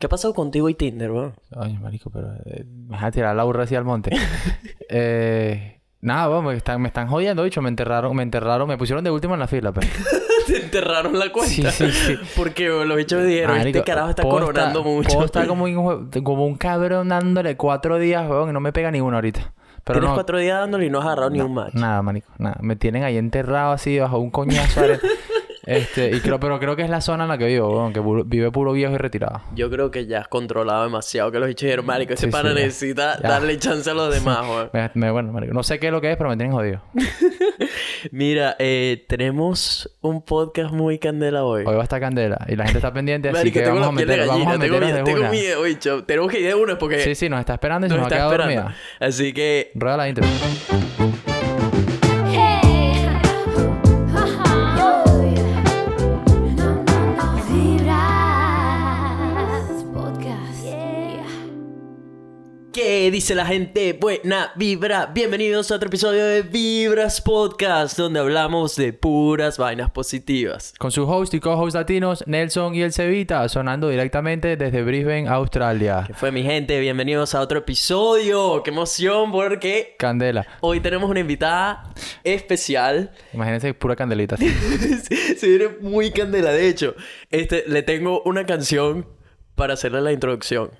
¿Qué 0.00 0.06
ha 0.06 0.08
pasado 0.08 0.32
contigo 0.32 0.66
y 0.70 0.74
Tinder, 0.74 1.10
weón? 1.10 1.34
Ay, 1.54 1.76
marico, 1.76 2.08
pero 2.08 2.32
eh, 2.46 2.64
me 2.64 2.92
vas 2.96 3.04
a 3.04 3.10
tirar 3.10 3.36
la 3.36 3.44
burra 3.44 3.64
hacia 3.64 3.76
el 3.76 3.84
monte. 3.84 4.10
eh, 4.88 5.82
nada, 6.00 6.30
weón, 6.30 6.46
me 6.46 6.54
están, 6.54 6.80
me 6.80 6.88
están 6.88 7.06
jodiendo, 7.06 7.42
bicho. 7.42 7.60
Me 7.60 7.68
enterraron, 7.68 8.16
me 8.16 8.22
enterraron, 8.22 8.66
me 8.66 8.78
pusieron 8.78 9.04
de 9.04 9.10
último 9.10 9.34
en 9.34 9.40
la 9.40 9.46
fila, 9.46 9.72
pues. 9.72 9.86
Te 10.46 10.56
enterraron 10.56 11.18
la 11.18 11.30
cuenta. 11.30 11.70
Sí, 11.70 11.70
sí, 11.70 11.92
sí. 11.92 12.18
Porque 12.34 12.66
los 12.70 12.96
bichos 12.96 13.22
dijeron, 13.26 13.58
este 13.58 13.84
carajo 13.84 14.08
está 14.08 14.22
coronando 14.22 14.80
estar- 14.80 14.90
mucho. 14.90 15.10
puedo 15.10 15.26
estar 15.26 15.46
como 15.46 15.64
un, 15.64 16.10
como 16.24 16.46
un 16.46 16.54
cabrón 16.56 17.10
dándole 17.10 17.58
cuatro 17.58 17.98
días, 17.98 18.26
weón, 18.26 18.48
y 18.48 18.52
no 18.54 18.60
me 18.60 18.72
pega 18.72 18.90
ni 18.90 19.02
uno 19.02 19.18
ahorita. 19.18 19.52
Pero 19.84 19.98
Tienes 19.98 20.08
no, 20.10 20.14
cuatro 20.14 20.38
días 20.38 20.60
dándole 20.60 20.86
y 20.86 20.90
no 20.90 21.00
has 21.00 21.04
agarrado 21.04 21.28
ni 21.28 21.42
un 21.42 21.52
match. 21.52 21.74
Nada, 21.74 22.00
marico, 22.00 22.32
nada. 22.38 22.56
Me 22.62 22.74
tienen 22.76 23.04
ahí 23.04 23.18
enterrado 23.18 23.72
así 23.72 23.98
bajo 23.98 24.18
un 24.18 24.30
coñazo. 24.30 24.80
este, 25.76 26.16
y 26.16 26.20
creo, 26.20 26.38
pero 26.40 26.58
creo 26.58 26.76
que 26.76 26.82
es 26.82 26.90
la 26.90 27.00
zona 27.00 27.24
en 27.24 27.28
la 27.28 27.38
que 27.38 27.46
vivo, 27.46 27.70
weón, 27.70 27.92
que 27.92 28.00
vive 28.26 28.50
puro 28.50 28.72
viejo 28.72 28.94
y 28.94 28.98
retirado. 28.98 29.40
Yo 29.54 29.70
creo 29.70 29.90
que 29.90 30.06
ya 30.06 30.20
has 30.20 30.28
controlado 30.28 30.84
demasiado 30.84 31.30
que 31.32 31.38
los 31.38 31.48
bichos 31.48 31.62
dijeron, 31.62 31.86
marico, 31.86 32.12
ese 32.14 32.26
Sí, 32.26 32.32
pana 32.32 32.50
sí, 32.50 32.54
necesita 32.56 33.18
Ya. 33.22 33.28
darle 33.28 33.58
chance 33.58 33.88
a 33.90 33.94
los 33.94 34.12
demás, 34.12 34.40
weón. 34.48 34.70
Me, 34.72 34.90
me- 34.94 35.10
bueno, 35.10 35.32
marico, 35.32 35.52
no 35.54 35.62
sé 35.62 35.78
qué 35.78 35.86
es 35.86 35.92
lo 35.92 36.00
que 36.00 36.10
es, 36.10 36.16
pero 36.16 36.30
me 36.30 36.36
tienen 36.36 36.52
jodido. 36.54 36.82
Mira, 38.12 38.56
eh, 38.58 39.04
tenemos 39.08 39.96
un 40.00 40.22
podcast 40.22 40.72
muy 40.72 40.98
candela 40.98 41.44
hoy. 41.44 41.64
Hoy 41.66 41.74
va 41.74 41.80
a 41.80 41.84
estar 41.84 42.00
candela 42.00 42.38
y 42.48 42.56
la 42.56 42.64
gente 42.64 42.78
está 42.78 42.92
pendiente, 42.92 43.28
así 43.28 43.38
Marico, 43.38 43.54
que 43.58 43.64
tengo 43.64 43.80
vamos 43.80 44.02
a 44.02 44.06
vamos 44.26 44.46
a 44.46 44.58
tengo 44.58 44.78
miedo, 44.80 44.96
de 44.96 45.02
tengo 45.04 45.20
una. 45.20 45.30
miedo, 45.30 45.62
bicho. 45.62 46.04
Tenemos 46.04 46.30
que 46.30 46.40
ir 46.40 46.46
de 46.46 46.54
una 46.54 46.78
porque 46.78 47.00
Sí, 47.00 47.14
sí, 47.14 47.28
nos 47.28 47.40
está 47.40 47.54
esperando 47.54 47.86
y 47.86 47.90
se 47.90 47.96
nos 47.96 48.04
nos, 48.04 48.12
ha 48.12 48.16
quedado 48.16 48.30
dormida. 48.30 48.74
Así 48.98 49.32
que, 49.32 49.70
Rueda 49.74 49.96
la 49.98 50.08
intro. 50.08 50.24
¿Qué 63.10 63.14
dice 63.14 63.34
la 63.34 63.44
gente? 63.44 63.92
Buena 63.92 64.52
vibra. 64.54 65.06
Bienvenidos 65.06 65.72
a 65.72 65.74
otro 65.74 65.88
episodio 65.88 66.24
de 66.24 66.42
Vibras 66.42 67.20
Podcast, 67.20 67.98
donde 67.98 68.20
hablamos 68.20 68.76
de 68.76 68.92
puras 68.92 69.58
vainas 69.58 69.90
positivas. 69.90 70.74
Con 70.78 70.92
su 70.92 71.02
host 71.10 71.34
y 71.34 71.40
co-host 71.40 71.74
latinos, 71.74 72.22
Nelson 72.28 72.76
y 72.76 72.82
el 72.82 72.92
Cevita, 72.92 73.48
sonando 73.48 73.88
directamente 73.88 74.56
desde 74.56 74.84
Brisbane, 74.84 75.26
Australia. 75.28 76.04
¿Qué 76.06 76.14
fue, 76.14 76.30
mi 76.30 76.44
gente? 76.44 76.78
Bienvenidos 76.78 77.34
a 77.34 77.40
otro 77.40 77.58
episodio. 77.58 78.62
¡Qué 78.62 78.70
emoción! 78.70 79.32
Porque 79.32 79.96
Candela. 79.98 80.46
hoy 80.60 80.78
tenemos 80.78 81.10
una 81.10 81.18
invitada 81.18 81.92
especial. 82.22 83.10
Imagínense 83.32 83.74
pura 83.74 83.96
candelita. 83.96 84.36
así. 84.36 84.48
Se 85.36 85.48
viene 85.48 85.66
muy 85.80 86.12
candela. 86.12 86.52
De 86.52 86.68
hecho, 86.68 86.94
este, 87.30 87.64
le 87.66 87.82
tengo 87.82 88.22
una 88.22 88.46
canción 88.46 89.04
para 89.56 89.74
hacerle 89.74 90.00
la 90.00 90.12
introducción. 90.12 90.70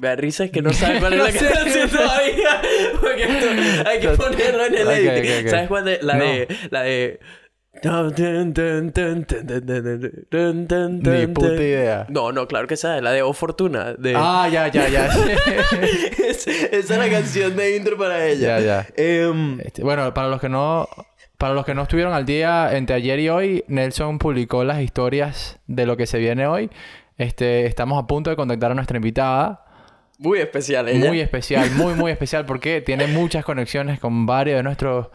Me 0.00 0.08
da 0.08 0.16
risa 0.16 0.44
es 0.44 0.50
que 0.50 0.62
no 0.62 0.72
sabe 0.72 0.98
cuál 1.00 1.12
es 1.14 1.18
No 1.18 1.24
la 1.26 1.32
sé. 1.32 1.48
canción 1.52 1.90
todavía. 1.90 2.62
Porque 3.00 3.22
esto 3.24 3.88
hay 3.88 4.00
que 4.00 4.08
ponerlo 4.10 4.66
en 4.66 4.74
el 4.74 4.86
Ok, 4.86 4.92
edit. 4.94 5.10
ok, 5.10 5.44
ok. 5.44 5.50
¿Sabes 5.50 5.68
cuál 5.68 5.88
es? 5.88 6.02
La 6.02 6.14
No. 6.14 6.24
de... 6.24 6.48
La 6.70 6.82
de... 6.82 7.20
Ni 11.02 11.26
puta 11.28 11.54
idea. 11.54 12.06
No, 12.08 12.32
no, 12.32 12.46
claro 12.48 12.66
que 12.66 12.76
sabe. 12.76 13.02
La 13.02 13.12
de 13.12 13.22
Oh 13.22 13.32
Fortuna. 13.32 13.94
De... 13.94 14.14
Ah, 14.16 14.48
ya, 14.50 14.68
ya, 14.68 14.88
ya. 14.88 15.06
Es- 16.26 16.46
esa 16.46 16.94
es 16.94 16.98
la 16.98 17.08
canción 17.10 17.56
de 17.56 17.76
intro 17.76 17.96
para 17.96 18.26
ella. 18.26 18.58
Ya, 18.60 18.64
ya. 18.64 18.86
Em, 18.96 19.60
Este, 19.60 19.82
bueno, 19.82 20.12
para 20.14 20.28
los 20.28 20.40
que 20.40 20.48
no 20.48 20.88
para 21.38 21.52
los 21.52 21.66
que 21.66 21.74
no 21.74 21.82
estuvieron 21.82 22.14
al 22.14 22.24
día 22.24 22.74
entre 22.74 22.96
ayer 22.96 23.18
y 23.20 23.28
hoy, 23.28 23.64
Nelson 23.68 24.18
publicó 24.18 24.64
las 24.64 24.80
historias 24.80 25.58
de 25.66 25.84
lo 25.84 25.98
que 25.98 26.06
se 26.06 26.16
viene 26.18 26.46
hoy. 26.46 26.70
Este, 27.18 27.66
estamos 27.66 28.02
a 28.02 28.06
punto 28.06 28.30
de 28.30 28.36
contactar 28.36 28.70
a 28.70 28.74
nuestra 28.74 28.96
invitada, 28.96 29.65
muy 30.18 30.38
especial 30.38 30.88
ella. 30.88 31.08
muy 31.08 31.20
especial, 31.20 31.70
muy 31.72 31.94
muy 31.94 32.10
especial 32.12 32.46
porque 32.46 32.80
tiene 32.80 33.06
muchas 33.06 33.44
conexiones 33.44 34.00
con 34.00 34.26
varios 34.26 34.56
de 34.58 34.62
nuestros 34.62 35.08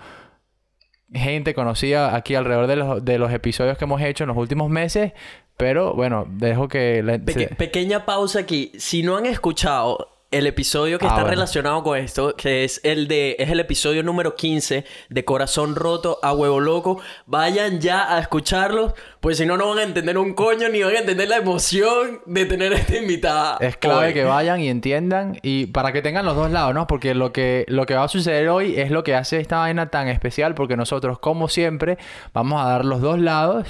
gente 1.14 1.54
conocida 1.54 2.16
aquí 2.16 2.36
alrededor 2.36 2.68
de 2.68 2.76
los, 2.78 3.04
de 3.04 3.18
los 3.18 3.34
episodios 3.34 3.78
que 3.78 3.84
hemos 3.86 4.02
hecho 4.02 4.24
en 4.24 4.30
los 4.30 4.38
últimos 4.38 4.70
meses, 4.70 5.12
pero 5.58 5.94
bueno, 5.94 6.26
dejo 6.30 6.68
que 6.70 7.04
la- 7.04 7.20
Peque- 7.20 7.54
pequeña 7.56 8.06
pausa 8.06 8.40
aquí. 8.40 8.72
Si 8.78 9.04
no 9.04 9.18
han 9.18 9.26
escuchado 9.26 10.11
el 10.32 10.48
episodio 10.48 10.98
que 10.98 11.06
Ah, 11.06 11.10
está 11.10 11.22
bueno. 11.22 11.30
relacionado 11.36 11.84
con 11.84 11.98
esto, 11.98 12.36
que 12.36 12.64
es 12.64 12.80
el 12.84 13.08
de 13.08 13.36
es 13.38 13.50
el 13.50 13.60
episodio 13.60 14.02
número 14.02 14.36
15 14.36 14.86
de 15.10 15.26
Corazón 15.26 15.76
Roto 15.76 16.20
a 16.24 16.34
Huevo 16.34 16.60
Loco, 16.62 17.02
vayan 17.26 17.80
ya 17.82 18.16
a 18.16 18.20
escucharlo, 18.20 18.94
pues 19.20 19.38
si 19.38 19.46
no 19.46 19.58
no 19.58 19.68
van 19.70 19.80
a 19.80 19.84
entender 19.84 20.18
un 20.18 20.34
coño 20.34 20.70
ni 20.70 20.82
van 20.82 20.96
a 20.96 21.00
entender 21.00 21.28
la 21.28 21.38
emoción 21.38 22.22
de 22.26 22.46
tener 22.46 22.74
a 22.74 22.78
esta 22.78 22.96
invitada. 22.98 23.58
Es 23.60 23.76
clave 23.78 24.08
hoy. 24.08 24.14
que 24.14 24.24
vayan 24.24 24.62
y 24.62 24.70
entiendan 24.70 25.38
y 25.42 25.66
para 25.68 25.92
que 25.92 26.02
tengan 26.02 26.26
los 26.26 26.36
dos 26.36 26.50
lados, 26.50 26.74
¿no? 26.74 26.88
Porque 26.88 27.14
lo 27.14 27.34
que, 27.34 27.66
lo 27.68 27.86
que 27.86 27.96
va 27.96 28.06
a 28.06 28.08
suceder 28.08 28.48
hoy 28.50 28.76
es 28.80 28.90
lo 28.90 29.04
que 29.04 29.16
hace 29.16 29.38
esta 29.40 29.58
vaina 29.58 29.90
tan 29.90 30.08
especial 30.08 30.56
porque 30.56 30.78
nosotros, 30.78 31.20
como 31.20 31.50
siempre, 31.50 31.98
vamos 32.34 32.62
a 32.62 32.66
dar 32.70 32.86
los 32.86 33.02
dos 33.02 33.20
lados. 33.20 33.68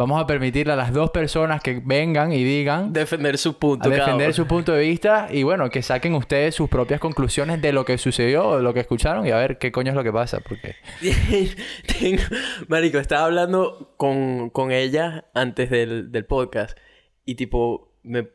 Vamos 0.00 0.18
a 0.18 0.26
permitirle 0.26 0.72
a 0.72 0.76
las 0.76 0.94
dos 0.94 1.10
personas 1.10 1.62
que 1.62 1.78
vengan 1.84 2.32
y 2.32 2.42
digan 2.42 2.90
defender 2.90 3.36
su 3.36 3.58
punto. 3.58 3.86
a 3.90 3.92
defender 3.92 4.32
su 4.32 4.46
punto 4.46 4.72
de 4.72 4.80
vista 4.80 5.28
y 5.30 5.42
bueno, 5.42 5.68
que 5.68 5.82
saquen 5.82 6.14
ustedes 6.14 6.54
sus 6.54 6.70
propias 6.70 7.00
conclusiones 7.00 7.60
de 7.60 7.74
lo 7.74 7.84
que 7.84 7.98
sucedió 7.98 8.48
o 8.48 8.56
de 8.56 8.62
lo 8.62 8.72
que 8.72 8.80
escucharon 8.80 9.26
y 9.26 9.30
a 9.30 9.36
ver 9.36 9.58
qué 9.58 9.70
coño 9.70 9.90
es 9.90 9.94
lo 9.94 10.02
que 10.02 10.10
pasa. 10.10 10.40
Porque 10.40 10.74
Tengo- 12.00 12.22
Marico, 12.68 12.96
estaba 12.98 13.26
hablando 13.26 13.92
con, 13.98 14.48
con 14.48 14.72
ella 14.72 15.26
antes 15.34 15.68
del, 15.68 16.10
del 16.10 16.24
podcast 16.24 16.78
y 17.26 17.34
tipo, 17.34 17.92
me... 18.02 18.28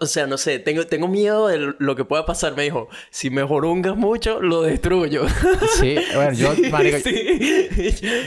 O 0.00 0.06
sea, 0.06 0.26
no 0.26 0.36
sé, 0.36 0.58
tengo, 0.58 0.86
tengo 0.86 1.08
miedo 1.08 1.48
de 1.48 1.74
lo 1.78 1.96
que 1.96 2.04
pueda 2.04 2.26
pasar. 2.26 2.54
Me 2.54 2.64
dijo, 2.64 2.88
si 3.10 3.30
me 3.30 3.42
jorungas 3.42 3.96
mucho, 3.96 4.40
lo 4.40 4.62
destruyo. 4.62 5.26
sí, 5.80 5.96
bueno, 6.14 6.32
yo, 6.32 6.52
marico, 6.70 6.98
Sí. 6.98 7.48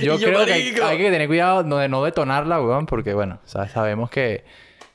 Yo 0.02 0.16
Y 0.16 0.24
creo 0.24 0.46
que 0.46 0.54
hay, 0.54 0.98
que 0.98 1.12
tener 1.12 1.28
cuidado 1.28 1.64
de 1.64 1.88
no 1.90 2.04
detonarla, 2.04 2.62
weón, 2.62 2.86
porque 2.86 3.14
bueno, 3.14 3.40
o 3.46 3.48
sea, 3.48 3.68
sabemos 3.68 4.10
que 4.10 4.44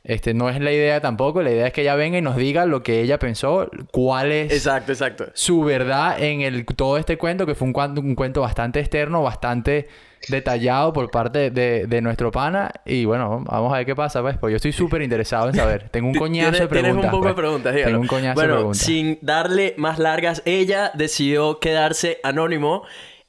este 0.05 0.35
no 0.35 0.49
es 0.49 0.61
la 0.61 0.73
idea 0.73 1.01
tampoco. 1.01 1.43
La 1.43 1.51
idea 1.51 1.67
es 1.67 1.73
que 1.73 1.83
ella 1.83 1.95
venga 1.95 2.19
y 2.19 2.23
nos 2.23 2.37
diga 2.37 2.67
lo 2.67 2.83
que 2.83 3.01
ella 3.01 3.19
pensó, 3.19 3.71
cuál 3.93 4.33
es 4.33 4.53
Exacto, 4.53 4.93
exacto. 4.93 5.27
su 5.35 5.63
verdad 5.63 6.23
en 6.23 6.41
el 6.41 6.65
todo 6.65 6.99
este 6.99 7.19
cuento, 7.19 7.47
que 7.47 7.55
fue 7.55 7.69
un, 7.69 7.99
un 7.99 8.15
cuento 8.15 8.41
bastante 8.41 8.81
externo, 8.81 9.23
bastante 9.23 9.89
detallado 10.29 10.93
por 10.93 11.11
parte 11.11 11.51
de, 11.51 11.87
de 11.87 12.01
nuestro 12.01 12.31
pana. 12.31 12.71
Y 12.85 13.05
bueno, 13.05 13.45
vamos 13.47 13.73
a 13.73 13.79
ver 13.79 13.87
qué 13.87 13.95
pasa, 13.95 14.21
pues, 14.23 14.37
porque 14.37 14.53
yo 14.53 14.57
estoy 14.57 14.73
súper 14.73 15.03
interesado 15.03 15.49
en 15.49 15.55
saber. 15.55 15.89
Tengo 15.91 16.09
un 16.09 16.15
coñazo 16.19 16.63
de 16.63 16.69
preguntas. 16.69 16.83
Tienes 16.83 17.05
un 17.05 17.11
poco 17.11 17.29
de 17.29 17.35
pues. 17.35 17.43
preguntas, 17.43 17.75
dígalo. 17.75 17.93
Tengo 17.93 18.03
un 18.03 18.09
coñazo 18.09 18.35
bueno, 18.35 18.53
de 18.53 18.59
preguntas. 18.59 18.83
sin 18.83 19.19
darle 19.23 19.75
más 19.77 19.99
largas, 19.99 20.43
ella 20.45 20.91
decidió 20.95 21.61
quedarse 21.61 22.19
anónimo. 22.23 22.83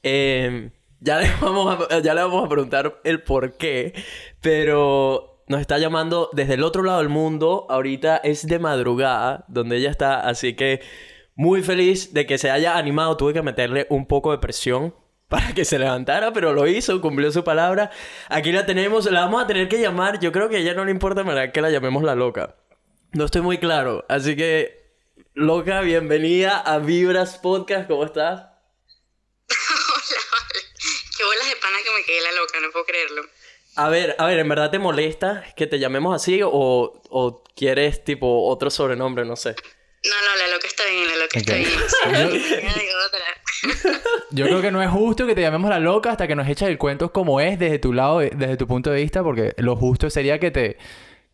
Eh, 0.03 0.71
ya, 0.99 1.19
le 1.19 1.29
vamos 1.41 1.87
a, 1.89 1.99
ya 1.99 2.13
le 2.13 2.21
vamos 2.21 2.45
a 2.45 2.49
preguntar 2.49 2.99
el 3.03 3.21
por 3.21 3.53
qué, 3.57 3.93
pero 4.41 5.38
nos 5.49 5.61
está 5.61 5.79
llamando 5.79 6.29
desde 6.31 6.53
el 6.53 6.63
otro 6.63 6.83
lado 6.83 6.99
del 6.99 7.09
mundo. 7.09 7.65
Ahorita 7.69 8.17
es 8.17 8.45
de 8.45 8.59
madrugada, 8.59 9.45
donde 9.47 9.77
ella 9.77 9.89
está, 9.89 10.21
así 10.21 10.55
que 10.55 10.81
muy 11.35 11.63
feliz 11.63 12.13
de 12.13 12.27
que 12.27 12.37
se 12.37 12.51
haya 12.51 12.77
animado. 12.77 13.17
Tuve 13.17 13.33
que 13.33 13.41
meterle 13.41 13.87
un 13.89 14.07
poco 14.07 14.31
de 14.31 14.37
presión 14.37 14.95
para 15.27 15.53
que 15.53 15.65
se 15.65 15.79
levantara, 15.79 16.31
pero 16.33 16.53
lo 16.53 16.67
hizo, 16.67 17.01
cumplió 17.01 17.31
su 17.31 17.43
palabra. 17.43 17.91
Aquí 18.29 18.51
la 18.51 18.67
tenemos, 18.67 19.11
la 19.11 19.21
vamos 19.21 19.43
a 19.43 19.47
tener 19.47 19.67
que 19.67 19.81
llamar. 19.81 20.19
Yo 20.19 20.31
creo 20.31 20.49
que 20.49 20.57
a 20.57 20.59
ella 20.59 20.75
no 20.75 20.85
le 20.85 20.91
importa 20.91 21.51
que 21.51 21.61
la 21.61 21.71
llamemos 21.71 22.03
la 22.03 22.13
loca. 22.13 22.55
No 23.11 23.25
estoy 23.25 23.41
muy 23.41 23.57
claro, 23.57 24.05
así 24.07 24.35
que 24.35 24.93
loca, 25.33 25.81
bienvenida 25.81 26.59
a 26.59 26.77
Vibras 26.77 27.39
Podcast, 27.39 27.87
¿cómo 27.87 28.05
estás? 28.05 28.41
Hola. 29.49 30.59
Qué 31.17 31.23
bolas 31.23 31.49
de 31.49 31.55
pana 31.55 31.77
que 31.83 31.91
me 31.91 32.03
quedé 32.03 32.21
la 32.21 32.31
loca, 32.33 32.59
no 32.61 32.71
puedo 32.71 32.85
creerlo. 32.85 33.23
A 33.85 33.89
ver, 33.89 34.15
a 34.19 34.25
ver, 34.25 34.39
¿en 34.39 34.49
verdad 34.49 34.71
te 34.71 34.77
molesta 34.79 35.43
que 35.55 35.65
te 35.67 35.79
llamemos 35.79 36.13
así 36.15 36.41
o, 36.43 37.01
o 37.09 37.43
quieres 37.55 38.03
tipo 38.03 38.47
otro 38.49 38.69
sobrenombre, 38.69 39.23
no 39.25 39.35
sé? 39.35 39.55
No, 40.03 40.15
no, 40.29 40.35
la 40.37 40.47
loca 40.53 40.67
está 40.67 40.83
bien, 40.85 41.07
la 41.07 41.15
loca 41.17 41.39
está 41.39 41.55
bien. 41.55 41.69
Yo 44.31 44.45
creo 44.45 44.61
que 44.61 44.71
no 44.71 44.81
es 44.81 44.89
justo 44.89 45.25
que 45.27 45.35
te 45.35 45.41
llamemos 45.41 45.69
la 45.69 45.79
loca 45.79 46.11
hasta 46.11 46.27
que 46.27 46.35
nos 46.35 46.47
eches 46.47 46.67
el 46.69 46.77
cuento 46.77 47.11
como 47.11 47.39
es 47.41 47.57
desde 47.59 47.79
tu 47.79 47.93
lado, 47.93 48.19
desde 48.19 48.57
tu 48.57 48.67
punto 48.67 48.89
de 48.91 49.01
vista, 49.01 49.23
porque 49.23 49.53
lo 49.57 49.75
justo 49.75 50.09
sería 50.09 50.39
que 50.39 50.51
te 50.51 50.77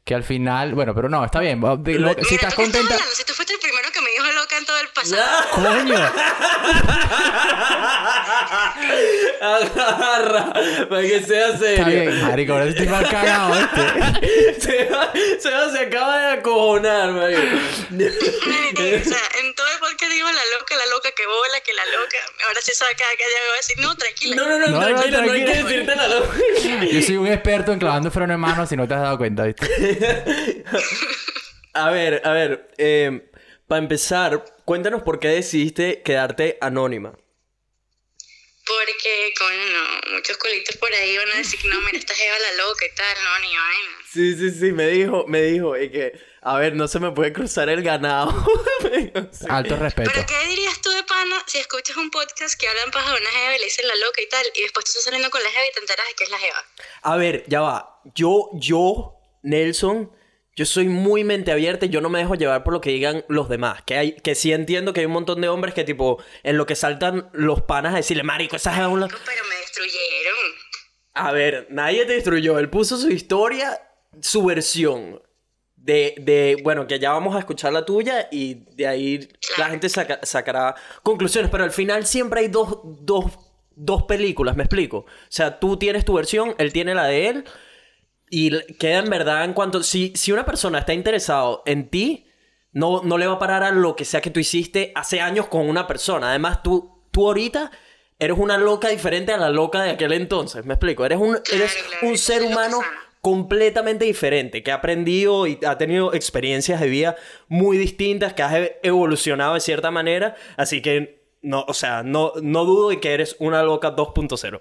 que 0.03 0.13
al 0.13 0.23
final, 0.23 0.75
bueno, 0.75 0.93
pero 0.93 1.09
no, 1.09 1.25
está 1.25 1.39
bien. 1.39 1.59
lo- 1.61 1.75
si 1.79 1.81
estás 1.81 2.15
¿tú 2.15 2.27
qué 2.27 2.35
estás 2.35 2.53
contenta, 2.55 2.93
hablando? 2.93 3.15
Si 3.15 3.23
tú 3.23 3.33
fuiste 3.33 3.55
el 3.55 3.59
primero 3.59 3.89
que 3.91 4.01
me 4.01 4.11
dijo 4.11 4.23
loca 4.45 4.57
en 4.57 4.65
todo 4.65 4.77
el 4.79 4.87
pasado. 4.89 5.49
coño. 5.51 6.11
Agarra, 9.41 10.53
para 10.89 11.01
que 11.01 11.21
sea 11.23 11.47
Está 11.47 11.59
serio. 11.59 11.85
bien, 11.85 12.21
marico, 12.27 12.53
ahora 12.53 12.65
estoy 12.65 12.87
mal 12.87 13.09
cagado, 13.09 13.53
¿viste? 13.55 14.61
Seba, 14.61 15.11
Seba 15.39 15.69
se 15.71 15.79
acaba 15.79 16.19
de 16.19 16.33
acojonar, 16.39 17.11
marico. 17.11 17.41
O 17.41 19.03
sea, 19.03 19.21
en 19.41 19.55
todo 19.55 19.67
el 19.67 19.79
podcast 19.79 20.11
digo 20.11 20.27
la 20.27 20.43
loca, 20.59 20.75
la 20.75 20.85
loca, 20.87 21.09
que 21.15 21.25
bola, 21.25 21.59
que 21.63 21.73
la 21.73 21.85
loca. 21.85 22.17
Ahora 22.47 22.59
sí 22.61 22.71
sabe 22.73 22.95
cada 22.95 23.11
que 23.15 23.23
va 23.23 23.53
a 23.53 23.57
decir, 23.57 23.75
no, 23.79 23.95
tranquila. 23.95 24.35
No, 24.35 24.45
no, 24.47 24.59
no, 24.59 24.67
No, 24.67 24.79
no, 24.79 24.85
tranquila, 24.87 25.21
no, 25.21 25.31
hay 25.31 25.45
que 25.45 25.63
decirte 25.63 25.95
la 25.95 26.07
loca. 26.07 26.37
Yo 26.91 27.01
soy 27.01 27.17
un 27.17 27.27
experto 27.27 27.71
en 27.71 27.79
clavando 27.79 28.11
freno 28.11 28.33
de 28.33 28.37
mano 28.37 28.65
si 28.65 28.75
no 28.75 28.87
te 28.87 28.93
has 28.93 29.01
dado 29.01 29.17
cuenta, 29.17 29.43
¿viste? 29.43 30.63
A 31.77 31.89
ver, 31.89 32.21
a 32.23 32.31
ver, 32.31 32.69
eh, 32.77 33.29
para 33.67 33.79
empezar, 33.79 34.45
cuéntanos 34.63 35.03
por 35.03 35.19
qué 35.19 35.29
decidiste 35.29 36.01
quedarte 36.03 36.57
anónima. 36.61 37.13
Porque, 38.65 39.33
coño, 39.37 39.65
no, 39.73 40.15
muchos 40.15 40.37
culitos 40.37 40.75
por 40.77 40.91
ahí 40.91 41.15
van 41.17 41.29
a 41.29 41.37
decir 41.37 41.59
que 41.59 41.67
no, 41.67 41.79
mira, 41.81 41.99
esta 41.99 42.15
jeva 42.15 42.35
la 42.39 42.63
loca 42.63 42.85
y 42.85 42.95
tal, 42.95 43.15
no, 43.23 43.39
ni 43.39 43.55
vaina. 43.55 43.97
Sí, 44.11 44.35
sí, 44.35 44.59
sí, 44.59 44.71
me 44.71 44.87
dijo, 44.87 45.25
me 45.27 45.41
dijo, 45.41 45.77
y 45.77 45.91
que, 45.91 46.19
a 46.41 46.57
ver, 46.57 46.73
no 46.73 46.87
se 46.87 46.99
me 46.99 47.11
puede 47.11 47.31
cruzar 47.31 47.69
el 47.69 47.83
ganado. 47.83 48.33
Me 48.81 48.89
dijo, 48.97 49.19
sí. 49.31 49.45
Alto 49.49 49.75
respeto. 49.75 50.09
Pero 50.11 50.25
¿qué 50.25 50.47
dirías 50.47 50.81
tú 50.81 50.89
de 50.89 51.03
pana 51.03 51.43
si 51.45 51.59
escuchas 51.59 51.95
un 51.97 52.09
podcast 52.09 52.59
que 52.59 52.67
hablan 52.67 52.89
paja 52.89 53.13
de 53.13 53.21
una 53.21 53.29
jeva 53.29 53.55
y 53.55 53.59
le 53.59 53.65
dicen 53.65 53.87
la 53.87 53.95
loca 53.97 54.21
y 54.21 54.29
tal, 54.29 54.45
y 54.55 54.61
después 54.63 54.85
tú 54.85 54.89
estás 54.89 55.03
saliendo 55.03 55.29
con 55.29 55.43
la 55.43 55.49
jeva 55.51 55.67
y 55.67 55.71
te 55.71 55.79
enteras 55.81 56.07
de 56.07 56.13
que 56.15 56.23
es 56.23 56.29
la 56.31 56.39
jeva? 56.39 56.65
A 57.03 57.17
ver, 57.17 57.43
ya 57.47 57.61
va. 57.61 58.01
Yo, 58.15 58.49
yo, 58.53 59.19
Nelson, 59.43 60.11
yo 60.55 60.65
soy 60.65 60.87
muy 60.87 61.23
mente 61.23 61.51
abierta 61.51 61.85
y 61.85 61.89
yo 61.89 61.99
no 62.01 62.09
me 62.09 62.19
dejo 62.19 62.35
llevar 62.35 62.63
por 62.63 62.73
lo 62.73 62.81
que 62.81 62.91
digan 62.91 63.25
los 63.27 63.49
demás. 63.49 63.83
Que 63.83 63.97
hay, 63.97 64.11
que 64.13 64.35
sí 64.35 64.53
entiendo 64.53 64.93
que 64.93 65.01
hay 65.01 65.05
un 65.05 65.11
montón 65.11 65.41
de 65.41 65.49
hombres 65.49 65.73
que 65.73 65.83
tipo, 65.83 66.23
en 66.43 66.57
lo 66.57 66.65
que 66.65 66.75
saltan 66.75 67.29
los 67.33 67.61
panas 67.61 67.93
a 67.93 67.97
decirle, 67.97 68.23
marico, 68.23 68.55
esa 68.55 68.71
es 68.71 68.87
una... 68.87 69.07
Pero 69.07 69.43
me 69.49 69.55
destruyeron. 69.55 70.35
A 71.13 71.31
ver, 71.31 71.67
nadie 71.69 72.05
te 72.05 72.13
destruyó. 72.13 72.57
Él 72.59 72.69
puso 72.69 72.97
su 72.97 73.09
historia, 73.09 73.81
su 74.21 74.45
versión. 74.45 75.21
De, 75.75 76.15
de, 76.17 76.57
bueno, 76.63 76.87
que 76.87 76.97
ya 76.97 77.11
vamos 77.11 77.35
a 77.35 77.39
escuchar 77.39 77.71
la 77.71 77.85
tuya 77.85 78.27
y 78.31 78.65
de 78.75 78.87
ahí 78.87 79.29
la 79.59 79.69
gente 79.69 79.87
saca- 79.87 80.19
sacará 80.23 80.73
conclusiones. 81.03 81.51
Pero 81.51 81.63
al 81.63 81.71
final 81.71 82.07
siempre 82.07 82.39
hay 82.39 82.47
dos, 82.47 82.79
dos, 82.83 83.25
dos 83.75 84.03
películas, 84.03 84.55
¿me 84.55 84.63
explico? 84.63 84.99
O 84.99 85.05
sea, 85.29 85.59
tú 85.59 85.77
tienes 85.77 86.03
tu 86.03 86.13
versión, 86.15 86.55
él 86.57 86.73
tiene 86.73 86.95
la 86.95 87.05
de 87.05 87.27
él. 87.27 87.45
Y 88.37 88.49
queda 88.73 88.99
en 88.99 89.09
verdad 89.09 89.45
en 89.45 89.53
cuanto... 89.53 89.81
Si, 89.81 90.11
si 90.13 90.33
una 90.33 90.45
persona 90.45 90.79
está 90.79 90.93
interesado 90.93 91.63
en 91.65 91.87
ti, 91.87 92.27
no, 92.73 93.01
no 93.01 93.17
le 93.17 93.27
va 93.27 93.35
a 93.35 93.39
parar 93.39 93.63
a 93.63 93.71
lo 93.71 93.95
que 93.95 94.03
sea 94.03 94.19
que 94.19 94.29
tú 94.29 94.41
hiciste 94.41 94.91
hace 94.93 95.21
años 95.21 95.47
con 95.47 95.69
una 95.69 95.87
persona. 95.87 96.31
Además, 96.31 96.61
tú, 96.61 97.01
tú 97.11 97.27
ahorita 97.27 97.71
eres 98.19 98.37
una 98.37 98.57
loca 98.57 98.89
diferente 98.89 99.31
a 99.31 99.37
la 99.37 99.49
loca 99.49 99.83
de 99.83 99.91
aquel 99.91 100.11
entonces. 100.11 100.65
¿Me 100.65 100.73
explico? 100.73 101.05
Eres 101.05 101.17
un, 101.17 101.39
eres 101.53 101.77
un 102.01 102.17
ser 102.17 102.43
humano 102.43 102.81
completamente 103.21 104.03
diferente, 104.03 104.63
que 104.63 104.73
ha 104.73 104.75
aprendido 104.75 105.47
y 105.47 105.57
ha 105.65 105.77
tenido 105.77 106.13
experiencias 106.13 106.81
de 106.81 106.89
vida 106.89 107.15
muy 107.47 107.77
distintas, 107.77 108.33
que 108.33 108.43
has 108.43 108.53
e- 108.53 108.79
evolucionado 108.83 109.53
de 109.53 109.61
cierta 109.61 109.91
manera. 109.91 110.35
Así 110.57 110.81
que, 110.81 111.23
no, 111.41 111.63
o 111.69 111.73
sea, 111.73 112.03
no, 112.03 112.33
no 112.41 112.65
dudo 112.65 112.89
de 112.89 112.99
que 112.99 113.13
eres 113.13 113.37
una 113.39 113.63
loca 113.63 113.95
2.0. 113.95 114.59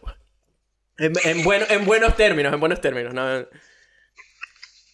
En, 0.99 1.13
en, 1.25 1.43
bueno- 1.45 1.67
en 1.69 1.85
buenos 1.85 2.17
términos, 2.17 2.53
en 2.53 2.61
buenos 2.61 2.81
términos. 2.81 3.13
¿no? 3.15 3.47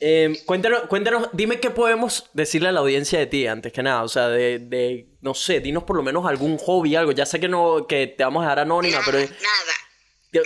Eh, 0.02 0.32
cuéntanos, 0.47 0.82
cuéntanos, 0.88 1.29
dime 1.35 1.61
qué 1.61 1.69
podemos 1.70 2.31
decirle 2.32 2.69
a 2.69 2.73
la 2.73 2.81
audiencia 2.81 3.19
de 3.19 3.26
ti, 3.26 3.47
antes 3.47 3.70
que 3.73 3.82
nada. 3.82 4.02
O 4.02 4.08
sea, 4.08 4.29
de, 4.29 4.58
de 4.58 5.08
no 5.20 5.35
sé, 5.35 5.61
dinos 5.61 5.85
por 5.85 5.97
lo 5.97 6.02
menos 6.02 6.26
algún 6.26 6.56
hobby, 6.56 6.97
algo. 6.97 7.12
Ya 7.12 7.26
sé 7.26 7.38
que 7.38 7.49
no, 7.49 7.87
que 7.87 8.06
te 8.06 8.25
vamos 8.25 8.41
a 8.41 8.47
dejar 8.47 8.61
anónima, 8.61 8.99
Nada, 9.00 9.05
pero... 9.11 9.19
nada. 9.19 9.32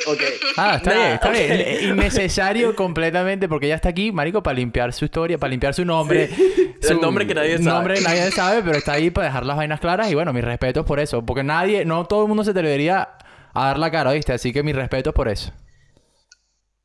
Ok. 0.07 0.21
Ah, 0.57 0.77
está 0.77 0.91
Nada, 0.95 1.03
bien, 1.03 1.15
está 1.15 1.29
ok. 1.29 1.35
bien. 1.35 1.53
Es 1.61 1.83
Innecesario 1.83 2.75
completamente 2.75 3.49
porque 3.51 3.67
ella 3.67 3.75
está 3.75 3.91
aquí, 3.91 4.13
marico, 4.13 4.43
para 4.43 4.55
limpiar 4.57 4.95
su 4.95 5.05
historia, 5.05 5.37
para 5.37 5.51
limpiar 5.51 5.75
su 5.75 5.85
nombre. 5.85 6.31
El 6.83 7.01
nombre 7.03 7.27
que 7.27 7.35
nadie 7.35 7.59
sabe. 7.59 7.65
nombre 7.71 7.95
que 7.97 8.01
nadie 8.01 8.31
sabe, 8.31 8.63
pero 8.63 8.79
está 8.79 8.95
ahí 8.95 9.11
para 9.11 9.27
dejar 9.27 9.45
las 9.45 9.57
vainas 9.59 9.81
claras 9.81 10.11
y 10.11 10.15
bueno, 10.15 10.33
mis 10.33 10.43
respetos 10.43 10.87
por 10.87 11.01
eso. 11.01 11.25
Porque 11.25 11.43
nadie, 11.45 11.85
no 11.85 12.07
todo 12.07 12.23
el 12.23 12.29
mundo 12.29 12.45
se 12.45 12.55
te 12.55 12.63
debería 12.63 13.11
a 13.55 13.67
dar 13.69 13.79
la 13.79 13.91
cara, 13.91 14.13
¿viste? 14.13 14.33
Así 14.33 14.53
que 14.53 14.63
mis 14.63 14.75
respetos 14.77 15.15
por 15.15 15.29
eso. 15.29 15.53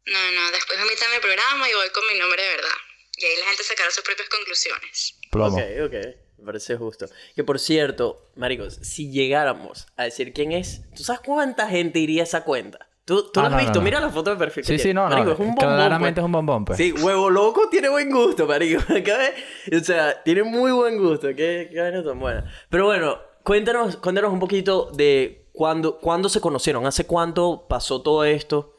No, 0.06 0.32
no, 0.32 0.52
después 0.52 0.78
me 0.80 0.86
invitan 0.86 1.10
al 1.14 1.22
programa 1.22 1.70
y 1.70 1.74
voy 1.74 1.90
con 1.94 2.04
mi 2.12 2.18
nombre 2.20 2.42
de 2.42 2.50
verdad. 2.50 2.78
Y 3.18 3.26
ahí 3.26 3.34
la 3.40 3.46
gente 3.48 3.64
sacará 3.64 3.92
sus 3.92 4.04
propias 4.04 4.30
conclusiones. 4.30 5.20
Plomo. 5.32 5.58
Ok, 5.58 5.64
ok. 5.86 5.96
Me 6.40 6.46
parece 6.46 6.78
justo. 6.78 7.06
Que 7.36 7.44
por 7.44 7.60
cierto, 7.60 8.32
maricos, 8.36 8.76
si 8.82 9.12
llegáramos 9.12 9.88
a 9.98 10.06
decir 10.06 10.32
quién 10.34 10.52
es, 10.54 10.82
¿tú 10.96 11.04
sabes 11.04 11.22
cuánta 11.24 11.68
gente 11.68 12.00
iría 12.00 12.22
a 12.22 12.26
esa 12.26 12.44
cuenta? 12.46 12.88
¿Tú, 13.04 13.30
tú 13.32 13.40
Ah, 13.40 13.44
lo 13.44 13.48
has 13.50 13.54
no, 13.54 13.60
visto? 13.60 13.80
no. 13.80 13.82
Mira 13.82 14.00
la 14.00 14.10
foto 14.10 14.30
de 14.32 14.38
perfil. 14.38 14.64
que 14.64 14.68
Sí, 14.68 14.78
sí, 14.78 14.84
tiene. 14.84 14.94
no, 15.02 15.10
Marico, 15.10 15.26
no. 15.26 15.34
es 15.34 15.40
un 15.40 15.48
bombón, 15.48 15.76
Claramente 15.76 16.14
pues. 16.22 16.24
es 16.24 16.26
un 16.26 16.32
bombón, 16.32 16.66
pues. 16.66 16.78
Sí, 16.78 16.92
huevo 16.94 17.30
loco 17.30 17.68
tiene 17.70 17.90
buen 17.90 18.10
gusto, 18.10 18.46
marico. 18.48 18.82
O 19.76 19.84
sea, 19.84 20.24
tiene 20.24 20.44
muy 20.44 20.72
buen 20.72 20.98
gusto. 20.98 21.28
Qué, 21.36 21.70
qué 21.72 21.82
vaina 21.82 22.04
tan 22.04 22.20
buena. 22.20 22.50
Pero 22.70 22.86
bueno, 22.86 23.20
cuéntanos, 23.44 23.98
cuéntanos 23.98 24.32
un 24.32 24.40
poquito 24.40 24.92
de 24.94 25.49
cuándo, 25.60 26.00
cuándo 26.00 26.30
se 26.30 26.40
conocieron. 26.40 26.88
¿Hace 26.88 27.06
cuánto 27.06 27.68
pasó 27.68 28.02
todo 28.02 28.24
esto? 28.24 28.78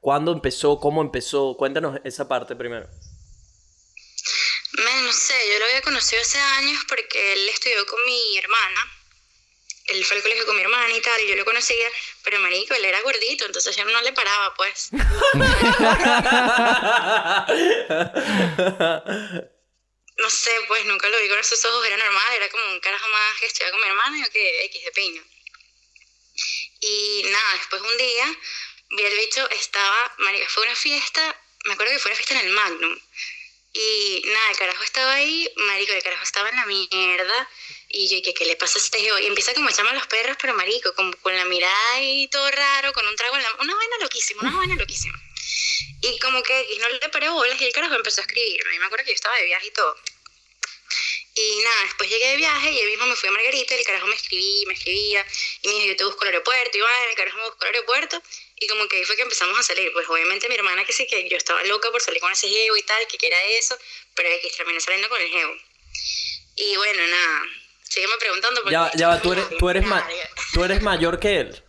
¿Cuándo 0.00 0.32
empezó? 0.32 0.78
¿Cómo 0.78 1.00
empezó? 1.00 1.56
Cuéntanos 1.56 1.98
esa 2.04 2.28
parte 2.28 2.54
primero. 2.54 2.90
No 4.74 5.12
sé, 5.14 5.34
yo 5.50 5.58
lo 5.58 5.64
había 5.64 5.80
conocido 5.80 6.20
hace 6.20 6.38
años 6.38 6.84
porque 6.86 7.32
él 7.32 7.48
estudió 7.48 7.86
con 7.86 7.98
mi 8.04 8.36
hermana. 8.36 8.80
Él 9.86 10.04
fue 10.04 10.18
al 10.18 10.22
colegio 10.22 10.44
con 10.44 10.56
mi 10.56 10.62
hermana 10.62 10.94
y 10.94 11.00
tal, 11.00 11.22
y 11.22 11.28
yo 11.28 11.36
lo 11.36 11.44
conocía, 11.46 11.88
pero 12.22 12.38
marico, 12.40 12.74
él 12.74 12.84
era 12.84 13.00
gordito, 13.00 13.46
entonces 13.46 13.74
yo 13.74 13.86
no 13.86 14.02
le 14.02 14.12
paraba, 14.12 14.52
pues. 14.54 14.90
No 20.18 20.28
sé, 20.28 20.50
pues 20.68 20.84
nunca 20.84 21.08
lo 21.08 21.18
vi 21.18 21.30
con 21.30 21.38
esos 21.38 21.64
ojos, 21.64 21.86
era 21.86 21.96
normal, 21.96 22.32
era 22.36 22.50
como 22.50 22.62
un 22.72 22.80
carajo 22.80 23.08
más 23.08 23.40
que 23.40 23.46
estudiaba 23.46 23.72
con 23.72 23.80
mi 23.80 23.88
hermana 23.88 24.18
y 24.18 24.30
que 24.30 24.64
X 24.66 24.84
de 24.84 24.92
piña. 24.92 25.22
Y 26.80 27.22
nada, 27.24 27.54
después 27.54 27.82
un 27.82 27.96
día 27.96 28.38
vi 28.90 29.02
el 29.02 29.18
bicho, 29.18 29.48
estaba, 29.50 30.14
marica, 30.18 30.48
fue 30.48 30.64
una 30.64 30.74
fiesta, 30.74 31.40
me 31.64 31.74
acuerdo 31.74 31.92
que 31.92 31.98
fue 31.98 32.10
una 32.10 32.16
fiesta 32.16 32.40
en 32.40 32.46
el 32.46 32.52
Magnum. 32.52 32.98
Y 33.72 34.22
nada, 34.26 34.50
el 34.50 34.56
carajo 34.56 34.82
estaba 34.82 35.14
ahí, 35.14 35.48
marico, 35.56 35.92
el 35.92 36.02
carajo 36.02 36.24
estaba 36.24 36.48
en 36.48 36.56
la 36.56 36.66
mierda. 36.66 37.50
Y 37.88 38.08
yo, 38.08 38.22
¿qué, 38.22 38.34
qué 38.34 38.44
le 38.44 38.56
pasa 38.56 38.78
a 38.78 38.82
este? 38.82 38.98
Y 38.98 39.26
empieza 39.26 39.54
como 39.54 39.68
a 39.68 39.72
a 39.72 39.94
los 39.94 40.06
perros, 40.06 40.36
pero 40.40 40.54
marico, 40.54 40.92
como 40.94 41.12
con 41.18 41.36
la 41.36 41.44
mirada 41.44 41.92
ahí 41.94 42.26
todo 42.28 42.50
raro, 42.50 42.92
con 42.92 43.06
un 43.06 43.14
trago 43.14 43.36
en 43.36 43.42
la 43.42 43.54
Una 43.60 43.74
vaina 43.74 43.96
loquísima, 44.00 44.42
una 44.42 44.56
vaina 44.56 44.74
loquísima. 44.76 45.20
Y 46.02 46.18
como 46.18 46.42
que 46.42 46.60
X 46.60 46.78
no 46.78 46.88
le 46.88 47.08
paré 47.10 47.28
bolas 47.28 47.60
y 47.60 47.64
el 47.64 47.72
carajo 47.72 47.94
empezó 47.94 48.20
a 48.20 48.24
escribirme. 48.24 48.74
Y 48.74 48.78
me 48.78 48.86
acuerdo 48.86 49.04
que 49.04 49.10
yo 49.10 49.16
estaba 49.16 49.36
de 49.36 49.44
viaje 49.44 49.66
y 49.66 49.70
todo. 49.70 49.96
Y 51.42 51.62
nada, 51.62 51.82
después 51.84 52.10
llegué 52.10 52.28
de 52.32 52.36
viaje 52.36 52.70
y 52.70 52.80
él 52.80 52.88
mismo 52.90 53.06
me 53.06 53.16
fui 53.16 53.28
a 53.28 53.32
Margarita 53.32 53.74
y 53.74 53.78
el 53.78 53.84
carajo 53.84 54.06
me 54.08 54.14
escribí, 54.14 54.64
me 54.66 54.74
escribía. 54.74 55.24
Y 55.62 55.68
me 55.68 55.74
dijo, 55.74 55.86
yo 55.86 55.96
te 55.96 56.04
busco 56.04 56.22
al 56.22 56.28
aeropuerto. 56.28 56.76
Y 56.76 56.80
bueno, 56.82 56.96
el 57.08 57.16
carajo 57.16 57.38
me 57.38 57.44
buscó 57.44 57.62
al 57.64 57.74
aeropuerto. 57.74 58.22
Y 58.56 58.66
como 58.68 58.86
que 58.88 58.96
ahí 58.98 59.04
fue 59.04 59.16
que 59.16 59.22
empezamos 59.22 59.58
a 59.58 59.62
salir. 59.62 59.90
Pues 59.94 60.06
obviamente 60.08 60.48
mi 60.48 60.54
hermana 60.56 60.84
que 60.84 60.92
sí, 60.92 61.06
que 61.06 61.26
yo 61.30 61.36
estaba 61.38 61.62
loca 61.64 61.90
por 61.90 62.02
salir 62.02 62.20
con 62.20 62.30
ese 62.32 62.46
geo 62.48 62.76
y 62.76 62.82
tal, 62.82 63.06
que 63.06 63.16
que 63.16 63.26
era 63.28 63.42
eso. 63.58 63.78
Pero 64.14 64.28
X 64.28 64.56
terminé 64.56 64.80
saliendo 64.80 65.08
con 65.08 65.20
el 65.20 65.28
geo. 65.30 65.50
Y 66.56 66.76
bueno, 66.76 67.06
nada. 67.06 67.42
Sígueme 67.88 68.16
preguntando. 68.18 68.60
porque 68.62 68.72
Ya, 68.72 68.90
ya 68.94 69.08
va, 69.08 69.22
tú 69.22 69.32
eres, 69.32 69.46
tú, 69.58 69.70
eres 69.70 69.86
largo. 69.86 70.08
tú 70.52 70.64
eres 70.64 70.82
mayor 70.82 71.18
que 71.18 71.40
él. 71.40 71.64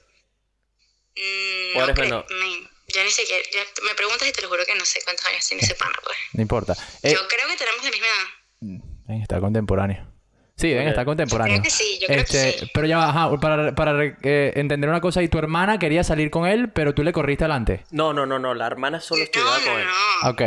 Mm, 1.16 1.78
¿O 1.78 1.80
no 1.80 1.84
eres 1.86 1.98
menor? 1.98 2.26
men. 2.32 2.70
Yo 2.88 3.04
ni 3.06 3.12
siquiera, 3.12 3.48
ya 3.54 3.66
me 3.84 3.96
preguntas 3.96 4.28
y 4.28 4.34
te 4.34 4.42
lo 4.42 4.50
juro 4.50 4.66
que 4.66 4.76
no 4.76 4.84
sé 4.86 5.02
cuántos 5.04 5.26
años 5.28 5.48
tiene 5.48 5.64
ese 5.64 5.76
pana, 5.76 5.98
pues. 6.04 6.18
No 6.34 6.42
importa. 6.42 6.76
Eh, 7.04 7.14
Yo 7.14 7.26
creo 7.30 7.48
que 7.48 7.56
tenemos 7.56 7.82
la 7.86 7.90
misma 7.92 8.08
edad. 8.08 8.82
Deben 9.12 9.22
estar 9.22 9.40
contemporáneos. 9.40 10.08
Sí, 10.56 10.70
deben 10.70 10.90
estar 10.90 11.06
contemporáneos. 11.06 11.58
Yo 11.58 11.62
creo 11.62 11.64
que 11.64 11.70
sí, 11.72 12.00
yo 12.02 12.08
creo 12.08 12.26
que 12.26 12.52
sí. 12.60 12.70
Pero 12.74 12.86
ya 12.88 13.10
ajá, 13.10 13.36
para, 13.40 13.74
para 13.74 14.04
eh, 14.22 14.54
entender 14.56 14.90
una 14.90 15.02
cosa, 15.02 15.24
y 15.24 15.28
tu 15.28 15.38
hermana 15.40 15.80
quería 15.80 16.04
salir 16.04 16.30
con 16.30 16.48
él, 16.48 16.70
pero 16.70 16.94
tú 16.94 17.04
le 17.04 17.12
corriste 17.14 17.46
adelante. 17.46 17.84
No, 17.92 18.14
no, 18.14 18.26
no, 18.26 18.38
no. 18.38 18.54
La 18.54 18.68
hermana 18.68 19.00
solo 19.00 19.24
estudiaba 19.24 19.58
No, 19.58 19.64
con 19.66 19.80
él. 19.82 19.88
no. 20.24 20.30
Ok. 20.30 20.42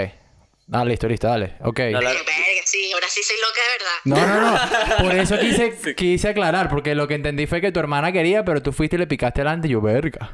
Ah, 0.73 0.85
listo, 0.85 1.09
listo, 1.09 1.27
dale. 1.27 1.57
Ok. 1.61 1.81
No, 1.91 2.01
la- 2.01 2.11
verga, 2.11 2.23
sí, 2.65 2.91
ahora 2.95 3.07
sí 3.09 3.21
soy 3.23 3.37
loca 3.37 4.15
de 4.15 4.17
verdad. 4.17 4.29
No, 4.29 4.41
no, 4.41 4.51
no. 4.53 4.97
Por 5.05 5.15
eso 5.15 5.39
quise, 5.39 5.95
quise 5.95 6.29
aclarar, 6.29 6.69
porque 6.71 6.95
lo 6.95 7.07
que 7.09 7.15
entendí 7.15 7.47
fue 7.47 7.61
que 7.61 7.73
tu 7.73 7.81
hermana 7.81 8.13
quería, 8.13 8.45
pero 8.45 8.63
tú 8.63 8.73
fuiste 8.73 8.97
y 8.97 9.01
le 9.01 9.07
picaste 9.07 9.41
adelante 9.41 9.69
y 9.69 9.73
yo, 9.73 9.81
verga. 9.81 10.31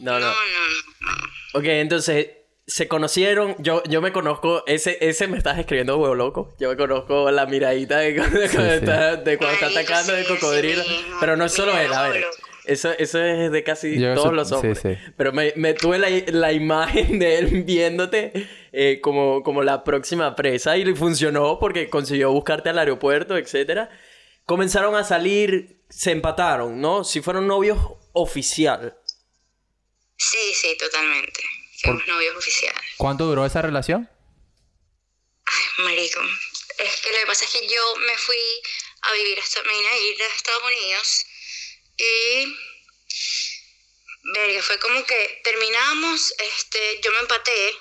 No, 0.00 0.12
No, 0.18 0.20
no. 0.20 0.26
no, 0.26 0.32
no. 0.32 1.12
no. 1.52 1.58
Ok, 1.60 1.64
entonces 1.66 2.28
se 2.66 2.88
conocieron. 2.88 3.56
Yo, 3.58 3.82
yo 3.84 4.00
me 4.00 4.12
conozco. 4.12 4.64
Ese, 4.66 4.98
ese 5.00 5.26
me 5.28 5.36
estás 5.36 5.58
escribiendo, 5.58 5.98
huevo 5.98 6.14
loco. 6.14 6.54
Yo 6.58 6.70
me 6.70 6.76
conozco 6.76 7.30
la 7.30 7.46
miradita 7.46 7.98
de, 7.98 8.16
cuando 8.16 8.38
de 8.40 8.48
cuando 8.48 8.70
sí. 8.70 8.76
está, 8.76 9.16
de 9.16 9.38
cuando 9.38 9.54
está 9.54 9.66
Marico, 9.66 9.80
atacando 9.80 10.12
sí, 10.12 10.18
de 10.18 10.26
cocodrilo. 10.26 10.82
Pero 11.20 11.36
no 11.36 11.44
es 11.44 11.52
solo 11.52 11.76
él, 11.78 11.92
a 11.92 12.08
ver. 12.08 12.24
Eso, 12.64 12.92
eso 12.98 13.22
es 13.22 13.52
de 13.52 13.62
casi 13.62 13.98
Yo 14.00 14.14
todos 14.14 14.32
los 14.32 14.50
hombres. 14.50 14.78
sí. 14.80 14.96
Pero 15.16 15.32
me, 15.32 15.52
me 15.56 15.74
tuve 15.74 15.98
la, 15.98 16.08
la 16.32 16.52
imagen 16.52 17.18
de 17.18 17.36
él 17.38 17.62
viéndote 17.66 18.32
eh, 18.72 19.00
como, 19.02 19.42
como 19.42 19.62
la 19.62 19.84
próxima 19.84 20.34
presa 20.34 20.76
y 20.78 20.84
le 20.84 20.94
funcionó 20.94 21.58
porque 21.58 21.90
consiguió 21.90 22.32
buscarte 22.32 22.70
al 22.70 22.78
aeropuerto, 22.78 23.36
etcétera. 23.36 23.90
Comenzaron 24.46 24.94
a 24.96 25.04
salir, 25.04 25.82
se 25.90 26.12
empataron, 26.12 26.80
¿no? 26.80 27.04
Si 27.04 27.20
fueron 27.20 27.46
novios 27.46 27.78
oficial. 28.12 28.96
Sí, 30.16 30.54
sí, 30.54 30.76
totalmente. 30.78 31.40
Somos 31.84 32.06
novios 32.06 32.36
oficiales. 32.36 32.82
¿Cuánto 32.96 33.24
duró 33.24 33.44
esa 33.44 33.62
relación? 33.62 34.08
Marico, 35.78 36.20
es 36.78 36.96
que 37.00 37.12
lo 37.12 37.18
que 37.18 37.26
pasa 37.26 37.44
es 37.44 37.50
que 37.50 37.68
yo 37.68 37.96
me 37.96 38.16
fui 38.16 38.62
a 39.02 39.12
vivir, 39.12 39.38
hasta, 39.38 39.62
me 39.62 39.72
vine 39.72 39.88
a 39.88 39.98
ir 39.98 40.22
a 40.22 40.26
Estados 40.26 40.62
Unidos 40.62 41.26
y 41.96 42.56
verga, 44.32 44.62
fue 44.62 44.78
como 44.78 45.04
que 45.04 45.40
terminamos, 45.44 46.32
este, 46.38 47.00
yo 47.02 47.12
me 47.12 47.18
empaté 47.18 47.76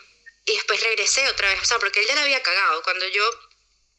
y 0.46 0.56
después 0.56 0.82
regresé 0.82 1.28
otra 1.30 1.50
vez, 1.50 1.62
o 1.62 1.66
sea, 1.66 1.80
porque 1.80 2.02
él 2.02 2.08
ya 2.08 2.16
la 2.16 2.24
había 2.24 2.44
cagado, 2.44 2.84
cuando 2.84 3.08
yo 3.08 3.24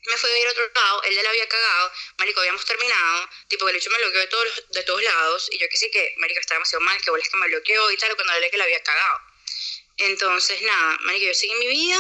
me 0.06 0.16
fui 0.18 0.30
a 0.30 0.38
ir 0.38 0.46
a 0.48 0.50
otro 0.50 0.70
lado, 0.74 1.02
él 1.04 1.14
ya 1.14 1.22
la 1.22 1.30
había 1.30 1.48
cagado, 1.48 1.92
marico, 2.18 2.40
habíamos 2.40 2.64
terminado, 2.66 3.28
tipo, 3.48 3.68
el 3.68 3.76
hecho 3.76 3.90
me 3.90 3.98
bloqueó 3.98 4.20
de 4.20 4.26
todos, 4.26 4.64
de 4.70 4.82
todos 4.82 5.02
lados, 5.02 5.48
y 5.50 5.58
yo 5.58 5.68
que 5.68 5.78
sí 5.78 5.90
que, 5.90 6.14
marico, 6.18 6.40
estaba 6.40 6.58
demasiado 6.58 6.84
mal, 6.84 7.00
que 7.00 7.10
bolas 7.10 7.28
que 7.28 7.36
me 7.38 7.48
bloqueó 7.48 7.90
y 7.90 7.96
tal, 7.96 8.14
cuando 8.14 8.34
hablé 8.34 8.50
que 8.50 8.58
la 8.58 8.64
había 8.64 8.82
cagado. 8.82 9.20
Entonces, 9.96 10.60
nada, 10.62 10.98
marico, 11.02 11.26
yo 11.26 11.34
seguí 11.34 11.54
mi 11.54 11.68
vida, 11.68 11.98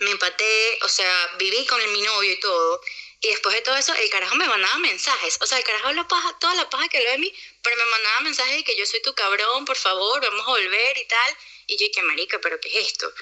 me 0.00 0.10
empaté, 0.10 0.78
o 0.82 0.88
sea, 0.88 1.34
viví 1.38 1.64
con 1.66 1.92
mi 1.92 2.02
novio 2.02 2.32
y 2.32 2.40
todo. 2.40 2.80
Y 3.20 3.28
después 3.28 3.54
de 3.54 3.62
todo 3.62 3.76
eso, 3.76 3.94
el 3.94 4.10
carajo 4.10 4.34
me 4.34 4.48
mandaba 4.48 4.78
mensajes. 4.78 5.38
O 5.40 5.46
sea, 5.46 5.58
el 5.58 5.64
carajo 5.64 5.92
la 5.92 6.08
paja, 6.08 6.36
toda 6.40 6.54
la 6.54 6.68
paja 6.68 6.88
que 6.88 6.98
habló 6.98 7.10
de 7.12 7.18
mí, 7.18 7.34
pero 7.62 7.76
me 7.76 7.86
mandaba 7.86 8.20
mensajes 8.20 8.56
de 8.56 8.64
que 8.64 8.76
yo 8.76 8.84
soy 8.84 9.00
tu 9.00 9.14
cabrón, 9.14 9.64
por 9.64 9.76
favor, 9.76 10.20
vamos 10.20 10.46
a 10.46 10.50
volver 10.50 10.98
y 10.98 11.04
tal. 11.06 11.36
Y 11.68 11.76
yo, 11.76 11.86
que 11.94 12.02
marica, 12.02 12.40
pero 12.40 12.60
¿qué 12.60 12.68
es 12.68 12.88
esto? 12.88 13.12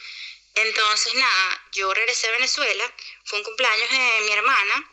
Entonces, 0.54 1.14
nada, 1.14 1.68
yo 1.72 1.92
regresé 1.92 2.28
a 2.28 2.32
Venezuela, 2.32 2.94
fue 3.24 3.38
un 3.38 3.44
cumpleaños 3.44 3.90
de 3.90 4.20
mi 4.24 4.32
hermana, 4.32 4.90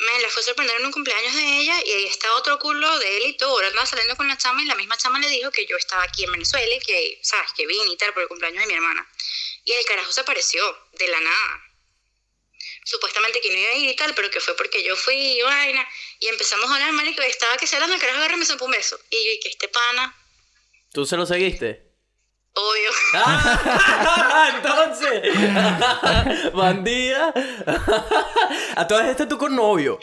me 0.00 0.22
la 0.22 0.30
fue 0.30 0.42
a 0.42 0.44
sorprender 0.46 0.76
en 0.80 0.86
un 0.86 0.92
cumpleaños 0.92 1.34
de 1.34 1.58
ella 1.58 1.80
y 1.84 1.92
ahí 1.92 2.06
estaba 2.06 2.34
otro 2.36 2.58
culo 2.58 2.98
de 2.98 3.16
él 3.18 3.22
y 3.26 3.36
todo. 3.36 3.50
Ahora 3.50 3.68
andaba 3.68 3.86
saliendo 3.86 4.16
con 4.16 4.26
la 4.28 4.36
chama 4.36 4.62
y 4.62 4.66
la 4.66 4.74
misma 4.74 4.96
chama 4.96 5.18
le 5.18 5.28
dijo 5.28 5.50
que 5.50 5.66
yo 5.66 5.76
estaba 5.76 6.02
aquí 6.04 6.24
en 6.24 6.32
Venezuela 6.32 6.74
y 6.74 6.80
que, 6.80 7.18
¿sabes? 7.22 7.52
Que 7.52 7.66
vine 7.66 7.92
y 7.92 7.96
tal 7.96 8.12
por 8.14 8.22
el 8.22 8.28
cumpleaños 8.28 8.62
de 8.62 8.66
mi 8.66 8.74
hermana. 8.74 9.06
Y 9.64 9.72
el 9.72 9.84
carajo 9.84 10.10
se 10.10 10.22
apareció 10.22 10.62
de 10.92 11.08
la 11.08 11.20
nada. 11.20 11.64
Supuestamente 12.84 13.40
que 13.40 13.50
no 13.50 13.58
iba 13.58 13.70
a 13.70 13.74
ir 13.74 13.90
y 13.90 13.96
tal, 13.96 14.14
pero 14.14 14.30
que 14.30 14.40
fue 14.40 14.56
porque 14.56 14.82
yo 14.82 14.96
fui 14.96 15.14
y 15.14 15.42
vaina. 15.42 15.86
Y 16.18 16.28
empezamos 16.28 16.70
a 16.70 16.74
hablar, 16.74 16.92
marico, 16.92 17.20
estaba 17.22 17.56
que 17.58 17.66
se 17.66 17.76
hablando, 17.76 17.94
el 17.94 18.00
carajo 18.00 18.18
agarra 18.18 18.36
me 18.36 18.46
un 18.46 18.70
beso. 18.70 18.98
Y 19.10 19.24
yo, 19.26 19.32
y 19.32 19.40
que 19.40 19.48
este 19.50 19.68
pana, 19.68 20.16
¿Tú 20.92 21.06
se 21.06 21.16
lo 21.16 21.24
seguiste? 21.24 21.89
Obvio. 22.54 22.90
¡Ah! 23.14 24.52
Entonces, 24.56 26.52
bandida. 26.52 27.32
A 28.76 28.86
todas 28.86 29.06
estas 29.08 29.28
tú 29.28 29.38
con 29.38 29.54
novio. 29.54 29.98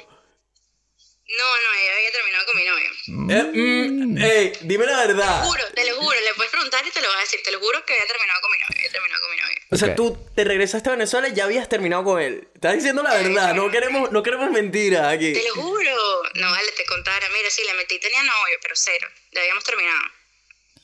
No, 1.30 1.44
no, 1.44 1.74
ella 1.74 1.94
había 1.94 2.12
terminado 2.14 2.46
con 2.46 2.56
mi 2.56 2.66
novio. 2.66 2.90
Eh, 3.36 3.44
mm, 3.54 4.18
ey, 4.24 4.54
dime 4.62 4.86
la 4.86 5.02
Te 5.02 5.08
lo 5.10 5.16
verdad. 5.18 5.44
juro, 5.44 5.64
te 5.76 5.86
lo 5.90 5.96
juro, 5.98 6.18
le 6.22 6.34
puedes 6.36 6.52
preguntar 6.52 6.88
y 6.88 6.90
te 6.90 7.02
lo 7.02 7.10
va 7.10 7.18
a 7.18 7.20
decir. 7.20 7.42
Te 7.44 7.52
lo 7.52 7.60
juro 7.60 7.84
que 7.86 7.94
había 7.94 8.08
terminado 8.08 8.40
con 8.42 8.52
mi 8.52 8.58
novio, 8.60 8.76
había 8.78 8.92
terminado 8.92 9.22
con 9.22 9.32
mi 9.32 9.38
novio. 9.42 9.58
O 9.70 9.76
sea, 9.76 9.88
Ok. 9.90 9.96
tú 9.96 10.18
te 10.36 10.44
regresaste 10.46 10.88
a 10.90 10.94
Venezuela 10.94 11.28
y 11.28 11.34
ya 11.34 11.44
habías 11.44 11.68
terminado 11.68 12.06
con 12.06 12.22
él. 12.22 12.48
Estás 12.56 12.76
diciendo 12.76 13.04
la 13.04 13.14
verdad, 13.14 13.54
no 13.56 13.70
queremos, 13.70 14.10
no 14.14 14.24
queremos 14.24 14.50
mentiras 14.52 15.14
aquí. 15.14 15.34
Te 15.34 15.44
lo 15.50 15.56
juro. 15.56 16.24
No, 16.36 16.50
vale, 16.50 16.72
te 16.72 16.86
contara. 16.86 17.28
Mira, 17.34 17.50
sí, 17.50 17.62
le 17.68 17.74
metí, 17.74 18.00
tenía 18.00 18.24
novio, 18.24 18.58
pero 18.62 18.76
cero. 18.78 19.08
Ya 19.34 19.42
habíamos 19.42 19.66
terminado. 19.66 20.00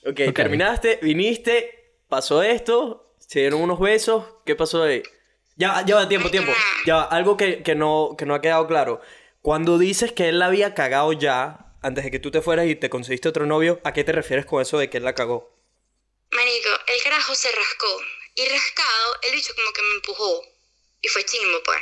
Ok, 0.05 0.19
Ok. 0.29 0.35
terminaste, 0.35 0.99
viniste, 1.01 1.97
pasó 2.09 2.43
esto, 2.43 3.15
se 3.19 3.39
dieron 3.39 3.61
unos 3.61 3.79
besos, 3.79 4.25
¿qué 4.45 4.55
pasó 4.55 4.83
ahí? 4.83 5.01
Ya, 5.55 5.83
ya 5.85 5.95
va, 5.95 6.09
tiempo, 6.09 6.29
tiempo. 6.29 6.51
Ya 6.85 6.95
va, 6.95 7.03
algo 7.03 7.37
que, 7.37 7.63
que 7.63 7.75
no, 7.75 8.15
que 8.17 8.25
no 8.25 8.33
ha 8.35 8.41
quedado 8.41 8.67
claro. 8.67 9.01
Cuando 9.41 9.77
dices 9.77 10.11
que 10.11 10.29
él 10.29 10.39
la 10.39 10.47
había 10.47 10.73
cagado 10.73 11.13
ya, 11.13 11.73
antes 11.81 12.03
de 12.03 12.11
que 12.11 12.19
tú 12.19 12.31
te 12.31 12.41
fueras 12.41 12.65
y 12.67 12.75
te 12.75 12.89
conseguiste 12.89 13.29
otro 13.29 13.45
novio, 13.45 13.79
¿a 13.83 13.93
qué 13.93 14.03
te 14.03 14.11
refieres 14.11 14.45
con 14.45 14.61
eso 14.61 14.77
de 14.79 14.89
que 14.89 14.97
él 14.97 15.03
la 15.03 15.13
cagó? 15.15 15.53
Marico, 16.31 16.69
el 16.87 17.03
carajo 17.03 17.35
se 17.35 17.51
rascó. 17.51 18.01
Y 18.35 18.45
rascado, 18.49 19.19
el 19.27 19.33
bicho 19.35 19.53
como 19.55 19.71
que 19.71 19.81
me 19.83 19.93
empujó. 19.95 20.41
Y 21.01 21.07
fue 21.09 21.23
chimbo, 21.25 21.61
pues. 21.63 21.79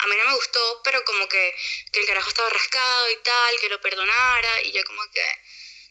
A 0.00 0.06
mí 0.06 0.14
no 0.16 0.30
me 0.30 0.36
gustó, 0.36 0.60
pero 0.84 1.02
como 1.04 1.26
que, 1.28 1.54
que 1.92 2.00
el 2.00 2.06
carajo 2.06 2.28
estaba 2.28 2.50
rascado 2.50 3.10
y 3.10 3.22
tal, 3.22 3.54
que 3.60 3.68
lo 3.70 3.80
perdonara. 3.80 4.62
Y 4.64 4.72
yo 4.72 4.82
como 4.84 5.00
que, 5.12 5.22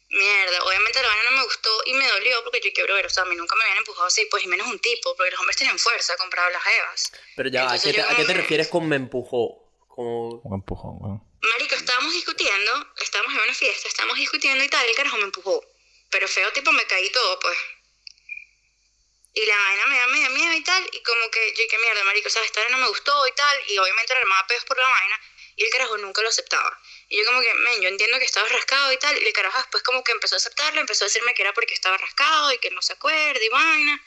mierda, 0.09 0.63
obviamente 0.63 1.01
la 1.01 1.07
vaina 1.07 1.23
no 1.31 1.37
me 1.37 1.43
gustó 1.43 1.69
y 1.85 1.93
me 1.93 2.07
dolió 2.07 2.43
porque 2.43 2.61
yo 2.63 2.71
quiero 2.73 2.95
ver, 2.95 3.05
o 3.05 3.09
sea, 3.09 3.23
a 3.23 3.25
mí 3.25 3.35
nunca 3.35 3.55
me 3.55 3.63
habían 3.63 3.79
empujado 3.79 4.07
así, 4.07 4.25
pues 4.31 4.43
y 4.43 4.47
menos 4.47 4.67
un 4.67 4.79
tipo, 4.79 5.15
porque 5.15 5.31
los 5.31 5.39
hombres 5.39 5.57
tienen 5.57 5.77
fuerza 5.77 6.15
comparado 6.17 6.49
a 6.49 6.51
las 6.51 6.63
evas. 6.65 7.11
Pero 7.35 7.49
ya, 7.49 7.65
va, 7.65 7.71
¿a 7.71 7.75
Entonces 7.75 7.95
qué, 7.95 8.01
te, 8.01 8.07
a 8.07 8.15
qué 8.15 8.25
te 8.25 8.33
refieres 8.33 8.67
con 8.67 8.87
me 8.87 8.95
empujó? 8.95 9.63
Como... 9.87 10.41
Un 10.43 10.53
empujón, 10.53 10.97
weón. 10.99 11.27
Marico, 11.41 11.75
estábamos 11.75 12.13
discutiendo, 12.13 12.93
estábamos 12.99 13.33
en 13.33 13.41
una 13.41 13.53
fiesta, 13.53 13.87
estábamos 13.87 14.17
discutiendo 14.17 14.63
y 14.63 14.69
tal, 14.69 14.85
y 14.85 14.89
el 14.89 14.95
carajo 14.95 15.17
me 15.17 15.23
empujó. 15.23 15.63
Pero 16.09 16.27
feo, 16.27 16.51
tipo, 16.53 16.71
me 16.71 16.85
caí 16.85 17.09
todo, 17.11 17.39
pues. 17.39 17.57
Y 19.33 19.45
la 19.45 19.55
vaina 19.55 19.85
me 19.85 19.99
da 19.99 20.07
medio 20.07 20.29
miedo 20.31 20.53
y 20.53 20.63
tal, 20.63 20.89
y 20.91 21.03
como 21.03 21.29
que 21.29 21.53
yo, 21.53 21.63
qué 21.69 21.77
mierda, 21.77 22.03
marico, 22.05 22.29
¿sabes? 22.29 22.47
Esta 22.47 22.61
vaina 22.61 22.77
no 22.77 22.83
me 22.83 22.89
gustó 22.89 23.27
y 23.27 23.31
tal, 23.33 23.57
y 23.67 23.77
obviamente 23.77 24.13
le 24.13 24.19
armaba 24.21 24.47
pedos 24.47 24.65
por 24.65 24.77
la 24.77 24.87
vaina, 24.87 25.19
y 25.55 25.63
el 25.63 25.69
carajo 25.69 25.97
nunca 25.97 26.21
lo 26.21 26.29
aceptaba. 26.29 26.79
Y 27.09 27.17
yo 27.17 27.25
como 27.25 27.41
que, 27.41 27.53
men, 27.53 27.81
yo 27.81 27.87
entiendo 27.87 28.19
que 28.19 28.25
estaba 28.25 28.47
rascado 28.49 28.91
y 28.91 28.97
tal, 28.97 29.17
y 29.17 29.25
el 29.25 29.33
carajo 29.33 29.57
después 29.59 29.81
como 29.83 30.03
que 30.03 30.11
empezó 30.11 30.35
a 30.35 30.37
aceptarlo, 30.37 30.81
empezó 30.81 31.05
a 31.05 31.07
decirme 31.07 31.33
que 31.33 31.41
era 31.41 31.53
porque 31.53 31.73
estaba 31.73 31.97
rascado 31.97 32.51
y 32.51 32.57
que 32.57 32.69
no 32.71 32.81
se 32.81 32.93
acuerda 32.93 33.43
y 33.43 33.49
vaina. 33.49 34.03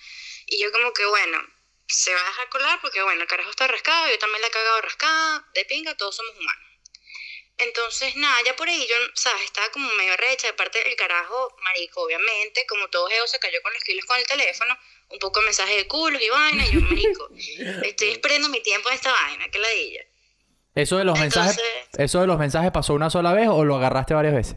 Y 0.46 0.62
yo 0.62 0.70
como 0.70 0.92
que, 0.92 1.06
bueno, 1.06 1.40
se 1.86 2.14
va 2.14 2.20
a 2.20 2.24
dejar 2.24 2.48
colar 2.50 2.80
porque, 2.80 3.02
bueno, 3.02 3.22
el 3.22 3.28
carajo 3.28 3.50
está 3.50 3.66
rascado, 3.66 4.08
yo 4.08 4.18
también 4.18 4.42
la 4.42 4.48
he 4.48 4.50
cagado 4.50 4.82
rascada, 4.82 5.48
de 5.54 5.64
pinga, 5.64 5.96
todos 5.96 6.16
somos 6.16 6.36
humanos. 6.36 6.70
Entonces, 7.58 8.16
nada, 8.16 8.40
ya 8.42 8.56
por 8.56 8.68
ahí 8.68 8.86
yo, 8.88 8.96
¿sabes? 9.14 9.42
Estaba 9.42 9.70
como 9.70 9.92
medio 9.94 10.16
recha, 10.16 10.46
de 10.46 10.54
parte 10.54 10.82
del 10.82 10.96
carajo, 10.96 11.56
marico, 11.62 12.02
obviamente, 12.02 12.64
como 12.66 12.88
todo 12.88 13.06
geo 13.08 13.26
se 13.26 13.38
cayó 13.38 13.60
con 13.62 13.72
los 13.74 13.84
kilos 13.84 14.06
con 14.06 14.18
el 14.18 14.26
teléfono, 14.26 14.78
un 15.08 15.18
poco 15.18 15.40
de 15.40 15.46
mensaje 15.46 15.76
de 15.76 15.86
culos 15.86 16.22
y 16.22 16.28
vaina, 16.30 16.66
y 16.66 16.72
yo, 16.72 16.80
marico, 16.80 17.28
estoy 17.84 18.10
esperando 18.10 18.48
mi 18.48 18.62
tiempo 18.62 18.88
en 18.88 18.94
esta 18.94 19.12
vaina, 19.12 19.50
que 19.50 19.58
ladilla. 19.58 20.06
¿Eso 20.80 20.98
de 20.98 21.04
los 21.04 21.18
mensajes, 21.18 21.58
eso 21.96 22.20
de 22.20 22.26
los 22.26 22.38
mensajes 22.38 22.70
pasó 22.70 22.94
una 22.94 23.10
sola 23.10 23.32
vez 23.32 23.48
o 23.48 23.64
lo 23.64 23.76
agarraste 23.76 24.14
varias 24.14 24.34
veces? 24.34 24.56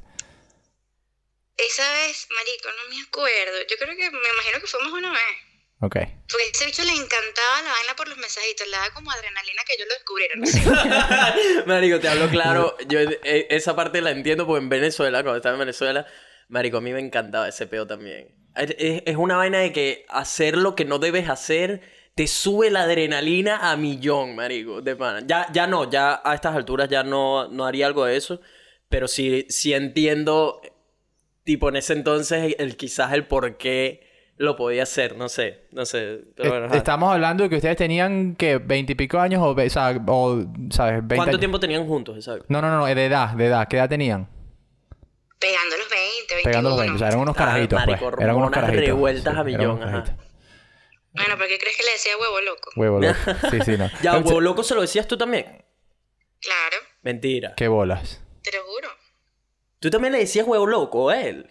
Esa 1.58 1.84
vez, 1.94 2.28
marico, 2.36 2.70
no 2.70 2.90
me 2.96 3.02
acuerdo, 3.04 3.58
yo 3.70 3.76
creo 3.78 3.96
que, 3.96 4.10
me 4.12 4.30
imagino 4.34 4.60
que 4.60 4.68
de 4.92 4.94
una 5.00 5.12
vez. 5.12 5.20
Ok. 5.82 5.96
Porque 6.30 6.46
a 6.46 6.50
ese 6.52 6.66
bicho 6.66 6.84
le 6.84 6.92
encantaba 6.94 7.62
la 7.64 7.72
vaina 7.72 7.96
por 7.96 8.08
los 8.08 8.18
mensajitos, 8.18 8.66
le 8.68 8.72
daba 8.78 8.90
como 8.94 9.12
adrenalina 9.12 9.62
que 9.68 9.78
yo 9.78 9.86
lo 9.86 9.94
descubriera, 9.94 10.34
no 10.38 10.46
sé. 11.62 11.64
Marico, 11.68 12.00
te 12.00 12.08
hablo 12.08 12.30
claro. 12.30 12.76
Yo 12.88 13.00
eh, 13.00 13.48
esa 13.50 13.76
parte 13.76 14.02
la 14.02 14.12
entiendo 14.12 14.48
porque 14.48 14.64
en 14.64 14.70
Venezuela, 14.70 15.22
cuando 15.24 15.38
estaba 15.38 15.54
en 15.56 15.60
Venezuela, 15.60 16.08
Marico, 16.48 16.78
a 16.78 16.82
mí 16.82 16.92
me 16.94 17.00
encantaba 17.02 17.48
ese 17.50 17.68
peo 17.68 17.86
también. 17.86 18.34
Es- 18.56 19.04
es 19.06 19.16
una 19.18 19.36
vaina 19.38 19.60
de 19.60 19.72
que 19.74 20.06
hacer 20.10 20.58
lo 20.58 20.76
que 20.76 20.86
no 20.86 21.00
debes 21.00 21.28
hacer 21.30 21.82
te 22.16 22.28
sube 22.28 22.70
la 22.70 22.84
adrenalina 22.84 23.72
a 23.72 23.76
millón, 23.78 24.36
Marico. 24.36 24.82
De 24.82 24.96
pana. 24.96 25.22
Ya, 25.26 25.48
ya 25.52 25.66
no, 25.68 25.90
ya 25.90 26.22
a 26.24 26.36
estas 26.36 26.56
alturas 26.56 26.88
ya 26.90 27.04
no, 27.04 27.48
no 27.48 27.66
haría 27.66 27.88
algo 27.88 28.06
de 28.06 28.16
eso. 28.18 28.40
Pero 28.90 29.08
sí, 29.08 29.46
sí 29.50 29.74
entiendo, 29.74 30.62
tipo, 31.44 31.70
en 31.70 31.78
ese 31.78 31.94
entonces, 31.94 32.56
el, 32.60 32.78
quizás 32.78 33.12
el 33.14 33.26
por 33.26 33.58
qué 33.58 34.08
lo 34.38 34.56
podía 34.56 34.84
hacer. 34.84 35.18
No 35.18 35.30
sé, 35.30 35.66
no 35.72 35.86
sé. 35.86 36.22
Pero 36.36 36.50
bueno, 36.50 36.66
Eh, 36.66 36.68
ajá. 36.70 36.78
Estamos 36.78 37.12
hablando 37.12 37.44
de 37.44 37.50
que 37.50 37.56
ustedes 37.56 37.78
tenían 37.78 38.36
que 38.36 38.58
veintipico 38.60 39.20
años 39.20 39.42
o, 39.42 39.52
o 39.56 39.70
sea, 39.70 40.00
o, 40.08 40.44
¿sabes? 40.70 40.96
20 41.00 41.16
¿Cuánto 41.16 41.30
años. 41.32 41.40
tiempo 41.40 41.60
tenían 41.60 41.88
juntos? 41.88 42.16
Exacto. 42.16 42.46
No, 42.50 42.62
no, 42.62 42.70
no, 42.78 42.86
de 42.86 43.06
edad, 43.06 43.30
de 43.36 43.46
edad. 43.48 43.68
¿Qué 43.68 43.78
edad 43.78 43.90
tenían? 43.90 44.28
Pegando 45.40 45.76
los 45.78 45.90
20, 45.90 46.36
21. 46.36 46.44
Pegando 46.44 46.70
los 46.70 46.80
20. 46.80 46.96
O 46.96 47.00
sea, 47.00 47.08
eran 47.08 47.20
unos 47.20 47.36
Ah, 47.36 47.40
carajitos, 47.40 47.84
pues. 47.84 48.02
marico, 48.02 48.22
Eran 48.22 48.36
unos 48.36 48.52
carajitos. 48.52 48.86
revueltas 48.86 49.28
a 49.28 49.32
eran 49.42 49.46
millón, 49.46 49.84
ajá. 49.84 50.04
Bueno, 51.14 51.38
¿por 51.38 51.48
qué 51.48 51.58
crees 51.60 51.78
que 51.78 51.84
le 51.84 51.92
decía 51.92 52.12
huevo 52.20 52.42
loco? 52.42 52.70
Huevo 52.76 53.00
loco. 53.00 53.16
Sí, 53.52 53.60
sí, 53.66 53.78
no. 53.78 53.90
Ya, 54.02 54.18
huevo 54.18 54.42
loco 54.42 54.64
se 54.64 54.74
lo 54.76 54.82
decías 54.82 55.08
tú 55.08 55.18
también. 55.18 55.64
Claro, 56.42 56.78
Mentira. 57.04 57.54
Qué 57.56 57.68
bolas. 57.68 58.22
te 58.42 58.52
lo 58.58 58.64
juro. 58.64 58.90
Tú 59.80 59.90
también 59.90 60.14
le 60.14 60.20
decías 60.20 60.46
huevo 60.48 60.66
loco 60.66 61.10
a 61.10 61.22
él. 61.22 61.48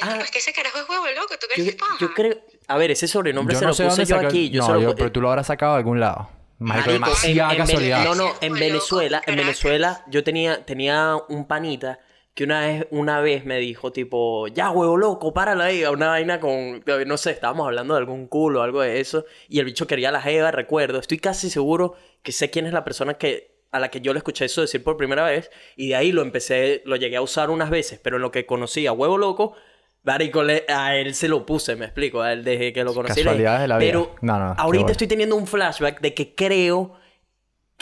Ah. 0.00 0.10
Ah. 0.10 0.14
Pues 0.18 0.30
que 0.30 0.38
ese 0.38 0.52
carajo 0.52 0.78
es 0.78 0.88
huevo 0.88 1.04
loco, 1.16 1.34
¿tú 1.40 1.46
crees 1.52 1.58
Yo, 1.58 1.64
que 1.64 1.70
es 1.70 1.76
paja? 1.76 1.96
yo 2.00 2.14
creo. 2.14 2.40
A 2.68 2.76
ver, 2.78 2.90
ese 2.90 3.06
sobrenombre 3.08 3.54
Yo 3.54 3.58
se 3.60 3.64
no 3.64 3.68
lo 3.70 3.74
sé 3.74 3.84
puse 3.84 3.96
dónde 3.96 4.10
yo 4.10 4.16
saca- 4.16 4.28
aquí. 4.28 4.50
Yo 4.50 4.60
no, 4.60 4.66
se 4.66 4.72
lo 4.74 4.80
yo- 4.80 4.94
pero 4.94 5.12
tú 5.12 5.20
lo 5.20 5.28
habrás 5.30 5.46
sacado 5.48 5.72
de 5.74 5.78
algún 5.78 6.00
lado. 6.00 6.30
Marico, 6.58 6.90
Marico, 6.90 6.92
demasiada 6.92 7.50
en- 7.54 7.60
en 7.60 7.66
casualidad. 7.66 8.04
No, 8.04 8.14
no, 8.14 8.32
en 8.40 8.54
Venezuela, 8.54 9.22
en. 9.26 9.36
Venezuela 9.36 10.04
yo 10.08 10.22
tenía, 10.24 10.64
tenía 10.64 11.16
un 11.28 11.46
panita 11.48 11.98
que 12.34 12.44
una 12.44 12.66
vez, 12.66 12.86
una 12.90 13.20
vez 13.20 13.44
me 13.44 13.58
dijo 13.58 13.92
tipo, 13.92 14.48
ya 14.48 14.70
huevo 14.70 14.96
loco, 14.96 15.32
párala 15.32 15.66
ahí, 15.66 15.84
una 15.84 16.08
vaina 16.08 16.40
con, 16.40 16.82
no 17.06 17.16
sé, 17.16 17.30
estábamos 17.30 17.66
hablando 17.66 17.94
de 17.94 18.00
algún 18.00 18.26
culo 18.26 18.60
o 18.60 18.62
algo 18.64 18.82
de 18.82 19.00
eso, 19.00 19.24
y 19.48 19.60
el 19.60 19.64
bicho 19.64 19.86
quería 19.86 20.10
la 20.10 20.20
jeva, 20.20 20.50
recuerdo, 20.50 20.98
estoy 20.98 21.18
casi 21.18 21.48
seguro 21.48 21.94
que 22.22 22.32
sé 22.32 22.50
quién 22.50 22.66
es 22.66 22.72
la 22.72 22.84
persona 22.84 23.14
que, 23.14 23.54
a 23.70 23.78
la 23.78 23.88
que 23.88 24.00
yo 24.00 24.12
le 24.12 24.18
escuché 24.18 24.46
eso 24.46 24.62
decir 24.62 24.82
por 24.82 24.96
primera 24.96 25.24
vez, 25.24 25.48
y 25.76 25.88
de 25.88 25.96
ahí 25.96 26.10
lo 26.10 26.22
empecé, 26.22 26.82
lo 26.84 26.96
llegué 26.96 27.16
a 27.16 27.22
usar 27.22 27.50
unas 27.50 27.70
veces, 27.70 28.00
pero 28.02 28.16
en 28.16 28.22
lo 28.22 28.32
que 28.32 28.46
conocí 28.46 28.86
a 28.88 28.92
huevo 28.92 29.16
loco, 29.16 29.54
Marico, 30.02 30.42
a 30.68 30.96
él 30.96 31.14
se 31.14 31.28
lo 31.28 31.46
puse, 31.46 31.76
me 31.76 31.86
explico, 31.86 32.20
a 32.20 32.32
él 32.32 32.44
desde 32.44 32.74
que 32.74 32.84
lo 32.84 32.92
conocí. 32.92 33.22
Casualidades 33.22 33.62
de 33.62 33.68
la 33.68 33.78
vida. 33.78 33.88
Pero 33.92 34.14
No, 34.20 34.38
no, 34.38 34.54
qué 34.54 34.60
ahorita 34.60 34.92
estoy 34.92 35.06
teniendo 35.06 35.34
un 35.34 35.46
flashback 35.46 36.02
de 36.02 36.12
que 36.12 36.34
creo 36.34 36.92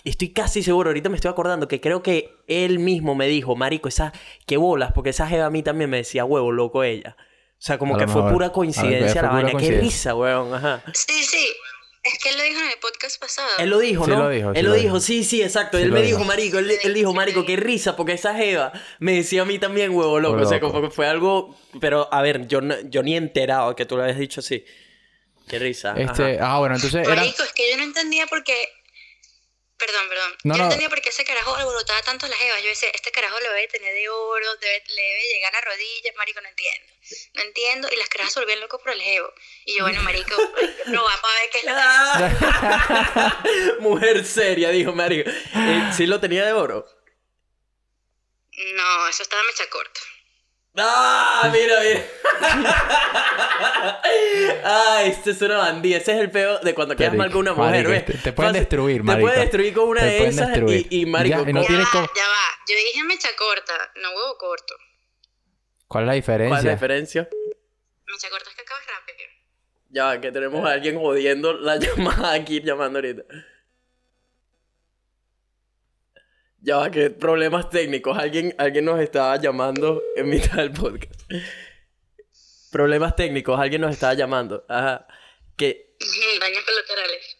Estoy 0.04 0.32
casi 0.32 0.62
seguro, 0.62 0.90
ahorita 0.90 1.08
me 1.08 1.16
estoy 1.16 1.30
acordando 1.30 1.68
que 1.68 1.80
creo 1.80 2.02
que 2.02 2.34
él 2.48 2.78
mismo 2.78 3.14
me 3.14 3.26
dijo, 3.28 3.54
marico, 3.54 3.88
esa, 3.88 4.12
qué 4.46 4.56
bolas, 4.56 4.92
porque 4.92 5.10
esa 5.10 5.26
jeva 5.28 5.46
a 5.46 5.50
mí 5.50 5.62
también 5.62 5.88
me 5.90 5.98
decía, 5.98 6.24
huevo, 6.24 6.50
loco 6.52 6.82
ella. 6.82 7.16
O 7.18 7.64
sea, 7.64 7.78
como 7.78 7.94
A 7.94 7.98
que 7.98 8.08
fue 8.08 8.28
pura 8.32 8.50
coincidencia 8.50 9.22
la 9.22 9.28
vaina. 9.28 9.52
Qué 9.56 9.70
risa, 9.80 10.14
weón, 10.16 10.52
ajá. 10.52 10.82
Sí, 10.92 11.22
sí. 11.22 11.46
Es 12.02 12.18
que 12.20 12.30
él 12.30 12.36
lo 12.36 12.42
dijo 12.42 12.58
en 12.60 12.66
el 12.66 12.78
podcast 12.80 13.20
pasado. 13.20 13.48
Él 13.58 13.70
lo 13.70 13.78
dijo, 13.78 14.04
Sí 14.04 14.10
¿no? 14.10 14.24
lo 14.24 14.28
dijo, 14.28 14.52
sí 14.52 14.58
él 14.58 14.64
lo 14.64 14.70
lo 14.70 14.74
dijo. 14.74 14.86
dijo, 14.88 15.00
sí, 15.00 15.22
sí, 15.22 15.40
exacto. 15.40 15.78
Sí 15.78 15.84
él 15.84 15.92
me 15.92 16.02
dijo. 16.02 16.18
dijo, 16.18 16.28
marico, 16.28 16.58
él, 16.58 16.72
él 16.82 16.94
dijo, 16.94 17.14
marico, 17.14 17.44
qué 17.46 17.54
risa, 17.54 17.94
porque 17.94 18.14
esa 18.14 18.34
jeva 18.34 18.72
me 18.98 19.12
decía 19.12 19.42
a 19.42 19.44
mí 19.44 19.60
también, 19.60 19.92
huevo 19.94 20.18
loco. 20.18 20.42
O 20.42 20.44
sea, 20.46 20.58
como 20.58 20.82
que 20.82 20.90
fue 20.90 21.06
algo... 21.06 21.56
Pero, 21.80 22.12
a 22.12 22.20
ver, 22.22 22.48
yo, 22.48 22.60
no- 22.60 22.74
yo 22.90 23.04
ni 23.04 23.14
enterado 23.16 23.76
que 23.76 23.86
tú 23.86 23.96
lo 23.96 24.02
habías 24.02 24.18
dicho 24.18 24.40
así. 24.40 24.64
Qué 25.46 25.60
risa. 25.60 25.94
Este, 25.96 26.40
Ajá. 26.40 26.54
ah, 26.54 26.58
bueno, 26.58 26.74
entonces 26.74 27.06
era... 27.06 27.14
Marico, 27.14 27.44
es 27.44 27.52
que 27.52 27.70
yo 27.70 27.76
no 27.76 27.84
entendía 27.84 28.26
por 28.26 28.42
qué. 28.42 28.56
Perdón, 29.84 30.08
perdón. 30.08 30.36
No, 30.44 30.54
yo 30.54 30.58
no. 30.58 30.58
no 30.58 30.64
entendía 30.64 30.88
por 30.88 31.00
qué 31.00 31.08
ese 31.08 31.24
carajo 31.24 31.56
alborotaba 31.56 32.00
tanto 32.02 32.28
las 32.28 32.38
jevas. 32.38 32.62
Yo 32.62 32.68
decía, 32.68 32.88
este 32.94 33.10
carajo 33.10 33.40
lo 33.40 33.48
debe 33.50 33.66
tener 33.66 33.92
de 33.92 34.08
oro, 34.08 34.56
debe, 34.60 34.84
le 34.86 35.02
debe 35.02 35.22
llegar 35.34 35.56
a 35.56 35.60
la 35.60 35.66
rodilla. 35.72 36.12
Marico, 36.16 36.40
no 36.40 36.48
entiendo. 36.48 36.92
No 37.34 37.42
entiendo. 37.42 37.88
Y 37.90 37.96
las 37.96 38.08
carajas 38.08 38.32
se 38.32 38.38
volvían 38.40 38.60
locos 38.60 38.80
por 38.80 38.92
el 38.92 39.02
jevo. 39.02 39.32
Y 39.64 39.76
yo, 39.76 39.82
bueno, 39.82 40.00
marico, 40.02 40.36
que 40.60 40.90
probar 40.90 41.20
para 41.20 41.34
ver 41.34 41.50
qué 41.50 41.58
es 41.58 41.64
la 41.64 41.72
Ah. 43.14 43.44
Mujer 43.80 44.24
seria, 44.24 44.70
dijo 44.70 44.92
marico. 44.92 45.28
Eh, 45.28 45.90
¿Sí 45.96 46.06
lo 46.06 46.20
tenía 46.20 46.44
de 46.46 46.52
oro? 46.52 46.86
No, 48.74 49.08
eso 49.08 49.24
estaba 49.24 49.42
mecha 49.42 49.68
corta. 49.68 50.00
¡Ah! 50.76 51.50
Mira, 51.52 51.74
mira. 51.80 52.02
¡Ah! 54.64 55.02
Este 55.04 55.30
es 55.32 55.42
una 55.42 55.58
bandida. 55.58 55.98
Ese 55.98 56.12
es 56.12 56.18
el 56.20 56.30
peo 56.30 56.58
de 56.60 56.74
cuando 56.74 56.96
quedas 56.96 57.14
mal 57.14 57.30
con 57.30 57.40
una 57.40 57.52
mujer, 57.52 57.70
Marico, 57.86 57.90
¿ves? 57.90 58.04
te- 58.06 58.14
te 58.14 58.32
pueden 58.32 58.52
destruir, 58.54 58.98
Te 58.98 59.02
marico. 59.02 59.26
pueden 59.26 59.40
destruir 59.42 59.74
con 59.74 59.88
una 59.88 60.00
Te 60.00 60.06
de 60.06 60.26
esas 60.28 60.48
destruir. 60.48 60.86
y, 60.90 61.00
y 61.02 61.06
marico. 61.06 61.42
Ya, 61.44 61.50
y 61.50 61.52
no 61.52 61.60
¿cómo- 61.60 61.62
Ya 61.62 61.68
tienes 61.68 61.86
va, 61.86 61.90
como- 61.92 62.06
ya 62.16 62.28
va. 62.28 62.64
Yo 62.68 62.74
dije 62.76 63.04
mecha 63.04 63.28
corta, 63.36 63.72
no 64.02 64.08
huevo 64.10 64.38
corto. 64.38 64.74
¿Cuál 65.88 66.04
es 66.04 66.08
la 66.08 66.14
diferencia? 66.14 66.48
¿Cuál 66.48 66.58
es 66.60 66.64
la 66.64 66.72
diferencia? 66.72 67.28
Mecha 68.06 68.30
corta 68.30 68.48
es 68.50 68.56
que 68.56 68.62
acabas 68.62 68.82
rápido. 68.86 69.18
Ya, 69.90 70.04
va, 70.04 70.20
que 70.20 70.32
tenemos 70.32 70.64
a 70.66 70.72
alguien 70.72 70.98
jodiendo 70.98 71.52
la 71.52 71.76
llamada 71.76 72.32
aquí, 72.32 72.62
llamando 72.62 72.98
ahorita. 72.98 73.22
Ya 76.64 76.76
va, 76.76 76.90
que 76.90 77.10
problemas 77.10 77.68
técnicos. 77.70 78.16
Alguien, 78.16 78.54
alguien 78.56 78.84
nos 78.84 79.00
estaba 79.00 79.36
llamando 79.36 80.00
en 80.16 80.28
mitad 80.28 80.58
del 80.58 80.72
podcast. 80.72 81.20
Problemas 82.70 83.16
técnicos, 83.16 83.58
alguien 83.58 83.80
nos 83.82 83.90
estaba 83.92 84.14
llamando. 84.14 84.64
Ajá. 84.68 85.06
¿Qué, 85.56 85.96
Daños 86.40 86.64
colaterales. 86.64 87.36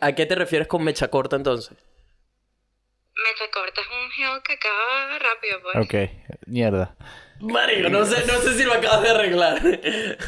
a, 0.00 0.06
a 0.06 0.14
qué 0.14 0.24
te 0.26 0.34
refieres 0.34 0.68
con 0.68 0.82
mecha 0.84 1.08
corta 1.08 1.36
entonces? 1.36 1.76
Mecha 3.14 3.50
corta 3.52 3.80
es 3.80 3.86
un 3.88 4.10
geo 4.12 4.42
que 4.42 4.52
acaba 4.54 5.18
rápido, 5.18 5.60
pues. 5.62 5.76
Ok, 5.84 5.94
mierda. 6.46 6.96
Marico, 7.40 7.88
no 7.88 8.04
sé, 8.06 8.24
no 8.26 8.38
sé 8.40 8.54
si 8.56 8.64
lo 8.64 8.74
acabas 8.74 9.02
de 9.02 9.08
arreglar. 9.10 9.60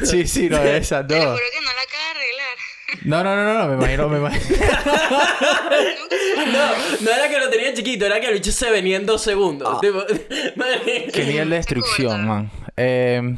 Sí, 0.03 0.27
sí, 0.27 0.49
no, 0.49 0.61
esa, 0.63 1.05
Te 1.05 1.15
no. 1.15 1.21
juro 1.31 1.35
que 1.51 1.61
no 1.61 1.71
la 1.73 1.81
acaba 1.81 2.03
de 2.03 2.09
arreglar. 2.11 2.57
No, 3.03 3.23
no, 3.23 3.35
no, 3.35 3.43
no, 3.43 3.53
no, 3.59 3.67
me 3.67 3.75
imagino, 3.75 4.09
me 4.09 4.17
imagino. 4.19 4.55
No, 6.43 6.69
no 7.01 7.11
era 7.11 7.29
que 7.29 7.39
lo 7.39 7.49
tenía 7.49 7.73
chiquito, 7.73 8.05
era 8.05 8.19
que 8.19 8.27
el 8.27 8.33
bicho 8.35 8.51
se 8.51 8.69
venía 8.69 8.97
en 8.97 9.05
dos 9.05 9.21
segundos. 9.21 9.79
Tipo, 9.81 9.99
marico. 10.55 11.11
Qué 11.13 11.25
nivel 11.25 11.49
de 11.49 11.55
destrucción, 11.55 12.27
man. 12.27 12.51
Eh, 12.75 13.35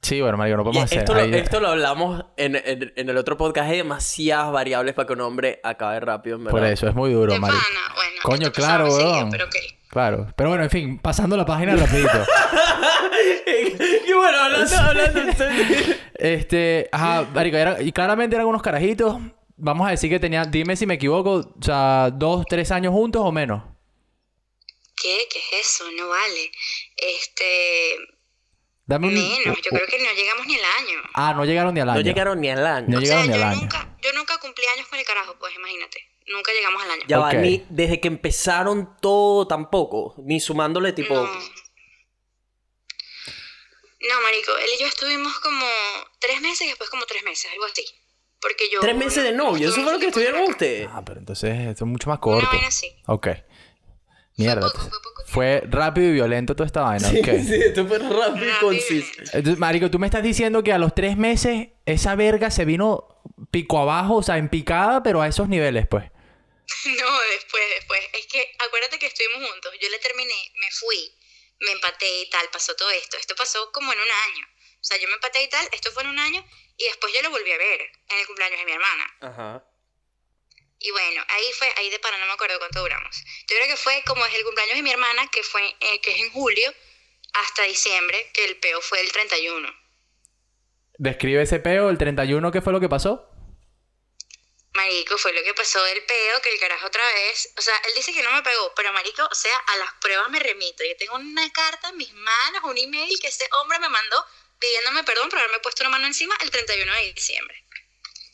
sí, 0.00 0.20
bueno, 0.20 0.36
marico, 0.38 0.56
no 0.58 0.62
Y 0.62 0.64
podemos 0.66 0.84
hacer. 0.84 0.98
esto, 1.00 1.14
lo, 1.14 1.20
ahí- 1.20 1.34
esto 1.34 1.60
lo 1.60 1.68
hablamos 1.68 2.24
en, 2.36 2.56
en- 2.56 2.92
en 2.94 3.08
el 3.08 3.16
otro 3.16 3.36
podcast. 3.36 3.70
Hay 3.70 3.78
demasiadas 3.78 4.52
variables 4.52 4.94
para 4.94 5.06
que 5.06 5.12
un 5.14 5.20
hombre 5.22 5.60
acabe 5.64 6.00
rápido, 6.00 6.36
en 6.36 6.44
verdad. 6.44 6.58
Por 6.60 6.66
eso, 6.68 6.88
es 6.88 6.94
muy 6.94 7.12
duro, 7.12 7.36
marico. 7.38 7.60
bueno. 7.96 8.10
Coño, 8.22 8.52
claro, 8.52 8.90
seguido, 8.90 9.12
weón. 9.12 9.30
Pero 9.30 9.44
ok. 9.46 9.54
Claro. 9.90 10.32
Pero 10.36 10.50
bueno, 10.50 10.64
en 10.64 10.70
fin, 10.70 10.98
pasando 10.98 11.36
la 11.36 11.44
página 11.44 11.74
rapidito. 11.76 12.10
y 14.06 14.12
bueno, 14.12 14.38
hablando, 14.38 14.76
hablando. 14.76 15.20
Este, 16.14 16.88
ajá, 16.92 17.26
marico, 17.34 17.56
era- 17.56 17.82
y 17.82 17.92
claramente 17.92 18.36
eran 18.36 18.46
unos 18.46 18.62
carajitos. 18.62 19.18
Vamos 19.56 19.86
a 19.86 19.90
decir 19.90 20.08
que 20.08 20.20
tenían, 20.20 20.50
dime 20.50 20.76
si 20.76 20.86
me 20.86 20.94
equivoco, 20.94 21.32
o 21.34 21.62
sea, 21.62 22.10
dos, 22.12 22.44
tres 22.48 22.70
años 22.70 22.92
juntos 22.92 23.22
o 23.24 23.32
menos. 23.32 23.62
¿Qué? 24.96 25.18
¿Qué 25.32 25.38
es 25.38 25.66
eso? 25.66 25.84
No 25.98 26.08
vale. 26.08 26.50
Este. 26.96 27.96
Dame 28.86 29.08
un... 29.08 29.14
Menos. 29.14 29.56
Yo 29.62 29.70
creo 29.70 29.86
que 29.86 29.98
no 29.98 30.12
llegamos 30.14 30.46
ni 30.46 30.54
al 30.56 30.64
año. 30.84 30.98
Ah, 31.14 31.32
no 31.34 31.44
llegaron 31.44 31.74
ni 31.74 31.80
al 31.80 31.90
año. 31.90 31.98
no 32.00 32.04
llegaron 32.04 32.40
ni 32.40 32.48
al 32.50 32.66
año. 32.66 32.86
No 32.88 32.98
O 32.98 33.00
sea, 33.00 33.22
llegaron 33.22 33.26
ni 33.30 33.36
yo 33.36 33.42
al 33.44 33.50
año. 33.52 33.60
nunca, 33.62 33.96
yo 34.02 34.12
nunca 34.14 34.38
cumplí 34.38 34.64
años 34.76 34.88
con 34.88 34.98
el 34.98 35.04
carajo, 35.04 35.36
pues 35.38 35.54
imagínate. 35.56 35.98
Nunca 36.32 36.52
llegamos 36.52 36.82
al 36.84 36.90
año. 36.92 37.02
Ya 37.08 37.18
Ok. 37.18 37.24
va, 37.24 37.32
ni 37.34 37.64
desde 37.68 38.00
que 38.00 38.08
empezaron 38.08 38.96
todo 39.00 39.46
tampoco. 39.46 40.14
Ni 40.18 40.40
sumándole 40.40 40.92
tipo. 40.92 41.14
No. 41.14 41.22
No, 44.02 44.20
marico, 44.22 44.52
él 44.56 44.70
y 44.78 44.80
yo 44.82 44.86
estuvimos 44.86 45.38
como 45.40 45.64
tres 46.20 46.40
meses 46.40 46.62
y 46.62 46.68
después 46.68 46.88
como 46.88 47.04
tres 47.04 47.22
meses, 47.22 47.50
algo 47.52 47.66
así. 47.66 47.84
Porque 48.40 48.64
yo... 48.72 48.80
Tres 48.80 48.96
meses 48.96 49.22
de 49.22 49.32
novio. 49.32 49.68
Eso 49.68 49.82
fue 49.82 49.92
lo 49.92 49.98
que 49.98 50.06
estuvieron 50.06 50.42
ustedes. 50.48 50.88
Ah, 50.90 51.02
pero 51.04 51.20
entonces 51.20 51.50
esto 51.68 51.84
es 51.84 51.90
mucho 51.90 52.08
más 52.08 52.18
corto. 52.18 52.48
vaina 52.50 52.68
así. 52.68 52.86
Ok. 53.06 53.28
Mierda. 54.38 54.62
poco, 54.62 54.78
fue 54.78 54.88
poco 54.90 55.22
tiempo. 55.24 55.32
Fue 55.32 55.62
rápido 55.68 56.08
y 56.08 56.12
violento 56.12 56.56
toda 56.56 56.66
esta 56.66 56.80
vaina. 56.80 57.06
Sí, 57.10 57.18
ok. 57.20 57.26
sí, 57.46 57.54
esto 57.56 57.86
fue 57.86 57.98
rápido 57.98 58.46
y 58.46 58.60
conciso. 58.60 59.12
Entonces, 59.34 59.58
marico, 59.58 59.90
tú 59.90 59.98
me 59.98 60.06
estás 60.06 60.22
diciendo 60.22 60.62
que 60.62 60.72
a 60.72 60.78
los 60.78 60.94
tres 60.94 61.18
meses 61.18 61.68
esa 61.84 62.14
verga 62.14 62.50
se 62.50 62.64
vino 62.64 63.20
pico 63.50 63.78
abajo, 63.78 64.16
o 64.16 64.22
sea, 64.22 64.38
en 64.38 64.48
picada, 64.48 65.02
pero 65.02 65.20
a 65.20 65.28
esos 65.28 65.46
niveles, 65.48 65.86
pues. 65.86 66.10
No, 67.00 67.20
después, 67.32 67.68
después. 67.70 68.00
Es 68.12 68.26
que 68.26 68.54
acuérdate 68.58 68.98
que 68.98 69.06
estuvimos 69.06 69.50
juntos. 69.50 69.74
Yo 69.80 69.88
le 69.88 69.98
terminé, 69.98 70.52
me 70.54 70.70
fui, 70.70 71.14
me 71.60 71.72
empaté 71.72 72.20
y 72.22 72.30
tal, 72.30 72.48
pasó 72.50 72.74
todo 72.76 72.90
esto. 72.90 73.16
Esto 73.16 73.34
pasó 73.34 73.70
como 73.72 73.92
en 73.92 74.00
un 74.00 74.10
año. 74.10 74.46
O 74.80 74.84
sea, 74.84 74.96
yo 74.96 75.08
me 75.08 75.14
empaté 75.14 75.42
y 75.42 75.48
tal, 75.48 75.68
esto 75.72 75.92
fue 75.92 76.02
en 76.04 76.10
un 76.10 76.18
año 76.18 76.44
y 76.76 76.84
después 76.84 77.12
yo 77.12 77.22
lo 77.22 77.30
volví 77.30 77.52
a 77.52 77.58
ver 77.58 77.80
en 78.08 78.18
el 78.18 78.26
cumpleaños 78.26 78.58
de 78.60 78.64
mi 78.64 78.72
hermana. 78.72 79.16
Ajá. 79.20 79.64
Y 80.78 80.90
bueno, 80.92 81.22
ahí 81.28 81.44
fue, 81.58 81.70
ahí 81.76 81.90
de 81.90 81.98
para 81.98 82.16
no 82.16 82.24
me 82.24 82.32
acuerdo 82.32 82.58
cuánto 82.58 82.80
duramos. 82.80 83.14
Yo 83.46 83.56
creo 83.56 83.66
que 83.66 83.76
fue 83.76 84.02
como 84.06 84.24
desde 84.24 84.38
el 84.38 84.44
cumpleaños 84.44 84.76
de 84.76 84.82
mi 84.82 84.90
hermana, 84.90 85.28
que 85.30 85.42
fue, 85.42 85.76
eh, 85.80 86.00
que 86.00 86.12
es 86.12 86.20
en 86.20 86.30
julio, 86.32 86.72
hasta 87.34 87.64
diciembre, 87.64 88.30
que 88.32 88.46
el 88.46 88.56
peo 88.56 88.80
fue 88.80 89.00
el 89.00 89.12
31. 89.12 89.68
Describe 90.96 91.42
ese 91.42 91.60
peo, 91.60 91.90
el 91.90 91.98
31, 91.98 92.50
¿qué 92.50 92.62
fue 92.62 92.72
lo 92.72 92.80
que 92.80 92.88
pasó? 92.88 93.29
Marico, 94.72 95.18
fue 95.18 95.32
lo 95.32 95.42
que 95.42 95.52
pasó 95.52 95.82
del 95.82 96.04
peo, 96.04 96.40
que 96.42 96.52
el 96.52 96.60
carajo 96.60 96.86
otra 96.86 97.04
vez, 97.14 97.52
o 97.56 97.60
sea, 97.60 97.76
él 97.88 97.92
dice 97.94 98.12
que 98.12 98.22
no 98.22 98.30
me 98.30 98.42
pegó, 98.42 98.72
pero 98.76 98.92
marico, 98.92 99.26
o 99.28 99.34
sea, 99.34 99.56
a 99.56 99.76
las 99.78 99.92
pruebas 99.94 100.30
me 100.30 100.38
remito. 100.38 100.84
Yo 100.84 100.96
tengo 100.96 101.16
una 101.16 101.50
carta 101.52 101.88
en 101.88 101.96
mis 101.96 102.12
manos, 102.12 102.62
un 102.64 102.78
email 102.78 103.18
que 103.20 103.26
ese 103.26 103.48
hombre 103.60 103.80
me 103.80 103.88
mandó 103.88 104.24
pidiéndome 104.60 105.02
perdón 105.04 105.28
por 105.28 105.38
haberme 105.38 105.58
puesto 105.58 105.82
una 105.82 105.90
mano 105.90 106.06
encima 106.06 106.36
el 106.42 106.50
31 106.50 106.92
de 106.94 107.12
diciembre. 107.12 107.64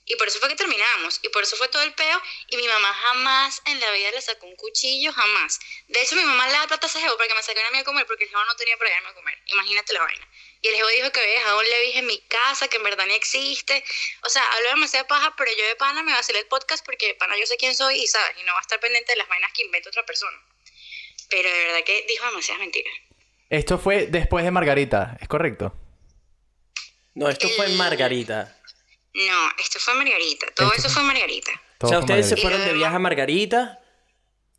Y 0.04 0.14
por 0.16 0.28
eso 0.28 0.38
fue 0.38 0.48
que 0.48 0.54
terminamos, 0.54 1.18
y 1.22 1.28
por 1.30 1.42
eso 1.42 1.56
fue 1.56 1.66
todo 1.68 1.82
el 1.82 1.92
peo, 1.94 2.22
y 2.48 2.56
mi 2.56 2.68
mamá 2.68 2.94
jamás 2.94 3.60
en 3.64 3.80
la 3.80 3.90
vida 3.90 4.12
le 4.12 4.22
sacó 4.22 4.46
un 4.46 4.54
cuchillo, 4.54 5.12
jamás. 5.12 5.58
De 5.88 6.00
hecho, 6.00 6.14
mi 6.14 6.22
mamá 6.22 6.46
le 6.46 6.52
da 6.52 6.66
plata 6.68 6.86
a 6.86 6.90
ese 6.90 7.00
jevo 7.00 7.16
para 7.16 7.28
que 7.28 7.34
me 7.34 7.42
sacara 7.42 7.66
a 7.66 7.70
mí 7.72 7.78
a 7.78 7.84
comer, 7.84 8.06
porque 8.06 8.24
el 8.24 8.30
jevo 8.30 8.44
no 8.44 8.54
tenía 8.54 8.76
para 8.76 8.90
darme 8.90 9.08
a 9.08 9.14
comer. 9.14 9.42
Imagínate 9.46 9.92
la 9.94 10.02
vaina. 10.02 10.28
Y 10.66 10.68
el 10.70 10.74
jevo 10.76 10.88
dijo 10.96 11.12
que 11.12 11.20
había 11.20 11.32
dejado 11.34 11.58
un 11.60 11.64
levis 11.64 11.96
en 11.96 12.06
mi 12.06 12.18
casa, 12.22 12.66
que 12.66 12.78
en 12.78 12.82
verdad 12.82 13.06
ni 13.06 13.14
existe. 13.14 13.84
O 14.24 14.28
sea, 14.28 14.42
habló 14.56 14.70
demasiada 14.70 15.06
paja, 15.06 15.32
pero 15.36 15.50
yo 15.56 15.64
de 15.66 15.76
pana 15.76 16.02
me 16.02 16.12
vacilé 16.12 16.40
el 16.40 16.46
podcast 16.46 16.84
porque 16.84 17.06
de 17.08 17.14
pana 17.14 17.34
yo 17.38 17.46
sé 17.46 17.56
quién 17.56 17.74
soy 17.76 17.96
y 18.02 18.06
sabes, 18.08 18.36
y 18.40 18.44
no 18.44 18.52
va 18.52 18.58
a 18.58 18.62
estar 18.62 18.80
pendiente 18.80 19.12
de 19.12 19.16
las 19.18 19.28
vainas 19.28 19.52
que 19.54 19.62
inventa 19.62 19.90
otra 19.90 20.04
persona. 20.04 20.36
Pero 21.30 21.48
de 21.48 21.64
verdad 21.66 21.84
que 21.84 22.04
dijo 22.08 22.24
demasiadas 22.26 22.60
mentiras. 22.60 22.92
Esto 23.48 23.78
fue 23.78 24.06
después 24.06 24.44
de 24.44 24.50
Margarita, 24.50 25.16
¿es 25.20 25.28
correcto? 25.28 25.72
No, 27.14 27.28
esto 27.28 27.48
fue 27.50 27.66
en 27.66 27.76
Margarita. 27.76 28.56
No, 29.14 29.50
esto 29.58 29.78
fue 29.78 29.94
Margarita. 29.94 30.46
Todo 30.54 30.68
Esto 30.68 30.80
eso 30.80 30.88
fue- 30.88 30.94
fue 31.02 31.04
Margarita. 31.04 31.52
Todo 31.78 31.88
o 31.88 31.92
sea, 31.92 31.98
ustedes 32.00 32.28
se 32.28 32.36
fueron 32.36 32.64
de 32.64 32.72
viaje 32.72 32.96
a 32.96 32.98
Margarita. 32.98 33.80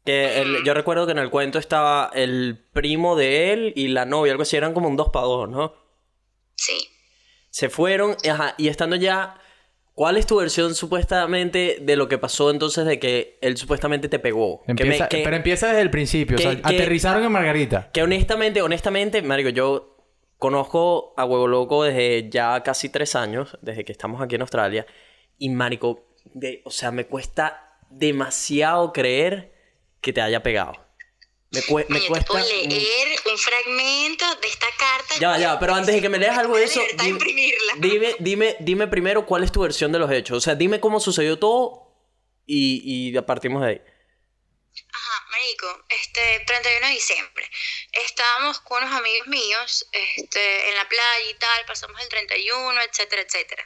Que 0.06 0.40
el- 0.40 0.64
yo 0.64 0.74
recuerdo 0.74 1.06
que 1.06 1.12
en 1.12 1.18
el 1.18 1.30
cuento 1.30 1.60
estaba 1.60 2.10
el 2.14 2.58
primo 2.74 3.16
de 3.18 3.52
él 3.52 3.74
y 3.76 3.90
la 3.90 4.06
novia, 4.06 4.32
algo 4.32 4.44
así, 4.44 4.56
eran 4.56 4.74
como 4.74 4.88
un 4.88 4.96
dos 4.96 5.10
para 5.12 5.26
dos, 5.26 5.50
¿no? 5.50 5.76
Sí. 6.58 6.90
Se 7.50 7.70
fueron, 7.70 8.18
ajá, 8.30 8.54
y 8.58 8.68
estando 8.68 8.96
ya, 8.98 9.40
¿cuál 9.94 10.18
es 10.18 10.28
tu 10.28 10.36
versión 10.38 10.76
supuestamente 10.76 11.78
de 11.82 11.96
lo 11.96 12.08
que 12.08 12.18
pasó 12.18 12.52
entonces 12.52 12.86
de 12.86 13.00
que 13.00 13.38
él 13.42 13.58
supuestamente 13.58 14.10
te 14.10 14.20
pegó? 14.20 14.62
Que 14.66 14.74
me- 14.74 14.82
Empieza, 14.84 15.08
que- 15.08 15.22
Pero 15.24 15.36
empieza 15.38 15.68
desde 15.68 15.82
el 15.82 15.90
principio, 15.90 16.38
o 16.38 16.40
sea, 16.40 16.56
que- 16.56 16.62
que- 16.62 16.68
aterrizaron 16.76 17.24
en 17.24 17.32
Margarita. 17.32 17.90
Que 17.94 18.04
honestamente, 18.04 18.62
honestamente, 18.62 19.22
Mario, 19.22 19.50
yo 19.50 19.96
conozco 20.38 21.14
a 21.18 21.26
Huevo 21.26 21.48
Loco 21.48 21.84
desde 21.84 22.30
ya 22.30 22.62
casi 22.64 22.90
tres 22.90 23.16
años, 23.16 23.58
desde 23.62 23.86
que 23.86 23.92
estamos 23.92 24.22
aquí 24.22 24.36
en 24.36 24.42
Australia. 24.42 24.86
Y 25.40 25.50
Marico, 25.50 26.06
de, 26.26 26.62
o 26.66 26.70
sea, 26.72 26.92
me 26.92 27.06
cuesta 27.06 27.80
demasiado 27.90 28.92
creer 28.94 29.54
que 30.02 30.14
te 30.14 30.22
haya 30.22 30.44
pegado. 30.44 30.74
Me, 31.52 31.62
cue- 31.62 31.86
me 31.88 32.02
te 32.02 32.08
cuesta. 32.08 32.28
puedo 32.28 32.46
mm. 32.46 32.70
leer 32.70 33.20
un 33.32 33.38
fragmento 33.38 34.36
de 34.36 34.48
esta 34.48 34.68
carta. 34.78 35.16
Ya, 35.20 35.38
ya, 35.38 35.60
pero 35.60 35.76
antes 35.76 35.96
de 35.96 36.02
que 36.02 36.10
me 36.10 36.18
leas 36.18 36.38
algo 36.38 36.58
de 36.58 36.66
eso, 36.66 36.82
dime, 36.98 37.20
dime, 37.78 38.16
dime, 38.20 38.58
dime 38.60 38.88
primero 38.88 39.26
cuál 39.26 39.44
es 39.44 39.52
tu 39.52 39.62
versión 39.62 39.92
de 39.92 40.00
los 40.00 40.12
hechos. 40.12 40.38
O 40.38 40.42
sea, 40.42 40.56
dime 40.56 40.80
cómo 40.80 41.00
sucedió 41.00 41.40
todo 41.40 41.88
y, 42.46 43.14
y 43.16 43.22
partimos 43.22 43.62
de 43.62 43.70
ahí. 43.70 43.82
Ajá, 44.94 45.26
marico, 45.32 45.86
este 45.90 46.44
31 46.46 46.88
de 46.88 46.94
diciembre. 46.94 47.50
Estábamos 47.92 48.60
con 48.60 48.84
unos 48.84 48.96
amigos 48.96 49.28
míos, 49.28 49.88
este, 49.92 50.70
en 50.70 50.76
la 50.76 50.88
playa 50.88 51.30
y 51.30 51.34
tal, 51.36 51.66
pasamos 51.66 52.02
el 52.02 52.10
31, 52.10 52.82
etcétera, 52.82 53.22
etcétera. 53.22 53.64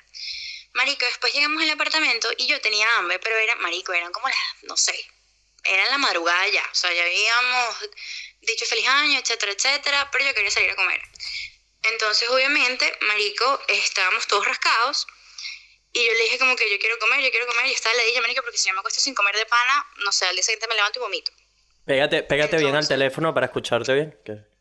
Marico, 0.73 1.05
después 1.05 1.33
llegamos 1.33 1.61
al 1.63 1.69
apartamento 1.71 2.29
y 2.37 2.47
yo 2.47 2.61
tenía 2.61 2.97
hambre, 2.97 3.19
pero 3.19 3.35
era, 3.37 3.55
marico, 3.55 3.91
eran 3.91 4.11
como 4.11 4.27
las, 4.29 4.63
no 4.63 4.77
sé, 4.77 4.93
era 5.63 5.89
la 5.89 5.97
madrugada 5.97 6.47
ya. 6.49 6.63
O 6.71 6.75
sea, 6.75 6.91
ya 6.93 7.03
habíamos 7.03 7.89
dicho 8.41 8.65
feliz 8.65 8.87
año, 8.87 9.19
etcétera, 9.19 9.51
etcétera, 9.51 10.09
pero 10.11 10.25
yo 10.25 10.33
quería 10.33 10.51
salir 10.51 10.71
a 10.71 10.75
comer. 10.75 11.01
Entonces, 11.83 12.29
obviamente, 12.29 12.91
marico, 13.01 13.61
estábamos 13.67 14.27
todos 14.27 14.45
rascados. 14.45 15.07
Y 15.93 16.05
yo 16.05 16.13
le 16.13 16.23
dije 16.23 16.39
como 16.39 16.55
que 16.55 16.69
yo 16.71 16.79
quiero 16.79 16.97
comer, 16.99 17.21
yo 17.21 17.31
quiero 17.31 17.47
comer. 17.47 17.65
Y 17.67 17.73
estaba 17.73 17.93
la 17.95 18.03
dije, 18.03 18.21
marico, 18.21 18.41
porque 18.43 18.57
si 18.57 18.67
yo 18.69 18.73
me 18.73 18.79
acuesto 18.79 19.01
sin 19.01 19.13
comer 19.15 19.35
de 19.35 19.45
pana, 19.45 19.85
no 20.05 20.11
sé, 20.11 20.25
al 20.25 20.35
día 20.35 20.43
siguiente 20.43 20.67
me 20.67 20.75
levanto 20.75 20.99
y 20.99 21.01
vomito. 21.01 21.31
Pégate, 21.85 22.23
pégate 22.23 22.57
bien 22.57 22.69
al 22.69 22.75
Entonces- 22.75 22.89
teléfono 22.89 23.33
para 23.33 23.47
escucharte 23.47 23.93
bien. 23.93 24.17
que- 24.25 24.51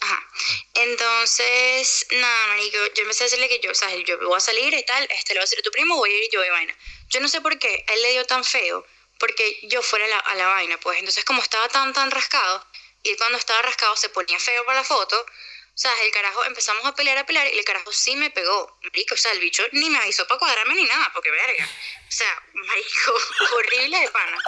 Ajá. 0.00 0.26
Entonces, 0.74 2.06
nada, 2.12 2.46
marico, 2.48 2.78
yo 2.94 3.02
empecé 3.02 3.24
a 3.24 3.26
decirle 3.26 3.48
que 3.48 3.60
yo, 3.60 3.70
o 3.70 3.74
sea, 3.74 3.94
yo 3.94 4.18
voy 4.26 4.36
a 4.36 4.40
salir 4.40 4.72
y 4.74 4.84
tal, 4.84 5.04
este, 5.10 5.34
le 5.34 5.38
voy 5.38 5.42
a 5.42 5.46
decir 5.46 5.58
a 5.58 5.62
tu 5.62 5.70
primo, 5.70 5.96
voy 5.96 6.10
a 6.10 6.24
ir 6.24 6.30
yo 6.32 6.44
y 6.44 6.48
vaina. 6.48 6.76
Yo 7.08 7.20
no 7.20 7.28
sé 7.28 7.40
por 7.40 7.58
qué, 7.58 7.84
a 7.88 7.92
él 7.92 8.02
le 8.02 8.10
dio 8.12 8.24
tan 8.24 8.42
feo, 8.44 8.84
porque 9.22 9.60
yo 9.68 9.82
fuera 9.82 10.04
a 10.04 10.08
la, 10.08 10.18
a 10.18 10.34
la 10.34 10.48
vaina, 10.48 10.80
pues. 10.80 10.98
Entonces, 10.98 11.24
como 11.24 11.40
estaba 11.40 11.68
tan, 11.68 11.92
tan 11.92 12.10
rascado, 12.10 12.66
y 13.04 13.10
él 13.10 13.16
cuando 13.16 13.38
estaba 13.38 13.62
rascado 13.62 13.94
se 13.94 14.08
ponía 14.08 14.36
feo 14.40 14.64
para 14.66 14.78
la 14.80 14.84
foto, 14.84 15.16
o 15.16 15.78
sea, 15.78 15.92
el 16.02 16.10
carajo, 16.10 16.44
empezamos 16.44 16.84
a 16.84 16.92
pelear, 16.96 17.18
a 17.18 17.24
pelear, 17.24 17.46
y 17.54 17.56
el 17.56 17.64
carajo 17.64 17.92
sí 17.92 18.16
me 18.16 18.30
pegó, 18.30 18.80
marico, 18.82 19.14
o 19.14 19.16
sea, 19.16 19.30
el 19.30 19.38
bicho 19.38 19.62
ni 19.70 19.90
me 19.90 19.98
avisó 19.98 20.26
para 20.26 20.40
cuadrarme 20.40 20.74
ni 20.74 20.86
nada, 20.86 21.08
porque 21.14 21.30
verga. 21.30 21.64
O 21.64 22.10
sea, 22.10 22.42
marico, 22.52 23.14
horrible 23.56 24.00
de 24.00 24.10
pana. 24.10 24.38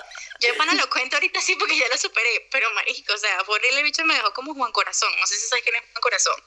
Yo 0.40 0.48
de 0.48 0.54
pana 0.54 0.74
lo 0.74 0.90
cuento 0.90 1.14
ahorita 1.18 1.40
sí 1.40 1.54
porque 1.54 1.78
ya 1.78 1.86
lo 1.88 1.96
superé, 1.96 2.48
pero 2.50 2.68
marico, 2.72 3.14
o 3.14 3.18
sea, 3.18 3.44
fue 3.44 3.54
horrible 3.54 3.78
el 3.78 3.84
bicho 3.84 4.04
me 4.04 4.14
dejó 4.14 4.32
como 4.32 4.54
Juan 4.54 4.72
Corazón. 4.72 5.12
No 5.20 5.26
sé 5.28 5.36
si 5.36 5.46
sabes 5.46 5.62
quién 5.62 5.76
es 5.76 5.82
Juan 5.82 6.02
Corazón. 6.02 6.42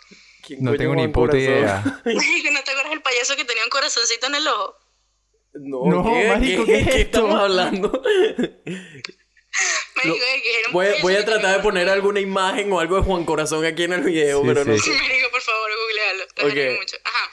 ¿Quién 0.46 0.64
No 0.64 0.76
tengo 0.76 0.96
ni 0.96 1.08
puta 1.08 1.32
Corazón? 1.32 1.40
idea. 1.40 2.02
Marico, 2.04 2.52
¿no 2.52 2.62
te 2.62 2.72
acuerdas 2.72 2.90
del 2.92 3.02
payaso 3.02 3.38
que 3.38 3.46
tenía 3.46 3.64
un 3.64 3.70
corazoncito 3.70 4.28
en 4.28 4.36
el 4.36 4.48
ojo? 4.50 4.78
No, 5.62 5.86
No, 5.86 6.04
¿qué? 6.04 6.28
marico, 6.28 6.66
¿qué 6.66 6.78
es 6.80 6.88
¿qué 6.88 7.02
estamos 7.02 7.40
hablando? 7.40 8.02
Marico, 9.96 10.16
que 10.44 10.60
era 10.60 10.68
un 10.68 10.74
Voy, 10.74 10.88
voy 11.02 11.16
a 11.16 11.26
tratar 11.26 11.58
de 11.58 11.64
poner 11.64 11.90
alguna 11.90 12.20
imagen 12.20 12.72
o 12.72 12.80
algo 12.80 12.98
de 12.98 13.02
Juan 13.04 13.26
Corazón 13.26 13.66
aquí 13.66 13.84
en 13.84 13.94
el 13.94 14.02
video, 14.02 14.42
Sí, 14.42 14.48
pero 14.48 14.66
no 14.66 14.78
sí. 14.78 14.92
sé. 14.92 14.92
Marico, 15.02 15.30
por 15.32 15.42
favor, 15.42 15.72
googlealo. 15.76 16.28
Te 16.28 16.42
Ok. 16.46 16.52
okay. 16.52 16.78
mucho. 16.78 16.98
Ajá. 17.04 17.32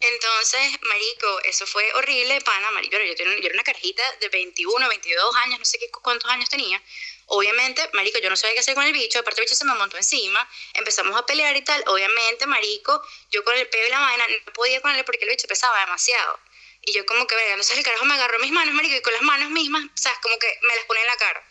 Entonces, 0.00 0.78
marico, 0.88 1.40
eso 1.44 1.66
fue 1.66 1.82
horrible, 1.94 2.40
pana, 2.42 2.70
marico. 2.70 2.96
Yo, 2.98 3.14
tenía- 3.16 3.34
yo 3.40 3.46
era 3.46 3.54
una 3.54 3.64
carajita 3.64 4.02
de 4.20 4.28
21, 4.28 4.88
22 4.88 5.34
años, 5.44 5.58
no 5.58 5.64
sé 5.64 5.78
qué, 5.78 5.90
cuántos 5.90 6.30
años 6.30 6.48
tenía. 6.48 6.80
Obviamente, 7.26 7.82
marico, 7.94 8.18
yo 8.20 8.30
no 8.30 8.36
sabía 8.36 8.54
qué 8.54 8.60
hacer 8.60 8.74
con 8.76 8.84
el 8.84 8.92
bicho. 8.92 9.18
Aparte, 9.18 9.40
el 9.40 9.46
bicho 9.46 9.56
se 9.56 9.64
me 9.64 9.74
montó 9.74 9.96
encima. 9.96 10.48
Empezamos 10.74 11.16
a 11.16 11.26
pelear 11.26 11.56
y 11.56 11.62
tal. 11.62 11.82
Obviamente, 11.88 12.46
marico, 12.46 13.02
yo 13.32 13.42
con 13.42 13.56
el 13.56 13.66
peo 13.68 13.86
y 13.86 13.90
la 13.90 13.98
vaina 14.00 14.24
no 14.46 14.52
podía 14.52 14.80
con 14.80 14.94
él 14.94 15.04
porque 15.04 15.24
el 15.24 15.30
bicho 15.30 15.48
pesaba 15.48 15.80
demasiado. 15.80 16.38
Y 16.88 16.94
yo 16.94 17.04
como 17.04 17.26
que, 17.26 17.34
verga, 17.34 17.50
entonces 17.50 17.76
el 17.76 17.84
carajo 17.84 18.06
me 18.06 18.14
agarró 18.14 18.38
mis 18.38 18.50
manos, 18.50 18.74
marico, 18.74 18.96
y 18.96 19.02
con 19.02 19.12
las 19.12 19.20
manos 19.20 19.50
mismas, 19.50 19.84
¿sabes? 19.92 20.18
Como 20.20 20.38
que 20.38 20.58
me 20.62 20.74
las 20.74 20.86
ponía 20.86 21.02
en 21.02 21.08
la 21.08 21.16
cara. 21.16 21.44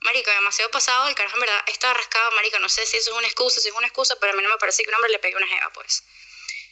Marico, 0.00 0.32
demasiado 0.32 0.68
pasado, 0.72 1.06
el 1.06 1.14
carajo 1.14 1.36
en 1.36 1.42
verdad 1.42 1.62
estaba 1.68 1.94
rascado, 1.94 2.32
marico, 2.32 2.58
no 2.58 2.68
sé 2.68 2.84
si 2.86 2.96
eso 2.96 3.12
es 3.12 3.16
una 3.16 3.28
excusa, 3.28 3.60
si 3.60 3.68
es 3.68 3.74
una 3.74 3.86
excusa, 3.86 4.16
pero 4.18 4.32
a 4.32 4.36
mí 4.36 4.42
no 4.42 4.48
me 4.48 4.56
parece 4.56 4.82
que 4.82 4.88
un 4.88 4.96
hombre 4.96 5.12
le 5.12 5.20
pegue 5.20 5.36
una 5.36 5.46
jeva, 5.46 5.72
pues. 5.72 6.02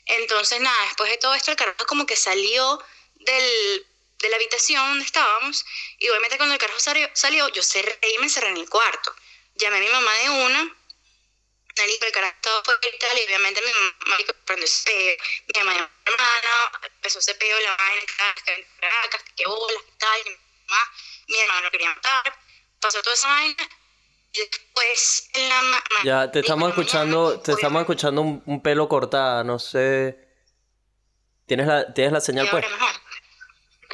Entonces, 0.06 0.60
nada, 0.60 0.84
después 0.86 1.08
de 1.10 1.18
todo 1.18 1.32
esto, 1.32 1.52
el 1.52 1.56
carajo 1.56 1.86
como 1.86 2.06
que 2.06 2.16
salió 2.16 2.82
del, 3.14 3.86
de 4.18 4.28
la 4.30 4.36
habitación 4.36 4.84
donde 4.88 5.04
estábamos, 5.04 5.64
y 5.98 6.08
obviamente 6.08 6.38
cuando 6.38 6.54
el 6.54 6.58
carajo 6.58 6.80
salió, 6.80 7.48
yo 7.50 7.62
cerré 7.62 8.00
y 8.14 8.18
me 8.18 8.24
encerré 8.24 8.48
en 8.48 8.56
el 8.56 8.68
cuarto. 8.68 9.14
Llamé 9.54 9.76
a 9.76 9.80
mi 9.80 9.88
mamá 9.90 10.12
de 10.14 10.30
una, 10.30 10.76
marico, 11.78 12.06
el 12.06 12.12
carajo 12.12 12.34
fuera 12.64 12.80
y 12.82 13.20
y 13.20 13.24
obviamente 13.26 13.60
mi 13.62 13.72
mamá, 13.72 14.18
prendió 14.44 14.64
ese 14.66 14.84
peo, 14.84 15.16
mi 15.54 15.60
mamá 15.60 15.72
a 15.72 16.10
mi 16.10 16.12
hermana, 16.14 16.90
empezó 16.96 17.18
ese 17.18 17.34
peo, 17.34 17.58
la 17.60 17.76
vaina, 17.76 18.02
que 18.44 18.66
Caracas, 18.80 19.24
que 19.36 19.44
bolas, 19.46 19.82
que 19.82 19.92
tal, 19.98 20.20
y 20.20 20.30
mi 20.30 20.36
mamá, 20.68 20.82
mi 21.28 21.38
hermano 21.38 21.60
lo 21.62 21.70
quería 21.70 21.94
matar, 21.94 22.34
pasó 22.80 23.02
toda 23.02 23.14
esa 23.14 23.28
vaina, 23.28 23.68
y 24.32 24.38
después 24.40 25.30
en 25.34 25.48
la 25.48 25.62
ma- 25.62 25.84
ma- 25.90 26.04
Ya, 26.04 26.30
te 26.30 26.40
estamos 26.40 26.68
escuchando, 26.70 27.40
te 27.40 27.52
estamos 27.52 27.80
escuchando 27.80 28.20
un, 28.22 28.42
un 28.46 28.62
pelo 28.62 28.88
cortada, 28.88 29.42
no 29.44 29.58
sé. 29.58 30.26
¿Tienes 31.46 31.66
la, 31.66 31.92
tienes 31.94 32.12
la 32.12 32.18
y 32.18 32.22
señal, 32.22 32.50
pues? 32.50 32.66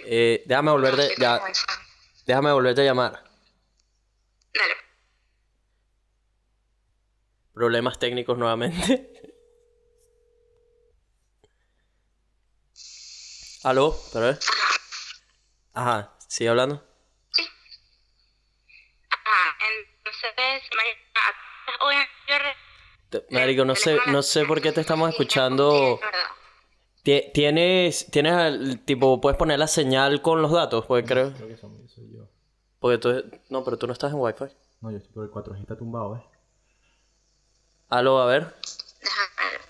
Eh, 0.07 0.43
déjame 0.47 0.73
volver 0.73 0.97
de, 0.97 1.15
ya, 1.17 1.41
déjame 2.27 2.53
volverte 2.53 2.81
a 2.81 2.85
llamar. 2.85 3.25
Dale. 4.53 4.77
Problemas 7.55 7.99
técnicos 7.99 8.37
nuevamente. 8.37 9.11
¿Aló? 13.63 13.95
¿Pero 14.13 14.27
ver? 14.27 14.39
Ajá, 15.73 16.15
¿sigue 16.29 16.51
hablando? 16.51 16.83
Ajá, 19.11 19.57
entonces, 19.97 20.63
marico, 20.77 21.85
obviamente 21.87 22.13
yo 22.29 22.39
re- 22.39 22.55
Te- 23.11 23.25
Marico, 23.35 23.65
no 23.65 23.75
sé, 23.75 23.99
no 24.09 24.23
sé 24.23 24.45
por 24.45 24.61
qué 24.61 24.73
te 24.73 24.81
estamos 24.83 25.09
escuchando. 25.11 25.99
Sí, 27.05 27.31
¿Tienes, 27.33 28.11
tienes 28.11 28.35
el 28.35 28.85
tipo, 28.85 29.21
puedes 29.21 29.39
poner 29.39 29.59
la 29.59 29.67
señal 29.69 30.21
con 30.23 30.43
los 30.43 30.51
datos? 30.53 30.87
Porque 30.87 31.05
creo. 31.07 31.33
Creo 31.35 31.49
que 31.49 31.57
soy, 31.57 31.89
soy 31.89 32.13
yo. 32.13 32.29
Porque 32.81 32.99
tú, 32.99 33.25
no, 33.51 33.63
pero 33.65 33.79
tú 33.79 33.87
no 33.87 33.93
estás 33.93 34.13
en 34.13 34.19
Wi-Fi. 34.21 34.45
No, 34.81 34.91
yo 34.91 34.97
estoy 34.99 35.13
por 35.13 35.25
el 35.25 35.31
4G, 35.31 35.61
está 35.61 35.77
tumbado, 35.77 36.17
¿eh? 36.17 36.23
Aló, 37.91 38.21
a 38.21 38.27
ver. 38.27 38.55
Déjame 39.01 39.51
ver. 39.51 39.61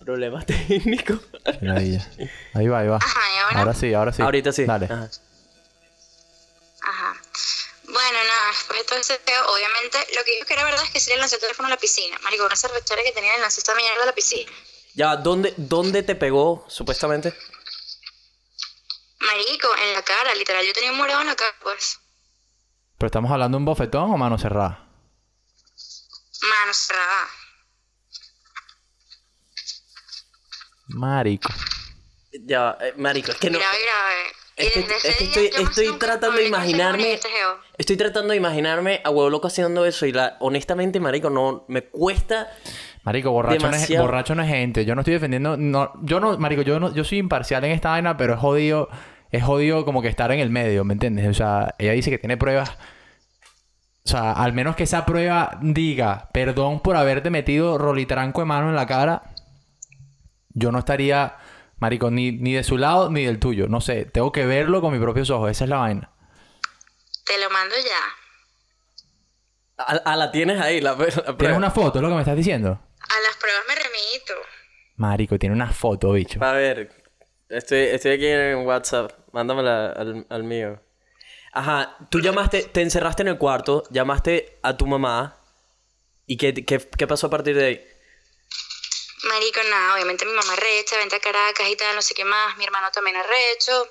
Problemas 0.00 0.46
técnicos. 0.46 1.20
Maravilla. 1.62 2.06
Ahí 2.54 2.68
va, 2.68 2.80
ahí 2.80 2.88
va. 2.88 2.96
Ajá, 2.96 3.20
y 3.34 3.38
ahora. 3.38 3.58
Ahora 3.60 3.74
sí, 3.74 3.94
ahora 3.94 4.12
sí. 4.12 4.22
Ahorita 4.22 4.52
sí. 4.52 4.64
Dale. 4.64 4.86
Ajá. 4.86 5.10
Ajá. 6.82 7.16
Bueno, 7.84 8.18
nada, 8.24 8.48
después 8.48 8.78
de 8.80 8.84
todo 8.84 8.98
ese 8.98 9.18
peo, 9.20 9.46
obviamente, 9.52 9.98
lo 10.14 10.24
que 10.24 10.32
dijo 10.32 10.46
que 10.46 10.54
era 10.54 10.64
verdad 10.64 10.84
es 10.84 10.90
que 10.90 11.00
se 11.00 11.10
le 11.10 11.16
lanzó 11.18 11.36
el 11.36 11.40
teléfono 11.40 11.68
a 11.68 11.70
la 11.70 11.76
piscina. 11.78 12.18
Marico, 12.22 12.44
una 12.44 12.56
cervechera 12.56 13.02
que 13.02 13.12
tenía 13.12 13.36
lanzó 13.38 13.60
esta 13.60 13.74
mierda 13.74 14.02
a 14.02 14.06
la 14.06 14.14
piscina. 14.14 14.50
Ya, 14.94 15.16
¿dónde, 15.16 15.54
¿dónde 15.56 16.02
te 16.02 16.14
pegó, 16.14 16.66
supuestamente? 16.68 17.34
Marico, 19.20 19.68
en 19.76 19.92
la 19.94 20.02
cara, 20.02 20.34
literal, 20.34 20.66
yo 20.66 20.72
tenía 20.72 20.92
un 20.92 20.98
morado 20.98 21.22
en 21.22 21.28
la 21.28 21.36
cara, 21.36 21.54
pues. 21.62 21.98
¿Pero 22.98 23.06
estamos 23.06 23.30
hablando 23.30 23.56
de 23.56 23.60
un 23.60 23.64
bofetón 23.64 24.10
o 24.10 24.16
mano 24.16 24.38
cerrada? 24.38 24.88
Mano 26.42 26.72
cerrada. 26.72 27.28
Marico. 30.88 31.48
Ya, 32.44 32.76
eh, 32.80 32.94
marico, 32.96 33.32
es 33.32 33.38
que 33.38 33.50
no. 33.50 33.58
Grave, 33.58 33.76
grave. 33.82 34.22
Y 34.56 34.62
Es 34.66 34.72
que, 34.72 34.80
es 35.08 35.20
estoy, 35.20 35.46
estoy 35.64 35.98
tratando 35.98 36.36
de 36.36 36.46
imaginarme. 36.46 37.14
este. 37.14 37.28
Estoy 37.76 37.96
tratando 37.96 38.30
de 38.30 38.36
imaginarme 38.36 39.00
a 39.04 39.10
huevo 39.10 39.28
loco 39.28 39.48
haciendo 39.48 39.84
eso 39.84 40.06
y 40.06 40.12
la, 40.12 40.36
honestamente, 40.40 41.00
marico, 41.00 41.28
no 41.30 41.64
me 41.68 41.82
cuesta. 41.82 42.48
Marico, 43.02 43.30
borracho 43.32 43.68
no, 43.68 43.76
es, 43.76 43.98
borracho 43.98 44.34
no 44.34 44.42
es 44.42 44.48
gente. 44.48 44.84
Yo 44.84 44.94
no 44.94 45.00
estoy 45.00 45.14
defendiendo. 45.14 45.56
No, 45.56 45.92
yo 46.02 46.20
no, 46.20 46.38
Marico, 46.38 46.62
yo 46.62 46.78
no, 46.78 46.94
yo 46.94 47.04
soy 47.04 47.18
imparcial 47.18 47.64
en 47.64 47.72
esta 47.72 47.90
vaina, 47.90 48.16
pero 48.16 48.34
es 48.34 48.40
jodido. 48.40 48.88
Es 49.34 49.42
jodido 49.42 49.84
como 49.84 50.00
que 50.00 50.06
estar 50.06 50.30
en 50.30 50.38
el 50.38 50.48
medio, 50.48 50.84
¿me 50.84 50.92
entiendes? 50.92 51.26
O 51.26 51.34
sea, 51.34 51.74
ella 51.80 51.90
dice 51.90 52.08
que 52.08 52.18
tiene 52.18 52.36
pruebas. 52.36 52.70
O 54.04 54.08
sea, 54.08 54.30
al 54.30 54.52
menos 54.52 54.76
que 54.76 54.84
esa 54.84 55.04
prueba 55.04 55.58
diga, 55.60 56.30
perdón 56.32 56.78
por 56.78 56.94
haberte 56.94 57.30
metido 57.30 57.76
rolitranco 57.76 58.42
de 58.42 58.44
mano 58.44 58.68
en 58.68 58.76
la 58.76 58.86
cara. 58.86 59.34
Yo 60.50 60.70
no 60.70 60.78
estaría, 60.78 61.36
Marico, 61.78 62.12
ni, 62.12 62.30
ni 62.30 62.52
de 62.52 62.62
su 62.62 62.78
lado 62.78 63.10
ni 63.10 63.24
del 63.24 63.40
tuyo. 63.40 63.66
No 63.66 63.80
sé, 63.80 64.04
tengo 64.04 64.30
que 64.30 64.46
verlo 64.46 64.80
con 64.80 64.92
mis 64.92 65.02
propios 65.02 65.30
ojos. 65.30 65.50
Esa 65.50 65.64
es 65.64 65.70
la 65.70 65.78
vaina. 65.78 66.12
Te 67.26 67.36
lo 67.40 67.50
mando 67.50 67.74
ya. 67.74 69.84
A, 69.84 70.12
a 70.12 70.16
la 70.16 70.30
tienes 70.30 70.60
ahí, 70.60 70.80
la, 70.80 70.94
la 70.94 71.36
¿Tienes 71.36 71.56
una 71.56 71.72
foto? 71.72 71.98
¿Es 71.98 72.02
lo 72.02 72.08
que 72.08 72.14
me 72.14 72.20
estás 72.20 72.36
diciendo? 72.36 72.70
A 72.70 73.20
las 73.20 73.36
pruebas 73.36 73.64
me 73.66 73.74
remito. 73.74 74.34
Marico, 74.94 75.40
tiene 75.40 75.56
una 75.56 75.72
foto, 75.72 76.12
bicho. 76.12 76.38
A 76.40 76.52
ver, 76.52 77.02
estoy, 77.48 77.80
estoy 77.80 78.12
aquí 78.12 78.28
en 78.28 78.64
WhatsApp. 78.64 79.23
Mándamela 79.34 79.90
al, 79.90 80.26
al 80.30 80.44
mío. 80.44 80.80
Ajá, 81.52 81.96
tú 82.08 82.20
llamaste, 82.20 82.62
te 82.62 82.82
encerraste 82.82 83.22
en 83.22 83.28
el 83.28 83.36
cuarto, 83.36 83.82
llamaste 83.90 84.60
a 84.62 84.76
tu 84.76 84.86
mamá. 84.86 85.36
¿Y 86.24 86.36
qué, 86.36 86.54
qué, 86.54 86.78
qué 86.78 87.06
pasó 87.08 87.26
a 87.26 87.30
partir 87.30 87.56
de 87.56 87.66
ahí? 87.66 87.88
Marico, 89.28 89.60
nada, 89.68 89.94
obviamente 89.94 90.24
mi 90.24 90.32
mamá 90.32 90.54
recha, 90.54 90.96
vente 90.98 91.16
a 91.16 91.20
Caracas 91.20 91.68
y 91.68 91.74
tal, 91.74 91.96
no 91.96 92.02
sé 92.02 92.14
qué 92.14 92.24
más, 92.24 92.56
mi 92.58 92.64
hermano 92.64 92.92
también 92.92 93.16
arrecho. 93.16 93.88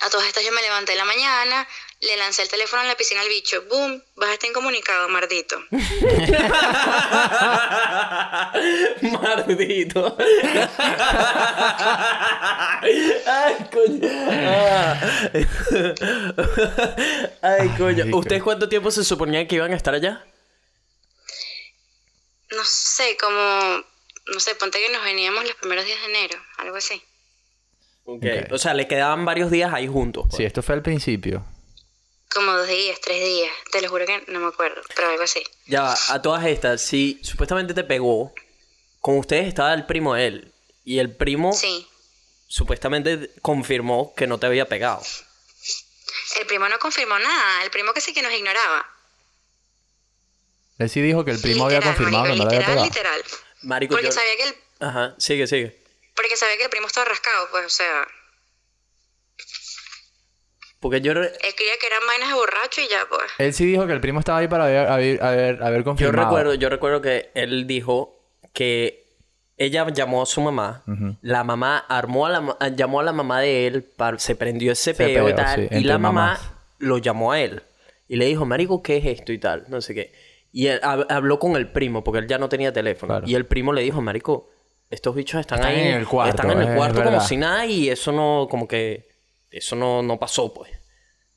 A 0.00 0.10
todas 0.10 0.26
estas 0.26 0.44
yo 0.44 0.50
me 0.50 0.60
levanté 0.60 0.92
en 0.92 0.98
la 0.98 1.04
mañana, 1.04 1.68
le 2.04 2.16
lancé 2.16 2.42
el 2.42 2.48
teléfono 2.48 2.82
en 2.82 2.88
la 2.88 2.96
piscina 2.96 3.20
al 3.20 3.28
bicho, 3.28 3.62
boom, 3.68 4.02
vas 4.16 4.30
a 4.30 4.32
estar 4.34 4.50
incomunicado, 4.50 5.08
mardito. 5.08 5.56
Maldito. 9.02 10.16
Ay, 13.26 13.56
coño. 13.72 14.08
Ah. 14.30 15.00
Ay, 17.42 17.68
coño. 17.78 18.16
¿Ustedes 18.16 18.42
cuánto 18.42 18.68
tiempo 18.68 18.90
se 18.90 19.04
suponía 19.04 19.46
que 19.46 19.56
iban 19.56 19.72
a 19.72 19.76
estar 19.76 19.94
allá? 19.94 20.24
no 22.54 22.62
sé, 22.64 23.16
como, 23.20 23.84
no 24.32 24.40
sé, 24.40 24.54
ponte 24.54 24.78
que 24.78 24.92
nos 24.92 25.04
veníamos 25.04 25.44
los 25.44 25.54
primeros 25.56 25.84
días 25.84 26.00
de 26.00 26.06
enero, 26.06 26.38
algo 26.58 26.76
así. 26.76 27.02
Ok. 28.04 28.24
Ok. 28.24 28.52
O 28.52 28.58
sea, 28.58 28.74
le 28.74 28.86
quedaban 28.86 29.24
varios 29.24 29.50
días 29.50 29.72
ahí 29.72 29.86
juntos. 29.86 30.24
pues. 30.28 30.36
Sí, 30.36 30.44
esto 30.44 30.62
fue 30.62 30.74
al 30.74 30.82
principio. 30.82 31.44
Como 32.32 32.52
dos 32.52 32.66
días, 32.66 33.00
tres 33.00 33.22
días, 33.24 33.52
te 33.70 33.80
lo 33.80 33.88
juro 33.88 34.06
que 34.06 34.24
no 34.28 34.40
me 34.40 34.46
acuerdo, 34.48 34.82
pero 34.96 35.08
algo 35.08 35.22
así. 35.22 35.42
Ya 35.66 35.82
va, 35.82 35.96
a 36.08 36.20
todas 36.22 36.44
estas, 36.46 36.82
si 36.82 37.20
supuestamente 37.22 37.74
te 37.74 37.84
pegó, 37.84 38.34
con 39.00 39.18
ustedes 39.18 39.46
estaba 39.46 39.72
el 39.74 39.86
primo 39.86 40.14
de 40.14 40.26
él. 40.26 40.52
Y 40.84 40.98
el 40.98 41.14
primo 41.14 41.52
Sí. 41.52 41.86
supuestamente 42.48 43.30
confirmó 43.40 44.12
que 44.16 44.26
no 44.26 44.38
te 44.38 44.46
había 44.46 44.66
pegado. 44.68 45.02
El 46.40 46.46
primo 46.46 46.68
no 46.68 46.78
confirmó 46.80 47.18
nada, 47.18 47.62
el 47.62 47.70
primo 47.70 47.92
que 47.92 48.00
sí 48.00 48.12
que 48.12 48.22
nos 48.22 48.32
ignoraba. 48.32 48.84
Él 50.78 50.90
sí 50.90 51.00
dijo 51.00 51.24
que 51.24 51.30
el 51.30 51.40
primo 51.40 51.66
había 51.66 51.78
Literal, 51.78 51.96
confirmado 51.96 52.24
que 52.24 52.28
marico, 52.30 52.44
no 52.44 52.50
le 52.50 52.56
había 52.56 52.68
literal, 52.68 52.84
pegado. 52.92 53.20
literal. 53.22 53.40
Marico, 53.62 53.92
Porque 53.92 54.06
yo... 54.08 54.12
sabía 54.12 54.36
que 54.36 54.42
el, 54.42 54.54
Ajá, 54.80 55.14
sigue, 55.18 55.46
sigue. 55.46 55.80
porque 56.16 56.36
sabía 56.36 56.56
que 56.56 56.64
el 56.64 56.70
primo 56.70 56.88
estaba 56.88 57.04
rascado, 57.06 57.48
pues, 57.52 57.64
o 57.66 57.70
sea, 57.70 58.08
Porque 60.84 61.00
yo, 61.00 61.14
re- 61.14 61.28
él 61.28 61.54
creía 61.56 61.72
que 61.80 61.86
eran 61.86 62.06
vainas 62.06 62.28
de 62.28 62.34
borracho 62.34 62.80
y 62.82 62.88
ya, 62.90 62.98
pues. 63.08 63.22
Él 63.38 63.54
sí 63.54 63.64
dijo 63.64 63.86
que 63.86 63.94
el 63.94 64.00
primo 64.02 64.18
estaba 64.18 64.38
ahí 64.40 64.48
para 64.48 64.64
haber, 64.66 64.86
haber, 64.88 65.22
haber, 65.22 65.62
haber 65.62 65.78
yo 65.80 65.84
confirmado. 65.84 66.28
recuerdo, 66.28 66.54
yo 66.54 66.68
recuerdo 66.68 67.00
que 67.00 67.30
él 67.32 67.66
dijo 67.66 68.18
que 68.52 69.06
ella 69.56 69.86
llamó 69.88 70.20
a 70.22 70.26
su 70.26 70.42
mamá, 70.42 70.82
la 71.22 71.42
mamá 71.42 71.78
armó 71.88 72.26
a 72.26 72.30
la, 72.30 72.68
llamó 72.76 73.00
a 73.00 73.02
la 73.02 73.12
mamá 73.12 73.40
de 73.40 73.66
él, 73.66 73.82
para, 73.82 74.18
se 74.18 74.36
prendió 74.36 74.72
ese 74.72 74.90
Ese 74.90 75.04
peo 75.04 75.26
y 75.28 75.34
tal, 75.34 75.68
sí, 75.70 75.74
y 75.78 75.84
la 75.84 75.96
mamá 75.96 76.20
mamás. 76.26 76.50
lo 76.80 76.98
llamó 76.98 77.32
a 77.32 77.40
él 77.40 77.62
y 78.06 78.16
le 78.16 78.26
dijo, 78.26 78.44
marico, 78.44 78.82
¿qué 78.82 78.98
es 78.98 79.06
esto 79.06 79.32
y 79.32 79.38
tal? 79.38 79.64
No 79.68 79.80
sé 79.80 79.94
qué. 79.94 80.12
Y 80.52 80.66
él 80.66 80.80
hab- 80.82 81.06
habló 81.08 81.38
con 81.38 81.56
el 81.56 81.68
primo 81.68 82.04
porque 82.04 82.18
él 82.18 82.26
ya 82.28 82.36
no 82.36 82.48
tenía 82.50 82.72
teléfono 82.74 83.14
Claro. 83.14 83.26
y 83.26 83.34
el 83.34 83.46
primo 83.46 83.72
le 83.72 83.80
dijo, 83.82 84.02
marico, 84.02 84.50
estos 84.90 85.14
bichos 85.14 85.40
están, 85.40 85.60
Están 85.60 85.72
ahí, 85.74 85.80
en 85.88 85.94
el 85.94 86.06
cuarto, 86.06 86.36
están 86.42 86.50
en 86.50 86.58
el 86.62 86.68
es 86.68 86.76
cuarto 86.76 86.98
como 86.98 87.10
verdad. 87.12 87.26
si 87.26 87.36
nada 87.38 87.64
y 87.64 87.88
eso 87.88 88.12
no, 88.12 88.46
como 88.50 88.68
que, 88.68 89.08
eso 89.58 89.76
no, 89.76 90.02
no 90.02 90.18
pasó, 90.18 90.52
pues. 90.52 90.72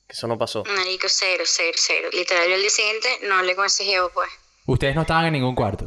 Eso 0.08 0.28
no 0.28 0.38
pasó. 0.38 0.64
Marico, 0.64 1.08
cero, 1.08 1.44
cero, 1.46 1.76
cero. 1.76 2.10
Literal, 2.14 2.48
yo 2.48 2.56
al 2.56 2.62
día 2.62 2.70
siguiente 2.70 3.20
no 3.24 3.36
hablé 3.36 3.56
con 3.56 3.66
ese 3.66 3.84
jevo, 3.86 4.10
pues. 4.10 4.30
Ustedes 4.66 4.96
no 4.96 5.02
estaban 5.02 5.26
en 5.26 5.34
ningún 5.34 5.54
cuarto. 5.54 5.86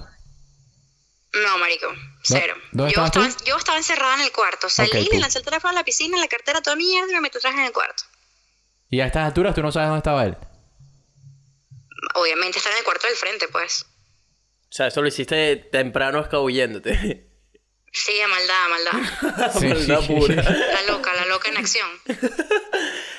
No, 1.33 1.59
marico, 1.59 1.87
cero. 2.23 2.55
¿Dónde 2.73 2.93
yo, 2.95 3.05
estaba, 3.05 3.29
yo 3.45 3.57
estaba 3.57 3.79
encerrada 3.79 4.15
en 4.17 4.23
el 4.23 4.33
cuarto. 4.33 4.69
Salí, 4.69 4.91
Ok, 4.91 5.13
le 5.13 5.19
lancé 5.19 5.39
el 5.39 5.45
teléfono 5.45 5.71
a 5.71 5.75
la 5.75 5.85
piscina, 5.85 6.19
la 6.19 6.29
cartera, 6.29 6.61
toda 6.61 6.77
mierda 6.77 7.11
y 7.11 7.15
me 7.15 7.21
metí 7.21 7.39
atrás 7.39 7.55
en 7.55 7.65
el 7.65 7.73
cuarto. 7.73 8.05
Y 8.91 9.01
a 9.01 9.07
estas 9.07 9.27
alturas 9.27 9.55
tú 9.55 9.63
no 9.63 9.73
sabes 9.73 9.89
dónde 9.89 9.99
estaba 9.99 10.25
él. 10.25 10.37
Obviamente 12.15 12.59
estaba 12.59 12.75
en 12.75 12.81
el 12.81 12.85
cuarto 12.85 13.07
del 13.07 13.17
frente, 13.17 13.49
pues. 13.49 13.87
O 14.71 14.73
sea, 14.73 14.87
eso 14.89 15.03
lo 15.03 15.09
hiciste 15.09 15.57
temprano 15.57 16.21
escabulléndote. 16.21 17.27
Sí, 17.93 18.21
a 18.21 18.29
maldad, 18.29 18.65
a 18.65 18.69
maldad. 18.69 19.51
Sí, 19.59 19.67
Maldad 19.67 20.07
pura. 20.07 20.35
La 20.43 20.83
loca, 20.83 21.13
la 21.15 21.27
loca 21.27 21.49
en 21.49 21.57
acción. 21.57 21.89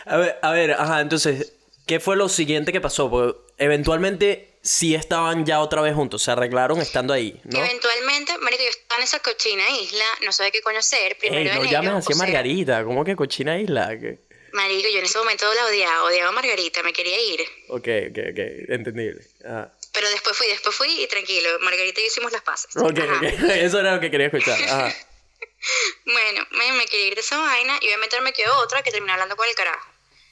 A 0.05 0.17
ver, 0.17 0.39
a 0.41 0.51
ver, 0.51 0.71
ajá, 0.73 1.01
entonces, 1.01 1.53
¿qué 1.85 1.99
fue 1.99 2.15
lo 2.15 2.29
siguiente 2.29 2.71
que 2.71 2.81
pasó? 2.81 3.09
Porque 3.09 3.37
eventualmente 3.57 4.57
sí 4.61 4.95
estaban 4.95 5.45
ya 5.45 5.59
otra 5.59 5.81
vez 5.81 5.93
juntos, 5.95 6.21
se 6.23 6.31
arreglaron 6.31 6.79
estando 6.79 7.13
ahí, 7.13 7.39
¿no? 7.43 7.59
Eventualmente, 7.59 8.37
marico, 8.39 8.63
yo 8.63 8.69
estaba 8.69 8.99
en 8.99 9.03
esa 9.03 9.19
cochina 9.19 9.63
isla, 9.81 10.05
no 10.25 10.31
sabía 10.31 10.51
qué 10.51 10.61
coño 10.61 10.79
hacer. 10.79 11.17
Primero 11.17 11.49
Ey, 11.49 11.55
no 11.55 11.63
de 11.63 11.69
llames 11.69 11.87
enero, 11.87 11.97
así 11.97 12.13
a 12.13 12.15
o 12.15 12.17
sea, 12.17 12.25
Margarita, 12.25 12.83
¿cómo 12.83 13.03
que 13.03 13.15
cochina 13.15 13.59
isla? 13.59 13.89
¿Qué? 13.99 14.19
Marico, 14.53 14.89
yo 14.89 14.99
en 14.99 15.05
ese 15.05 15.17
momento 15.17 15.51
la 15.53 15.65
odiaba, 15.65 16.03
odiaba 16.03 16.29
a 16.29 16.33
Margarita, 16.33 16.83
me 16.83 16.93
quería 16.93 17.19
ir. 17.33 17.41
Ok, 17.69 17.87
ok, 18.09 18.17
ok, 18.31 18.39
entendible. 18.69 19.21
Ajá. 19.45 19.73
Pero 19.93 20.09
después 20.09 20.37
fui, 20.37 20.47
después 20.47 20.75
fui 20.75 21.03
y 21.03 21.07
tranquilo, 21.07 21.49
Margarita 21.59 21.99
y 21.99 22.03
yo 22.03 22.07
hicimos 22.07 22.31
las 22.31 22.41
paces. 22.41 22.75
Ok, 22.75 22.99
Ajá. 22.99 23.17
ok, 23.17 23.23
eso 23.49 23.79
era 23.79 23.95
lo 23.95 24.01
que 24.01 24.09
quería 24.09 24.27
escuchar. 24.27 24.61
Ajá. 24.63 24.95
Bueno, 26.05 26.47
me, 26.51 26.71
me 26.73 26.87
quería 26.87 27.07
ir 27.07 27.15
de 27.15 27.21
esa 27.21 27.37
vaina 27.37 27.77
y 27.81 27.85
obviamente 27.85 28.19
me 28.21 28.33
quedó 28.33 28.57
otra 28.57 28.81
que 28.81 28.91
terminé 28.91 29.13
hablando 29.13 29.35
con 29.35 29.47
el 29.47 29.53
carajo. 29.53 29.87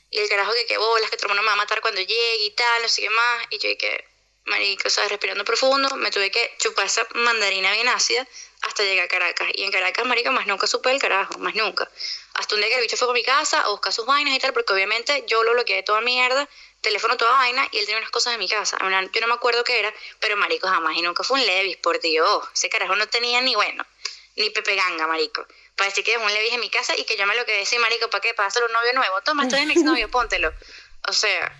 Y 0.10 0.18
el 0.18 0.28
carajo 0.28 0.52
que 0.54 0.66
qué 0.66 0.78
bolas, 0.78 1.10
que 1.12 1.18
tu 1.18 1.26
hermano 1.26 1.42
me 1.44 1.48
va 1.48 1.54
a 1.54 1.58
matar 1.58 1.82
cuando 1.82 2.02
llegue 2.02 2.38
y 2.46 2.52
tal, 2.52 2.82
no 2.82 2.90
sé 2.90 3.04
qué 3.04 3.10
más. 3.12 3.46
Y 3.52 3.60
yo 3.60 3.78
que, 3.78 4.06
marico, 4.46 4.88
o 4.88 4.92
sea, 4.92 5.08
respirando 5.08 5.46
profundo, 5.46 5.96
me 5.98 6.10
tuve 6.10 6.32
que 6.32 6.52
chupar 6.58 6.88
esa 6.88 7.08
mandarina 7.14 7.72
bien 7.74 7.88
ácida 7.90 8.28
hasta 8.62 8.84
llegar 8.84 9.06
a 9.06 9.08
Caracas. 9.08 9.48
Y 9.54 9.64
en 9.64 9.72
Caracas, 9.72 10.06
marico, 10.06 10.32
más 10.32 10.48
nunca 10.48 10.68
supe 10.68 10.90
del 10.90 11.00
carajo, 11.00 11.38
más 11.40 11.56
nunca. 11.56 11.90
Hasta 12.34 12.56
un 12.56 12.62
día 12.62 12.70
que 12.70 12.76
el 12.76 12.82
bicho 12.82 12.98
fue 12.98 13.10
a 13.10 13.14
mi 13.14 13.24
casa 13.24 13.62
a 13.62 13.70
buscar 13.70 13.94
sus 13.94 14.06
vainas 14.06 14.36
y 14.36 14.40
tal, 14.40 14.54
porque 14.54 14.74
obviamente 14.74 15.24
yo 15.28 15.44
lo 15.44 15.54
bloqueé 15.54 15.78
de 15.78 15.84
toda 15.84 16.02
mierda, 16.02 16.48
teléfono, 16.82 17.18
toda 17.18 17.32
vaina, 17.32 17.68
y 17.72 17.80
él 17.80 17.86
tenía 17.86 18.00
unas 18.00 18.12
cosas 18.12 18.34
en 18.34 18.40
mi 18.40 18.50
casa. 18.50 18.78
Yo 18.80 19.22
no 19.22 19.28
me 19.28 19.34
acuerdo 19.34 19.64
qué 19.64 19.80
era, 19.80 19.94
pero 20.20 20.38
marico, 20.38 20.68
jamás 20.68 20.96
y 20.98 21.02
nunca 21.02 21.24
fue 21.24 21.40
un 21.40 21.46
Levis, 21.46 21.78
por 21.78 22.00
Dios. 22.00 22.46
Ese 22.54 22.70
carajo 22.70 22.96
no 22.96 23.08
tenía 23.08 23.42
ni 23.42 23.56
bueno, 23.56 23.86
ni 24.36 24.50
Pepe 24.50 24.76
Ganga, 24.76 25.08
marico. 25.08 25.46
Para 25.76 25.90
decir 25.90 26.04
que 26.04 26.12
dejó 26.12 26.26
un 26.26 26.34
Levis 26.34 26.54
en 26.54 26.60
mi 26.60 26.70
casa 26.70 26.96
y 26.98 27.06
que 27.06 27.16
yo 27.16 27.26
me 27.26 27.36
lo 27.36 27.46
quedé 27.46 27.66
sin 27.66 27.80
marico, 27.80 28.10
¿para 28.10 28.22
qué? 28.22 28.34
Para 28.34 28.48
hacer 28.48 28.64
un 28.64 28.72
novio 28.72 28.94
nuevo. 28.94 29.22
Toma, 29.22 29.44
estoy 29.44 29.62
en 29.62 29.72
exnovio, 29.72 30.10
póntelo. 30.12 30.54
O 31.08 31.14
sea, 31.14 31.52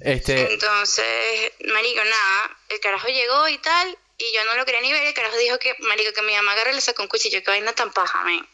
Este, 0.00 0.52
entonces, 0.52 1.52
marico, 1.66 2.02
nada, 2.04 2.56
el 2.70 2.80
carajo 2.80 3.08
llegó 3.08 3.48
y 3.48 3.58
tal, 3.58 3.98
y 4.18 4.34
yo 4.34 4.44
no 4.44 4.54
lo 4.56 4.64
quería 4.66 4.80
ni 4.80 4.92
ver, 4.92 5.06
el 5.06 5.14
carajo 5.14 5.36
dijo 5.38 5.58
que, 5.58 5.74
marico, 5.80 6.12
que 6.12 6.22
mi 6.22 6.34
mamá 6.34 6.52
agarró 6.52 6.70
y 6.72 6.74
le 6.74 6.80
sacó 6.80 7.02
un 7.02 7.08
cuchillo, 7.08 7.42
que 7.42 7.50
vaina 7.50 7.72
tan 7.72 7.92
paja, 7.92 8.22
men. 8.24 8.46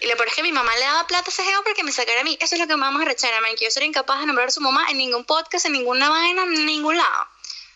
Y 0.00 0.06
lo 0.06 0.16
peor 0.16 0.28
es 0.28 0.34
que 0.34 0.42
mi 0.42 0.50
mamá 0.52 0.74
le 0.76 0.80
daba 0.80 1.06
plata 1.06 1.26
a 1.26 1.30
ese 1.30 1.44
geo 1.44 1.62
para 1.62 1.74
que 1.74 1.84
me 1.84 1.92
sacara 1.92 2.22
a 2.22 2.24
mí. 2.24 2.36
Eso 2.40 2.54
es 2.54 2.60
lo 2.60 2.66
que 2.66 2.76
me 2.76 2.86
arrechera, 2.86 3.40
men, 3.42 3.54
que 3.56 3.64
yo 3.66 3.70
sería 3.70 3.86
incapaz 3.86 4.20
de 4.20 4.26
nombrar 4.26 4.48
a 4.48 4.50
su 4.50 4.60
mamá 4.62 4.86
en 4.90 4.96
ningún 4.98 5.24
podcast, 5.24 5.66
en 5.66 5.72
ninguna 5.72 6.08
vaina, 6.08 6.42
en 6.44 6.64
ningún 6.66 6.96
lado. 6.96 7.26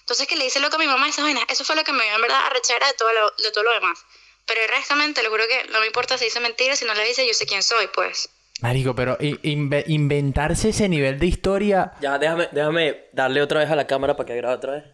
Entonces, 0.01 0.27
que 0.27 0.37
le 0.37 0.47
hice 0.47 0.59
loco 0.61 0.77
a 0.77 0.79
mi 0.79 0.87
mamá 0.87 1.09
esas 1.09 1.25
vainas, 1.25 1.45
eso 1.49 1.65
fue 1.65 1.77
lo 1.77 1.85
que 1.85 1.93
me 1.93 2.03
dio 2.05 2.15
en 2.15 2.21
verdad 2.23 2.47
arrechera 2.47 2.87
de 2.87 2.95
todo 2.95 3.13
lo, 3.13 3.31
de 3.43 3.51
todo 3.53 3.65
lo 3.65 3.73
demás. 3.73 3.99
Pero 4.47 4.61
honestamente, 4.73 5.23
lo 5.23 5.31
juro 5.31 5.45
que 5.49 5.65
no 5.71 5.81
me 5.81 5.87
importa 5.87 6.17
si 6.19 6.25
dice 6.27 6.41
mentira, 6.41 6.77
si 6.77 6.85
no 6.87 6.95
le 6.95 7.05
dice, 7.07 7.27
yo 7.27 7.35
sé 7.35 7.47
quién 7.47 7.63
soy, 7.63 7.89
pues. 7.89 8.29
marico, 8.61 8.95
pero 8.95 9.17
i- 9.21 9.37
inve- 9.43 9.85
inventarse 9.87 10.71
ese 10.71 10.89
nivel 10.89 11.19
de 11.19 11.27
historia... 11.27 11.93
Ya, 12.01 12.19
déjame, 12.19 12.49
déjame 12.53 13.05
darle 13.13 13.43
otra 13.43 13.61
vez 13.61 13.71
a 13.71 13.77
la 13.77 13.87
cámara 13.87 14.17
para 14.17 14.27
que 14.27 14.37
grabe 14.37 14.55
otra 14.57 14.73
vez. 14.73 14.85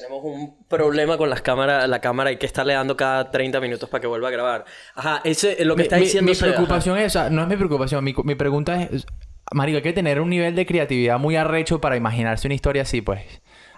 Tenemos 0.00 0.24
un 0.24 0.64
problema 0.68 1.16
con 1.18 1.30
las 1.30 1.42
cámaras, 1.42 1.88
la 1.88 2.00
cámara 2.00 2.30
hay 2.30 2.36
que 2.38 2.46
estarle 2.46 2.74
dando 2.74 2.96
cada 2.96 3.30
30 3.30 3.60
minutos 3.60 3.88
para 3.88 4.00
que 4.00 4.06
vuelva 4.06 4.28
a 4.28 4.30
grabar. 4.30 4.64
Ajá, 4.94 5.20
ese 5.24 5.60
es 5.60 5.66
lo 5.66 5.74
que 5.76 5.82
Mi- 5.82 5.84
está 5.84 5.96
mi, 5.96 6.02
diciendo. 6.04 6.30
mi 6.30 6.36
ajá. 6.36 6.46
preocupación 6.46 6.98
es, 6.98 7.06
o 7.16 7.18
sea, 7.18 7.30
no 7.30 7.42
es 7.42 7.48
mi 7.48 7.56
preocupación, 7.56 8.02
mi, 8.04 8.14
cu- 8.14 8.24
mi 8.24 8.34
pregunta 8.34 8.82
es, 8.82 9.06
marico, 9.52 9.76
hay 9.76 9.82
que 9.82 9.92
tener 9.92 10.20
un 10.20 10.30
nivel 10.30 10.54
de 10.54 10.66
creatividad 10.66 11.18
muy 11.18 11.36
arrecho 11.36 11.80
para 11.80 11.96
imaginarse 11.96 12.46
una 12.48 12.54
historia 12.54 12.82
así, 12.82 13.00
pues. 13.00 13.22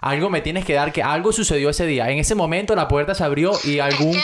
Algo 0.01 0.29
me 0.29 0.41
tienes 0.41 0.65
que 0.65 0.73
dar 0.73 0.91
que 0.91 1.03
algo 1.03 1.31
sucedió 1.31 1.69
ese 1.69 1.85
día. 1.85 2.09
En 2.09 2.17
ese 2.17 2.33
momento 2.35 2.75
la 2.75 2.87
puerta 2.87 3.13
se 3.13 3.23
abrió 3.23 3.51
y 3.63 3.79
algún, 3.79 4.13
que- 4.13 4.23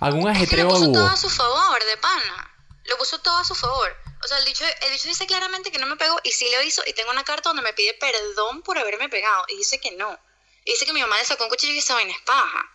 algún 0.00 0.28
Es 0.30 0.38
que 0.38 0.44
ajetreo 0.44 0.64
lo 0.68 0.74
puso 0.74 0.92
todo 0.92 1.06
a 1.08 1.16
su 1.16 1.28
favor, 1.28 1.78
de 1.84 1.96
pana. 2.00 2.52
Lo 2.88 2.96
puso 2.96 3.18
todo 3.20 3.36
a 3.38 3.44
su 3.44 3.54
favor. 3.56 3.88
O 4.24 4.28
sea, 4.28 4.38
el 4.38 4.44
dicho, 4.44 4.64
el 4.86 4.92
dicho 4.92 5.08
dice 5.08 5.26
claramente 5.26 5.70
que 5.72 5.78
no 5.80 5.86
me 5.86 5.96
pegó 5.96 6.16
y 6.22 6.30
sí 6.30 6.46
lo 6.56 6.62
hizo. 6.66 6.80
Y 6.86 6.92
tengo 6.92 7.10
una 7.10 7.24
carta 7.24 7.50
donde 7.50 7.62
me 7.62 7.72
pide 7.72 7.94
perdón 8.00 8.62
por 8.62 8.78
haberme 8.78 9.08
pegado. 9.08 9.44
Y 9.52 9.56
dice 9.56 9.78
que 9.80 9.96
no. 9.96 10.16
Y 10.66 10.72
dice 10.72 10.84
que 10.84 10.92
mi 10.92 11.00
mamá 11.00 11.16
le 11.16 11.24
sacó 11.24 11.44
un 11.44 11.48
cuchillo 11.50 11.72
y 11.72 11.78
esa 11.78 11.94
vaina 11.94 12.12
es 12.12 12.20
paja. 12.26 12.70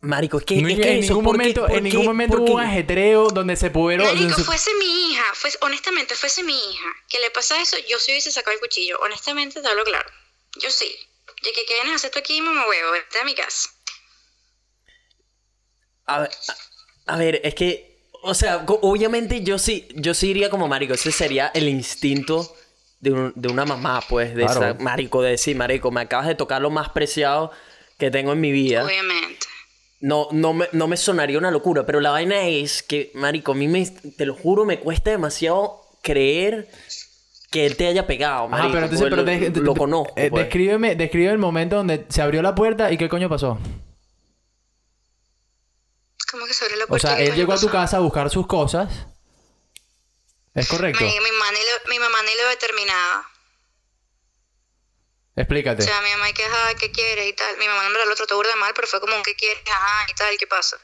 Marico, 0.00 0.38
es 0.38 0.44
que, 0.44 0.56
No, 0.60 0.66
es 0.68 0.74
en, 0.74 0.80
que 0.82 0.90
en 0.90 0.98
eso, 0.98 1.08
ningún 1.14 1.24
¿por 1.24 1.32
qué- 1.34 1.38
momento, 1.38 1.60
por 1.66 1.76
en 1.76 1.84
ningún 1.84 2.00
qué- 2.00 2.06
momento 2.08 2.36
por 2.38 2.40
hubo 2.48 2.54
un 2.54 2.60
qué? 2.60 2.66
ajetreo 2.66 3.28
donde 3.30 3.54
se 3.56 3.70
pudieron... 3.70 4.06
donde 4.08 4.20
Marico, 4.22 4.40
se- 4.40 4.44
fuese 4.44 4.74
mi 4.74 5.12
hija. 5.12 5.22
Fuese, 5.34 5.58
honestamente, 5.60 6.16
fuese 6.16 6.42
mi 6.42 6.58
hija. 6.58 6.86
Que 7.08 7.20
le 7.20 7.30
pasa 7.30 7.60
eso, 7.62 7.76
yo 7.88 8.00
sí 8.00 8.10
hubiese 8.10 8.32
sacado 8.32 8.54
el 8.54 8.60
cuchillo. 8.60 8.98
Honestamente, 9.00 9.62
te 9.62 9.68
hablo 9.68 9.84
claro. 9.84 10.10
Yo 10.58 10.70
sí. 10.70 10.92
Ya 11.44 11.52
que 11.52 11.64
queden 11.66 11.90
hacer 11.94 12.08
esto 12.08 12.18
aquí, 12.18 12.40
mamá 12.40 12.66
huevo. 12.66 12.90
Vete 12.90 13.20
a 13.20 13.24
mi 13.24 13.34
casa. 13.36 13.70
A 16.06 16.20
ver, 16.20 16.30
a, 17.06 17.12
a 17.14 17.16
ver, 17.16 17.40
es 17.44 17.54
que, 17.54 18.08
o 18.22 18.34
sea, 18.34 18.64
obviamente 18.66 19.42
yo 19.44 19.58
sí, 19.58 19.86
yo 19.94 20.14
sí 20.14 20.30
iría 20.30 20.50
como 20.50 20.66
marico. 20.66 20.94
Ese 20.94 21.12
sería 21.12 21.52
el 21.54 21.68
instinto 21.68 22.56
de, 23.02 23.12
un- 23.12 23.32
de 23.36 23.48
una 23.48 23.66
mamá, 23.66 24.00
pues, 24.08 24.34
de 24.34 24.44
Claro. 24.46 24.60
esa, 24.68 24.74
marico, 24.74 25.20
de 25.22 25.32
decir, 25.32 25.54
marico, 25.56 25.90
me 25.90 26.00
acabas 26.00 26.26
de 26.28 26.34
tocar 26.34 26.62
lo 26.62 26.70
más 26.70 26.88
preciado 26.88 27.50
que 27.98 28.10
tengo 28.10 28.32
en 28.32 28.40
mi 28.40 28.50
vida. 28.52 28.84
Obviamente. 28.84 29.46
No, 30.00 30.28
no, 30.32 30.52
me, 30.54 30.68
no 30.72 30.88
me 30.88 30.96
sonaría 30.96 31.36
una 31.38 31.50
locura, 31.50 31.84
pero 31.84 32.00
la 32.00 32.10
vaina 32.10 32.46
es 32.46 32.82
que, 32.82 33.10
marico, 33.14 33.52
a 33.52 33.54
mí 33.54 33.68
me, 33.68 33.84
te 33.86 34.24
lo 34.26 34.34
juro, 34.34 34.64
me 34.64 34.78
cuesta 34.80 35.10
demasiado 35.10 35.80
creer 36.02 36.68
que 37.50 37.66
él 37.66 37.76
te 37.76 37.86
haya 37.86 38.06
pegado, 38.06 38.48
marico. 38.48 38.72
pero 38.72 38.84
entonces, 38.86 39.08
porque 39.08 39.10
pero 39.10 39.22
lo, 39.22 39.30
de- 39.44 39.50
de- 39.50 39.60
lo 39.60 39.72
de- 39.74 39.78
conozco, 39.78 40.14
eh, 40.16 40.30
pues. 40.30 40.44
descríbeme, 40.44 40.94
describe 40.96 41.30
el 41.30 41.38
momento 41.38 41.76
donde 41.76 42.06
se 42.08 42.22
abrió 42.22 42.40
la 42.42 42.54
puerta 42.54 42.90
y 42.90 42.96
qué 42.96 43.08
coño 43.08 43.28
pasó. 43.28 43.58
¿Cómo 46.30 46.46
que 46.46 46.54
sobre 46.54 46.76
la 46.76 46.84
O 46.84 46.88
puerta? 46.88 47.08
sea, 47.08 47.16
¿Qué 47.18 47.26
él 47.26 47.34
llegó 47.34 47.52
a 47.52 47.58
tu 47.58 47.68
casa 47.68 47.98
a 47.98 48.00
buscar 48.00 48.30
sus 48.30 48.46
cosas. 48.46 49.06
¿Es 50.54 50.68
correcto? 50.68 51.02
Marico, 51.02 51.22
mi 51.22 51.32
mamá 51.32 51.52
ni 51.52 51.58
lo, 51.58 51.90
mi 51.90 51.98
mamá 51.98 52.22
ni 52.22 52.34
lo 52.34 52.48
determinaba. 52.48 53.28
Explícate. 55.34 55.82
O 55.82 55.86
sea, 55.86 56.00
mi 56.02 56.10
mamá 56.10 56.28
y 56.28 56.34
que, 56.34 56.44
ajá, 56.44 56.74
¿qué 56.74 56.92
quieres? 56.92 57.26
Y 57.26 57.32
tal. 57.32 57.56
Mi 57.56 57.66
mamá 57.66 57.84
no 57.84 57.90
me 57.90 58.04
lo 58.04 58.14
trató 58.14 58.36
burda 58.36 58.54
mal, 58.56 58.72
pero 58.74 58.86
fue 58.86 59.00
como 59.00 59.16
un 59.16 59.22
¿qué 59.22 59.34
quieres? 59.34 59.62
Ajá, 59.70 60.06
y 60.10 60.14
tal, 60.14 60.36
¿qué 60.38 60.46
pasa? 60.46 60.78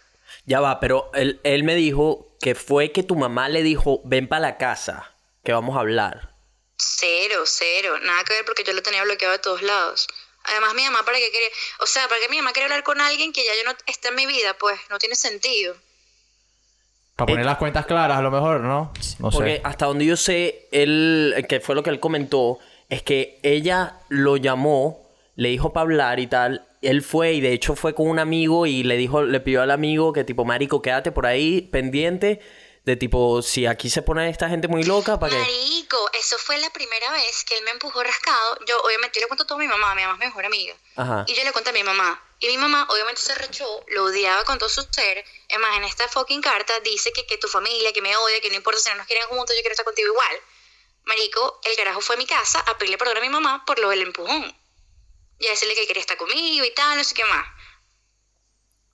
Ya 0.46 0.61
va, 0.61 0.81
pero 0.81 1.11
él, 1.12 1.40
él 1.44 1.64
me 1.64 1.74
dijo 1.74 2.35
que 2.40 2.54
fue 2.54 2.92
que 2.92 3.02
tu 3.02 3.14
mamá 3.14 3.50
le 3.50 3.62
dijo, 3.62 4.00
ven 4.04 4.26
para 4.26 4.40
la 4.40 4.57
casa, 4.57 5.14
que 5.44 5.52
vamos 5.52 5.76
a 5.76 5.81
hablar. 5.81 6.35
Cero, 6.78 7.44
cero. 7.44 7.98
Nada 8.00 8.24
que 8.24 8.33
ver 8.33 8.44
porque 8.46 8.64
yo 8.64 8.72
lo 8.72 8.83
tenía 8.83 9.02
bloqueado 9.02 9.33
de 9.33 9.38
todos 9.40 9.61
lados. 9.61 10.09
Además, 10.44 10.72
mi 10.74 10.85
mamá, 10.85 11.04
¿para 11.04 11.18
qué 11.18 11.31
quería? 11.31 11.48
O 11.81 11.87
sea, 11.87 12.09
¿para 12.09 12.20
qué 12.20 12.28
mi 12.31 12.38
mamá 12.38 12.52
quería 12.54 12.66
hablar 12.66 12.85
con 12.85 13.00
alguien 13.00 13.33
que 13.35 13.44
ya 13.44 13.54
yo 13.54 13.64
no 13.64 13.76
está 13.87 14.09
en 14.09 14.14
mi 14.14 14.24
vida? 14.24 14.57
Pues 14.57 14.81
no 14.88 14.98
tiene 14.98 15.14
sentido. 15.14 15.76
Para 17.18 17.33
poner 17.33 17.46
las 17.46 17.59
cuentas 17.59 17.85
claras, 17.85 18.16
a 18.16 18.22
lo 18.22 18.31
mejor, 18.31 18.61
¿no? 18.61 18.92
No 19.18 19.31
Porque 19.31 19.57
sé. 19.57 19.61
hasta 19.64 19.87
donde 19.87 20.07
yo 20.07 20.16
sé, 20.16 20.68
él, 20.70 21.44
que 21.48 21.59
fue 21.59 21.74
lo 21.74 21.83
que 21.83 21.90
él 21.90 21.98
comentó, 21.98 22.61
es 22.88 23.02
que 23.02 23.40
ella 23.42 23.98
lo 24.09 24.37
llamó, 24.37 25.11
le 25.35 25.48
dijo 25.48 25.72
para 25.72 25.83
hablar 25.83 26.20
y 26.20 26.28
tal. 26.28 26.64
Él 26.81 27.02
fue 27.02 27.33
y 27.33 27.40
de 27.40 27.52
hecho 27.52 27.74
fue 27.74 27.92
con 27.92 28.07
un 28.07 28.20
amigo 28.20 28.66
y 28.66 28.85
le 28.85 28.96
dijo, 28.96 29.22
le 29.22 29.40
pidió 29.40 29.62
al 29.62 29.72
amigo 29.72 30.12
que 30.12 30.22
tipo, 30.22 30.44
marico, 30.44 30.81
quédate 30.81 31.11
por 31.11 31.26
ahí 31.26 31.62
pendiente 31.62 32.40
de 32.85 32.94
tipo, 32.94 33.42
si 33.42 33.66
aquí 33.66 33.90
se 33.90 34.02
pone 34.02 34.28
esta 34.28 34.48
gente 34.48 34.68
muy 34.68 34.85
loca, 34.85 35.18
¿para 35.18 35.33
qué? 35.33 35.38
Marico, 35.40 35.98
eso 36.16 36.37
fue 36.38 36.57
la 36.59 36.70
primera 36.70 37.11
vez 37.11 37.44
que 37.44 37.59
él 37.59 37.64
me 37.64 37.72
empujó 37.72 38.00
rascado. 38.00 38.59
Yo, 38.68 38.81
obviamente, 38.85 39.18
yo 39.18 39.22
le 39.22 39.26
cuento 39.26 39.44
todo 39.44 39.59
a 39.59 39.61
mi 39.61 39.66
mamá, 39.66 39.92
mi 39.96 40.02
mamá 40.02 40.14
es 40.14 40.20
mi 40.20 40.26
mejor 40.26 40.46
amiga. 40.46 40.74
Ajá. 40.94 41.24
Y 41.26 41.35
yo 41.35 41.42
le 41.42 41.50
conté 41.50 41.70
a 41.70 41.72
mi 41.72 41.83
mamá. 41.83 42.22
Y 42.40 42.46
mi 42.46 42.59
mamá, 42.59 42.87
obviamente, 42.90 43.20
se 43.20 43.35
rechó, 43.35 43.66
lo 43.88 44.05
odiaba 44.05 44.44
con 44.44 44.59
todo 44.59 44.68
su 44.68 44.83
ser. 44.90 45.24
Es 45.48 45.59
más, 45.59 45.77
en 45.77 45.85
esta 45.85 46.07
fucking 46.09 46.40
carta 46.40 46.79
dice 46.81 47.12
que, 47.12 47.27
que 47.27 47.37
tu 47.37 47.48
familia, 47.48 47.92
que 47.92 48.01
me 48.01 48.16
odia, 48.16 48.40
que 48.40 48.48
no 48.48 48.55
importa 48.55 48.79
si 48.81 48.88
no 48.90 48.96
nos 48.96 49.07
quieren 49.07 49.27
juntos, 49.27 49.57
yo 49.57 49.62
quiero 49.62 49.72
estar 49.72 49.85
contigo 49.85 50.09
igual. 50.09 50.40
Marico, 51.05 51.61
el 51.64 51.77
carajo 51.77 52.01
fue 52.01 52.14
a 52.14 52.18
mi 52.18 52.27
casa 52.27 52.61
a 52.61 52.79
pedirle 52.79 52.98
perdón 52.98 53.16
a 53.16 53.20
mi 53.20 53.29
mamá 53.29 53.64
por 53.66 53.79
lo 53.79 53.88
del 53.88 54.03
empujón. 54.03 54.55
Y 55.40 55.46
a 55.46 55.51
decirle 55.51 55.74
que 55.74 55.87
quería 55.87 56.01
estar 56.01 56.16
conmigo 56.16 56.64
y 56.64 56.74
tal, 56.74 56.96
no 56.96 57.03
sé 57.03 57.14
qué 57.14 57.24
más. 57.24 57.46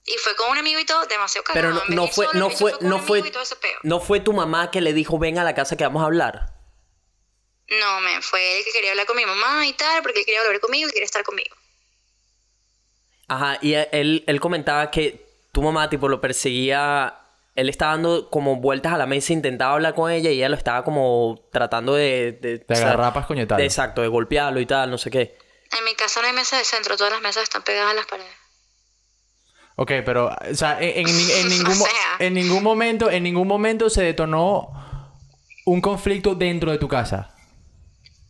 Y 0.05 0.17
fue 0.17 0.35
con 0.35 0.51
un 0.51 0.57
amigo 0.57 0.79
y 0.79 0.85
todo, 0.85 1.05
demasiado 1.07 1.43
cagado. 1.43 1.79
Pero 1.79 1.85
no, 1.89 2.03
no 2.03 2.07
fue, 2.07 2.27
solo, 2.27 2.39
no 2.39 2.49
fue, 2.49 2.73
no 2.81 2.99
fue, 2.99 3.31
no 3.83 3.99
fue 3.99 4.19
tu 4.19 4.33
mamá 4.33 4.71
que 4.71 4.81
le 4.81 4.93
dijo, 4.93 5.19
ven 5.19 5.39
a 5.39 5.43
la 5.43 5.55
casa 5.55 5.75
que 5.75 5.83
vamos 5.83 6.03
a 6.03 6.05
hablar. 6.05 6.53
No, 7.67 7.99
me 8.01 8.21
fue 8.21 8.59
él 8.59 8.63
que 8.63 8.71
quería 8.71 8.91
hablar 8.91 9.07
con 9.07 9.17
mi 9.17 9.25
mamá 9.25 9.65
y 9.65 9.73
tal, 9.73 10.03
porque 10.03 10.19
él 10.19 10.25
quería 10.25 10.41
hablar 10.41 10.59
conmigo 10.59 10.87
y 10.87 10.91
quería 10.91 11.05
estar 11.05 11.23
conmigo. 11.23 11.55
Ajá, 13.27 13.57
y 13.61 13.73
él, 13.73 14.23
él 14.27 14.39
comentaba 14.39 14.91
que 14.91 15.25
tu 15.51 15.61
mamá, 15.61 15.89
tipo, 15.89 16.07
lo 16.07 16.21
perseguía. 16.21 17.15
Él 17.55 17.69
estaba 17.69 17.93
dando 17.93 18.29
como 18.29 18.57
vueltas 18.57 18.93
a 18.93 18.97
la 18.97 19.05
mesa, 19.05 19.31
intentaba 19.33 19.73
hablar 19.75 19.95
con 19.95 20.11
ella 20.11 20.29
y 20.29 20.35
ella 20.37 20.49
lo 20.49 20.55
estaba 20.57 20.83
como 20.83 21.39
tratando 21.51 21.95
de. 21.95 22.33
De, 22.41 22.57
De 22.57 22.65
agarrar 22.75 23.13
Exacto, 23.63 24.01
de 24.01 24.09
golpearlo 24.09 24.59
y 24.59 24.65
tal, 24.65 24.91
no 24.91 24.97
sé 24.97 25.09
qué. 25.09 25.37
En 25.77 25.83
mi 25.85 25.93
casa 25.95 26.21
no 26.21 26.27
hay 26.27 26.33
mesa 26.33 26.57
de 26.57 26.65
centro, 26.65 26.95
todas 26.97 27.13
las 27.13 27.21
mesas 27.21 27.43
están 27.43 27.63
pegadas 27.63 27.91
a 27.91 27.95
las 27.95 28.05
paredes. 28.05 28.29
Ok, 29.77 29.91
pero, 30.05 30.27
o 30.49 30.55
sea, 30.55 30.77
en, 30.81 31.05
en 31.07 31.17
ni- 31.17 31.31
en 31.31 31.49
ningún, 31.57 31.77
mo- 31.77 31.83
O 31.85 31.87
sea. 31.87 32.15
en 32.27 32.33
ningún 32.33 32.63
momento, 32.63 33.09
en 33.09 33.23
ningún 33.23 33.47
momento 33.47 33.89
se 33.89 34.03
detonó 34.03 34.71
un 35.65 35.81
conflicto 35.81 36.35
dentro 36.35 36.71
de 36.71 36.77
tu 36.77 36.87
casa. 36.87 37.34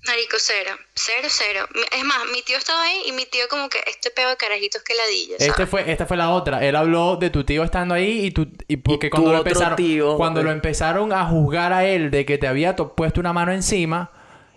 Marico, 0.07 0.37
cero. 0.39 0.77
Cero, 0.93 1.27
cero. 1.29 1.67
Es 1.97 2.03
más, 2.03 2.17
mi 2.31 2.41
tío 2.43 2.57
estaba 2.57 2.83
ahí 2.83 3.01
y 3.07 3.11
mi 3.11 3.25
tío 3.25 3.45
como 3.49 3.69
que 3.69 3.79
este 3.87 4.11
peo 4.11 4.29
de 4.29 4.37
carajitos 4.37 4.81
que 4.83 4.93
ladilla, 4.93 5.35
¿sabes? 5.39 5.49
Este 5.49 5.65
fue, 5.65 5.91
esta 5.91 6.05
fue 6.05 6.17
la 6.17 6.29
otra. 6.29 6.63
Él 6.63 6.75
habló 6.75 7.15
de 7.15 7.29
tu 7.29 7.43
tío 7.43 7.63
estando 7.63 7.93
ahí 7.95 8.25
y, 8.27 8.31
tu, 8.31 8.47
y 8.67 8.77
porque 8.77 9.07
Y 9.07 9.09
cuando, 9.09 9.29
tu 9.29 9.33
lo 9.33 9.37
empezaron, 9.39 9.75
tío, 9.75 10.17
cuando 10.17 10.43
lo 10.43 10.51
empezaron 10.51 11.11
a 11.11 11.25
juzgar 11.25 11.73
a 11.73 11.85
él 11.85 12.11
de 12.11 12.25
que 12.25 12.37
te 12.37 12.47
había 12.47 12.75
to- 12.75 12.93
puesto 12.95 13.19
una 13.19 13.33
mano 13.33 13.51
encima, 13.51 14.11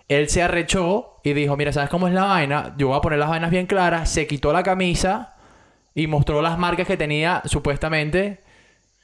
él 0.07 0.29
se 0.29 0.41
arrechó 0.43 1.19
y 1.23 1.33
dijo, 1.33 1.57
mira, 1.57 1.73
¿sabes 1.73 1.89
cómo 1.89 2.07
es 2.07 2.13
la 2.13 2.25
vaina? 2.25 2.75
Yo 2.77 2.87
voy 2.89 2.97
a 2.97 3.01
poner 3.01 3.19
las 3.19 3.29
vainas 3.29 3.49
bien 3.51 3.65
claras. 3.65 4.11
Se 4.11 4.27
quitó 4.27 4.53
la 4.53 4.63
camisa 4.63 5.35
y 5.95 6.07
mostró 6.07 6.41
las 6.41 6.57
marcas 6.57 6.85
que 6.87 6.95
tenía 6.97 7.41
supuestamente 7.45 8.43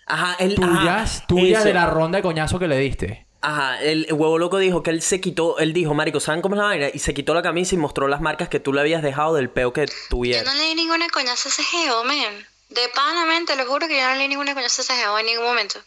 Ajá, 0.05 0.35
él. 0.39 0.53
tuyas, 0.55 1.17
ajá, 1.17 1.27
tuyas 1.27 1.63
de 1.63 1.73
la 1.73 1.87
ronda 1.87 2.17
de 2.17 2.21
coñazo 2.21 2.59
que 2.59 2.67
le 2.67 2.77
diste. 2.77 3.24
Ajá, 3.47 3.79
el 3.81 4.07
huevo 4.11 4.37
loco 4.39 4.57
dijo 4.57 4.81
que 4.81 4.89
él 4.89 5.01
se 5.03 5.21
quitó. 5.21 5.59
Él 5.59 5.71
dijo, 5.73 5.93
Marico, 5.93 6.19
¿saben 6.19 6.41
cómo 6.41 6.55
es 6.55 6.59
la 6.59 6.65
vaina? 6.65 6.87
Y 6.93 6.99
se 6.99 7.13
quitó 7.13 7.33
la 7.35 7.43
camisa 7.43 7.75
y 7.75 7.77
mostró 7.77 8.07
las 8.07 8.19
marcas 8.21 8.49
que 8.49 8.59
tú 8.59 8.73
le 8.73 8.81
habías 8.81 9.03
dejado 9.03 9.35
del 9.35 9.49
peo 9.49 9.71
que 9.71 9.85
Yo 9.85 9.93
tuviera. 10.09 10.43
no 10.43 10.53
leí 10.55 10.73
ninguna 10.73 11.07
coñazo 11.09 11.49
a 11.49 11.51
ese 11.51 11.63
geo, 11.63 12.03
men. 12.05 12.47
De 12.69 12.89
pana, 12.89 13.23
te 13.45 13.55
lo 13.55 13.65
juro 13.67 13.87
que 13.87 13.97
yo 13.99 14.07
no 14.09 14.15
leí 14.15 14.27
ninguna 14.27 14.53
coñazo 14.55 14.81
a 14.81 14.83
ese 14.83 14.95
geo 14.95 15.19
en 15.19 15.25
ningún 15.27 15.45
momento. 15.45 15.79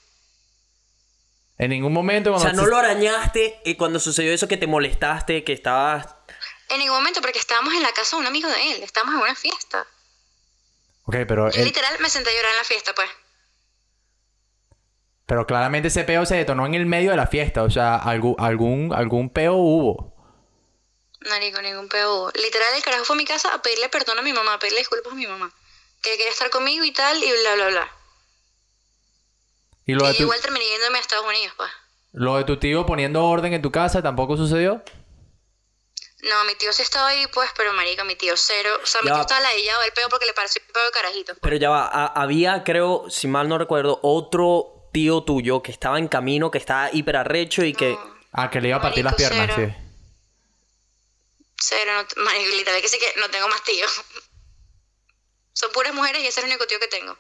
En 1.59 1.71
ningún 1.71 1.93
momento 1.93 2.31
O 2.31 2.35
cuando 2.35 2.51
sea, 2.51 2.63
no 2.63 2.67
lo 2.69 2.77
arañaste 2.77 3.61
y 3.65 3.75
cuando 3.75 3.99
sucedió 3.99 4.33
eso 4.33 4.47
que 4.47 4.57
te 4.57 4.69
molestaste, 4.69 5.43
que 5.43 5.53
estabas. 5.53 6.07
En 6.69 6.79
ningún 6.79 6.97
momento, 6.99 7.21
porque 7.21 7.41
estábamos 7.41 7.75
en 7.75 7.83
la 7.83 7.91
casa 7.93 8.15
de 8.17 8.21
un 8.21 8.27
amigo 8.29 8.49
de 8.49 8.73
él. 8.73 8.83
Estábamos 8.85 9.17
en 9.17 9.23
una 9.23 9.35
fiesta. 9.35 9.85
Ok, 11.07 11.17
pero, 11.27 11.51
Yo 11.51 11.59
él- 11.59 11.65
literal 11.67 11.97
me 11.99 12.09
senté 12.09 12.31
a 12.31 12.35
llorar 12.35 12.53
en 12.53 12.57
la 12.59 12.65
fiesta, 12.65 12.93
pues. 12.95 13.09
Pero 15.29 15.47
claramente 15.47 15.89
ese 15.89 16.05
peo 16.05 16.25
se 16.25 16.37
detonó 16.37 16.65
en 16.67 16.75
el 16.75 16.87
medio 16.87 17.11
de 17.11 17.17
la 17.19 17.27
fiesta. 17.27 17.63
O 17.63 17.71
sea, 17.71 17.97
algún, 17.97 18.35
algún, 18.39 18.93
algún 18.95 19.29
peo 19.31 19.55
hubo. 19.55 20.15
Marico, 21.29 21.61
ningún 21.61 21.89
peo 21.89 22.15
hubo. 22.15 22.31
Literal, 22.31 22.75
el 22.75 22.83
carajo 22.83 23.05
fue 23.05 23.15
a 23.15 23.19
mi 23.19 23.25
casa 23.27 23.53
a 23.55 23.61
pedirle 23.61 23.89
perdón 23.91 24.19
a 24.19 24.23
mi 24.23 24.33
mamá, 24.33 24.55
a 24.55 24.59
pedirle 24.59 24.79
disculpas 24.81 25.13
a 25.13 25.17
mi 25.17 25.27
mamá. 25.27 25.53
Que 26.03 26.13
quería 26.17 26.31
estar 26.31 26.49
conmigo 26.49 26.83
y 26.85 26.93
tal, 26.93 27.23
y 27.23 27.31
bla, 27.43 27.55
bla, 27.57 27.69
bla. 27.69 27.93
Y 29.85 29.93
lo 29.95 30.05
y 30.05 30.07
de, 30.07 30.13
yo 30.13 30.17
tu, 30.19 30.23
igual 30.25 30.41
terminé 30.41 30.65
yéndome 30.67 30.99
a 30.99 31.01
Estados 31.01 31.27
Unidos, 31.27 31.53
pues. 31.57 31.71
lo 32.13 32.37
de 32.37 32.45
tu 32.45 32.57
tío 32.59 32.87
poniendo 32.87 33.25
orden 33.25 33.53
en 33.53 33.63
tu 33.63 33.71
casa 33.71 34.03
tampoco 34.03 34.37
sucedió. 34.37 34.83
No, 36.23 36.45
mi 36.47 36.55
tío 36.57 36.73
sí 36.73 36.83
estaba 36.83 37.09
ahí, 37.09 37.27
pues, 37.33 37.49
pero 37.57 37.73
marico, 37.75 38.05
mi 38.05 38.17
tío 38.17 38.35
cero. 38.37 38.71
O 38.83 38.87
sea, 38.87 39.03
mi 39.03 39.09
Ya 39.09 39.13
tío 39.13 39.19
va. 39.19 39.21
estaba 39.23 39.41
ladillado 39.41 39.83
del 39.83 39.93
peo 39.93 40.09
porque 40.09 40.27
le 40.27 40.33
pareció 40.33 40.61
un 40.67 40.73
peo 40.73 40.85
de 40.85 40.91
carajitos. 40.91 41.37
pues. 41.39 41.41
Pero 41.43 41.57
ya 41.57 41.71
va, 41.71 41.87
a- 41.87 42.07
había, 42.07 42.65
creo, 42.65 43.05
si 43.11 43.29
mal 43.29 43.49
no 43.49 43.57
recuerdo, 43.59 44.01
otro 44.03 44.78
tío 44.93 45.23
tuyo 45.23 45.63
que 45.63 45.73
estaba 45.73 45.99
en 45.99 46.09
camino, 46.09 46.51
que 46.51 46.59
estaba 46.59 46.91
hiper 46.93 47.17
arrecho 47.17 47.65
y 47.65 47.73
que. 47.73 47.97
Ah, 48.33 48.51
que 48.51 48.61
le 48.61 48.69
iba 48.69 48.77
a 48.77 48.81
partir 48.81 49.05
las 49.05 49.15
piernas, 49.15 49.51
cero. 49.55 49.75
sí. 49.77 49.85
Cero, 51.61 51.93
no, 52.17 52.25
marico, 52.25 52.57
literal 52.57 52.81
que 52.81 52.89
sí 52.89 52.99
que 52.99 53.21
no 53.21 53.29
tengo 53.31 53.49
más 53.49 53.63
tíos. 53.65 54.03
Son 55.53 55.73
puras 55.73 55.93
mujeres 55.93 56.23
y 56.23 56.27
ese 56.27 56.41
es 56.41 56.45
el 56.45 56.51
único 56.51 56.67
tío 56.67 56.79
que 56.79 56.87
tengo. 56.87 57.17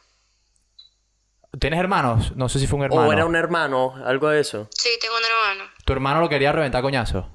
¿Tienes 1.58 1.80
hermanos? 1.80 2.36
No 2.36 2.48
sé 2.48 2.60
si 2.60 2.66
fue 2.66 2.78
un 2.78 2.84
hermano. 2.84 3.08
O 3.08 3.12
era 3.12 3.24
un 3.24 3.34
hermano, 3.34 3.94
algo 4.04 4.28
de 4.28 4.40
eso. 4.40 4.68
Sí, 4.76 4.90
tengo 5.00 5.16
un 5.16 5.24
hermano. 5.24 5.70
Tu 5.84 5.92
hermano 5.92 6.20
lo 6.20 6.28
quería 6.28 6.52
reventar 6.52 6.82
coñazo. 6.82 7.28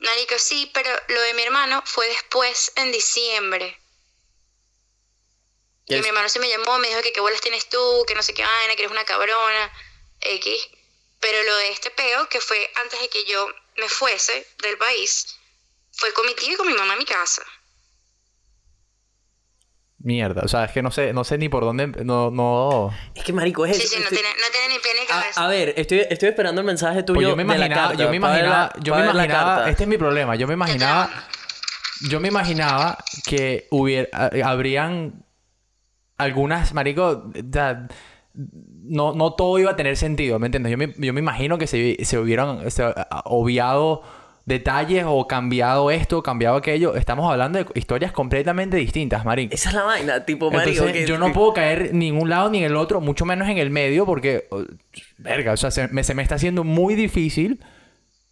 Marico, 0.00 0.34
sí, 0.38 0.70
pero 0.74 0.90
lo 1.08 1.20
de 1.20 1.34
mi 1.34 1.42
hermano 1.42 1.82
fue 1.84 2.08
después, 2.08 2.72
en 2.76 2.90
diciembre. 2.90 3.79
¿Qué 5.90 5.96
Y 5.96 5.98
es? 5.98 6.02
mi 6.04 6.08
hermano 6.08 6.28
se 6.28 6.38
me 6.38 6.48
llamó, 6.48 6.78
me 6.78 6.86
dijo 6.88 7.02
que 7.02 7.12
qué 7.12 7.20
bolas 7.20 7.40
tienes 7.40 7.68
tú, 7.68 8.04
que 8.06 8.14
no 8.14 8.22
sé 8.22 8.32
qué 8.32 8.42
vaina, 8.44 8.76
que 8.76 8.82
eres 8.82 8.92
una 8.92 9.04
cabrona, 9.04 9.72
X. 10.20 10.68
Pero 11.20 11.42
lo 11.42 11.56
de 11.56 11.70
este 11.70 11.90
peo, 11.90 12.28
que 12.28 12.40
fue 12.40 12.70
antes 12.82 13.00
de 13.00 13.08
que 13.08 13.24
yo 13.26 13.48
me 13.76 13.88
fuese 13.88 14.46
del 14.62 14.78
país, 14.78 15.36
fue 15.92 16.12
con 16.12 16.24
mi 16.26 16.34
tío 16.34 16.52
y 16.52 16.56
con 16.56 16.68
mi 16.68 16.74
mamá 16.74 16.92
en 16.92 16.98
mi 17.00 17.04
casa. 17.04 17.42
Mierda. 20.02 20.42
O 20.44 20.48
sea, 20.48 20.64
es 20.64 20.72
que 20.72 20.80
no 20.80 20.90
sé, 20.90 21.12
no 21.12 21.24
sé 21.24 21.36
ni 21.36 21.50
por 21.50 21.62
dónde. 21.62 21.86
No, 21.88 22.30
no. 22.30 22.90
Es 23.14 23.22
que, 23.22 23.34
marico, 23.34 23.66
es 23.66 23.76
Sí, 23.76 23.86
sí, 23.86 23.96
no 23.96 24.04
Estoy- 24.04 24.16
tiene, 24.18 24.30
no 24.40 24.46
tiene 24.50 24.68
ni 24.74 24.78
pie 24.78 24.92
ni 24.98 25.06
cabeza. 25.06 25.40
a, 25.42 25.44
a 25.44 25.48
ver, 25.48 25.74
estoy, 25.76 26.06
estoy 26.08 26.30
esperando 26.30 26.62
el 26.62 26.66
mensaje 26.66 27.02
tuyo 27.02 27.16
Pues 27.16 27.28
yo 27.28 27.36
me 27.36 27.42
de 27.42 27.48
la 27.50 27.66
imaginaba, 27.66 27.88
carta, 27.88 28.02
yo 28.02 28.08
me 28.08 28.12
la- 28.12 28.16
imaginaba, 28.16 28.72
yo 28.80 28.94
me 28.94 29.02
imaginaba, 29.04 29.70
este 29.70 29.82
es 29.82 29.88
mi 29.88 29.98
problema, 29.98 30.36
yo 30.36 30.46
me 30.46 30.54
imaginaba, 30.54 31.28
yo 32.08 32.18
me 32.20 32.28
imaginaba 32.28 33.04
que 33.26 33.66
hubiera, 33.70 34.08
a- 34.14 34.30
habrían 34.50 35.22
algunas, 36.20 36.74
marico, 36.74 37.30
no, 38.34 39.12
no 39.14 39.32
todo 39.32 39.58
iba 39.58 39.72
a 39.72 39.76
tener 39.76 39.96
sentido, 39.96 40.38
¿me 40.38 40.46
entiendes? 40.46 40.70
Yo 40.70 40.78
me, 40.78 40.92
yo 40.96 41.12
me 41.12 41.20
imagino 41.20 41.58
que 41.58 41.66
se, 41.66 41.96
se 42.04 42.18
hubieran 42.18 42.70
se, 42.70 42.84
obviado 43.24 44.02
detalles 44.46 45.04
o 45.06 45.26
cambiado 45.28 45.90
esto, 45.90 46.22
cambiado 46.22 46.56
aquello. 46.56 46.96
Estamos 46.96 47.30
hablando 47.30 47.58
de 47.58 47.66
historias 47.74 48.10
completamente 48.12 48.76
distintas, 48.76 49.24
marico. 49.24 49.54
Esa 49.54 49.68
es 49.68 49.74
la 49.74 49.82
vaina, 49.82 50.24
tipo, 50.24 50.50
marico. 50.50 50.70
Entonces, 50.84 51.02
que- 51.02 51.06
yo 51.08 51.18
no 51.18 51.32
puedo 51.32 51.52
caer 51.52 51.88
en 51.92 51.98
ningún 51.98 52.30
lado 52.30 52.50
ni 52.50 52.58
en 52.58 52.64
el 52.64 52.76
otro, 52.76 53.00
mucho 53.00 53.24
menos 53.24 53.48
en 53.48 53.58
el 53.58 53.70
medio, 53.70 54.06
porque, 54.06 54.46
oh, 54.50 54.62
verga, 55.18 55.52
o 55.52 55.56
sea, 55.56 55.70
se 55.70 55.88
me, 55.88 56.02
se 56.04 56.14
me 56.14 56.22
está 56.22 56.36
haciendo 56.36 56.64
muy 56.64 56.94
difícil 56.94 57.60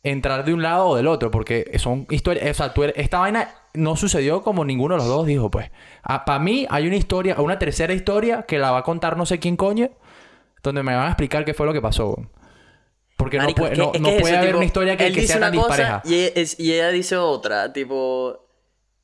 entrar 0.02 0.44
de 0.44 0.54
un 0.54 0.62
lado 0.62 0.86
o 0.88 0.96
del 0.96 1.06
otro, 1.06 1.30
porque 1.30 1.70
son 1.78 2.06
historias, 2.10 2.48
o 2.50 2.54
sea, 2.54 2.72
tú 2.72 2.84
eres- 2.84 2.96
esta 2.96 3.18
vaina 3.18 3.54
no 3.74 3.96
sucedió 3.96 4.42
como 4.42 4.64
ninguno 4.64 4.94
de 4.94 4.98
los 4.98 5.08
dos 5.08 5.26
dijo, 5.26 5.50
pues. 5.50 5.70
Para 6.02 6.38
mí 6.38 6.66
hay 6.70 6.86
una 6.86 6.96
historia, 6.96 7.36
una 7.40 7.58
tercera 7.58 7.92
historia 7.92 8.42
que 8.42 8.58
la 8.58 8.70
va 8.70 8.78
a 8.78 8.82
contar 8.82 9.16
no 9.16 9.26
sé 9.26 9.38
quién 9.38 9.56
coño, 9.56 9.90
donde 10.62 10.82
me 10.82 10.94
van 10.94 11.06
a 11.06 11.08
explicar 11.08 11.44
qué 11.44 11.54
fue 11.54 11.66
lo 11.66 11.72
que 11.72 11.80
pasó. 11.82 12.16
Porque 13.16 13.38
Marico, 13.38 13.62
no 13.62 13.68
puede, 13.68 13.76
no, 13.76 13.92
puede 14.02 14.16
eso, 14.18 14.26
haber 14.28 14.46
tipo, 14.46 14.56
una 14.58 14.64
historia 14.66 14.96
que, 14.96 15.06
él 15.08 15.14
que 15.14 15.20
dice 15.22 15.32
sea 15.34 15.40
tan 15.40 15.52
una 15.54 15.62
cosa 15.62 15.76
dispareja. 15.76 16.02
Y 16.04 16.14
ella, 16.14 16.32
es- 16.36 16.60
y 16.60 16.72
ella 16.72 16.88
dice 16.90 17.16
otra, 17.16 17.72
tipo... 17.72 18.44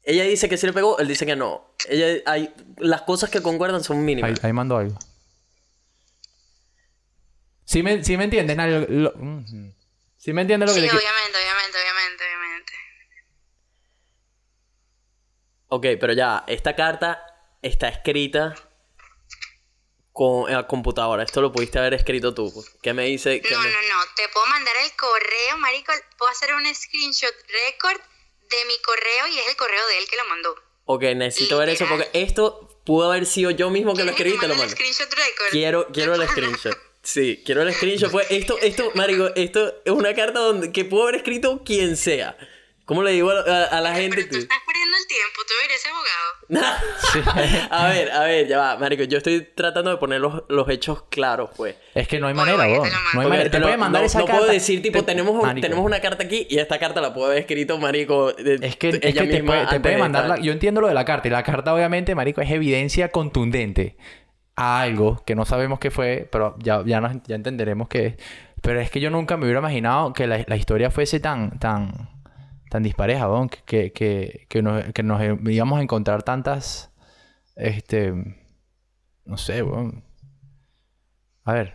Ella 0.07 0.24
dice 0.24 0.49
que 0.49 0.57
sí 0.59 0.66
le 0.66 0.72
pegó, 0.74 0.99
él 0.99 1.09
dice 1.09 1.24
que 1.26 1.34
no. 1.34 1.64
Ella, 1.88 2.22
hay, 2.26 2.53
las 2.76 3.03
cosas 3.03 3.30
que 3.30 3.40
concuerdan 3.42 3.82
son 3.82 4.05
mínimas. 4.05 4.30
Ahí, 4.30 4.36
ahí 4.42 4.53
mandó 4.53 4.76
algo. 4.76 4.97
¿Sí 7.64 7.82
me, 7.82 8.05
sí 8.05 8.16
me 8.16 8.24
entiendes, 8.24 8.57
Nari? 8.57 8.86
Lo- 8.88 9.14
¿Sí 10.24 10.32
me 10.32 10.40
entiendes 10.40 10.68
lo 10.70 10.74
que 10.74 10.80
Sí, 10.80 10.86
te 10.86 10.90
quiero- 10.90 11.04
obviamente, 11.06 11.38
obviamente, 11.38 11.78
obviamente, 11.78 12.24
obviamente. 12.24 12.72
Ok, 15.68 15.86
pero 16.00 16.12
ya, 16.14 16.44
esta 16.46 16.74
carta 16.74 17.22
está 17.60 17.88
escrita 17.88 18.54
con 20.12 20.50
la 20.50 20.66
computadora. 20.66 21.24
Esto 21.24 21.42
lo 21.42 21.52
pudiste 21.52 21.78
haber 21.78 21.92
escrito 21.92 22.32
tú. 22.32 22.64
¿Qué 22.82 22.94
me 22.94 23.04
dice? 23.04 23.42
qué 23.42 23.50
No, 23.50 23.60
me- 23.60 23.68
no, 23.70 23.82
no. 23.82 24.04
Te 24.16 24.26
puedo 24.30 24.46
mandar 24.46 24.74
el 24.82 24.92
correo, 24.96 25.58
marico. 25.58 25.92
Puedo 26.16 26.30
hacer 26.32 26.54
un 26.54 26.72
screenshot 26.74 27.34
record 27.66 28.00
de 28.00 28.64
mi 28.66 28.78
correo 28.80 29.26
y 29.26 29.38
es 29.40 29.48
el 29.48 29.56
correo 29.56 29.86
de 29.88 29.98
él 29.98 30.08
que 30.08 30.16
lo 30.16 30.24
mandó. 30.26 30.54
Ok, 30.86 31.02
necesito 31.16 31.58
ver 31.58 31.68
eso 31.70 31.86
porque 31.88 32.08
esto 32.14 32.80
pudo 32.86 33.10
haber 33.10 33.26
sido 33.26 33.50
yo 33.50 33.68
mismo 33.70 33.94
que 33.94 34.04
lo 34.04 34.14
¿Quieres 34.14 34.32
escribí 34.32 34.36
y 34.36 34.40
te 34.40 34.48
lo 34.48 34.54
mando 34.54 34.62
el 34.64 34.68
mando. 34.70 34.76
screenshot 34.76 35.12
record? 35.12 35.50
Quiero, 35.50 35.86
quiero 35.92 36.14
el 36.14 36.28
screenshot. 36.30 36.78
Sí, 37.05 37.42
quiero 37.44 37.62
el 37.62 37.72
screenshot. 37.72 38.11
Pues 38.11 38.26
esto, 38.30 38.57
esto, 38.61 38.90
marico, 38.94 39.28
esto 39.36 39.72
es 39.84 39.92
una 39.92 40.14
carta 40.14 40.40
donde, 40.40 40.72
que 40.72 40.84
pudo 40.84 41.05
haber 41.05 41.16
escrito 41.16 41.62
quien 41.64 41.96
sea. 41.96 42.36
¿Cómo 42.86 43.02
le 43.02 43.12
digo 43.12 43.30
a, 43.30 43.40
a- 43.40 43.64
a 43.64 43.80
la 43.80 43.94
gente? 43.94 44.16
Pero 44.16 44.28
tú 44.28 44.36
estás 44.36 44.59
perdiendo 44.66 44.96
el 44.98 45.07
tiempo. 45.07 45.40
Tú 45.46 45.55
ser 45.78 45.90
abogado. 45.92 47.64
a 47.70 47.88
ver, 47.88 48.11
a 48.11 48.20
ver, 48.24 48.46
ya 48.46 48.59
va, 48.59 48.76
marico. 48.76 49.05
Yo 49.05 49.16
estoy 49.18 49.40
tratando 49.55 49.90
de 49.90 49.96
poner 49.96 50.20
los, 50.20 50.42
los 50.50 50.68
hechos 50.68 51.05
claros, 51.09 51.48
pues. 51.57 51.76
Es 51.94 52.07
que 52.09 52.20
no 52.20 52.26
hay 52.26 52.34
manera, 52.34 52.59
te 52.64 52.68
lo 52.68 52.84
No 53.14 53.20
hay 53.22 53.28
manera. 53.28 53.50
Te 53.50 53.59
no- 53.59 53.78
mandar 53.78 54.02
no, 54.02 54.07
esa 54.07 54.18
no 54.18 54.26
carta. 54.26 54.40
puedo 54.40 54.52
decir, 54.52 54.82
tipo, 54.82 54.98
Te- 55.00 55.07
tenemos, 55.07 55.42
Marico. 55.42 55.62
tenemos 55.62 55.84
una 55.84 56.00
carta 56.00 56.24
aquí 56.24 56.46
y 56.50 56.59
esta 56.59 56.78
carta 56.78 57.00
la 57.00 57.14
puedo 57.14 57.26
haber 57.28 57.38
escrito, 57.38 57.78
marico. 57.78 58.32
de- 58.34 58.59
Es 58.66 58.76
que, 58.76 58.90
es 58.90 58.94
ella 59.02 59.22
que 59.22 59.28
te 59.28 59.42
misma 59.42 59.55
puede, 59.55 59.66
te 59.66 59.80
puede 59.80 59.94
de 59.94 60.00
mandar 60.00 60.26
la- 60.28 60.38
Yo 60.40 60.52
entiendo 60.52 60.80
lo 60.82 60.88
de 60.88 60.94
la 60.94 61.05
carta. 61.07 61.28
Y 61.28 61.30
la 61.30 61.42
carta, 61.42 61.72
obviamente, 61.74 62.14
marico, 62.14 62.40
es 62.42 62.50
evidencia 62.50 63.11
contundente 63.11 63.96
a 64.57 64.80
algo 64.82 65.22
que 65.26 65.34
no 65.34 65.44
sabemos 65.44 65.78
qué 65.78 65.90
fue, 65.90 66.28
pero 66.30 66.57
ya, 66.61 66.82
ya, 66.84 67.00
nos- 67.00 67.22
ya 67.24 67.34
entenderemos 67.36 67.88
qué 67.88 68.07
es. 68.07 68.14
Pero 68.62 68.80
es 68.80 68.90
que 68.90 69.00
yo 69.00 69.11
nunca 69.11 69.36
me 69.36 69.44
hubiera 69.44 69.61
imaginado 69.61 70.12
que 70.12 70.26
la, 70.26 70.44
la 70.46 70.57
historia 70.57 70.90
fuese 70.90 71.20
tan, 71.20 71.59
tan, 71.59 72.09
tan 72.70 72.82
dispareja, 72.82 73.28
weón, 73.28 73.48
que, 73.48 73.62
que, 73.64 73.92
que, 73.92 74.46
que 74.48 74.62
nos, 74.62 74.84
que 74.92 75.02
nos 75.02 75.20
íbamos 75.50 75.78
a 75.78 75.82
encontrar 75.82 76.22
tantas, 76.22 76.92
este, 77.57 78.12
no 79.24 79.36
sé, 79.36 79.62
weón. 79.62 80.05
A 81.44 81.52
ver. 81.52 81.74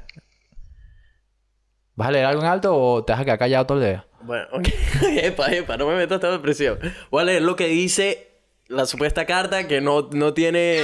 ¿Vas 1.95 2.07
a 2.07 2.11
leer 2.11 2.25
algo 2.25 2.41
en 2.41 2.47
alto 2.47 2.75
o 2.75 3.03
te 3.03 3.11
vas 3.11 3.21
a 3.21 3.25
quedar 3.25 3.38
callado 3.39 3.65
todo 3.67 3.77
el 3.80 3.84
día? 3.86 4.07
Bueno, 4.21 4.47
ok. 4.53 4.67
epa, 5.21 5.47
epa, 5.53 5.77
no 5.77 5.86
me 5.88 5.95
metas 5.95 6.15
esta 6.15 6.32
depresión. 6.32 6.80
Voy 7.11 7.21
a 7.21 7.25
leer 7.25 7.41
lo 7.41 7.55
que 7.55 7.67
dice 7.67 8.27
la 8.67 8.86
supuesta 8.86 9.25
carta 9.25 9.67
que 9.67 9.82
no, 9.82 10.09
no 10.13 10.34
tiene... 10.34 10.80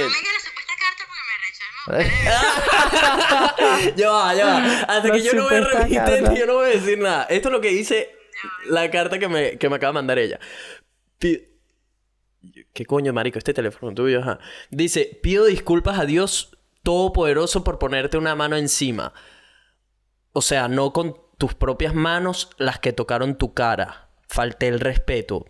ya 3.96 4.10
va, 4.10 4.34
ya 4.34 4.46
va. 4.46 4.80
Hasta 4.88 5.12
que 5.12 5.22
yo 5.22 5.34
no 5.34 5.42
supuesta 5.42 5.78
repite, 5.80 5.96
carta. 5.96 6.34
yo 6.34 6.46
no 6.46 6.54
voy 6.54 6.66
a 6.66 6.74
decir 6.74 6.98
nada. 6.98 7.24
Esto 7.24 7.48
es 7.48 7.52
lo 7.52 7.60
que 7.60 7.68
dice 7.68 8.10
la 8.68 8.90
carta 8.90 9.18
que 9.18 9.28
me, 9.28 9.58
que 9.58 9.68
me 9.68 9.76
acaba 9.76 9.90
de 9.90 9.94
mandar 9.94 10.18
ella. 10.18 10.40
¿Qué 11.18 12.86
coño, 12.86 13.12
marico? 13.12 13.38
Este 13.38 13.54
teléfono 13.54 13.94
tuyo, 13.94 14.20
ajá. 14.20 14.38
Dice, 14.70 15.18
pido 15.22 15.46
disculpas 15.46 15.98
a 15.98 16.04
Dios 16.04 16.52
Todopoderoso 16.82 17.64
por 17.64 17.80
ponerte 17.80 18.16
una 18.16 18.36
mano 18.36 18.54
encima. 18.54 19.12
O 20.32 20.40
sea, 20.40 20.68
no 20.68 20.92
con 20.92 21.16
tus 21.36 21.54
propias 21.54 21.94
manos 21.94 22.50
las 22.58 22.78
que 22.78 22.92
tocaron 22.92 23.36
tu 23.36 23.54
cara. 23.54 24.10
Falté 24.28 24.68
el 24.68 24.78
respeto. 24.78 25.46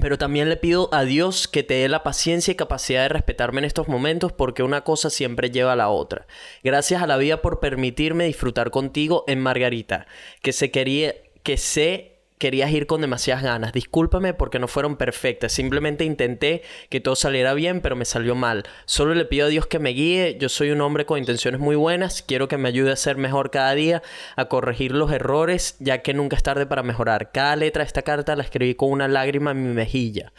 Pero 0.00 0.16
también 0.16 0.48
le 0.48 0.56
pido 0.56 0.88
a 0.92 1.04
Dios 1.04 1.46
que 1.48 1.62
te 1.62 1.74
dé 1.74 1.88
la 1.88 2.02
paciencia 2.02 2.52
y 2.52 2.56
capacidad 2.56 3.02
de 3.02 3.10
respetarme 3.10 3.58
en 3.58 3.66
estos 3.66 3.88
momentos 3.88 4.32
porque 4.32 4.62
una 4.62 4.84
cosa 4.84 5.10
siempre 5.10 5.50
lleva 5.50 5.74
a 5.74 5.76
la 5.76 5.90
otra. 5.90 6.26
Gracias 6.64 7.02
a 7.02 7.06
la 7.06 7.18
vida 7.18 7.42
por 7.42 7.60
permitirme 7.60 8.24
disfrutar 8.24 8.70
contigo 8.70 9.24
en 9.26 9.40
Margarita, 9.40 10.06
que 10.40 10.54
se 10.54 10.70
quería 10.70 11.14
que 11.42 11.58
sé 11.58 12.11
querías 12.42 12.72
ir 12.72 12.88
con 12.88 13.00
demasiadas 13.00 13.44
ganas. 13.44 13.72
Discúlpame 13.72 14.34
porque 14.34 14.58
no 14.58 14.66
fueron 14.66 14.96
perfectas. 14.96 15.52
Simplemente 15.52 16.04
intenté 16.04 16.62
que 16.88 16.98
todo 16.98 17.14
saliera 17.14 17.54
bien, 17.54 17.80
pero 17.80 17.94
me 17.94 18.04
salió 18.04 18.34
mal. 18.34 18.64
Solo 18.84 19.14
le 19.14 19.24
pido 19.26 19.46
a 19.46 19.48
Dios 19.48 19.68
que 19.68 19.78
me 19.78 19.90
guíe. 19.90 20.38
Yo 20.40 20.48
soy 20.48 20.72
un 20.72 20.80
hombre 20.80 21.06
con 21.06 21.20
intenciones 21.20 21.60
muy 21.60 21.76
buenas. 21.76 22.20
Quiero 22.20 22.48
que 22.48 22.58
me 22.58 22.68
ayude 22.68 22.90
a 22.90 22.96
ser 22.96 23.16
mejor 23.16 23.52
cada 23.52 23.72
día, 23.76 24.02
a 24.34 24.46
corregir 24.46 24.90
los 24.90 25.12
errores, 25.12 25.76
ya 25.78 26.02
que 26.02 26.14
nunca 26.14 26.34
es 26.34 26.42
tarde 26.42 26.66
para 26.66 26.82
mejorar. 26.82 27.30
Cada 27.30 27.54
letra 27.54 27.84
de 27.84 27.86
esta 27.86 28.02
carta 28.02 28.34
la 28.34 28.42
escribí 28.42 28.74
con 28.74 28.90
una 28.90 29.06
lágrima 29.06 29.52
en 29.52 29.62
mi 29.62 29.72
mejilla. 29.72 30.32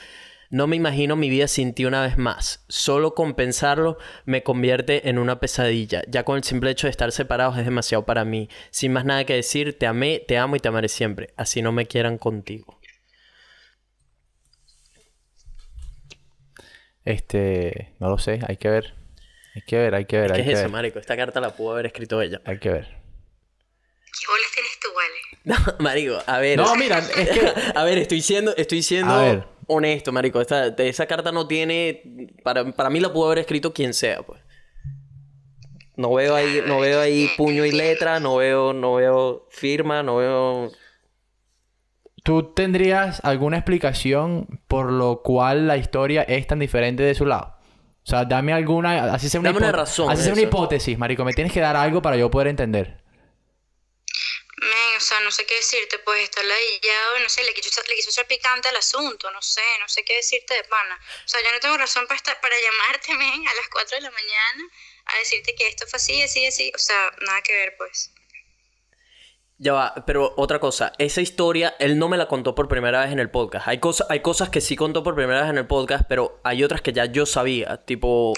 No 0.54 0.68
me 0.68 0.76
imagino 0.76 1.16
mi 1.16 1.32
vida 1.32 1.47
sin 1.47 1.74
ti 1.74 1.84
una 1.86 2.04
vez 2.04 2.20
más. 2.20 2.64
Solo 2.70 3.16
con 3.16 3.34
pensarlo 3.34 3.97
me 4.26 4.43
convierte 4.43 5.10
en 5.10 5.18
una 5.18 5.39
pesadilla. 5.39 6.04
Ya 6.08 6.26
con 6.26 6.38
el 6.38 6.43
simple 6.43 6.70
hecho 6.70 6.86
de 6.86 6.91
estar 6.91 7.12
separados 7.12 7.58
es 7.58 7.66
demasiado 7.66 8.06
para 8.06 8.24
mí. 8.24 8.49
Sin 8.70 8.93
más 8.93 9.04
nada 9.04 9.26
que 9.26 9.34
decir, 9.34 9.80
te 9.80 9.88
amé, 9.88 10.20
te 10.28 10.38
amo 10.38 10.56
y 10.56 10.60
te 10.60 10.68
amaré 10.68 10.89
siempre. 10.89 11.34
Así 11.38 11.64
no 11.64 11.72
me 11.72 11.88
quieran 11.88 12.20
contigo. 12.20 12.80
Este, 17.04 17.95
no 17.97 18.10
lo 18.10 18.20
sé, 18.20 18.39
hay 18.47 18.58
que 18.58 18.70
ver. 18.70 18.93
Hay 19.56 19.64
que 19.64 19.78
ver, 19.78 19.95
hay 19.95 20.06
que 20.06 20.20
ver, 20.20 20.28
¿Qué 20.28 20.34
hay 20.34 20.41
es 20.41 20.45
que 20.45 20.54
eso, 20.54 20.62
ver. 20.62 20.70
marico? 20.72 20.99
Esta 20.99 21.18
carta 21.18 21.41
la 21.41 21.56
pudo 21.56 21.72
haber 21.72 21.88
escrito 21.88 22.22
ella. 22.22 22.41
Hay 22.45 22.60
que 22.60 22.70
ver. 22.70 22.86
¿Qué 22.86 24.28
bolas 24.28 24.51
tienes 24.54 24.80
tú, 24.80 24.88
vale? 24.93 25.18
No, 25.80 25.84
marico, 25.84 26.20
a 26.28 26.38
ver. 26.38 26.60
No, 26.60 26.76
mira, 26.76 26.99
es 26.99 27.30
que 27.32 27.51
A 27.76 27.84
ver, 27.84 27.97
estoy 27.97 28.22
siendo, 28.22 28.56
estoy 28.56 28.84
siendo 28.84 29.12
A 29.12 29.22
ver. 29.24 29.53
Honesto, 29.74 30.12
marico. 30.12 30.42
Esta, 30.42 30.68
esa 30.68 31.06
carta 31.06 31.32
no 31.32 31.48
tiene... 31.48 32.30
Para, 32.44 32.72
para 32.72 32.90
mí 32.90 33.00
la 33.00 33.12
pudo 33.12 33.28
haber 33.28 33.40
escrito 33.40 33.74
quien 33.74 33.94
sea, 33.94 34.24
pues. 34.24 34.42
No 35.96 36.14
veo 36.14 36.36
ahí, 36.36 36.62
no 36.66 36.80
veo 36.80 37.00
ahí 37.00 37.30
puño 37.38 37.66
y 37.66 37.72
letra, 37.72 38.20
no 38.20 38.38
veo, 38.38 38.74
no 38.74 38.96
veo 38.96 39.48
firma, 39.50 40.02
no 40.02 40.18
veo... 40.18 40.72
¿Tú 42.24 42.54
tendrías 42.54 43.24
alguna 43.26 43.58
explicación 43.58 44.62
por 44.68 44.92
lo 44.92 45.22
cual 45.22 45.68
la 45.68 45.78
historia 45.78 46.24
es 46.24 46.48
tan 46.48 46.60
diferente 46.60 47.04
de 47.04 47.14
su 47.14 47.26
lado? 47.26 47.58
O 48.04 48.06
sea, 48.06 48.26
dame 48.26 48.54
alguna, 48.54 49.14
así 49.14 49.30
sea 49.30 49.40
una, 49.40 49.50
Dame 49.50 49.60
una 49.60 49.72
razón 49.72 50.10
así 50.10 50.24
sea 50.24 50.34
una 50.34 50.42
hipótesis, 50.42 50.98
marico. 50.98 51.24
Me 51.26 51.34
tienes 51.34 51.54
que 51.54 51.60
dar 51.60 51.76
algo 51.76 52.02
para 52.02 52.18
yo 52.18 52.32
poder 52.32 52.48
entender. 52.48 53.03
O 54.98 55.00
sea, 55.00 55.20
no 55.22 55.32
sé 55.32 55.46
qué 55.46 55.56
decirte, 55.56 56.00
pues 56.00 56.24
está 56.24 56.44
ladillado, 56.44 57.20
no 57.22 57.30
sé, 57.30 57.44
le 57.44 57.54
quiso, 57.54 57.82
le 57.88 57.96
quiso 57.96 58.10
echar 58.10 58.28
picante 58.28 58.70
al 58.70 58.76
asunto, 58.76 59.32
no 59.32 59.41
sé, 59.41 59.62
no 59.80 59.88
sé 59.89 60.04
qué 60.04 60.16
decirte 60.16 60.54
de 60.54 60.64
pana. 60.66 61.00
O 61.26 61.28
sea, 61.28 61.41
yo 61.44 61.52
no 61.52 61.60
tengo 61.60 61.78
razón 61.78 62.06
para, 62.08 62.18
estar, 62.18 62.39
para 62.41 62.56
llamarte, 62.60 63.14
men, 63.16 63.48
a 63.48 63.54
las 63.56 63.68
4 63.70 63.98
de 63.98 64.02
la 64.02 64.12
mañana 64.12 64.64
a 65.06 65.18
decirte 65.20 65.56
que 65.56 65.68
esto 65.68 65.86
fue 65.88 65.98
así, 65.98 66.22
así, 66.22 66.46
así. 66.46 66.72
O 66.76 66.78
sea, 66.78 67.12
nada 67.26 67.41
que 67.41 67.54
ver, 67.54 67.76
pues. 67.78 68.14
Ya 69.58 69.74
va, 69.74 69.94
pero 70.06 70.34
otra 70.36 70.60
cosa, 70.60 70.94
esa 70.98 71.22
historia 71.22 71.76
él 71.80 71.98
no 71.98 72.10
me 72.10 72.18
la 72.18 72.28
contó 72.28 72.56
por 72.56 72.68
primera 72.68 73.02
vez 73.02 73.12
en 73.12 73.20
el 73.20 73.30
podcast. 73.30 73.68
Hay, 73.68 73.80
cosas 73.80 74.08
hay 74.10 74.22
cosas 74.22 74.50
que 74.50 74.62
sí 74.62 74.76
contó 74.76 75.04
por 75.04 75.16
primera 75.16 75.41
vez 75.41 75.50
en 75.50 75.58
el 75.58 75.68
podcast, 75.68 76.06
pero 76.10 76.41
hay 76.44 76.64
otras 76.64 76.82
que 76.82 76.91
ya 76.91 77.06
yo 77.06 77.26
sabía. 77.26 77.86
Tipo, 77.86 78.34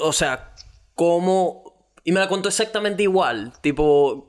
o 0.00 0.12
sea, 0.12 0.54
cómo... 0.94 1.92
Y 2.04 2.12
me 2.12 2.20
la 2.20 2.28
contó 2.28 2.48
exactamente 2.48 3.02
igual. 3.02 3.52
Tipo, 3.60 4.27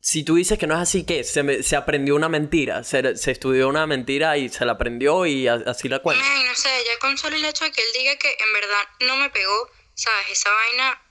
si 0.00 0.22
tú 0.24 0.36
dices 0.36 0.58
que 0.58 0.66
no 0.66 0.74
es 0.74 0.80
así, 0.80 1.04
¿qué? 1.04 1.24
Se, 1.24 1.42
me- 1.42 1.62
se 1.62 1.76
aprendió 1.76 2.14
una 2.14 2.28
mentira. 2.28 2.84
Se, 2.84 3.16
se 3.16 3.30
estudió 3.30 3.68
una 3.68 3.86
mentira 3.86 4.36
y 4.38 4.48
se 4.48 4.64
la 4.64 4.72
aprendió 4.72 5.26
y 5.26 5.48
a- 5.48 5.62
así 5.66 5.88
la 5.88 5.98
cuenta. 6.00 6.24
No 6.24 6.54
sé, 6.54 6.68
ya 6.86 6.98
con 7.00 7.18
solo 7.18 7.36
el 7.36 7.44
hecho 7.44 7.64
de 7.64 7.72
que 7.72 7.80
él 7.82 7.88
diga 7.94 8.16
que 8.16 8.30
en 8.38 8.52
verdad 8.52 8.82
no 9.00 9.16
me 9.16 9.28
pegó, 9.30 9.70
¿sabes? 9.94 10.30
Esa 10.30 10.50
vaina 10.50 11.02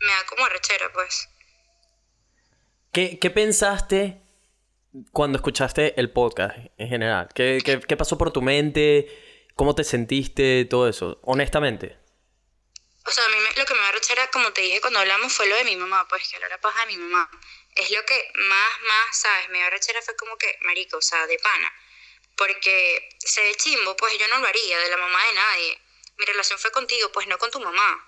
me 0.00 0.06
da 0.12 0.26
como 0.26 0.44
arrechera, 0.46 0.92
pues. 0.92 1.28
¿Qué, 2.92 3.18
qué 3.18 3.30
pensaste 3.30 4.20
cuando 5.12 5.36
escuchaste 5.36 5.98
el 6.00 6.10
podcast 6.10 6.56
en 6.78 6.88
general? 6.88 7.28
¿Qué, 7.34 7.58
qué, 7.64 7.80
qué 7.80 7.96
pasó 7.96 8.16
por 8.18 8.32
tu 8.32 8.42
mente? 8.42 9.46
¿Cómo 9.54 9.74
te 9.74 9.84
sentiste? 9.84 10.64
Todo 10.64 10.88
eso, 10.88 11.18
honestamente. 11.22 11.98
O 13.06 13.10
sea, 13.10 13.24
a 13.24 13.28
mí 13.28 13.34
me- 13.36 13.58
lo 13.60 13.64
que 13.66 13.74
me 13.74 13.80
da 13.80 13.88
arrechera, 13.88 14.28
como 14.30 14.52
te 14.52 14.60
dije 14.62 14.80
cuando 14.80 14.98
hablamos, 15.00 15.32
fue 15.32 15.46
lo 15.48 15.56
de 15.56 15.64
mi 15.64 15.76
mamá, 15.76 16.06
pues 16.08 16.28
que 16.28 16.36
hablara 16.36 16.60
paja 16.60 16.86
de 16.86 16.96
mi 16.96 17.02
mamá. 17.02 17.30
Es 17.78 17.90
lo 17.90 18.04
que 18.04 18.30
más, 18.34 18.80
más, 18.82 19.20
¿sabes? 19.20 19.48
Me 19.50 19.58
dio 19.58 19.68
arrechera 19.68 20.02
fue 20.02 20.16
como 20.16 20.36
que, 20.36 20.58
marico, 20.62 20.96
o 20.96 21.02
sea, 21.02 21.26
de 21.28 21.38
pana. 21.38 21.72
Porque 22.36 23.08
se 23.18 23.40
ve 23.40 23.54
chimbo, 23.54 23.96
pues 23.96 24.18
yo 24.18 24.26
no 24.28 24.38
lo 24.38 24.48
haría 24.48 24.78
de 24.78 24.90
la 24.90 24.96
mamá 24.96 25.24
de 25.26 25.32
nadie. 25.32 25.80
Mi 26.16 26.24
relación 26.24 26.58
fue 26.58 26.72
contigo, 26.72 27.12
pues 27.12 27.28
no 27.28 27.38
con 27.38 27.52
tu 27.52 27.60
mamá. 27.60 28.04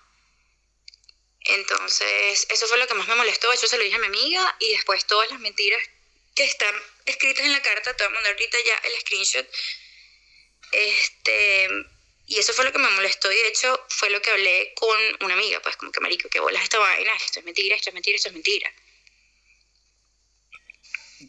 Entonces, 1.43 2.47
eso 2.51 2.67
fue 2.67 2.79
lo 2.79 2.89
que 2.89 2.95
más 2.95 3.07
me 3.07 3.15
molestó. 3.15 3.53
Eso 3.53 3.69
se 3.69 3.79
lo 3.79 3.85
dije 3.85 3.95
a 3.95 4.01
mi 4.01 4.07
amiga 4.07 4.57
y 4.59 4.73
después 4.73 5.07
todas 5.07 5.31
las 5.31 5.39
mentiras 5.39 5.83
que 6.35 6.45
están 6.45 6.75
escritas 7.07 7.45
en 7.45 7.53
la 7.53 7.63
carta, 7.63 7.95
te 7.97 8.05
voy 8.05 8.13
a 8.13 8.15
mandar 8.15 8.33
ahorita 8.33 8.59
ya 8.67 8.77
el 8.77 9.01
screenshot. 9.01 9.49
Este, 10.73 11.69
y 12.27 12.39
eso 12.39 12.53
fue 12.55 12.65
lo 12.65 12.73
que 12.73 12.79
me 12.79 12.91
molestó 12.91 13.31
y 13.31 13.37
de 13.37 13.49
hecho 13.49 13.87
fue 13.89 14.11
lo 14.11 14.21
que 14.21 14.31
hablé 14.31 14.73
con 14.75 14.99
una 15.21 15.35
amiga, 15.35 15.61
pues 15.61 15.77
como 15.77 15.93
que 15.93 16.01
marico, 16.01 16.29
que 16.29 16.41
bolas 16.41 16.63
esta 16.63 16.79
vaina, 16.79 17.15
esto 17.17 17.41
es 17.41 17.45
mentira, 17.45 17.77
esto 17.77 17.91
es 17.91 17.95
mentira, 17.95 18.17
esto 18.17 18.29
es 18.29 18.35
mentira. 18.35 18.73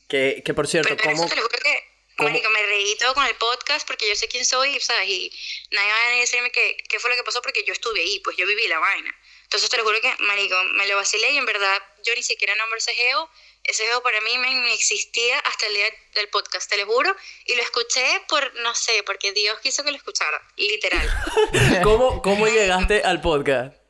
Que, 0.08 0.42
que 0.46 0.54
por 0.54 0.68
cierto, 0.68 0.96
pero 0.96 1.16
¿cómo, 1.16 1.28
me 2.30 2.64
reí 2.64 2.96
todo 2.98 3.14
con 3.14 3.26
el 3.26 3.36
podcast 3.36 3.88
porque 3.88 4.08
yo 4.08 4.16
sé 4.16 4.28
quién 4.28 4.46
soy, 4.46 4.80
¿sabes? 4.80 5.10
Y 5.10 5.32
nadie 5.72 5.92
va 5.92 6.08
a 6.08 6.20
decirme 6.20 6.52
que, 6.52 6.78
qué 6.88 7.00
fue 7.00 7.10
lo 7.10 7.16
que 7.16 7.24
pasó 7.24 7.42
porque 7.42 7.64
yo 7.66 7.74
estuve 7.74 8.02
ahí, 8.02 8.20
pues 8.20 8.38
yo 8.38 8.46
viví 8.46 8.68
la 8.68 8.80
vaina. 8.80 9.16
Entonces 9.44 9.70
te 9.70 9.78
lo 9.78 9.84
juro 9.84 10.00
que, 10.00 10.14
marico, 10.20 10.56
me 10.76 10.88
lo 10.88 10.96
vacilé 10.96 11.32
y 11.32 11.38
en 11.38 11.46
verdad 11.46 11.78
yo 12.06 12.14
ni 12.16 12.24
siquiera 12.24 12.56
nombro 12.56 12.78
ese 12.78 12.94
geo. 12.94 13.30
Ese 13.64 13.86
geo 13.86 14.02
para 14.02 14.20
mí 14.22 14.38
me 14.38 14.74
existía 14.74 15.38
hasta 15.40 15.68
el 15.68 15.74
día 15.76 15.86
del 16.16 16.30
podcast, 16.30 16.70
te 16.70 16.78
lo 16.78 16.86
juro. 16.86 17.14
Y 17.46 17.56
lo 17.56 17.62
escuché 17.62 18.04
por, 18.30 18.56
no 18.62 18.74
sé, 18.76 19.04
porque 19.06 19.34
Dios 19.34 19.60
quiso 19.60 19.84
que 19.84 19.92
lo 19.92 19.98
escuchara, 19.98 20.42
literal. 20.56 21.08
¿cómo, 21.84 22.22
cómo 22.22 22.48
llegaste 22.48 23.04
al 23.04 23.22
podcast? 23.22 23.81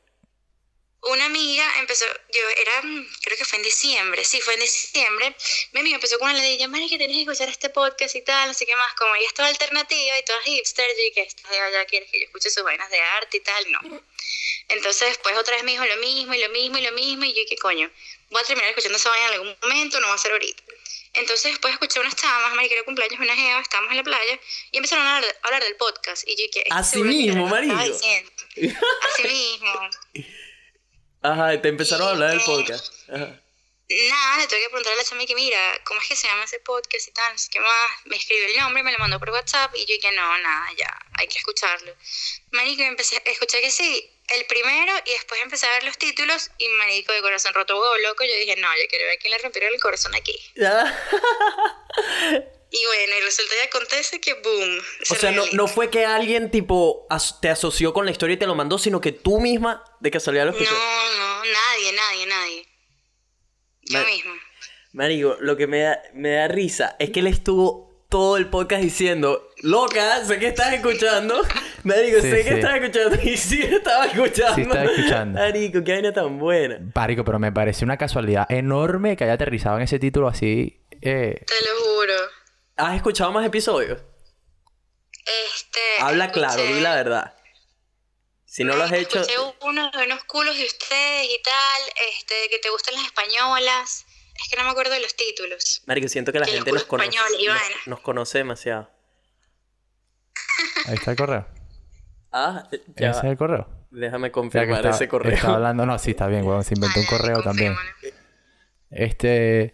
Una 1.03 1.25
amiga 1.25 1.65
empezó, 1.79 2.05
yo 2.05 2.41
era, 2.57 2.81
mm, 2.83 3.07
creo 3.21 3.37
que 3.37 3.45
fue 3.45 3.57
en 3.57 3.63
diciembre, 3.63 4.23
sí, 4.23 4.39
fue 4.39 4.53
en 4.53 4.59
diciembre, 4.59 5.35
mi 5.71 5.79
amiga 5.79 5.95
empezó 5.95 6.19
con 6.19 6.29
una 6.29 6.41
dije, 6.41 6.67
Mari, 6.67 6.89
que 6.89 6.97
tienes 6.97 7.15
que 7.15 7.21
escuchar 7.23 7.49
este 7.49 7.69
podcast 7.69 8.15
y 8.15 8.21
tal, 8.21 8.49
no 8.49 8.53
sé 8.53 8.67
qué 8.67 8.75
más, 8.75 8.93
como 8.93 9.15
ella 9.15 9.27
estaba 9.27 9.49
alternativa 9.49 10.19
y 10.19 10.23
toda 10.23 10.41
hipster, 10.43 10.87
yo 10.87 11.03
dije, 11.03 11.21
esta 11.23 11.49
ya 11.71 11.85
quiere 11.85 12.05
que 12.05 12.19
yo 12.19 12.25
escuche 12.25 12.51
sus 12.51 12.63
vainas 12.63 12.89
de 12.91 12.99
arte 12.99 13.37
y 13.37 13.39
tal, 13.39 13.71
no. 13.71 13.79
Entonces 14.67 15.09
después 15.09 15.35
otra 15.37 15.55
vez 15.55 15.63
me 15.63 15.71
dijo 15.71 15.85
lo 15.85 15.97
mismo 15.97 16.33
y 16.35 16.39
lo 16.39 16.49
mismo 16.49 16.77
y 16.77 16.81
lo 16.81 16.91
mismo 16.91 17.25
y 17.25 17.33
yo 17.33 17.41
dije, 17.41 17.57
coño, 17.57 17.89
voy 18.29 18.41
a 18.41 18.45
terminar 18.45 18.69
escuchando 18.69 18.97
esa 18.97 19.09
vaina 19.09 19.27
en 19.27 19.33
algún 19.33 19.57
momento, 19.61 19.99
no 19.99 20.07
va 20.07 20.13
a 20.13 20.17
ser 20.19 20.31
ahorita. 20.31 20.63
Entonces 21.13 21.51
después 21.51 21.73
escuché 21.73 21.99
unas 21.99 22.15
chamas, 22.15 22.53
Mari, 22.53 22.69
que 22.69 22.75
era 22.75 22.83
cumpleaños 22.85 23.19
de 23.19 23.25
una 23.25 23.35
jeva, 23.35 23.59
estábamos 23.59 23.91
en 23.91 23.97
la 23.97 24.03
playa 24.03 24.39
y 24.71 24.77
empezaron 24.77 25.05
a 25.05 25.17
hablar, 25.17 25.39
a 25.41 25.47
hablar 25.47 25.63
del 25.63 25.75
podcast 25.75 26.25
y 26.27 26.35
yo 26.37 26.45
dije, 26.45 26.59
"Este 26.59 26.73
Así 26.73 27.03
mismo, 27.03 27.53
diciendo". 27.53 28.31
Así 29.01 29.23
mismo. 29.23 29.89
Ajá, 31.21 31.61
te 31.61 31.69
empezaron 31.69 32.07
a 32.07 32.11
hablar 32.11 32.31
del 32.31 32.41
Y, 32.41 32.43
podcast. 32.43 32.93
Ajá. 33.09 33.41
Nada, 34.09 34.37
le 34.37 34.47
tuve 34.47 34.59
que 34.59 34.69
preguntar 34.69 34.93
a 34.93 34.95
la 34.95 35.03
chama 35.03 35.23
y 35.23 35.25
que 35.25 35.35
mira, 35.35 35.59
¿cómo 35.83 35.99
es 35.99 36.07
que 36.07 36.15
se 36.15 36.27
llama 36.27 36.45
ese 36.45 36.59
podcast 36.59 37.07
y 37.07 37.11
tal? 37.11 37.33
No 37.33 37.37
sé 37.37 37.49
qué 37.51 37.59
más. 37.59 37.91
Me 38.05 38.15
escribió 38.15 38.47
el 38.47 38.57
nombre, 38.57 38.83
me 38.83 38.91
lo 38.93 38.99
mandó 38.99 39.19
por 39.19 39.31
WhatsApp 39.31 39.73
y 39.75 39.81
yo 39.81 39.95
dije, 39.95 40.11
no, 40.13 40.37
nada, 40.37 40.69
ya, 40.77 40.97
hay 41.13 41.27
que 41.27 41.39
escucharlo. 41.39 41.93
Marico, 42.51 42.83
empecé 42.83 43.17
a 43.17 43.29
escuchar 43.29 43.59
que 43.59 43.69
sí, 43.69 44.09
el 44.29 44.45
primero 44.45 44.93
y 45.05 45.11
después 45.11 45.41
empecé 45.41 45.67
a 45.67 45.73
ver 45.73 45.83
los 45.83 45.97
títulos 45.97 46.51
y 46.57 46.69
marico 46.69 47.11
de 47.11 47.21
corazón 47.21 47.53
roto, 47.53 47.79
huevo 47.79 47.97
loco, 47.97 48.23
yo 48.23 48.33
dije, 48.35 48.55
no, 48.55 48.69
yo 48.77 48.83
quiero 48.89 49.05
ver 49.05 49.17
a 49.17 49.19
quién 49.19 49.31
le 49.31 49.37
rompieron 49.39 49.73
el 49.73 49.81
corazón 49.81 50.15
aquí. 50.15 50.53
Y 52.73 52.85
bueno, 52.85 53.13
y 53.19 53.25
resulta 53.25 53.53
y 53.61 53.67
acontece 53.67 54.21
que 54.21 54.33
boom. 54.35 54.77
O 54.79 55.05
se 55.05 55.15
sea, 55.17 55.31
no, 55.31 55.43
no 55.51 55.67
fue 55.67 55.89
que 55.89 56.05
alguien 56.05 56.49
tipo 56.51 57.05
as- 57.09 57.41
te 57.41 57.49
asoció 57.49 57.91
con 57.93 58.05
la 58.05 58.11
historia 58.11 58.35
y 58.35 58.37
te 58.37 58.47
lo 58.47 58.55
mandó, 58.55 58.77
sino 58.77 59.01
que 59.01 59.11
tú 59.11 59.41
misma 59.41 59.83
de 59.99 60.09
casualidad 60.09 60.45
lo 60.45 60.51
escuchó. 60.51 60.71
No, 60.71 60.77
no, 60.77 61.39
nadie, 61.43 61.91
nadie, 61.93 62.25
nadie. 62.27 62.65
Yo 63.83 63.99
Ma- 63.99 64.05
misma. 64.05 64.31
Marico, 64.93 65.37
lo 65.41 65.55
que 65.57 65.67
me 65.67 65.79
da, 65.81 66.01
me 66.13 66.31
da 66.31 66.47
risa 66.47 66.95
es 66.99 67.09
que 67.11 67.19
él 67.21 67.27
estuvo 67.27 68.05
todo 68.09 68.35
el 68.37 68.47
podcast 68.47 68.83
diciendo, 68.83 69.49
loca, 69.63 70.23
sé 70.25 70.37
que 70.39 70.47
estás 70.47 70.73
escuchando. 70.73 71.41
Marico, 71.83 72.21
Sí, 72.21 72.29
sé 72.29 72.43
que 72.43 72.49
sí. 72.51 72.55
estás 72.55 72.75
escuchando. 72.75 73.17
Y 73.23 73.37
sí 73.37 73.61
estaba 73.63 74.05
escuchando. 74.05 74.55
Sí 74.55 74.61
estaba 74.61 74.83
escuchando. 74.85 75.39
Marico, 75.39 75.83
qué 75.83 75.91
vaina 75.93 76.13
tan 76.13 76.39
buena. 76.39 76.79
Marico, 76.95 77.23
pero 77.25 77.37
me 77.39 77.51
parece 77.51 77.83
una 77.85 77.97
casualidad 77.97 78.45
enorme 78.49 79.15
que 79.17 79.23
haya 79.25 79.33
aterrizado 79.33 79.75
en 79.77 79.83
ese 79.83 79.97
título 79.99 80.27
así. 80.29 80.81
eh, 81.01 81.41
Te 81.45 81.53
lo 81.69 81.79
juro. 81.95 82.13
¿Has 82.77 82.95
escuchado 82.95 83.31
más 83.31 83.45
episodios? 83.45 84.01
Este. 85.11 85.79
Habla 86.01 86.31
claro, 86.31 86.61
di 86.63 86.79
la 86.79 86.95
verdad. 86.95 87.35
Si 88.45 88.63
no 88.63 88.75
lo 88.75 88.83
has 88.83 88.91
hecho... 88.91 89.21
Escuché 89.21 89.37
uno 89.61 89.89
de 89.91 90.05
unos 90.05 90.23
culos 90.25 90.57
de 90.57 90.65
ustedes 90.65 91.25
y 91.29 91.41
tal, 91.41 91.81
este, 92.17 92.35
que 92.49 92.59
te 92.59 92.69
gustan 92.69 92.95
las 92.95 93.05
españolas. 93.05 94.05
Es 94.35 94.49
que 94.49 94.57
no 94.57 94.63
me 94.63 94.71
acuerdo 94.71 94.91
de 94.93 94.99
los 94.99 95.15
títulos. 95.15 95.83
Marico, 95.85 96.07
siento 96.09 96.31
que 96.33 96.39
la 96.39 96.45
Que 96.45 96.53
gente 96.53 96.71
nos 96.71 96.83
conoce, 96.85 97.09
nos, 97.47 97.87
nos 97.87 97.99
conoce 98.01 98.39
demasiado. 98.39 98.89
ahí 100.87 100.95
está 100.95 101.11
el 101.11 101.17
correo. 101.17 101.47
Ah, 102.33 102.67
Ese 102.71 102.83
ya. 102.97 103.11
es 103.11 103.23
el 103.23 103.37
correo. 103.37 103.69
Déjame 103.91 104.31
confirmar 104.31 104.77
está- 104.85 104.89
ese 104.95 105.07
correo. 105.07 105.33
Está 105.33 105.53
hablando, 105.55 105.85
no, 105.85 105.97
sí, 105.99 106.11
está 106.11 106.27
bien, 106.27 106.45
weón. 106.45 106.63
Se 106.63 106.73
inventó 106.73 106.99
un 106.99 107.05
correo 107.05 107.43
también. 107.43 107.75
Este. 108.89 109.73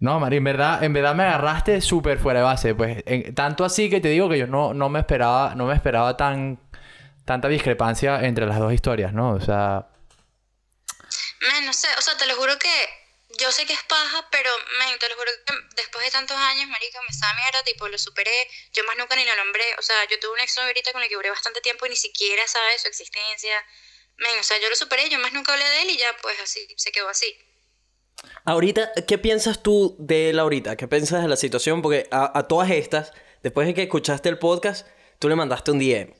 No, 0.00 0.20
Mari, 0.20 0.36
en 0.36 0.44
verdad, 0.44 0.82
en 0.84 0.92
verdad 0.92 1.14
me 1.14 1.24
agarraste 1.24 1.80
súper 1.80 2.18
fuera 2.18 2.40
de 2.40 2.44
base. 2.44 2.74
Pues, 2.74 3.02
tanto 3.34 3.64
así 3.64 3.90
que 3.90 4.00
te 4.00 4.08
digo 4.08 4.28
que 4.28 4.38
yo 4.38 4.46
no, 4.46 4.74
no 4.74 4.88
me 4.88 5.00
esperaba, 5.00 5.54
no 5.54 5.66
me 5.66 5.74
esperaba 5.74 6.16
tan, 6.16 6.60
tanta 7.24 7.48
discrepancia 7.48 8.20
entre 8.24 8.46
las 8.46 8.58
dos 8.58 8.72
historias, 8.72 9.12
¿no? 9.12 9.32
O 9.32 9.40
sea, 9.40 9.88
Men, 11.40 11.66
no 11.66 11.72
sé, 11.72 11.88
o 11.96 12.02
sea, 12.02 12.16
te 12.16 12.26
lo 12.26 12.34
juro 12.36 12.58
que 12.58 12.70
yo 13.38 13.52
sé 13.52 13.66
que 13.66 13.72
es 13.72 13.82
paja, 13.84 14.28
pero, 14.30 14.50
men, 14.78 14.98
te 14.98 15.08
lo 15.08 15.16
juro 15.16 15.30
que 15.46 15.54
después 15.76 16.04
de 16.04 16.10
tantos 16.10 16.36
años, 16.36 16.68
marica, 16.68 17.00
me 17.02 17.08
estaba 17.08 17.34
mierda, 17.34 17.62
tipo, 17.62 17.86
lo 17.88 17.98
superé, 17.98 18.50
yo 18.72 18.82
más 18.84 18.96
nunca 18.96 19.14
ni 19.14 19.24
lo 19.24 19.36
nombré, 19.36 19.64
o 19.78 19.82
sea, 19.82 19.96
yo 20.08 20.18
tuve 20.18 20.32
un 20.32 20.40
ex 20.40 20.58
ahorita 20.58 20.92
con 20.92 21.02
el 21.02 21.08
que 21.08 21.14
duré 21.14 21.30
bastante 21.30 21.60
tiempo 21.60 21.86
y 21.86 21.90
ni 21.90 21.96
siquiera 21.96 22.46
sabe 22.48 22.78
su 22.78 22.88
existencia, 22.88 23.64
men, 24.16 24.38
o 24.40 24.42
sea, 24.42 24.58
yo 24.58 24.68
lo 24.68 24.74
superé, 24.74 25.08
yo 25.08 25.18
más 25.20 25.32
nunca 25.32 25.52
hablé 25.52 25.64
de 25.64 25.82
él 25.82 25.90
y 25.90 25.98
ya, 25.98 26.16
pues, 26.20 26.40
así, 26.40 26.66
se 26.76 26.90
quedó 26.90 27.08
así. 27.08 27.36
Ahorita, 28.44 28.90
¿qué 29.06 29.18
piensas 29.18 29.62
tú 29.62 29.96
de 29.98 30.30
él 30.30 30.38
ahorita? 30.38 30.76
¿Qué 30.76 30.88
piensas 30.88 31.22
de 31.22 31.28
la 31.28 31.36
situación? 31.36 31.82
Porque 31.82 32.08
a, 32.10 32.36
a 32.38 32.48
todas 32.48 32.70
estas, 32.70 33.12
después 33.42 33.66
de 33.66 33.74
que 33.74 33.82
escuchaste 33.82 34.28
el 34.28 34.38
podcast, 34.38 34.86
tú 35.18 35.28
le 35.28 35.36
mandaste 35.36 35.70
un 35.70 35.78
DM. 35.78 36.14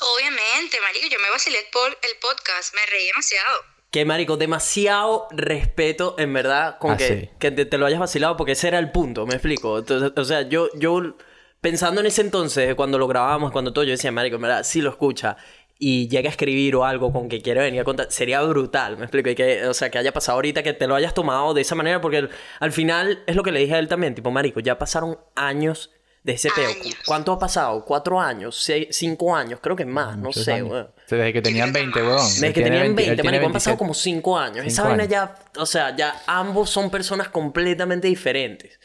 Obviamente, 0.00 0.78
marico, 0.80 1.06
yo 1.10 1.18
me 1.20 1.30
vacilé 1.30 1.58
el, 1.58 1.66
pol- 1.72 1.96
el 2.02 2.18
podcast, 2.20 2.74
me 2.74 2.86
reí 2.90 3.06
demasiado. 3.08 3.58
Que, 3.90 4.04
marico, 4.04 4.36
demasiado 4.36 5.26
respeto, 5.30 6.14
en 6.18 6.32
verdad, 6.32 6.78
con 6.78 6.92
Ah, 6.92 6.96
que, 6.96 7.08
sí. 7.08 7.30
que 7.38 7.50
te, 7.50 7.64
te 7.66 7.76
lo 7.76 7.86
hayas 7.86 8.00
vacilado, 8.00 8.36
porque 8.36 8.52
ese 8.52 8.68
era 8.68 8.78
el 8.78 8.92
punto, 8.92 9.26
¿me 9.26 9.34
explico? 9.34 9.78
Entonces, 9.78 10.12
o 10.16 10.24
sea, 10.24 10.42
yo, 10.42 10.68
yo, 10.74 11.16
pensando 11.60 12.00
en 12.00 12.06
ese 12.06 12.22
entonces, 12.22 12.74
cuando 12.76 12.98
lo 12.98 13.08
grabábamos, 13.08 13.50
cuando 13.52 13.72
todo, 13.72 13.84
yo 13.84 13.90
decía, 13.90 14.12
marico, 14.12 14.36
en 14.36 14.42
verdad, 14.42 14.62
si 14.62 14.80
lo 14.80 14.90
escucha 14.90 15.36
y 15.82 16.08
llega 16.08 16.28
a 16.28 16.30
escribir 16.32 16.76
o 16.76 16.84
algo 16.84 17.10
con 17.10 17.28
que 17.30 17.40
quiere 17.40 17.62
venir 17.62 17.80
a 17.80 17.84
contar, 17.84 18.06
sería 18.12 18.42
brutal, 18.42 18.98
¿me 18.98 19.04
explico? 19.06 19.30
Y 19.30 19.34
que, 19.34 19.64
o 19.66 19.72
sea, 19.72 19.90
que 19.90 19.96
haya 19.96 20.12
pasado 20.12 20.36
ahorita, 20.36 20.62
que 20.62 20.74
te 20.74 20.86
lo 20.86 20.94
hayas 20.94 21.14
tomado 21.14 21.54
de 21.54 21.62
esa 21.62 21.74
manera, 21.74 22.02
porque 22.02 22.18
el- 22.18 22.30
al 22.60 22.70
final 22.70 23.22
es 23.26 23.34
lo 23.34 23.42
que 23.42 23.50
le 23.50 23.60
dije 23.60 23.74
a 23.74 23.78
él 23.78 23.88
también, 23.88 24.14
tipo, 24.14 24.30
marico, 24.30 24.60
ya 24.60 24.78
pasaron 24.78 25.18
años 25.34 25.90
de 26.22 26.34
ese 26.34 26.50
peo. 26.54 26.68
Años. 26.68 26.96
¿Cuánto 27.06 27.32
ha 27.32 27.38
pasado? 27.38 27.82
¿Cuatro 27.86 28.20
años? 28.20 28.54
¿Seis- 28.62 28.88
¿Cinco 28.90 29.34
años? 29.34 29.58
Creo 29.62 29.74
que 29.74 29.86
más, 29.86 30.18
no 30.18 30.24
muchos 30.24 30.44
sé, 30.44 30.62
weón. 30.62 30.88
O 30.88 31.08
sea, 31.08 31.16
Desde 31.16 31.32
que 31.32 31.40
tenían 31.40 31.72
creo 31.72 31.86
que 31.86 31.92
20, 31.92 32.02
más. 32.02 32.08
weón. 32.10 32.28
Desde 32.34 32.46
Él 32.48 32.52
que 32.52 32.62
tenían 32.62 32.82
20, 32.82 32.96
20, 32.96 33.10
él 33.12 33.16
tiene 33.22 33.30
marico, 33.38 33.46
han 33.46 33.52
pasado 33.54 33.76
27. 33.76 33.78
como 33.78 33.94
5 33.94 34.38
años. 34.38 34.66
Esa 34.66 34.82
Cinco 34.82 34.88
vaina 34.88 35.02
años. 35.04 35.10
ya, 35.10 35.62
o 35.62 35.64
sea, 35.64 35.96
ya 35.96 36.22
ambos 36.26 36.68
son 36.68 36.90
personas 36.90 37.30
completamente 37.30 38.06
diferentes. 38.06 38.78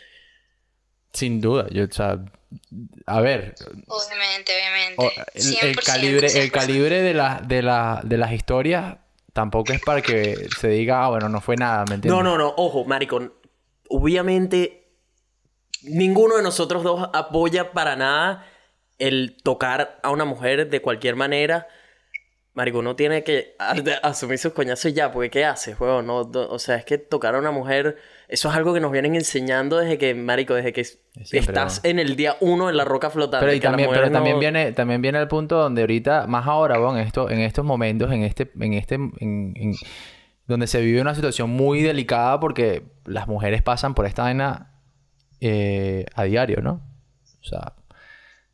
Sin 1.11 1.41
duda, 1.41 1.67
yo, 1.71 1.83
o 1.83 1.91
sea, 1.91 2.19
a 3.05 3.21
ver, 3.21 3.55
Obviamente, 3.87 4.53
obviamente. 4.55 4.95
o- 4.97 5.11
el, 5.33 5.67
el 5.69 5.75
100%, 5.75 5.85
calibre, 5.85 6.27
el 6.27 6.33
100%. 6.33 6.51
calibre 6.51 7.01
de, 7.01 7.13
la, 7.13 7.41
de, 7.45 7.61
la, 7.61 8.01
de 8.03 8.17
las 8.17 8.31
historias 8.31 8.97
tampoco 9.33 9.73
es 9.73 9.81
para 9.81 10.01
que 10.01 10.47
se 10.59 10.69
diga, 10.69 11.03
ah, 11.05 11.09
bueno, 11.09 11.29
no 11.29 11.41
fue 11.41 11.55
nada, 11.57 11.85
¿me 11.89 11.95
entiendes? 11.95 12.11
No, 12.11 12.23
no, 12.23 12.37
no, 12.37 12.53
ojo, 12.57 12.85
marico. 12.85 13.33
Obviamente, 13.89 14.87
ninguno 15.83 16.37
de 16.37 16.43
nosotros 16.43 16.83
dos 16.83 17.09
apoya 17.13 17.71
para 17.71 17.95
nada 17.95 18.45
el 18.97 19.35
tocar 19.43 19.99
a 20.03 20.09
una 20.11 20.25
mujer 20.25 20.69
de 20.69 20.81
cualquier 20.81 21.15
manera. 21.15 21.67
Marico, 22.53 22.79
uno 22.79 22.95
tiene 22.95 23.23
que 23.25 23.55
asumir 24.01 24.39
sus 24.39 24.53
coñazos 24.53 24.91
y 24.91 24.93
ya, 24.93 25.11
porque 25.11 25.29
¿qué 25.29 25.43
haces, 25.45 25.77
weón? 25.79 26.07
No, 26.07 26.23
no, 26.23 26.41
o 26.47 26.57
sea, 26.59 26.77
es 26.77 26.85
que 26.85 26.97
tocar 26.97 27.35
a 27.35 27.39
una 27.39 27.51
mujer, 27.51 27.97
eso 28.27 28.49
es 28.49 28.55
algo 28.55 28.73
que 28.73 28.79
nos 28.79 28.91
vienen 28.91 29.15
enseñando 29.15 29.77
desde 29.77 29.97
que, 29.97 30.15
marico, 30.15 30.53
desde 30.53 30.73
que 30.73 30.83
Siempre, 30.83 31.39
estás 31.39 31.81
en 31.83 31.99
el 31.99 32.15
día 32.15 32.35
uno 32.41 32.69
en 32.69 32.77
la 32.77 32.83
roca 32.85 33.09
flotante. 33.09 33.45
Pero, 33.45 33.55
y 33.55 33.59
también, 33.59 33.89
pero 33.91 34.11
también 34.11 34.35
no- 34.35 34.39
viene, 34.39 34.71
también 34.71 35.01
viene 35.01 35.19
el 35.19 35.27
punto 35.27 35.57
donde 35.57 35.81
ahorita, 35.81 36.27
más 36.27 36.45
ahora, 36.47 36.77
en, 36.77 36.97
esto, 36.97 37.29
en 37.29 37.39
estos 37.39 37.63
momentos, 37.65 38.11
en 38.11 38.23
este, 38.23 38.51
en 38.59 38.73
este, 38.73 38.95
en- 38.95 39.13
en- 39.55 39.75
donde 40.47 40.67
se 40.67 40.79
vive 40.81 41.01
una 41.01 41.15
situación 41.15 41.49
muy 41.49 41.81
delicada 41.81 42.39
porque 42.39 42.83
las 43.05 43.27
mujeres 43.27 43.61
pasan 43.63 43.95
por 43.95 44.05
esta 44.05 44.23
vaina 44.23 44.71
eh, 45.41 46.05
a 46.13 46.23
diario, 46.23 46.61
¿no? 46.61 46.81
O 47.41 47.43
sea, 47.43 47.73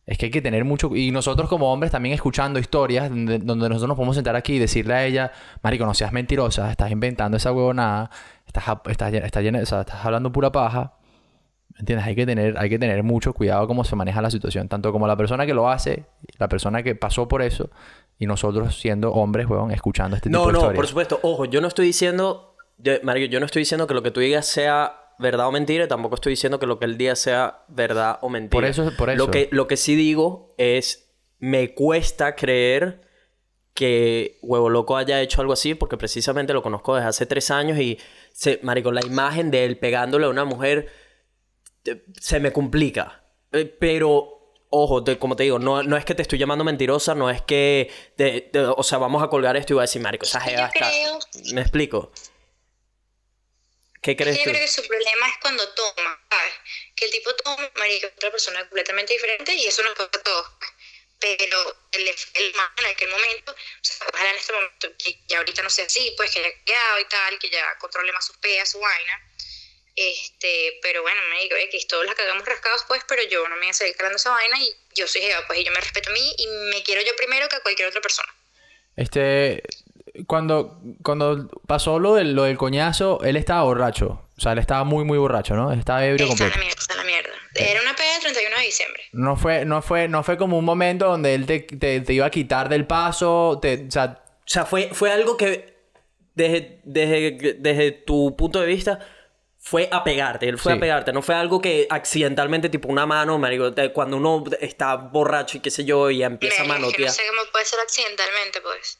es 0.05 0.17
que 0.17 0.25
hay 0.25 0.31
que 0.31 0.41
tener 0.41 0.65
mucho... 0.65 0.93
Y 0.95 1.11
nosotros 1.11 1.47
como 1.47 1.71
hombres 1.71 1.91
también 1.91 2.13
escuchando 2.15 2.59
historias 2.59 3.09
donde, 3.09 3.39
donde 3.39 3.69
nosotros 3.69 3.87
nos 3.89 3.95
podemos 3.95 4.15
sentar 4.15 4.35
aquí 4.35 4.53
y 4.55 4.59
decirle 4.59 4.93
a 4.93 5.05
ella, 5.05 5.31
Marico, 5.63 5.85
no 5.85 5.93
seas 5.93 6.11
mentirosa, 6.11 6.69
estás 6.71 6.91
inventando 6.91 7.37
esa 7.37 7.51
huevonada, 7.51 8.09
estás, 8.53 8.65
estás, 8.89 9.13
estás, 9.13 9.43
llena- 9.43 9.61
o 9.61 9.65
sea, 9.65 9.81
estás 9.81 10.03
hablando 10.05 10.31
pura 10.31 10.51
paja. 10.51 10.93
¿Me 11.73 11.79
entiendes? 11.79 12.05
Hay 12.05 12.15
que, 12.15 12.25
tener, 12.25 12.57
hay 12.57 12.69
que 12.69 12.77
tener 12.77 13.01
mucho 13.01 13.33
cuidado 13.33 13.65
cómo 13.65 13.83
se 13.85 13.95
maneja 13.95 14.21
la 14.21 14.29
situación. 14.29 14.67
Tanto 14.67 14.91
como 14.91 15.07
la 15.07 15.15
persona 15.15 15.45
que 15.45 15.53
lo 15.53 15.69
hace, 15.69 16.03
la 16.37 16.49
persona 16.49 16.83
que 16.83 16.95
pasó 16.95 17.27
por 17.29 17.41
eso, 17.41 17.69
y 18.19 18.25
nosotros 18.27 18.77
siendo 18.77 19.13
hombres, 19.13 19.47
weón, 19.47 19.71
escuchando 19.71 20.15
este 20.17 20.29
tipo 20.29 20.37
No, 20.39 20.47
de 20.47 20.51
no, 20.53 20.59
historias. 20.59 20.75
por 20.75 20.87
supuesto. 20.87 21.19
Ojo, 21.23 21.45
yo 21.45 21.61
no 21.61 21.67
estoy 21.69 21.85
diciendo, 21.87 22.55
yo, 22.77 22.93
Mario, 23.03 23.27
yo 23.27 23.39
no 23.39 23.45
estoy 23.45 23.61
diciendo 23.61 23.87
que 23.87 23.93
lo 23.93 24.03
que 24.03 24.11
tú 24.11 24.19
digas 24.19 24.45
sea 24.45 24.97
verdad 25.17 25.47
o 25.47 25.51
mentira, 25.51 25.87
tampoco 25.87 26.15
estoy 26.15 26.31
diciendo 26.31 26.59
que 26.59 26.65
lo 26.67 26.77
que 26.77 26.85
él 26.85 26.97
diga 26.97 27.15
sea 27.15 27.59
verdad 27.69 28.17
o 28.21 28.27
mentira. 28.29 28.51
Por 28.51 28.65
eso- 28.65 28.91
por 28.97 29.07
Lo 29.09 29.13
eso. 29.23 29.31
que, 29.31 29.47
lo 29.51 29.67
que 29.67 29.77
sí 29.77 29.95
digo 29.95 30.53
es, 30.57 31.09
me 31.39 31.73
cuesta 31.73 32.35
creer 32.35 33.01
que 33.73 34.37
Huevo 34.41 34.69
Loco 34.69 34.97
haya 34.97 35.21
hecho 35.21 35.41
algo 35.41 35.53
así, 35.53 35.75
porque 35.75 35.97
precisamente 35.97 36.53
lo 36.53 36.61
conozco 36.61 36.95
desde 36.95 37.07
hace 37.09 37.25
tres 37.25 37.51
años 37.51 37.77
y, 37.79 37.97
se, 38.33 38.59
marico, 38.63 38.91
la 38.91 39.05
imagen 39.05 39.49
de 39.51 39.65
él 39.65 39.77
pegándole 39.77 40.25
a 40.25 40.29
una 40.29 40.45
mujer 40.45 40.91
te- 41.83 42.03
se 42.19 42.39
me 42.39 42.51
complica. 42.51 43.23
Eh, 43.53 43.65
Pero, 43.65 44.55
ojo, 44.69 45.03
te- 45.03 45.17
como 45.17 45.35
te 45.35 45.43
digo, 45.43 45.57
no, 45.59 45.83
no 45.83 45.97
es 45.97 46.05
que 46.05 46.15
te 46.15 46.21
estoy 46.21 46.37
llamando 46.37 46.63
mentirosa, 46.63 47.15
no 47.15 47.29
es 47.29 47.41
que, 47.41 47.89
te- 48.17 48.41
te- 48.41 48.59
o 48.59 48.83
sea, 48.83 48.97
vamos 48.97 49.23
a 49.23 49.27
colgar 49.29 49.55
esto 49.57 49.73
y 49.73 49.75
voy 49.75 49.81
a 49.81 49.83
decir, 49.83 50.01
marico, 50.01 50.25
esa 50.25 50.41
jeva 50.41 50.67
está... 50.67 50.89
creo- 50.91 51.19
¿Me 51.53 51.61
explico? 51.61 52.11
¿Qué 54.01 54.15
crees 54.15 54.37
Yo 54.37 54.43
tú? 54.45 54.49
creo 54.49 54.61
que 54.61 54.67
su 54.67 54.81
problema 54.87 55.27
es 55.27 55.33
cuando 55.41 55.63
toma, 55.73 56.19
¿sabes? 56.29 56.53
Que 56.95 57.05
el 57.05 57.11
tipo 57.11 57.29
toma, 57.35 57.69
marico, 57.77 58.07
otra 58.15 58.31
persona 58.31 58.59
completamente 58.61 59.13
diferente 59.13 59.53
y 59.53 59.65
eso 59.65 59.83
nos 59.83 59.93
pasa 59.93 60.09
a 60.13 60.23
todos. 60.23 60.47
Pero 61.21 61.57
fue 61.91 62.43
el 62.43 62.55
mal 62.55 62.69
en 62.77 62.85
aquel 62.87 63.09
momento, 63.09 63.51
o 63.51 63.83
sea, 63.83 64.07
ojalá 64.11 64.31
en 64.31 64.35
este 64.35 64.53
momento, 64.53 64.89
que 64.97 65.19
ya 65.27 65.37
ahorita 65.37 65.61
no 65.61 65.69
sea 65.69 65.85
así, 65.85 66.13
pues 66.17 66.31
que 66.31 66.39
haya 66.39 66.49
quedado 66.65 66.99
y 66.99 67.05
tal, 67.05 67.39
que 67.39 67.49
ya 67.49 67.77
controle 67.77 68.11
más 68.11 68.25
sus 68.25 68.37
peas, 68.37 68.71
su 68.71 68.79
vaina. 68.79 69.27
Este, 69.95 70.79
pero 70.81 71.03
bueno, 71.03 71.21
me 71.29 71.41
digo, 71.43 71.55
X, 71.57 71.85
todos 71.87 72.05
la 72.05 72.15
cagamos 72.15 72.45
rascados, 72.45 72.85
pues, 72.87 73.03
pero 73.07 73.21
yo 73.29 73.47
no 73.47 73.55
me 73.55 73.61
voy 73.61 73.69
a 73.69 73.73
seguir 73.73 73.95
calando 73.95 74.15
esa 74.15 74.31
vaina 74.31 74.59
y 74.59 74.73
yo 74.95 75.07
soy 75.07 75.21
Jeva, 75.21 75.45
pues, 75.45 75.59
y 75.59 75.63
yo 75.63 75.71
me 75.71 75.79
respeto 75.79 76.09
a 76.09 76.13
mí 76.13 76.35
y 76.37 76.47
me 76.47 76.81
quiero 76.83 77.01
yo 77.01 77.15
primero 77.15 77.47
que 77.47 77.57
a 77.57 77.61
cualquier 77.61 77.89
otra 77.89 78.01
persona. 78.01 78.33
Este, 78.95 79.61
cuando, 80.25 80.81
cuando 81.03 81.49
pasó 81.67 81.99
lo 81.99 82.15
del 82.15 82.57
coñazo, 82.57 83.19
él 83.23 83.35
estaba 83.35 83.63
borracho. 83.63 84.27
O 84.41 84.43
sea, 84.43 84.53
él 84.53 84.57
estaba 84.57 84.83
muy, 84.83 85.03
muy 85.05 85.19
borracho, 85.19 85.53
¿no? 85.53 85.71
Estaba 85.71 86.03
ebrio 86.03 86.25
Está 86.25 86.29
completo. 86.29 86.53
la 86.57 86.63
mierda, 86.63 86.81
está 86.81 86.95
la 86.95 87.03
mierda. 87.03 87.29
Era 87.53 87.79
una 87.79 87.95
peda 87.95 88.11
del 88.13 88.21
31 88.23 88.57
de 88.57 88.63
diciembre. 88.63 89.03
No 89.11 89.35
fue, 89.35 89.65
no 89.65 89.81
fue, 89.83 90.07
no 90.07 90.23
fue 90.23 90.35
como 90.35 90.57
un 90.57 90.65
momento 90.65 91.05
donde 91.05 91.35
él 91.35 91.45
te, 91.45 91.59
te, 91.59 92.01
te 92.01 92.13
iba 92.13 92.25
a 92.25 92.31
quitar 92.31 92.67
del 92.67 92.87
paso, 92.87 93.59
te, 93.61 93.85
o 93.87 93.91
sea, 93.91 94.19
O 94.39 94.43
sea, 94.47 94.65
fue, 94.65 94.89
fue 94.93 95.11
algo 95.11 95.37
que 95.37 95.75
desde, 96.33 96.79
desde, 96.85 97.55
desde 97.59 97.91
tu 97.91 98.35
punto 98.35 98.59
de 98.61 98.65
vista 98.65 98.97
fue 99.59 99.87
a 99.91 100.03
pegarte. 100.03 100.49
Él 100.49 100.57
fue 100.57 100.71
Sí. 100.71 100.77
a 100.77 100.81
pegarte. 100.81 101.13
No 101.13 101.21
fue 101.21 101.35
algo 101.35 101.61
que 101.61 101.85
accidentalmente, 101.91 102.69
tipo 102.69 102.87
una 102.87 103.05
mano, 103.05 103.37
marico, 103.37 103.71
cuando 103.93 104.17
uno 104.17 104.43
está 104.59 104.95
borracho 104.95 105.57
y 105.57 105.59
qué 105.59 105.69
sé 105.69 105.85
yo, 105.85 106.09
y 106.09 106.23
empieza 106.23 106.63
a 106.63 106.65
Verga, 106.65 106.73
es 106.73 106.77
que 106.77 106.81
manotear. 106.81 107.07
no 107.09 107.13
sé 107.13 107.21
cómo 107.29 107.41
puede 107.51 107.65
ser 107.65 107.79
accidentalmente, 107.79 108.59
pues. 108.61 108.97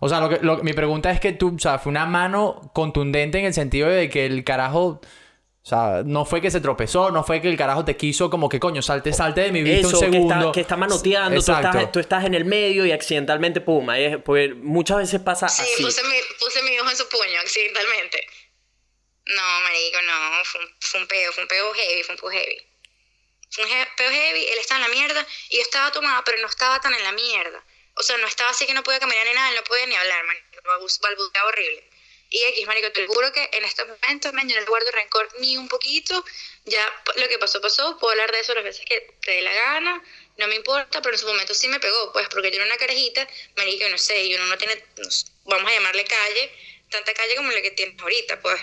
O 0.00 0.08
sea, 0.08 0.20
lo 0.20 0.28
que, 0.28 0.38
lo- 0.40 0.58
mi 0.62 0.72
pregunta 0.72 1.10
es 1.10 1.20
que 1.20 1.32
tú, 1.32 1.54
o 1.54 1.58
sea, 1.58 1.78
fue 1.78 1.90
una 1.90 2.06
mano 2.06 2.70
contundente 2.74 3.38
en 3.38 3.44
el 3.44 3.54
sentido 3.54 3.88
de 3.88 4.08
que 4.08 4.24
el 4.26 4.44
carajo, 4.44 5.00
o 5.62 5.66
sea, 5.66 6.02
no 6.04 6.24
fue 6.24 6.40
que 6.40 6.50
se 6.50 6.60
tropezó, 6.62 7.10
no 7.10 7.22
fue 7.22 7.42
que 7.42 7.48
el 7.50 7.56
carajo 7.58 7.84
te 7.84 7.96
quiso 7.96 8.30
como 8.30 8.48
que 8.48 8.58
coño, 8.58 8.80
salte, 8.80 9.12
salte 9.12 9.42
de 9.42 9.52
mi 9.52 9.62
vista 9.62 9.88
Eso, 9.88 9.98
un 10.00 10.04
que 10.06 10.12
segundo. 10.12 10.34
está, 10.40 10.52
que 10.52 10.60
está 10.62 10.76
manoteando, 10.76 11.34
tú 11.42 11.52
Exacto. 11.52 11.78
estás, 11.78 11.92
tú 11.92 12.00
estás 12.00 12.24
en 12.24 12.34
el 12.34 12.46
medio 12.46 12.86
y 12.86 12.92
accidentalmente, 12.92 13.60
pum, 13.60 13.88
ahí 13.90 14.04
es- 14.04 14.16
pues, 14.24 14.56
muchas 14.56 14.96
veces 14.96 15.20
pasa 15.20 15.48
Sí, 15.48 15.62
así. 15.62 15.82
puse 15.84 16.02
mi, 16.04 16.16
puse 16.38 16.62
mi 16.62 16.78
ojo 16.78 16.90
en 16.90 16.96
su 16.96 17.06
puño 17.08 17.38
accidentalmente. 17.42 18.26
No, 19.26 19.42
marico, 19.62 19.98
no, 20.06 20.44
fue 20.44 20.60
un, 20.62 20.66
fue 20.80 21.00
un 21.02 21.06
peo, 21.06 21.32
fue 21.32 21.42
un 21.44 21.48
peo 21.48 21.72
heavy, 21.74 22.02
fue 22.04 22.14
un 22.14 22.20
peo 22.20 22.30
heavy. 22.30 22.56
Fue 23.50 23.64
un 23.64 23.70
he- 23.70 23.88
peo 23.96 24.10
heavy, 24.10 24.40
él 24.44 24.58
estaba 24.60 24.84
en 24.84 24.90
la 24.90 24.94
mierda 24.96 25.26
y 25.50 25.56
yo 25.56 25.62
estaba 25.62 25.92
tomada, 25.92 26.22
pero 26.24 26.38
no 26.40 26.48
estaba 26.48 26.80
tan 26.80 26.94
en 26.94 27.02
la 27.04 27.12
mierda. 27.12 27.62
O 27.94 28.02
sea, 28.02 28.16
no 28.18 28.26
estaba 28.26 28.50
así 28.50 28.66
que 28.66 28.74
no 28.74 28.82
podía 28.82 29.00
caminar 29.00 29.26
ni 29.26 29.34
nada, 29.34 29.50
no 29.52 29.64
podía 29.64 29.86
ni 29.86 29.94
hablar, 29.94 30.24
marico, 30.24 30.46
balbu- 30.64 31.00
balbuceaba 31.00 31.48
horrible. 31.48 31.84
Y 32.32 32.44
X, 32.44 32.66
marico, 32.66 32.92
te 32.92 33.06
juro 33.08 33.32
que 33.32 33.50
en 33.52 33.64
estos 33.64 33.88
momentos, 33.88 34.32
man, 34.32 34.48
yo 34.48 34.58
no 34.58 34.64
guardo 34.66 34.90
rencor 34.92 35.28
ni 35.40 35.56
un 35.56 35.68
poquito. 35.68 36.24
Ya 36.64 37.02
lo 37.16 37.28
que 37.28 37.38
pasó, 37.38 37.60
pasó. 37.60 37.98
Puedo 37.98 38.12
hablar 38.12 38.30
de 38.30 38.38
eso 38.38 38.54
las 38.54 38.62
veces 38.62 38.84
que 38.86 39.00
te 39.22 39.32
dé 39.32 39.42
la 39.42 39.52
gana. 39.52 40.00
No 40.36 40.46
me 40.46 40.54
importa, 40.54 41.02
pero 41.02 41.14
en 41.16 41.18
su 41.18 41.26
momento 41.26 41.54
sí 41.54 41.66
me 41.66 41.80
pegó, 41.80 42.12
pues, 42.12 42.28
porque 42.28 42.50
yo 42.50 42.56
era 42.56 42.66
una 42.66 42.76
carajita, 42.76 43.26
marico, 43.56 43.88
no 43.88 43.98
sé, 43.98 44.22
y 44.24 44.34
uno 44.34 44.46
no 44.46 44.56
tiene, 44.58 44.80
vamos 45.44 45.68
a 45.70 45.74
llamarle 45.74 46.04
calle, 46.04 46.52
tanta 46.88 47.12
calle 47.14 47.34
como 47.34 47.50
la 47.50 47.60
que 47.62 47.72
tienes 47.72 48.00
ahorita, 48.00 48.40
pues. 48.40 48.60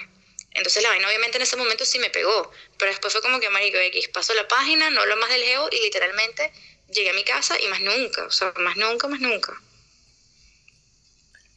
Entonces 0.51 0.81
la 0.81 0.89
vaina 0.89 1.07
obviamente 1.07 1.37
en 1.37 1.43
ese 1.43 1.55
momento 1.57 1.83
sí 1.85 1.99
me 1.99 2.09
pegó, 2.09 2.49
pero 2.79 2.89
después 2.89 3.11
fue 3.13 3.21
como 3.21 3.39
que, 3.41 3.49
marico, 3.49 3.77
X, 3.77 4.07
pasó 4.09 4.33
la 4.33 4.47
página, 4.47 4.89
no 4.89 5.01
hablo 5.01 5.17
más 5.17 5.29
del 5.29 5.43
geo 5.43 5.67
y 5.71 5.81
literalmente 5.81 6.51
llegué 6.89 7.09
a 7.09 7.13
mi 7.13 7.23
casa 7.23 7.59
y 7.59 7.67
más 7.67 7.81
nunca, 7.81 8.25
o 8.25 8.31
sea, 8.31 8.53
más 8.57 8.77
nunca, 8.77 9.07
más 9.07 9.19
nunca. 9.19 9.53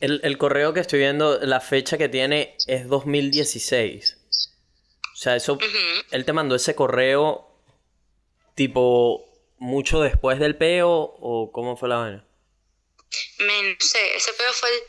El, 0.01 0.21
el 0.25 0.39
correo 0.39 0.73
que 0.73 0.81
estoy 0.81 1.01
viendo, 1.01 1.39
la 1.41 1.61
fecha 1.61 1.99
que 1.99 2.09
tiene 2.09 2.57
es 2.67 2.89
2016. 2.89 4.17
O 5.13 5.17
sea, 5.23 5.37
eso. 5.37 5.59
Él 6.13 6.25
te 6.25 6.33
mandó 6.33 6.55
ese 6.55 6.75
correo, 6.75 7.47
tipo, 8.55 9.29
mucho 9.59 10.01
después 10.01 10.39
del 10.39 10.57
peo, 10.57 10.89
o 10.91 11.53
cómo 11.53 11.77
fue 11.77 11.91
la 11.91 11.97
vaina. 11.97 12.27
Men, 13.41 13.73
no 13.73 13.87
sé, 13.87 14.17
ese 14.17 14.33
pedo 14.33 14.53
fue 14.55 14.71
el 14.71 14.81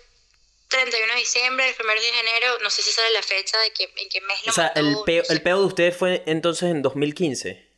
31 0.70 1.14
de 1.14 1.20
diciembre, 1.20 1.68
el 1.68 1.76
1 1.86 1.94
de 1.94 2.20
enero, 2.20 2.60
no 2.64 2.70
sé 2.70 2.82
si 2.82 2.92
sale 2.92 3.12
la 3.12 3.24
fecha 3.24 3.58
de 3.60 3.74
que, 3.74 3.84
en 3.84 4.10
qué 4.10 4.22
mes 4.22 4.46
lo 4.46 4.52
O 4.52 4.56
sea, 4.56 4.68
el 4.68 4.96
peo, 5.06 5.22
no 5.22 5.26
sé. 5.26 5.34
el 5.34 5.42
peo 5.42 5.60
de 5.60 5.66
ustedes 5.66 5.98
fue 5.98 6.24
entonces 6.26 6.70
en 6.72 6.82
2015. 6.82 7.70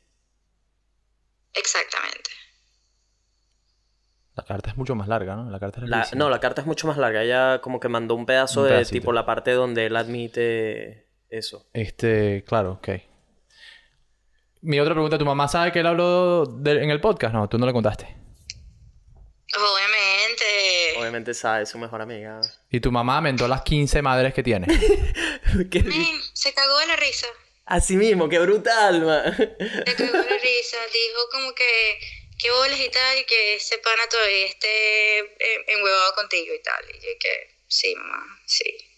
Exactamente. 1.55 2.29
La 4.35 4.43
carta 4.43 4.71
es 4.71 4.77
mucho 4.77 4.95
más 4.95 5.07
larga, 5.07 5.35
¿no? 5.35 5.49
La 5.51 5.59
carta 5.59 5.81
es 5.83 5.89
La- 5.89 6.07
no, 6.15 6.29
la 6.29 6.39
carta 6.39 6.61
es 6.61 6.67
mucho 6.67 6.87
más 6.87 6.97
larga. 6.97 7.21
Ella 7.23 7.59
como 7.61 7.79
que 7.79 7.87
mandó 7.87 8.15
un 8.15 8.25
pedazo 8.25 8.61
Un 8.63 8.69
de 8.69 8.85
tipo 8.85 9.11
la 9.13 9.25
parte 9.25 9.51
donde 9.51 9.85
él 9.85 9.95
admite 9.95 11.07
eso. 11.29 11.67
Este, 11.73 12.43
claro, 12.47 12.73
ok. 12.73 12.89
Mi 14.61 14.79
otra 14.79 14.93
pregunta, 14.93 15.17
¿tu 15.17 15.25
mamá 15.25 15.47
sabe 15.47 15.71
que 15.71 15.79
él 15.81 15.87
habló 15.87 16.45
de- 16.45 16.83
en 16.83 16.89
el 16.89 16.99
podcast? 17.01 17.33
No, 17.33 17.47
tú 17.49 17.57
no 17.59 17.65
le 17.65 17.73
contaste. 17.73 18.05
Obviamente. 19.55 20.99
Obviamente 20.99 21.33
sabe, 21.33 21.63
es 21.63 21.69
su 21.69 21.77
mejor 21.77 22.01
amiga. 22.01 22.41
Y 22.69 22.79
tu 22.79 22.91
mamá 22.91 23.21
mentó 23.21 23.47
las 23.47 23.61
15 23.61 24.01
madres 24.01 24.33
que 24.33 24.41
tiene. 24.43 24.67
¿Qué- 25.69 25.83
Men, 25.83 26.05
se 26.33 26.53
cagó 26.53 26.77
de 26.79 26.87
la 26.87 26.95
risa. 26.95 27.27
Así 27.65 27.95
mismo, 27.95 28.27
qué 28.29 28.39
brutal, 28.39 29.01
man. 29.05 29.23
Se 29.35 29.95
cagó 29.95 30.11
de 30.17 30.29
la 30.29 30.37
risa. 30.37 30.77
Dijo 30.91 31.21
como 31.31 31.53
que, 31.53 31.99
que 32.39 32.51
bolas 32.51 32.79
y 32.79 32.89
tal, 32.89 33.17
y 33.19 33.25
que 33.25 33.55
ese 33.55 33.77
pana 33.79 34.07
todavía 34.09 34.45
esté 34.47 35.19
eh, 35.19 35.63
enhuevado 35.67 36.13
contigo 36.15 36.53
y 36.53 36.61
tal. 36.61 36.83
Y 36.89 36.93
yo 36.99 37.09
que, 37.19 37.57
sí, 37.67 37.95
mamá, 37.95 38.25
sí. 38.45 38.89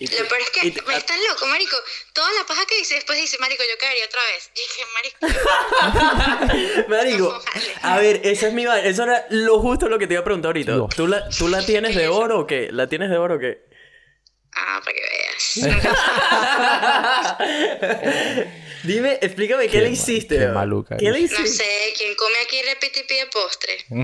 Lo 0.00 0.08
peor 0.28 0.40
es 0.40 0.48
que 0.50 0.62
me 0.86 0.96
están 0.96 1.18
loco, 1.28 1.44
marico. 1.46 1.76
Toda 2.14 2.32
la 2.32 2.46
paja 2.46 2.64
que 2.64 2.76
dice, 2.78 2.94
después 2.94 3.18
dice, 3.18 3.36
marico, 3.38 3.62
yo 3.70 3.76
caería 3.78 4.06
otra 4.06 4.20
vez. 4.32 4.50
Y 4.54 4.60
dije, 4.62 4.82
marico, 4.94 6.88
Marico, 6.88 7.28
No, 7.32 7.38
vale. 7.44 7.74
a 7.82 7.98
ver, 7.98 8.20
esa 8.24 8.46
es 8.48 8.52
mi 8.54 8.64
vaina. 8.64 8.88
Eso 8.88 9.02
era 9.02 9.26
lo 9.28 9.60
justo 9.60 9.88
lo 9.90 9.98
que 9.98 10.06
te 10.06 10.14
iba 10.14 10.22
a 10.22 10.24
preguntar 10.24 10.48
ahorita. 10.50 10.72
Dios. 10.72 10.88
¿Tú 10.96 11.06
la, 11.06 11.28
¿Tú 11.28 11.48
la 11.48 11.62
tienes 11.66 11.94
de 11.94 12.08
oro 12.08 12.38
o 12.40 12.46
qué? 12.46 12.68
¿La 12.72 12.86
tienes 12.88 13.10
de 13.10 13.18
oro 13.18 13.34
o 13.34 13.38
qué? 13.38 13.58
ah, 14.56 14.80
para 14.82 14.96
que 14.96 15.02
veas. 15.02 15.58
Dime, 18.82 19.18
explícame 19.20 19.66
qué, 19.66 19.72
Qué 19.72 19.80
le 19.82 19.90
hiciste. 19.90 20.38
qué 20.38 20.46
maluca 20.48 20.96
¿Qué 20.96 21.10
le 21.10 21.20
hiciste? 21.20 21.42
No 21.42 21.48
sé, 21.48 21.92
quien 21.96 22.14
come 22.16 22.38
aquí 22.44 22.56
repite 22.62 23.00
y 23.00 23.04
pide 23.04 23.26
postre. 23.26 23.76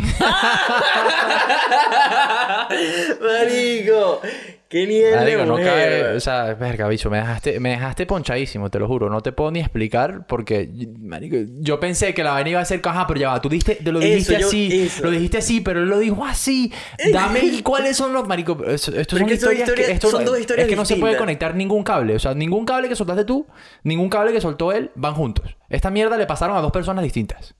Marico, 3.21 4.21
qué 4.69 4.87
nivel 4.87 5.15
Marico, 5.15 5.39
de 5.41 5.47
no 5.47 5.53
mujer, 5.53 5.67
cabe... 5.67 6.03
bro. 6.03 6.17
O 6.17 6.21
sea, 6.21 6.55
verga, 6.55 6.89
bicho, 6.89 7.09
me 7.11 7.19
dejaste, 7.19 7.61
me 7.61 7.71
dejaste 7.71 8.07
ponchadísimo, 8.07 8.71
te 8.71 8.79
lo 8.79 8.87
juro. 8.89 9.09
No 9.11 9.21
te 9.23 9.33
puedo 9.33 9.51
ni 9.51 9.61
explicar 9.61 10.27
porque, 10.27 10.69
marico, 11.01 11.37
yo 11.61 11.79
pensé 11.81 12.15
que 12.15 12.25
la 12.25 12.33
vaina 12.33 12.51
iba 12.51 12.61
a 12.61 12.65
ser 12.65 12.81
caja, 12.81 13.07
pero 13.07 13.21
ya 13.21 13.29
va. 13.31 13.41
Tú 13.41 13.49
diste, 13.49 13.77
te 13.77 13.93
lo 13.93 14.01
Eso, 14.01 14.09
dijiste 14.09 14.41
yo- 14.41 14.47
así, 14.49 14.83
eso. 14.87 15.03
lo 15.05 15.11
dijiste 15.11 15.39
así, 15.39 15.61
pero 15.61 15.81
él 15.83 15.89
lo 15.89 15.99
dijo 15.99 16.25
así. 16.25 16.73
Dame 17.13 17.41
el- 17.49 17.63
cuáles 17.63 17.97
son 17.97 18.13
los... 18.13 18.27
Marico, 18.27 18.57
esto, 18.67 18.95
esto 18.97 19.17
son 19.19 19.29
historias 19.31 19.71
que... 19.73 19.91
esto 19.93 20.11
son 20.11 20.25
no- 20.25 20.31
dos 20.31 20.41
historias 20.41 20.65
Es 20.67 20.71
que 20.71 20.77
no 20.77 20.85
se 20.85 20.97
puede 20.97 21.17
conectar 21.17 21.55
ningún 21.55 21.83
cable. 21.85 22.15
O 22.17 22.19
sea, 22.19 22.35
ningún 22.35 22.65
cable 22.65 22.89
que 22.89 22.97
soltaste 22.97 23.25
tú, 23.25 23.47
ningún 23.85 24.09
cable 24.09 24.33
que 24.33 24.41
soltó 24.41 24.73
él, 24.73 24.91
van 24.95 25.15
juntos. 25.15 25.57
Esta 25.69 25.91
mierda 25.91 26.17
le 26.17 26.27
pasaron 26.27 26.57
a 26.57 26.61
dos 26.61 26.73
personas 26.73 27.05
distintas. 27.05 27.55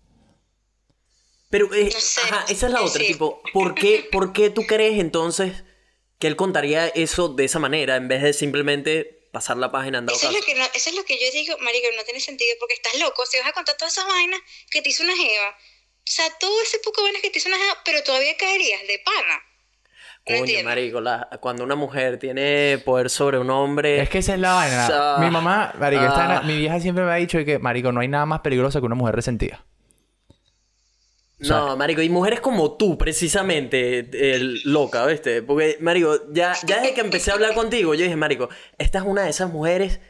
Pero, 1.49 1.73
eh, 1.75 1.91
ajá, 2.25 2.45
esa 2.49 2.67
es 2.67 2.73
la 2.73 2.83
otra, 2.83 3.01
sí. 3.01 3.07
tipo, 3.13 3.41
¿por 3.53 3.75
qué, 3.75 4.05
¿por 4.11 4.33
qué 4.33 4.51
tú 4.51 4.63
crees 4.67 4.99
entonces 4.99 5.63
que 6.19 6.27
él 6.27 6.37
contaría 6.37 6.89
eso 6.89 7.29
de 7.29 7.45
esa 7.45 7.59
manera 7.59 7.97
en 7.97 8.09
vez 8.09 8.23
de 8.23 8.33
simplemente 8.33 9.29
pasar 9.33 9.57
la 9.59 9.71
página 9.71 9.99
en 9.99 10.07
dado 10.07 10.17
Eso 10.17 10.29
es, 10.29 10.35
lo 10.35 10.41
que 10.41 10.55
no, 10.55 10.65
eso 10.75 10.91
es 10.91 10.97
lo 10.97 11.05
que 11.05 11.15
yo 11.15 11.31
digo, 11.33 11.59
marico, 11.59 11.89
no 11.97 12.05
tiene 12.05 12.21
sentido 12.21 12.57
porque 12.59 12.75
estás 12.75 12.99
loco. 12.99 13.27
Si 13.27 13.39
vas 13.39 13.49
a 13.49 13.53
contar 13.53 13.77
todas 13.77 13.93
esas 13.93 14.07
vainas 14.07 14.41
que 14.71 14.81
te 14.81 14.89
hizo 14.89 15.03
una 15.03 15.15
jeva, 15.17 15.51
o 15.51 15.55
sea, 16.05 16.25
todo 16.41 16.63
ese 16.63 16.79
poco 16.79 17.03
vainas 17.03 17.21
que 17.21 17.31
te 17.31 17.39
hizo 17.39 17.49
una 17.49 17.59
jeva, 17.59 17.77
pero 17.85 18.03
todavía 18.03 18.37
caerías 18.39 18.81
de 18.87 18.99
pana. 19.05 19.43
No 20.29 20.33
Coño, 20.33 20.39
entiendo. 20.39 20.71
marico, 20.71 21.01
la- 21.01 21.29
cuando 21.41 21.63
una 21.65 21.77
mujer 21.77 22.19
tiene 22.19 22.83
poder 22.85 23.11
sobre 23.11 23.39
un 23.39 23.51
hombre... 23.51 24.01
Es 24.01 24.09
que 24.09 24.19
esa 24.19 24.35
es 24.35 24.41
la 24.41 24.55
vaina. 24.55 24.89
Ah, 24.91 25.19
mi 25.21 25.31
mamá, 25.31 25.73
marico, 25.79 26.03
ah. 26.07 26.43
mi 26.45 26.57
vieja 26.57 26.81
siempre 26.81 27.05
me 27.05 27.13
ha 27.13 27.17
dicho 27.17 27.45
que, 27.45 27.59
marico, 27.59 27.93
no 27.93 28.01
hay 28.01 28.09
nada 28.09 28.27
más 28.27 28.41
peligroso 28.41 28.81
que 28.81 28.87
una 28.87 28.95
mujer 28.97 29.15
resentida. 29.15 29.65
No, 31.39 31.77
marico, 31.77 32.01
y 32.03 32.09
mujeres 32.09 32.41
como 32.41 32.77
tú, 32.77 32.97
precisamente, 32.97 33.99
el, 34.35 34.61
loca, 34.65 35.05
¿viste? 35.07 35.43
Porque, 35.43 35.77
marico, 35.81 36.19
ya, 36.33 36.55
ya 36.65 36.81
desde 36.81 36.95
que 36.95 37.01
empecé 37.03 37.31
a 37.31 37.35
hablar 37.35 37.55
contigo, 37.55 37.95
yo 37.95 38.05
dije, 38.05 38.17
marico, 38.17 38.49
esta 38.79 38.99
es 39.01 39.05
una 39.05 39.25
de 39.25 39.31
esas 39.31 39.51
mujeres 39.53 40.01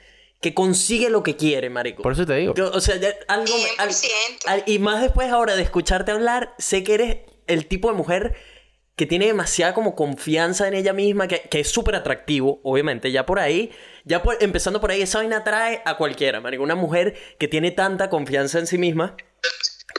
que 0.41 0.55
consigue 0.55 1.11
lo 1.11 1.22
que 1.24 1.35
quiere, 1.37 1.68
marico. 1.70 2.03
Por 2.03 2.12
eso 2.12 2.24
te 2.27 2.35
digo. 2.37 2.55
Yo, 2.55 2.70
o 2.70 2.81
sea, 2.81 2.97
ya 2.97 3.09
algo... 3.27 3.53
me- 3.57 3.83
al- 3.83 3.91
100%. 3.91 4.47
al- 4.47 4.62
y 4.66 4.79
más 4.79 5.03
después 5.03 5.29
ahora 5.31 5.57
de 5.57 5.62
escucharte 5.62 6.12
hablar, 6.12 6.55
sé 6.59 6.85
que 6.85 6.95
eres 6.95 7.16
el 7.49 7.66
tipo 7.66 7.89
de 7.91 7.95
mujer 7.97 8.37
que 8.95 9.07
tiene 9.07 9.27
demasiada 9.27 9.74
como 9.74 9.95
confianza 9.97 10.68
en 10.68 10.74
ella 10.74 10.93
misma, 10.93 11.27
que, 11.27 11.41
que 11.51 11.61
es 11.61 11.68
súper 11.68 11.97
atractivo, 11.97 12.61
obviamente. 12.62 13.11
Ya 13.11 13.27
por 13.27 13.41
ahí, 13.41 13.72
ya 14.05 14.22
por- 14.22 14.37
empezando 14.41 14.81
por 14.81 14.91
ahí, 14.93 15.03
esa 15.03 15.18
vaina 15.18 15.39
atrae 15.39 15.83
a 15.85 15.97
cualquiera, 15.97 16.41
marico. 16.41 16.62
Una 16.62 16.77
mujer 16.77 17.14
que 17.39 17.49
tiene 17.49 17.72
tanta 17.72 18.09
confianza 18.11 18.59
en 18.61 18.66
sí 18.68 18.79
misma. 18.79 19.16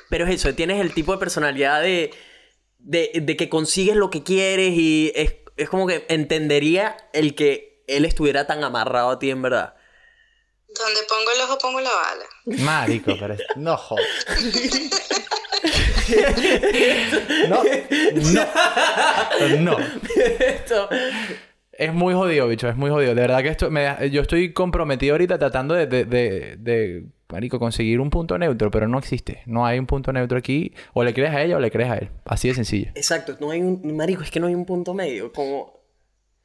Pero 0.10 0.26
es 0.26 0.36
eso, 0.36 0.53
tienes 0.55 0.80
el 0.82 0.93
tipo 0.93 1.12
de 1.12 1.18
personalidad 1.18 1.82
de, 1.82 2.12
de, 2.80 3.12
de 3.16 3.38
que 3.38 3.49
consigues 3.49 3.95
lo 3.95 4.10
que 4.10 4.24
quieres 4.24 4.74
y 4.76 5.12
es, 5.16 5.36
es 5.58 5.70
como 5.70 5.88
que 5.88 6.05
entendería 6.10 6.97
el 7.14 7.36
que 7.36 7.84
él 7.88 8.05
estuviera 8.05 8.47
tan 8.47 8.64
amarrado 8.64 9.12
a 9.12 9.20
ti 9.20 9.30
en 9.30 9.41
verdad. 9.41 9.76
Donde 10.68 10.99
pongo 11.08 11.32
el 11.36 11.41
ojo, 11.41 11.58
pongo 11.58 11.82
la 11.82 11.89
bala. 11.91 12.26
Marico, 12.64 13.16
pero 13.20 13.34
es- 13.34 13.41
no 13.55 13.78
jodas. 13.78 14.05
No, 17.49 17.62
no, 17.64 19.58
no. 19.60 19.78
Es 21.80 21.93
muy 21.93 22.13
jodido, 22.15 22.47
bicho, 22.47 22.67
es 22.67 22.75
muy 22.75 22.89
jodido. 22.89 23.13
De 23.13 23.21
verdad 23.21 23.41
que 23.43 23.49
esto 23.49 23.69
me 23.69 23.84
da- 23.84 24.03
yo 24.05 24.21
estoy 24.21 24.51
comprometido 24.51 25.13
ahorita 25.13 25.38
tratando 25.38 25.75
de, 25.75 25.86
de, 25.86 26.05
de, 26.05 26.55
de, 26.57 27.03
marico, 27.30 27.59
conseguir 27.59 27.99
un 27.99 28.09
punto 28.09 28.36
neutro, 28.38 28.71
pero 28.71 28.88
no 28.88 28.97
existe. 28.97 29.43
No 29.45 29.63
hay 29.65 29.78
un 29.78 29.86
punto 29.86 30.11
neutro 30.11 30.39
aquí. 30.39 30.73
O 30.93 31.03
le 31.03 31.13
crees 31.13 31.32
a 31.36 31.43
ella 31.43 31.55
o 31.57 31.59
le 31.59 31.69
crees 31.69 31.91
a 31.91 31.97
él. 31.97 32.09
Así 32.25 32.47
de 32.47 32.55
sencillo. 32.55 32.91
Exacto, 32.95 33.38
no 33.39 33.51
hay 33.51 33.61
un... 33.61 33.95
Marico, 33.95 34.23
es 34.23 34.32
que 34.32 34.39
no 34.39 34.47
hay 34.47 34.55
un 34.55 34.65
punto 34.65 34.95
medio. 34.95 35.32
Como... 35.32 35.78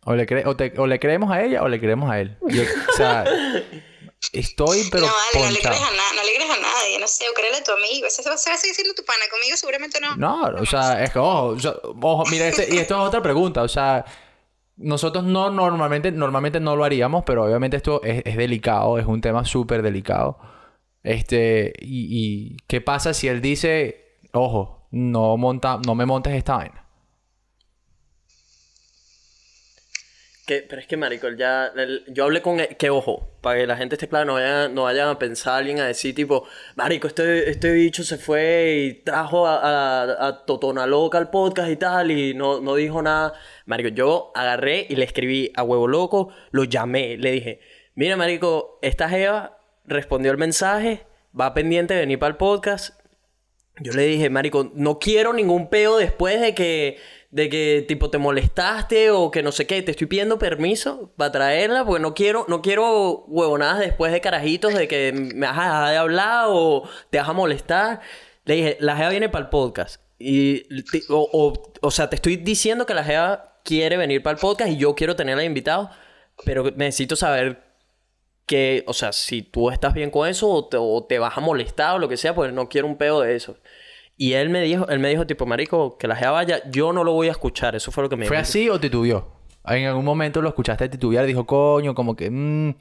O 0.05 0.15
le, 0.15 0.27
cre- 0.27 0.45
o, 0.47 0.55
te- 0.55 0.75
o 0.77 0.87
le 0.87 0.99
creemos 0.99 1.31
a 1.31 1.43
ella 1.43 1.63
o 1.63 1.69
le 1.69 1.81
creemos 1.81 2.11
a 2.11 2.21
él. 2.21 2.37
Yo- 2.49 2.65
o 2.93 2.97
sea, 2.97 3.25
estoy 4.33 4.81
pero 4.91 5.07
no, 5.07 5.13
vale, 5.35 5.47
no 5.47 5.51
le 5.53 5.59
crees 5.61 5.81
a 5.81 5.91
nada, 5.91 6.13
no 6.17 6.23
le 6.25 6.35
crees 6.35 6.51
a 6.51 6.57
nadie, 6.61 6.99
no 7.01 7.09
sé, 7.09 7.25
o 7.31 7.35
créele 7.35 7.57
a 7.59 7.65
tu 7.65 7.73
amigo, 7.73 8.07
ese 8.07 8.23
va 8.29 8.35
a 8.35 8.39
seguir 8.39 8.75
siendo 8.75 8.95
tu 8.95 9.05
pana, 9.05 9.23
conmigo 9.31 9.57
seguramente 9.57 9.99
no. 10.01 10.17
No, 10.17 10.61
o 10.61 10.67
sea, 10.67 11.03
es 11.03 11.11
que, 11.13 11.19
ojo, 11.19 11.57
ojo, 12.01 12.25
mira, 12.31 12.49
este, 12.49 12.73
y 12.75 12.79
esto 12.79 12.95
es 13.01 13.09
otra 13.09 13.23
pregunta, 13.23 13.63
o 13.63 13.69
sea, 13.69 14.05
nosotros 14.77 15.25
no 15.25 15.51
normalmente, 15.51 16.13
normalmente 16.13 16.61
no 16.61 16.77
lo 16.77 16.85
haríamos, 16.85 17.25
pero 17.25 17.45
obviamente 17.45 17.77
esto 17.77 18.03
es, 18.03 18.37
delicado, 18.37 18.99
es 18.99 19.07
un 19.07 19.21
tema 19.21 19.45
súper 19.45 19.83
delicado. 19.83 20.39
Este, 21.03 21.73
y, 21.81 22.07
y 22.11 22.57
¿qué 22.69 22.81
pasa 22.81 23.15
si 23.15 23.29
él 23.29 23.41
dice, 23.41 24.19
ojo, 24.33 24.89
no 24.91 25.37
monta, 25.37 25.81
no 25.87 25.95
me 25.95 26.07
montes 26.07 26.35
esta 26.35 26.57
vaina? 26.57 26.82
Que, 30.47 30.67
pero 30.69 30.81
es 30.81 30.89
que, 30.89 30.97
marico, 30.97 31.29
ya... 31.31 31.67
él- 31.77 32.05
yo 32.09 32.25
hablé 32.25 32.43
con 32.43 32.59
él... 32.59 32.77
Que, 32.77 32.91
ojo, 32.91 33.31
para 33.41 33.61
que 33.61 33.67
la 33.67 33.77
gente 33.77 33.95
esté 33.95 34.09
clara, 34.09 34.25
no 34.25 34.35
vayan, 34.35 34.75
no 34.75 34.83
vayan 34.85 35.09
a 35.09 35.19
pensar 35.19 35.59
alguien 35.59 35.79
a 35.81 35.87
decir, 35.87 36.15
tipo... 36.15 36.45
Marico, 36.75 37.07
este, 37.07 37.49
este 37.49 37.71
bicho 37.73 38.03
se 38.03 38.19
fue 38.19 38.87
y 38.89 38.95
trajo 39.05 39.47
a, 39.47 39.57
a, 39.57 40.27
a 40.27 40.45
Totona 40.45 40.87
Loca 40.87 41.19
al 41.19 41.31
podcast 41.31 41.71
y 41.71 41.77
tal 41.77 42.11
y 42.11 42.35
no, 42.35 42.61
no 42.61 42.75
dijo 42.75 43.01
nada. 43.03 43.35
Marico, 43.67 43.91
yo 43.91 44.33
agarré 44.35 44.85
y 44.89 44.97
le 44.97 45.05
escribí 45.05 45.53
a 45.55 45.63
Huevo 45.63 45.87
Loco, 45.87 46.33
lo 46.51 46.65
llamé, 46.65 47.17
le 47.17 47.31
dije... 47.31 47.61
Mira, 47.95 48.17
marico, 48.17 48.79
esta 48.81 49.07
jeva 49.11 49.59
respondió 49.85 50.33
el 50.33 50.39
mensaje, 50.39 51.05
va 51.39 51.53
pendiente 51.53 51.93
de 51.93 52.01
venir 52.01 52.19
para 52.19 52.31
el 52.31 52.39
podcast, 52.39 52.99
yo 53.81 53.93
le 53.93 54.05
dije, 54.05 54.31
marico, 54.31 54.71
no 54.75 54.99
quiero 54.99 55.35
ningún 55.35 55.69
peo 55.69 55.99
después 55.99 56.41
de 56.41 56.55
que, 56.55 56.97
de 57.33 57.49
que, 57.49 57.85
tipo, 57.89 58.11
te 58.11 58.19
molestaste 58.19 59.11
o 59.11 59.31
que 59.33 59.43
no 59.43 59.51
sé 59.51 59.67
qué. 59.67 59.83
Te 59.83 59.91
estoy 59.91 60.07
pidiendo 60.07 60.39
permiso 60.39 61.13
para 61.17 61.33
traerla 61.33 61.85
porque 61.85 62.01
no 62.01 62.15
quiero, 62.15 62.45
no 62.49 62.63
quiero 62.63 63.25
huevonadas 63.27 63.81
después 63.81 64.13
de 64.13 64.21
carajitos 64.21 64.75
de 64.75 64.87
que 64.87 65.13
me 65.13 65.47
vas 65.47 65.59
a 65.59 65.63
dejar 65.65 65.91
de 65.91 65.97
hablar 65.97 66.45
o 66.51 66.89
te 67.11 67.19
vas 67.19 67.29
a 67.29 67.33
molestar. 67.33 68.01
Le 68.45 68.55
dije, 68.55 68.77
la 68.81 68.97
jeva 68.97 69.09
viene 69.11 69.29
para 69.29 69.47
el 69.47 69.51
podcast. 69.51 70.01
Y, 70.19 70.61
te- 70.85 71.03
o, 71.09 71.29
o, 71.33 71.73
o 71.81 71.91
sea, 71.91 72.09
te 72.09 72.17
estoy 72.17 72.37
diciendo 72.37 72.87
que 72.87 72.95
la 72.95 73.03
jeva 73.03 73.59
quiere 73.65 73.97
venir 73.97 74.23
para 74.23 74.35
el 74.35 74.41
podcast 74.41 74.71
y 74.71 74.77
yo 74.77 74.95
quiero 74.95 75.17
tenerla 75.17 75.43
invitado, 75.45 75.91
pero 76.45 76.65
necesito 76.77 77.17
saber 77.17 77.63
que, 78.47 78.85
o 78.87 78.93
sea, 78.93 79.13
si 79.13 79.43
tú 79.43 79.71
estás 79.71 79.95
bien 79.95 80.11
con 80.11 80.29
eso 80.29 80.51
o 80.51 81.05
te, 81.07 81.19
vas 81.19 81.37
a 81.39 81.41
molestar 81.41 81.95
o 81.95 81.99
lo 81.99 82.09
que 82.09 82.17
sea, 82.17 82.35
pues 82.35 82.53
no 82.53 82.69
quiero 82.69 82.87
un 82.87 82.97
pedo 82.99 83.21
de 83.23 83.35
eso. 83.37 83.57
Y 84.17 84.35
él 84.35 84.51
me 84.51 84.61
dijo, 84.63 84.89
él 84.89 84.99
me 84.99 85.09
dijo 85.09 85.27
tipo, 85.27 85.47
marico, 85.47 85.97
que 85.99 86.07
la 86.07 86.15
jeva 86.17 86.33
vaya, 86.33 86.63
yo 86.71 86.93
no 86.93 87.03
lo 87.05 87.13
voy 87.13 87.29
a 87.29 87.33
escuchar. 87.33 87.75
Eso 87.75 87.91
fue 87.91 88.03
lo 88.05 88.09
que 88.09 88.17
me 88.17 88.27
¿Fue 88.27 88.37
dijo. 88.37 88.43
así 88.43 88.69
o 88.69 88.79
titubeó? 88.79 89.33
En 89.65 89.87
algún 89.87 90.05
momento 90.05 90.43
lo 90.43 90.49
escuchaste 90.49 90.89
titubear, 90.89 91.25
dijo, 91.27 91.47
coño, 91.47 91.95
como 91.95 92.15
que... 92.17 92.31
mm", 92.31 92.75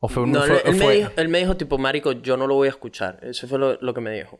o 0.00 0.08
fue 0.08 0.22
un... 0.24 0.32
No, 0.32 0.42
fue- 0.42 0.56
él, 0.56 0.62
él 0.66 0.74
me 0.76 0.90
dijo, 0.92 1.10
él 1.16 1.28
me 1.28 1.38
dijo, 1.38 1.56
tipo, 1.56 1.78
marico, 1.78 2.12
yo 2.12 2.36
no 2.36 2.46
lo 2.46 2.54
voy 2.54 2.66
a 2.68 2.70
escuchar. 2.70 3.18
Eso 3.22 3.48
fue 3.48 3.58
lo, 3.58 3.78
lo 3.80 3.94
que 3.94 4.00
me 4.00 4.12
dijo. 4.12 4.38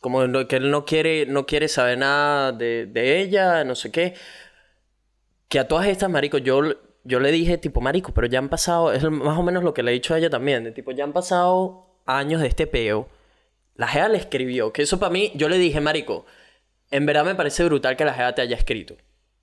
Como 0.00 0.26
no- 0.26 0.46
que 0.46 0.56
él 0.56 0.70
no 0.70 0.84
quiere, 0.84 1.26
no 1.26 1.46
quiere 1.46 1.68
saber 1.68 1.98
nada 1.98 2.52
de, 2.52 2.86
de 2.86 3.20
ella, 3.20 3.64
no 3.64 3.74
sé 3.74 3.90
qué. 3.90 4.14
Que 5.48 5.58
a 5.58 5.68
todas 5.68 5.86
estas, 5.88 6.08
marico, 6.10 6.38
yo, 6.38 6.60
yo 7.04 7.20
le 7.20 7.30
dije, 7.32 7.58
tipo, 7.58 7.80
marico, 7.80 8.12
pero 8.14 8.26
ya 8.26 8.38
han 8.38 8.48
pasado, 8.48 8.92
es 8.92 9.02
más 9.10 9.38
o 9.38 9.42
menos 9.42 9.64
lo 9.64 9.74
que 9.74 9.82
le 9.82 9.90
he 9.90 9.94
dicho 9.94 10.14
a 10.14 10.18
ella 10.18 10.30
también, 10.30 10.64
de 10.64 10.72
tipo, 10.72 10.92
ya 10.92 11.04
han 11.04 11.12
pasado 11.12 12.00
años 12.06 12.40
de 12.40 12.48
este 12.48 12.66
peo. 12.66 13.08
La 13.76 13.88
Jeva 13.88 14.08
le 14.08 14.18
escribió, 14.18 14.72
que 14.72 14.82
eso 14.82 14.98
para 14.98 15.10
mí, 15.12 15.32
yo 15.34 15.48
le 15.48 15.58
dije, 15.58 15.80
marico, 15.80 16.24
en 16.90 17.04
verdad 17.06 17.24
me 17.24 17.34
parece 17.34 17.64
brutal 17.64 17.96
que 17.96 18.04
la 18.04 18.14
Jeva 18.14 18.34
te 18.34 18.42
haya 18.42 18.56
escrito. 18.56 18.96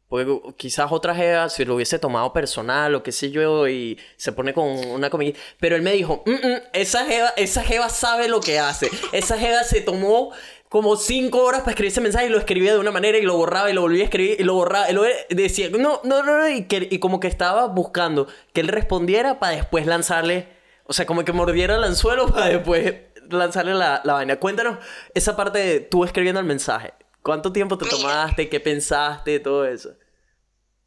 Porque 0.10 0.40
quizás 0.58 0.92
otra 0.92 1.16
Jeva, 1.16 1.50
si 1.50 1.66
lo 1.66 1.76
hubiese 1.76 1.98
tomado 1.98 2.34
personal 2.34 2.94
o 2.96 3.02
qué 3.04 3.12
sé 3.12 3.32
yo, 3.32 3.68
y 3.68 3.98
se 4.16 4.32
pone 4.32 4.54
con 4.54 4.66
una 4.68 5.10
comida. 5.10 5.38
Pero 5.60 5.76
él 5.76 5.82
me 5.82 5.92
dijo, 5.94 6.24
"Mm, 6.26 6.32
mm, 6.32 6.58
esa, 6.74 7.06
jeva, 7.06 7.34
esa 7.36 7.90
sabe 7.90 8.28
lo 8.28 8.40
que 8.40 8.60
hace. 8.60 8.90
Esa 9.12 9.38
Jeva 9.40 9.64
se 9.64 9.82
tomó 9.82 10.32
como 10.70 10.96
cinco 10.98 11.44
horas 11.44 11.62
para 11.62 11.72
escribir 11.72 11.92
ese 11.92 12.02
mensaje 12.02 12.26
y 12.28 12.30
lo 12.30 12.38
escribía 12.40 12.74
de 12.74 12.80
una 12.80 12.92
manera 12.92 13.18
y 13.18 13.22
lo 13.24 13.38
borraba 13.38 13.70
y 13.70 13.74
lo 13.74 13.82
volvía 13.82 14.02
a 14.02 14.06
escribir 14.06 14.38
y 14.40 14.44
lo 14.44 14.54
borraba. 14.56 14.90
Y 14.90 14.94
lo 14.94 15.04
decía, 15.30 15.70
no, 15.70 16.02
no, 16.04 16.24
no, 16.24 16.38
no. 16.40 16.50
Y, 16.50 16.66
que- 16.66 16.88
y 16.92 17.00
como 17.00 17.20
que 17.20 17.28
estaba 17.28 17.68
buscando 17.68 18.28
que 18.54 18.62
él 18.62 18.68
respondiera 18.68 19.40
para 19.40 19.56
después 19.56 19.86
lanzarle, 19.88 20.48
o 20.86 20.94
sea, 20.94 21.06
como 21.08 21.24
que 21.26 21.32
mordiera 21.32 21.76
el 21.76 21.84
anzuelo 21.84 22.28
para 22.28 22.48
después 22.48 22.96
lanzarle 23.38 23.74
la, 23.74 24.02
la 24.04 24.14
vaina. 24.14 24.40
Cuéntanos 24.40 24.78
esa 25.14 25.36
parte 25.36 25.60
de 25.60 25.80
tú 25.80 26.04
escribiendo 26.04 26.40
el 26.40 26.46
mensaje. 26.46 26.94
¿Cuánto 27.22 27.52
tiempo 27.54 27.78
te 27.78 27.86
Mira. 27.86 27.98
tomaste? 27.98 28.50
¿Qué 28.50 28.60
pensaste? 28.60 29.40
Todo 29.40 29.66
eso. 29.66 29.96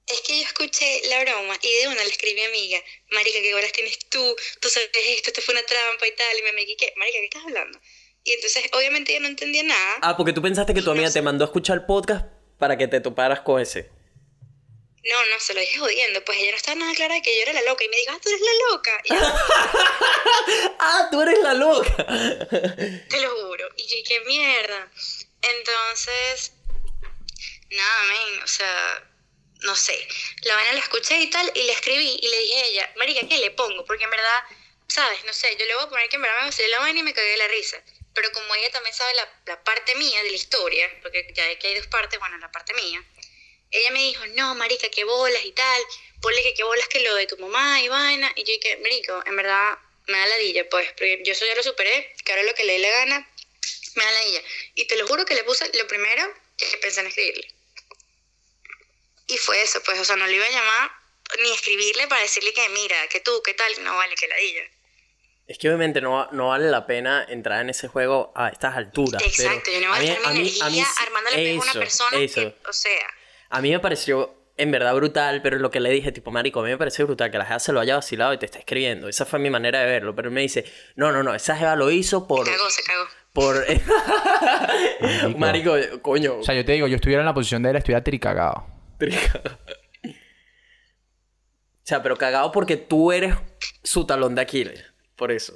Es 0.06 0.20
que 0.20 0.38
yo 0.38 0.44
escuché 0.44 1.00
la 1.08 1.22
broma 1.24 1.54
y 1.60 1.82
de 1.82 1.88
una 1.88 2.04
le 2.04 2.10
escribí 2.10 2.40
a 2.40 2.48
mi 2.50 2.58
amiga, 2.58 2.78
Marica, 3.10 3.38
¿qué 3.40 3.52
bolas 3.54 3.72
tienes 3.72 3.98
tú? 4.08 4.36
Tú 4.60 4.68
sabes 4.68 4.90
esto, 5.16 5.30
esto 5.30 5.40
fue 5.40 5.54
una 5.54 5.62
trampa 5.64 6.06
y 6.06 6.14
tal. 6.14 6.38
Y 6.38 6.42
mi 6.42 6.48
amiga, 6.50 6.72
¿qué? 6.78 6.92
Marica, 6.96 7.18
¿qué 7.18 7.24
estás 7.24 7.42
hablando? 7.44 7.78
Y 8.22 8.32
entonces, 8.32 8.64
obviamente, 8.72 9.14
yo 9.14 9.20
no 9.20 9.28
entendía 9.28 9.62
nada. 9.62 9.94
Ah, 10.02 10.16
porque 10.16 10.32
tú 10.32 10.42
pensaste 10.42 10.74
que 10.74 10.82
tu 10.82 10.90
amiga 10.90 11.10
te 11.10 11.22
mandó 11.22 11.44
a 11.44 11.46
escuchar 11.46 11.78
el 11.78 11.86
podcast 11.86 12.26
para 12.58 12.76
que 12.76 12.86
te 12.86 13.00
toparas 13.00 13.40
con 13.40 13.60
ese. 13.60 13.90
No, 15.08 15.26
no, 15.26 15.38
se 15.38 15.54
lo 15.54 15.60
dije 15.60 15.78
jodiendo. 15.78 16.24
Pues 16.24 16.38
ella 16.38 16.50
no 16.50 16.56
estaba 16.56 16.74
nada 16.74 16.94
clara 16.94 17.14
de 17.14 17.22
que 17.22 17.36
yo 17.36 17.42
era 17.42 17.52
la 17.52 17.62
loca. 17.62 17.84
Y 17.84 17.88
me 17.88 17.96
dijo, 17.96 18.12
ah, 18.12 18.20
tú 18.20 18.28
eres 18.28 18.40
la 18.40 18.70
loca. 18.70 19.00
Y 19.04 19.08
yo, 19.14 20.74
¡Ah, 20.80 21.08
tú 21.10 21.22
eres 21.22 21.38
la 21.40 21.54
loca! 21.54 22.06
te 23.08 23.20
lo 23.20 23.30
juro. 23.30 23.68
Y 23.76 23.86
yo, 23.86 23.96
qué 24.06 24.20
mierda. 24.20 24.90
Entonces, 25.42 26.52
nada, 27.70 28.02
men, 28.04 28.42
o 28.42 28.46
sea, 28.46 29.10
no 29.62 29.76
sé. 29.76 30.08
La 30.42 30.56
vaina 30.56 30.72
la 30.72 30.80
escuché 30.80 31.20
y 31.20 31.30
tal, 31.30 31.50
y 31.54 31.62
le 31.62 31.72
escribí 31.72 32.18
y 32.20 32.28
le 32.28 32.38
dije 32.40 32.56
a 32.56 32.66
ella, 32.66 32.92
Marica, 32.96 33.28
¿qué 33.28 33.38
le 33.38 33.50
pongo? 33.52 33.84
Porque 33.84 34.04
en 34.04 34.10
verdad, 34.10 34.44
¿sabes? 34.88 35.24
No 35.24 35.32
sé, 35.32 35.56
yo 35.56 35.66
le 35.66 35.74
voy 35.74 35.84
a 35.84 35.88
poner 35.88 36.08
que 36.08 36.16
en 36.16 36.22
verdad 36.22 36.40
me 36.40 36.46
vacilé 36.46 36.68
la 36.68 36.80
vaina 36.80 37.00
y 37.00 37.02
me 37.04 37.14
cagué 37.14 37.30
de 37.30 37.36
la 37.36 37.48
risa. 37.48 37.82
Pero 38.12 38.32
como 38.32 38.54
ella 38.54 38.70
también 38.70 38.94
sabe 38.94 39.14
la, 39.14 39.28
la 39.46 39.62
parte 39.62 39.94
mía 39.94 40.22
de 40.22 40.30
la 40.30 40.36
historia, 40.36 40.90
porque 41.02 41.28
ya 41.34 41.58
que 41.58 41.68
hay 41.68 41.74
dos 41.76 41.86
partes, 41.86 42.18
bueno, 42.18 42.38
la 42.38 42.50
parte 42.50 42.72
mía, 42.74 43.04
ella 43.70 43.90
me 43.90 43.98
dijo, 44.00 44.26
no, 44.28 44.54
marica, 44.54 44.88
qué 44.88 45.04
bolas 45.04 45.44
y 45.44 45.52
tal, 45.52 45.82
ponle 46.20 46.42
que 46.42 46.54
qué 46.54 46.64
bolas 46.64 46.88
que 46.88 47.00
lo 47.00 47.14
de 47.14 47.26
tu 47.26 47.36
mamá 47.38 47.80
y 47.82 47.88
vaina. 47.88 48.32
Y 48.36 48.44
yo 48.44 48.52
dije, 48.54 48.76
marico, 48.78 49.22
en 49.26 49.36
verdad 49.36 49.78
me 50.06 50.18
da 50.18 50.26
ladilla, 50.26 50.68
pues, 50.68 50.88
porque 50.92 51.22
yo 51.24 51.32
eso 51.32 51.44
ya 51.46 51.54
lo 51.56 51.62
superé, 51.62 52.14
que 52.24 52.32
ahora 52.32 52.44
lo 52.44 52.54
que 52.54 52.64
le 52.64 52.74
dé 52.74 52.78
la 52.78 52.90
gana, 52.90 53.28
me 53.96 54.04
da 54.04 54.12
ladilla. 54.12 54.40
Y 54.74 54.86
te 54.86 54.96
lo 54.96 55.06
juro 55.06 55.24
que 55.24 55.34
le 55.34 55.44
puse 55.44 55.68
lo 55.76 55.86
primero 55.88 56.22
que 56.56 56.66
pensé 56.78 57.00
en 57.00 57.08
escribirle. 57.08 57.48
Y 59.28 59.36
fue 59.38 59.60
eso, 59.62 59.82
pues, 59.84 59.98
o 59.98 60.04
sea, 60.04 60.16
no 60.16 60.26
le 60.26 60.36
iba 60.36 60.46
a 60.46 60.50
llamar 60.50 60.90
ni 61.42 61.50
escribirle 61.52 62.06
para 62.06 62.22
decirle 62.22 62.52
que, 62.52 62.68
mira, 62.68 63.08
que 63.08 63.20
tú, 63.20 63.42
qué 63.44 63.54
tal, 63.54 63.72
no 63.82 63.96
vale, 63.96 64.14
que 64.14 64.28
ladilla. 64.28 64.62
Es 65.48 65.58
que 65.58 65.68
obviamente 65.68 66.00
no, 66.00 66.28
no 66.32 66.48
vale 66.48 66.70
la 66.70 66.86
pena 66.86 67.24
entrar 67.28 67.60
en 67.60 67.70
ese 67.70 67.88
juego 67.88 68.32
a 68.36 68.48
estas 68.48 68.76
alturas. 68.76 69.22
Exacto, 69.22 69.62
pero 69.64 69.80
yo 69.80 69.88
no 69.88 69.94
voy 69.96 70.06
a 70.08 70.14
gastar 70.14 70.32
mi 70.34 70.40
mí- 70.42 70.58
energía 70.60 70.86
armándole 70.98 71.50
a 71.50 71.54
una 71.54 71.70
eso, 71.70 71.78
persona 71.80 72.22
eso. 72.22 72.40
que, 72.40 72.68
o 72.68 72.72
sea... 72.72 73.15
A 73.50 73.60
mí 73.60 73.70
me 73.70 73.78
pareció 73.80 74.34
en 74.56 74.70
verdad 74.70 74.94
brutal, 74.94 75.42
pero 75.42 75.58
lo 75.58 75.70
que 75.70 75.80
le 75.80 75.90
dije, 75.90 76.12
tipo, 76.12 76.30
marico, 76.30 76.60
a 76.60 76.62
mí 76.62 76.70
me 76.70 76.78
pareció 76.78 77.06
brutal 77.06 77.30
que 77.30 77.38
la 77.38 77.44
jeva 77.44 77.58
se 77.58 77.72
lo 77.72 77.80
haya 77.80 77.96
vacilado 77.96 78.32
y 78.32 78.38
te 78.38 78.46
está 78.46 78.58
escribiendo. 78.58 79.08
Esa 79.08 79.26
fue 79.26 79.38
mi 79.38 79.50
manera 79.50 79.80
de 79.80 79.86
verlo. 79.86 80.14
Pero 80.14 80.28
él 80.28 80.34
me 80.34 80.40
dice, 80.40 80.64
no, 80.94 81.12
no, 81.12 81.22
no, 81.22 81.34
esa 81.34 81.56
jeva 81.56 81.76
lo 81.76 81.90
hizo 81.90 82.26
por... 82.26 82.46
Se 82.46 82.52
cagó, 82.52 82.70
se 82.70 82.82
cagó. 82.82 83.04
Por... 83.32 83.66
marico, 85.38 85.74
coño. 86.00 86.38
O 86.38 86.42
sea, 86.42 86.54
yo 86.54 86.64
te 86.64 86.72
digo, 86.72 86.86
yo 86.86 86.96
estuviera 86.96 87.20
en 87.20 87.26
la 87.26 87.34
posición 87.34 87.62
de 87.62 87.70
él, 87.70 87.76
estuviera 87.76 88.02
tricagado. 88.02 88.66
o 88.98 89.06
sea, 91.82 92.02
pero 92.02 92.16
cagado 92.16 92.50
porque 92.50 92.78
tú 92.78 93.12
eres 93.12 93.34
su 93.82 94.06
talón 94.06 94.34
de 94.34 94.40
Aquiles. 94.40 94.95
Por 95.16 95.32
eso. 95.32 95.54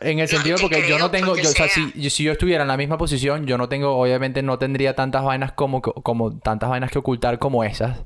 En 0.00 0.20
el 0.20 0.28
sentido 0.28 0.58
porque 0.60 0.88
yo 0.88 0.96
no 0.98 1.10
tengo, 1.10 1.36
yo, 1.36 1.50
o 1.50 1.52
sea, 1.52 1.68
si, 1.68 1.92
yo- 2.00 2.08
si 2.10 2.22
yo 2.22 2.32
estuviera 2.32 2.62
en 2.62 2.68
la 2.68 2.76
misma 2.76 2.98
posición, 2.98 3.46
yo 3.46 3.58
no 3.58 3.68
tengo, 3.68 3.96
obviamente 3.98 4.42
no 4.42 4.58
tendría 4.58 4.94
tantas 4.94 5.24
vainas 5.24 5.52
como, 5.52 5.82
como 5.82 6.38
tantas 6.38 6.70
vainas 6.70 6.90
que 6.92 6.98
ocultar 6.98 7.38
como 7.40 7.64
esas. 7.64 8.04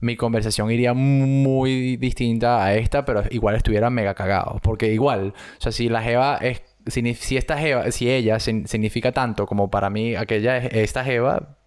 Mi 0.00 0.16
conversación 0.16 0.70
iría 0.70 0.94
muy 0.94 1.96
distinta 1.98 2.64
a 2.64 2.74
esta, 2.76 3.04
pero 3.04 3.24
igual 3.30 3.56
estuviera 3.56 3.90
mega 3.90 4.14
cagado. 4.14 4.58
Porque 4.62 4.90
igual, 4.92 5.34
o 5.58 5.60
sea, 5.60 5.70
si 5.72 5.90
la 5.90 6.02
Jeva 6.02 6.38
es, 6.40 6.62
si, 6.86 7.14
si 7.14 7.36
esta 7.36 7.58
Jeva, 7.58 7.90
si 7.90 8.10
ella 8.10 8.40
sin- 8.40 8.66
significa 8.68 9.12
tanto 9.12 9.44
como 9.44 9.70
para 9.70 9.90
mí 9.90 10.14
aquella, 10.14 10.56
esta 10.58 11.04
Jeva, 11.04 11.58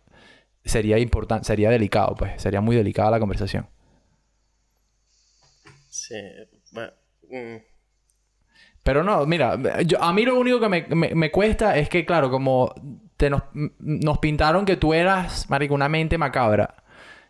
sería 0.66 0.98
importante, 0.98 1.46
sería 1.46 1.70
delicado, 1.70 2.16
pues, 2.16 2.42
sería 2.42 2.62
muy 2.62 2.76
delicada 2.76 3.12
la 3.12 3.20
conversación. 3.20 3.68
Sí. 5.90 6.16
Bueno, 6.72 6.92
mm. 7.30 7.71
Pero 8.84 9.04
no, 9.04 9.26
mira, 9.26 9.58
yo, 9.86 10.02
a 10.02 10.12
mí 10.14 10.24
lo 10.26 10.40
único 10.40 10.60
que 10.60 10.68
me, 10.70 10.86
me- 10.90 11.14
me 11.14 11.30
cuesta 11.32 11.78
es 11.78 11.88
que, 11.90 12.06
claro, 12.06 12.32
como 12.32 12.74
te 13.18 13.30
nos, 13.30 13.44
nos 13.80 14.18
pintaron 14.18 14.66
que 14.66 14.76
tú 14.78 14.94
eras, 14.94 15.48
marico, 15.50 15.74
una 15.76 15.88
mente 15.90 16.18
macabra. 16.18 16.76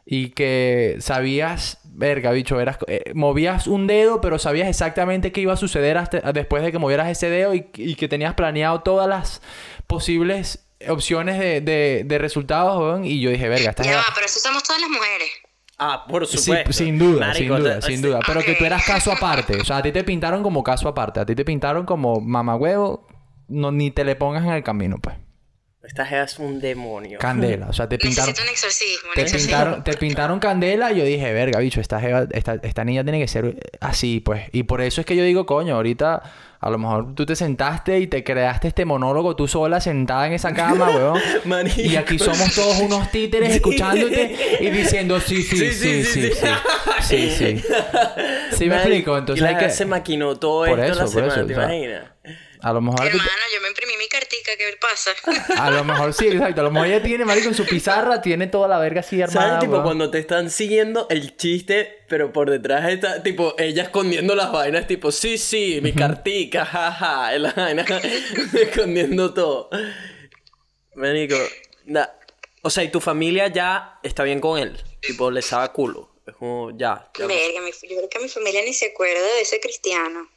Y 0.05 0.29
que 0.29 0.95
sabías, 0.99 1.79
verga, 1.93 2.31
bicho, 2.31 2.59
eras, 2.59 2.77
eh, 2.87 3.11
movías 3.13 3.67
un 3.67 3.85
dedo, 3.85 4.19
pero 4.21 4.39
sabías 4.39 4.67
exactamente 4.67 5.31
qué 5.31 5.41
iba 5.41 5.53
a 5.53 5.57
suceder 5.57 5.97
hasta, 5.97 6.31
después 6.31 6.63
de 6.63 6.71
que 6.71 6.79
movieras 6.79 7.07
ese 7.09 7.29
dedo 7.29 7.53
y, 7.53 7.67
y 7.75 7.95
que 7.95 8.07
tenías 8.07 8.33
planeado 8.33 8.81
todas 8.81 9.07
las 9.07 9.41
posibles 9.87 10.65
opciones 10.89 11.37
de, 11.37 11.61
de, 11.61 12.03
de 12.05 12.17
resultados, 12.17 12.79
weón. 12.79 13.05
Y 13.05 13.19
yo 13.21 13.29
dije, 13.29 13.47
verga, 13.49 13.69
esta 13.71 13.83
Ya 13.83 13.97
va, 13.97 14.03
pero 14.15 14.25
eso 14.25 14.39
somos 14.39 14.63
todas 14.63 14.81
las 14.81 14.89
mujeres. 14.89 15.27
Ah, 15.83 16.05
por 16.07 16.27
Sí, 16.27 16.37
supuesto. 16.37 16.71
sin 16.73 16.99
duda, 16.99 17.27
Marico, 17.29 17.55
sin 17.55 17.63
duda, 17.63 17.79
te- 17.79 17.87
sin 17.87 18.01
duda. 18.03 18.19
Pero 18.27 18.41
que 18.41 18.53
tú 18.53 18.65
eras 18.65 18.85
caso 18.85 19.11
aparte. 19.17 19.59
O 19.59 19.65
sea, 19.65 19.77
a 19.77 19.81
ti 19.81 19.91
te 19.91 20.03
pintaron 20.03 20.43
como 20.43 20.63
caso 20.63 20.87
aparte. 20.87 21.19
A 21.19 21.25
ti 21.25 21.33
te 21.33 21.43
pintaron 21.43 21.85
como 21.87 22.21
mamagüevo. 22.21 23.07
No, 23.47 23.71
ni 23.71 23.89
te 23.91 24.03
le 24.05 24.15
pongas 24.15 24.43
en 24.45 24.51
el 24.51 24.63
camino, 24.63 24.97
pues. 25.01 25.15
Esta 25.83 26.23
es 26.23 26.37
un 26.37 26.59
demonio. 26.61 27.17
Candela. 27.17 27.67
O 27.67 27.73
sea, 27.73 27.89
te 27.89 27.97
pintaron... 27.97 28.29
Necesito 28.29 28.43
un 28.47 28.53
exorcismo. 28.53 29.09
un 29.09 29.15
Te 29.15 29.21
exorcismo. 29.23 29.49
pintaron, 29.57 29.83
te 29.83 29.93
pintaron 29.97 30.39
candela 30.39 30.91
y 30.93 30.97
yo 30.99 31.03
dije, 31.03 31.33
verga, 31.33 31.59
bicho, 31.59 31.81
esta, 31.81 31.99
jeva- 31.99 32.27
esta, 32.31 32.59
esta 32.61 32.85
niña 32.85 33.03
tiene 33.03 33.19
que 33.19 33.27
ser 33.27 33.57
así, 33.81 34.19
pues. 34.19 34.43
Y 34.51 34.63
por 34.63 34.81
eso 34.81 35.01
es 35.01 35.07
que 35.07 35.15
yo 35.15 35.23
digo, 35.23 35.47
coño, 35.47 35.75
ahorita 35.75 36.21
a 36.61 36.69
lo 36.69 36.77
mejor 36.77 37.15
tú 37.15 37.25
te 37.25 37.35
sentaste 37.35 37.99
y 37.99 38.05
te 38.05 38.23
creaste 38.23 38.67
este 38.67 38.85
monólogo 38.85 39.35
tú 39.35 39.47
sola 39.47 39.81
sentada 39.81 40.27
en 40.27 40.33
esa 40.33 40.53
cama, 40.53 40.89
weón. 40.95 41.19
Manico. 41.45 41.81
Y 41.81 41.95
aquí 41.95 42.19
somos 42.19 42.53
todos 42.53 42.79
unos 42.79 43.09
títeres 43.09 43.55
escuchándote 43.55 44.59
y 44.59 44.69
diciendo 44.69 45.19
sí, 45.19 45.41
sí, 45.41 45.71
sí, 45.71 46.03
sí, 46.03 46.31
sí. 46.31 46.47
Sí, 47.01 47.29
sí. 47.31 47.63
sí, 48.51 48.69
me 48.69 48.75
explico. 48.75 49.17
Entonces, 49.17 49.51
y 49.51 49.57
que 49.57 49.69
se 49.71 49.85
maquinó 49.85 50.35
todo 50.35 50.65
por 50.67 50.79
esto 50.79 50.91
eso, 50.91 51.01
la 51.01 51.07
semana, 51.07 51.27
por 51.33 51.37
eso, 51.39 51.47
¿te 51.47 51.53
imaginas? 51.53 52.03
A 52.63 52.73
lo 52.73 52.81
mejor... 52.81 52.99
te- 53.01 53.07
Hermano, 53.07 53.29
yo 53.53 53.61
me 53.61 53.67
imprimí 53.69 53.97
mi 53.97 54.07
cartica, 54.07 54.51
¿qué 54.57 54.77
pasa? 54.79 55.11
A 55.61 55.71
lo 55.71 55.83
mejor 55.83 56.13
sí, 56.13 56.27
exacto. 56.27 56.61
A 56.61 56.63
lo 56.65 56.71
mejor 56.71 56.87
ella 56.87 57.01
tiene, 57.01 57.25
marico, 57.25 57.47
en 57.47 57.55
su 57.55 57.65
pizarra 57.65 58.21
tiene 58.21 58.47
toda 58.47 58.67
la 58.67 58.77
verga 58.79 58.99
así 58.99 59.21
armada, 59.21 59.47
¿Sabes? 59.47 59.59
Tipo, 59.61 59.71
weón. 59.73 59.83
cuando 59.83 60.11
te 60.11 60.19
están 60.19 60.49
siguiendo 60.51 61.07
el 61.09 61.35
chiste, 61.37 62.05
pero 62.07 62.31
por 62.31 62.49
detrás 62.51 62.87
está, 62.89 63.23
tipo, 63.23 63.55
ella 63.57 63.83
escondiendo 63.83 64.35
las 64.35 64.51
vainas, 64.51 64.85
tipo, 64.87 65.11
sí, 65.11 65.37
sí, 65.37 65.79
mi 65.81 65.93
cartica, 65.93 66.65
jaja, 66.65 67.31
la 67.39 67.51
vaina, 67.53 67.83
escondiendo 68.53 69.33
todo. 69.33 69.69
Marico, 70.95 71.37
na- 71.85 72.11
o 72.63 72.69
sea, 72.69 72.83
y 72.83 72.89
tu 72.91 72.99
familia 72.99 73.47
ya 73.47 73.99
está 74.03 74.23
bien 74.23 74.39
con 74.39 74.59
él, 74.59 74.77
tipo, 75.01 75.31
le 75.31 75.41
sabe 75.41 75.69
culo. 75.69 76.09
Es 76.27 76.35
como, 76.35 76.69
ya, 76.77 77.09
ya. 77.17 77.25
Verga, 77.25 77.61
mi- 77.61 77.71
yo 77.71 77.97
creo 77.97 78.09
que 78.09 78.19
mi 78.19 78.29
familia 78.29 78.61
ni 78.63 78.73
se 78.73 78.87
acuerda 78.87 79.19
de 79.35 79.41
ese 79.41 79.59
cristiano. 79.59 80.29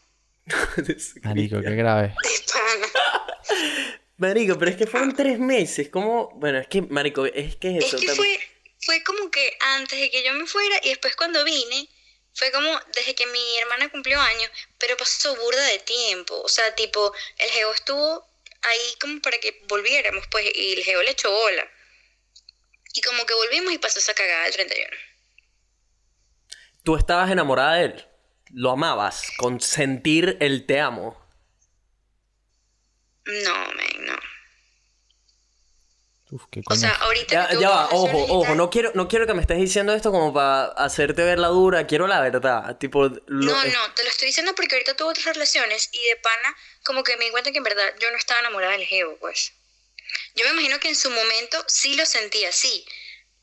Marico, 1.22 1.60
qué 1.60 1.70
grave. 1.74 2.14
Marico, 4.16 4.58
pero 4.58 4.70
es 4.70 4.76
que 4.76 4.86
fueron 4.86 5.14
tres 5.14 5.38
meses, 5.38 5.88
¿cómo? 5.88 6.30
Bueno, 6.36 6.58
es 6.58 6.68
que, 6.68 6.82
Marico, 6.82 7.26
es 7.26 7.56
que 7.56 7.78
es 7.78 7.84
Es 7.84 7.94
eso. 7.94 7.98
que 7.98 8.06
tam- 8.08 8.16
fue, 8.16 8.40
fue 8.80 9.02
como 9.02 9.30
que 9.30 9.56
antes 9.60 9.98
de 9.98 10.10
que 10.10 10.22
yo 10.24 10.32
me 10.34 10.46
fuera 10.46 10.76
y 10.82 10.90
después 10.90 11.16
cuando 11.16 11.44
vine, 11.44 11.88
fue 12.34 12.50
como 12.52 12.68
desde 12.94 13.14
que 13.14 13.26
mi 13.26 13.58
hermana 13.58 13.88
cumplió 13.90 14.20
años, 14.20 14.50
pero 14.78 14.96
pasó 14.96 15.34
burda 15.36 15.64
de 15.66 15.78
tiempo. 15.80 16.40
O 16.42 16.48
sea, 16.48 16.74
tipo, 16.74 17.12
el 17.38 17.50
geo 17.50 17.72
estuvo 17.72 18.26
ahí 18.62 18.94
como 19.00 19.20
para 19.20 19.38
que 19.38 19.62
volviéramos, 19.68 20.26
pues, 20.30 20.44
y 20.54 20.72
el 20.74 20.84
geo 20.84 21.02
le 21.02 21.10
echó 21.12 21.30
bola. 21.30 21.68
Y 22.94 23.00
como 23.02 23.26
que 23.26 23.34
volvimos 23.34 23.72
y 23.72 23.78
pasó 23.78 23.98
esa 23.98 24.14
cagada 24.14 24.46
el 24.46 24.52
31. 24.52 24.96
Tú 26.84 26.96
estabas 26.96 27.30
enamorada 27.30 27.76
de 27.76 27.84
él. 27.86 28.06
Lo 28.56 28.70
amabas, 28.70 29.32
con 29.36 29.60
sentir 29.60 30.36
el 30.40 30.64
te 30.64 30.80
amo. 30.80 31.20
No, 33.26 33.54
man, 33.74 34.06
no. 34.06 34.18
Uf, 36.30 36.44
qué 36.52 36.60
O 36.60 36.62
coño. 36.64 36.80
sea, 36.80 36.90
ahorita 36.92 37.34
Ya, 37.34 37.46
que 37.48 37.52
tuve 37.54 37.62
ya 37.62 37.70
va, 37.70 37.88
ojo, 37.90 38.26
ojo, 38.28 38.54
no 38.54 38.70
quiero, 38.70 38.92
no 38.94 39.08
quiero 39.08 39.26
que 39.26 39.34
me 39.34 39.40
estés 39.40 39.58
diciendo 39.58 39.92
esto 39.92 40.12
como 40.12 40.32
para 40.32 40.66
hacerte 40.66 41.22
ver 41.24 41.38
la 41.38 41.48
dura, 41.48 41.86
quiero 41.86 42.06
la 42.06 42.20
verdad, 42.20 42.78
tipo... 42.78 43.08
lo- 43.08 43.18
No, 43.26 43.64
no, 43.64 43.94
te 43.94 44.04
lo 44.04 44.08
estoy 44.08 44.28
diciendo 44.28 44.54
porque 44.54 44.76
ahorita 44.76 44.94
tuve 44.94 45.10
otras 45.10 45.26
relaciones 45.34 45.90
y 45.92 45.98
de 46.08 46.16
pana 46.16 46.56
como 46.84 47.02
que 47.02 47.16
me 47.16 47.24
di 47.24 47.30
cuenta 47.32 47.50
que 47.50 47.58
en 47.58 47.64
verdad 47.64 47.92
yo 48.00 48.10
no 48.10 48.16
estaba 48.16 48.40
enamorada 48.40 48.72
del 48.72 48.86
Geo, 48.86 49.18
pues. 49.18 49.52
Yo 50.36 50.44
me 50.44 50.52
imagino 50.52 50.78
que 50.80 50.88
en 50.88 50.96
su 50.96 51.10
momento 51.10 51.62
sí 51.66 51.96
lo 51.96 52.06
sentía 52.06 52.50
así, 52.50 52.84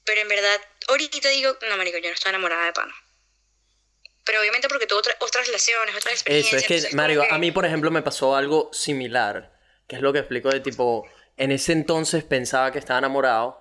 pero 0.06 0.22
en 0.22 0.30
verdad 0.30 0.60
ahorita 0.88 1.30
digo, 1.30 1.58
no, 1.70 1.76
marico, 1.78 1.98
yo 1.98 2.08
no 2.10 2.14
estaba 2.16 2.30
enamorada 2.32 2.66
de 2.66 2.74
pana. 2.74 2.96
Pero 4.24 4.40
obviamente 4.40 4.68
porque 4.70 4.86
tuve 4.88 5.00
otra- 5.00 5.16
otras 5.20 5.46
relaciones, 5.48 5.96
otras 5.96 6.06
Eso, 6.14 6.14
experiencias. 6.14 6.62
es 6.62 6.68
que, 6.68 6.76
entonces 6.76 6.96
Mario, 6.96 7.22
que- 7.28 7.34
a 7.34 7.38
mí, 7.38 7.52
por 7.52 7.66
ejemplo, 7.66 7.90
me 7.92 8.02
pasó 8.02 8.36
algo 8.36 8.70
similar, 8.72 9.52
que 9.88 9.96
es 9.96 10.02
lo 10.02 10.14
que 10.14 10.20
explico 10.20 10.50
de 10.50 10.60
tipo, 10.60 11.06
en 11.38 11.52
ese 11.52 11.74
entonces 11.74 12.24
pensaba 12.24 12.72
que 12.72 12.80
estaba 12.80 13.00
enamorado, 13.00 13.60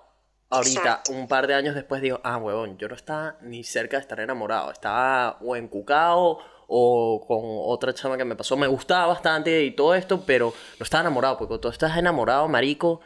ahorita, 0.49 0.79
Exacto. 0.81 1.11
un 1.13 1.27
par 1.27 1.47
de 1.47 1.55
años 1.55 1.73
después 1.75 2.01
digo, 2.01 2.19
ah, 2.23 2.37
huevón, 2.37 2.77
yo 2.77 2.87
no 2.89 2.95
estaba 2.95 3.37
ni 3.41 3.63
cerca 3.63 3.97
de 3.97 4.01
estar 4.01 4.19
enamorado, 4.19 4.71
estaba 4.71 5.37
o 5.41 5.55
encucado 5.55 6.39
o 6.67 7.25
con 7.27 7.39
otra 7.43 7.93
chama 7.93 8.17
que 8.17 8.23
me 8.25 8.35
pasó, 8.35 8.55
me 8.55 8.67
gustaba 8.67 9.07
bastante 9.07 9.63
y 9.63 9.71
todo 9.71 9.95
esto, 9.95 10.23
pero 10.25 10.53
no 10.79 10.83
estaba 10.83 11.01
enamorado, 11.01 11.37
porque 11.37 11.47
cuando 11.49 11.61
tú 11.61 11.69
estás 11.69 11.97
enamorado, 11.97 12.47
marico, 12.47 13.01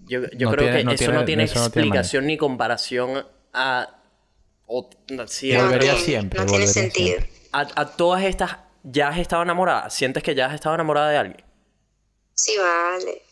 yo, 0.00 0.20
yo 0.32 0.46
No 0.50 0.52
creo 0.56 0.64
tiene- 0.64 0.78
que 0.78 0.84
no 0.84 0.90
eso 0.92 0.98
tiene- 0.98 1.14
no 1.18 1.24
tiene 1.24 1.42
eso 1.44 1.54
no 1.60 1.70
tiene 1.70 1.86
explicación 1.88 2.26
ni 2.26 2.36
comparación 2.36 3.26
a... 3.52 3.94
o- 4.68 4.88
sí, 5.26 5.52
No 5.52 5.60
a- 5.60 5.62
Volvería 5.64 5.90
tiene- 5.92 6.04
siempre, 6.06 6.40
No 6.40 6.46
tiene 6.46 6.66
sentido. 6.68 7.18
a, 7.52 7.66
a 7.74 7.96
todas 7.96 8.22
estas, 8.24 8.58
¿ya 8.84 9.08
has 9.08 9.18
estado 9.18 9.42
enamorada? 9.42 9.90
¿Sientes 9.90 10.22
que 10.22 10.34
ya 10.34 10.46
has 10.46 10.54
estado 10.54 10.74
enamorada 10.76 11.10
de 11.10 11.16
alguien? 11.18 11.44
Sí, 12.34 12.52
vale. 12.56 13.22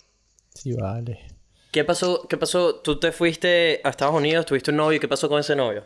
Sí, 0.55 0.72
vale. 0.72 1.26
¿Qué 1.70 1.84
pasó? 1.84 2.26
¿Qué 2.26 2.37
pasó? 2.37 2.76
Tú 2.76 2.99
te 2.99 3.12
fuiste 3.12 3.80
a 3.84 3.91
Estados 3.91 4.14
Unidos, 4.14 4.47
tuviste 4.47 4.70
un 4.70 4.78
novio, 4.78 4.99
¿qué 4.99 5.07
pasó 5.09 5.28
con 5.28 5.39
ese 5.39 5.55
novio? 5.55 5.84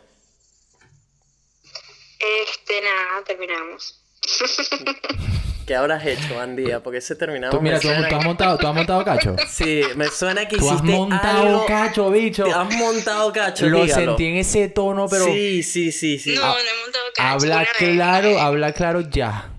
Este, 2.19 2.81
nada, 2.81 3.23
terminamos. 3.25 4.01
¿Qué 5.65 5.75
habrás 5.75 6.05
hecho, 6.05 6.39
Andía? 6.39 6.81
Porque 6.81 6.99
se 7.01 7.15
terminaba. 7.15 7.51
Tú, 7.51 7.61
mira, 7.61 7.79
tú, 7.79 7.87
tú 7.87 8.15
has 8.15 8.25
montado, 8.25 8.57
tú 8.57 8.67
has 8.67 8.75
montado 8.75 9.05
cacho. 9.05 9.35
Sí, 9.49 9.81
me 9.95 10.07
suena 10.09 10.47
que 10.47 10.57
Tú 10.57 10.69
has 10.69 10.83
montado 10.83 11.43
algo- 11.43 11.65
cacho, 11.65 12.09
bicho. 12.09 12.43
Te 12.45 12.51
has 12.51 12.73
montado 12.75 13.31
cacho, 13.31 13.67
Lo 13.67 13.83
dígalo. 13.83 14.05
sentí 14.11 14.25
en 14.25 14.37
ese 14.37 14.67
tono, 14.69 15.07
pero 15.07 15.25
Sí, 15.25 15.63
sí, 15.63 15.91
sí, 15.91 16.19
sí. 16.19 16.33
No, 16.35 16.41
no 16.41 16.59
he 16.59 16.81
montado 16.81 17.05
cacho. 17.15 17.27
habla 17.29 17.59
vez. 17.59 17.69
claro, 17.77 18.39
habla 18.39 18.73
claro 18.73 19.01
ya. 19.01 19.53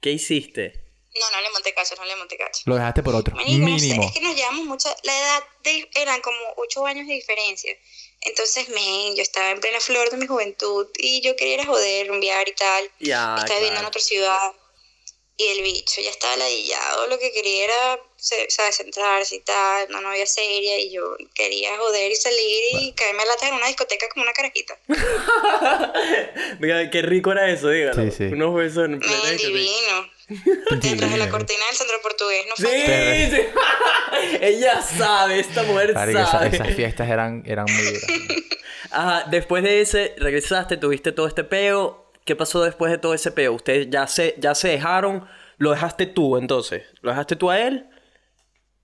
¿Qué 0.00 0.12
hiciste? 0.12 0.82
No, 1.14 1.30
no 1.34 1.40
le 1.40 1.50
monté 1.50 1.72
cacho, 1.72 1.94
no 1.96 2.04
le 2.04 2.16
monté 2.16 2.36
cacho. 2.36 2.62
Lo 2.66 2.74
dejaste 2.74 3.02
por 3.02 3.14
otro. 3.14 3.34
No 3.36 3.42
sé, 3.44 3.48
Mínimo. 3.50 4.02
es 4.04 4.12
que 4.12 4.20
nos 4.20 4.36
llevamos 4.36 4.64
mucho. 4.66 4.88
La 5.04 5.16
edad 5.18 5.42
de, 5.62 5.88
eran 5.94 6.20
como 6.20 6.36
ocho 6.56 6.84
años 6.86 7.06
de 7.06 7.14
diferencia. 7.14 7.72
Entonces, 8.20 8.68
men, 8.68 9.14
yo 9.16 9.22
estaba 9.22 9.50
en 9.52 9.60
plena 9.60 9.78
flor 9.80 10.10
de 10.10 10.16
mi 10.16 10.26
juventud 10.26 10.86
y 10.98 11.20
yo 11.22 11.36
quería 11.36 11.54
ir 11.54 11.60
a 11.60 11.66
joder, 11.66 12.08
rumbear 12.08 12.48
y 12.48 12.54
tal. 12.54 12.84
Ya, 13.00 13.36
estaba 13.38 13.58
viviendo 13.58 13.80
en 13.80 13.86
otra 13.86 14.00
ciudad 14.00 14.38
y 15.36 15.44
el 15.48 15.62
bicho 15.62 16.00
ya 16.00 16.10
estaba 16.10 16.36
ladillado. 16.36 17.06
Lo 17.08 17.18
que 17.18 17.32
quería 17.32 17.64
era, 17.64 18.00
se- 18.16 18.48
¿sabes? 18.50 18.76
Centrarse 18.76 19.36
y 19.36 19.40
tal, 19.40 19.88
una 19.90 20.00
novia 20.00 20.26
seria 20.26 20.78
y 20.78 20.92
yo 20.92 21.16
quería 21.34 21.76
joder 21.78 22.12
y 22.12 22.16
salir 22.16 22.62
y 22.80 22.92
caerme 22.92 23.22
a 23.22 23.26
latas 23.26 23.48
en 23.48 23.54
una 23.56 23.66
discoteca 23.66 24.06
como 24.10 24.22
una 24.22 24.32
carajita. 24.32 24.78
Diga, 26.60 26.90
qué 26.90 27.02
rico 27.02 27.32
era 27.32 27.50
eso, 27.50 27.68
dígalo. 27.68 28.02
Sí, 28.04 28.10
sí. 28.16 28.24
Unos 28.32 28.54
besos 28.54 28.84
en 28.86 28.98
plena 29.00 29.30
discoteca. 29.30 29.48
divino. 29.48 30.14
Detrás 30.80 31.10
de 31.10 31.18
la 31.18 31.28
cortina 31.28 31.66
del 31.66 31.76
centro 31.76 32.00
portugués, 32.02 32.46
no 32.48 32.56
Sí, 32.56 32.62
fue 32.62 33.30
sí. 33.30 34.38
Ella 34.40 34.80
sabe, 34.82 35.40
esta 35.40 35.62
mujer 35.64 35.90
esa- 35.90 36.26
sabe. 36.26 36.48
esas 36.54 36.74
fiestas 36.74 37.10
eran, 37.10 37.42
eran 37.46 37.66
muy 37.70 37.82
duras. 37.84 38.04
Ajá, 38.90 39.24
después 39.28 39.62
de 39.64 39.80
ese, 39.80 40.14
regresaste, 40.18 40.76
tuviste 40.76 41.12
todo 41.12 41.26
este 41.26 41.44
peo. 41.44 42.03
¿Qué 42.24 42.34
pasó 42.36 42.62
después 42.62 42.90
de 42.90 42.98
todo 42.98 43.14
ese 43.14 43.30
peo? 43.32 43.52
Ustedes 43.52 43.88
ya 43.90 44.06
se, 44.06 44.34
ya 44.38 44.54
se 44.54 44.68
dejaron. 44.68 45.28
¿Lo 45.58 45.70
dejaste 45.70 46.06
tú 46.06 46.36
entonces? 46.36 46.82
¿Lo 47.02 47.10
dejaste 47.10 47.36
tú 47.36 47.50
a 47.50 47.60
él? 47.60 47.88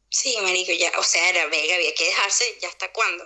Sí, 0.08 0.34
marico, 0.42 0.72
ya, 0.78 0.90
o 0.98 1.02
sea, 1.02 1.28
era 1.30 1.46
vega, 1.46 1.74
había 1.76 1.94
que 1.96 2.04
dejarse, 2.04 2.44
¿ya 2.60 2.68
hasta 2.68 2.90
cuándo? 2.92 3.24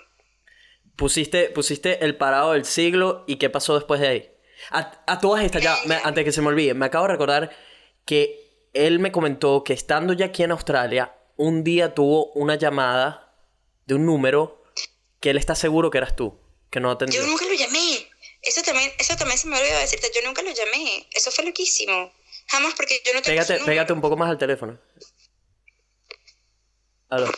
Pusiste, 0.96 1.48
pusiste 1.50 2.04
el 2.04 2.16
parado 2.16 2.52
del 2.52 2.64
siglo 2.64 3.24
y 3.26 3.36
¿qué 3.36 3.50
pasó 3.50 3.74
después 3.74 4.00
de 4.00 4.08
ahí? 4.08 4.30
A, 4.70 5.02
a 5.06 5.18
todas 5.18 5.42
estas, 5.44 5.62
ya, 5.62 5.76
me- 5.86 5.96
antes 6.04 6.24
que 6.24 6.32
se 6.32 6.40
me 6.42 6.48
olvide, 6.48 6.74
me 6.74 6.86
acabo 6.86 7.06
de 7.06 7.12
recordar 7.12 7.50
que 8.04 8.68
él 8.74 8.98
me 9.00 9.10
comentó 9.12 9.64
que 9.64 9.72
estando 9.72 10.12
ya 10.12 10.26
aquí 10.26 10.42
en 10.42 10.52
Australia, 10.52 11.14
un 11.36 11.64
día 11.64 11.94
tuvo 11.94 12.32
una 12.34 12.54
llamada 12.54 13.34
de 13.86 13.94
un 13.94 14.06
número 14.06 14.62
que 15.20 15.30
él 15.30 15.36
está 15.38 15.54
seguro 15.54 15.90
que 15.90 15.98
eras 15.98 16.14
tú, 16.16 16.38
que 16.70 16.80
no 16.80 16.90
atendió. 16.90 17.20
Yo 17.20 17.26
nunca 17.26 17.44
lo 17.46 17.54
llamé. 17.54 17.83
Eso 18.54 18.62
también, 18.62 18.92
eso 18.98 19.16
también 19.16 19.36
se 19.36 19.48
me 19.48 19.58
olvidó 19.58 19.76
decirte. 19.80 20.12
Yo 20.14 20.22
nunca 20.22 20.40
lo 20.42 20.52
llamé. 20.52 21.08
Eso 21.12 21.32
fue 21.32 21.44
loquísimo. 21.44 22.14
Jamás 22.46 22.74
porque 22.74 23.02
yo 23.04 23.12
no 23.12 23.20
tengo 23.20 23.42
Pégate, 23.42 23.64
pégate 23.64 23.92
un 23.92 24.00
poco 24.00 24.16
más 24.16 24.30
al 24.30 24.38
teléfono. 24.38 24.78
Aló. 27.10 27.32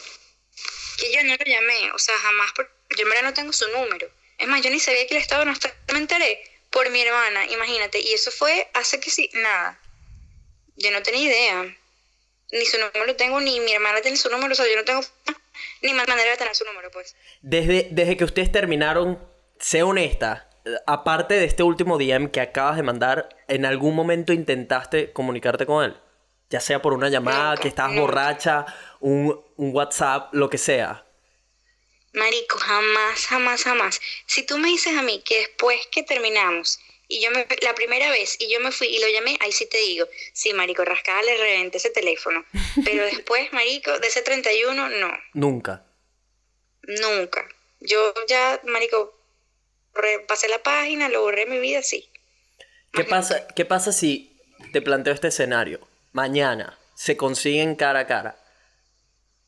Que 0.99 1.13
yo 1.13 1.25
no 1.25 1.35
lo 1.37 1.45
llamé. 1.45 1.91
O 1.93 1.99
sea, 1.99 2.15
jamás. 2.19 2.53
Porque 2.55 2.73
yo 2.99 3.05
en 3.05 3.09
verdad 3.09 3.23
no 3.23 3.33
tengo 3.33 3.53
su 3.55 3.67
número. 3.69 4.11
Es 4.37 4.47
más, 4.47 4.61
yo 4.61 4.69
ni 4.69 4.79
sabía 4.79 5.07
que 5.07 5.15
él 5.17 5.23
estaba 5.23 5.43
en 5.45 5.49
Australia. 5.49 5.79
Me 5.91 6.01
enteré 6.01 6.43
por 6.71 6.91
mi 6.91 7.01
hermana, 7.01 7.47
imagínate. 7.47 7.99
Y 7.99 8.13
eso 8.13 8.31
fue 8.31 8.69
hace 8.75 9.01
que 9.01 9.11
sí, 9.11 9.31
nada. 9.33 9.81
Yo 10.77 10.91
no 10.91 11.03
tenía 11.03 11.23
idea. 11.23 11.77
ni 12.53 12.67
su 12.67 12.77
número 12.79 13.07
lo 13.07 13.17
tengo, 13.17 13.41
ni 13.41 13.59
mi 13.61 13.73
hermana 13.73 14.03
tiene 14.03 14.19
su 14.19 14.29
número, 14.29 14.53
o 14.53 14.55
sea, 14.55 14.69
yo 14.69 14.77
no 14.77 14.85
tengo 14.85 15.01
ni 15.83 15.95
más 15.95 16.07
manera 16.07 16.31
de 16.31 16.37
tener 16.37 16.55
su 16.55 16.67
número, 16.67 16.91
pues. 16.91 17.17
Desde, 17.41 17.89
desde 17.91 18.19
que 18.19 18.25
ustedes 18.25 18.53
terminaron, 18.53 19.19
sé 19.59 19.83
honesta, 19.83 20.51
aparte 20.87 21.35
de 21.35 21.45
este 21.45 21.63
último 21.63 21.99
DM 21.99 22.31
que 22.31 22.41
acabas 22.41 22.77
de 22.77 22.83
mandar, 22.83 23.29
¿en 23.49 23.65
algún 23.67 23.95
momento 23.95 24.33
intentaste 24.33 25.13
comunicarte 25.13 25.67
con 25.67 25.85
él? 25.85 25.97
Ya 26.51 26.61
sea 26.61 26.81
por 26.83 26.93
una 26.93 27.09
llamada, 27.09 27.59
que 27.59 27.69
estabas 27.69 27.93
nunca. 27.93 28.01
borracha, 28.01 28.67
un, 29.01 29.41
un 29.57 29.75
WhatsApp, 29.75 30.33
lo 30.33 30.49
que 30.51 30.59
sea. 30.59 31.07
Marico, 32.13 32.59
jamás, 32.59 33.27
jamás, 33.27 33.63
jamás. 33.65 34.01
Si 34.27 34.45
tú 34.45 34.59
me 34.59 34.69
dices 34.69 34.97
a 34.97 35.03
mí 35.03 35.23
que 35.25 35.39
después 35.39 35.87
que 35.91 36.03
terminamos, 36.03 36.79
y 37.09 37.21
yo 37.23 37.31
me, 37.31 37.47
la 37.63 37.75
primera 37.75 38.11
vez, 38.11 38.37
y 38.41 38.51
yo 38.53 38.59
me 38.61 38.73
fui 38.73 38.89
y 38.89 38.99
lo 39.01 39.09
llamé, 39.09 39.37
ahí 39.41 39.53
sí 39.53 39.67
te 39.67 39.79
digo, 39.79 40.07
sí, 40.33 40.53
Marico, 40.55 40.85
rascada 40.85 41.23
le 41.23 41.37
reventé 41.37 41.77
ese 41.79 41.91
teléfono. 41.91 42.45
Pero 42.85 43.05
después, 43.07 43.53
Marico, 43.53 43.99
de 43.99 44.09
ese 44.09 44.23
31, 44.23 44.89
no, 44.89 45.13
Nunca. 45.35 45.85
nunca. 46.83 47.47
Yo 47.81 48.15
ya, 48.29 48.61
Marico, 48.65 49.16
borré- 49.97 50.27
pasé 50.27 50.49
la 50.49 50.63
página, 50.63 51.09
lo 51.09 51.23
borré 51.23 51.47
mi 51.47 51.59
vida, 51.59 51.83
sí. 51.83 52.09
¿Qué 52.93 53.05
pasa, 53.05 53.47
¿Qué 53.49 53.65
pasa 53.65 53.93
si 53.93 54.37
te 54.73 54.81
planteo 54.83 55.13
este 55.15 55.29
escenario? 55.29 55.87
Mañana 56.13 56.79
se 56.95 57.17
consiguen 57.17 57.75
cara 57.77 58.01
a 58.01 58.07
cara. 58.07 58.37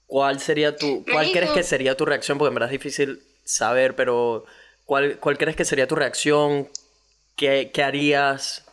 ¿Cuál 0.06 0.40
sería 0.40 0.78
tu, 0.78 1.04
cuál 1.04 1.30
Marico. 1.30 1.38
crees 1.38 1.52
que 1.52 1.62
sería 1.62 1.96
tu 1.96 2.04
reacción? 2.06 2.38
Porque 2.38 2.48
en 2.48 2.54
verdad 2.54 2.68
es 2.72 2.80
difícil 2.80 3.22
saber, 3.44 3.94
pero 3.94 4.44
¿cuál, 4.86 5.18
cuál 5.18 5.36
crees 5.38 5.56
que 5.56 5.64
sería 5.64 5.86
tu 5.86 5.94
reacción? 5.96 6.70
¿Qué, 7.36 7.70
qué 7.72 7.82
harías? 7.82 8.64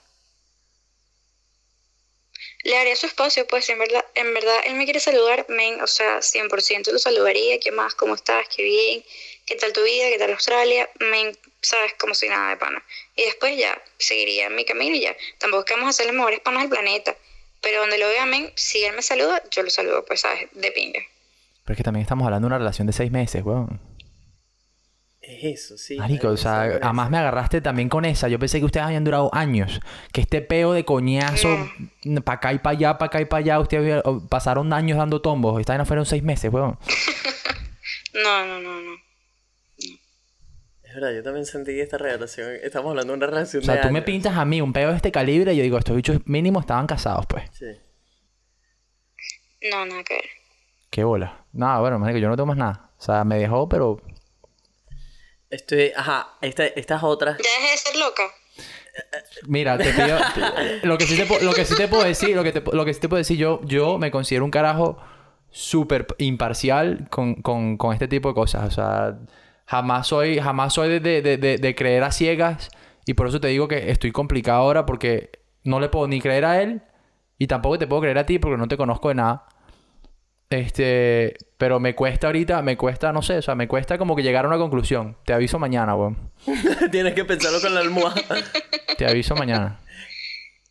Le 2.64 2.76
haría 2.78 2.96
su 2.96 3.06
espacio, 3.06 3.48
pues, 3.48 3.70
en 3.70 3.80
verdad, 3.80 4.04
en 4.16 4.34
verdad, 4.34 4.60
él 4.66 4.76
me 4.76 4.84
quiere 4.86 5.00
saludar, 5.00 5.46
men, 5.50 5.80
o 5.82 5.88
sea, 5.88 6.22
100% 6.22 6.92
lo 6.92 7.00
saludaría, 7.00 7.60
¿qué 7.60 7.72
más? 7.72 7.96
¿Cómo 7.96 8.16
estás? 8.16 8.48
¿Qué 8.54 8.64
bien? 8.64 9.04
¿Qué 9.46 9.56
tal 9.56 9.72
tu 9.72 9.84
vida? 9.84 10.10
¿Qué 10.10 10.18
tal 10.18 10.32
Australia? 10.34 10.90
Men, 11.00 11.38
sabes, 11.66 11.94
como 12.00 12.14
si 12.14 12.30
nada 12.30 12.50
de 12.50 12.58
pana. 12.58 12.84
Y 13.16 13.24
después 13.24 13.58
ya, 13.58 13.82
seguiría 13.98 14.48
en 14.48 14.56
mi 14.56 14.66
camino 14.66 14.96
y 14.96 15.02
ya. 15.02 15.16
Tampoco 15.40 15.62
es 15.62 15.66
que 15.66 15.74
vamos 15.74 15.90
a 15.90 15.94
ser 15.94 16.06
los 16.06 16.16
mejores 16.16 16.40
panas 16.40 16.62
del 16.62 16.70
planeta, 16.70 17.16
pero 17.62 17.82
donde 17.82 17.98
lo 17.98 18.08
vea, 18.08 18.26
men, 18.26 18.52
si 18.56 18.84
él 18.84 18.96
me 18.96 19.02
saluda, 19.02 19.42
yo 19.52 19.64
lo 19.64 19.70
saludo, 19.70 20.06
pues, 20.06 20.22
sabes, 20.22 20.48
de 20.54 20.72
pinga. 20.72 21.02
Pero 21.64 21.74
es 21.74 21.78
que 21.78 21.84
también 21.84 22.04
estamos 22.04 22.26
hablando 22.26 22.46
de 22.46 22.50
una 22.50 22.60
relación 22.60 22.88
de 22.88 22.94
seis 22.94 23.12
meses, 23.12 23.44
weón. 23.44 23.82
Es 25.20 25.44
eso, 25.44 25.78
sí. 25.78 25.98
Marico, 25.98 26.28
o 26.28 26.38
sea, 26.38 26.62
además 26.62 27.10
me 27.10 27.18
agarraste 27.18 27.60
también 27.60 27.90
con 27.90 28.06
esa. 28.06 28.28
Yo 28.28 28.38
pensé 28.38 28.60
que 28.60 28.66
ustedes 28.66 28.86
habían 28.86 29.04
durado 29.04 29.34
años. 29.34 29.80
Que 30.12 30.22
este 30.22 30.42
peo 30.42 30.74
de 30.74 30.86
coñazo, 30.86 31.50
para 32.24 32.38
acá 32.38 32.54
y 32.54 32.60
para 32.60 32.78
allá, 32.78 32.98
para 33.00 33.08
acá 33.08 33.22
y 33.22 33.26
para 33.26 33.40
allá, 33.40 33.60
ustedes 33.60 34.04
pasaron 34.30 34.72
años 34.72 35.00
dando 35.00 35.22
tombos. 35.22 35.60
Esta 35.60 35.76
no 35.80 35.86
fueron 35.88 36.06
seis 36.06 36.22
meses, 36.22 36.54
weón. 36.54 36.78
No, 38.16 38.46
no, 38.46 38.62
no, 38.62 38.80
no. 38.80 38.98
Es 40.96 41.02
verdad, 41.02 41.14
yo 41.14 41.24
también 41.24 41.46
sentí 41.46 41.78
esta 41.78 41.98
relación... 41.98 42.52
Estamos 42.64 42.92
hablando 42.92 43.12
de 43.12 43.18
una 43.18 43.28
relación 43.28 43.62
O 43.62 43.66
sea, 43.66 43.76
de 43.76 43.82
tú 43.82 43.90
me 43.90 44.02
pintas 44.02 44.38
a 44.38 44.46
mí 44.46 44.62
un 44.62 44.72
peo 44.72 44.92
de 44.92 44.96
este 44.96 45.12
calibre 45.12 45.54
y 45.54 45.58
yo 45.58 45.64
digo, 45.64 45.78
estos 45.78 45.94
bichos 45.94 46.22
mínimo 46.26 46.62
estaban 46.62 46.88
casados, 46.88 47.26
pues. 47.26 47.44
Sí. 47.52 47.66
No, 49.70 49.86
nada 49.86 50.04
que 50.06 50.14
ver. 50.14 50.24
Qué 50.90 51.04
bola. 51.04 51.44
Nada, 51.52 51.82
bueno, 51.82 52.00
marico, 52.00 52.20
yo 52.20 52.30
no 52.30 52.38
tengo 52.38 52.48
más 52.48 52.56
nada. 52.56 52.92
O 52.98 53.02
sea, 53.02 53.26
me 53.26 53.38
dejó, 53.38 53.68
pero... 53.68 54.02
Estoy... 55.50 55.92
Ajá, 55.98 56.30
esta, 56.42 56.66
estas 56.66 57.04
otras... 57.04 57.38
Ya 57.40 57.62
dejé 57.62 57.72
de 57.74 57.78
ser 57.78 57.96
loca. 57.98 58.24
Mira, 59.48 59.78
te 59.78 59.92
pido... 59.92 60.18
lo, 60.84 60.98
que 60.98 61.08
sí 61.08 61.18
te, 61.18 61.28
pu- 61.28 61.42
lo 61.42 61.52
que 61.52 61.66
sí 61.66 61.76
te 61.76 61.90
puedo 61.90 62.06
decir, 62.06 62.38
lo 62.38 62.44
que, 62.44 62.54
te, 62.54 62.64
pu- 62.64 62.72
lo 62.72 62.86
que 62.86 62.94
sí 62.94 63.02
te 63.02 63.10
puedo 63.10 63.18
decir, 63.18 63.38
yo, 63.38 63.60
yo 63.66 63.98
me 63.98 64.12
considero 64.12 64.46
un 64.46 64.52
carajo 64.52 64.98
súper 65.52 66.08
imparcial 66.20 67.10
con, 67.10 67.36
con, 67.42 67.76
con 67.76 67.92
este 67.92 68.08
tipo 68.08 68.30
de 68.30 68.36
cosas. 68.36 68.66
O 68.66 68.72
sea, 68.72 69.18
jamás 69.66 70.08
soy, 70.08 70.40
jamás 70.40 70.74
soy 70.74 71.00
de, 71.00 71.22
de, 71.22 71.38
de- 71.38 71.58
de- 71.58 71.76
creer 71.76 72.04
a 72.04 72.12
ciegas. 72.12 72.70
Y 73.06 73.14
por 73.14 73.28
eso 73.28 73.40
te 73.40 73.48
digo 73.50 73.68
que 73.68 73.92
estoy 73.92 74.12
complicado 74.12 74.60
ahora 74.62 74.86
porque 74.86 75.30
no 75.64 75.80
le 75.80 75.90
puedo 75.90 76.08
ni 76.08 76.20
creer 76.22 76.46
a 76.46 76.62
él 76.62 76.82
y 77.38 77.48
tampoco 77.48 77.78
te 77.78 77.88
puedo 77.88 78.02
creer 78.04 78.18
a 78.18 78.26
ti 78.26 78.40
porque 78.40 78.58
no 78.58 78.68
te 78.68 78.78
conozco 78.78 79.10
de 79.10 79.16
nada. 79.16 79.46
Este, 80.50 81.36
pero 81.58 81.80
me 81.80 81.96
cuesta 81.96 82.28
ahorita, 82.28 82.62
me 82.62 82.78
cuesta, 82.78 83.12
no 83.12 83.22
sé, 83.22 83.38
o 83.40 83.42
sea, 83.42 83.56
me 83.56 83.68
cuesta 83.68 83.98
como 83.98 84.16
que 84.16 84.24
llegar 84.24 84.46
a 84.46 84.48
una 84.48 84.58
conclusión. 84.58 85.18
Te 85.26 85.34
aviso 85.34 85.58
mañana, 85.60 85.96
weón. 85.96 86.32
Tienes 86.92 87.14
que 87.14 87.26
pensarlo 87.26 87.60
con 87.60 87.74
la 87.74 87.82
almohada. 87.82 88.22
Te 88.98 89.08
aviso 89.08 89.36
mañana. 89.36 89.80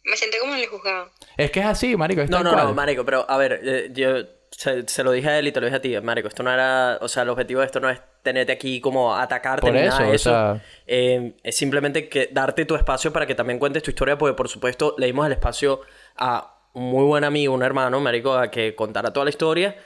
Me 0.05 0.16
siento 0.16 0.36
como 0.40 0.55
en 0.55 0.61
el 0.61 0.66
juzgado. 0.68 1.11
Es 1.36 1.51
que 1.51 1.61
es 1.61 1.66
así, 1.66 1.97
marico. 1.97 2.20
Es 2.20 2.30
No, 2.30 2.42
no, 2.45 2.53
cual. 2.53 2.66
no, 2.66 2.74
marico, 2.74 3.05
pero 3.05 3.28
a 3.28 3.36
ver, 3.36 3.61
eh, 3.64 3.90
yo 3.92 4.24
se, 4.57 4.86
se 4.88 5.02
lo 5.05 5.12
dije 5.12 5.28
a 5.28 5.38
él 5.38 5.48
y 5.48 5.52
te 5.52 5.61
lo 5.61 5.66
dije 5.66 5.76
a 5.76 5.80
ti, 5.80 6.00
marico, 6.00 6.28
esto 6.28 6.42
no 6.42 6.52
era, 6.52 6.98
o 7.00 7.09
sea, 7.09 7.22
el 7.24 7.28
objetivo 7.28 7.61
de 7.61 7.66
esto 7.66 7.80
no 7.80 7.90
es 7.90 8.00
tenerte 8.22 8.52
aquí 8.52 8.80
como 8.80 9.14
atacarte 9.14 9.61
Por 9.66 9.72
ni 9.72 9.80
eso, 9.80 9.90
nada 9.90 10.05
de 10.05 10.11
o 10.11 10.14
eso. 10.14 10.30
sea- 10.30 10.62
Eh, 10.86 11.34
es 11.42 11.57
simplemente 11.57 12.09
que 12.09 12.28
darte 12.32 12.64
tu 12.64 12.74
espacio 12.74 13.12
para 13.12 13.26
que 13.26 13.34
también 13.34 13.59
cuentes 13.59 13.82
tu 13.82 13.90
historia, 13.90 14.16
porque 14.18 14.34
por 14.34 14.48
supuesto 14.48 14.94
le 14.98 15.07
dimos 15.07 15.26
el 15.26 15.32
espacio 15.32 15.80
a 16.16 16.50
un 16.74 16.84
muy 16.90 17.05
buen 17.05 17.24
amigo, 17.24 17.55
un 17.55 17.62
hermano, 17.62 18.00
marico, 18.00 18.34
a 18.34 18.50
que 18.50 18.74
contara 18.74 19.12
toda 19.12 19.24
la 19.24 19.30
historia. 19.30 19.76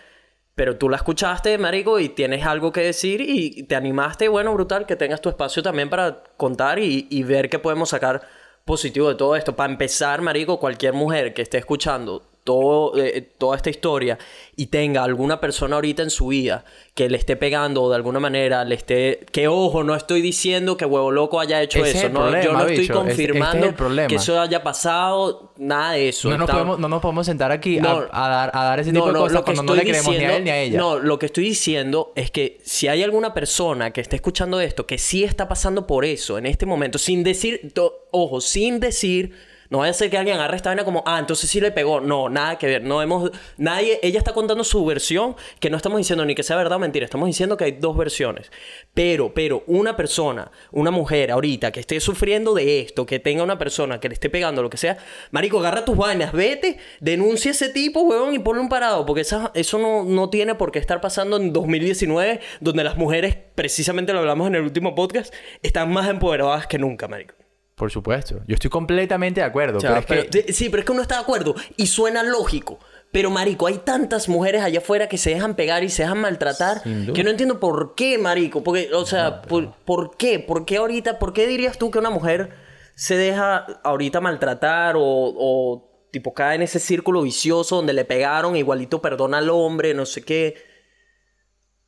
Pero 0.55 0.77
tú 0.77 0.89
la 0.89 0.97
escuchaste, 0.97 1.57
marico, 1.57 2.01
y 2.01 2.09
tienes 2.09 2.45
algo 2.45 2.73
que 2.73 2.81
decir 2.81 3.21
y 3.21 3.63
te 3.65 3.77
animaste, 3.77 4.27
bueno, 4.29 4.53
brutal, 4.55 4.87
que 4.87 4.97
tengas 4.97 5.21
tu 5.21 5.29
espacio 5.29 5.63
también 5.63 5.89
para 5.89 6.25
contar 6.37 6.79
y, 6.81 7.07
y 7.11 7.23
ver 7.23 7.49
qué 7.49 7.59
podemos 7.61 7.91
sacar 7.91 8.23
positivo 8.65 9.09
de 9.09 9.15
todo 9.15 9.37
esto. 9.37 9.55
Para 9.55 9.71
empezar, 9.73 10.21
marico, 10.21 10.59
cualquier 10.59 10.95
mujer 10.95 11.33
que 11.33 11.43
esté 11.43 11.59
escuchando 11.59 12.23
todo, 12.49 12.97
eh, 12.97 13.21
toda 13.37 13.57
esta 13.59 13.69
historia 13.69 14.17
y 14.57 14.69
tenga 14.69 15.05
alguna 15.05 15.39
persona 15.39 15.77
ahorita 15.77 16.03
en 16.03 16.09
su 16.09 16.29
vida 16.29 16.65
que 16.95 17.11
le 17.11 17.19
esté 17.19 17.37
pegando 17.37 17.83
o 17.83 17.91
de 17.91 17.97
alguna 17.97 18.21
manera 18.21 18.65
le 18.65 18.75
esté... 18.75 19.27
Que 19.31 19.49
ojo, 19.49 19.85
no 19.85 19.95
estoy 19.95 20.23
diciendo 20.23 20.79
que 20.79 20.87
Huevo 20.87 21.11
Loco 21.11 21.41
haya 21.41 21.61
hecho 21.61 21.85
Ese 21.85 21.99
eso, 21.99 22.09
no, 22.09 22.31
yo 22.43 22.55
no 22.55 22.61
estoy 22.61 22.73
este 22.73 22.83
es 22.85 22.91
confirmando 22.91 23.75
que 24.09 24.15
eso 24.15 24.41
haya 24.41 24.63
pasado, 24.63 25.53
nada 25.59 25.93
de 25.93 26.09
eso. 26.09 26.31
No 26.31 26.39
nos, 26.39 26.45
Está- 26.49 26.53
podemos, 26.55 26.79
no 26.79 26.89
nos 26.89 27.03
podemos 27.03 27.27
sentar 27.27 27.53
aquí 27.53 27.79
a- 27.79 27.83
No. 27.83 28.07
a, 28.11 28.29
dar, 28.31 28.51
a 28.55 28.65
dar 28.65 28.81
ese 28.81 28.93
tipo 28.93 29.13
de 29.13 29.19
cosas 29.19 29.43
cuando 29.43 29.63
no 29.63 29.75
le 29.75 29.83
creemos 29.83 30.17
ni 30.17 30.25
a 30.25 30.37
él 30.39 30.45
ni 30.45 30.51
a 30.51 30.59
ella. 30.59 30.79
No, 30.79 30.99
lo 30.99 31.19
que 31.19 31.27
estoy 31.27 31.45
diciendo 31.45 32.13
es 32.17 32.31
que 32.31 32.59
si 32.65 32.89
hay 32.89 33.03
alguna 33.03 33.35
persona 33.35 33.93
que 33.93 34.01
esté 34.01 34.17
escuchando 34.17 34.59
esto 34.59 34.87
que 34.87 34.97
sí 34.97 35.23
está 35.23 35.49
pasando 35.49 35.87
por 35.87 36.07
eso 36.07 36.39
en 36.39 36.47
este 36.47 36.65
momento, 36.65 36.97
sin 36.99 37.23
decir, 37.23 37.73
ojo, 38.11 38.41
sin 38.41 38.81
decir, 38.81 39.35
no 39.71 39.79
vaya 39.79 39.91
a 39.91 39.95
ser 39.95 40.11
que 40.11 40.17
alguien 40.19 40.37
agarre 40.37 40.57
esta 40.57 40.71
vaina 40.71 40.85
como, 40.85 41.03
ah, 41.07 41.19
entonces 41.19 41.49
sí 41.51 41.61
le 41.61 41.71
pegó. 41.71 42.01
No, 42.01 42.29
nada 42.29 42.57
que 42.59 42.67
ver. 42.67 42.83
No 42.83 43.03
hemos, 43.03 43.31
nadie, 43.57 43.99
ella 44.03 44.19
está 44.19 44.33
contando 44.33 44.65
su 44.65 44.85
versión, 44.85 45.37
que 45.61 45.71
no 45.71 45.77
estamos 45.77 45.99
diciendo 45.99 46.25
ni 46.25 46.35
que 46.35 46.43
sea 46.43 46.57
verdad 46.57 46.77
o 46.77 46.79
mentira, 46.79 47.05
estamos 47.05 47.27
diciendo 47.27 47.57
que 47.57 47.65
hay 47.65 47.73
dos 47.73 47.97
versiones. 47.97 48.51
Pero, 48.95 49.35
pero, 49.35 49.65
una 49.67 49.97
persona, 49.97 50.51
una 50.73 50.91
mujer 50.91 51.31
ahorita 51.31 51.71
que 51.73 51.81
esté 51.81 52.01
sufriendo 52.01 52.55
de 52.55 52.81
esto, 52.81 53.05
que 53.07 53.19
tenga 53.19 53.43
una 53.43 53.59
persona 53.59 54.01
que 54.01 54.09
le 54.09 54.15
esté 54.15 54.31
pegando, 54.31 54.63
lo 54.63 54.71
que 54.71 54.77
sea, 54.77 54.99
marico, 55.31 55.59
agarra 55.61 55.85
tus 55.85 55.97
vainas, 55.97 56.33
vete, 56.33 56.79
denuncia 57.01 57.51
a 57.51 57.53
ese 57.53 57.69
tipo, 57.69 58.01
huevón, 58.03 58.35
y 58.35 58.39
ponle 58.39 58.63
un 58.63 58.69
parado, 58.69 59.05
porque 59.07 59.21
esa- 59.23 59.51
eso 59.55 59.79
no, 59.79 60.05
no 60.05 60.31
tiene 60.31 60.55
por 60.55 60.73
qué 60.73 60.79
estar 60.79 61.01
pasando 61.01 61.37
en 61.37 61.53
2019, 61.53 62.41
donde 62.61 62.85
las 62.85 62.97
mujeres, 62.97 63.37
precisamente 63.55 64.13
lo 64.13 64.21
hablamos 64.21 64.47
en 64.49 64.55
el 64.55 64.63
último 64.63 64.95
podcast, 64.95 65.33
están 65.63 65.93
más 65.93 66.09
empoderadas 66.09 66.67
que 66.67 66.79
nunca, 66.79 67.07
marico. 67.09 67.35
Por 67.79 67.91
supuesto. 67.91 68.41
Yo 68.47 68.55
estoy 68.55 68.71
completamente 68.71 69.41
de 69.41 69.47
acuerdo. 69.47 69.79
O 69.79 69.81
sea, 69.81 70.03
pero 70.07 70.21
es 70.23 70.27
pero- 70.29 70.47
que... 70.47 70.53
sí, 70.53 70.69
pero 70.69 70.81
es 70.81 70.87
que 70.87 70.93
uno 70.93 71.03
está 71.03 71.15
de 71.17 71.23
acuerdo 71.23 71.55
y 71.77 71.87
suena 71.87 72.23
lógico. 72.23 72.79
Pero, 73.11 73.31
marico, 73.31 73.67
hay 73.67 73.79
tantas 73.79 74.29
mujeres 74.29 74.63
allá 74.63 74.81
afuera 74.81 75.09
que 75.09 75.17
se 75.17 75.31
dejan 75.31 75.55
pegar 75.57 75.83
y 75.83 75.89
se 75.89 76.03
dejan 76.03 76.19
maltratar 76.21 76.83
que 76.83 77.25
no 77.25 77.31
entiendo 77.31 77.59
por 77.59 77.95
qué, 77.95 78.19
marico. 78.19 78.63
Porque, 78.63 78.91
o 78.93 79.07
sea, 79.07 79.41
por, 79.41 79.75
¿por 79.85 80.19
qué? 80.19 80.39
¿Por 80.41 80.67
qué 80.67 80.77
ahorita? 80.77 81.19
¿Por 81.19 81.33
qué 81.33 81.47
dirías 81.47 81.79
tú 81.79 81.91
que 81.91 81.99
una 81.99 82.11
mujer 82.11 82.51
se 82.97 83.17
deja 83.17 83.59
ahorita 83.85 84.21
maltratar 84.21 84.97
o, 84.97 85.03
o 85.03 86.09
tipo 86.11 86.35
cae 86.35 86.57
en 86.57 86.63
ese 86.63 86.81
círculo 86.81 87.23
vicioso 87.23 87.77
donde 87.77 87.93
le 87.95 88.05
pegaron, 88.05 88.57
igualito 88.57 89.01
perdona 89.01 89.39
al 89.39 89.49
hombre, 89.49 89.95
no 89.95 90.05
sé 90.05 90.23
qué? 90.23 90.57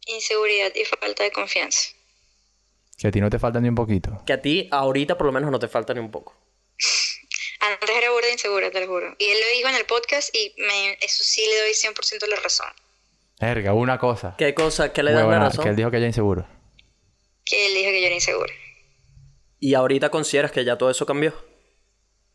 Inseguridad 0.07 0.70
y 0.74 0.84
falta 0.84 1.22
de 1.24 1.32
confianza. 1.32 1.91
Que 3.01 3.09
a 3.09 3.11
ti 3.11 3.18
no 3.18 3.30
te 3.30 3.38
falta 3.38 3.61
ni 3.61 3.68
un 3.70 3.74
poquito. 3.74 4.22
Que 4.26 4.34
a 4.34 4.42
ti 4.42 4.68
ahorita 4.70 5.16
por 5.16 5.26
lo 5.26 5.32
menos 5.32 5.51
no 5.51 5.59
te 5.59 5.68
falta 5.68 5.94
ni 5.94 6.01
un 6.01 6.11
poco. 6.11 6.36
Antes 7.61 7.96
era 7.96 8.11
burda 8.11 8.30
insegura, 8.30 8.70
te 8.70 8.78
lo 8.80 8.86
juro. 8.86 9.16
Y 9.18 9.24
él 9.24 9.38
lo 9.40 9.57
dijo 9.57 9.68
en 9.70 9.76
el 9.76 9.86
podcast 9.86 10.34
y 10.36 10.55
me, 10.59 10.92
eso 11.01 11.24
sí 11.24 11.40
le 11.40 11.61
doy 11.61 11.70
100% 11.70 12.26
la 12.28 12.36
razón. 12.36 12.66
Verga, 13.40 13.72
una 13.72 13.98
cosa. 13.98 14.34
¿Qué 14.36 14.53
cosa? 14.53 14.92
¿Qué 14.92 15.03
le 15.03 15.12
das 15.12 15.26
la 15.26 15.38
razón? 15.38 15.64
Que 15.64 15.70
él 15.70 15.76
dijo 15.76 15.90
que 15.90 15.96
ella 15.96 16.07
es 16.07 16.11
inseguro. 16.11 16.46
Que 17.46 17.66
él 17.66 17.74
dijo 17.74 17.90
que 17.90 18.01
yo 18.03 18.07
era 18.07 18.14
insegura. 18.14 18.53
Y 19.59 19.72
ahorita 19.72 20.11
consideras 20.11 20.53
que 20.53 20.62
ya 20.62 20.76
todo 20.76 20.90
eso 20.90 21.07
cambió. 21.07 21.32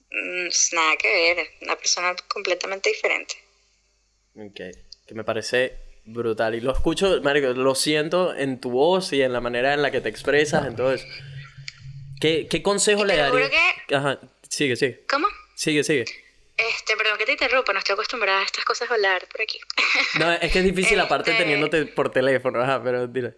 Mm, 0.10 0.48
es 0.48 0.72
nada 0.74 0.98
que 0.98 1.08
ver. 1.08 1.48
Una 1.62 1.76
persona 1.76 2.16
completamente 2.28 2.90
diferente. 2.90 3.36
Ok, 4.36 4.62
que 5.06 5.14
me 5.14 5.24
parece 5.24 5.85
brutal. 6.06 6.56
Y 6.56 6.62
lo 6.62 6.72
escucho, 6.72 7.22
marico, 7.22 7.48
lo 7.50 7.76
siento 7.76 8.34
en 8.36 8.60
tu 8.62 8.72
voz 8.72 9.12
y 9.14 9.22
en 9.22 9.34
la 9.34 9.42
manera 9.42 9.74
en 9.74 9.82
la 9.82 9.92
que 9.92 10.02
te 10.02 10.10
expresas, 10.10 10.66
en 10.66 10.76
todo 10.76 10.94
eso. 10.94 11.06
¿Qué, 12.22 12.48
qué 12.50 12.62
consejo 12.62 13.04
Y 13.04 13.08
le 13.08 13.16
te 13.16 13.30
juro 13.30 13.44
darías? 13.44 13.64
Ajá, 13.94 14.20
sigue, 14.50 14.76
sigue. 14.76 15.06
¿Cómo? 15.10 15.28
Sigue, 15.56 15.84
sigue. 15.84 16.06
Este, 16.58 16.96
perdón, 16.96 17.18
que 17.18 17.26
te 17.26 17.34
interrumpa, 17.34 17.74
no 17.74 17.80
estoy 17.80 17.94
acostumbrada 17.94 18.40
a 18.40 18.44
estas 18.44 18.64
cosas 18.64 18.90
a 18.90 18.94
hablar 18.94 19.28
por 19.28 19.42
aquí. 19.42 19.60
No, 20.20 20.32
es 20.32 20.52
que 20.52 20.60
es 20.60 20.66
difícil 20.66 21.00
aparte 21.00 21.32
Este- 21.32 21.44
teniéndote 21.44 21.86
por 21.88 22.10
teléfono, 22.12 22.62
ajá, 22.62 22.82
pero 22.82 23.08
dile. 23.08 23.36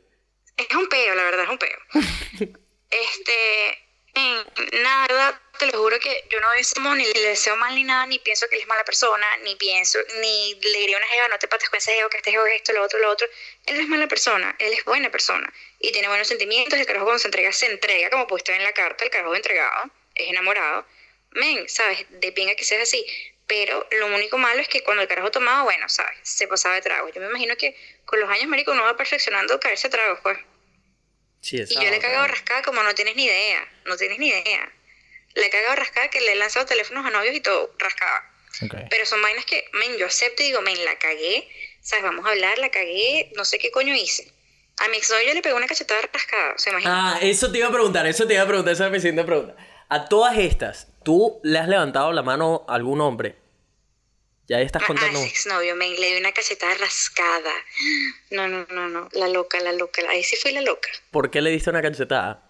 Es 0.55 0.75
un 0.75 0.87
peo, 0.89 1.15
la 1.15 1.23
verdad, 1.23 1.43
es 1.45 1.49
un 1.49 1.57
peo. 1.57 1.77
este, 2.91 3.69
en- 4.15 4.81
nada, 4.83 5.07
verdad, 5.07 5.41
te 5.57 5.65
lo 5.65 5.77
juro 5.77 5.99
que 5.99 6.23
yo 6.29 6.39
no 6.39 6.51
deseo 6.51 6.95
ni 6.95 7.05
le 7.05 7.21
deseo 7.21 7.55
mal 7.55 7.75
ni 7.75 7.83
nada, 7.83 8.05
ni 8.05 8.19
pienso 8.19 8.47
que 8.47 8.55
él 8.55 8.61
es 8.61 8.67
mala 8.67 8.83
persona, 8.83 9.25
ni 9.43 9.55
pienso, 9.55 9.99
ni 10.21 10.55
le 10.55 10.79
diría 10.79 10.97
a 10.97 10.99
una 10.99 11.07
jeva, 11.07 11.27
no 11.27 11.39
te 11.39 11.47
pates 11.47 11.69
con 11.69 11.77
ese 11.77 11.93
jeva, 11.93 12.09
que 12.09 12.17
este 12.17 12.31
jeva 12.31 12.49
es 12.49 12.57
esto, 12.57 12.73
lo 12.73 12.83
otro, 12.83 12.99
lo 12.99 13.09
otro. 13.09 13.27
Él 13.65 13.75
no 13.75 13.81
es 13.81 13.87
mala 13.87 14.07
persona, 14.07 14.55
él 14.59 14.73
es 14.73 14.83
buena 14.85 15.11
persona 15.11 15.51
y 15.79 15.91
tiene 15.91 16.07
buenos 16.07 16.27
sentimientos. 16.27 16.79
El 16.79 16.85
carajo 16.85 17.05
cuando 17.05 17.19
se 17.19 17.27
entrega, 17.27 17.51
se 17.51 17.65
entrega, 17.67 18.09
como 18.09 18.27
puesto 18.27 18.51
en 18.51 18.63
la 18.63 18.73
carta, 18.73 19.03
el 19.03 19.11
carajo 19.11 19.35
entregado, 19.35 19.91
es 20.15 20.29
enamorado. 20.29 20.85
Men, 21.31 21.67
¿sabes? 21.69 22.05
De 22.09 22.31
pinga 22.31 22.55
que 22.55 22.63
seas 22.63 22.83
así. 22.83 23.05
Pero 23.47 23.87
lo 23.91 24.07
único 24.07 24.37
malo 24.37 24.59
es 24.61 24.67
que 24.67 24.83
cuando 24.83 25.01
el 25.01 25.07
carajo 25.07 25.31
tomaba, 25.31 25.63
bueno, 25.63 25.87
¿sabes? 25.87 26.17
Se 26.23 26.47
pasaba 26.47 26.75
de 26.75 26.81
trago. 26.81 27.09
Yo 27.09 27.21
me 27.21 27.27
imagino 27.27 27.55
que 27.55 27.75
con 28.05 28.19
los 28.19 28.29
años, 28.29 28.47
marico, 28.47 28.71
uno 28.71 28.83
va 28.83 28.97
perfeccionando 28.97 29.59
caerse 29.59 29.87
a 29.87 29.89
tragos, 29.89 30.19
pues. 30.21 30.37
Sí, 31.41 31.57
Y 31.57 31.75
yo 31.75 31.89
le 31.89 31.95
he 31.95 31.99
cagado 31.99 32.27
rascada 32.27 32.61
como 32.61 32.83
no 32.83 32.93
tienes 32.93 33.15
ni 33.15 33.25
idea. 33.25 33.65
No 33.85 33.95
tienes 33.95 34.19
ni 34.19 34.27
idea. 34.29 34.71
Le 35.37 35.45
he 35.45 35.49
cagado 35.49 35.75
rascada 35.75 36.09
que 36.09 36.21
le 36.21 36.33
he 36.33 36.35
lanzado 36.35 36.65
teléfonos 36.65 37.05
a 37.05 37.09
novios 37.09 37.35
y 37.35 37.41
todo, 37.41 37.73
rascada. 37.77 38.31
Ok. 38.63 38.75
Pero 38.89 39.05
son 39.05 39.21
vainas 39.21 39.45
que, 39.45 39.65
men, 39.73 39.97
yo 39.97 40.07
acepto 40.07 40.41
y 40.43 40.47
digo, 40.47 40.61
men, 40.61 40.83
la 40.83 40.97
cagué. 40.97 41.47
¿Sabes? 41.81 42.03
Vamos 42.03 42.25
a 42.25 42.31
hablar, 42.31 42.57
la 42.57 42.69
cagué, 42.69 43.31
no 43.37 43.45
sé 43.45 43.59
qué 43.59 43.71
coño 43.71 43.95
hice. 43.95 44.33
A 44.79 44.89
mi 44.89 44.97
exnovio 44.97 45.33
le 45.33 45.41
pegó 45.41 45.55
una 45.55 45.67
cachetada 45.67 46.01
rascada, 46.11 46.57
¿se 46.57 46.69
imagina? 46.69 47.13
Ah, 47.13 47.19
eso 47.21 47.51
te 47.51 47.59
iba 47.59 47.67
a 47.67 47.71
preguntar, 47.71 48.05
eso 48.05 48.27
te 48.27 48.33
iba 48.33 48.43
a 48.43 48.47
preguntar, 48.47 48.73
esa 48.73 48.87
es 48.87 48.91
mi 48.91 48.99
siguiente 48.99 49.23
pregunta. 49.23 49.55
A 49.89 50.09
todas 50.09 50.37
estas, 50.37 50.87
¿tú 51.05 51.39
le 51.43 51.57
has 51.57 51.67
levantado 51.67 52.11
la 52.11 52.23
mano 52.23 52.65
a 52.67 52.75
algún 52.75 52.99
hombre? 52.99 53.37
Ya 54.47 54.61
estás 54.61 54.83
contando. 54.83 55.19
A 55.19 55.23
ese 55.23 55.31
exnovio, 55.31 55.75
men, 55.75 55.99
le 55.99 56.07
di 56.13 56.17
una 56.19 56.31
cachetada 56.31 56.73
rascada. 56.75 57.53
No, 58.31 58.47
no, 58.47 58.65
no, 58.69 58.87
no. 58.87 59.09
La 59.11 59.27
loca, 59.27 59.59
la 59.59 59.73
loca. 59.73 60.01
Ahí 60.09 60.23
sí 60.23 60.37
fui 60.37 60.51
la 60.51 60.61
loca. 60.61 60.89
¿Por 61.11 61.31
qué 61.31 61.41
le 61.41 61.49
diste 61.49 61.69
una 61.69 61.81
cachetada? 61.81 62.49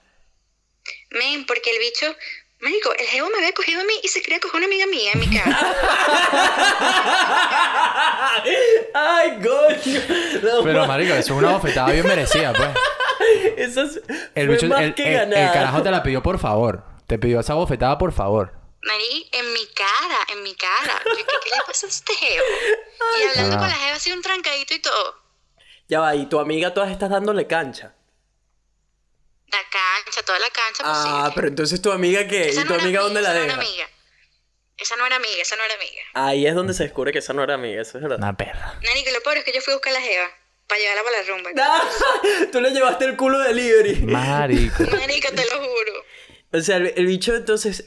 Men, 1.11 1.45
porque 1.45 1.71
el 1.71 1.79
bicho, 1.79 2.15
marico, 2.61 2.93
el 2.97 3.05
jevo 3.07 3.29
me 3.29 3.37
había 3.37 3.53
cogido 3.53 3.81
a 3.81 3.83
mí 3.83 3.93
y 4.03 4.07
se 4.07 4.21
quería 4.21 4.39
coger 4.39 4.57
una 4.57 4.65
amiga 4.65 4.85
mía 4.87 5.11
en 5.13 5.19
mi 5.19 5.27
cara. 5.37 5.75
¡Ay, 8.93 9.31
coño! 9.41 9.99
No, 10.43 10.63
Pero, 10.63 10.79
ma- 10.81 10.87
marico, 10.87 11.13
eso 11.13 11.33
es 11.33 11.39
una 11.39 11.51
bofetada 11.53 11.91
bien 11.91 12.07
merecida, 12.07 12.53
pues. 12.53 12.69
Eso 13.57 13.81
es- 13.81 14.01
El, 14.35 14.47
bicho, 14.47 14.67
más 14.67 14.81
el, 14.81 14.93
que 14.95 15.15
el- 15.15 15.29
carajo 15.31 15.81
te 15.81 15.91
la 15.91 16.01
pidió 16.03 16.21
por 16.23 16.39
favor. 16.39 16.83
Te 17.07 17.17
pidió 17.17 17.39
esa 17.39 17.55
bofetada 17.55 17.97
por 17.97 18.11
favor. 18.13 18.53
Marí, 18.83 19.27
en 19.33 19.53
mi 19.53 19.65
cara, 19.73 20.17
en 20.31 20.43
mi 20.43 20.53
cara. 20.55 21.01
Yo, 21.03 21.15
¿qué, 21.15 21.23
qué 21.43 21.49
le 21.57 21.63
pasa 21.65 21.87
a 21.87 21.89
este 21.89 22.13
jevo? 22.13 22.43
Y 23.19 23.23
hablando 23.29 23.55
Ah. 23.55 23.59
con 23.59 23.67
la 23.69 23.75
jeva 23.75 23.95
así 23.95 24.11
un 24.11 24.21
trancadito 24.21 24.73
y 24.75 24.79
todo. 24.79 25.15
Ya 25.89 25.99
va, 25.99 26.15
y 26.15 26.27
tu 26.27 26.39
amiga 26.39 26.73
todas 26.73 26.91
estás 26.91 27.09
dándole 27.09 27.47
cancha. 27.47 27.95
La 29.51 29.59
cancha, 29.71 30.21
toda 30.23 30.39
la 30.39 30.49
cancha 30.49 30.83
Ah, 30.83 31.03
posible. 31.23 31.31
pero 31.35 31.47
entonces 31.47 31.81
tu 31.81 31.91
amiga 31.91 32.27
qué? 32.27 32.49
Esa 32.49 32.61
¿Y 32.61 32.63
no 32.65 32.67
tu 32.69 32.73
amiga 32.75 32.85
amiga, 32.87 33.01
dónde 33.01 33.21
la 33.21 33.29
esa 33.29 33.37
no 33.39 33.43
deja? 33.45 33.53
era 33.55 33.63
amiga. 33.67 33.89
Esa 34.77 34.95
no 34.97 35.05
era 35.07 35.15
amiga, 35.15 35.41
esa 35.41 35.55
no 35.55 35.63
era 35.63 35.73
amiga. 35.73 36.01
Ahí 36.13 36.45
es 36.47 36.53
donde 36.55 36.73
se 36.73 36.83
descubre 36.83 37.11
que 37.11 37.19
esa 37.19 37.33
no 37.33 37.43
era 37.43 37.55
amiga, 37.55 37.81
eso 37.81 37.97
es 37.97 38.03
verdad. 38.03 38.17
Una 38.19 38.35
perra. 38.37 38.79
Marico, 38.83 39.09
lo 39.11 39.21
peor 39.21 39.37
es 39.37 39.43
que 39.43 39.51
yo 39.53 39.61
fui 39.61 39.71
a 39.73 39.77
buscar 39.77 39.91
a 39.95 39.99
la 39.99 40.01
jeva 40.05 40.29
para 40.67 40.81
llevarla 40.81 41.03
para 41.03 41.17
la 41.17 41.27
rumba. 41.27 41.51
Ah, 41.57 41.89
Tú 42.51 42.61
le 42.61 42.69
llevaste 42.71 43.05
el 43.05 43.15
culo 43.15 43.39
delivery. 43.39 43.95
Marico. 44.03 44.83
Marico, 44.83 45.29
te 45.29 45.45
lo 45.45 45.57
juro. 45.65 45.93
O 46.53 46.59
sea, 46.61 46.77
el, 46.77 46.93
el 46.95 47.05
bicho 47.07 47.33
entonces 47.35 47.85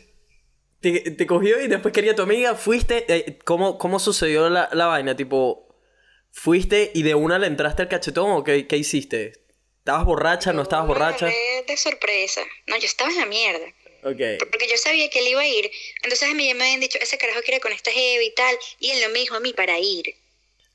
te, 0.81 0.99
te 1.13 1.27
cogió 1.27 1.61
y 1.61 1.69
después 1.69 1.93
quería 1.93 2.17
tu 2.17 2.23
amiga. 2.23 2.55
Fuiste. 2.57 3.05
eh, 3.09 3.39
¿cómo, 3.45 3.79
¿Cómo 3.79 3.99
sucedió 4.01 4.49
la, 4.51 4.69
la 4.73 4.87
vaina? 4.87 5.15
Tipo, 5.15 5.69
¿fuiste 6.33 6.91
y 6.95 7.03
de 7.03 7.15
una 7.15 7.39
le 7.39 7.47
entraste 7.47 7.83
al 7.83 7.89
cachetón 7.89 8.31
o 8.33 8.43
qué, 8.43 8.67
qué 8.67 8.77
hiciste? 8.79 9.40
¿Estabas 9.91 10.07
borracha? 10.07 10.53
¿No 10.53 10.63
estabas 10.63 10.87
borracha? 10.87 11.27
de 11.27 11.77
sorpresa. 11.77 12.43
No, 12.69 12.77
yo 12.77 12.87
estaba 12.87 13.11
en 13.11 13.17
la 13.17 13.27
mierda. 13.27 13.67
Ok. 14.05 14.39
Porque 14.39 14.69
yo 14.71 14.77
sabía 14.77 15.11
que 15.11 15.19
él 15.19 15.27
iba 15.27 15.41
a 15.41 15.49
ir. 15.49 15.69
Entonces 16.05 16.31
a 16.31 16.33
mí 16.33 16.47
ya 16.47 16.55
me 16.55 16.63
habían 16.63 16.79
dicho, 16.79 16.97
ese 17.03 17.19
carajo 17.19 17.41
quiere 17.43 17.59
con 17.59 17.73
esta 17.73 17.91
jeva 17.91 18.23
y 18.23 18.33
tal. 18.33 18.57
Y 18.79 18.93
él 18.93 19.01
no 19.01 19.09
me 19.09 19.19
dijo 19.19 19.35
a 19.35 19.41
mí 19.41 19.53
para 19.53 19.81
ir. 19.81 20.15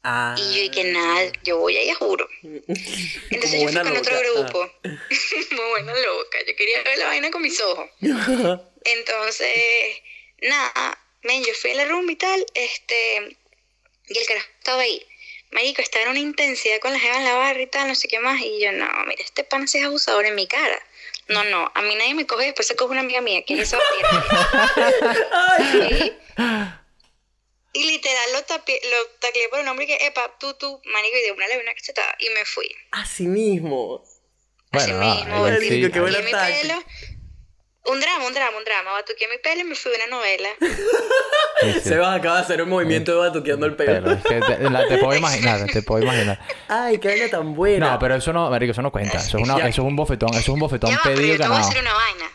Ah. 0.04 0.36
Y 0.38 0.42
yo 0.54 0.70
dije, 0.70 0.84
nada, 0.92 1.32
yo 1.44 1.60
voy 1.60 1.78
ahí, 1.78 1.90
juro. 1.94 2.28
Entonces 2.44 3.62
yo 3.62 3.70
fui 3.70 3.82
con 3.82 3.96
otro 3.96 4.20
grupo. 4.20 4.70
Muy 4.84 5.70
buena 5.70 5.94
loca. 5.94 6.40
Yo 6.46 6.54
quería 6.58 6.84
ver 6.84 6.98
la 6.98 7.06
vaina 7.06 7.32
con 7.32 7.42
mis 7.42 7.62
ojos. 7.62 7.90
Entonces, 8.02 9.56
nada, 10.42 11.02
men, 11.24 11.42
yo 11.42 11.54
fui 11.54 11.72
a 11.72 11.76
la 11.76 11.86
rumba 11.86 12.12
y 12.12 12.18
tal, 12.18 12.46
este, 12.54 13.38
y 14.10 14.18
el 14.18 14.26
carajo 14.26 14.48
estaba 14.60 14.82
ahí. 14.82 15.02
Marico, 15.56 15.82
estaba 15.82 16.04
en 16.04 16.10
una 16.12 16.20
intensidad 16.20 16.80
con 16.82 16.92
la 16.94 17.00
jeva 17.00 17.18
en 17.18 17.24
la 17.24 17.34
barra 17.34 17.62
y 17.62 17.68
tal, 17.68 17.88
no 17.88 17.96
sé 17.96 18.08
qué 18.10 18.20
más. 18.20 18.40
Y 18.42 18.60
yo, 18.62 18.72
no, 18.74 18.86
mira, 19.08 19.24
este 19.24 19.44
pan 19.46 19.68
sí 19.68 19.78
es 19.80 19.86
abusador 19.86 20.26
en 20.26 20.36
mi 20.36 20.48
cara. 20.48 20.80
No, 21.30 21.44
no, 21.46 21.72
a 21.74 21.82
mí 21.82 21.96
nadie 21.96 22.14
me 22.14 22.28
coge, 22.28 22.46
después 22.46 22.68
se 22.68 22.76
coge 22.76 22.92
una 22.92 23.00
amiga 23.02 23.22
mía, 23.22 23.42
que 23.44 23.54
es 23.56 23.62
esa 23.62 23.78
batida. 23.78 24.10
Y 27.74 27.84
literal 27.92 28.32
lo, 28.32 28.40
tapié- 28.46 28.80
lo 28.90 29.08
tacleé 29.20 29.50
por 29.50 29.60
el 29.60 29.66
nombre 29.66 29.84
y 29.84 29.88
que, 29.90 30.06
epa, 30.06 30.34
tú, 30.40 30.54
tú, 30.54 30.82
marico, 30.86 31.18
y 31.18 31.22
de 31.24 31.32
una 31.34 31.46
le 31.48 31.56
di 31.56 31.60
una 31.62 31.74
cachetada 31.74 32.16
y 32.20 32.30
me 32.30 32.46
fui. 32.46 32.74
Así 32.92 33.28
mismo. 33.28 34.02
Así 34.72 34.92
Bueno, 34.94 35.02
ah, 35.04 35.16
mismo, 35.16 35.42
Marico, 35.44 35.88
sí. 35.88 35.92
qué 35.92 36.00
mi 36.22 36.32
pelo. 36.32 36.84
Un 37.88 38.00
drama, 38.00 38.26
un 38.28 38.34
drama, 38.34 38.58
un 38.58 38.64
drama. 38.64 38.92
Batuqué 38.94 39.28
mi 39.28 39.38
pelo 39.38 39.62
y 39.62 39.64
me 39.64 39.76
fui 39.76 39.92
a 39.94 39.96
una 39.96 40.08
novela. 40.18 40.50
Sí, 40.60 41.74
sí. 41.74 41.80
Sebas 41.82 42.20
acaba 42.20 42.38
de 42.38 42.42
hacer 42.42 42.62
un 42.62 42.70
movimiento 42.70 43.12
de 43.12 43.18
batuqueando 43.30 43.66
el 43.68 43.76
pelo. 43.76 43.94
Pero 44.04 44.12
es 44.12 44.24
que 44.24 44.42
te, 44.56 44.70
la- 44.70 44.88
te 44.88 44.98
puedo 44.98 45.16
imaginar, 45.18 45.66
te 45.72 45.82
puedo 45.84 46.04
imaginar. 46.04 46.40
Ay, 46.68 46.98
qué 46.98 47.10
vaina 47.10 47.30
tan 47.30 47.54
buena. 47.56 47.92
No, 47.92 48.00
pero 48.00 48.16
eso 48.16 48.34
no, 48.34 48.50
marico, 48.50 48.72
eso 48.72 48.82
no 48.82 48.92
cuenta. 48.92 49.18
Eso 49.18 49.38
es, 49.38 49.44
una, 49.44 49.58
Ya. 49.60 49.68
eso 49.68 49.82
es 49.84 49.88
un 49.88 49.96
bofetón, 49.96 50.30
eso 50.32 50.40
es 50.40 50.50
un 50.50 50.60
bofetón 50.60 50.90
Ya 50.92 50.98
va, 50.98 51.02
pero 51.04 51.16
pedido 51.16 51.36
yo 51.36 51.42
te 51.44 51.48
voy 51.48 51.58
a 51.58 51.60
decir 51.60 51.80
una 51.82 51.94
vaina. 51.94 52.26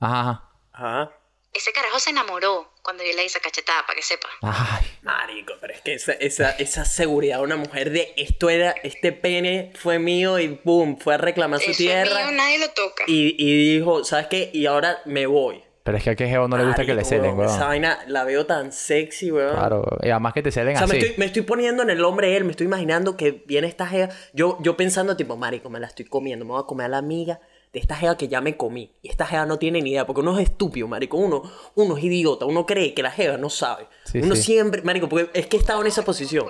Ajá, 0.00 0.20
ajá. 0.20 0.42
Ajá. 0.72 1.10
Ese 1.58 1.72
carajo 1.72 1.98
se 1.98 2.10
enamoró 2.10 2.70
cuando 2.82 3.02
yo 3.02 3.10
le 3.16 3.24
hice 3.24 3.40
cachetada, 3.40 3.82
para 3.86 3.96
que 3.96 4.02
sepa. 4.02 4.28
Ay, 4.42 4.86
Marico, 5.02 5.54
pero 5.60 5.74
es 5.74 5.80
que 5.80 5.94
esa, 5.94 6.12
esa, 6.12 6.50
esa 6.52 6.84
seguridad 6.84 7.38
de 7.38 7.42
una 7.42 7.56
mujer 7.56 7.90
de 7.90 8.14
esto 8.16 8.48
era, 8.48 8.70
este 8.82 9.12
pene 9.12 9.72
fue 9.74 9.98
mío 9.98 10.38
y 10.38 10.60
boom, 10.64 10.98
fue 10.98 11.14
a 11.14 11.18
reclamar 11.18 11.58
su 11.58 11.64
Eso 11.64 11.72
es 11.72 11.76
tierra. 11.78 12.14
mío, 12.26 12.30
nadie 12.32 12.58
lo 12.60 12.70
toca. 12.70 13.04
Y, 13.08 13.34
y 13.36 13.74
dijo, 13.74 14.04
¿sabes 14.04 14.28
qué? 14.28 14.50
Y 14.54 14.66
ahora 14.66 14.98
me 15.04 15.26
voy. 15.26 15.62
pero 15.82 15.98
es 15.98 16.04
que 16.04 16.10
a 16.10 16.14
qué 16.16 16.28
jevo 16.28 16.46
no 16.48 16.56
le 16.56 16.64
gusta 16.66 16.84
que 16.86 16.94
le 16.94 17.04
celen, 17.04 17.36
weón, 17.36 17.50
Esa 17.52 17.66
vaina 17.66 17.98
la 18.06 18.22
veo 18.24 18.46
tan 18.46 18.70
sexy, 18.72 19.32
weón. 19.32 19.54
Claro, 19.54 19.84
y 20.02 20.10
además 20.10 20.32
que 20.34 20.42
te 20.42 20.52
celen 20.52 20.76
O 20.76 20.78
sea, 20.78 20.86
me 20.86 20.98
estoy, 20.98 21.14
me 21.18 21.24
estoy 21.26 21.42
poniendo 21.42 21.82
en 21.82 21.90
el 21.90 22.04
hombre 22.04 22.36
él, 22.36 22.44
me 22.44 22.52
estoy 22.52 22.66
imaginando 22.66 23.16
que 23.16 23.42
viene 23.46 23.66
esta 23.66 23.86
jeva. 23.86 24.10
Yo, 24.32 24.58
yo 24.60 24.76
pensando, 24.76 25.16
tipo, 25.16 25.36
marico, 25.36 25.70
me 25.70 25.80
la 25.80 25.88
estoy 25.88 26.04
comiendo, 26.04 26.44
me 26.44 26.52
voy 26.52 26.60
a 26.62 26.66
comer 26.66 26.86
a 26.86 26.88
la 26.90 26.98
amiga 26.98 27.40
de 27.72 27.80
esta 27.80 27.96
jeva 27.96 28.16
que 28.16 28.28
ya 28.28 28.40
me 28.40 28.56
comí. 28.56 28.94
Y 29.02 29.08
esta 29.08 29.26
jeva 29.26 29.46
no 29.46 29.58
tiene 29.58 29.82
ni 29.82 29.90
idea, 29.90 30.06
porque 30.06 30.20
uno 30.20 30.38
es 30.38 30.48
estúpido, 30.48 30.88
marico. 30.88 31.16
Uno, 31.16 31.42
uno 31.74 31.96
es 31.96 32.04
idiota, 32.04 32.46
uno 32.46 32.66
cree 32.66 32.94
que 32.94 33.02
la 33.02 33.10
jeva 33.10 33.36
no 33.36 33.50
sabe. 33.50 33.88
Sí, 34.04 34.18
uno 34.18 34.36
sí. 34.36 34.42
siempre, 34.42 34.82
marico, 34.82 35.08
porque 35.08 35.30
es 35.38 35.46
que 35.46 35.56
he 35.56 35.60
estado 35.60 35.80
en 35.80 35.86
esa 35.86 36.04
posición. 36.04 36.46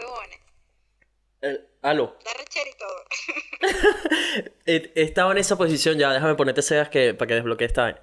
Eh, 1.43 1.61
aló. 1.83 2.17
He, 4.67 4.93
he 4.95 5.03
estado 5.03 5.33
en 5.33 5.39
esa 5.39 5.57
posición, 5.57 5.99
ya 5.99 6.13
déjame 6.13 6.35
ponerte 6.35 6.63
Sebas 6.63 6.89
que, 6.91 7.15
para 7.15 7.29
que 7.29 7.35
desbloquee 7.35 7.65
esta 7.65 7.83
vaina. 7.83 8.01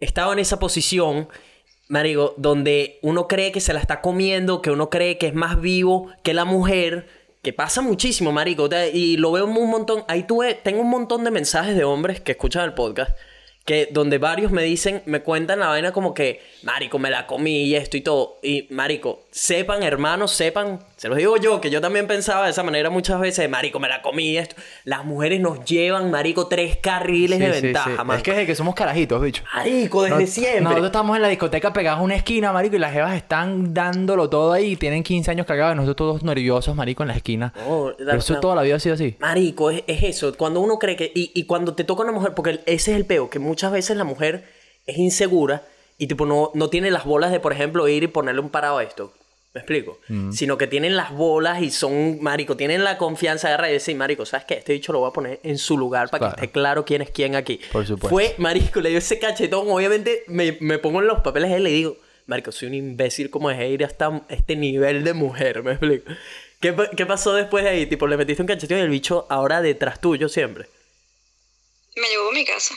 He 0.00 0.04
estado 0.04 0.32
en 0.32 0.38
esa 0.38 0.58
posición, 0.58 1.28
marico, 1.88 2.34
donde 2.36 2.98
uno 3.02 3.26
cree 3.26 3.52
que 3.52 3.60
se 3.60 3.72
la 3.72 3.80
está 3.80 4.00
comiendo, 4.00 4.60
que 4.62 4.70
uno 4.70 4.90
cree 4.90 5.18
que 5.18 5.28
es 5.28 5.34
más 5.34 5.60
vivo 5.60 6.12
que 6.22 6.34
la 6.34 6.44
mujer, 6.44 7.08
que 7.44 7.52
pasa 7.52 7.82
muchísimo, 7.82 8.32
marico, 8.32 8.68
y 8.92 9.16
lo 9.18 9.30
veo 9.30 9.44
un 9.44 9.70
montón. 9.70 10.04
Ahí 10.08 10.24
tuve, 10.24 10.54
tengo 10.54 10.80
un 10.80 10.90
montón 10.90 11.22
de 11.22 11.30
mensajes 11.30 11.76
de 11.76 11.84
hombres 11.84 12.20
que 12.20 12.32
escuchan 12.32 12.64
el 12.64 12.74
podcast. 12.74 13.16
Que 13.64 13.88
donde 13.90 14.18
varios 14.18 14.52
me 14.52 14.62
dicen, 14.62 15.02
me 15.06 15.20
cuentan 15.22 15.58
la 15.58 15.68
vaina 15.68 15.90
como 15.92 16.12
que, 16.12 16.42
marico, 16.64 16.98
me 16.98 17.08
la 17.08 17.26
comí 17.26 17.62
y 17.64 17.76
esto 17.76 17.96
y 17.96 18.02
todo. 18.02 18.36
Y, 18.42 18.66
marico, 18.70 19.22
sepan, 19.30 19.82
hermanos, 19.82 20.32
sepan, 20.32 20.80
se 20.98 21.08
los 21.08 21.16
digo 21.16 21.38
yo, 21.38 21.62
que 21.62 21.70
yo 21.70 21.80
también 21.80 22.06
pensaba 22.06 22.44
de 22.44 22.50
esa 22.50 22.62
manera 22.62 22.90
muchas 22.90 23.18
veces, 23.20 23.48
marico, 23.48 23.80
me 23.80 23.88
la 23.88 24.02
comí 24.02 24.32
y 24.32 24.36
esto. 24.36 24.54
Las 24.84 25.06
mujeres 25.06 25.40
nos 25.40 25.64
llevan, 25.64 26.10
marico, 26.10 26.46
tres 26.46 26.76
carriles 26.76 27.38
de 27.38 27.54
Sí, 27.54 27.60
ventaja, 27.62 27.90
sí. 27.98 28.04
man. 28.04 28.16
Es 28.18 28.22
que 28.22 28.32
desde 28.32 28.44
que 28.46 28.54
somos 28.54 28.74
carajitos, 28.74 29.22
bicho. 29.22 29.42
Marico, 29.54 30.02
desde 30.02 30.26
siempre. 30.26 30.60
Nosotros 30.60 30.86
estamos 30.86 31.16
en 31.16 31.22
la 31.22 31.28
discoteca 31.28 31.72
pegados 31.72 32.00
a 32.00 32.02
una 32.02 32.16
esquina, 32.16 32.52
marico, 32.52 32.76
y 32.76 32.80
las 32.80 32.92
jevas 32.92 33.16
están 33.16 33.72
dándolo 33.72 34.28
todo 34.28 34.52
ahí. 34.52 34.72
y 34.72 34.76
Tienen 34.76 35.02
15 35.02 35.30
años 35.30 35.46
cagados 35.46 35.74
y 35.74 35.76
nosotros 35.76 35.96
todos 35.96 36.22
nerviosos, 36.22 36.74
marico, 36.76 37.02
en 37.02 37.08
la 37.08 37.14
esquina. 37.14 37.54
Pero 37.96 38.18
eso 38.18 38.38
toda 38.40 38.54
la 38.56 38.60
vida 38.62 38.76
ha 38.76 38.80
sido 38.80 38.94
así. 38.94 39.16
Marico, 39.20 39.70
es, 39.70 39.84
es 39.86 40.02
eso. 40.02 40.34
Cuando 40.36 40.60
uno 40.60 40.78
cree 40.78 40.96
que. 40.96 41.10
Y, 41.14 41.30
y 41.34 41.44
cuando 41.44 41.74
te 41.74 41.84
toca 41.84 42.02
una 42.02 42.12
mujer, 42.12 42.34
porque 42.34 42.60
ese 42.66 42.90
es 42.92 42.96
el 42.98 43.06
peo, 43.06 43.30
que 43.30 43.38
muchas 43.54 43.70
veces 43.70 43.96
la 43.96 44.02
mujer 44.04 44.44
es 44.84 44.98
insegura 44.98 45.62
y 45.96 46.08
tipo 46.08 46.26
no, 46.26 46.50
no 46.54 46.68
tiene 46.70 46.90
las 46.90 47.04
bolas 47.04 47.30
de, 47.30 47.38
por 47.38 47.52
ejemplo, 47.52 47.86
ir 47.86 48.02
y 48.02 48.08
ponerle 48.08 48.40
un 48.40 48.50
parado 48.50 48.78
a 48.78 48.82
esto. 48.82 49.12
¿Me 49.54 49.60
explico? 49.60 50.00
Sino 50.32 50.58
que 50.58 50.66
tienen 50.66 50.96
las 50.96 51.12
bolas 51.12 51.62
y 51.62 51.70
son, 51.70 52.20
marico, 52.20 52.56
tienen 52.56 52.82
la 52.82 52.98
confianza 52.98 53.46
de 53.46 53.54
agarrar 53.54 53.70
y 53.70 53.74
decir, 53.74 53.94
marico, 53.94 54.26
¿sabes 54.26 54.44
qué? 54.46 54.54
Este 54.54 54.72
dicho 54.72 54.92
lo 54.92 54.98
voy 54.98 55.10
a 55.10 55.12
poner 55.12 55.38
en 55.44 55.58
su 55.58 55.78
lugar 55.78 56.10
para 56.10 56.18
Claro. 56.18 56.34
que 56.34 56.40
esté 56.46 56.52
claro 56.52 56.84
quién 56.84 57.02
es 57.02 57.10
quién 57.10 57.36
aquí. 57.36 57.60
Por 57.70 57.86
supuesto. 57.86 58.08
Fue, 58.08 58.34
marico, 58.38 58.80
le 58.80 58.88
dio 58.88 58.98
ese 58.98 59.20
cachetón. 59.20 59.70
Obviamente 59.70 60.24
me, 60.26 60.58
me 60.60 60.78
pongo 60.80 61.00
en 61.00 61.06
los 61.06 61.20
papeles 61.20 61.50
de 61.50 61.56
él 61.58 61.60
y 61.60 61.64
le 61.66 61.70
digo, 61.70 61.96
marico, 62.26 62.50
soy 62.50 62.66
un 62.66 62.74
imbécil 62.74 63.30
como 63.30 63.48
dejé 63.48 63.68
ir 63.68 63.84
hasta 63.84 64.22
este 64.28 64.56
nivel 64.56 65.04
de 65.04 65.14
mujer, 65.14 65.62
¿me 65.62 65.70
explico? 65.70 66.10
¿Qué, 66.60 66.74
qué 66.96 67.06
pasó 67.06 67.32
después 67.34 67.62
de 67.62 67.70
ahí? 67.70 67.86
Tipo, 67.86 68.08
le 68.08 68.16
metiste 68.16 68.42
un 68.42 68.48
cachetón 68.48 68.78
y 68.78 68.80
el 68.80 68.88
bicho 68.88 69.24
ahora 69.30 69.62
detrás 69.62 70.00
tuyo 70.00 70.28
siempre. 70.28 70.66
Me 71.94 72.08
llevó 72.08 72.30
a 72.30 72.32
mi 72.32 72.44
casa. 72.44 72.74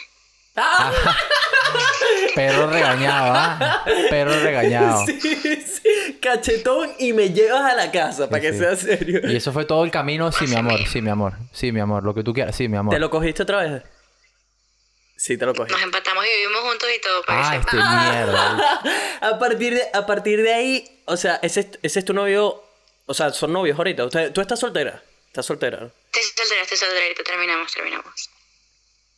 Perro 2.36 2.68
regañado, 2.68 3.34
¿ah? 3.36 3.84
Perro 4.10 4.40
regañado. 4.42 5.06
Sí, 5.06 5.20
sí. 5.22 6.20
Cachetón 6.22 6.92
y 7.00 7.14
me 7.14 7.30
llevas 7.32 7.72
a 7.72 7.76
la 7.76 7.92
casa, 7.92 8.30
para 8.30 8.42
Sí, 8.42 8.48
que 8.48 8.54
sí. 8.54 8.60
sea 8.60 8.76
serio. 8.76 9.22
Y 9.24 9.36
eso 9.36 9.52
fue 9.54 9.66
todo 9.66 9.84
el 9.84 9.92
camino, 9.92 10.32
sí, 10.32 10.46
mi 10.48 10.56
amor, 10.56 10.80
sí, 10.88 11.02
mi 11.02 11.10
amor, 11.10 11.34
sí, 11.54 11.72
mi 11.72 11.80
amor, 11.80 12.04
lo 12.04 12.14
que 12.14 12.24
tú 12.24 12.34
quieras, 12.34 12.56
sí, 12.56 12.68
mi 12.68 12.78
amor. 12.78 12.94
¿Te 12.94 13.00
lo 13.00 13.10
cogiste 13.10 13.44
otra 13.44 13.58
vez? 13.64 13.84
Sí, 15.16 15.36
te 15.38 15.46
lo 15.46 15.56
cogí. 15.56 15.72
Nos 15.72 15.82
empatamos 15.82 16.24
y 16.26 16.42
vivimos 16.42 16.62
juntos 16.62 16.90
y 16.96 17.02
todo. 17.02 17.24
Para 17.24 17.48
Ah, 17.48 17.52
que 17.52 17.58
este 17.58 17.76
mierda. 17.76 18.82
a, 19.22 19.40
partir 19.40 19.74
de, 19.74 19.84
a 19.94 20.06
partir 20.06 20.44
de 20.44 20.54
ahí, 20.54 21.02
o 21.06 21.18
sea, 21.18 21.40
ese, 21.42 21.62
es- 21.62 21.80
ese 21.82 22.00
es 22.00 22.06
tu 22.06 22.14
novio. 22.14 22.64
O 23.08 23.14
sea, 23.16 23.32
son 23.32 23.52
novios 23.54 23.78
ahorita. 23.78 24.06
Usted- 24.06 24.32
tú 24.32 24.42
estás 24.42 24.60
soltera. 24.60 25.02
Estás 25.28 25.46
soltera. 25.48 25.78
Estoy 26.14 26.24
soltera, 26.36 26.62
estoy 26.62 26.78
soltera. 26.78 27.02
Ahorita 27.04 27.24
terminamos, 27.24 27.74
terminamos. 27.74 28.30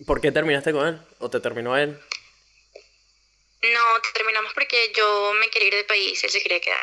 ¿Por 0.06 0.22
qué 0.22 0.32
terminaste 0.32 0.72
con 0.72 0.88
él? 0.88 1.02
¿O 1.20 1.30
te 1.30 1.40
terminó 1.40 1.76
él? 1.78 2.00
No, 3.62 3.80
terminamos 4.14 4.54
porque 4.54 4.94
yo 4.96 5.34
me 5.40 5.50
quería 5.50 5.68
ir 5.70 5.74
del 5.76 5.86
país. 5.86 6.24
Él 6.24 6.30
se 6.30 6.42
quería 6.42 6.60
quedar. 6.62 6.80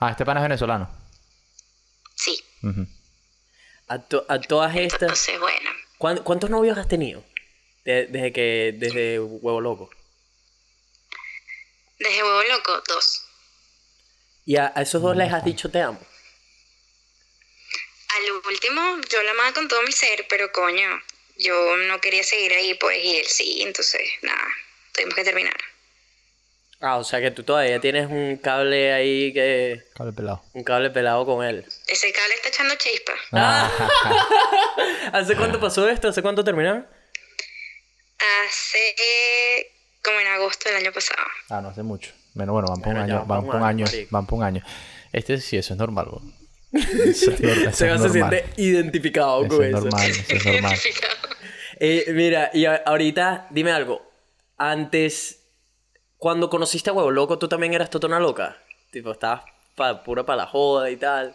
Ah, 0.00 0.10
este 0.10 0.24
pana 0.26 0.40
es 0.40 0.44
venezolano. 0.44 0.88
Sí. 2.14 2.44
Ujú. 2.62 2.86
A, 3.88 3.98
to- 4.06 4.26
a 4.28 4.40
todas 4.40 4.76
estas. 4.76 5.02
Entonces, 5.02 5.40
bueno. 5.40 5.70
¿cuán- 5.96 6.18
¿Cuántos 6.22 6.50
novios 6.50 6.76
has 6.76 6.88
tenido? 6.88 7.24
De- 7.84 8.06
desde 8.06 8.32
que. 8.32 8.74
Desde 8.76 9.18
Huevo 9.20 9.60
Loco. 9.62 9.90
Desde 11.98 12.22
huevo 12.22 12.42
loco, 12.44 12.80
dos. 12.86 13.24
Y 14.44 14.56
a, 14.56 14.72
a 14.76 14.82
esos 14.82 15.02
dos 15.02 15.16
les 15.16 15.32
has 15.32 15.44
dicho 15.44 15.68
te 15.70 15.80
amo. 15.80 16.00
Al 18.08 18.32
último, 18.46 19.00
yo 19.10 19.22
la 19.22 19.30
amaba 19.32 19.52
con 19.52 19.66
todo 19.68 19.82
mi 19.82 19.90
ser, 19.92 20.26
pero 20.28 20.52
coño, 20.52 20.88
yo 21.38 21.76
no 21.76 22.00
quería 22.00 22.22
seguir 22.22 22.52
ahí, 22.52 22.74
pues, 22.74 22.98
y 23.02 23.16
él 23.16 23.26
sí, 23.26 23.62
entonces, 23.62 24.02
nada, 24.22 24.42
tuvimos 24.92 25.14
que 25.14 25.24
terminar. 25.24 25.56
Ah, 26.80 26.96
o 26.96 27.02
sea 27.02 27.20
que 27.20 27.32
tú 27.32 27.42
todavía 27.42 27.80
tienes 27.80 28.08
un 28.08 28.36
cable 28.36 28.92
ahí 28.92 29.32
que. 29.32 29.82
Cable 29.94 30.12
pelado. 30.12 30.44
Un 30.52 30.62
cable 30.62 30.90
pelado 30.90 31.26
con 31.26 31.44
él. 31.44 31.64
Ese 31.88 32.12
cable 32.12 32.34
está 32.34 32.48
echando 32.50 32.74
chispa. 32.76 33.12
Ah, 33.32 33.68
¿Hace 35.12 35.34
cuánto 35.34 35.58
pasó 35.58 35.88
esto? 35.88 36.06
¿Hace 36.06 36.22
cuánto 36.22 36.44
terminaron? 36.44 36.86
Hace 38.46 38.78
eh, 38.90 39.72
como 40.04 40.20
en 40.20 40.28
agosto 40.28 40.68
del 40.68 40.78
año 40.78 40.92
pasado. 40.92 41.22
ah, 41.48 41.60
no 41.60 41.70
hace 41.70 41.82
mucho. 41.82 42.12
Bueno, 42.34 42.52
bueno, 42.52 42.68
van 42.68 42.80
por 42.80 42.92
un 42.94 42.98
año, 43.00 43.16
van 43.24 43.28
van 43.28 43.46
por 43.46 43.56
un 43.56 43.62
año, 43.64 43.86
van 44.10 44.26
por 44.26 44.38
un 44.38 44.44
año. 44.44 44.62
Este 45.12 45.40
sí, 45.40 45.56
eso 45.56 45.74
es 45.74 45.78
normal, 45.80 46.06
bro. 46.06 46.22
Eso 46.72 47.30
es 47.30 47.76
Se 47.76 48.08
siente 48.10 48.44
identificado 48.56 49.44
Eso 49.44 49.56
con 49.56 49.64
es 49.64 49.70
eso. 49.70 49.80
normal, 49.80 50.10
eso 50.10 50.34
es 50.34 50.44
normal. 50.44 50.78
Eh, 51.80 52.04
mira, 52.08 52.50
y 52.52 52.64
ahorita, 52.66 53.46
dime 53.50 53.72
algo. 53.72 54.04
Antes, 54.56 55.38
cuando 56.16 56.50
conociste 56.50 56.90
a 56.90 56.92
Huevo 56.92 57.10
Loco, 57.10 57.38
tú 57.38 57.48
también 57.48 57.72
eras 57.74 57.88
totona 57.90 58.18
loca. 58.18 58.60
Tipo, 58.90 59.12
estabas 59.12 59.44
pa- 59.76 60.02
pura 60.02 60.26
para 60.26 60.38
la 60.38 60.46
joda 60.46 60.90
y 60.90 60.96
tal. 60.96 61.34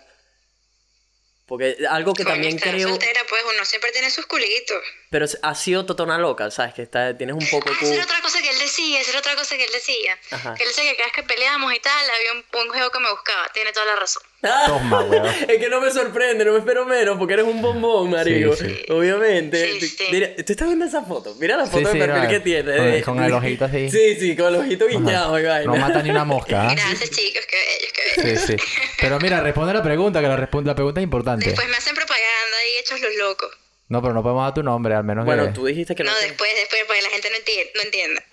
Porque 1.46 1.78
algo 1.90 2.14
que 2.14 2.24
Coño, 2.24 2.34
también 2.36 2.56
estar 2.58 2.74
creo. 2.74 2.90
soltera, 2.90 3.22
pues 3.30 3.42
uno 3.54 3.66
siempre 3.66 3.92
tiene 3.92 4.10
sus 4.10 4.26
culitos. 4.26 4.82
Pero 5.10 5.26
has 5.42 5.60
sido 5.62 5.86
totona 5.86 6.18
loca, 6.18 6.50
¿sabes? 6.52 6.74
Que 6.74 6.84
está, 6.84 7.16
tienes 7.18 7.36
un 7.36 7.48
poco. 7.50 7.70
Ah, 7.72 7.76
cu- 7.80 7.86
esa 7.86 7.94
era 7.96 8.04
otra 8.04 8.22
cosa 8.22 8.42
que 8.42 8.50
él 8.50 8.60
decía, 8.60 9.02
esa 9.02 9.10
era 9.12 9.20
otra 9.20 9.36
cosa 9.36 9.56
que 9.58 9.64
él 9.66 9.72
decía. 9.74 10.18
Ajá. 10.32 10.56
Que 10.56 10.64
él 10.64 10.70
decía 10.70 10.84
que 10.92 10.96
cada 10.98 11.08
vez 11.08 11.14
que 11.16 11.24
peleábamos 11.24 11.74
y 11.74 11.80
tal, 11.80 12.06
había 12.18 12.32
un, 12.34 12.62
un 12.62 12.70
juego 12.70 12.90
que 12.92 13.00
me 13.00 13.10
buscaba. 13.12 13.48
Tiene 13.54 13.72
toda 13.74 13.86
la 13.88 13.96
razón. 13.98 14.24
Toma, 14.68 15.02
weón. 15.06 15.26
Es 15.48 15.58
que 15.58 15.70
no 15.70 15.80
me 15.80 15.90
sorprende, 15.92 16.44
no 16.46 16.52
me 16.54 16.60
espero 16.60 16.86
menos, 16.86 17.18
porque 17.18 17.34
eres 17.36 17.46
un 17.46 17.62
bombón, 17.62 18.10
marico. 18.12 18.56
Sí, 18.56 18.66
sí. 18.70 18.92
Obviamente. 18.92 19.80
Sí. 19.80 19.96
Mira, 20.12 20.36
tú 20.36 20.52
estás 20.52 20.68
viendo 20.68 20.86
esa 20.86 21.02
foto. 21.04 21.34
Mira 21.40 21.56
la 21.58 21.66
foto 21.66 21.92
sí, 21.92 21.98
de 21.98 22.06
perfil 22.06 22.30
que 22.30 22.40
tiene. 22.42 22.76
con- 22.78 22.92
de- 22.92 23.02
con 23.04 23.24
el 23.24 23.34
ojito 23.34 23.66
así. 23.66 23.90
Sí, 23.90 24.16
sí, 24.20 24.36
con 24.36 24.48
el 24.54 24.60
ojito 24.62 24.88
guiñado 24.88 25.40
y 25.40 25.44
vaina. 25.44 25.72
No 25.72 25.78
mata 25.78 26.02
ni 26.04 26.10
una 26.10 26.26
mosca. 26.26 26.70
¿ah? 26.70 26.74
Gracias, 26.76 27.10
chicos, 27.12 27.46
qué 27.50 27.56
bellos, 27.58 27.94
qué 27.94 28.22
bellos. 28.28 28.42
Sí, 28.42 28.58
sí. 28.58 28.80
Pero 29.00 29.20
mira, 29.20 29.40
responde 29.42 29.74
la 29.74 29.82
pregunta, 29.84 30.20
que 30.22 30.28
la, 30.28 30.36
responde, 30.38 30.68
la 30.68 30.76
pregunta 30.76 31.00
es 31.00 31.04
importante. 31.06 31.46
Después 31.46 31.68
me 31.70 31.78
hacen 31.78 31.96
propaganda 31.96 32.58
y 32.78 32.82
hechos 32.82 33.00
los 33.02 33.16
locos. 33.16 33.50
No, 33.90 34.02
pero 34.02 34.14
no 34.14 34.24
podemos 34.24 34.44
dar 34.46 34.54
tu 34.54 34.64
nombre, 34.64 34.96
al 34.96 35.04
menos 35.04 35.26
Bueno, 35.26 35.46
que... 35.48 35.52
tú 35.52 35.66
dijiste 35.66 35.94
que 35.94 36.04
no. 36.04 36.12
No, 36.12 36.18
después, 36.20 36.50
después, 36.56 36.84
para 36.86 37.00
que 37.00 37.04
la 37.06 37.10
gente 37.12 37.30
no 37.30 37.36
entienda. 37.38 37.72
No 37.76 37.82
entienda. 37.82 38.24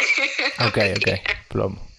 Ok, 0.66 0.78
ok. 0.96 1.30
Plomo. 1.48 1.90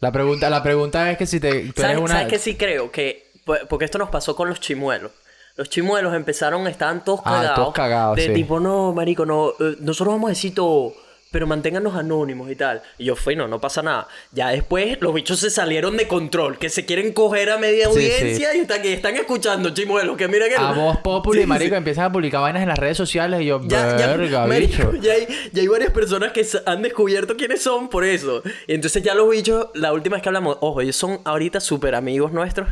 La 0.00 0.12
pregunta, 0.12 0.50
la 0.50 0.62
pregunta 0.62 1.10
es 1.10 1.16
que 1.18 1.26
si 1.26 1.40
te... 1.40 1.48
Tú 1.50 1.56
eres 1.56 1.74
¿Sabes, 1.76 1.98
una... 1.98 2.08
sabes 2.12 2.28
que 2.28 2.38
sí 2.38 2.54
creo? 2.54 2.92
Que, 2.92 3.25
porque 3.68 3.84
esto 3.86 3.98
nos 3.98 4.10
pasó 4.10 4.36
con 4.36 4.48
los 4.48 4.60
chimuelos. 4.60 5.12
Los 5.56 5.70
chimuelos 5.70 6.14
empezaron, 6.14 6.66
estaban 6.66 7.02
todos 7.02 7.20
Ah, 7.24 7.30
cagados. 7.36 7.54
todos 7.56 7.72
cagados, 7.74 8.16
De 8.16 8.26
sí. 8.26 8.34
tipo, 8.34 8.60
no, 8.60 8.92
marico, 8.92 9.24
no, 9.24 9.50
eh, 9.58 9.76
nosotros 9.80 10.14
vamos 10.14 10.28
a 10.28 10.32
decir 10.32 10.54
todo, 10.54 10.92
pero 11.30 11.46
manténganos 11.46 11.94
anónimos 11.94 12.50
y 12.50 12.56
tal. 12.56 12.82
Y 12.98 13.06
yo 13.06 13.16
fui, 13.16 13.36
no, 13.36 13.48
no 13.48 13.58
pasa 13.58 13.82
nada. 13.82 14.06
Ya 14.32 14.48
después 14.50 14.98
los 15.00 15.14
bichos 15.14 15.38
se 15.40 15.48
salieron 15.48 15.96
de 15.96 16.06
control, 16.06 16.58
que 16.58 16.68
se 16.68 16.84
quieren 16.84 17.12
coger 17.14 17.48
a 17.50 17.56
media 17.58 17.84
Sí, 17.86 17.90
audiencia 17.90 18.54
y 18.54 18.60
están, 18.60 18.82
que 18.82 18.92
están 18.92 19.16
escuchando 19.16 19.70
chimuelos, 19.70 20.16
que 20.18 20.28
mira 20.28 20.46
que... 20.46 20.56
A 20.56 20.72
voz 20.72 20.98
populi, 20.98 21.46
marico, 21.46 21.74
empiezan 21.74 22.04
a 22.04 22.12
publicar 22.12 22.42
vainas 22.42 22.62
en 22.62 22.68
las 22.68 22.78
redes 22.78 22.98
sociales 22.98 23.40
y 23.40 23.46
yo, 23.46 23.60
Ya, 23.64 23.96
ya, 23.96 24.14
verga, 24.14 24.46
marico, 24.46 24.90
bicho. 24.90 24.94
ya 25.02 25.14
hay, 25.14 25.26
ya 25.54 25.62
hay 25.62 25.68
varias 25.68 25.90
personas 25.90 26.32
que 26.32 26.46
han 26.66 26.82
descubierto 26.82 27.34
quiénes 27.34 27.62
son 27.62 27.88
por 27.88 28.04
eso. 28.04 28.42
Y 28.66 28.74
entonces 28.74 29.02
ya 29.02 29.14
los 29.14 29.30
bichos, 29.30 29.68
la 29.72 29.94
última 29.94 30.16
vez 30.16 30.22
que 30.22 30.28
hablamos, 30.28 30.58
ojo, 30.60 30.82
ellos 30.82 30.96
son 30.96 31.18
ahorita 31.24 31.60
súper 31.60 31.94
amigos 31.94 32.30
nuestros 32.32 32.68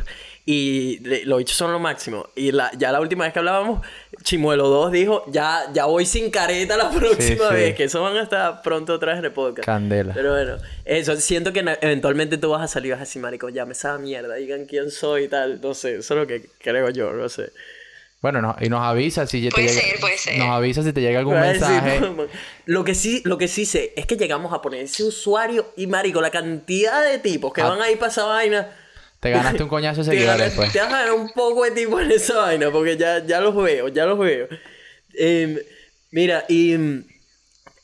y 0.47 0.99
los 1.25 1.39
bichos 1.39 1.57
son 1.57 1.71
lo 1.71 1.79
máximo. 1.79 2.27
Y 2.35 2.51
la, 2.51 2.69
ya 2.77 2.91
la 2.91 3.01
última 3.01 3.23
vez 3.23 3.33
que 3.33 3.39
hablábamos, 3.39 3.85
Chimuelo 4.23 4.67
2 4.67 4.91
dijo, 4.91 5.23
ya, 5.31 5.63
ya 5.73 5.85
voy 5.85 6.05
sin 6.05 6.29
careta 6.29 6.77
la 6.77 6.89
próxima 6.99 7.49
sí. 7.49 7.53
vez, 7.55 7.75
que 7.75 7.85
eso 7.85 8.01
van 8.03 8.15
a 8.17 8.21
estar 8.21 8.61
pronto 8.61 8.93
otra 8.93 9.13
vez 9.13 9.19
en 9.19 9.25
el 9.25 9.31
podcast. 9.31 9.65
Candela. 9.65 10.13
Pero 10.13 10.33
bueno, 10.33 10.57
eso, 10.85 11.15
siento 11.17 11.51
que 11.51 11.59
eventualmente 11.81 12.37
tú 12.37 12.51
vas 12.51 12.61
a 12.61 12.67
salir 12.67 12.89
y 12.89 12.91
vas 12.91 12.99
a 12.99 13.03
decir, 13.05 13.21
marico, 13.21 13.49
ya 13.49 13.65
me 13.65 13.71
esa 13.73 13.97
mierda, 13.97 14.35
digan 14.35 14.65
quién 14.65 14.91
soy 14.91 15.23
y 15.23 15.27
tal, 15.29 15.59
no 15.61 15.73
sé, 15.73 15.95
eso 15.97 16.13
es 16.13 16.19
lo 16.19 16.27
que 16.27 16.47
creo 16.59 16.89
yo, 16.91 17.11
no 17.13 17.27
sé. 17.27 17.51
Bueno, 18.21 18.41
no, 18.41 18.55
y 18.59 18.69
nos 18.69 18.81
avisa 18.81 19.27
si 19.27 19.43
te 19.43 19.51
Puede 19.51 19.67
llega... 19.67 19.81
ser, 19.81 19.99
puede 19.99 20.17
ser. 20.17 20.37
Nos 20.39 20.49
avisa 20.49 20.81
si 20.83 20.93
te 20.93 21.01
llega 21.01 21.19
algún 21.19 21.37
a 21.37 21.41
mensaje. 21.41 21.99
Lo 22.65 22.83
que 22.83 22.95
sí, 22.95 23.21
lo 23.25 23.37
que 23.37 23.47
sí 23.47 23.65
sé 23.65 23.93
es 23.95 24.07
que 24.07 24.15
llegamos 24.15 24.51
a 24.51 24.63
poner 24.63 24.81
ese 24.81 25.03
usuario 25.03 25.73
y 25.77 25.85
marico, 25.85 26.21
la 26.21 26.31
cantidad 26.31 27.03
de 27.07 27.19
tipos 27.19 27.53
que 27.53 27.61
Ah. 27.61 27.69
van 27.69 27.81
ahí 27.83 27.95
para 27.97 28.11
esa 28.11 28.23
vaina. 28.25 28.67
Te 29.25 29.31
ganaste 29.31 29.63
un 29.63 29.69
coñazo 29.69 30.01
de 30.03 30.11
seguidores, 30.11 30.53
pues. 30.55 30.71
te 30.71 30.79
vas 30.79 30.87
a 30.87 30.91
ganar 30.91 31.11
un 31.13 31.29
poco 31.33 31.63
de 31.63 31.71
tipos 31.71 32.01
en 32.01 32.11
esa 32.11 32.35
vaina, 32.37 32.71
porque 32.71 32.95
ya, 32.97 33.25
ya 33.25 33.39
los 33.41 33.55
veo, 33.55 33.87
ya 33.89 34.05
los 34.05 34.17
veo. 34.19 34.47
Em, 35.17 35.57
mira, 36.11 36.45
y 36.47 36.77
mm, 36.77 37.03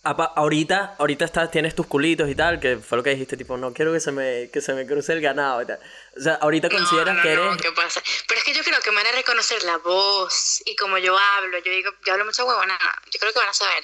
apa- 0.04 0.32
ahorita, 0.36 0.96
ahorita 1.00 1.26
estás, 1.26 1.50
tienes 1.52 1.74
tus 1.76 1.88
culitos 1.88 2.30
y 2.30 2.36
tal, 2.36 2.60
que 2.60 2.78
fue 2.78 2.98
lo 2.98 3.04
que 3.04 3.12
dijiste, 3.12 3.38
tipo, 3.38 3.58
no 3.58 3.74
quiero 3.74 3.92
que 3.94 4.00
se 4.00 4.12
me, 4.12 4.50
que 4.52 4.62
se 4.62 4.74
me 4.74 4.86
cruce 4.86 5.14
el 5.14 5.22
ganado 5.22 5.62
y 5.62 5.66
tal. 5.66 5.80
O 6.18 6.22
sea, 6.22 6.36
ahorita 6.36 6.70
consideras 6.70 7.16
no, 7.16 7.22
que 7.24 7.36
no, 7.36 7.44
eres. 7.54 7.62
¿qué 7.62 7.72
pasa? 7.72 8.02
Pero 8.28 8.40
es 8.40 8.44
que 8.46 8.54
yo 8.54 8.64
creo 8.64 8.80
que 8.84 8.92
me 8.92 8.98
van 8.98 9.08
a 9.08 9.12
reconocer 9.14 9.64
la 9.64 9.78
voz 9.78 10.62
y 10.66 10.76
como 10.76 10.98
yo 10.98 11.16
hablo. 11.18 11.58
Yo 11.66 11.72
digo, 11.72 11.92
yo 12.06 12.14
hablo 12.14 12.26
mucha 12.26 12.44
huevona. 12.46 12.78
Yo 13.14 13.20
creo 13.20 13.32
que 13.34 13.40
van 13.40 13.50
a 13.50 13.54
saber. 13.54 13.84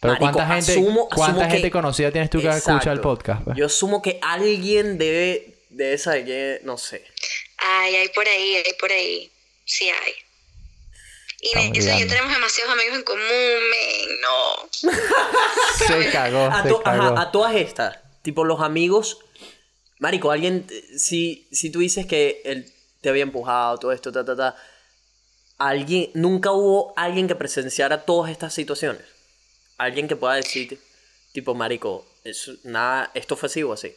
Pero 0.00 0.12
Marico, 0.12 0.32
¿cuánta 0.32 0.54
gente, 0.54 0.72
asumo- 0.74 1.08
cuánta 1.08 1.32
asumo 1.38 1.50
gente 1.50 1.62
que- 1.68 1.70
conocida 1.70 2.10
tienes 2.12 2.30
tú 2.30 2.40
que 2.40 2.48
escucha 2.48 2.92
el 2.92 3.00
podcast? 3.00 3.42
pues? 3.44 3.56
Yo 3.56 3.66
asumo 3.66 4.02
que 4.02 4.18
alguien 4.22 4.98
debe, 4.98 5.55
debe 5.76 5.98
saber 5.98 6.24
que, 6.24 6.60
no 6.64 6.78
sé. 6.78 7.04
Ay, 7.58 7.96
hay 7.96 8.08
por 8.10 8.26
ahí, 8.26 8.56
hay 8.56 8.72
por 8.78 8.90
ahí. 8.90 9.30
Sí 9.64 9.88
hay. 9.88 10.12
Y 11.40 11.48
Estamos 11.48 11.78
eso 11.78 11.96
y 11.96 12.00
yo 12.00 12.06
tenemos 12.08 12.32
demasiados 12.32 12.72
amigos 12.72 12.96
en 12.98 13.02
común, 13.04 13.20
men, 13.22 14.20
no. 14.22 14.68
Se 15.86 16.10
cagó, 16.12 16.46
a, 16.46 16.62
se 16.62 16.68
to- 16.70 16.82
ajá, 16.84 16.98
cagó. 16.98 17.18
a 17.18 17.30
todas 17.32 17.54
estas, 17.56 17.98
tipo 18.22 18.44
los 18.44 18.60
amigos, 18.62 19.18
Marico, 19.98 20.30
alguien, 20.30 20.66
si, 20.96 21.46
si 21.52 21.70
tú 21.70 21.80
dices 21.80 22.06
que 22.06 22.40
él 22.44 22.72
te 23.02 23.08
había 23.10 23.22
empujado, 23.22 23.78
todo 23.78 23.92
esto, 23.92 24.10
ta, 24.12 24.24
ta, 24.24 24.34
ta, 24.36 24.56
alguien, 25.58 26.10
nunca 26.14 26.52
hubo 26.52 26.92
alguien 26.96 27.28
que 27.28 27.34
presenciara 27.34 28.04
todas 28.04 28.30
estas 28.30 28.52
situaciones. 28.54 29.02
Alguien 29.78 30.08
que 30.08 30.16
pueda 30.16 30.34
decir, 30.34 30.80
tipo, 31.32 31.54
Marico, 31.54 32.06
eso, 32.24 32.54
nada, 32.64 33.10
esto 33.14 33.36
fue 33.36 33.48
así 33.48 33.62
o 33.62 33.72
así. 33.74 33.94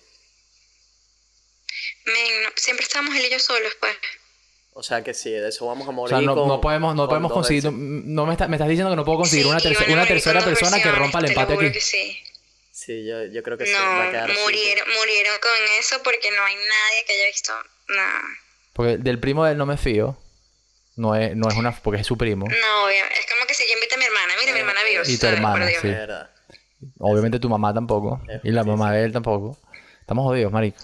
Men, 2.14 2.44
no, 2.44 2.50
siempre 2.56 2.84
estábamos 2.86 3.16
él 3.16 3.26
y 3.26 3.32
yo 3.32 3.40
solos, 3.40 3.72
pues. 3.80 3.96
O 4.74 4.84
sea 4.84 5.04
que 5.04 5.14
sí, 5.14 5.32
de 5.32 5.50
eso 5.50 5.66
vamos 5.66 5.88
a 5.88 5.90
O 5.90 5.94
morir. 5.94 6.16
sea, 6.18 6.22
no, 6.26 6.36
con- 6.36 6.48
no 6.48 6.62
podemos, 6.62 6.96
no 6.96 7.04
con 7.04 7.10
podemos 7.10 7.32
conseguir. 7.34 7.66
No 7.72 8.26
me, 8.26 8.34
está- 8.34 8.48
me 8.48 8.56
estás 8.56 8.70
diciendo 8.70 8.90
que 8.92 8.96
no 8.96 9.04
puedo 9.06 9.20
conseguir 9.20 9.46
Sí, 9.46 9.50
una, 9.50 9.60
terce- 9.60 9.92
una 9.92 10.06
tercera 10.06 10.42
persona 10.44 10.82
que 10.82 10.92
rompa 10.92 11.20
el 11.20 11.26
te 11.26 11.34
lo 11.34 11.40
empate 11.42 11.56
juro 11.56 11.68
aquí. 11.68 11.74
que 11.78 11.82
sí. 11.82 12.20
Sí, 12.72 13.06
yo, 13.06 13.26
yo 13.26 13.44
creo 13.44 13.58
que 13.58 13.66
sí, 13.66 13.74
va 13.74 14.04
a 14.04 14.06
No, 14.06 14.12
quedar 14.12 14.32
así. 14.32 14.40
murieron, 14.42 14.88
murieron 14.98 15.34
con 15.42 15.52
eso 15.80 16.02
porque 16.04 16.32
no 16.32 16.44
hay 16.46 16.56
nadie 16.56 17.06
que 17.06 17.14
haya 17.14 17.26
visto 17.28 17.54
nada. 17.90 18.22
Porque 18.74 18.98
del 18.98 19.20
primo 19.20 19.44
de 19.44 19.52
él 19.52 19.58
no 19.58 19.66
me 19.66 19.76
fío. 19.78 20.18
No 20.96 21.14
es, 21.16 21.36
no 21.36 21.48
es 21.50 21.56
una... 21.56 21.72
Porque 21.76 22.00
es 22.02 22.08
su 22.08 22.18
primo. 22.18 22.46
No, 22.48 22.86
obvio. 22.86 23.04
Es 23.06 23.26
como 23.34 23.46
que 23.48 23.54
si 23.54 23.64
yo 23.68 23.74
invito 23.74 23.96
a 23.96 23.98
mi 23.98 24.06
hermana, 24.06 24.34
mira, 24.40 24.54
mi 24.54 24.60
hermana 24.60 24.80
vive. 24.84 25.04
Y 25.08 25.18
tu 25.18 25.28
hermana, 25.28 25.68
sí. 25.82 25.94
Obviamente 27.00 27.40
tu 27.40 27.50
mamá 27.50 27.74
tampoco. 27.74 28.22
Y 28.44 28.52
la 28.52 28.64
mamá 28.64 28.94
de 28.94 29.04
él 29.06 29.12
tampoco. 29.12 29.58
Estamos 30.10 30.24
jodidos, 30.24 30.52
marico. 30.52 30.76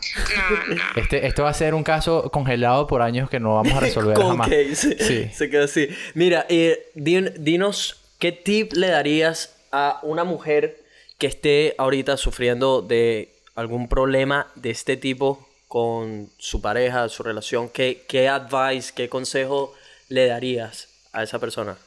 No, 0.69 0.75
no. 0.75 0.83
Este, 0.97 1.25
esto 1.25 1.41
va 1.45 1.49
a 1.49 1.53
ser 1.55 1.73
un 1.73 1.83
caso 1.83 2.29
congelado 2.31 2.85
por 2.85 3.01
años 3.01 3.27
que 3.27 3.39
no 3.39 3.55
vamos 3.55 3.73
a 3.73 3.79
resolver 3.87 4.13
Con 4.15 4.27
jamás. 4.27 4.49
case. 4.49 4.97
Sí. 5.03 5.31
Se 5.35 5.49
quedó 5.49 5.63
así. 5.63 5.89
Mira, 6.13 6.45
eh, 6.47 6.91
din- 6.93 7.33
dinos 7.39 8.01
qué 8.19 8.31
tip 8.31 8.73
le 8.73 8.89
darías 8.89 9.55
a 9.71 9.99
una 10.03 10.23
mujer 10.25 10.77
que 11.17 11.25
esté 11.25 11.73
ahorita 11.79 12.17
sufriendo 12.17 12.83
de 12.83 13.33
algún 13.55 13.89
problema 13.89 14.51
de 14.53 14.69
este 14.69 14.95
tipo 14.95 15.49
con 15.67 16.29
su 16.37 16.61
pareja, 16.61 17.09
su 17.09 17.23
relación. 17.23 17.67
¿Qué, 17.69 18.03
qué 18.07 18.27
advice, 18.29 18.93
qué 18.95 19.09
consejo 19.09 19.73
le 20.07 20.27
darías 20.27 20.87
a 21.13 21.23
esa 21.23 21.39
persona, 21.39 21.79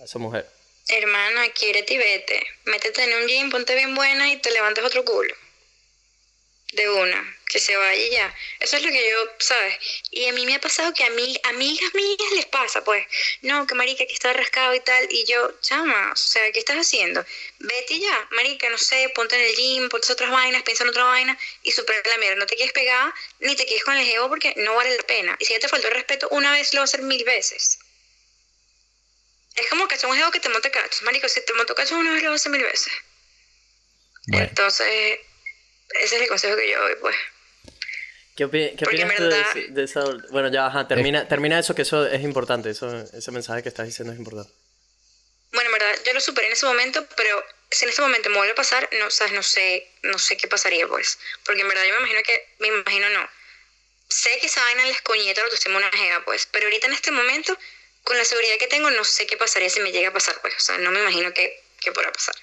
a 0.00 0.04
esa 0.04 0.20
mujer? 0.20 0.46
Hermana, 0.88 1.40
quiérete 1.58 1.94
y 1.94 1.98
vete. 1.98 2.40
Métete 2.66 3.02
en 3.02 3.20
un 3.20 3.26
gym, 3.26 3.50
ponte 3.50 3.74
bien 3.74 3.96
buena 3.96 4.32
y 4.32 4.36
te 4.36 4.52
levantes 4.52 4.84
otro 4.84 5.04
culo. 5.04 5.34
De 6.72 6.86
una, 6.90 7.38
que 7.48 7.60
se 7.60 7.74
vaya 7.74 8.02
y 8.02 8.10
ya. 8.10 8.34
Eso 8.60 8.76
es 8.76 8.82
lo 8.82 8.90
que 8.90 9.10
yo, 9.10 9.32
¿sabes? 9.38 9.74
Y 10.10 10.28
a 10.28 10.32
mí 10.34 10.44
me 10.44 10.54
ha 10.54 10.60
pasado 10.60 10.92
que 10.92 11.02
a 11.02 11.10
mí, 11.10 11.40
amigas 11.44 11.94
mías 11.94 12.32
les 12.34 12.44
pasa, 12.44 12.84
pues. 12.84 13.06
No, 13.40 13.66
que 13.66 13.74
marica, 13.74 14.04
que 14.04 14.12
está 14.12 14.34
rascado 14.34 14.74
y 14.74 14.80
tal. 14.80 15.06
Y 15.10 15.24
yo, 15.24 15.58
chama, 15.62 16.12
o 16.12 16.16
sea, 16.16 16.52
¿qué 16.52 16.58
estás 16.58 16.76
haciendo? 16.76 17.24
Vete 17.58 17.94
y 17.94 18.00
ya, 18.00 18.28
marica, 18.32 18.68
no 18.68 18.76
sé, 18.76 19.10
ponte 19.14 19.34
en 19.36 19.42
el 19.42 19.56
gym, 19.56 19.88
ponte 19.88 20.12
otras 20.12 20.30
vainas, 20.30 20.62
piensa 20.62 20.84
en 20.84 20.90
otra 20.90 21.04
vaina 21.04 21.38
y 21.62 21.72
supera 21.72 22.02
la 22.04 22.18
mierda. 22.18 22.36
No 22.36 22.46
te 22.46 22.56
quedes 22.56 22.72
pegada 22.72 23.14
ni 23.40 23.56
te 23.56 23.64
quedes 23.64 23.84
con 23.84 23.96
el 23.96 24.06
ego 24.06 24.28
porque 24.28 24.52
no 24.58 24.74
vale 24.74 24.94
la 24.94 25.02
pena. 25.04 25.36
Y 25.38 25.46
si 25.46 25.54
ya 25.54 25.60
te 25.60 25.68
faltó 25.68 25.88
el 25.88 25.94
respeto 25.94 26.28
una 26.30 26.52
vez, 26.52 26.74
lo 26.74 26.80
va 26.80 26.82
a 26.82 26.84
hacer 26.84 27.00
mil 27.00 27.24
veces. 27.24 27.78
Es 29.56 29.66
como 29.70 29.88
que 29.88 29.94
es 29.94 30.04
un 30.04 30.10
juego 30.10 30.30
que 30.30 30.40
te 30.40 30.50
monta 30.50 30.70
cachos. 30.70 31.00
Marico, 31.02 31.28
si 31.28 31.40
te 31.40 31.54
monto 31.54 31.74
cachos 31.74 31.92
una 31.92 32.12
vez, 32.12 32.22
lo 32.22 32.30
vas 32.30 32.40
a 32.40 32.42
hacer 32.42 32.52
mil 32.52 32.62
veces. 32.62 32.92
Bueno. 34.26 34.46
Entonces, 34.46 35.18
ese 35.90 36.16
es 36.16 36.22
el 36.22 36.28
consejo 36.28 36.56
que 36.56 36.70
yo 36.70 36.80
doy, 36.80 36.94
pues. 37.00 37.16
¿Qué, 38.36 38.46
opi- 38.46 38.76
qué 38.76 38.84
opinas 38.84 39.16
tú 39.16 39.22
de, 39.24 39.28
verdad- 39.30 39.56
ese- 39.56 39.68
de 39.72 39.84
esa... 39.84 40.04
Bueno, 40.30 40.48
ya, 40.52 40.66
ajá, 40.66 40.86
termina, 40.86 41.26
termina 41.26 41.58
eso, 41.58 41.74
que 41.74 41.82
eso 41.82 42.06
es 42.06 42.22
importante. 42.22 42.70
Eso, 42.70 42.88
ese 43.12 43.30
mensaje 43.32 43.62
que 43.62 43.68
estás 43.68 43.86
diciendo 43.86 44.12
es 44.12 44.18
importante. 44.18 44.52
Bueno, 45.52 45.70
en 45.70 45.72
verdad, 45.78 45.98
yo 46.06 46.12
lo 46.12 46.20
superé 46.20 46.46
en 46.46 46.52
ese 46.52 46.66
momento, 46.66 47.04
pero 47.16 47.42
si 47.70 47.84
en 47.84 47.90
ese 47.90 48.00
momento 48.02 48.30
me 48.30 48.36
vuelve 48.36 48.52
a 48.52 48.54
pasar, 48.54 48.88
no, 49.00 49.10
sabes, 49.10 49.32
no 49.32 49.42
sé, 49.42 49.90
no 50.02 50.18
sé 50.18 50.36
qué 50.36 50.46
pasaría, 50.46 50.86
pues. 50.86 51.18
Porque 51.44 51.62
en 51.62 51.68
verdad 51.68 51.82
yo 51.84 51.92
me 51.94 51.98
imagino 52.00 52.20
que, 52.22 52.54
me 52.60 52.68
imagino 52.68 53.08
no. 53.10 53.28
Sé 54.08 54.30
que 54.40 54.46
esa 54.46 54.62
vaina 54.62 54.84
les 54.86 55.02
coñeta 55.02 55.40
la 55.40 55.46
autoestima 55.46 55.78
una 55.78 55.90
jeva, 55.90 56.24
pues. 56.24 56.46
Pero 56.52 56.66
ahorita 56.66 56.86
en 56.86 56.92
este 56.92 57.10
momento, 57.10 57.58
con 58.04 58.16
la 58.16 58.24
seguridad 58.24 58.56
que 58.58 58.68
tengo, 58.68 58.90
no 58.90 59.04
sé 59.04 59.26
qué 59.26 59.36
pasaría 59.36 59.68
si 59.68 59.80
me 59.80 59.90
llega 59.90 60.10
a 60.10 60.12
pasar, 60.12 60.40
pues. 60.42 60.54
O 60.56 60.60
sea, 60.60 60.78
no 60.78 60.90
me 60.92 61.00
imagino 61.00 61.32
que, 61.34 61.60
que 61.80 61.90
podrá 61.92 62.12
pasar. 62.12 62.34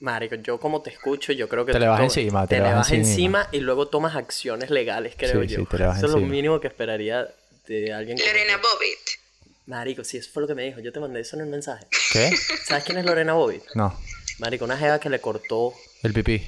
Marico, 0.00 0.36
yo 0.36 0.60
como 0.60 0.80
te 0.80 0.90
escucho, 0.90 1.32
yo 1.32 1.48
creo 1.48 1.66
que 1.66 1.72
Te 1.72 1.80
le 1.80 1.88
vas 1.88 2.00
encima, 2.00 2.46
te 2.46 2.54
te, 2.56 2.62
le 2.62 2.68
le 2.68 2.74
vas 2.74 2.90
encima. 2.92 3.40
encima 3.42 3.48
y 3.52 3.58
luego 3.60 3.88
tomas 3.88 4.14
acciones 4.14 4.70
legales, 4.70 5.14
creo 5.16 5.42
Sí, 5.42 5.48
yo. 5.48 5.58
sí, 5.60 5.66
te 5.68 5.78
le 5.78 5.86
vas 5.86 5.96
Eso 5.98 6.06
es 6.06 6.12
lo 6.12 6.18
mínimo 6.20 6.60
que 6.60 6.68
esperaría 6.68 7.28
de 7.66 7.92
alguien 7.92 8.16
como 8.16 8.30
Lorena. 8.30 8.56
Bobbitt. 8.58 9.18
Marico, 9.66 10.04
sí, 10.04 10.16
eso 10.18 10.30
fue 10.32 10.42
lo 10.42 10.46
que 10.48 10.54
me 10.54 10.62
dijo. 10.62 10.80
Yo 10.80 10.92
te 10.92 11.00
mandé 11.00 11.20
eso 11.20 11.36
en 11.36 11.42
el 11.42 11.48
mensaje. 11.48 11.86
¿Qué? 12.12 12.30
¿Sabes 12.64 12.84
quién 12.84 12.96
es 12.98 13.04
Lorena 13.04 13.34
Bobbitt? 13.34 13.62
No. 13.74 13.98
Marico, 14.38 14.64
una 14.64 14.78
jeva 14.78 14.98
que 15.00 15.10
le 15.10 15.20
cortó 15.20 15.74
El 16.02 16.14
pipí. 16.14 16.46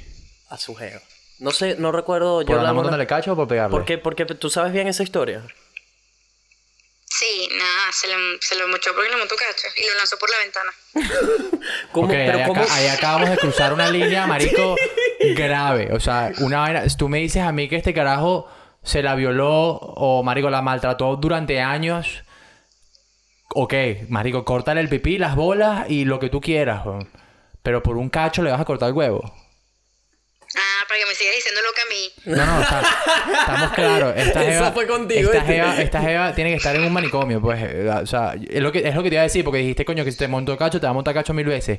a 0.49 0.57
su 0.57 0.75
jeva. 0.75 1.01
No 1.41 1.51
sé, 1.51 1.75
no 1.77 1.91
recuerdo. 1.93 2.45
¿Por 2.47 2.57
Yo 2.57 2.63
la 2.63 2.73
montándole 2.73 3.07
cacho 3.07 3.33
o 3.33 3.37
por 3.37 3.49
pegarle? 3.49 3.71
¿Por 3.73 3.85
qué? 3.85 3.99
Porque 3.99 4.25
tú 4.27 4.49
sabes 4.49 4.73
bien 4.73 4.87
esa 4.89 5.03
historia. 5.03 5.43
Sí, 7.13 7.49
nada, 7.59 7.91
se 7.93 8.07
lo, 8.07 8.15
se 8.41 8.55
lo 8.57 8.69
mochó 8.69 8.95
porque 8.95 9.11
le 9.11 9.17
montó 9.17 9.35
cachos 9.35 9.73
y 9.77 9.87
lo 9.89 9.97
lanzó 9.97 10.17
por 10.17 10.31
la 10.31 10.39
ventana. 10.39 11.61
¿Cómo? 11.93 12.07
Ok, 12.07 12.13
pero 12.13 12.39
ahí, 12.39 12.45
cómo? 12.47 12.63
aca- 12.63 12.75
ahí 12.75 12.87
acabamos 12.87 13.31
de 13.31 13.37
cruzar 13.37 13.73
una 13.73 13.91
línea, 13.91 14.27
marico, 14.29 14.77
grave. 15.35 15.91
O 15.93 15.99
sea, 16.01 16.31
una 16.39 16.61
vaina... 16.61 16.85
Tú 16.97 17.09
me 17.09 17.19
dices 17.19 17.43
a 17.43 17.51
mí 17.53 17.69
que 17.69 17.75
este 17.77 17.93
carajo 17.93 18.49
se 18.85 19.03
la 19.03 19.17
violó 19.17 19.73
o, 19.73 20.23
marico, 20.23 20.51
la 20.51 20.63
maltrató 20.63 21.17
durante 21.17 21.61
años. 21.61 22.23
Ok, 23.55 23.75
marico, 24.09 24.45
córtale 24.45 24.81
el 24.81 24.89
pipí, 24.89 25.19
las 25.19 25.35
bolas 25.35 25.91
y 25.91 26.05
lo 26.05 26.21
que 26.21 26.29
tú 26.31 26.41
quieras. 26.41 26.83
Pero 27.65 27.83
por 27.83 27.97
un 27.97 28.09
cacho 28.09 28.43
le 28.43 28.53
vas 28.53 28.61
a 28.61 28.65
cortar 28.65 28.89
el 28.91 28.95
huevo. 28.95 29.35
Ah, 30.57 30.85
para 30.89 30.99
que 31.01 31.07
me 31.07 31.15
sigas 31.15 31.35
diciendo 31.37 31.61
loca 31.63 31.81
a 31.83 31.89
mí. 31.89 32.37
No, 32.37 32.47
no, 32.61 32.67
sea, 32.67 32.83
estamos 33.41 33.71
claros. 33.73 34.15
Esta 34.17 34.43
Eso 34.43 34.51
jeva, 34.51 34.73
fue 34.73 34.87
contigo, 34.87 35.31
Esta 35.33 35.45
jeva, 35.45 35.81
esta 35.81 36.01
jeva 36.01 36.35
tiene 36.35 36.51
que 36.51 36.57
estar 36.57 36.75
en 36.75 36.83
un 36.85 36.93
manicomio, 36.93 37.41
pues. 37.41 37.63
eh, 37.63 37.89
O 37.89 38.07
sea, 38.07 38.35
es 38.49 38.61
lo 38.61 38.73
que, 38.73 38.87
es 38.87 38.95
lo 38.95 39.03
que 39.03 39.11
te 39.11 39.15
iba 39.15 39.21
a 39.23 39.25
decir, 39.25 39.45
porque 39.45 39.59
dijiste, 39.61 39.85
coño, 39.85 40.05
que 40.05 40.11
si 40.11 40.19
te 40.19 40.27
montó 40.29 40.57
cacho, 40.57 40.81
te 40.81 40.87
va 40.87 40.91
a 40.91 40.95
montar 40.95 41.15
cacho 41.15 41.33
mil 41.35 41.47
veces. 41.47 41.79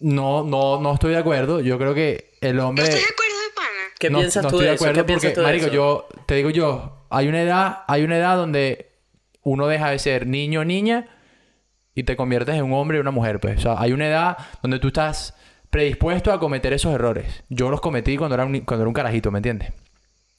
No, 0.00 0.42
no, 0.44 0.80
no 0.80 0.94
estoy 0.94 1.12
de 1.12 1.18
acuerdo. 1.18 1.60
Yo 1.60 1.78
creo 1.78 1.94
que 1.94 2.36
el 2.40 2.56
¿No 2.56 2.68
hombre. 2.68 2.84
estás 2.84 3.00
de 3.00 3.06
acuerdo 3.06 3.34
pana? 3.54 3.68
¿Qué 3.98 4.10
no, 4.10 4.18
piensas 4.18 4.42
no 4.44 4.50
tú 4.50 4.56
estoy 4.56 4.66
de 4.68 4.74
eso? 4.74 4.84
acuerdo 4.84 5.00
¿Qué 5.02 5.06
piensas 5.06 5.30
porque, 5.30 5.34
tú 5.34 5.40
de 5.40 5.46
marico, 5.46 5.66
eso? 5.66 5.74
yo 5.74 6.08
te 6.26 6.34
digo 6.34 6.50
yo, 6.50 7.06
hay 7.10 7.28
una 7.28 7.42
edad, 7.42 7.78
hay 7.88 8.02
una 8.04 8.16
edad 8.16 8.36
donde 8.36 8.90
uno 9.42 9.66
deja 9.68 9.90
de 9.90 9.98
ser 9.98 10.26
niño 10.26 10.60
o 10.60 10.64
niña 10.64 11.06
y 11.94 12.02
te 12.04 12.16
conviertes 12.16 12.54
en 12.56 12.64
un 12.64 12.74
hombre 12.74 12.98
y 12.98 13.00
una 13.00 13.10
mujer, 13.12 13.40
pues. 13.40 13.58
O 13.58 13.62
sea, 13.62 13.74
hay 13.80 13.92
una 13.92 14.06
edad 14.08 14.36
donde 14.62 14.78
tú 14.78 14.88
estás 14.88 15.34
predispuesto 15.70 16.32
a 16.32 16.40
cometer 16.40 16.72
esos 16.72 16.94
errores. 16.94 17.26
Yo 17.48 17.70
los 17.70 17.80
cometí 17.80 18.16
cuando 18.16 18.34
era 18.34 18.44
un, 18.44 18.60
cuando 18.60 18.82
era 18.82 18.88
un 18.88 18.94
carajito, 18.94 19.30
¿me 19.30 19.38
entiendes? 19.38 19.72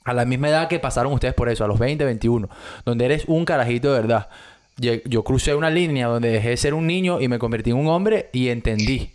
A 0.06 0.14
la 0.14 0.26
misma 0.26 0.50
edad 0.50 0.68
que 0.68 0.80
pasaron 0.80 1.14
ustedes 1.14 1.34
por 1.34 1.50
eso, 1.50 1.64
a 1.64 1.68
los 1.68 1.78
20, 1.78 2.04
21, 2.04 2.50
donde 2.86 3.06
eres 3.06 3.24
un 3.28 3.46
carajito 3.46 3.94
de 3.94 4.02
verdad. 4.02 4.30
Yo 4.78 5.24
crucé 5.24 5.54
una 5.56 5.70
línea 5.70 6.08
donde 6.08 6.30
dejé 6.30 6.50
de 6.50 6.58
ser 6.58 6.74
un 6.74 6.88
niño 6.88 7.20
y 7.20 7.28
me 7.28 7.38
convertí 7.38 7.72
en 7.72 7.78
un 7.78 7.88
hombre 7.88 8.30
y 8.32 8.48
entendí. 8.48 9.12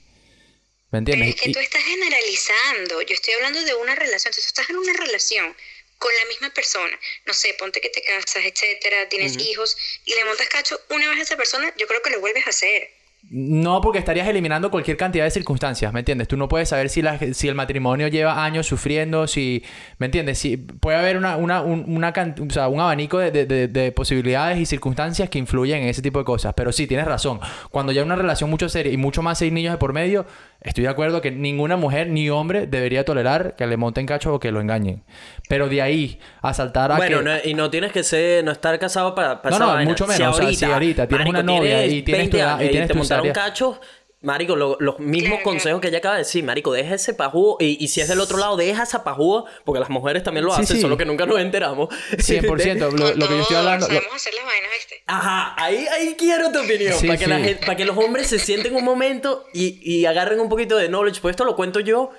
¿Me 0.90 1.02
Pero 1.02 1.24
entiendes? 1.24 1.28
es 1.30 1.40
que 1.40 1.52
tú 1.52 1.58
estás 1.58 1.82
generalizando. 1.82 3.02
Yo 3.02 3.14
estoy 3.14 3.34
hablando 3.34 3.62
de 3.62 3.74
una 3.74 3.94
relación. 3.94 4.30
Entonces, 4.30 4.44
tú 4.44 4.60
estás 4.60 4.70
en 4.70 4.76
una 4.76 4.92
relación 4.92 5.56
con 5.98 6.12
la 6.22 6.28
misma 6.28 6.50
persona. 6.50 6.96
No 7.26 7.32
sé, 7.32 7.54
ponte 7.58 7.80
que 7.80 7.88
te 7.88 8.02
casas, 8.02 8.44
etcétera, 8.44 9.08
tienes 9.08 9.38
hijos 9.38 9.76
y 10.04 10.14
le 10.14 10.24
montas 10.26 10.48
cacho 10.48 10.78
una 10.90 11.08
vez 11.08 11.18
a 11.18 11.22
esa 11.22 11.36
persona, 11.36 11.72
yo 11.78 11.86
creo 11.86 12.02
que 12.02 12.10
lo 12.10 12.20
vuelves 12.20 12.46
a 12.46 12.50
hacer. 12.50 12.90
No, 13.30 13.80
porque 13.80 13.98
estarías 13.98 14.28
eliminando 14.28 14.70
cualquier 14.70 14.96
cantidad 14.96 15.24
de 15.24 15.30
circunstancias, 15.30 15.92
¿me 15.92 16.00
entiendes? 16.00 16.28
Tú 16.28 16.36
no 16.36 16.46
puedes 16.46 16.68
saber 16.68 16.88
si, 16.90 17.00
el 17.48 17.54
matrimonio 17.54 18.06
lleva 18.08 18.44
años 18.44 18.66
sufriendo, 18.66 19.26
si, 19.26 19.64
¿me 19.98 20.06
entiendes? 20.06 20.38
Si 20.38 20.56
puede 20.58 20.98
haber 20.98 21.16
una, 21.16 21.36
una, 21.36 21.62
un, 21.62 22.04
o 22.04 22.50
sea, 22.52 22.68
un 22.68 22.80
abanico 22.80 23.18
de, 23.18 23.30
de- 23.32 23.46
de- 23.46 23.66
de 23.68 23.92
posibilidades 23.92 24.58
y 24.58 24.66
circunstancias 24.66 25.30
que 25.30 25.38
influyen 25.38 25.82
en 25.82 25.88
ese 25.88 26.02
tipo 26.02 26.18
de 26.18 26.24
cosas. 26.26 26.52
Pero 26.54 26.70
sí, 26.70 26.86
tienes 26.86 27.06
razón. 27.06 27.40
Cuando 27.70 27.92
ya 27.92 28.02
hay 28.02 28.06
una 28.06 28.16
relación 28.16 28.50
mucho 28.50 28.68
seria 28.68 28.92
y 28.92 28.96
mucho 28.98 29.22
más 29.22 29.38
seis 29.38 29.52
niños 29.52 29.72
de 29.72 29.78
por 29.78 29.92
medio, 29.94 30.26
estoy 30.64 30.82
de 30.84 30.90
acuerdo 30.90 31.20
que 31.20 31.30
ninguna 31.30 31.76
mujer 31.76 32.08
ni 32.08 32.28
hombre 32.30 32.66
debería 32.66 33.04
tolerar 33.04 33.54
que 33.56 33.66
le 33.66 33.76
monten 33.76 34.06
cacho 34.06 34.34
o 34.34 34.40
que 34.40 34.50
lo 34.50 34.60
engañen. 34.60 35.04
Pero 35.48 35.68
de 35.68 35.80
ahí 35.82 36.18
a 36.42 36.52
saltar 36.54 36.90
a 36.90 36.96
Bueno, 36.96 37.18
que... 37.18 37.24
no- 37.24 37.36
y 37.44 37.54
no 37.54 37.70
tienes 37.70 37.92
que 37.92 38.02
ser, 38.02 38.42
no 38.44 38.50
estar 38.50 38.76
casado 38.78 39.14
para, 39.14 39.40
para 39.42 39.58
No, 39.58 39.76
no, 39.78 39.84
mucho 39.84 40.06
menos. 40.06 40.36
O 40.36 40.42
sea, 40.42 40.52
si 40.52 40.64
ahorita 40.64 41.06
tienes 41.06 41.26
una 41.28 41.42
novia 41.42 41.86
y 41.86 42.02
tienes 42.02 42.30
tu 42.30 42.36
edad- 42.38 42.60
y 42.60 42.68
tienes 42.70 42.88
te 42.88 42.94
montaron 42.94 43.30
cachos, 43.30 43.78
marico, 44.24 44.56
lo- 44.56 44.76
los 44.80 44.98
mismos 44.98 45.38
Claro. 45.38 45.44
consejos 45.44 45.80
que 45.80 45.88
ella 45.88 45.98
acaba 45.98 46.14
de 46.16 46.22
decir, 46.22 46.42
marico, 46.42 46.72
deja 46.72 46.94
ese 46.94 47.14
pajugo 47.14 47.56
y, 47.60 47.76
y 47.82 47.88
si 47.88 48.00
es 48.00 48.08
del 48.08 48.20
otro 48.20 48.38
lado, 48.38 48.56
deja 48.56 48.82
esa 48.82 49.04
pajugo, 49.04 49.44
porque 49.64 49.78
las 49.80 49.90
mujeres 49.90 50.22
también 50.24 50.44
lo 50.44 50.54
Sí, 50.54 50.62
hacen, 50.62 50.76
sí. 50.76 50.82
solo 50.82 50.96
que 50.96 51.04
nunca 51.04 51.26
nos 51.26 51.38
enteramos. 51.38 51.88
100%. 52.16 52.90
Lo, 52.90 52.90
Con 52.90 53.18
lo 53.18 53.28
que 53.28 53.34
yo 53.36 53.42
estoy 53.42 53.56
hablando... 53.56 53.86
lo- 53.86 53.98
hacer 54.14 54.34
las 54.34 54.44
vainas, 54.44 54.70
¿viste? 54.76 55.02
Ajá, 55.06 55.54
ahí, 55.62 55.86
ahí 55.92 56.14
quiero 56.18 56.50
tu 56.50 56.60
opinión. 56.60 56.94
Sí, 56.94 57.06
para, 57.06 57.18
que 57.18 57.26
la 57.26 57.36
sí. 57.38 57.44
gente- 57.44 57.66
para 57.66 57.76
que 57.76 57.84
los 57.84 57.96
hombres 57.96 58.26
se 58.26 58.38
sienten 58.38 58.74
un 58.74 58.84
momento 58.84 59.46
y, 59.52 59.78
y 59.82 60.06
agarren 60.06 60.40
un 60.40 60.48
poquito 60.48 60.76
de 60.76 60.88
knowledge. 60.88 61.20
Pues 61.20 61.32
esto 61.34 61.44
lo 61.44 61.54
cuento 61.56 61.80
yo, 61.80 62.10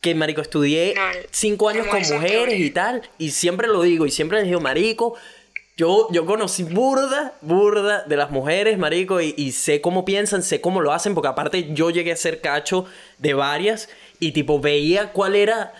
que 0.00 0.14
marico, 0.14 0.40
estudié 0.40 0.94
No, 0.94 1.02
cinco 1.30 1.68
años 1.68 1.86
con 1.86 2.00
mujeres 2.00 2.60
y 2.60 2.70
tal. 2.70 3.02
Y 3.18 3.30
siempre 3.30 3.68
lo 3.68 3.82
digo, 3.82 4.06
y 4.06 4.10
siempre 4.10 4.38
les 4.38 4.46
digo, 4.48 4.60
marico, 4.60 5.14
yo, 5.76 6.08
yo 6.10 6.24
conocí 6.24 6.62
burda, 6.62 7.34
burda 7.42 8.04
de 8.04 8.16
las 8.16 8.30
mujeres, 8.30 8.78
marico, 8.78 9.20
y, 9.20 9.34
y 9.36 9.52
sé 9.52 9.80
cómo 9.80 10.04
piensan, 10.04 10.42
sé 10.42 10.60
cómo 10.60 10.80
lo 10.80 10.92
hacen, 10.92 11.14
porque 11.14 11.28
aparte 11.28 11.72
yo 11.74 11.90
llegué 11.90 12.12
a 12.12 12.16
ser 12.16 12.40
cacho 12.40 12.86
de 13.18 13.34
varias 13.34 13.88
y 14.18 14.32
tipo 14.32 14.58
veía 14.60 15.12
cuál 15.12 15.36
era 15.36 15.74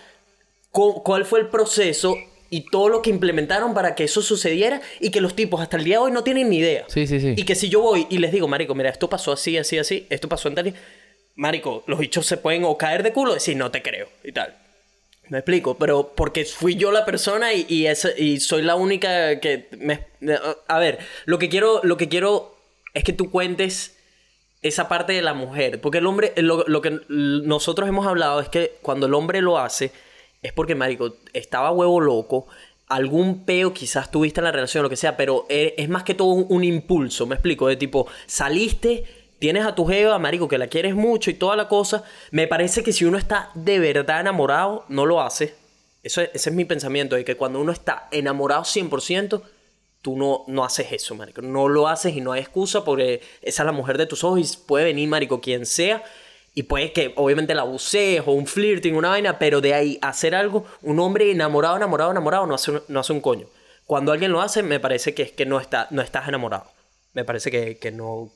cu- 0.71 1.01
cuál 1.03 1.25
fue 1.25 1.39
el 1.39 1.47
proceso 1.47 2.15
y 2.49 2.69
todo 2.69 2.89
lo 2.89 3.01
que 3.01 3.09
implementaron 3.09 3.73
para 3.73 3.95
que 3.95 4.03
eso 4.03 4.21
sucediera 4.21 4.81
y 4.99 5.09
que 5.09 5.19
los 5.19 5.35
tipos 5.35 5.59
hasta 5.61 5.77
el 5.77 5.83
día 5.83 5.95
de 5.95 6.03
hoy 6.03 6.11
no 6.11 6.23
tienen 6.23 6.49
ni 6.49 6.57
idea. 6.59 6.85
Sí, 6.87 7.07
sí, 7.07 7.19
sí. 7.19 7.33
Y 7.35 7.43
que 7.43 7.55
si 7.55 7.67
yo 7.69 7.81
voy 7.81 8.05
y 8.09 8.19
les 8.19 8.31
digo, 8.31 8.47
marico, 8.47 8.75
mira, 8.75 8.89
esto 8.89 9.09
pasó 9.09 9.31
así, 9.33 9.57
así, 9.57 9.77
así, 9.79 10.05
esto 10.09 10.29
pasó 10.29 10.47
en 10.47 10.55
tal. 10.55 10.73
Marico, 11.35 11.83
los 11.87 11.99
bichos 11.99 12.25
se 12.25 12.37
pueden 12.37 12.63
o 12.63 12.77
caer 12.77 13.03
de 13.03 13.11
culo 13.13 13.31
y 13.31 13.35
decir, 13.35 13.57
no 13.57 13.69
te 13.71 13.81
creo 13.81 14.07
y 14.23 14.31
tal. 14.31 14.55
Me 15.29 15.39
explico, 15.39 15.77
pero 15.77 16.13
porque 16.15 16.45
fui 16.45 16.75
yo 16.75 16.91
la 16.91 17.05
persona 17.05 17.53
y, 17.53 17.87
soy 18.39 18.61
la 18.61 18.75
única 18.75 19.39
que 19.39 19.67
me... 19.77 20.07
A 20.67 20.79
ver, 20.79 20.99
lo 21.25 21.37
que 21.37 21.49
quiero, 21.49 21.81
lo 21.83 21.97
que 21.97 22.07
quiero 22.07 22.57
es 22.93 23.03
que 23.03 23.13
tú 23.13 23.29
cuentes 23.29 23.97
esa 24.61 24.87
parte 24.87 25.13
de 25.13 25.21
la 25.21 25.33
mujer. 25.33 25.81
Porque 25.81 25.97
el 25.97 26.05
hombre, 26.05 26.33
lo, 26.37 26.63
lo 26.67 26.81
que 26.81 27.01
nosotros 27.09 27.87
hemos 27.89 28.07
hablado 28.07 28.39
es 28.39 28.49
que 28.49 28.77
cuando 28.81 29.05
el 29.05 29.13
hombre 29.13 29.41
lo 29.41 29.59
hace, 29.59 29.91
es 30.41 30.53
porque, 30.53 30.75
marico, 30.75 31.15
estaba 31.33 31.71
huevo 31.71 31.99
loco 31.99 32.47
algún 32.87 33.43
peo 33.43 33.73
quizás 33.73 34.11
tuviste 34.11 34.39
en 34.39 34.45
la 34.45 34.51
relación, 34.51 34.83
lo 34.83 34.89
que 34.89 34.95
sea, 34.95 35.17
pero 35.17 35.45
e- 35.49 35.75
es 35.77 35.89
más 35.89 36.03
que 36.03 36.13
todo 36.13 36.29
un 36.29 36.63
impulso, 36.63 37.25
me 37.25 37.35
explico, 37.35 37.67
de 37.67 37.75
tipo, 37.75 38.07
saliste, 38.25 39.03
tienes 39.39 39.65
a 39.65 39.75
tu 39.75 39.85
jeva, 39.85 40.17
marico, 40.19 40.47
que 40.47 40.57
la 40.57 40.67
quieres 40.67 40.95
mucho 40.95 41.29
y 41.29 41.35
toda 41.35 41.55
la 41.55 41.67
cosa, 41.67 42.03
me 42.31 42.47
parece 42.47 42.83
que 42.83 42.93
si 42.93 43.05
uno 43.05 43.17
está 43.17 43.49
de 43.55 43.79
verdad 43.79 44.19
enamorado, 44.21 44.85
no 44.89 45.05
lo 45.05 45.21
hace. 45.21 45.55
Eso 46.03 46.21
es- 46.21 46.29
ese 46.33 46.49
es 46.49 46.55
mi 46.55 46.65
pensamiento, 46.65 47.15
de 47.15 47.25
que 47.25 47.35
cuando 47.37 47.59
uno 47.59 47.71
está 47.71 48.07
enamorado 48.11 48.63
100%, 48.63 49.41
tú 50.01 50.15
no, 50.15 50.43
no 50.47 50.63
haces 50.63 50.91
eso, 50.91 51.15
marico. 51.15 51.41
No 51.41 51.67
lo 51.67 51.87
haces 51.87 52.15
y 52.15 52.21
no 52.21 52.31
hay 52.31 52.41
excusa 52.41 52.83
porque 52.85 53.21
esa 53.41 53.63
es 53.63 53.65
la 53.65 53.71
mujer 53.71 53.97
de 53.97 54.05
tus 54.05 54.23
ojos 54.23 54.39
y 54.39 54.65
puede 54.67 54.85
venir, 54.85 55.09
marico, 55.09 55.41
quien 55.41 55.65
sea. 55.65 56.03
Y 56.53 56.63
puede 56.63 56.91
que 56.91 57.13
obviamente 57.17 57.53
la 57.53 57.61
abuses 57.63 58.21
o 58.25 58.31
un 58.31 58.47
flirting, 58.47 58.95
una 58.95 59.09
vaina, 59.09 59.37
pero 59.37 59.61
de 59.61 59.73
ahí 59.73 59.99
hacer 60.01 60.33
algo, 60.33 60.65
un 60.81 60.99
hombre 60.99 61.29
enamorado, 61.31 61.75
enamorado, 61.77 62.11
enamorado, 62.11 62.47
no 62.47 62.55
hace, 62.55 62.81
no 62.87 62.99
hace 62.99 63.13
un 63.13 63.21
coño. 63.21 63.47
Cuando 63.85 64.11
alguien 64.11 64.31
lo 64.31 64.41
hace, 64.41 64.63
me 64.63 64.79
parece 64.79 65.13
que 65.13 65.23
es 65.23 65.31
que 65.31 65.45
no, 65.45 65.59
está, 65.59 65.87
no 65.91 66.01
estás 66.01 66.27
enamorado. 66.27 66.65
Me 67.13 67.23
parece 67.25 67.51
que, 67.51 67.77
que 67.77 67.91
no, 67.91 68.31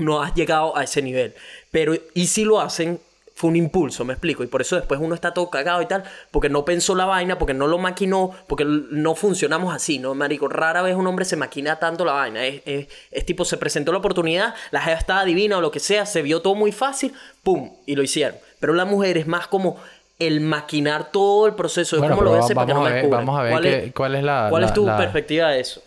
no 0.00 0.22
has 0.22 0.34
llegado 0.34 0.76
a 0.76 0.82
ese 0.84 1.02
nivel. 1.02 1.34
Pero, 1.70 1.94
y 2.14 2.26
si 2.26 2.44
lo 2.44 2.60
hacen, 2.60 2.98
fue 3.34 3.48
un 3.48 3.56
impulso, 3.56 4.04
me 4.04 4.12
explico. 4.12 4.42
Y 4.44 4.48
por 4.48 4.60
eso 4.60 4.76
después 4.76 5.00
uno 5.02 5.14
está 5.14 5.32
todo 5.32 5.48
cagado 5.48 5.80
y 5.80 5.86
tal, 5.86 6.02
porque 6.30 6.50
no 6.50 6.64
pensó 6.66 6.94
la 6.94 7.06
vaina, 7.06 7.38
porque 7.38 7.54
no 7.54 7.66
lo 7.68 7.78
maquinó, 7.78 8.32
porque 8.46 8.64
no 8.66 9.14
funcionamos 9.14 9.74
así, 9.74 9.98
¿no, 9.98 10.14
marico? 10.14 10.46
Rara 10.48 10.82
vez 10.82 10.94
un 10.94 11.06
hombre 11.06 11.24
se 11.24 11.36
maquina 11.36 11.76
tanto 11.78 12.04
la 12.04 12.12
vaina. 12.12 12.44
Es, 12.44 12.60
es- 12.66 12.88
es 13.10 13.24
tipo, 13.24 13.44
se 13.46 13.56
presentó 13.56 13.92
la 13.92 13.98
oportunidad, 13.98 14.54
la 14.72 14.82
jeva 14.82 14.98
estaba 14.98 15.24
divina 15.24 15.56
o 15.56 15.60
lo 15.62 15.70
que 15.70 15.80
sea, 15.80 16.04
se 16.04 16.20
vio 16.20 16.42
todo 16.42 16.54
muy 16.54 16.70
fácil, 16.72 17.14
¡pum! 17.42 17.70
Y 17.86 17.94
lo 17.96 18.02
hicieron. 18.02 18.36
Pero 18.58 18.74
la 18.74 18.84
mujer 18.84 19.16
es 19.16 19.26
más 19.26 19.46
como 19.46 19.78
el 20.18 20.40
maquinar 20.42 21.10
todo 21.10 21.46
el 21.46 21.54
proceso 21.54 21.96
de 21.96 22.00
Bueno, 22.00 22.16
cómo 22.16 22.24
lo 22.24 22.30
pero 22.32 22.36
voy 22.36 22.42
a 22.42 22.44
hacer 22.44 22.54
para 22.56 22.66
que 22.66 22.74
no 22.74 22.80
vamos 22.80 22.84
me 22.84 22.90
a 22.90 22.92
ver- 22.92 23.02
descubran. 23.04 23.26
vamos 23.26 23.40
a 23.40 23.42
ver 23.42 23.52
¿Cuál 23.52 23.62
qué- 23.62 23.84
es, 23.86 23.92
cuál 23.94 24.14
es 24.16 24.22
la- 24.22 24.46
¿Cuál 24.50 24.60
la- 24.62 24.68
es 24.68 24.74
tu 24.74 24.84
la- 24.86 24.96
perspectiva 24.98 25.48
de 25.48 25.60
eso? 25.60 25.82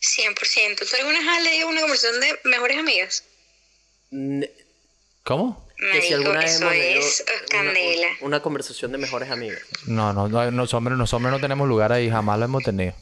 100%. 0.00 0.78
¿Tú 0.88 0.96
alguna 0.96 1.18
vez 1.18 1.28
has 1.28 1.42
leído 1.42 1.68
una 1.68 1.80
conversación 1.80 2.20
de 2.20 2.38
mejores 2.44 2.78
amigas? 2.78 3.24
Mm, 4.10 4.42
¿Cómo? 5.24 5.68
Que 5.92 6.02
si 6.02 6.14
alguna 6.14 6.40
vez 6.40 6.54
eso 6.56 6.70
hemos 6.72 7.04
es 7.06 7.24
una- 7.28 7.46
candela. 7.48 8.08
Una, 8.22 8.40
conversación 8.42 8.90
de 8.92 8.98
mejores 8.98 9.30
amigos. 9.30 9.58
No, 9.86 10.12
no, 10.12 10.28
no, 10.28 10.50
los 10.50 10.74
hombres, 10.74 10.98
los 10.98 11.12
hombres 11.14 11.32
no 11.32 11.40
tenemos 11.40 11.68
lugar 11.68 11.92
ahí, 11.92 12.10
jamás 12.10 12.38
lo 12.38 12.46
hemos 12.46 12.64
tenido. 12.64 12.94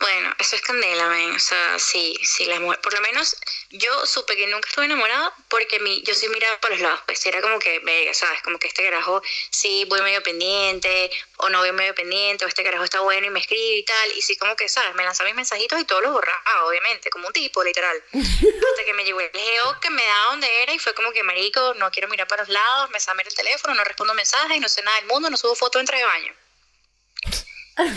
Bueno, 0.00 0.34
eso 0.38 0.56
es 0.56 0.62
candela, 0.62 1.08
men. 1.08 1.30
O 1.32 1.38
sea, 1.38 1.78
sí, 1.78 2.18
sí, 2.22 2.46
las 2.46 2.58
mujeres. 2.58 2.82
Por 2.82 2.94
lo 2.94 3.02
menos 3.02 3.36
yo 3.68 4.06
supe 4.06 4.34
que 4.34 4.46
nunca 4.46 4.66
estuve 4.66 4.86
enamorada 4.86 5.34
porque 5.48 5.78
mi, 5.78 6.02
yo 6.02 6.14
sí 6.14 6.26
miraba 6.28 6.58
para 6.58 6.74
los 6.74 6.82
lados. 6.82 7.00
Pues 7.04 7.24
era 7.26 7.42
como 7.42 7.58
que, 7.58 7.80
venga, 7.80 8.14
¿sabes? 8.14 8.40
Como 8.40 8.58
que 8.58 8.68
este 8.68 8.82
carajo 8.82 9.22
sí 9.50 9.84
voy 9.88 10.00
medio 10.00 10.22
pendiente 10.22 11.10
o 11.36 11.50
no 11.50 11.58
voy 11.58 11.72
medio 11.72 11.94
pendiente 11.94 12.46
o 12.46 12.48
este 12.48 12.64
carajo 12.64 12.84
está 12.84 13.00
bueno 13.00 13.26
y 13.26 13.30
me 13.30 13.40
escribe 13.40 13.76
y 13.76 13.84
tal. 13.84 14.12
Y 14.16 14.22
sí, 14.22 14.36
como 14.38 14.56
que, 14.56 14.70
¿sabes? 14.70 14.94
Me 14.94 15.04
lanzaba 15.04 15.28
mis 15.28 15.36
mensajitos 15.36 15.78
y 15.78 15.84
todos 15.84 16.02
los 16.02 16.12
borraba, 16.12 16.64
obviamente, 16.64 17.10
como 17.10 17.26
un 17.26 17.32
tipo, 17.34 17.62
literal. 17.62 18.02
Hasta 18.12 18.84
que 18.84 18.94
me 18.94 19.04
llegó 19.04 19.20
el 19.20 19.30
geo 19.30 19.80
que 19.80 19.90
me 19.90 20.04
daba 20.04 20.30
donde 20.30 20.62
era 20.62 20.72
y 20.72 20.78
fue 20.78 20.94
como 20.94 21.12
que, 21.12 21.22
marico, 21.22 21.74
no 21.74 21.90
quiero 21.90 22.08
mirar 22.08 22.26
para 22.26 22.42
los 22.42 22.48
lados, 22.48 22.90
me 22.90 23.00
sabe 23.00 23.22
el 23.22 23.34
teléfono, 23.34 23.74
no 23.74 23.84
respondo 23.84 24.14
mensajes, 24.14 24.58
no 24.60 24.68
sé 24.68 24.82
nada 24.82 24.96
del 24.96 25.06
mundo, 25.06 25.28
no 25.28 25.36
subo 25.36 25.54
fotos 25.54 25.80
en 25.80 25.86
traje 25.86 26.02
de 26.02 26.08
baño. 26.08 26.34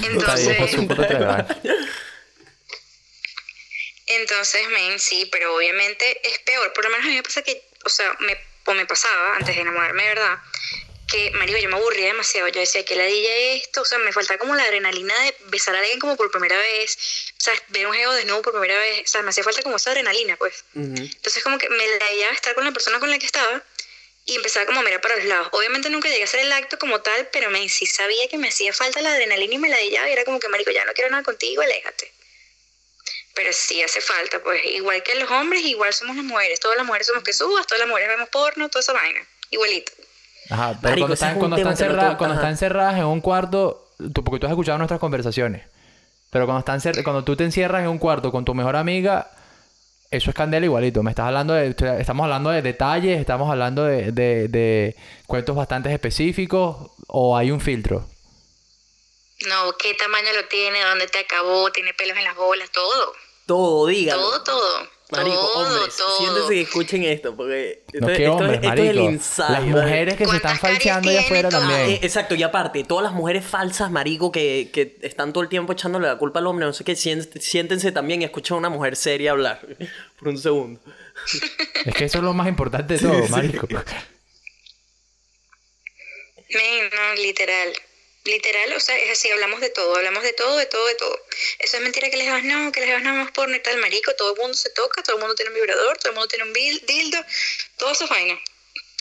Entonces, 0.04 0.58
entonces, 4.08 4.68
men, 4.70 5.00
sí, 5.00 5.28
pero 5.32 5.56
obviamente 5.56 6.28
es 6.28 6.40
peor. 6.40 6.72
Por 6.74 6.84
lo 6.86 6.90
menos 6.92 7.06
a 7.06 7.10
mí 7.10 7.16
me 7.16 7.24
pasa 7.24 7.42
que, 7.42 7.64
o 7.86 7.90
sea, 7.90 8.16
me, 8.20 8.38
o 8.66 8.74
me 8.74 8.86
pasaba 8.86 9.38
antes 9.38 9.56
de 9.56 9.62
enamorarme, 9.62 10.04
de 10.04 10.10
¿verdad? 10.10 10.40
Que, 11.08 11.32
marico, 11.32 11.60
yo 11.60 11.70
me 11.70 11.76
aburría 11.76 12.08
demasiado. 12.08 12.48
Yo 12.48 12.60
decía 12.60 12.84
que 12.86 12.96
la 12.96 13.04
DJ 13.04 13.58
esto, 13.58 13.82
o 13.82 13.86
sea, 13.86 13.98
me 14.00 14.12
faltaba 14.12 14.40
como 14.40 14.56
la 14.56 14.64
adrenalina 14.64 15.14
de 15.20 15.36
besar 15.48 15.76
a 15.76 15.80
alguien 15.80 16.00
como 16.00 16.16
por 16.16 16.32
primera 16.32 16.58
vez, 16.58 16.98
o 17.38 17.42
sea, 17.42 17.54
ver 17.70 17.88
un 17.88 17.94
geo 17.94 18.12
desnudo 18.14 18.42
por 18.42 18.54
primera 18.54 18.80
vez, 18.80 19.04
o 19.06 19.08
sea, 19.08 19.22
me 19.22 19.30
hacía 19.30 19.44
falta 19.44 19.62
como 19.62 19.76
esa 19.76 19.92
adrenalina, 19.92 20.38
pues. 20.38 20.64
Ujú. 20.74 20.96
Entonces 20.96 21.44
como 21.44 21.58
que 21.58 21.70
me 21.70 21.88
la 21.88 22.06
a 22.30 22.34
estar 22.34 22.56
con 22.56 22.66
la 22.66 22.72
persona 22.72 23.00
con 23.00 23.10
la 23.10 23.20
que 23.20 23.26
estaba 23.26 23.64
y 24.26 24.36
empezaba 24.36 24.66
como 24.66 24.80
a 24.80 24.84
mirar 24.84 25.02
para 25.02 25.18
los 25.18 25.26
lados. 25.26 25.50
Obviamente 25.52 25.90
nunca 25.90 26.08
llegué 26.08 26.22
a 26.22 26.26
hacer 26.26 26.42
el 26.42 26.52
acto 26.52 26.78
como 26.80 27.02
tal, 27.02 27.28
pero 27.32 27.50
me 27.50 27.68
sí 27.68 27.86
sabía 27.86 28.28
que 28.30 28.38
me 28.38 28.50
hacía 28.50 28.72
falta 28.74 29.02
la 29.02 29.12
adrenalina 29.12 29.54
y 29.54 29.58
me 29.58 29.70
la 29.70 29.80
ella 29.80 30.08
y 30.08 30.14
era 30.14 30.24
como 30.24 30.40
que, 30.40 30.48
marico, 30.50 30.72
ya 30.72 30.86
no 30.86 30.94
quiero 30.94 31.10
nada 31.10 31.24
contigo, 31.24 31.62
aléjate. 31.62 32.12
Pero 33.36 33.52
sí 33.52 33.82
hace 33.82 34.00
falta, 34.00 34.42
pues 34.42 34.64
igual 34.66 35.02
que 35.04 35.16
los 35.16 35.30
hombres, 35.32 35.64
igual 35.64 35.94
somos 35.94 36.16
las 36.16 36.26
mujeres. 36.26 36.60
Todas 36.60 36.78
las 36.78 36.86
mujeres 36.86 37.08
somos 37.08 37.24
que 37.24 37.34
subas, 37.34 37.66
todas 37.68 37.80
las 37.80 37.88
mujeres 37.90 38.10
vemos 38.10 38.30
porno, 38.30 38.70
toda 38.70 38.82
esa 38.82 38.94
vaina. 38.94 39.20
Igualito. 39.50 39.92
Ajá, 40.50 40.78
pero 40.82 40.92
Marico, 40.92 41.08
cuando, 41.08 41.14
están, 41.14 41.32
es 41.32 41.38
cuando, 41.38 41.58
están 41.58 41.78
cerradas, 41.78 42.18
cuando 42.18 42.36
están 42.36 42.52
encerradas 42.52 42.96
en 42.96 43.06
un 43.06 43.22
cuarto, 43.22 43.90
tú, 44.14 44.24
porque 44.24 44.40
tú 44.40 44.46
has 44.46 44.52
escuchado 44.52 44.78
nuestras 44.78 45.00
conversaciones, 45.00 45.66
pero 46.30 46.46
cuando, 46.46 46.60
están 46.60 47.04
cuando 47.04 47.24
tú 47.24 47.36
te 47.36 47.44
encierras 47.44 47.82
en 47.82 47.90
un 47.90 47.98
cuarto 47.98 48.32
con 48.32 48.46
tu 48.46 48.54
mejor 48.54 48.76
amiga, 48.76 49.32
eso 50.14 50.30
es 50.30 50.36
candela 50.36 50.66
igualito. 50.66 51.02
Me 51.02 51.10
estás 51.10 51.26
hablando 51.26 51.54
de, 51.54 51.76
estamos 52.00 52.24
hablando 52.24 52.52
de 52.52 52.62
detalles, 52.62 53.20
estamos 53.20 53.50
hablando 53.50 53.84
de, 53.84 54.12
de, 54.12 54.48
de 54.48 54.96
cuentos 55.26 55.56
bastante 55.56 55.92
específicos, 55.92 56.92
o 57.08 57.36
hay 57.36 57.50
un 57.50 57.60
filtro. 57.60 58.08
No, 59.48 59.76
qué 59.78 59.94
tamaño 59.96 60.28
lo 60.36 60.48
tiene, 60.48 60.82
dónde 60.84 61.08
te 61.08 61.20
acabó, 61.20 61.72
tiene 61.72 61.94
pelos 61.96 62.16
en 62.18 62.24
las 62.24 62.36
bolas, 62.36 62.70
todo. 62.72 63.14
Todo, 63.48 63.88
dígalo. 63.88 64.22
Todo, 64.22 64.44
todo. 64.44 64.88
Marico, 65.12 65.36
todo, 65.36 65.76
hombres, 65.78 65.96
todo. 65.98 66.18
siéntense 66.18 66.56
y 66.56 66.60
escuchen 66.62 67.04
esto, 67.04 67.36
porque 67.36 67.84
No, 67.94 68.08
esto, 68.08 68.18
qué 68.18 68.24
esto 68.24 68.34
hombres, 68.36 68.60
es, 68.62 68.64
esto 68.70 68.82
es 68.82 68.90
el 68.90 69.00
insight. 69.00 69.50
Las 69.50 69.64
mujeres 69.64 70.16
que 70.18 70.26
se 70.26 70.36
están 70.38 70.58
¿Cuántas 70.58 70.60
caries 70.62 70.78
falseando 70.84 71.10
allá 71.10 71.20
afuera 71.22 71.50
todo? 71.50 71.60
también. 71.62 71.90
Eh, 71.90 72.00
exacto, 72.02 72.36
y 72.36 72.44
aparte, 72.44 72.84
todas 72.84 73.04
las 73.04 73.14
mujeres 73.14 73.46
falsas, 73.46 73.92
marico, 73.92 74.32
que, 74.32 74.70
que 74.74 74.98
están 75.02 75.32
todo 75.34 75.44
el 75.44 75.50
tiempo 75.50 75.74
echándole 75.74 76.08
la 76.08 76.18
culpa 76.18 76.40
al 76.40 76.48
hombre, 76.48 76.66
no 76.66 76.74
sé 76.74 76.84
qué, 76.84 76.96
siéntense 76.96 77.92
también 77.92 78.22
y 78.22 78.26
escuchen 78.26 78.56
a 78.56 78.58
una 78.58 78.70
mujer 78.70 78.96
seria 78.96 79.32
hablar 79.32 79.60
por 80.20 80.30
un 80.30 80.38
segundo. 80.38 80.80
Es 81.86 81.94
que 81.94 82.06
eso 82.06 82.18
es 82.20 82.24
lo 82.24 82.34
más 82.34 82.48
importante 82.48 82.96
de 82.96 83.00
todo, 83.02 83.28
marico. 83.28 83.68
Men, 86.50 86.90
no, 86.92 87.22
literal. 87.22 87.70
Literal, 88.26 88.74
o 88.74 88.80
sea, 88.80 88.98
es 88.98 89.12
así, 89.12 89.30
hablamos 89.30 89.60
de 89.60 89.70
todo, 89.70 89.96
hablamos 89.98 90.24
de 90.24 90.32
todo, 90.34 90.56
de 90.56 90.66
todo, 90.66 90.86
de 90.88 90.96
todo. 90.96 91.20
Eso 91.60 91.78
es 91.78 91.84
mentira 91.84 92.10
que 92.10 92.16
les 92.18 92.28
das 92.28 92.44
no, 92.44 92.72
que 92.72 92.80
les 92.80 92.90
das 92.90 93.02
nada 93.04 93.22
más 93.24 93.32
porno 93.32 93.54
y 93.56 93.60
tal, 93.62 93.78
marico. 93.80 94.14
Todo 94.16 94.34
el 94.34 94.40
mundo 94.40 94.54
se 94.54 94.70
toca, 94.70 95.04
todo 95.04 95.18
el 95.18 95.22
mundo 95.22 95.36
tiene 95.36 95.50
un 95.52 95.56
vibrador, 95.56 95.98
todo 95.98 96.10
el 96.12 96.16
mundo 96.16 96.28
tiene 96.30 96.46
un 96.46 96.54
bil- 96.54 96.86
dildo, 96.86 97.20
todo 97.78 97.92
eso 97.92 98.06
es 98.06 98.10
vaina. 98.10 98.40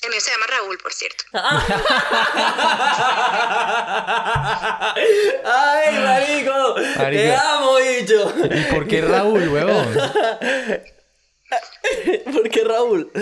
El 0.03 0.11
mío 0.11 0.21
se 0.21 0.33
llama 0.33 0.47
Raúl, 0.49 0.79
por 0.79 0.93
cierto. 0.93 1.23
¡Ay, 5.45 5.99
marico! 5.99 6.75
¡Te 6.75 6.99
Marico. 6.99 7.35
amo, 7.41 7.77
bicho! 7.77 8.35
¿Y 8.53 8.63
por 8.73 8.89
qué 8.89 9.01
Raúl, 9.03 9.49
huevón? 9.49 9.95
¿Por 12.33 12.49
qué 12.51 12.65
Raúl? 12.65 13.13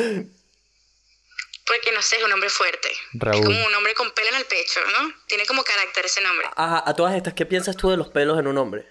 Porque 1.67 1.93
no 1.93 2.03
sé, 2.03 2.17
es 2.17 2.25
un 2.25 2.33
hombre 2.33 2.51
fuerte. 2.51 2.91
Raúl. 3.15 3.39
Es 3.39 3.45
como 3.47 3.67
un 3.67 3.75
hombre 3.75 3.95
con 3.95 4.11
pelo 4.13 4.29
en 4.31 4.37
el 4.37 4.45
pecho, 4.47 4.81
¿no? 4.99 5.13
Tiene 5.27 5.47
como 5.47 5.63
carácter 5.63 6.05
ese 6.07 6.21
nombre. 6.21 6.49
Ajá, 6.57 6.83
a 6.85 6.95
todas 6.95 7.15
estas, 7.15 7.35
¿qué 7.35 7.47
piensas 7.47 7.77
tú 7.77 7.91
de 7.91 7.97
los 7.97 8.09
pelos 8.09 8.39
en 8.39 8.47
un 8.47 8.59
hombre? 8.59 8.87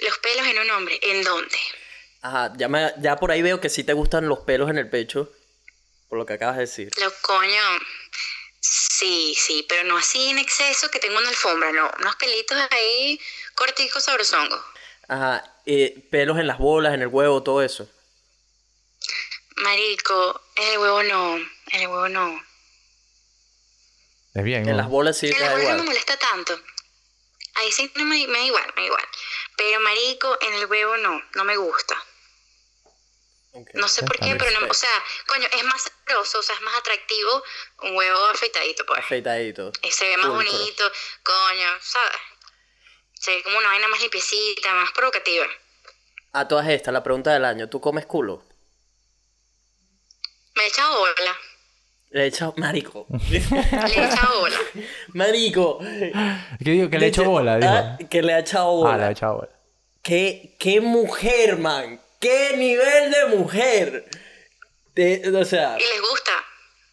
Los 0.00 0.18
pelos 0.18 0.46
en 0.46 0.58
un 0.58 0.70
hombre, 0.70 0.98
¿en 1.02 1.22
dónde? 1.24 1.56
Ajá, 2.22 2.52
ya, 2.56 2.68
me- 2.68 2.92
ya 2.98 3.16
por 3.16 3.30
ahí 3.30 3.42
veo 3.42 3.60
que 3.60 3.68
sí 3.70 3.82
te 3.84 3.92
gustan 3.92 4.28
los 4.28 4.40
pelos 4.40 4.68
en 4.70 4.78
el 4.78 4.88
pecho, 4.90 5.32
por 6.08 6.18
lo 6.18 6.26
que 6.26 6.34
acabas 6.34 6.56
de 6.56 6.62
decir. 6.62 6.90
Los 7.00 7.12
coño. 7.14 7.62
Sí, 8.60 9.34
sí, 9.36 9.64
pero 9.68 9.84
no 9.84 9.96
así 9.96 10.28
en 10.28 10.38
exceso 10.38 10.90
que 10.90 10.98
tengo 10.98 11.16
una 11.18 11.28
alfombra, 11.28 11.72
no. 11.72 11.90
Unos 12.00 12.16
pelitos 12.16 12.56
ahí 12.70 13.20
corticos 13.54 14.04
sabrosongos. 14.04 14.60
Ajá, 15.08 15.60
eh, 15.66 16.06
pelos 16.10 16.38
en 16.38 16.46
las 16.46 16.58
bolas, 16.58 16.94
en 16.94 17.02
el 17.02 17.08
huevo, 17.08 17.42
todo 17.42 17.62
eso. 17.62 17.88
Marico, 19.56 20.40
en 20.56 20.72
el 20.72 20.78
huevo 20.78 21.02
no, 21.02 21.36
en 21.36 21.80
el 21.80 21.88
huevo 21.88 22.08
no. 22.08 22.42
Es 24.34 24.44
bien, 24.44 24.68
En 24.68 24.76
las 24.76 24.88
bolas 24.88 25.16
sí 25.16 25.28
En 25.28 25.40
las 25.40 25.52
bolas 25.52 25.70
no 25.70 25.76
me 25.78 25.82
molesta 25.84 26.16
tanto. 26.18 26.60
Ahí 27.54 27.72
sí 27.72 27.90
no 27.94 28.04
me, 28.04 28.26
me 28.26 28.38
da 28.38 28.44
igual, 28.44 28.72
me 28.76 28.82
da 28.82 28.86
igual. 28.86 29.04
Pero 29.56 29.80
marico, 29.80 30.36
en 30.42 30.52
el 30.54 30.66
huevo 30.66 30.96
no, 30.98 31.22
no 31.34 31.44
me 31.44 31.56
gusta. 31.56 31.96
No 33.72 33.88
sé 33.88 34.02
por 34.02 34.18
qué, 34.18 34.36
pero 34.36 34.60
no, 34.60 34.66
o 34.68 34.74
sea, 34.74 34.90
coño, 35.26 35.48
es 35.50 35.64
más 35.64 35.82
sabroso, 35.82 36.40
o 36.40 36.42
sea, 36.42 36.54
es 36.54 36.60
más 36.60 36.74
atractivo 36.76 37.42
un 37.84 37.96
huevo 37.96 38.26
afeitadito, 38.26 38.84
pues. 38.84 38.98
Afeitadito. 38.98 39.72
Y 39.82 39.90
se 39.90 40.06
ve 40.08 40.16
más 40.18 40.26
Pulcro. 40.26 40.52
bonito, 40.52 40.92
coño, 41.22 41.68
¿sabes? 41.80 42.18
Se 43.14 43.34
ve 43.34 43.42
como 43.42 43.56
una 43.56 43.68
vaina 43.68 43.88
más 43.88 44.00
limpiecita, 44.00 44.74
más 44.74 44.92
provocativa. 44.92 45.46
A 46.32 46.46
todas 46.46 46.68
estas, 46.68 46.92
la 46.92 47.02
pregunta 47.02 47.32
del 47.32 47.46
año, 47.46 47.70
¿tú 47.70 47.80
comes 47.80 48.04
culo? 48.04 48.44
Me 50.56 50.62
he 50.64 50.66
echado 50.68 50.98
bola, 50.98 51.36
Le 52.10 52.22
he 52.22 52.26
echado... 52.26 52.54
Marico. 52.56 53.06
le 53.30 53.36
he 53.38 54.04
echado 54.06 54.40
bola. 54.40 54.56
Marico. 55.08 55.78
¿Qué 55.80 56.70
digo? 56.70 56.88
Que 56.90 56.98
le 56.98 57.06
he 57.06 57.08
hecho 57.10 57.24
bola, 57.24 57.56
digo. 57.58 57.72
Ah, 57.72 57.98
que 58.10 58.22
le 58.22 58.32
ha 58.32 58.38
echado 58.40 58.72
bola. 58.76 58.94
Ah, 58.94 58.98
le 58.98 59.06
he 59.06 59.10
echado 59.12 59.34
bola. 59.36 59.48
¿Qué, 60.02 60.54
qué 60.58 60.80
mujer, 60.80 61.58
man. 61.58 62.00
¿Qué 62.20 62.56
nivel 62.56 63.10
de 63.10 63.26
mujer? 63.36 64.08
De- 64.94 65.22
o 65.36 65.44
sea, 65.44 65.76
Y 65.78 65.82
les 65.82 66.00
gusta, 66.00 66.32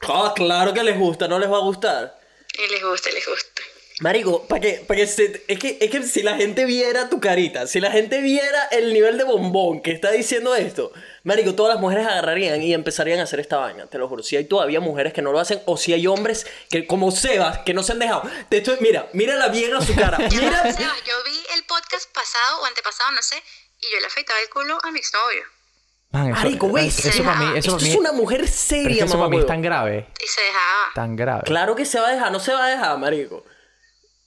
ah, 0.10 0.34
claro 0.36 0.74
que 0.74 0.84
les 0.84 0.98
gusta, 0.98 1.28
no 1.30 1.40
les 1.40 1.50
va 1.50 1.58
a 1.58 1.62
gustar. 1.62 2.20
y 2.58 2.70
les 2.72 2.84
gusta, 2.84 3.10
y 3.10 3.14
les 3.14 3.26
gusta. 3.26 3.62
Marico, 4.00 4.46
para 4.48 4.60
que, 4.60 4.84
pa' 4.88 4.96
que 4.96 5.06
se- 5.08 5.44
es, 5.48 5.60
que, 5.60 5.78
es 5.80 5.90
que 5.92 6.02
si 6.04 6.24
la 6.24 6.36
gente 6.36 6.66
viera 6.66 7.10
tu 7.10 7.20
carita, 7.20 7.68
si 7.68 7.80
la 7.80 7.92
gente 7.92 8.22
viera 8.22 8.64
el 8.72 8.92
nivel 8.92 9.18
de 9.20 9.24
bombón 9.24 9.82
que 9.82 9.92
está 9.92 10.10
diciendo 10.12 10.56
esto, 10.56 10.92
Marico, 11.24 11.54
todas 11.54 11.74
las 11.76 11.82
mujeres 11.82 12.08
agarrarían 12.08 12.62
y 12.64 12.74
empezarían 12.74 13.20
a 13.20 13.24
hacer 13.24 13.40
esta 13.40 13.58
vaina, 13.58 13.86
te 13.86 13.98
lo 14.00 14.08
juro. 14.10 14.24
Si 14.24 14.36
hay 14.36 14.46
todavía 14.46 14.80
mujeres 14.80 15.14
que 15.14 15.22
no 15.22 15.32
lo 15.32 15.40
hacen, 15.40 15.62
o 15.66 15.78
si 15.78 15.94
hay 15.94 16.08
hombres 16.08 16.48
que, 16.70 16.88
como 16.88 17.12
Sebas, 17.12 17.60
que 17.60 17.74
no 17.74 17.84
se 17.84 17.92
han 17.94 18.00
dejado. 18.00 18.24
Te 18.50 18.58
estoy, 18.58 18.78
mira, 18.82 19.08
mírala 19.14 19.48
bien 19.50 19.74
a 19.76 19.82
su 19.82 19.96
cara. 19.96 20.18
Ya 20.28 20.28
Mira, 20.42 20.62
Sebas, 20.74 21.04
yo 21.06 21.14
vi 21.26 21.40
el 21.56 21.64
podcast 21.66 22.12
pasado 22.14 22.62
o 22.62 22.66
antepasado, 22.66 23.12
no 23.12 23.22
sé, 23.22 23.36
y 23.80 23.86
yo 23.94 24.00
le 24.02 24.08
afeitaba 24.08 24.40
el 24.42 24.50
culo 24.50 24.78
a 24.84 24.92
mi 24.92 25.00
exnovio. 25.00 25.44
Man, 26.12 26.28
eso, 26.30 26.36
Marico, 26.42 26.72
¿ves? 26.72 27.00
eso, 27.00 27.10
eso 27.10 27.24
para 27.24 27.38
mí, 27.40 27.46
eso 27.46 27.58
esto 27.58 27.72
para 27.74 27.84
mí, 27.84 27.90
es 27.92 27.96
una 27.96 28.12
mujer 28.12 28.42
es 28.42 28.52
seria, 28.56 28.98
que 29.00 29.04
eso 29.06 29.18
para 29.18 29.30
mí 29.30 29.38
es 29.38 29.46
tan 29.48 29.62
grave, 29.62 30.08
Y 30.24 30.28
se 30.28 30.42
dejaba. 30.42 30.92
tan 30.96 31.16
grave. 31.16 31.44
Claro 31.46 31.76
que 31.76 31.86
se 31.86 32.00
va 32.00 32.08
a 32.10 32.12
dejar, 32.12 32.32
no 32.32 32.40
se 32.40 32.54
va 32.54 32.66
a 32.66 32.70
dejar, 32.70 32.98
marico. 33.00 33.44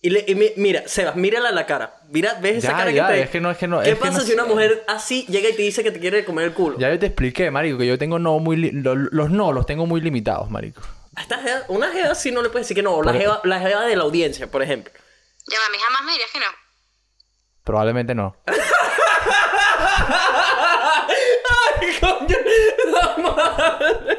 Y, 0.07 0.11
le- 0.11 0.25
y 0.29 0.35
mi- 0.37 0.53
mira, 0.57 0.87
Sebas, 0.87 1.17
mírala 1.17 1.49
a 1.49 1.53
la 1.53 1.67
cara. 1.67 1.97
Mira, 2.11 2.35
¿ves 2.41 2.59
esa 2.59 2.69
Ya, 2.73 2.77
cara 2.79 2.91
ya, 2.93 3.09
que 3.09 3.13
te... 3.15 3.21
es 3.23 3.31
que 3.31 3.41
no- 3.41 3.51
es 3.51 3.59
que 3.59 3.67
no- 3.67 3.83
¿Qué 3.83 3.89
es 3.91 3.95
que 3.97 4.01
pasa 4.01 4.19
no 4.19 4.25
si 4.25 4.33
una 4.35 4.45
mujer 4.45 4.85
así 4.87 5.27
llega 5.29 5.49
y 5.49 5.53
te 5.57 5.63
dice 5.63 5.83
que 5.83 5.91
te 5.91 5.99
quiere 5.99 6.25
comer 6.25 6.45
el 6.45 6.53
culo? 6.53 6.79
Ya 6.79 6.91
yo 6.93 6.99
te 7.01 7.07
expliqué, 7.07 7.51
marico, 7.51 7.77
que 7.79 7.89
yo 7.89 7.99
tengo 7.99 8.21
no 8.21 8.39
muy... 8.39 8.57
li- 8.57 8.71
lo- 8.71 8.95
los 8.95 9.31
no 9.31 9.51
los 9.51 9.67
tengo 9.67 9.85
muy 9.85 10.01
limitados, 10.01 10.49
marico. 10.49 10.81
A 11.17 11.23
esta 11.23 11.39
jeva- 11.43 11.65
una 11.67 11.89
jeva 11.91 12.15
sí 12.15 12.31
no 12.31 12.41
le 12.43 12.51
puedes 12.51 12.67
decir 12.69 12.77
que 12.77 12.85
no. 12.85 13.03
La 13.03 13.11
Por- 13.11 13.21
jeva, 13.21 13.41
la 13.43 13.59
jeva 13.59 13.85
de 13.85 13.97
la 13.97 14.05
audiencia, 14.05 14.49
por 14.49 14.63
ejemplo. 14.63 14.93
Ya 15.49 15.59
va, 15.59 15.67
a 15.67 15.71
mí 15.71 15.79
jamás 15.85 16.05
me 16.05 16.13
dirías 16.13 16.31
que 16.33 16.39
no. 16.39 16.47
Probablemente 17.65 18.15
no. 18.15 18.37
¡Ay, 21.81 21.89
coño! 22.01 22.37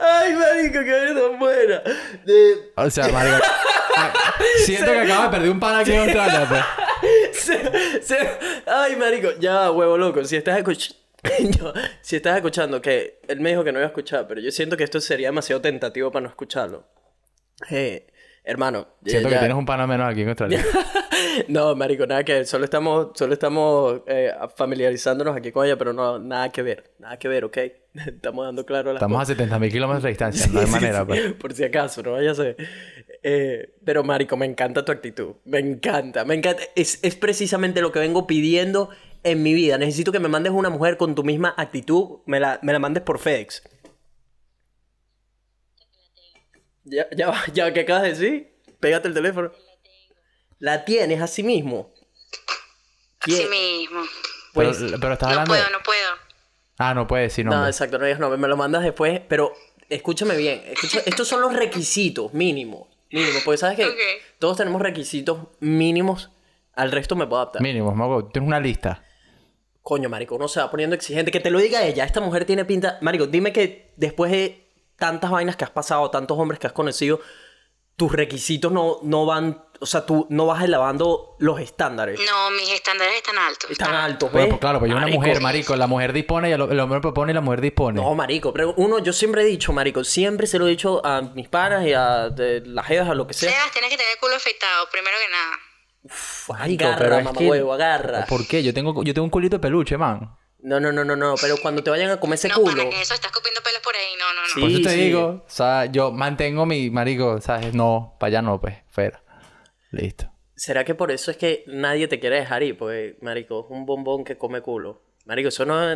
¡Ay, 0.00 0.34
marico, 0.34 0.80
qué 0.84 0.90
vaina 0.92 1.20
tan 1.20 1.38
buena! 1.38 1.82
De... 2.24 2.72
O 2.76 2.90
sea, 2.90 3.08
marico... 3.08 3.36
ah, 3.96 4.12
siento 4.64 4.92
que 4.92 4.98
acabo 5.00 5.24
de 5.24 5.28
perder 5.30 5.50
un 5.50 5.60
pan 5.60 5.76
aquí 5.76 5.92
en 5.92 6.00
Australia, 6.00 6.46
pues. 6.48 6.64
Se- 7.36 8.02
se- 8.02 8.38
Ay, 8.66 8.96
marico, 8.96 9.30
ya, 9.38 9.70
huevo 9.70 9.96
loco. 9.96 10.24
Si 10.24 10.36
estás 10.36 10.58
escuchando. 10.58 10.96
si 12.02 12.16
estás 12.16 12.36
escuchando, 12.36 12.82
que 12.82 13.20
él 13.28 13.40
me 13.40 13.50
dijo 13.50 13.62
que 13.64 13.72
no 13.72 13.78
iba 13.78 13.86
a 13.86 13.90
escuchar, 13.90 14.26
pero 14.26 14.40
yo 14.40 14.50
siento 14.50 14.76
que 14.76 14.84
esto 14.84 15.00
sería 15.00 15.28
demasiado 15.28 15.60
tentativo 15.62 16.10
para 16.10 16.24
no 16.24 16.28
escucharlo. 16.28 16.84
Eh, 17.70 18.08
hermano, 18.44 18.86
ya- 19.02 19.10
Siento 19.12 19.28
que 19.28 19.36
tienes 19.38 19.56
un 19.56 19.66
pana 19.66 19.86
menos 19.86 20.10
aquí 20.10 20.22
en 20.22 20.28
Australia. 20.28 20.64
no, 21.48 21.74
marico, 21.76 22.06
nada 22.06 22.24
que 22.24 22.32
ver. 22.34 22.46
Solo 22.46 22.64
estamos, 22.64 23.08
solo 23.14 23.32
estamos 23.32 24.00
eh, 24.06 24.32
familiarizándonos 24.56 25.36
aquí 25.36 25.52
con 25.52 25.66
ella, 25.66 25.76
pero 25.76 25.92
no, 25.92 26.18
nada 26.18 26.50
que 26.50 26.62
ver. 26.62 26.90
Nada 26.98 27.18
que 27.18 27.28
ver, 27.28 27.44
¿ok? 27.44 27.58
Estamos 28.06 28.44
dando 28.46 28.64
claro 28.64 28.92
las 28.92 29.02
Estamos 29.02 29.28
a 29.30 29.34
70.000 29.34 29.70
kilómetros 29.70 30.02
de 30.02 30.08
distancia, 30.08 30.46
no 30.52 30.60
hay 30.60 30.66
Sí, 30.66 30.72
sí, 30.72 30.78
manera, 30.80 31.00
sí, 31.00 31.04
pues. 31.06 31.32
Por 31.34 31.52
si 31.52 31.64
acaso, 31.64 32.02
no 32.02 32.12
vaya 32.12 32.30
a 32.32 32.34
ser. 32.34 32.56
Eh, 33.22 33.74
pero, 33.84 34.02
Marico, 34.02 34.36
me 34.36 34.46
encanta 34.46 34.84
tu 34.84 34.92
actitud. 34.92 35.34
Me 35.44 35.58
encanta, 35.58 36.24
me 36.24 36.34
encanta. 36.34 36.62
Es, 36.74 36.98
es 37.02 37.14
precisamente 37.16 37.80
lo 37.80 37.92
que 37.92 37.98
vengo 38.00 38.26
pidiendo 38.26 38.88
en 39.22 39.42
mi 39.42 39.54
vida. 39.54 39.78
Necesito 39.78 40.10
que 40.10 40.18
me 40.20 40.28
mandes 40.28 40.52
una 40.52 40.70
mujer 40.70 40.96
con 40.96 41.14
tu 41.14 41.22
misma 41.22 41.54
actitud. 41.56 42.18
Me 42.26 42.40
la, 42.40 42.58
me 42.62 42.72
la 42.72 42.78
mandes 42.78 43.02
por 43.04 43.18
FedEx. 43.18 43.62
Ya, 46.84 47.06
ya, 47.16 47.28
va, 47.30 47.42
ya, 47.52 47.72
¿qué 47.72 47.80
acabas 47.80 48.02
de 48.02 48.08
decir? 48.10 48.54
Pégate 48.80 49.08
el 49.08 49.14
teléfono. 49.14 49.52
La 50.58 50.84
tienes 50.84 51.20
así 51.20 51.42
mismo. 51.42 51.92
Así 53.20 53.32
Bien, 53.34 53.50
mismo. 53.50 54.02
Pues, 54.52 54.78
pero, 54.78 54.98
pero 55.00 55.12
estás 55.14 55.28
No 55.28 55.40
hablando 55.40 55.50
puedo, 55.50 55.64
de... 55.64 55.70
no 55.70 55.78
puedo. 55.84 56.08
Ah, 56.78 56.94
no 56.94 57.06
puedes 57.06 57.30
decir 57.30 57.44
No, 57.44 57.52
nombre. 57.52 57.70
exacto, 57.70 57.98
no 57.98 58.04
digas 58.06 58.18
no, 58.20 58.36
me 58.36 58.48
lo 58.48 58.56
mandas 58.56 58.82
después, 58.82 59.20
pero 59.28 59.52
escúchame 59.88 60.36
bien, 60.36 60.62
estos 61.06 61.28
son 61.28 61.40
los 61.40 61.52
requisitos 61.52 62.32
mínimos, 62.34 62.88
mínimos, 63.10 63.42
porque 63.44 63.58
sabes 63.58 63.76
que 63.76 63.86
todos 64.38 64.56
tenemos 64.56 64.80
requisitos 64.82 65.48
mínimos, 65.60 66.30
al 66.74 66.90
resto 66.90 67.14
me 67.14 67.26
puedo 67.26 67.42
adaptar. 67.42 67.62
Mínimo, 67.62 67.94
Mago, 67.94 68.26
tienes 68.28 68.48
una 68.48 68.58
lista. 68.58 69.04
Coño, 69.82 70.08
marico, 70.08 70.34
uno 70.36 70.48
se 70.48 70.60
va 70.60 70.70
poniendo 70.70 70.96
exigente, 70.96 71.30
que 71.30 71.40
te 71.40 71.50
lo 71.50 71.58
diga 71.58 71.84
ella, 71.84 72.04
esta 72.04 72.20
mujer 72.20 72.44
tiene 72.46 72.64
pinta, 72.64 72.98
marico, 73.00 73.26
dime 73.26 73.52
que 73.52 73.92
después 73.96 74.32
de 74.32 74.61
tantas 75.02 75.32
vainas 75.32 75.56
que 75.56 75.64
has 75.64 75.70
pasado, 75.70 76.08
tantos 76.12 76.38
hombres 76.38 76.60
que 76.60 76.68
has 76.68 76.72
conocido, 76.72 77.18
tus 77.96 78.12
requisitos 78.12 78.70
no, 78.70 78.98
no 79.02 79.26
van, 79.26 79.64
o 79.80 79.86
sea, 79.86 80.06
tú 80.06 80.26
no 80.30 80.46
vas 80.46 80.62
elevando 80.62 81.34
los 81.40 81.58
estándares. 81.60 82.20
No, 82.24 82.50
mis 82.52 82.70
estándares 82.70 83.16
están 83.16 83.36
altos. 83.36 83.68
Están 83.68 83.94
altos, 83.96 84.30
Bueno, 84.30 84.44
¿ves? 84.46 84.50
pues 84.54 84.60
claro, 84.60 84.78
pues 84.78 84.92
yo 84.92 84.96
una 84.96 85.08
mujer, 85.08 85.40
marico, 85.40 85.74
la 85.74 85.88
mujer 85.88 86.12
dispone 86.12 86.50
y 86.50 86.52
el, 86.52 86.60
el 86.62 86.78
hombre 86.78 87.00
propone 87.00 87.32
y 87.32 87.34
la 87.34 87.40
mujer 87.40 87.60
dispone. 87.60 88.00
No, 88.00 88.14
marico, 88.14 88.52
pero 88.52 88.74
uno, 88.76 89.00
yo 89.00 89.12
siempre 89.12 89.42
he 89.42 89.44
dicho, 89.44 89.72
marico, 89.72 90.04
siempre 90.04 90.46
se 90.46 90.60
lo 90.60 90.68
he 90.68 90.70
dicho 90.70 91.04
a 91.04 91.20
mis 91.20 91.48
panas 91.48 91.84
y 91.84 91.92
a 91.94 92.28
de, 92.30 92.62
las 92.64 92.86
jevas, 92.86 93.08
a 93.10 93.14
lo 93.14 93.26
que 93.26 93.34
sea. 93.34 93.50
Sebas, 93.50 93.72
tienes 93.72 93.90
que 93.90 93.96
tener 93.96 94.12
el 94.14 94.20
culo 94.20 94.36
afeitado, 94.36 94.86
primero 94.92 95.16
que 95.24 95.32
nada. 95.32 95.56
Uf, 96.04 96.48
Marico, 96.48 96.84
agarra, 96.84 96.98
pero 96.98 97.18
es 97.18 97.24
mamá 97.24 97.38
que- 97.38 97.48
huevo, 97.48 97.72
agarra. 97.72 98.26
¿Por 98.26 98.46
qué? 98.46 98.62
Yo 98.62 98.72
tengo, 98.72 99.02
yo 99.02 99.12
tengo 99.14 99.24
un 99.24 99.30
culito 99.30 99.56
de 99.56 99.60
peluche, 99.60 99.96
man. 99.98 100.36
No, 100.62 100.78
no, 100.78 100.92
no, 100.92 101.04
no, 101.04 101.16
no, 101.16 101.34
pero 101.40 101.56
cuando 101.60 101.82
te 101.82 101.90
vayan 101.90 102.10
a 102.10 102.20
comer 102.20 102.34
ese 102.36 102.48
no, 102.48 102.54
culo. 102.54 102.88
que 102.88 103.00
eso, 103.00 103.14
estás 103.14 103.32
copiando 103.32 103.60
pelos 103.62 103.80
por 103.82 103.94
ahí. 103.96 104.12
No, 104.18 104.32
no, 104.34 104.40
no. 104.42 104.48
Sí. 104.54 104.60
Por 104.60 104.70
eso 104.70 104.80
te 104.82 104.94
sí. 104.94 105.00
digo, 105.06 105.26
o 105.44 105.50
sea, 105.50 105.86
yo 105.86 106.12
mantengo 106.12 106.66
mi 106.66 106.88
marico, 106.90 107.40
¿sabes? 107.40 107.74
No, 107.74 108.16
para 108.20 108.28
allá 108.28 108.42
no, 108.42 108.60
pues, 108.60 108.76
fuera. 108.88 109.22
Listo. 109.90 110.30
¿Será 110.54 110.84
que 110.84 110.94
por 110.94 111.10
eso 111.10 111.30
es 111.32 111.36
que 111.36 111.64
nadie 111.66 112.06
te 112.06 112.20
quiere 112.20 112.36
dejar 112.36 112.62
ir? 112.62 112.78
Porque, 112.78 113.16
marico, 113.20 113.64
es 113.64 113.70
un 113.70 113.84
bombón 113.86 114.24
que 114.24 114.38
come 114.38 114.60
culo. 114.60 115.02
Marico, 115.24 115.48
eso 115.48 115.64
no 115.64 115.94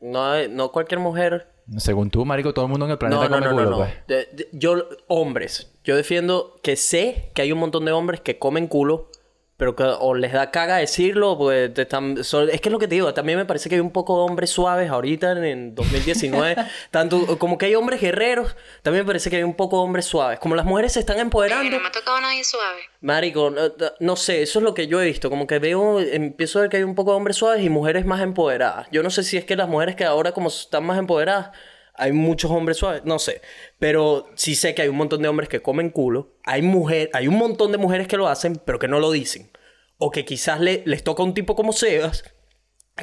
no, 0.00 0.48
no 0.48 0.72
cualquier 0.72 0.98
mujer. 1.00 1.48
Según 1.76 2.10
tú, 2.10 2.24
marico, 2.24 2.52
todo 2.54 2.64
el 2.64 2.70
mundo 2.70 2.86
en 2.86 2.92
el 2.92 2.98
planeta 2.98 3.28
No, 3.28 3.28
no, 3.28 3.36
come 3.36 3.46
no, 3.46 3.52
culo, 3.52 3.64
no, 3.64 3.70
no. 3.70 3.76
pues. 3.78 4.06
De- 4.06 4.28
de- 4.32 4.48
yo, 4.52 4.88
hombres, 5.06 5.72
yo 5.84 5.94
defiendo 5.96 6.58
que 6.62 6.76
sé 6.76 7.30
que 7.34 7.42
hay 7.42 7.52
un 7.52 7.58
montón 7.58 7.84
de 7.84 7.92
hombres 7.92 8.20
que 8.20 8.38
comen 8.38 8.66
culo, 8.68 9.10
pero 9.58 9.74
que 9.74 9.82
o 9.82 10.14
les 10.14 10.32
da 10.32 10.52
caga 10.52 10.76
decirlo, 10.76 11.36
pues 11.36 11.74
te 11.74 11.82
están... 11.82 12.16
es 12.16 12.30
que 12.30 12.68
es 12.68 12.72
lo 12.72 12.78
que 12.78 12.86
te 12.86 12.94
digo, 12.94 13.12
también 13.12 13.36
me 13.36 13.44
parece 13.44 13.68
que 13.68 13.74
hay 13.74 13.80
un 13.80 13.90
poco 13.90 14.16
de 14.16 14.30
hombres 14.30 14.50
suaves 14.50 14.88
ahorita 14.88 15.32
en, 15.32 15.44
en 15.44 15.74
2019. 15.74 16.56
Tanto 16.92 17.36
como 17.38 17.58
que 17.58 17.66
hay 17.66 17.74
hombres 17.74 18.00
guerreros, 18.00 18.54
también 18.82 19.04
me 19.04 19.08
parece 19.08 19.30
que 19.30 19.36
hay 19.36 19.42
un 19.42 19.56
poco 19.56 19.78
de 19.78 19.82
hombres 19.82 20.06
suaves. 20.06 20.38
Como 20.38 20.54
las 20.54 20.64
mujeres 20.64 20.92
se 20.92 21.00
están 21.00 21.18
empoderando. 21.18 21.68
no 21.68 21.80
me 21.80 21.88
ha 21.88 21.90
tocado 21.90 22.20
nadie 22.20 22.44
suave. 22.44 22.82
Marico, 23.00 23.50
no, 23.50 23.72
no 23.98 24.14
sé, 24.14 24.42
eso 24.42 24.60
es 24.60 24.62
lo 24.62 24.74
que 24.74 24.86
yo 24.86 25.02
he 25.02 25.06
visto. 25.06 25.28
Como 25.28 25.48
que 25.48 25.58
veo, 25.58 25.98
empiezo 25.98 26.60
a 26.60 26.62
ver 26.62 26.70
que 26.70 26.76
hay 26.76 26.84
un 26.84 26.94
poco 26.94 27.10
de 27.10 27.16
hombres 27.16 27.36
suaves 27.36 27.64
y 27.64 27.68
mujeres 27.68 28.06
más 28.06 28.20
empoderadas. 28.20 28.86
Yo 28.92 29.02
no 29.02 29.10
sé 29.10 29.24
si 29.24 29.36
es 29.36 29.44
que 29.44 29.56
las 29.56 29.68
mujeres 29.68 29.96
que 29.96 30.04
ahora 30.04 30.30
como 30.30 30.50
están 30.50 30.84
más 30.84 31.00
empoderadas, 31.00 31.50
hay 31.98 32.12
muchos 32.12 32.50
hombres 32.50 32.76
suaves, 32.78 33.02
no 33.04 33.18
sé. 33.18 33.42
Pero 33.78 34.28
sí 34.34 34.54
sé 34.54 34.74
que 34.74 34.82
hay 34.82 34.88
un 34.88 34.96
montón 34.96 35.20
de 35.22 35.28
hombres 35.28 35.48
que 35.48 35.60
comen 35.60 35.90
culo. 35.90 36.36
Hay 36.44 36.62
mujer, 36.62 37.10
hay 37.12 37.28
un 37.28 37.36
montón 37.36 37.72
de 37.72 37.78
mujeres 37.78 38.08
que 38.08 38.16
lo 38.16 38.28
hacen, 38.28 38.60
pero 38.64 38.78
que 38.78 38.88
no 38.88 39.00
lo 39.00 39.10
dicen. 39.10 39.50
O 39.98 40.10
que 40.10 40.24
quizás 40.24 40.60
le- 40.60 40.82
les 40.86 41.02
toca 41.04 41.22
un 41.22 41.34
tipo 41.34 41.54
como 41.56 41.72
Sebas. 41.72 42.24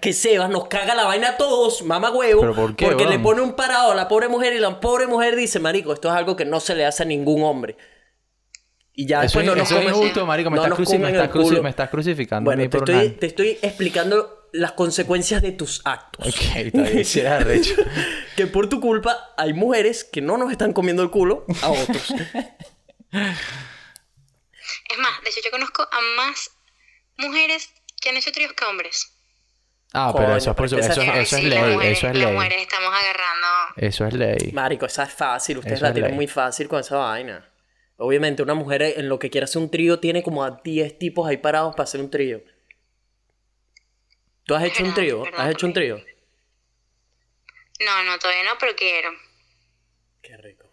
Que 0.01 0.11
Sebas 0.13 0.49
nos 0.49 0.67
caga 0.67 0.93
la 0.95 1.05
vaina 1.05 1.29
a 1.29 1.37
todos, 1.37 1.81
mamá 1.83 2.11
huevo. 2.11 2.41
¿Pero 2.41 2.55
por 2.55 2.75
qué, 2.75 2.85
porque 2.85 3.05
le 3.05 3.19
pone 3.19 3.41
un 3.41 3.53
parado 3.53 3.91
a 3.91 3.95
la 3.95 4.07
pobre 4.07 4.27
mujer 4.27 4.53
y 4.53 4.59
la 4.59 4.79
pobre 4.79 5.07
mujer 5.07 5.35
dice, 5.35 5.59
marico, 5.59 5.93
esto 5.93 6.09
es 6.09 6.15
algo 6.15 6.35
que 6.35 6.43
no 6.45 6.59
se 6.59 6.75
le 6.75 6.85
hace 6.85 7.03
a 7.03 7.05
ningún 7.05 7.43
hombre. 7.43 7.77
Y 8.93 9.07
ya 9.07 9.17
Eso, 9.17 9.39
después 9.39 9.45
no 9.45 9.55
nos 9.55 9.69
eso 9.71 9.79
es 9.79 9.87
injusto, 9.87 10.25
marico. 10.25 10.49
Me, 10.49 10.55
no 10.57 10.63
estás, 10.63 10.79
cruci- 10.79 10.99
me, 10.99 11.09
estás 11.11 11.29
cruci- 11.29 11.61
me 11.61 11.69
estás 11.69 11.89
crucificando 11.89 12.47
Bueno, 12.49 12.63
te 12.63 12.69
por 12.77 12.89
estoy, 12.89 13.09
te 13.11 13.25
estoy 13.27 13.57
explicando 13.61 14.34
las 14.55 14.71
consecuencias 14.73 15.41
de 15.41 15.51
tus 15.51 15.81
actos. 15.85 16.27
Ok, 16.27 16.33
sí, 17.03 17.19
eres 17.19 17.25
arrecho. 17.25 17.75
que 18.35 18.47
por 18.47 18.67
tu 18.69 18.79
culpa 18.81 19.33
hay 19.37 19.53
mujeres 19.53 20.03
que 20.03 20.21
no 20.21 20.37
nos 20.37 20.51
están 20.51 20.73
comiendo 20.73 21.03
el 21.03 21.09
culo 21.11 21.45
a 21.61 21.69
otros. 21.71 22.13
Es 24.89 24.97
más, 24.97 25.21
de 25.23 25.29
hecho, 25.29 25.39
yo 25.43 25.51
conozco 25.51 25.83
a 25.83 25.99
más 26.17 26.51
mujeres 27.17 27.69
que 28.01 28.09
han 28.09 28.17
hecho 28.17 28.31
tríos 28.31 28.53
que 28.53 28.65
hombres. 28.65 29.11
Ah, 29.93 30.09
Coño, 30.11 30.25
pero 30.25 30.37
eso 30.37 30.49
es, 30.51 30.55
por 30.57 30.65
eso, 30.65 30.77
eso 30.77 30.91
es 30.91 30.97
ley, 30.97 31.03
mujeres- 31.59 31.97
eso 31.97 32.07
es 32.07 32.15
Las 32.17 32.25
ley. 32.25 32.33
mujeres 32.33 32.61
estamos 32.61 32.89
agarrando. 32.89 33.47
Eso 33.77 34.05
es 34.07 34.13
ley. 34.13 34.51
Marico, 34.53 34.85
esa 34.85 35.03
es 35.03 35.13
fácil. 35.13 35.59
Ustedes 35.59 35.77
Eso 35.77 35.85
la 35.85 35.93
tienen 35.93 36.11
ley. 36.11 36.15
muy 36.15 36.27
fácil 36.27 36.67
con 36.67 36.79
esa 36.81 36.97
vaina. 36.97 37.49
Obviamente, 37.97 38.43
una 38.43 38.55
mujer 38.55 38.81
en 38.81 39.07
lo 39.07 39.19
que 39.19 39.29
quiere 39.29 39.45
hacer 39.45 39.61
un 39.61 39.71
trío 39.71 39.99
tiene 39.99 40.21
como 40.21 40.43
a 40.43 40.59
10 40.63 40.99
tipos 40.99 41.27
ahí 41.27 41.37
parados 41.37 41.73
para 41.75 41.83
hacer 41.85 42.01
un 42.01 42.09
trío. 42.11 42.41
¿Tú 44.45 44.55
has 44.55 44.63
hecho 44.63 44.83
un 44.83 44.93
trío? 44.93 45.23
¿Has 45.37 45.51
hecho 45.51 45.65
un 45.65 45.73
trío? 45.73 45.97
No, 47.85 48.03
no, 48.03 48.17
todavía 48.19 48.43
no, 48.43 48.51
pero 48.59 48.73
quiero. 48.75 49.09
Qué 50.21 50.37
rico. 50.37 50.65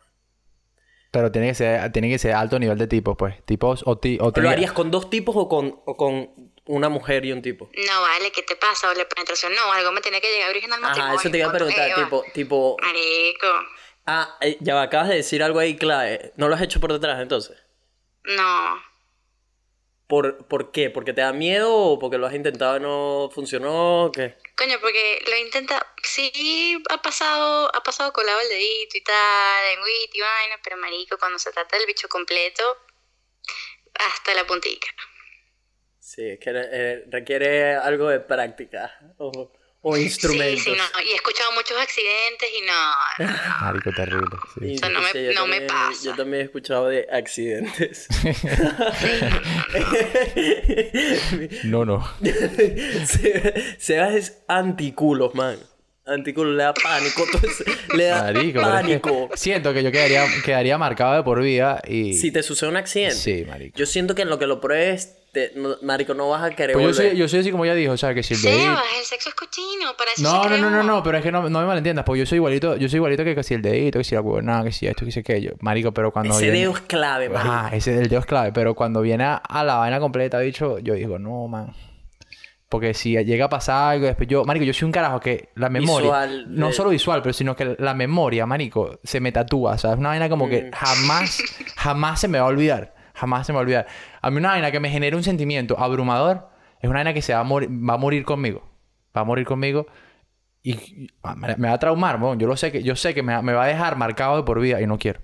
Pero 1.10 1.30
tiene 1.30 1.48
que 1.48 1.54
ser, 1.54 1.92
tiene 1.92 2.08
que 2.08 2.18
ser 2.18 2.32
alto 2.32 2.58
nivel 2.58 2.78
de 2.78 2.86
tipos, 2.86 3.16
pues. 3.18 3.44
Tipos 3.44 3.82
o 3.86 3.98
ti, 3.98 4.18
o 4.20 4.32
¿Lo 4.34 4.48
harías 4.48 4.72
con 4.72 4.90
dos 4.90 5.10
tipos 5.10 5.34
o 5.36 5.48
con, 5.48 5.80
o 5.84 5.96
con 5.96 6.52
una 6.66 6.88
mujer 6.88 7.24
y 7.24 7.32
un 7.32 7.42
tipo? 7.42 7.70
No, 7.86 8.00
vale, 8.00 8.30
¿qué 8.32 8.42
te 8.42 8.56
pasa? 8.56 8.90
¿O 8.90 8.94
la 8.94 9.06
penetración? 9.06 9.52
No, 9.54 9.72
algo 9.72 9.92
me 9.92 10.00
tiene 10.00 10.20
que 10.20 10.32
llegar 10.32 10.50
origen 10.50 10.72
al 10.72 10.80
matrimonio. 10.80 11.14
Ajá, 11.14 11.20
eso 11.20 11.30
te 11.30 11.38
iba 11.38 11.48
a 11.48 11.52
preguntar, 11.52 11.88
Eva. 11.88 12.04
tipo, 12.04 12.24
tipo... 12.32 12.76
Marico, 12.80 13.46
Ah, 14.04 14.36
eh, 14.40 14.56
ya 14.60 14.80
acabas 14.82 15.08
de 15.10 15.16
decir 15.16 15.42
algo 15.42 15.58
ahí 15.60 15.76
clave. 15.76 16.32
¿No 16.36 16.48
lo 16.48 16.54
has 16.56 16.62
hecho 16.62 16.80
por 16.80 16.92
detrás 16.92 17.20
entonces? 17.20 17.56
no. 18.24 18.91
¿Por, 20.12 20.46
¿Por 20.46 20.72
qué? 20.72 20.90
¿Porque 20.90 21.14
te 21.14 21.22
da 21.22 21.32
miedo 21.32 21.74
o 21.74 21.98
porque 21.98 22.18
lo 22.18 22.26
has 22.26 22.34
intentado 22.34 22.76
y 22.76 22.80
no 22.80 23.30
funcionó? 23.32 24.12
¿Qué? 24.14 24.36
Coño, 24.58 24.76
porque 24.78 25.24
lo 25.26 25.38
intenta... 25.38 25.86
Sí, 26.02 26.76
ha 26.90 27.00
pasado, 27.00 27.74
ha 27.74 27.82
pasado 27.82 28.12
colado 28.12 28.38
el 28.42 28.48
dedito 28.50 28.98
y 28.98 29.02
tal, 29.02 29.64
en 29.72 29.78
wit 29.82 30.14
y 30.14 30.20
vaina, 30.20 30.60
pero 30.62 30.76
marico, 30.76 31.16
cuando 31.16 31.38
se 31.38 31.50
trata 31.50 31.78
del 31.78 31.86
bicho 31.86 32.10
completo, 32.10 32.76
hasta 33.94 34.34
la 34.34 34.46
puntica. 34.46 34.88
Sí, 35.98 36.28
es 36.28 36.38
que 36.40 36.50
eh, 36.54 37.04
requiere 37.08 37.76
algo 37.76 38.10
de 38.10 38.20
práctica 38.20 38.94
o, 39.16 39.50
o 39.84 39.96
instrumentos. 39.96 40.62
Sí, 40.64 40.70
sí, 40.70 40.76
no. 40.76 40.84
Y 41.04 41.10
he 41.10 41.14
escuchado 41.16 41.50
muchos 41.52 41.76
accidentes 41.80 42.48
y 42.56 42.60
no. 42.62 43.26
Marico, 43.60 43.90
terrible. 43.92 44.36
Sí. 44.58 44.66
Y 44.66 44.74
Eso 44.74 44.88
no 44.90 45.00
me- 45.02 45.12
yo 45.24 45.32
no 45.34 45.46
me 45.46 45.60
también- 45.60 45.66
pasa. 45.66 46.04
Yo 46.04 46.14
también 46.14 46.42
he 46.42 46.44
escuchado 46.44 46.88
de 46.88 47.06
accidentes. 47.12 48.06
No, 51.64 51.84
no. 51.84 52.06
Se- 53.06 53.76
Sebas 53.78 54.14
es 54.14 54.42
anticulos, 54.48 55.34
man. 55.34 55.58
Anticulos, 56.04 56.56
le 56.56 56.64
da 56.64 56.74
pánico. 56.74 57.24
le 57.96 58.04
da 58.04 58.22
Marico, 58.24 58.60
pero 58.60 58.78
es 58.78 58.86
que 58.86 58.98
pánico. 59.00 59.30
siento 59.34 59.72
que 59.72 59.82
yo 59.84 59.92
quedaría, 59.92 60.26
quedaría 60.44 60.76
marcado 60.78 61.14
de 61.14 61.22
por 61.22 61.40
vida 61.42 61.80
y... 61.86 62.14
Si 62.14 62.32
te 62.32 62.42
sucede 62.42 62.70
un 62.70 62.76
accidente. 62.76 63.14
Sí, 63.14 63.44
marico. 63.46 63.78
Yo 63.78 63.86
siento 63.86 64.14
que 64.14 64.22
en 64.22 64.28
lo 64.28 64.38
que 64.38 64.46
lo 64.48 64.60
pruebes, 64.60 65.16
te- 65.32 65.52
no- 65.56 65.76
marico, 65.82 66.12
no 66.14 66.28
vas 66.28 66.42
a 66.44 66.50
querer 66.50 66.74
Pues 66.74 66.84
yo 66.84 66.90
volver. 66.92 67.10
soy, 67.12 67.18
yo 67.18 67.26
soy 67.28 67.40
así 67.40 67.50
como 67.50 67.64
ella 67.64 67.74
dijo, 67.74 67.92
o 67.92 67.96
sea, 67.96 68.12
que 68.14 68.22
si 68.22 68.34
el. 68.34 68.40
Sebas, 68.40 68.82
el 68.98 69.04
sexo 69.04 69.30
es 69.30 69.34
cochino, 69.34 69.96
para 69.96 70.10
eso 70.12 70.22
No, 70.22 70.42
se 70.44 70.50
no, 70.50 70.58
no, 70.58 70.70
no, 70.70 70.82
no, 70.82 71.02
pero 71.02 71.16
es 71.18 71.24
que 71.24 71.32
no, 71.32 71.48
no 71.48 71.60
me 71.60 71.66
malentiendas, 71.66 72.04
porque 72.04 72.20
yo 72.20 72.26
soy 72.26 72.36
igualito, 72.36 72.76
yo 72.76 72.88
soy 72.88 72.98
igualito 72.98 73.24
que, 73.24 73.34
que 73.34 73.42
si 73.42 73.54
el 73.54 73.62
dedito, 73.62 73.98
que 73.98 74.04
si 74.04 74.14
la 74.14 74.20
huevonada, 74.20 74.64
que 74.64 74.72
si 74.72 74.86
esto, 74.86 75.04
que 75.06 75.10
si 75.10 75.20
aquello. 75.20 75.54
Marico, 75.60 75.92
pero 75.92 76.12
cuando 76.12 76.34
Ese 76.34 76.44
viene- 76.44 76.60
dedo 76.60 76.72
es 76.72 76.80
clave, 76.82 77.28
marico. 77.30 77.50
Ajá, 77.52 77.74
ese 77.76 77.98
el 77.98 78.08
dedo 78.08 78.20
es 78.20 78.26
clave, 78.26 78.52
pero 78.52 78.74
cuando 78.74 79.00
viene 79.00 79.24
a, 79.24 79.36
a 79.36 79.64
la 79.64 79.76
vaina 79.76 79.98
completa, 80.00 80.38
bicho, 80.38 80.78
yo 80.78 80.94
digo, 80.94 81.18
no, 81.18 81.48
man. 81.48 81.72
Porque 82.68 82.94
si 82.94 83.12
llega 83.24 83.46
a 83.46 83.48
pasar 83.50 83.92
algo, 83.92 84.06
después 84.06 84.26
yo, 84.28 84.44
marico, 84.44 84.64
yo 84.64 84.72
soy 84.72 84.86
un 84.86 84.92
carajo 84.92 85.20
que 85.20 85.50
la 85.56 85.68
memoria, 85.68 86.06
Visual, 86.26 86.44
no 86.48 86.68
de- 86.68 86.72
solo 86.72 86.88
visual, 86.90 87.20
pero 87.22 87.32
sino 87.34 87.54
que 87.54 87.76
la 87.78 87.92
memoria, 87.94 88.46
marico, 88.46 88.98
se 89.04 89.20
me 89.20 89.30
tatúa, 89.30 89.72
o 89.72 89.78
sea, 89.78 89.92
es 89.92 89.98
una 89.98 90.08
vaina 90.10 90.28
como 90.30 90.46
Mm. 90.46 90.50
que 90.50 90.70
jamás, 90.72 91.42
jamás 91.76 92.20
se 92.20 92.28
me 92.28 92.38
va 92.38 92.44
a 92.44 92.48
olvidar, 92.48 92.94
jamás 93.14 93.46
se 93.46 93.52
me 93.52 93.56
va 93.56 93.60
a 93.60 93.64
olvidar. 93.64 93.86
A 94.22 94.30
mí 94.30 94.38
una 94.38 94.50
vaina 94.50 94.70
que 94.70 94.80
me 94.80 94.88
genera 94.88 95.16
un 95.16 95.22
sentimiento 95.22 95.78
abrumador, 95.78 96.48
es 96.80 96.88
una 96.88 97.00
vaina 97.00 97.12
que 97.12 97.20
se 97.22 97.34
va 97.34 97.40
a, 97.40 97.44
morir, 97.44 97.68
va 97.70 97.94
a 97.94 97.98
morir 97.98 98.24
conmigo, 98.24 98.66
va 99.16 99.20
a 99.20 99.24
morir 99.24 99.44
conmigo 99.44 99.86
y, 100.62 100.72
y- 100.72 101.10
ah, 101.22 101.34
me, 101.34 101.54
me 101.56 101.68
va 101.68 101.74
a 101.74 101.78
traumar, 101.78 102.22
weón. 102.22 102.38
yo 102.38 102.46
lo 102.46 102.56
sé 102.56 102.70
que, 102.72 102.82
yo 102.82 102.96
sé 102.96 103.12
que 103.14 103.22
me, 103.22 103.40
me 103.42 103.52
va 103.52 103.64
a 103.64 103.66
dejar 103.68 103.96
marcado 103.96 104.36
de 104.36 104.42
por 104.44 104.60
vida 104.60 104.80
y 104.80 104.86
no 104.86 104.98
quiero, 104.98 105.20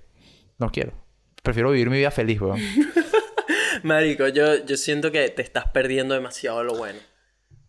no 0.57 0.69
quiero. 0.71 0.91
Prefiero 1.41 1.71
vivir 1.71 1.89
mi 1.89 1.97
vida 1.97 2.11
feliz, 2.11 2.39
weón. 2.41 2.59
Marico, 3.83 4.27
yo, 4.27 4.65
yo 4.65 4.77
siento 4.77 5.11
que 5.11 5.29
te 5.29 5.41
estás 5.41 5.69
perdiendo 5.69 6.13
demasiado 6.13 6.63
lo 6.63 6.75
bueno. 6.75 6.99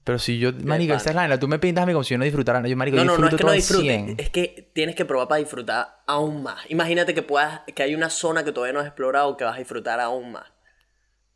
Pero 0.03 0.19
si 0.19 0.39
yo, 0.39 0.51
marico, 0.65 0.95
esta 0.95 1.11
es 1.11 1.15
la 1.15 1.23
vaina, 1.23 1.39
tú 1.39 1.47
me 1.47 1.59
pintas 1.59 1.83
a 1.83 1.87
mí 1.87 1.93
como 1.93 2.03
si 2.03 2.15
yo 2.15 2.19
no 2.19 2.25
disfrutara. 2.25 2.67
Yo, 2.67 2.77
marico, 2.77 2.97
No, 2.97 3.05
yo 3.05 3.13
no, 3.13 3.19
no 3.19 3.29
es 3.29 3.35
que 3.37 3.45
no 3.45 3.53
disfrutes. 3.53 3.85
100. 3.87 4.15
Es 4.19 4.31
que 4.31 4.71
tienes 4.73 4.97
que 4.97 5.05
probar 5.05 5.29
para 5.29 5.39
disfrutar 5.39 6.01
aún 6.07 6.43
más. 6.43 6.59
Imagínate 6.69 7.15
que 7.15 7.23
puedas, 7.23 7.61
que 7.75 7.83
hay 7.83 7.95
una 7.95 8.09
zona 8.11 8.43
que 8.43 8.51
todavía 8.51 8.73
no 8.73 8.81
has 8.81 8.87
explorado 8.87 9.37
que 9.37 9.45
vas 9.45 9.55
a 9.55 9.59
disfrutar 9.59 10.01
aún 10.01 10.33
más. 10.33 10.50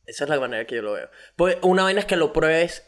Esa 0.06 0.24
es 0.24 0.30
la 0.30 0.38
manera 0.40 0.66
que 0.66 0.76
yo 0.76 0.82
lo 0.82 0.92
veo. 0.92 1.08
Pues 1.36 1.56
una 1.62 1.82
vaina 1.84 2.00
es 2.00 2.06
que 2.06 2.16
lo 2.16 2.32
pruebes 2.32 2.84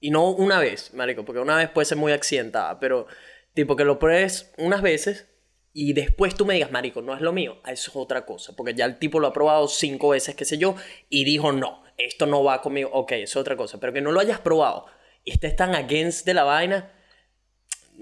y 0.00 0.10
no 0.10 0.30
una 0.30 0.58
vez, 0.58 0.92
marico, 0.94 1.24
porque 1.24 1.40
una 1.40 1.56
vez 1.56 1.70
puede 1.70 1.84
ser 1.86 1.98
muy 1.98 2.12
accidentada, 2.12 2.78
pero 2.80 3.06
tipo 3.54 3.76
que 3.76 3.84
lo 3.84 3.98
pruebes 3.98 4.52
unas 4.58 4.82
veces 4.82 5.26
y 5.72 5.92
después 5.92 6.34
tú 6.34 6.44
me 6.46 6.54
digas, 6.54 6.70
marico, 6.70 7.00
no 7.02 7.14
es 7.14 7.20
lo 7.20 7.32
mío, 7.32 7.58
eso 7.66 7.90
es 7.90 7.96
otra 7.96 8.24
cosa, 8.26 8.54
porque 8.56 8.74
ya 8.74 8.84
el 8.86 8.98
tipo 8.98 9.20
lo 9.20 9.26
ha 9.28 9.32
probado 9.32 9.68
cinco 9.68 10.10
veces, 10.10 10.34
qué 10.34 10.44
sé 10.44 10.58
yo, 10.58 10.74
y 11.08 11.24
dijo, 11.24 11.52
no, 11.52 11.82
esto 11.98 12.26
no 12.26 12.42
va 12.44 12.60
conmigo, 12.62 12.90
ok, 12.92 13.12
eso 13.12 13.38
es 13.38 13.42
otra 13.42 13.56
cosa, 13.56 13.78
pero 13.80 13.92
que 13.92 14.00
no 14.00 14.10
lo 14.12 14.20
hayas 14.20 14.40
probado 14.40 14.86
y 15.24 15.32
estés 15.32 15.54
tan 15.56 15.74
against 15.74 16.24
de 16.26 16.34
la 16.34 16.44
vaina. 16.44 16.92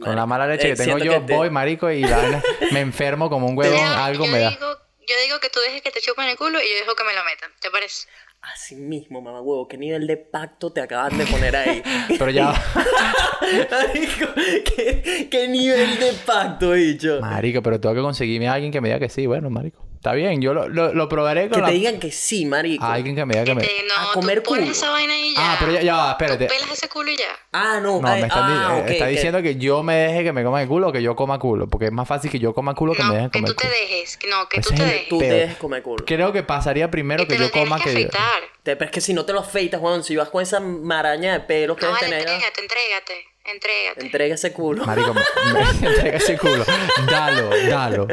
Con 0.00 0.16
la 0.16 0.26
mala 0.26 0.46
leche 0.48 0.68
eh, 0.68 0.70
que 0.70 0.76
tengo 0.76 0.98
siento 0.98 1.04
yo, 1.04 1.20
que 1.20 1.26
te- 1.26 1.36
voy, 1.36 1.50
marico, 1.50 1.90
y 1.90 2.02
la 2.02 2.16
vaina, 2.16 2.42
me 2.72 2.80
enfermo 2.80 3.30
como 3.30 3.46
un 3.46 3.56
huevón, 3.56 3.78
algo 3.86 4.26
me 4.26 4.40
da. 4.40 4.50
Digo, 4.50 4.66
yo 5.08 5.14
digo 5.24 5.40
que 5.40 5.50
tú 5.50 5.60
dejes 5.60 5.82
que 5.82 5.90
te 5.90 6.00
chupen 6.00 6.28
el 6.28 6.36
culo 6.36 6.58
y 6.60 6.68
yo 6.70 6.76
dejo 6.80 6.94
que 6.94 7.04
me 7.04 7.14
lo 7.14 7.24
metan. 7.24 7.50
¿Te 7.60 7.70
parece? 7.70 8.08
Así 8.42 8.74
mismo, 8.76 9.22
mamá 9.22 9.40
huevo, 9.40 9.66
¿qué 9.66 9.78
nivel 9.78 10.06
de 10.06 10.18
pacto 10.18 10.70
te 10.70 10.82
acaban 10.82 11.16
de 11.16 11.24
poner 11.24 11.56
ahí? 11.56 11.82
Pero 12.18 12.30
ya, 12.30 12.52
Marico, 13.70 14.26
¿qué, 14.34 15.28
qué 15.30 15.48
nivel 15.48 15.98
de 15.98 16.12
pacto, 16.26 16.72
bicho? 16.72 17.20
marico, 17.20 17.62
pero 17.62 17.80
tengo 17.80 17.94
que 17.94 18.00
conseguirme 18.02 18.48
a 18.48 18.54
alguien 18.54 18.70
que 18.72 18.80
me 18.80 18.88
diga 18.88 18.98
que 18.98 19.08
sí. 19.08 19.26
Bueno, 19.26 19.48
marico, 19.50 19.86
está 20.04 20.12
bien, 20.12 20.42
yo 20.42 20.52
lo, 20.52 20.68
lo, 20.68 20.92
lo 20.92 21.08
probaré 21.08 21.48
con 21.48 21.52
Que 21.56 21.60
la... 21.62 21.66
te 21.68 21.72
digan 21.72 21.98
que 21.98 22.12
sí, 22.12 22.44
marico. 22.44 22.84
a 22.84 22.92
alguien 22.92 23.16
que 23.16 23.24
me 23.24 23.32
diga 23.32 23.44
que 23.46 23.54
me... 23.54 23.62
No, 23.88 24.10
a 24.10 24.12
comer 24.12 24.42
tú 24.42 24.50
pones 24.50 24.64
culo. 24.64 24.72
esa 24.76 24.90
vaina 24.90 25.16
y 25.16 25.34
ya. 25.34 25.52
Ah, 25.52 25.56
pero 25.58 25.72
ya, 25.72 25.80
ya 25.82 25.96
va, 25.96 26.10
espérate. 26.10 26.46
Tú 26.46 26.52
pelas 26.52 26.70
ese 26.72 26.88
culo 26.90 27.10
y 27.10 27.16
ya. 27.16 27.24
Ah, 27.52 27.80
no. 27.82 28.02
No, 28.02 28.08
ay, 28.08 28.20
me 28.20 28.26
están 28.28 28.42
ah, 28.44 28.76
ok, 28.82 28.90
está 28.90 29.06
que- 29.06 29.10
diciendo 29.12 29.40
que 29.40 29.56
yo 29.56 29.82
me 29.82 29.94
deje 29.94 30.22
que 30.22 30.32
me 30.34 30.44
coma 30.44 30.60
el 30.60 30.68
culo 30.68 30.88
o 30.88 30.92
que 30.92 31.02
yo 31.02 31.16
coma 31.16 31.38
culo. 31.38 31.68
Porque 31.68 31.86
es 31.86 31.92
más 31.92 32.06
fácil 32.06 32.30
que 32.30 32.38
yo 32.38 32.52
coma 32.52 32.74
culo 32.74 32.92
que 32.92 33.02
me 33.02 33.08
No, 33.08 33.14
dejen 33.14 33.30
que 33.30 33.38
comer 33.40 33.50
tú 33.50 33.56
te 33.56 33.66
culo. 33.66 33.78
dejes. 33.80 34.16
que 34.18 34.26
No, 34.28 34.48
que 34.48 34.60
Ese 34.60 34.68
tú 34.68 34.74
es 34.74 34.78
te 34.80 34.84
el 34.84 34.90
dejes. 34.90 35.08
Tú 35.08 35.18
te 35.18 35.24
dejes 35.30 35.56
comer 35.56 35.82
culo. 35.82 36.04
Creo 36.06 36.32
que 36.32 36.42
pasaría 36.42 36.90
primero 36.90 37.26
que 37.26 37.32
te 37.34 37.38
lo 37.38 37.46
yo 37.46 37.50
coma 37.52 37.78
que 37.78 37.84
que... 37.84 37.90
afeitar. 37.90 38.42
Te- 38.62 38.76
pero 38.76 38.86
es 38.90 38.92
que 38.92 39.00
si 39.00 39.14
no 39.14 39.24
te 39.24 39.32
lo 39.32 39.40
afeitas, 39.40 39.80
Juan, 39.80 40.04
si 40.04 40.16
vas 40.16 40.28
con 40.28 40.42
esa 40.42 40.60
maraña 40.60 41.32
de 41.32 41.40
pelos 41.40 41.76
que 41.78 41.86
No, 41.86 41.92
debes 41.94 42.02
vale, 42.10 42.16
tener, 42.22 42.28
entrégate, 42.34 42.60
entrégate. 42.60 43.33
Entrégate. 43.44 44.00
entrega 44.06 44.34
ese 44.34 44.52
culo. 44.52 44.84
Marico, 44.86 45.12
me, 45.14 45.20
me 45.80 45.88
entrega 45.88 46.16
ese 46.16 46.38
culo. 46.38 46.64
Dalo, 47.06 47.50
dalo. 47.68 48.06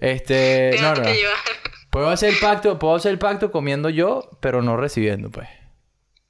Este, 0.00 0.76
no, 0.80 0.94
no. 0.94 1.02
llevar. 1.04 1.36
Puedo 1.90 2.08
hacer 2.10 2.30
el 2.34 2.38
pacto, 2.40 2.78
puedo 2.78 2.94
hacer 2.96 3.12
el 3.12 3.18
pacto 3.18 3.50
comiendo 3.52 3.88
yo, 3.88 4.28
pero 4.40 4.62
no 4.62 4.76
recibiendo, 4.76 5.30
pues. 5.30 5.48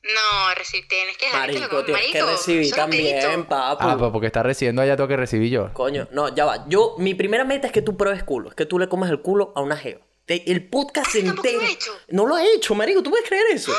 No, 0.03 0.55
reci- 0.55 0.87
tienes 0.87 1.17
que 1.17 1.25
dejar 1.27 1.49
que 1.49 1.55
Marico, 1.59 1.71
coman. 1.71 1.85
tienes 1.87 2.07
que 2.13 2.23
recibir 2.23 2.75
también, 2.75 3.45
papu. 3.47 3.85
Ah, 3.89 3.97
pues 3.99 4.11
porque 4.13 4.27
está 4.27 4.43
recibiendo 4.43 4.83
allá 4.83 4.97
tengo 4.97 5.09
que 5.09 5.17
recibir 5.17 5.51
yo. 5.51 5.73
Coño, 5.73 6.07
no, 6.13 6.35
ya 6.35 6.45
va. 6.45 6.67
Yo, 6.69 6.95
mi 6.99 7.15
primera 7.15 7.45
meta 7.45 7.69
es 7.69 7.73
que 7.73 7.81
tú 7.81 7.97
pruebes 7.97 8.23
culo. 8.23 8.51
Es 8.51 8.55
que 8.55 8.67
tú 8.67 8.79
le 8.79 8.87
comas 8.89 9.09
el 9.11 9.23
culo 9.23 9.53
a 9.57 9.63
una 9.63 9.79
jeva. 9.79 10.03
El 10.27 10.69
podcast 10.69 11.09
Ah, 11.09 11.19
tampoco 11.25 11.49
entero. 11.49 11.63
lo 11.63 11.67
he 11.69 11.73
hecho. 11.73 11.91
No 12.09 12.27
lo 12.27 12.35
ha 12.35 12.45
hecho, 12.45 12.75
marico. 12.75 13.03
¿Tú 13.03 13.09
puedes 13.11 13.27
creer 13.27 13.45
eso? 13.53 13.73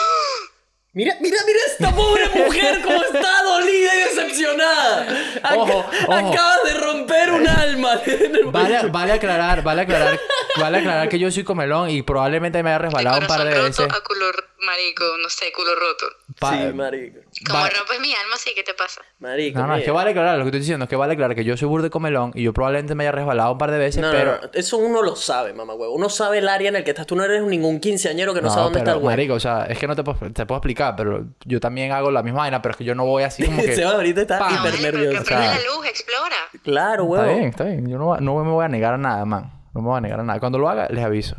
Mira, 0.96 1.14
mira, 1.20 1.38
mira 1.46 1.60
esta 1.68 1.94
pobre 1.94 2.30
mujer 2.30 2.82
cómo 2.82 3.04
está 3.04 3.44
dolida 3.44 3.96
y 3.96 4.00
decepcionada. 4.16 5.06
Ac- 5.44 5.58
Ojo, 5.58 5.86
ojo. 6.08 6.14
Acabas 6.14 6.64
de 6.64 6.74
romper 6.74 7.32
un 7.32 7.46
alma. 7.48 8.02
Vale, 8.46 8.88
vale 8.88 9.12
aclarar, 9.12 9.62
vale 9.62 9.82
aclarar, 9.82 10.18
vale 10.58 10.78
aclarar 10.78 11.10
que 11.10 11.20
yo 11.20 11.30
soy 11.32 11.44
comelón 11.44 11.90
y 11.90 12.02
probablemente 12.02 12.64
me 12.64 12.70
haya 12.70 12.78
resbalado 12.80 13.20
un 13.20 13.28
par 13.28 13.44
de 13.44 13.54
veces. 13.62 13.80
a 13.86 14.02
culo 14.02 14.26
marico, 14.66 15.04
no 15.22 15.30
sé, 15.30 15.52
culo 15.52 15.76
roto. 15.76 16.06
Pa- 16.40 16.52
sí, 16.52 16.74
marico. 16.74 17.20
Como 17.48 17.60
Va- 17.60 17.70
rompes 17.70 18.00
mi 18.02 18.14
alma, 18.14 18.36
sí, 18.38 18.52
¿qué 18.54 18.64
te 18.64 18.74
pasa? 18.74 19.02
Marico, 19.20 19.58
No, 19.60 19.68
no, 19.68 19.76
es 19.78 19.86
que 19.86 19.92
vale 19.92 20.12
aclarar, 20.12 20.38
lo 20.38 20.44
que 20.44 20.50
estoy 20.50 20.60
diciendo 20.60 20.84
es 20.84 20.90
que 20.90 20.96
vale 20.98 21.14
aclarar 21.14 21.34
que 21.36 21.46
yo 21.46 21.56
soy 21.56 21.68
burde 21.70 21.90
comelón 21.90 22.32
y 22.36 22.44
yo 22.44 22.52
probablemente 22.54 22.94
me 22.94 23.04
haya 23.06 23.14
resbalado 23.14 23.54
un 23.54 23.58
par 23.58 23.72
de 23.72 23.78
veces, 23.78 24.02
No, 24.02 24.12
pero... 24.12 24.40
no, 24.42 24.50
Eso 24.54 24.78
uno 24.78 25.02
lo 25.02 25.16
sabe, 25.16 25.54
mamá 25.54 25.74
huevo. 25.76 25.94
Uno 25.94 26.10
sabe 26.10 26.40
el 26.40 26.50
área 26.50 26.68
en 26.70 26.76
el 26.76 26.84
que 26.84 26.90
estás. 26.92 27.06
Tú 27.08 27.16
no 27.16 27.24
eres 27.24 27.42
ningún 27.44 27.80
quinceañero 27.80 28.34
que 28.34 28.42
no, 28.42 28.50
sabe 28.50 28.64
dónde 28.64 28.80
pero, 28.80 28.84
está 28.84 28.92
el 28.92 28.98
huevo. 28.98 29.10
marico, 29.10 29.34
o 29.36 29.40
sea, 29.40 29.66
es 29.66 29.78
que 29.80 29.88
no 29.88 29.96
te 29.96 30.04
puedo, 30.04 30.18
te 30.34 30.46
puedo 30.46 30.58
explicar, 30.58 30.96
pero 30.98 31.26
yo 31.46 31.60
también 31.62 31.92
hago 31.94 32.12
la 32.12 32.22
misma 32.22 32.40
vaina, 32.40 32.62
pero 32.62 32.72
es 32.74 32.78
que 32.78 32.84
yo 32.84 32.96
no 32.96 33.06
voy 33.06 33.24
así 33.24 33.46
como 33.46 33.62
que... 33.62 33.74
Seba 33.76 33.92
ahorita 33.92 34.22
está 34.22 34.38
Pa. 34.40 34.50
No, 34.50 34.56
hiper 34.60 34.74
pero 34.82 34.98
nervioso. 35.00 35.24
prende 35.24 35.46
sea, 35.46 35.56
la 35.56 35.76
luz, 35.76 35.86
explora. 35.88 36.36
Claro, 36.64 37.04
Está 37.04 37.22
huevo. 37.22 37.34
bien, 37.38 37.50
está 37.50 37.64
bien. 37.64 37.88
Yo 37.90 37.98
no, 37.98 38.18
no 38.18 38.44
me 38.44 38.52
voy 38.52 38.66
a 38.66 38.68
negar 38.68 38.94
a 38.96 38.98
nada, 38.98 39.24
man. 39.26 39.54
No 39.74 39.82
me 39.82 39.88
voy 39.88 39.98
a 39.98 40.02
negar 40.02 40.20
a 40.20 40.24
nada. 40.24 40.40
Cuando 40.42 40.58
lo 40.58 40.68
haga, 40.70 40.88
les 40.90 41.04
aviso. 41.04 41.36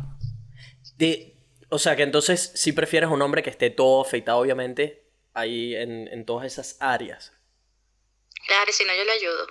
De- 0.97 1.36
o 1.69 1.79
sea, 1.79 1.95
que 1.95 2.03
entonces 2.03 2.51
sí 2.55 2.71
prefieres 2.73 3.09
un 3.09 3.21
hombre 3.21 3.43
que 3.43 3.49
esté 3.49 3.69
todo 3.69 4.01
afeitado, 4.01 4.39
obviamente, 4.39 5.03
ahí 5.33 5.75
en, 5.75 6.07
en 6.07 6.25
todas 6.25 6.45
esas 6.45 6.77
áreas. 6.79 7.33
Claro, 8.47 8.71
si 8.71 8.85
no, 8.85 8.93
yo 8.95 9.03
le 9.03 9.11
ayudo. 9.11 9.47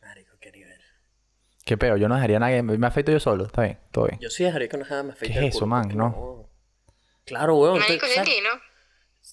Marico, 0.00 0.36
qué 0.40 0.50
nivel. 0.52 0.80
Qué 1.64 1.76
peor, 1.76 1.98
yo 1.98 2.08
no 2.08 2.14
dejaría 2.14 2.38
a 2.38 2.40
nadie. 2.40 2.62
Me 2.62 2.86
afeito 2.86 3.12
yo 3.12 3.20
solo. 3.20 3.44
Está 3.44 3.62
bien, 3.62 3.78
todo 3.92 4.06
bien. 4.06 4.18
Yo 4.20 4.30
sí 4.30 4.44
dejaría 4.44 4.68
que 4.68 4.84
jeva 4.84 5.02
me 5.02 5.12
afeite 5.12 5.32
¿Qué 5.34 5.38
es 5.38 5.42
el 5.42 5.48
eso, 5.50 5.58
culo, 5.60 5.66
man? 5.66 5.82
porque 5.82 5.96
No. 5.96 6.50
Claro, 7.26 7.56
huevón. 7.56 7.80
Marico, 7.80 8.06
tú- 8.06 8.06
es 8.06 8.14
¿sabes. 8.14 8.30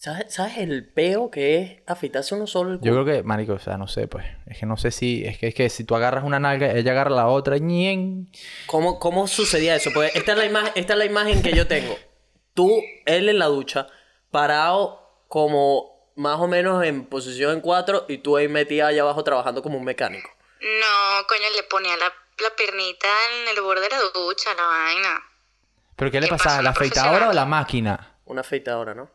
Sabes, 0.06 0.34
sabes 0.34 0.58
el 0.60 0.88
peo 0.88 1.30
que 1.32 1.62
es 1.62 1.82
afeitarse 1.88 2.34
uno 2.36 2.48
solo 2.48 2.72
el 2.72 2.78
Yo 2.78 2.92
culo? 2.92 3.04
creo 3.04 3.18
que, 3.18 3.24
marico, 3.24 3.54
o 3.54 3.60
sea, 3.60 3.78
no 3.78 3.88
sé, 3.88 4.08
pues. 4.08 4.26
Es 4.46 4.58
que 4.60 4.66
no 4.66 4.78
sé 4.78 4.92
si... 4.92 5.26
Es 5.26 5.38
que, 5.38 5.48
es 5.48 5.56
que 5.56 5.70
si 5.70 5.84
tú 5.84 5.96
agarras 5.96 6.24
una 6.24 6.40
nalga, 6.40 6.72
ella 6.72 6.92
agarra 6.92 7.10
la 7.12 7.28
otra, 7.28 7.58
ñen. 7.58 8.32
¿Cómo, 8.68 9.00
¿Cómo 9.00 9.28
sucedía 9.28 9.76
eso? 9.76 9.92
Pues 9.94 10.16
esta 10.16 10.32
es, 10.34 10.38
la 10.38 10.46
imagen, 10.46 10.72
esta 10.76 10.94
es 10.94 11.00
la 11.00 11.06
imagen 11.06 11.42
que 11.42 11.54
yo 11.54 11.68
tengo. 11.68 11.98
Tú, 12.54 12.82
él 13.06 13.28
en 13.30 13.40
la 13.40 13.48
ducha, 13.48 13.88
parado 14.32 15.24
como 15.28 16.12
más 16.16 16.40
o 16.40 16.48
menos 16.48 16.84
en 16.86 17.06
posición 17.08 17.54
en 17.54 17.62
cuatro 17.62 18.06
y 18.08 18.20
tú 18.20 18.38
ahí 18.38 18.48
metida 18.48 18.88
allá 18.88 19.02
abajo 19.02 19.24
trabajando 19.24 19.62
como 19.62 19.78
un 19.78 19.84
mecánico. 19.84 20.30
No, 20.62 21.28
coño, 21.28 21.44
le 21.56 21.64
ponía 21.64 21.98
la, 21.98 22.06
la 22.06 22.56
piernita 22.56 23.08
en 23.42 23.56
el 23.56 23.62
borde 23.62 23.82
de 23.82 23.90
la 23.90 23.98
ducha, 24.14 24.52
la 24.56 24.64
vaina. 24.66 25.24
¿Pero 25.98 26.12
qué 26.12 26.20
le 26.22 26.28
¿Qué 26.28 26.32
pasa? 26.32 26.44
pasa? 26.46 26.62
¿La 26.62 26.70
afeitadora 26.70 27.30
o 27.30 27.34
la 27.34 27.46
máquina? 27.46 28.16
Una 28.26 28.42
afeitadora, 28.42 28.94
¿no? 28.94 29.10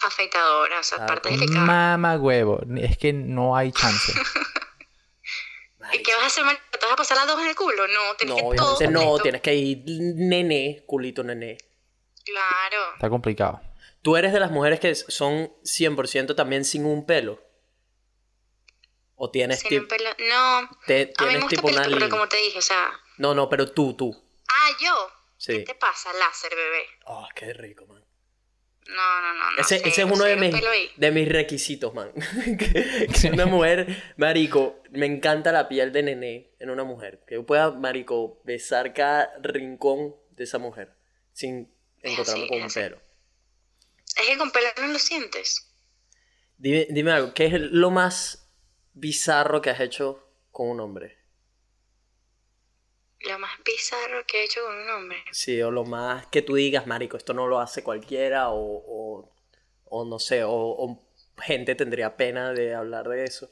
Afeitadora, 0.00 0.80
o 0.80 0.82
sea, 0.82 0.98
Ah, 1.00 1.06
parte 1.06 1.30
delicada. 1.30 1.64
Mama 1.64 2.16
huevo. 2.18 2.60
Es 2.78 2.98
que 2.98 3.12
no 3.12 3.56
hay 3.56 3.72
chance. 3.72 4.12
¿Y 5.92 6.02
qué 6.02 6.14
vas 6.16 6.24
a 6.24 6.26
hacer? 6.26 6.44
¿Te 6.70 6.78
vas 6.84 6.92
a 6.92 6.96
pasar 6.96 7.16
las 7.16 7.26
dos 7.26 7.40
en 7.40 7.46
el 7.48 7.54
culo? 7.54 7.86
No, 7.88 8.14
tienes 8.16 8.36
No, 8.42 8.50
que 8.50 8.56
todo 8.56 8.72
no, 8.90 9.00
completo. 9.00 9.22
tienes 9.22 9.40
que 9.42 9.54
ir 9.54 9.82
nené, 9.86 10.82
culito 10.86 11.22
nené. 11.22 11.56
Claro. 12.24 12.94
Está 12.94 13.08
complicado. 13.08 13.60
¿Tú 14.02 14.16
eres 14.16 14.32
de 14.32 14.40
las 14.40 14.50
mujeres 14.50 14.80
que 14.80 14.94
son 14.94 15.52
100% 15.64 16.34
también 16.34 16.64
sin 16.64 16.84
un 16.86 17.06
pelo? 17.06 17.40
¿O 19.14 19.30
tienes 19.30 19.60
Sin 19.60 19.70
tipo... 19.70 19.82
un 19.82 19.88
pelo. 19.88 20.10
No. 20.28 20.68
te- 20.86 21.12
A 21.16 21.22
mí 21.22 21.28
me 21.34 21.38
tienes 21.38 21.42
gusta 21.42 21.56
tipo 21.56 21.68
una 21.68 21.76
pelito, 21.82 21.84
pero 21.84 22.06
línea? 22.06 22.08
como 22.10 22.28
te 22.28 22.36
dije, 22.36 22.58
o 22.58 22.62
sea. 22.62 22.92
No, 23.18 23.34
no, 23.34 23.48
pero 23.48 23.70
tú, 23.72 23.94
tú. 23.96 24.24
Ah, 24.48 24.68
yo. 24.80 24.94
Sí. 25.38 25.52
¿Qué 25.58 25.60
te 25.64 25.74
pasa, 25.76 26.12
láser, 26.14 26.54
bebé? 26.54 26.84
Oh, 27.06 27.26
qué 27.34 27.52
rico, 27.54 27.86
man. 27.86 28.04
No, 28.88 29.20
no, 29.20 29.34
no. 29.34 29.50
no 29.52 29.60
Ese, 29.60 29.78
sé, 29.78 29.88
ese 29.88 30.02
es 30.02 30.06
no 30.06 30.14
uno 30.14 30.24
de 30.24 30.36
mis, 30.36 30.54
de 30.96 31.10
mis 31.10 31.28
requisitos, 31.28 31.92
man. 31.92 32.12
que 32.58 33.08
que 33.08 33.30
una 33.30 33.46
mujer, 33.46 34.14
marico, 34.16 34.82
me 34.90 35.06
encanta 35.06 35.52
la 35.52 35.68
piel 35.68 35.92
de 35.92 36.02
nené 36.02 36.50
en 36.58 36.70
una 36.70 36.84
mujer. 36.84 37.24
Que 37.26 37.34
yo 37.34 37.44
pueda, 37.44 37.72
marico, 37.72 38.40
besar 38.44 38.94
cada 38.94 39.32
rincón 39.42 40.14
de 40.30 40.44
esa 40.44 40.58
mujer 40.58 40.94
sin 41.32 41.70
encontrarme 42.00 42.44
así, 42.44 42.48
con 42.48 42.62
un 42.62 42.72
pelo. 42.72 43.00
Es 44.16 44.26
que 44.26 44.38
con 44.38 44.50
pelo 44.50 44.68
no 44.80 44.86
lo 44.88 44.98
sientes. 44.98 45.70
Dime, 46.56 46.86
dime 46.90 47.12
algo, 47.12 47.34
¿qué 47.34 47.46
es 47.46 47.52
lo 47.60 47.90
más 47.90 48.48
bizarro 48.94 49.60
que 49.60 49.70
has 49.70 49.80
hecho 49.80 50.26
con 50.50 50.68
un 50.68 50.80
hombre? 50.80 51.18
Lo 53.20 53.38
más 53.38 53.52
bizarro 53.64 54.24
que 54.26 54.40
he 54.40 54.44
hecho 54.44 54.62
con 54.62 54.76
un 54.76 54.90
hombre. 54.90 55.24
Sí, 55.32 55.60
o 55.62 55.70
lo 55.70 55.84
más 55.84 56.26
que 56.26 56.42
tú 56.42 56.54
digas, 56.54 56.86
marico, 56.86 57.16
esto 57.16 57.32
no 57.34 57.46
lo 57.46 57.60
hace 57.60 57.82
cualquiera, 57.82 58.50
o, 58.50 58.58
o, 58.58 59.34
o 59.84 60.04
no 60.04 60.18
sé, 60.18 60.44
o, 60.44 60.52
o 60.52 61.06
gente 61.38 61.74
tendría 61.74 62.16
pena 62.16 62.52
de 62.52 62.74
hablar 62.74 63.08
de 63.08 63.24
eso. 63.24 63.50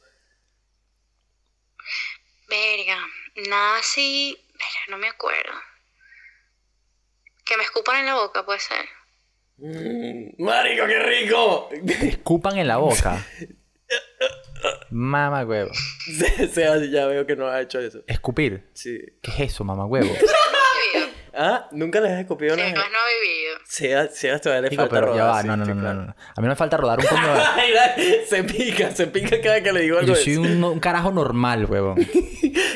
Verga, 2.48 2.98
nada 3.48 3.78
así. 3.78 4.36
Verga, 4.52 4.90
no 4.90 4.98
me 4.98 5.08
acuerdo. 5.08 5.52
Que 7.44 7.56
me 7.56 7.64
escupan 7.64 8.00
en 8.00 8.06
la 8.06 8.14
boca, 8.14 8.44
puede 8.44 8.60
ser. 8.60 8.86
Mm, 9.56 10.42
marico, 10.42 10.86
qué 10.86 10.98
rico. 10.98 11.68
Escupan 12.02 12.58
en 12.58 12.68
la 12.68 12.76
boca. 12.78 13.24
Mamá 14.90 15.44
huevo. 15.44 15.70
Se- 16.04 16.48
se- 16.48 16.90
ya 16.90 17.06
veo 17.06 17.26
que 17.26 17.36
no 17.36 17.46
has 17.48 17.62
hecho 17.62 17.80
eso. 17.80 18.00
Escupir. 18.06 18.64
Sí. 18.74 18.98
¿Qué 19.22 19.30
es 19.32 19.40
eso, 19.52 19.64
mamá 19.64 19.86
huevo? 19.86 20.12
Ah, 21.36 21.68
nunca 21.72 22.00
les 22.00 22.12
has 22.12 22.20
escupido 22.20 22.54
una 22.54 22.62
Sebas 22.62 22.76
no 22.92 22.96
ha 22.96 23.20
vivido. 23.20 23.56
Sebas, 23.66 24.14
Sebas 24.16 24.40
todavía 24.40 24.62
le 24.62 24.68
Digo, 24.68 24.82
falta 24.82 24.94
pero 24.94 25.16
ya 25.16 25.22
rodar, 25.22 25.34
va, 25.34 25.42
sí, 25.42 25.48
no, 25.48 25.56
no, 25.56 25.64
no, 25.64 25.74
no, 25.74 25.80
claro. 25.80 26.00
no. 26.02 26.10
A 26.12 26.40
mí 26.40 26.42
no 26.42 26.48
me 26.48 26.54
falta 26.54 26.76
rodar 26.76 27.00
un 27.00 27.06
coño. 27.08 27.22
Se 28.28 28.44
pica, 28.44 28.90
se 28.94 29.06
pica 29.08 29.40
cada 29.40 29.60
que 29.60 29.72
le 29.72 29.80
digo 29.80 29.98
algo 29.98 30.14
Yo 30.14 30.14
soy 30.14 30.36
un, 30.36 30.62
un 30.62 30.78
carajo 30.78 31.10
normal, 31.10 31.64
huevón. 31.64 31.96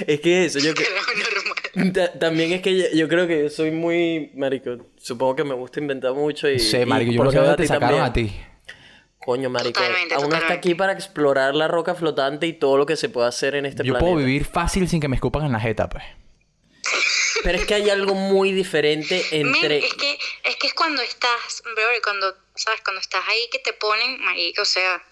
Es 0.08 0.20
que 0.20 0.44
eso, 0.46 0.58
yo 0.58 0.74
que... 0.74 1.92
Ta- 1.92 2.12
También 2.18 2.50
es 2.52 2.60
que 2.60 2.76
yo, 2.76 2.84
yo 2.92 3.08
creo 3.08 3.28
que 3.28 3.44
yo 3.44 3.48
soy 3.48 3.70
muy 3.70 4.32
marico. 4.34 4.70
Supongo 4.96 5.36
que 5.36 5.44
me 5.44 5.54
gusta 5.54 5.78
inventar 5.78 6.12
mucho 6.14 6.50
y. 6.50 6.58
Sí, 6.58 6.78
y 6.78 6.84
marico, 6.84 7.12
yo 7.12 7.30
eso 7.30 7.40
dónde 7.42 7.56
te 7.58 7.66
sacaron 7.68 8.00
también. 8.00 8.04
a 8.04 8.12
ti. 8.12 8.40
Coño, 9.28 9.50
marico. 9.50 9.78
Totalmente, 9.78 10.14
está 10.14 10.24
totalmente. 10.24 10.54
aquí 10.54 10.74
para 10.74 10.94
explorar 10.94 11.54
la 11.54 11.68
roca 11.68 11.94
flotante 11.94 12.46
y 12.46 12.54
todo 12.54 12.78
lo 12.78 12.86
que 12.86 12.96
se 12.96 13.10
puede 13.10 13.28
hacer 13.28 13.56
en 13.56 13.66
este 13.66 13.84
Yo 13.84 13.92
planeta. 13.92 14.00
puedo 14.10 14.16
vivir 14.24 14.46
fácil 14.46 14.88
sin 14.88 15.02
que 15.02 15.08
me 15.08 15.16
escupan 15.16 15.44
en 15.44 15.52
la 15.52 15.60
jeta, 15.60 15.86
pues. 15.90 16.02
Pero 17.42 17.58
es 17.58 17.66
que 17.66 17.74
hay 17.74 17.90
algo 17.90 18.14
muy 18.14 18.52
diferente 18.52 19.24
Men, 19.32 19.54
entre. 19.54 19.78
es 19.78 19.94
que 19.94 20.18
es 20.44 20.56
que 20.56 20.66
es 20.66 20.74
cuando 20.74 21.02
estás, 21.02 21.62
bro, 21.64 21.82
cuando, 22.02 22.34
¿sabes? 22.54 22.80
Cuando 22.82 23.00
estás 23.00 23.22
ahí 23.28 23.48
que 23.52 23.58
te 23.60 23.72
ponen, 23.72 24.20
marico, 24.24 24.62
o 24.62 24.64
sea, 24.64 25.02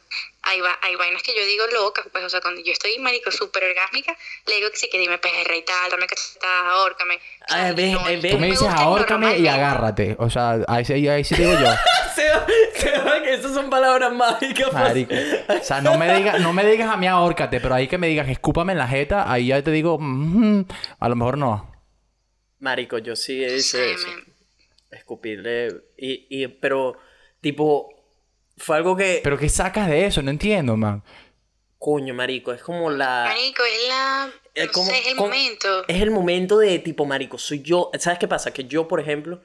hay, 0.42 0.60
va- 0.60 0.78
hay 0.82 0.94
vainas 0.96 1.22
que 1.22 1.34
yo 1.36 1.44
digo 1.46 1.64
locas, 1.72 2.06
pues, 2.10 2.24
o 2.24 2.28
sea, 2.30 2.40
cuando 2.40 2.60
yo 2.62 2.72
estoy, 2.72 2.98
marico, 2.98 3.30
súper 3.30 3.64
orgásmica, 3.64 4.16
le 4.46 4.56
digo 4.56 4.70
que 4.70 4.76
sí, 4.76 4.88
que 4.90 4.98
dime 4.98 5.18
perra 5.18 5.54
y 5.56 5.62
tal, 5.62 5.90
dame 5.90 6.06
cachetadas, 6.06 6.64
ahórcame. 6.72 7.16
O 7.16 7.48
sea, 7.52 7.66
Ah, 7.68 7.72
ves, 7.72 7.92
no, 7.92 8.04
ves. 8.04 8.30
Tú 8.32 8.38
me 8.38 8.46
dices 8.48 8.68
ahórcame 8.68 9.38
y 9.38 9.46
agárrate. 9.48 10.16
O 10.18 10.30
sea, 10.30 10.58
ahí, 10.68 10.84
sí- 10.84 11.08
ahí 11.08 11.24
sí 11.24 11.34
digo 11.34 11.52
yo. 11.52 11.66
Esas 13.26 13.52
son 13.54 13.68
palabras 13.70 14.12
mágicas. 14.12 14.68
pues. 14.70 14.74
Marico. 14.74 15.14
O 15.48 15.62
sea, 15.64 15.80
no 15.80 15.98
me, 15.98 16.14
digas, 16.16 16.40
no 16.40 16.52
me 16.52 16.64
digas 16.64 16.88
a 16.90 16.96
mí 16.96 17.06
ahórcate, 17.06 17.60
pero 17.60 17.74
ahí 17.74 17.88
que 17.88 17.98
me 17.98 18.06
digas 18.06 18.28
escúpame 18.28 18.72
en 18.72 18.78
la 18.78 18.88
jeta, 18.88 19.30
ahí 19.30 19.48
ya 19.48 19.62
te 19.62 19.70
digo, 19.70 19.98
"Mm, 20.00 20.62
a 21.00 21.08
lo 21.08 21.16
mejor 21.16 21.36
no. 21.38 21.75
Marico, 22.66 22.98
yo 22.98 23.14
sí 23.14 23.36
dicho 23.44 23.78
eso. 23.78 24.09
Escupirle. 24.90 25.68
Y, 25.97 26.26
y, 26.28 26.48
pero, 26.48 26.97
tipo. 27.40 27.88
Fue 28.59 28.76
algo 28.76 28.97
que. 28.97 29.20
Pero 29.22 29.38
¿qué 29.38 29.48
sacas 29.48 29.88
de 29.88 30.06
eso? 30.06 30.20
No 30.22 30.30
entiendo, 30.30 30.76
man. 30.76 31.02
Coño, 31.78 32.12
marico, 32.14 32.52
es 32.52 32.62
como 32.62 32.90
la. 32.90 33.26
Marico, 33.28 33.62
es 33.64 33.88
la, 33.88 34.30
no 34.64 34.72
como- 34.72 34.86
sé, 34.90 34.98
es 34.98 35.06
el 35.09 35.16
como- 35.16 35.28
momento. 35.28 35.84
Es 35.88 36.01
el 36.02 36.10
momento 36.10 36.59
de 36.59 36.78
tipo, 36.78 37.05
marico, 37.05 37.38
soy 37.38 37.60
yo. 37.62 37.90
¿Sabes 37.98 38.18
qué 38.18 38.26
pasa? 38.26 38.52
Que 38.52 38.64
yo, 38.64 38.88
por 38.88 38.98
ejemplo, 38.98 39.43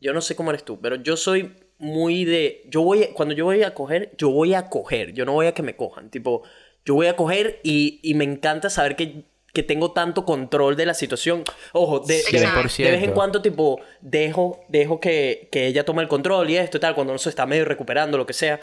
yo 0.00 0.12
no 0.12 0.20
sé 0.20 0.36
cómo 0.36 0.50
eres 0.50 0.64
tú, 0.64 0.78
pero 0.80 0.96
yo 0.96 1.16
soy 1.16 1.56
muy 1.78 2.24
de. 2.24 2.62
Yo 2.68 2.82
voy. 2.82 3.04
a- 3.04 3.12
Cuando 3.14 3.34
yo 3.34 3.46
voy 3.46 3.62
a 3.62 3.72
coger, 3.74 4.12
yo 4.18 4.28
voy 4.30 4.52
a 4.54 4.68
coger. 4.68 5.14
Yo 5.14 5.24
no 5.24 5.32
voy 5.32 5.46
a 5.46 5.54
que 5.54 5.62
me 5.62 5.74
cojan. 5.76 6.10
Tipo, 6.10 6.42
yo 6.84 6.94
voy 6.94 7.06
a 7.06 7.16
coger 7.16 7.58
y, 7.64 8.00
y 8.02 8.14
me 8.14 8.24
encanta 8.24 8.68
saber 8.68 8.94
que, 8.96 9.24
que 9.56 9.62
tengo 9.62 9.92
tanto 9.92 10.26
control 10.26 10.76
de 10.76 10.84
la 10.84 10.92
situación. 10.92 11.42
Ojo, 11.72 12.00
de, 12.00 12.16
de, 12.30 12.38
vez- 12.40 12.42
100%. 12.42 12.84
de 12.84 12.90
vez 12.90 13.02
en 13.04 13.12
cuando, 13.12 13.40
tipo, 13.40 13.80
dejo, 14.02 14.60
dejo 14.68 15.00
que, 15.00 15.48
que 15.50 15.66
ella 15.66 15.82
tome 15.84 16.02
el 16.02 16.08
control 16.08 16.50
y 16.50 16.58
esto 16.58 16.76
y 16.76 16.80
tal, 16.80 16.94
cuando 16.94 17.14
no 17.14 17.18
se 17.18 17.30
está 17.30 17.46
medio 17.46 17.64
recuperando, 17.64 18.18
lo 18.18 18.26
que 18.26 18.34
sea. 18.34 18.60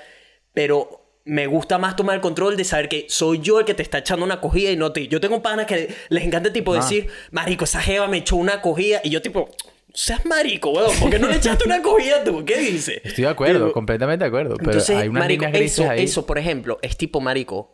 Pero 0.53 1.01
me 1.25 1.47
gusta 1.47 1.77
más 1.79 1.95
tomar 1.95 2.15
el 2.15 2.21
control 2.21 2.55
de 2.57 2.63
saber 2.63 2.89
que 2.89 3.07
soy 3.09 3.39
yo 3.39 3.59
el 3.59 3.65
que 3.65 3.73
te 3.73 3.81
está 3.81 3.97
echando 3.97 4.23
una 4.23 4.39
cogida 4.39 4.69
y 4.71 4.75
no 4.77 4.91
ti. 4.91 5.07
Yo 5.07 5.19
tengo 5.19 5.41
panas 5.41 5.65
que 5.65 5.93
les 6.09 6.23
encanta, 6.23 6.53
tipo, 6.53 6.73
Ah. 6.73 6.77
decir, 6.77 7.07
marico, 7.31 7.63
esa 7.63 7.81
jeva 7.81 8.07
me 8.07 8.17
echó 8.17 8.35
una 8.35 8.61
cogida. 8.61 9.01
Y 9.03 9.09
yo, 9.09 9.21
tipo, 9.21 9.49
seas 9.93 10.25
marico, 10.25 10.69
weón, 10.71 10.91
¿por 10.99 11.09
qué 11.09 11.17
no 11.19 11.27
le 11.27 11.37
echaste 11.37 11.65
una 11.65 11.81
cogida 11.81 12.23
tú? 12.23 12.43
¿Qué 12.45 12.57
dices? 12.57 13.01
Estoy 13.03 13.23
de 13.23 13.29
acuerdo, 13.29 13.59
Digo, 13.59 13.71
completamente 13.73 14.23
de 14.25 14.27
acuerdo. 14.27 14.55
Pero 14.57 14.71
entonces, 14.71 14.95
hay 14.95 15.07
unas 15.07 15.23
marico, 15.23 15.45
eso, 15.45 15.89
ahí. 15.89 16.03
eso, 16.03 16.25
por 16.25 16.37
ejemplo, 16.37 16.77
es 16.81 16.97
tipo 16.97 17.19
marico. 17.21 17.72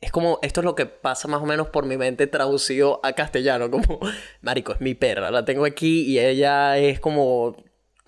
Es 0.00 0.12
como, 0.12 0.38
esto 0.42 0.60
es 0.60 0.64
lo 0.64 0.74
que 0.74 0.86
pasa 0.86 1.26
más 1.26 1.42
o 1.42 1.46
menos 1.46 1.68
por 1.68 1.84
mi 1.84 1.96
mente 1.96 2.26
traducido 2.28 3.00
a 3.02 3.14
castellano, 3.14 3.70
como, 3.70 3.98
marico, 4.42 4.72
es 4.72 4.80
mi 4.80 4.94
perra, 4.94 5.30
la 5.30 5.44
tengo 5.44 5.64
aquí 5.64 6.02
y 6.02 6.20
ella 6.20 6.78
es 6.78 7.00
como, 7.00 7.56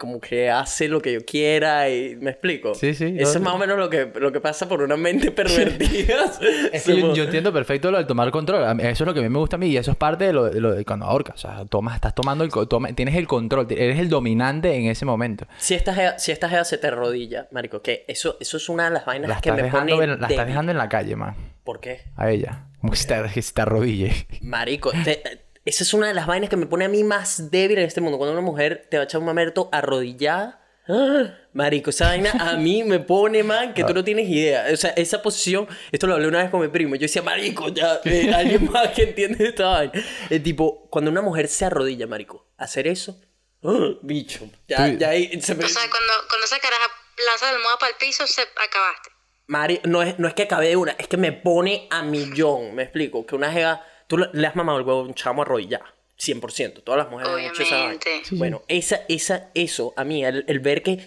como 0.00 0.18
que 0.18 0.48
hace 0.48 0.88
lo 0.88 1.02
que 1.02 1.12
yo 1.12 1.24
quiera 1.26 1.90
y, 1.90 2.16
¿me 2.16 2.30
explico? 2.30 2.74
Sí, 2.74 2.94
sí, 2.94 3.14
Eso 3.18 3.34
es 3.36 3.40
más 3.42 3.52
o 3.54 3.58
menos 3.58 3.78
lo 3.78 3.90
que, 3.90 4.10
lo 4.18 4.32
que 4.32 4.40
pasa 4.40 4.66
por 4.66 4.80
una 4.80 4.96
mente 4.96 5.30
pervertida. 5.30 6.24
Es 6.72 6.84
que 6.84 6.98
yo, 7.14 7.24
entiendo 7.24 7.52
perfecto 7.52 7.90
lo 7.90 7.98
del 7.98 8.06
tomar 8.06 8.30
control. 8.30 8.80
Eso 8.80 9.04
es 9.04 9.06
lo 9.06 9.12
que 9.12 9.20
a 9.20 9.22
mí 9.22 9.28
me 9.28 9.38
gusta 9.38 9.56
a 9.56 9.58
mí 9.58 9.66
y 9.66 9.76
eso 9.76 9.90
es 9.90 9.96
parte 9.98 10.24
de 10.24 10.32
lo, 10.32 10.46
de 10.46 10.58
lo 10.60 10.72
de 10.74 10.84
cuando 10.86 11.04
ahorcas. 11.04 11.34
O 11.36 11.38
sea, 11.38 11.64
tomas, 11.66 11.94
estás 11.96 12.14
tomando 12.14 12.42
el, 12.44 12.50
toma- 12.50 12.92
tienes 12.94 13.14
el 13.16 13.26
control, 13.26 13.66
eres 13.70 13.98
el 13.98 14.08
dominante 14.08 14.74
en 14.74 14.86
ese 14.86 15.04
momento. 15.04 15.46
Si 15.58 15.74
esta 15.74 16.18
si 16.18 16.32
esta 16.32 16.48
jeva 16.48 16.64
se 16.64 16.78
te 16.78 16.90
rodilla, 16.90 17.46
marico, 17.50 17.82
que 17.82 18.06
eso, 18.08 18.38
eso 18.40 18.56
es 18.56 18.68
una 18.70 18.84
de 18.84 18.90
las 18.90 19.04
vainas 19.04 19.28
La 19.28 19.40
que 19.42 19.52
me 19.52 19.64
pone 19.70 19.92
en- 19.92 20.18
la 20.20 20.28
estás 20.28 20.46
dejando 20.46 20.72
en 20.72 20.78
la 20.78 20.88
calle, 20.88 21.14
man. 21.14 21.34
¿Por 21.62 21.78
qué? 21.80 22.00
A 22.16 22.30
ella. 22.30 22.64
Como 22.80 22.92
que 22.92 22.98
se 22.98 23.06
te, 23.06 23.22
que 23.34 23.42
se 23.42 23.52
te 23.52 23.60
arrodille. 23.60 24.26
Marico, 24.40 24.90
te- 25.04 25.22
esa 25.64 25.84
es 25.84 25.94
una 25.94 26.08
de 26.08 26.14
las 26.14 26.26
vainas 26.26 26.50
que 26.50 26.56
me 26.56 26.66
pone 26.66 26.84
a 26.84 26.88
mí 26.88 27.04
más 27.04 27.50
débil 27.50 27.78
en 27.78 27.84
este 27.84 28.00
mundo. 28.00 28.18
Cuando 28.18 28.32
una 28.32 28.42
mujer 28.42 28.86
te 28.90 28.96
va 28.96 29.02
a 29.02 29.04
echar 29.04 29.20
un 29.20 29.26
mamerto 29.26 29.68
arrodillada. 29.72 30.60
¡ah! 30.88 31.34
Marico, 31.52 31.90
esa 31.90 32.06
vaina 32.06 32.32
a 32.38 32.56
mí 32.56 32.84
me 32.84 33.00
pone, 33.00 33.42
man, 33.42 33.74
que 33.74 33.84
tú 33.84 33.92
no 33.92 34.04
tienes 34.04 34.28
idea. 34.28 34.66
O 34.72 34.76
sea, 34.76 34.90
esa 34.90 35.20
posición, 35.20 35.68
esto 35.92 36.06
lo 36.06 36.14
hablé 36.14 36.28
una 36.28 36.42
vez 36.42 36.50
con 36.50 36.60
mi 36.60 36.68
primo. 36.68 36.94
Yo 36.94 37.02
decía, 37.02 37.22
Marico, 37.22 37.68
ya, 37.68 38.00
eh, 38.04 38.32
alguien 38.36 38.70
más 38.70 38.88
que 38.90 39.02
entiende 39.02 39.48
esta 39.48 39.66
vaina. 39.66 39.92
El 40.30 40.42
tipo, 40.42 40.88
cuando 40.90 41.10
una 41.10 41.22
mujer 41.22 41.48
se 41.48 41.64
arrodilla, 41.64 42.06
Marico, 42.06 42.52
hacer 42.56 42.86
eso, 42.86 43.20
¡ah! 43.64 43.94
bicho, 44.02 44.48
ya, 44.66 44.88
ya 44.88 45.10
ahí 45.10 45.40
se 45.40 45.54
me. 45.54 45.64
O 45.64 45.68
sea, 45.68 45.82
cuando, 45.90 46.12
cuando 46.28 46.46
esa 46.46 46.58
caraja 46.58 46.86
lanza 47.28 47.46
la 47.46 47.56
almohada 47.56 47.78
para 47.78 47.90
el 47.90 47.96
piso, 47.98 48.26
se 48.26 48.42
acabaste. 48.42 49.10
Mari, 49.46 49.80
no 49.84 50.00
es, 50.02 50.16
no 50.20 50.28
es 50.28 50.34
que 50.34 50.44
acabe 50.44 50.68
de 50.68 50.76
una, 50.76 50.92
es 50.92 51.08
que 51.08 51.16
me 51.16 51.32
pone 51.32 51.88
a 51.90 52.02
millón. 52.02 52.72
Me 52.76 52.84
explico. 52.84 53.26
Que 53.26 53.34
una 53.34 53.50
jeva. 53.50 53.84
Tú 54.10 54.18
le 54.18 54.46
has 54.46 54.56
mamado 54.56 54.78
el 54.78 54.84
huevo 54.84 55.00
a 55.00 55.04
un 55.04 55.14
chamo 55.14 55.42
arrodillado. 55.42 55.84
100%. 56.18 56.82
Todas 56.84 56.98
las 57.04 57.10
mujeres 57.10 57.32
han 57.32 57.40
hecho 57.40 57.62
esa 57.62 57.76
vaina. 57.76 57.86
Obviamente. 57.96 58.24
Sí, 58.24 58.36
Bueno, 58.36 58.62
esa, 58.68 59.00
esa, 59.08 59.48
eso, 59.54 59.94
a 59.96 60.04
mí, 60.04 60.22
el, 60.24 60.44
el 60.48 60.58
ver 60.58 60.82
que. 60.82 60.98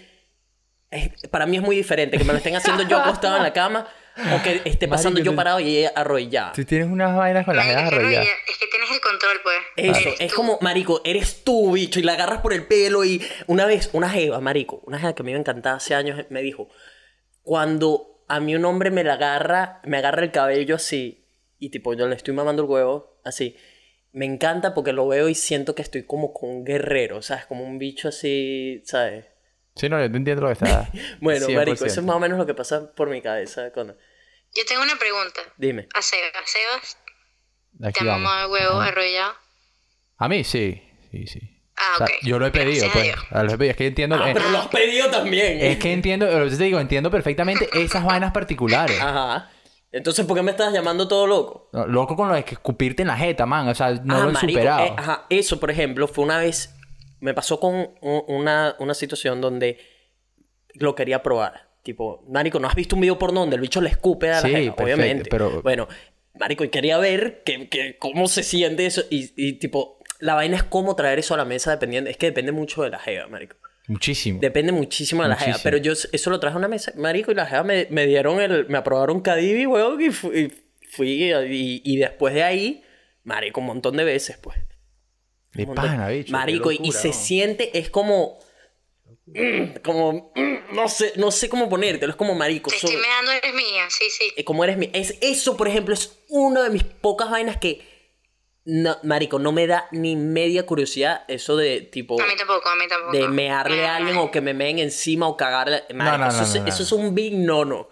es- 0.90 1.28
para 1.30 1.46
mí 1.46 1.58
es 1.58 1.62
muy 1.62 1.76
diferente 1.76 2.16
que 2.18 2.24
me 2.24 2.32
lo 2.32 2.38
estén 2.38 2.56
haciendo 2.56 2.82
yo 2.82 2.98
acostado 2.98 3.36
en 3.36 3.42
la 3.44 3.52
cama 3.52 3.86
o 4.16 4.42
que 4.42 4.62
esté 4.64 4.88
pasando 4.88 5.18
Marico, 5.18 5.32
yo 5.32 5.36
parado 5.36 5.60
y 5.60 5.76
ella 5.78 5.92
arrodillada. 5.94 6.52
Tú 6.52 6.64
tienes 6.64 6.88
unas 6.88 7.14
vainas 7.16 7.44
con 7.44 7.54
las 7.56 7.66
no, 7.66 7.72
arrodilladas. 7.78 8.26
es 8.48 8.58
que 8.58 8.66
tienes 8.68 8.90
el 8.90 9.00
control, 9.00 9.40
pues. 9.42 9.56
Eso, 9.76 10.08
Eres 10.08 10.20
es 10.20 10.30
tú. 10.30 10.36
como, 10.36 10.58
marico, 10.62 11.00
eres 11.04 11.44
tú, 11.44 11.72
bicho, 11.72 12.00
y 12.00 12.04
la 12.04 12.12
agarras 12.14 12.38
por 12.40 12.52
el 12.52 12.64
pelo 12.66 13.04
y 13.04 13.20
una 13.48 13.66
vez, 13.66 13.90
una 13.92 14.08
jeva, 14.08 14.40
marico, 14.40 14.80
una 14.86 14.98
jeva 14.98 15.14
que 15.14 15.22
a 15.22 15.26
mí 15.26 15.32
me 15.32 15.38
encantaba 15.38 15.76
hace 15.76 15.94
años, 15.94 16.24
me 16.30 16.42
dijo, 16.42 16.68
cuando 17.42 18.24
a 18.28 18.40
mí 18.40 18.54
un 18.54 18.64
hombre 18.64 18.90
me 18.90 19.04
la 19.04 19.14
agarra, 19.14 19.80
me 19.84 19.98
agarra 19.98 20.22
el 20.22 20.30
cabello 20.30 20.76
así, 20.76 21.23
y 21.66 21.70
tipo, 21.70 21.94
yo 21.94 22.06
le 22.06 22.14
estoy 22.16 22.34
mamando 22.34 22.62
el 22.62 22.68
huevo, 22.68 23.20
así, 23.24 23.56
me 24.12 24.24
encanta 24.26 24.74
porque 24.74 24.92
lo 24.92 25.08
veo 25.08 25.28
y 25.28 25.34
siento 25.34 25.74
que 25.74 25.82
estoy 25.82 26.04
como 26.04 26.32
con 26.32 26.50
un 26.50 26.64
guerrero, 26.64 27.22
¿sabes? 27.22 27.46
Como 27.46 27.64
un 27.64 27.78
bicho 27.78 28.08
así, 28.08 28.82
¿sabes? 28.84 29.26
Sí, 29.76 29.88
no, 29.88 30.00
yo 30.00 30.10
te 30.10 30.16
entiendo 30.16 30.42
lo 30.42 30.48
que 30.48 30.52
está. 30.64 30.88
Bueno, 31.20 31.48
marico, 31.48 31.84
100%. 31.84 31.86
eso 31.86 32.00
es 32.00 32.06
más 32.06 32.16
o 32.16 32.20
menos 32.20 32.38
lo 32.38 32.46
que 32.46 32.54
pasa 32.54 32.92
por 32.94 33.08
mi 33.08 33.20
cabeza 33.20 33.72
cuando... 33.72 33.94
Yo 34.54 34.62
tengo 34.68 34.82
una 34.82 34.96
pregunta. 34.96 35.40
Dime. 35.56 35.88
A 35.94 36.00
Sebas. 36.00 36.32
Sebas, 36.46 36.96
Aquí 37.82 38.00
¿te 38.00 38.06
vamos. 38.06 38.30
el 38.44 38.50
huevo 38.52 38.80
Ajá. 38.80 38.88
arrollado? 38.90 39.34
A 40.18 40.28
mí 40.28 40.44
sí, 40.44 40.80
sí, 41.10 41.26
sí. 41.26 41.40
Ah, 41.76 41.94
O 41.94 42.06
sea, 42.06 42.16
yo 42.22 42.38
lo 42.38 42.46
he 42.46 42.52
pedido, 42.52 42.86
Gracias 42.88 42.90
a 42.90 42.92
pues. 42.92 43.04
Dios. 43.04 43.44
Lo 43.46 43.52
he 43.52 43.58
pedido. 43.58 43.70
Es 43.72 43.76
que 43.76 43.86
entiendo. 43.88 44.14
Ah, 44.16 44.30
eh, 44.30 44.34
pero 44.34 44.50
lo 44.50 44.58
has 44.58 44.68
pedido 44.68 45.10
también. 45.10 45.58
Es 45.60 45.78
que 45.78 45.92
entiendo, 45.92 46.26
yo 46.46 46.56
te 46.56 46.62
digo, 46.62 46.78
entiendo 46.78 47.10
perfectamente 47.10 47.68
esas 47.82 48.04
vainas 48.04 48.32
particulares. 48.32 49.00
Ajá. 49.00 49.50
Entonces, 49.96 50.26
¿por 50.26 50.36
qué 50.36 50.42
me 50.42 50.50
estás 50.50 50.72
llamando 50.72 51.06
todo 51.06 51.26
loco? 51.26 51.68
No, 51.72 51.86
Loco 51.86 52.16
con 52.16 52.28
lo 52.28 52.34
de 52.34 52.44
que 52.44 52.54
escupirte 52.54 53.02
en 53.02 53.08
la 53.08 53.16
jeta, 53.16 53.46
man. 53.46 53.68
O 53.68 53.74
sea, 53.74 53.92
no 53.92 54.16
Ah, 54.16 54.22
lo 54.24 54.30
he 54.30 54.32
marico, 54.32 54.52
superado. 54.60 54.86
eh, 54.86 54.92
ajá, 54.96 55.26
eso, 55.30 55.60
por 55.60 55.70
ejemplo, 55.70 56.08
fue 56.08 56.24
una 56.24 56.38
vez. 56.38 56.74
Me 57.20 57.32
pasó 57.32 57.60
con 57.60 57.90
una, 58.02 58.74
una 58.80 58.92
situación 58.94 59.40
donde 59.40 59.78
lo 60.74 60.94
quería 60.94 61.22
probar. 61.22 61.68
Tipo, 61.84 62.24
marico, 62.28 62.58
¿no 62.58 62.66
has 62.66 62.74
visto 62.74 62.96
un 62.96 63.02
video 63.02 63.18
porno 63.18 63.40
donde 63.40 63.56
el 63.56 63.62
bicho 63.62 63.80
le 63.80 63.90
escupe 63.90 64.30
a 64.30 64.36
la 64.36 64.40
Sí, 64.42 64.48
jeva? 64.48 64.74
perfecto, 64.74 64.82
Obviamente. 64.82 65.30
pero- 65.30 65.62
Bueno, 65.62 65.86
marico, 66.38 66.64
y 66.64 66.70
quería 66.70 66.98
ver 66.98 67.42
que, 67.44 67.68
que 67.68 67.96
cómo 67.98 68.26
se 68.26 68.42
siente 68.42 68.86
eso. 68.86 69.02
Y, 69.10 69.32
y, 69.36 69.54
tipo, 69.58 69.98
la 70.18 70.34
vaina 70.34 70.56
es 70.56 70.64
cómo 70.64 70.96
traer 70.96 71.18
eso 71.20 71.34
a 71.34 71.36
la 71.36 71.44
mesa 71.44 71.70
dependiendo... 71.70 72.10
Es 72.10 72.16
que 72.16 72.26
depende 72.26 72.50
mucho 72.52 72.82
de 72.82 72.90
la 72.90 72.98
jeva, 72.98 73.28
marico. 73.28 73.56
Muchísimo. 73.86 74.40
Depende 74.40 74.72
muchísimo 74.72 75.22
de 75.22 75.28
la 75.28 75.36
jeva. 75.36 75.48
Muchísimo. 75.52 75.62
Pero 75.64 75.76
yo 75.78 75.92
eso 75.92 76.30
lo 76.30 76.40
traje 76.40 76.54
a 76.54 76.58
una 76.58 76.68
mesa, 76.68 76.92
marico, 76.96 77.30
y 77.32 77.34
la 77.34 77.46
jeva 77.46 77.64
me, 77.64 77.86
me 77.90 78.06
dieron 78.06 78.40
el... 78.40 78.66
Me 78.68 78.78
aprobaron 78.78 79.20
Cadivi, 79.20 79.66
weón, 79.66 80.00
y 80.00 80.10
fui... 80.10 80.38
y 80.38 80.52
fui 80.90 81.24
y, 81.32 81.82
y 81.84 81.96
después 81.98 82.32
de 82.34 82.42
ahí, 82.44 82.84
marico, 83.24 83.60
un 83.60 83.66
montón 83.66 83.96
de 83.96 84.04
veces, 84.04 84.38
pues. 84.38 84.56
De 85.52 85.66
pana, 85.66 86.08
bicho. 86.08 86.32
Marico, 86.32 86.72
y- 86.72 86.92
se 86.92 87.08
¿no? 87.08 87.14
siente, 87.14 87.78
es 87.78 87.90
como... 87.90 88.38
mm, 89.26 89.80
Como... 89.84 90.32
mm, 90.34 90.74
No 90.74 90.88
sé, 90.88 91.12
no 91.16 91.30
sé 91.30 91.48
cómo 91.48 91.68
ponértelo. 91.68 92.10
Es 92.10 92.16
como 92.16 92.34
marico. 92.34 92.70
Te 92.70 92.78
so- 92.78 92.86
estoy 92.86 93.00
meando, 93.02 93.32
eres 93.32 93.54
mía, 93.54 93.84
sí, 93.90 94.04
sí. 94.10 94.32
eh, 94.36 94.44
como 94.44 94.64
eres 94.64 94.76
mi... 94.78 94.88
Es, 94.94 95.18
eso, 95.20 95.56
por 95.56 95.68
ejemplo, 95.68 95.92
es 95.94 96.18
una 96.28 96.62
de 96.62 96.70
mis 96.70 96.84
pocas 96.84 97.30
vainas 97.30 97.58
que... 97.58 97.93
No, 98.66 98.96
marico, 99.02 99.38
no 99.38 99.52
me 99.52 99.66
da 99.66 99.88
ni 99.92 100.16
media 100.16 100.64
curiosidad 100.64 101.24
eso 101.28 101.54
de 101.56 101.82
tipo... 101.82 102.20
A 102.20 102.26
mí 102.26 102.32
tampoco, 102.36 102.66
a 102.68 102.76
mí 102.76 102.88
tampoco. 102.88 103.12
De 103.12 103.28
mearle 103.28 103.84
a 103.86 103.96
alguien 103.96 104.16
o 104.16 104.30
que 104.30 104.40
me 104.40 104.54
meen 104.54 104.78
encima 104.78 105.28
o 105.28 105.36
cagarle. 105.36 105.84
Marico, 105.94 106.18
no, 106.18 106.28
eso, 106.28 106.36
no, 106.38 106.42
es, 106.44 106.54
no, 106.54 106.62
no. 106.62 106.68
eso 106.68 106.82
es 106.82 106.92
un 106.92 107.14
big 107.14 107.34
no-no. 107.34 107.88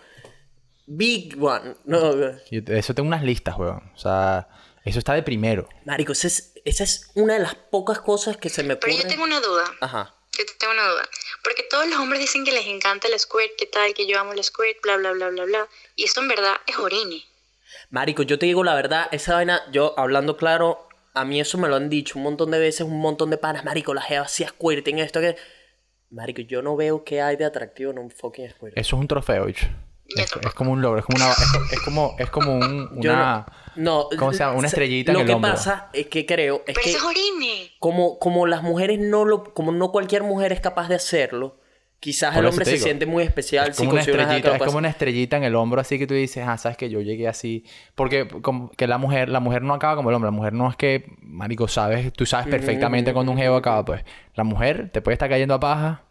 Big 0.86 1.42
one. 1.42 1.76
No, 1.84 2.38
Yo 2.50 2.60
de 2.62 2.78
eso 2.78 2.94
tengo 2.94 3.06
unas 3.06 3.22
listas, 3.22 3.56
weón. 3.58 3.92
O 3.94 3.98
sea, 3.98 4.48
eso 4.84 4.98
está 4.98 5.14
de 5.14 5.22
primero. 5.22 5.68
marico, 5.84 6.12
esa 6.12 6.26
es, 6.26 6.54
esa 6.64 6.84
es 6.84 7.10
una 7.14 7.34
de 7.34 7.40
las 7.40 7.54
pocas 7.54 8.00
cosas 8.00 8.36
que 8.38 8.48
se 8.48 8.62
me 8.62 8.76
Pero 8.76 8.92
ocurren. 8.92 9.02
yo 9.02 9.08
tengo 9.14 9.24
una 9.24 9.40
duda. 9.40 9.64
Ajá. 9.80 10.14
Yo 10.36 10.44
tengo 10.58 10.72
una 10.72 10.88
duda. 10.88 11.08
Porque 11.44 11.64
todos 11.64 11.86
los 11.86 11.98
hombres 11.98 12.20
dicen 12.20 12.44
que 12.44 12.52
les 12.52 12.66
encanta 12.66 13.08
el 13.08 13.18
squirt, 13.18 13.52
que 13.58 13.66
tal, 13.66 13.92
que 13.92 14.06
yo 14.06 14.18
amo 14.18 14.32
el 14.32 14.42
squirt, 14.42 14.78
bla, 14.82 14.96
bla, 14.96 15.12
bla, 15.12 15.28
bla, 15.28 15.44
bla. 15.44 15.68
Y 15.96 16.04
esto 16.04 16.20
en 16.20 16.28
verdad 16.28 16.56
es 16.66 16.78
orine. 16.78 17.24
Marico, 17.92 18.22
yo 18.22 18.38
te 18.38 18.46
digo 18.46 18.64
la 18.64 18.74
verdad, 18.74 19.06
esa 19.12 19.34
vaina, 19.34 19.60
yo 19.70 19.92
hablando 19.98 20.36
claro, 20.38 20.88
a 21.12 21.26
mí 21.26 21.38
eso 21.40 21.58
me 21.58 21.68
lo 21.68 21.76
han 21.76 21.90
dicho 21.90 22.18
un 22.18 22.22
montón 22.24 22.50
de 22.50 22.58
veces, 22.58 22.80
un 22.86 22.98
montón 23.00 23.28
de 23.28 23.36
panas. 23.36 23.64
Marico, 23.66 23.92
la 23.92 24.00
jeva 24.00 24.24
hacía 24.24 24.48
squirting, 24.48 24.98
esto 24.98 25.20
que. 25.20 25.36
Marico, 26.10 26.40
yo 26.40 26.62
no 26.62 26.74
veo 26.74 27.04
qué 27.04 27.20
hay 27.20 27.36
de 27.36 27.44
atractivo 27.44 27.90
en 27.90 27.98
un 27.98 28.10
fucking 28.10 28.48
squirt. 28.50 28.72
Eso 28.78 28.96
es 28.96 29.00
un 29.00 29.06
trofeo, 29.08 29.44
bicho. 29.44 29.66
Es, 30.16 30.30
como 30.54 30.72
un 30.72 30.82
logro, 30.82 30.98
es 30.98 31.04
como 31.06 31.16
una... 31.24 31.32
Es, 31.32 31.52
co- 31.52 31.64
es 31.70 31.80
como, 31.80 32.16
es 32.18 32.30
como 32.30 32.52
un, 32.56 32.88
una... 32.98 33.46
no, 33.76 34.08
no, 34.10 34.18
¿Cómo 34.18 34.32
se 34.32 34.40
llama? 34.40 34.58
Una 34.58 34.66
estrellita 34.68 35.12
en 35.12 35.14
Lo 35.14 35.20
el 35.20 35.26
que 35.26 35.32
hombro. 35.34 35.50
pasa 35.52 35.88
es 35.94 36.08
que 36.08 36.26
creo, 36.26 36.56
es 36.66 36.74
Pero 36.74 36.80
que 36.82 36.90
eso 36.90 36.98
es 36.98 37.04
orine. 37.04 37.70
como, 37.78 38.18
como 38.18 38.46
las 38.46 38.62
mujeres 38.62 38.98
no 38.98 39.24
lo, 39.24 39.54
como 39.54 39.72
no 39.72 39.90
cualquier 39.90 40.22
mujer 40.22 40.52
es 40.52 40.60
capaz 40.60 40.88
de 40.88 40.96
hacerlo, 40.96 41.60
quizás 42.02 42.34
Por 42.34 42.42
el 42.44 42.50
hombre 42.50 42.64
se 42.64 42.72
digo. 42.72 42.82
siente 42.84 43.06
muy 43.06 43.22
especial 43.22 43.68
Es 43.70 43.76
si 43.76 43.82
como, 43.84 43.92
una 43.92 44.04
que 44.04 44.10
estrellita, 44.10 44.56
es 44.56 44.62
como 44.64 44.78
una 44.78 44.88
estrellita 44.88 45.36
en 45.36 45.44
el 45.44 45.54
hombro, 45.54 45.80
así 45.80 46.00
que 46.00 46.06
tú 46.08 46.14
dices, 46.14 46.44
ah, 46.46 46.58
sabes 46.58 46.76
que 46.76 46.90
yo 46.90 47.00
llegué 47.00 47.28
así. 47.28 47.64
Porque 47.94 48.26
como 48.26 48.70
que 48.72 48.88
la 48.88 48.98
mujer, 48.98 49.28
la 49.28 49.38
mujer 49.38 49.62
no 49.62 49.72
acaba 49.72 49.94
como 49.94 50.10
el 50.10 50.16
hombre. 50.16 50.26
La 50.26 50.36
mujer 50.36 50.52
no 50.52 50.68
es 50.68 50.74
que, 50.74 51.06
marico, 51.22 51.68
sabes, 51.68 52.12
tú 52.12 52.26
sabes 52.26 52.48
perfectamente 52.48 53.12
cuando 53.12 53.30
un 53.30 53.38
jevo 53.38 53.54
acaba, 53.54 53.84
pues. 53.84 54.04
La 54.34 54.42
mujer 54.42 54.90
te 54.92 55.00
puede 55.00 55.12
estar 55.14 55.28
cayendo 55.30 55.54
a 55.54 55.60
paja, 55.60 56.02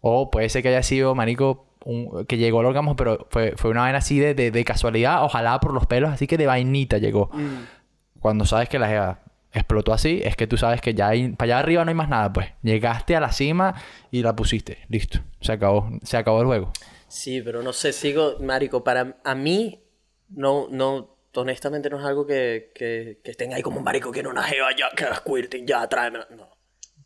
o 0.00 0.30
puede 0.30 0.48
ser 0.48 0.62
que 0.62 0.68
haya 0.68 0.82
sido, 0.84 1.14
marico, 1.16 1.66
un- 1.84 2.24
que 2.26 2.36
llegó 2.38 2.60
al 2.60 2.66
orgasmo, 2.66 2.94
pero 2.94 3.26
fue, 3.30 3.54
fue 3.56 3.72
una 3.72 3.80
vaina 3.80 3.98
así 3.98 4.20
de, 4.20 4.34
de, 4.34 4.52
de 4.52 4.64
casualidad, 4.64 5.24
ojalá 5.24 5.58
por 5.58 5.74
los 5.74 5.86
pelos, 5.86 6.12
así 6.12 6.28
que 6.28 6.38
de 6.38 6.46
vainita 6.46 6.98
llegó. 6.98 7.28
Mm. 7.32 8.20
Cuando 8.20 8.44
sabes 8.46 8.68
que 8.68 8.78
la 8.78 8.86
jeva 8.86 9.18
explotó 9.52 9.92
así, 9.92 10.20
es 10.24 10.36
que 10.36 10.46
tú 10.46 10.56
sabes 10.56 10.80
que 10.80 10.94
ya 10.94 11.08
hay, 11.08 11.28
para 11.30 11.54
allá 11.54 11.58
arriba 11.60 11.84
no 11.84 11.90
hay 11.90 11.94
más 11.94 12.08
nada, 12.08 12.32
pues. 12.32 12.48
Llegaste 12.62 13.16
a 13.16 13.20
la 13.20 13.32
cima 13.32 13.74
y 14.10 14.22
la 14.22 14.34
pusiste. 14.34 14.78
Listo. 14.88 15.20
Se 15.40 15.52
acabó. 15.52 15.88
Se 16.02 16.16
acabó 16.16 16.40
el 16.40 16.46
juego. 16.46 16.72
Sí, 17.08 17.42
pero 17.42 17.62
no 17.62 17.72
sé, 17.72 17.92
sigo, 17.92 18.38
marico, 18.40 18.82
para 18.82 19.18
a 19.22 19.34
mí 19.34 19.84
no, 20.30 20.68
no, 20.70 21.18
honestamente 21.34 21.90
no 21.90 21.98
es 21.98 22.04
algo 22.06 22.26
que, 22.26 22.72
que, 22.74 23.20
que 23.22 23.30
estén 23.32 23.52
ahí 23.52 23.60
como 23.60 23.78
un 23.78 23.84
marico 23.84 24.10
que 24.10 24.20
en 24.20 24.28
una 24.28 24.42
jeva 24.42 24.68
ya, 24.74 24.88
que 24.96 25.04
squirting, 25.14 25.66
ya, 25.66 25.86
tráeme. 25.88 26.20
No, 26.30 26.48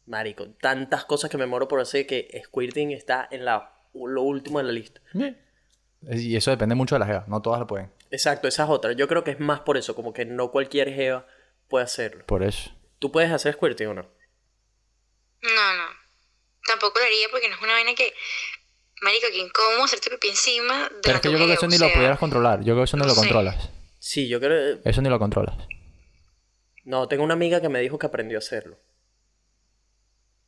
marico, 0.07 0.49
tantas 0.61 1.05
cosas 1.05 1.29
que 1.29 1.39
me 1.39 1.47
muero 1.47 1.67
por 1.67 1.81
hacer 1.81 2.07
que 2.07 2.41
squirting 2.45 2.93
está 2.93 3.27
en 3.31 3.45
la, 3.45 3.73
lo 3.95 4.23
último 4.23 4.59
de 4.59 4.65
la 4.65 4.73
lista. 4.73 5.01
Y 6.09 6.37
eso 6.37 6.53
depende 6.53 6.77
mucho 6.77 6.95
de 6.95 7.01
la 7.01 7.07
jeva. 7.07 7.25
No 7.27 7.43
todas 7.43 7.59
lo 7.59 7.67
pueden. 7.67 7.91
Exacto, 8.11 8.47
esa 8.47 8.63
es 8.63 8.71
otra. 8.71 8.93
Yo 8.93 9.09
creo 9.09 9.25
que 9.25 9.33
es 9.33 9.41
más 9.41 9.61
por 9.61 9.77
eso, 9.77 9.97
como 9.97 10.13
que 10.13 10.25
no 10.25 10.53
cualquier 10.53 10.95
jeva 10.95 11.27
puede 11.69 11.85
hacerlo. 11.85 12.25
Por 12.27 12.43
eso. 12.43 12.71
¿Tú 12.99 13.13
puedes 13.13 13.31
hacer 13.31 13.55
squirting 13.55 13.89
o 13.89 13.95
no? 13.95 14.03
No, 15.43 15.75
no. 15.77 15.87
Tampoco 16.67 16.99
lo 16.99 17.05
haría 17.05 17.29
porque 17.31 17.49
no 17.49 17.57
es 17.57 17.63
una 17.63 17.73
vaina 17.73 17.95
que. 17.95 18.13
Marico, 19.03 19.27
que 19.31 19.39
incómodo 19.39 19.85
hacerte 19.85 20.11
pipí 20.11 20.29
encima 20.29 20.89
de 20.89 21.01
Pero 21.03 21.17
es 21.17 21.21
que 21.21 21.31
yo 21.31 21.37
creo 21.37 21.47
que 21.47 21.53
eso 21.55 21.69
ni 21.69 21.79
lo 21.79 21.93
pudieras 21.93 22.19
controlar. 22.19 22.61
Yo 22.61 22.75
creo 22.75 22.79
que 22.79 22.85
eso 22.85 22.97
no 22.97 23.05
no 23.05 23.09
lo 23.09 23.15
sé. 23.15 23.21
controlas. 23.21 23.71
Sí, 23.99 24.27
yo 24.29 24.41
creo... 24.41 24.79
Eso 24.85 25.03
ni 25.03 25.11
lo 25.11 25.19
controlas. 25.19 25.57
No, 26.85 27.07
tengo 27.09 27.25
una 27.25 27.35
amiga 27.35 27.61
que 27.61 27.69
me 27.69 27.81
dijo 27.81 27.99
que 27.99 28.07
aprendió 28.07 28.39
a 28.39 28.41
hacerlo. 28.41 28.79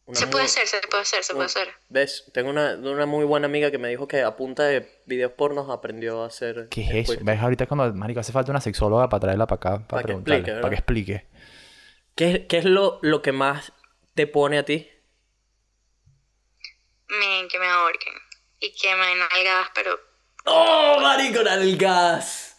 Una 0.09 0.19
Se 0.19 0.25
muy- 0.25 0.33
puede 0.33 0.45
hacer, 0.47 0.67
se 0.67 0.81
puede 0.89 1.03
hacer, 1.03 1.23
se 1.23 1.35
puede 1.35 1.47
hacer. 1.47 1.69
¿Ves? 1.91 2.25
Tengo 2.33 2.49
una, 2.49 2.75
una 2.77 3.05
muy 3.05 3.25
buena 3.27 3.47
amiga 3.47 3.71
que 3.71 3.77
me 3.77 3.89
dijo 3.89 4.09
que 4.09 4.23
a 4.23 4.35
punta 4.37 4.63
de 4.65 5.03
videos 5.05 5.33
pornos 5.33 5.69
aprendió 5.71 6.23
a 6.23 6.27
hacer... 6.29 6.69
¿Qué 6.71 6.81
es 7.01 7.11
eso? 7.11 7.21
¿Ves? 7.23 7.39
Ahorita 7.41 7.67
cuando, 7.67 7.93
marico, 7.93 8.19
hace 8.21 8.33
falta 8.33 8.51
una 8.51 8.63
sexóloga 8.63 9.11
para 9.11 9.21
traerla 9.21 9.47
para 9.47 9.75
acá. 9.77 9.87
Para, 9.87 10.03
Para 10.19 10.43
para 10.63 10.71
que 10.71 10.75
explique. 10.77 11.27
¿Qué, 12.15 12.31
es- 12.33 12.41
qué 12.49 12.57
es 12.59 12.65
lo, 12.65 12.99
lo 13.03 13.21
que 13.21 13.33
más 13.33 13.73
te 14.15 14.27
pone 14.27 14.57
a 14.59 14.65
ti? 14.65 14.89
Men, 17.09 17.49
que 17.49 17.59
me 17.59 17.67
ahorquen. 17.67 18.15
Y 18.61 18.75
que 18.75 18.95
me 18.95 19.15
nalgas, 19.15 19.69
pero. 19.75 19.99
¡Oh, 20.47 20.99
marico, 21.01 21.43
nalgadas! 21.43 22.57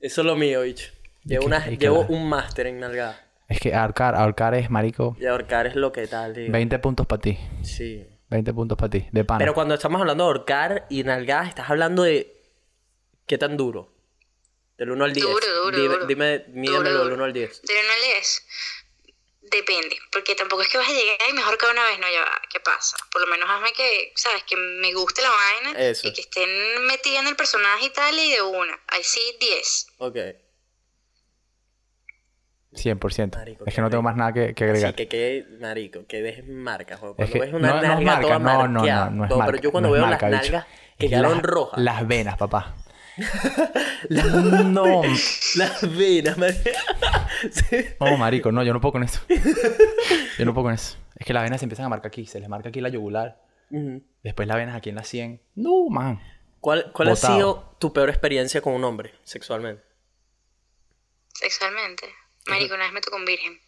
Eso 0.00 0.20
es 0.22 0.26
lo 0.26 0.36
mío, 0.36 0.62
bicho. 0.62 0.90
Llevo, 1.24 1.46
una- 1.46 1.66
llevo 1.66 2.00
un 2.08 2.28
máster 2.28 2.66
en 2.66 2.80
nalgadas. 2.80 3.20
Es 3.48 3.60
que 3.60 3.74
ahorcar, 3.74 4.14
ahorcar 4.14 4.54
es, 4.54 4.68
marico, 4.68 5.16
Y 5.18 5.24
ahorcar 5.24 5.66
es 5.66 5.74
lo 5.74 5.90
que 5.90 6.06
tal, 6.06 6.34
digo. 6.34 6.52
20 6.52 6.78
puntos 6.80 7.06
para 7.06 7.22
ti. 7.22 7.38
Sí. 7.64 8.06
20 8.28 8.52
puntos 8.52 8.76
para 8.76 8.90
ti. 8.90 9.08
De 9.10 9.24
pana. 9.24 9.38
Pero 9.38 9.54
cuando 9.54 9.74
estamos 9.74 10.00
hablando 10.00 10.24
de 10.24 10.28
ahorcar 10.28 10.86
y 10.90 11.02
nalgadas, 11.02 11.48
estás 11.48 11.70
hablando 11.70 12.02
de... 12.02 12.34
¿Qué 13.26 13.38
tan 13.38 13.56
duro? 13.56 13.90
Del 14.76 14.90
1 14.90 15.04
al 15.04 15.12
10. 15.14 15.26
Duro, 15.26 15.46
duro, 15.64 15.76
dime, 15.76 15.94
duro. 15.94 16.06
dime, 16.06 16.44
mídemelo 16.48 16.90
del 16.90 17.02
duro. 17.04 17.14
1 17.14 17.24
al 17.24 17.32
10. 17.32 17.62
De 17.62 17.72
1 17.72 17.82
al 17.94 18.00
10. 18.16 18.46
Depende. 19.50 19.98
Porque 20.12 20.34
tampoco 20.34 20.60
es 20.60 20.68
que 20.68 20.76
vas 20.76 20.88
a 20.88 20.92
llegar 20.92 21.16
y 21.30 21.32
mejor 21.32 21.56
cada 21.56 21.72
una 21.72 21.84
vez. 21.84 21.98
No, 21.98 22.06
ya 22.06 22.20
va. 22.20 22.42
¿Qué 22.52 22.60
pasa? 22.60 22.98
Por 23.10 23.22
lo 23.22 23.28
menos 23.28 23.48
hazme 23.48 23.72
que, 23.72 24.12
¿sabes? 24.14 24.44
Que 24.44 24.56
me 24.56 24.92
guste 24.92 25.22
la 25.22 25.30
vaina. 25.30 25.80
Eso. 25.80 26.06
Y 26.06 26.12
que 26.12 26.20
estén 26.20 26.84
metida 26.86 27.20
en 27.20 27.28
el 27.28 27.36
personaje 27.36 27.86
y 27.86 27.90
tal. 27.90 28.18
Y 28.18 28.32
de 28.32 28.42
una. 28.42 28.78
Ahí 28.88 29.02
sí, 29.02 29.20
10. 29.40 29.86
Ok. 29.98 30.16
100%. 32.84 33.36
Marico, 33.36 33.64
es 33.66 33.74
que 33.74 33.80
no 33.80 33.90
tengo 33.90 34.02
más 34.02 34.16
nada 34.16 34.32
que, 34.32 34.54
que 34.54 34.64
agregar. 34.64 34.88
Así 34.88 34.96
que 34.96 35.08
quede, 35.08 35.46
marico, 35.60 36.06
que 36.06 36.22
dejes 36.22 36.46
marcas. 36.48 36.98
Cuando 36.98 37.16
que 37.16 37.38
ves 37.38 37.52
una 37.52 37.68
no- 37.68 37.74
no 37.74 37.80
es 37.82 37.88
nalga 37.88 38.04
marca, 38.04 38.22
toda 38.22 38.38
no, 38.38 38.68
no, 38.68 38.68
no, 38.68 39.10
no 39.10 39.24
es 39.24 39.28
pero 39.28 39.38
marca, 39.38 39.60
yo 39.60 39.70
cuando 39.72 39.88
no 39.90 39.94
es 39.96 40.00
veo 40.00 40.10
marca, 40.10 40.28
las 40.30 40.40
bicho. 40.42 40.52
nalgas 40.52 40.72
que 40.98 41.06
Es 41.06 41.10
quedaron 41.10 41.42
rojas. 41.42 41.80
Las 41.80 42.06
venas, 42.08 42.36
papá. 42.36 42.74
La- 44.08 44.22
No, 44.64 45.02
Las 45.56 45.96
venas, 45.96 46.38
marico. 46.38 46.60
Sí. 47.52 47.84
no, 48.00 48.16
marico, 48.16 48.50
no, 48.50 48.62
yo 48.64 48.72
no 48.72 48.80
puedo 48.80 48.92
con 48.92 49.04
eso. 49.04 49.20
Yo 50.38 50.44
no 50.44 50.52
puedo 50.54 50.64
con 50.64 50.74
eso. 50.74 50.96
Es 51.16 51.24
que 51.26 51.32
las 51.32 51.42
venas 51.44 51.60
se 51.60 51.66
empiezan 51.66 51.86
a 51.86 51.88
marcar 51.88 52.08
aquí. 52.08 52.26
Se 52.26 52.40
les 52.40 52.48
marca 52.48 52.68
aquí 52.70 52.80
la 52.80 52.88
yugular. 52.88 53.40
Después 54.24 54.48
las 54.48 54.56
venas 54.56 54.74
aquí 54.76 54.88
en 54.88 54.96
la 54.96 55.04
100. 55.04 55.40
No, 55.54 55.88
man. 55.88 56.20
¿Cuál, 56.60 56.90
cuál 56.92 57.10
ha 57.10 57.16
sido 57.16 57.76
tu 57.78 57.92
peor 57.92 58.08
experiencia 58.08 58.60
con 58.60 58.72
un 58.72 58.82
hombre 58.82 59.12
sexualmente? 59.22 59.84
Sexualmente. 61.32 62.06
Marico, 62.48 62.74
una 62.74 62.84
vez 62.84 62.92
me 62.92 63.00
tocó 63.00 63.16
un 63.16 63.24
virgen. 63.24 63.58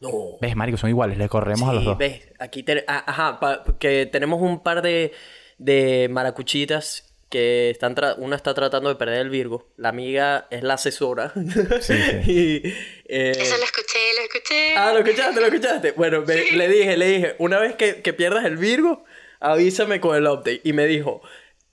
No. 0.00 0.10
¿Ves, 0.40 0.56
marico? 0.56 0.78
Son 0.78 0.88
iguales. 0.90 1.18
Le 1.18 1.28
corremos 1.28 1.68
a 1.68 1.72
los 1.74 1.84
dos. 1.84 1.98
ves, 1.98 2.22
aquí 2.38 2.62
te- 2.62 2.84
ah, 2.88 3.04
ajá, 3.06 3.38
pa- 3.40 3.64
que 3.78 4.06
tenemos 4.06 4.40
un 4.40 4.62
par 4.62 4.80
de, 4.82 5.12
de 5.58 6.08
maracuchitas 6.10 7.06
que 7.28 7.70
están 7.70 7.94
tra- 7.94 8.16
una 8.18 8.34
está 8.34 8.54
tratando 8.54 8.88
de 8.88 8.96
perder 8.96 9.20
el 9.20 9.30
Virgo, 9.30 9.68
la 9.76 9.90
amiga 9.90 10.48
es 10.50 10.62
la 10.64 10.74
asesora. 10.74 11.32
Sí, 11.80 11.94
sí. 12.24 12.30
y, 12.32 12.56
eh, 13.06 13.32
Eso 13.36 13.56
lo 13.56 13.62
escuché, 13.64 13.98
lo 14.16 14.22
escuché. 14.22 14.74
Ah, 14.76 14.92
lo 14.92 14.98
escuchaste, 15.00 15.40
lo 15.40 15.46
escuchaste. 15.46 15.92
Bueno, 15.92 16.22
me- 16.22 16.50
le 16.52 16.68
dije, 16.68 16.96
le 16.96 17.06
dije, 17.06 17.36
una 17.38 17.58
vez 17.60 17.76
que, 17.76 18.02
que 18.02 18.12
pierdas 18.14 18.44
el 18.46 18.56
Virgo, 18.56 19.04
avísame 19.38 20.00
con 20.00 20.16
el 20.16 20.26
update. 20.26 20.62
Y 20.64 20.72
me 20.72 20.86
dijo, 20.86 21.20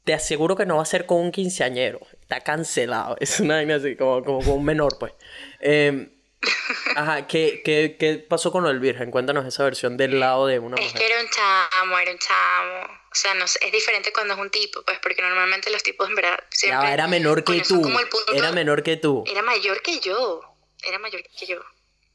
te 0.03 0.14
aseguro 0.14 0.55
que 0.55 0.65
no 0.65 0.76
va 0.76 0.84
a 0.84 0.85
ser 0.85 1.05
con 1.07 1.19
un 1.22 1.31
quinceañero. 1.31 2.01
Está 2.22 2.41
cancelado. 2.41 3.15
Es 3.22 3.39
una 3.39 3.55
vaina 3.55 3.76
así, 3.76 3.95
como, 3.95 4.23
como 4.23 4.39
con 4.39 4.49
un 4.59 4.65
menor, 4.65 4.97
pues. 4.99 5.14
Eh, 5.61 6.09
ajá, 6.95 7.27
¿qué, 7.27 7.61
qué, 7.64 7.95
qué 7.99 8.15
pasó 8.27 8.51
con 8.51 8.64
del 8.65 8.80
Virgen? 8.80 9.11
Cuéntanos 9.11 9.45
esa 9.45 9.64
versión 9.64 9.97
del 9.97 10.19
lado 10.19 10.47
de 10.47 10.59
una 10.59 10.77
Es 10.77 10.93
que 10.93 11.05
era 11.05 11.19
un 11.22 11.27
chamo, 11.30 11.97
era 11.99 12.11
un 12.11 12.19
chamo. 12.19 12.97
O 13.11 13.15
sea, 13.19 13.34
no 13.34 13.45
es 13.45 13.57
diferente 13.72 14.14
cuando 14.14 14.34
es 14.35 14.39
un 14.39 14.49
tipo, 14.51 14.84
pues, 14.84 14.99
porque 14.99 15.22
normalmente 15.22 15.69
los 15.72 15.81
tipos 15.81 16.07
en 16.07 16.15
verdad 16.15 16.38
Ya, 16.39 16.45
siempre... 16.51 16.91
era 16.93 17.07
menor 17.07 17.43
que 17.43 17.61
tú. 17.61 17.81
como 17.81 17.99
el 17.99 18.07
punto- 18.09 18.34
Era 18.34 18.51
menor 18.51 18.84
que 18.84 18.97
tú. 18.97 19.23
Era 19.27 19.41
mayor 19.41 19.81
que 19.81 19.99
yo. 19.99 20.41
Era 20.84 20.99
mayor 20.99 21.23
que 21.23 21.45
yo. 21.47 21.59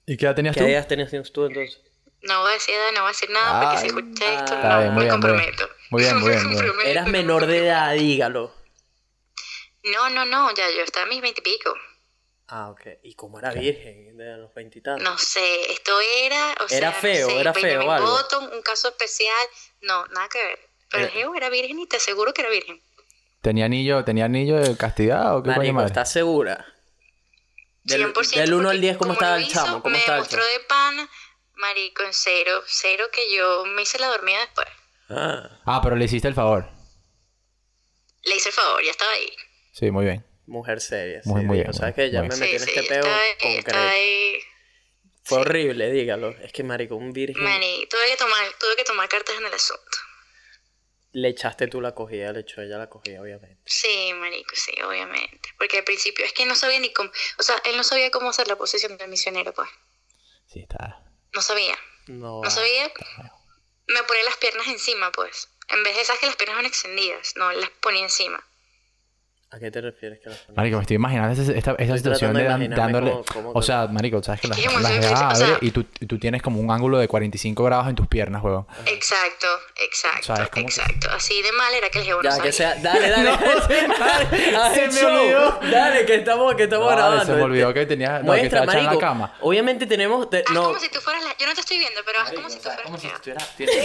¿Y 0.07 0.17
qué 0.17 0.27
edad 0.27 0.35
tenías 0.37 0.55
¿Qué 0.55 0.63
tú? 0.63 0.67
edad 0.69 0.87
tenías 0.87 1.11
tú 1.11 1.17
entonces? 1.47 1.81
No 2.23 2.41
voy 2.43 2.51
a 2.51 2.55
decir 2.55 2.75
edad, 2.75 2.93
no 2.95 3.01
voy 3.01 3.09
a 3.09 3.13
decir 3.13 3.31
nada, 3.31 3.61
porque 3.63 3.81
si 3.81 3.87
escuché 3.89 4.35
esto, 4.35 4.55
no 4.57 4.79
bien, 4.79 4.95
me 4.95 5.01
bien, 5.01 5.11
comprometo. 5.11 5.69
Muy 5.91 6.03
bien, 6.03 6.17
muy 6.19 6.31
bien, 6.31 6.47
muy 6.47 6.87
Eras 6.87 7.07
no 7.07 7.11
me 7.13 7.19
menor 7.19 7.47
de 7.47 7.67
edad, 7.67 7.95
dígalo. 7.95 8.55
No, 9.85 10.11
no, 10.11 10.25
no, 10.25 10.55
ya 10.55 10.71
yo 10.71 10.83
estaba 10.85 11.07
a 11.07 11.09
mis 11.09 11.21
veintipico. 11.21 11.75
Ah, 12.55 12.69
ok. 12.69 12.83
¿Y 13.03 13.15
cómo 13.15 13.39
era 13.39 13.51
virgen 13.51 14.15
de 14.19 14.37
los 14.37 14.53
veintitantos? 14.53 15.03
No 15.03 15.17
sé, 15.17 15.73
esto 15.73 15.93
era, 16.19 16.53
o 16.61 16.65
Era 16.69 16.91
sea, 16.91 16.93
feo, 16.93 17.27
no 17.29 17.33
sé, 17.35 17.41
era 17.41 17.55
feo 17.55 17.63
Benjamin 17.79 17.89
o 17.89 17.93
algo. 17.93 18.49
Un 18.55 18.61
caso 18.61 18.89
especial, 18.89 19.47
no, 19.81 20.07
nada 20.09 20.29
que 20.29 20.43
ver. 20.45 20.59
Pero 20.91 21.05
el 21.05 21.09
Eh. 21.09 21.13
Geo 21.15 21.35
era 21.35 21.49
virgen 21.49 21.79
y 21.79 21.87
te 21.87 21.97
aseguro 21.97 22.35
que 22.35 22.43
era 22.43 22.51
virgen. 22.51 22.83
¿Tenía 23.41 23.65
anillo, 23.65 24.05
tenía 24.05 24.27
anillo 24.27 24.57
de 24.59 24.77
castidad 24.77 25.35
o 25.35 25.43
qué 25.43 25.47
coño 25.49 25.57
Marico, 25.57 25.75
madre? 25.77 25.87
¿estás 25.87 26.13
segura? 26.13 26.67
Del, 27.85 28.13
100%. 28.13 28.37
del 28.37 28.53
1 28.53 28.69
al 28.69 28.77
porque 28.77 28.81
10, 28.83 28.97
¿cómo 28.99 29.09
como 29.09 29.13
estaba 29.15 29.37
el 29.39 29.49
chamo? 29.49 29.83
¿Cómo 29.83 29.93
me 29.93 29.99
estaba 29.99 30.19
el 30.19 30.23
mostró 30.25 30.41
chamo? 30.43 30.53
de 30.53 30.61
pana, 30.69 31.11
marico, 31.55 32.03
en 32.03 32.13
cero, 32.13 32.63
cero 32.67 33.07
que 33.11 33.35
yo 33.35 33.65
me 33.65 33.81
hice 33.81 33.99
la 33.99 34.09
dormida 34.09 34.41
después. 34.41 34.69
Ah, 35.09 35.59
Ah, 35.65 35.81
pero 35.83 35.97
le 35.97 36.05
hiciste 36.05 36.29
el 36.29 36.35
favor. 36.35 36.69
Le 38.25 38.37
hice 38.37 38.51
el 38.51 38.55
favor, 38.55 38.85
ya 38.85 38.91
estaba 38.91 39.11
ahí. 39.13 39.33
Sí, 39.73 39.91
muy 39.91 40.05
bien. 40.05 40.25
Mujer 40.53 40.81
seria. 40.81 41.21
Muy, 41.25 41.41
sí, 41.41 41.47
muy 41.47 41.57
digo, 41.59 41.71
bien, 41.71 41.75
¿Sabes 41.75 41.97
muy 41.97 42.05
que 42.05 42.11
ya 42.13 42.23
me 42.23 42.31
Sí, 42.35 42.41
metí 42.41 42.53
en 42.57 42.61
sí, 42.61 42.71
este 42.71 42.83
peo 42.85 43.03
concreto? 43.41 43.79
ahí. 43.79 44.39
Fue 45.25 45.39
horrible, 45.39 45.91
dígalo. 45.91 46.31
Es 46.31 46.53
que, 46.53 46.63
marico, 46.63 46.97
un 46.97 47.13
virgen... 47.13 47.43
Mani, 47.43 47.87
tuve 47.89 48.07
que 48.07 48.17
tomar, 48.17 48.47
tuve 48.59 48.77
que 48.77 48.85
tomar 48.85 49.09
cartas 49.09 49.37
en 49.39 49.47
el 49.47 49.53
asunto. 49.55 49.99
Le 51.13 51.29
echaste 51.29 51.69
tú 51.69 51.81
la 51.81 51.95
cogida, 51.95 52.33
le 52.33 52.41
echó 52.41 52.63
ella 52.63 52.79
la 52.79 52.89
cogida, 52.89 53.21
obviamente. 53.21 53.61
Sí, 53.67 54.13
marico, 54.15 54.55
sí, 54.57 54.73
obviamente. 54.83 55.49
Porque 55.59 55.79
al 55.79 55.85
principio 55.85 56.25
es 56.25 56.33
que 56.33 56.47
no 56.47 56.55
sabía 56.55 56.81
ni 56.81 56.93
cómo, 56.93 57.11
o 57.39 57.43
sea, 57.43 57.57
él 57.67 57.77
no 57.77 57.85
sabía 57.85 58.11
cómo 58.11 58.31
hacer 58.31 58.49
la 58.49 58.57
posición 58.57 58.97
del 58.97 59.09
misionero, 59.11 59.53
pues. 59.53 59.69
Sí, 60.47 60.61
está. 60.61 61.03
No 61.35 61.41
sabía, 61.43 61.79
No. 62.07 62.41
no 62.43 62.51
sabía. 62.51 62.91
Me 63.89 64.03
ponía 64.05 64.25
las 64.25 64.37
piernas 64.39 64.67
encima, 64.69 65.13
pues. 65.13 65.49
En 65.69 65.83
vez 65.85 65.95
de 65.97 66.03
esas 66.03 66.19
que 66.19 66.27
las 66.27 66.37
piernas 66.37 66.57
van 66.57 66.67
extendidas, 66.67 67.35
no, 67.37 67.53
las 67.53 67.71
ponía 67.81 68.03
encima. 68.03 68.43
¿A 69.55 69.59
qué 69.59 69.71
te 69.71 69.83
refieres 69.83 70.19
que? 70.21 70.31
Marico, 70.57 70.77
me 70.79 70.83
estoy 70.83 70.97
imaginando 70.97 71.41
esa, 71.41 71.53
esta, 71.53 71.73
esa 71.73 71.83
Estoy 71.83 71.99
situación 71.99 72.33
de 72.33 72.43
de 72.45 72.69
dándole... 72.75 73.11
cómo- 73.11 73.25
cómo- 73.33 73.53
O 73.55 73.61
sea, 73.61 73.87
marico, 73.87 74.23
sabes 74.23 74.41
que 74.41 74.49
la, 74.49 74.55
Es 74.55 74.61
que 74.63 74.67
como 74.67 74.81
la 74.81 74.89
soy 74.89 74.97
jeva 75.03 75.09
flexible, 75.09 75.27
o 75.27 75.29
abre 75.45 75.47
sea- 75.47 75.69
y 75.69 75.71
tú, 75.73 75.85
y 76.01 76.07
tú 76.07 76.19
tienes 76.19 76.41
como 76.41 76.59
un 76.59 76.71
ángulo 76.71 76.97
de 76.97 77.07
45 77.07 77.63
grados 77.65 77.89
en 77.89 77.95
tus 77.95 78.07
piernas, 78.07 78.43
huevón. 78.43 78.67
Exacto, 78.87 79.47
exacto, 79.85 80.51
que- 80.55 80.61
exacto. 80.61 81.09
Así 81.15 81.43
de 81.43 81.53
mal 81.53 81.75
era 81.75 81.91
que 81.91 81.99
el 81.99 82.05
jevo 82.07 82.23
no 82.23 82.31
Ya, 82.35 82.43
que 82.43 82.51
sea... 82.51 82.75
Dale, 82.77 83.11
dale. 83.11 83.31
se 84.75 84.89
me 84.89 85.05
olvidó. 85.05 85.61
Dale, 85.71 86.07
que 86.07 86.15
estamos, 86.15 86.55
que 86.55 86.63
estamos 86.65 86.91
grabando. 86.91 87.25
se 87.27 87.33
me 87.33 87.43
olvidó 87.43 87.75
que 87.75 87.85
tenía... 87.85 88.13
No, 88.13 88.19
que 88.21 88.25
Muestra, 88.25 88.47
estaba 88.61 88.65
echada 88.65 88.79
en 88.79 88.85
la 88.85 88.91
marico. 88.93 89.01
cama. 89.01 89.35
Obviamente 89.43 89.87
tenemos... 89.87 90.31
te- 90.31 90.39
Haz 90.47 90.51
no, 90.55 90.63
como 90.65 90.79
si 90.79 90.89
tú 90.89 90.99
fueras 91.01 91.23
la... 91.25 91.37
Yo 91.39 91.47
no 91.47 91.53
te 91.55 91.61
estoy 91.61 91.79
viendo, 91.79 92.01
pero 92.07 92.21
haz 92.21 92.33
como 92.33 92.49
si 92.49 92.57
tú 92.57 92.63
fueras 92.63 92.83
como 92.83 92.97
si 92.97 93.07
estuvieras... 93.07 93.55
Tienes, 93.57 93.77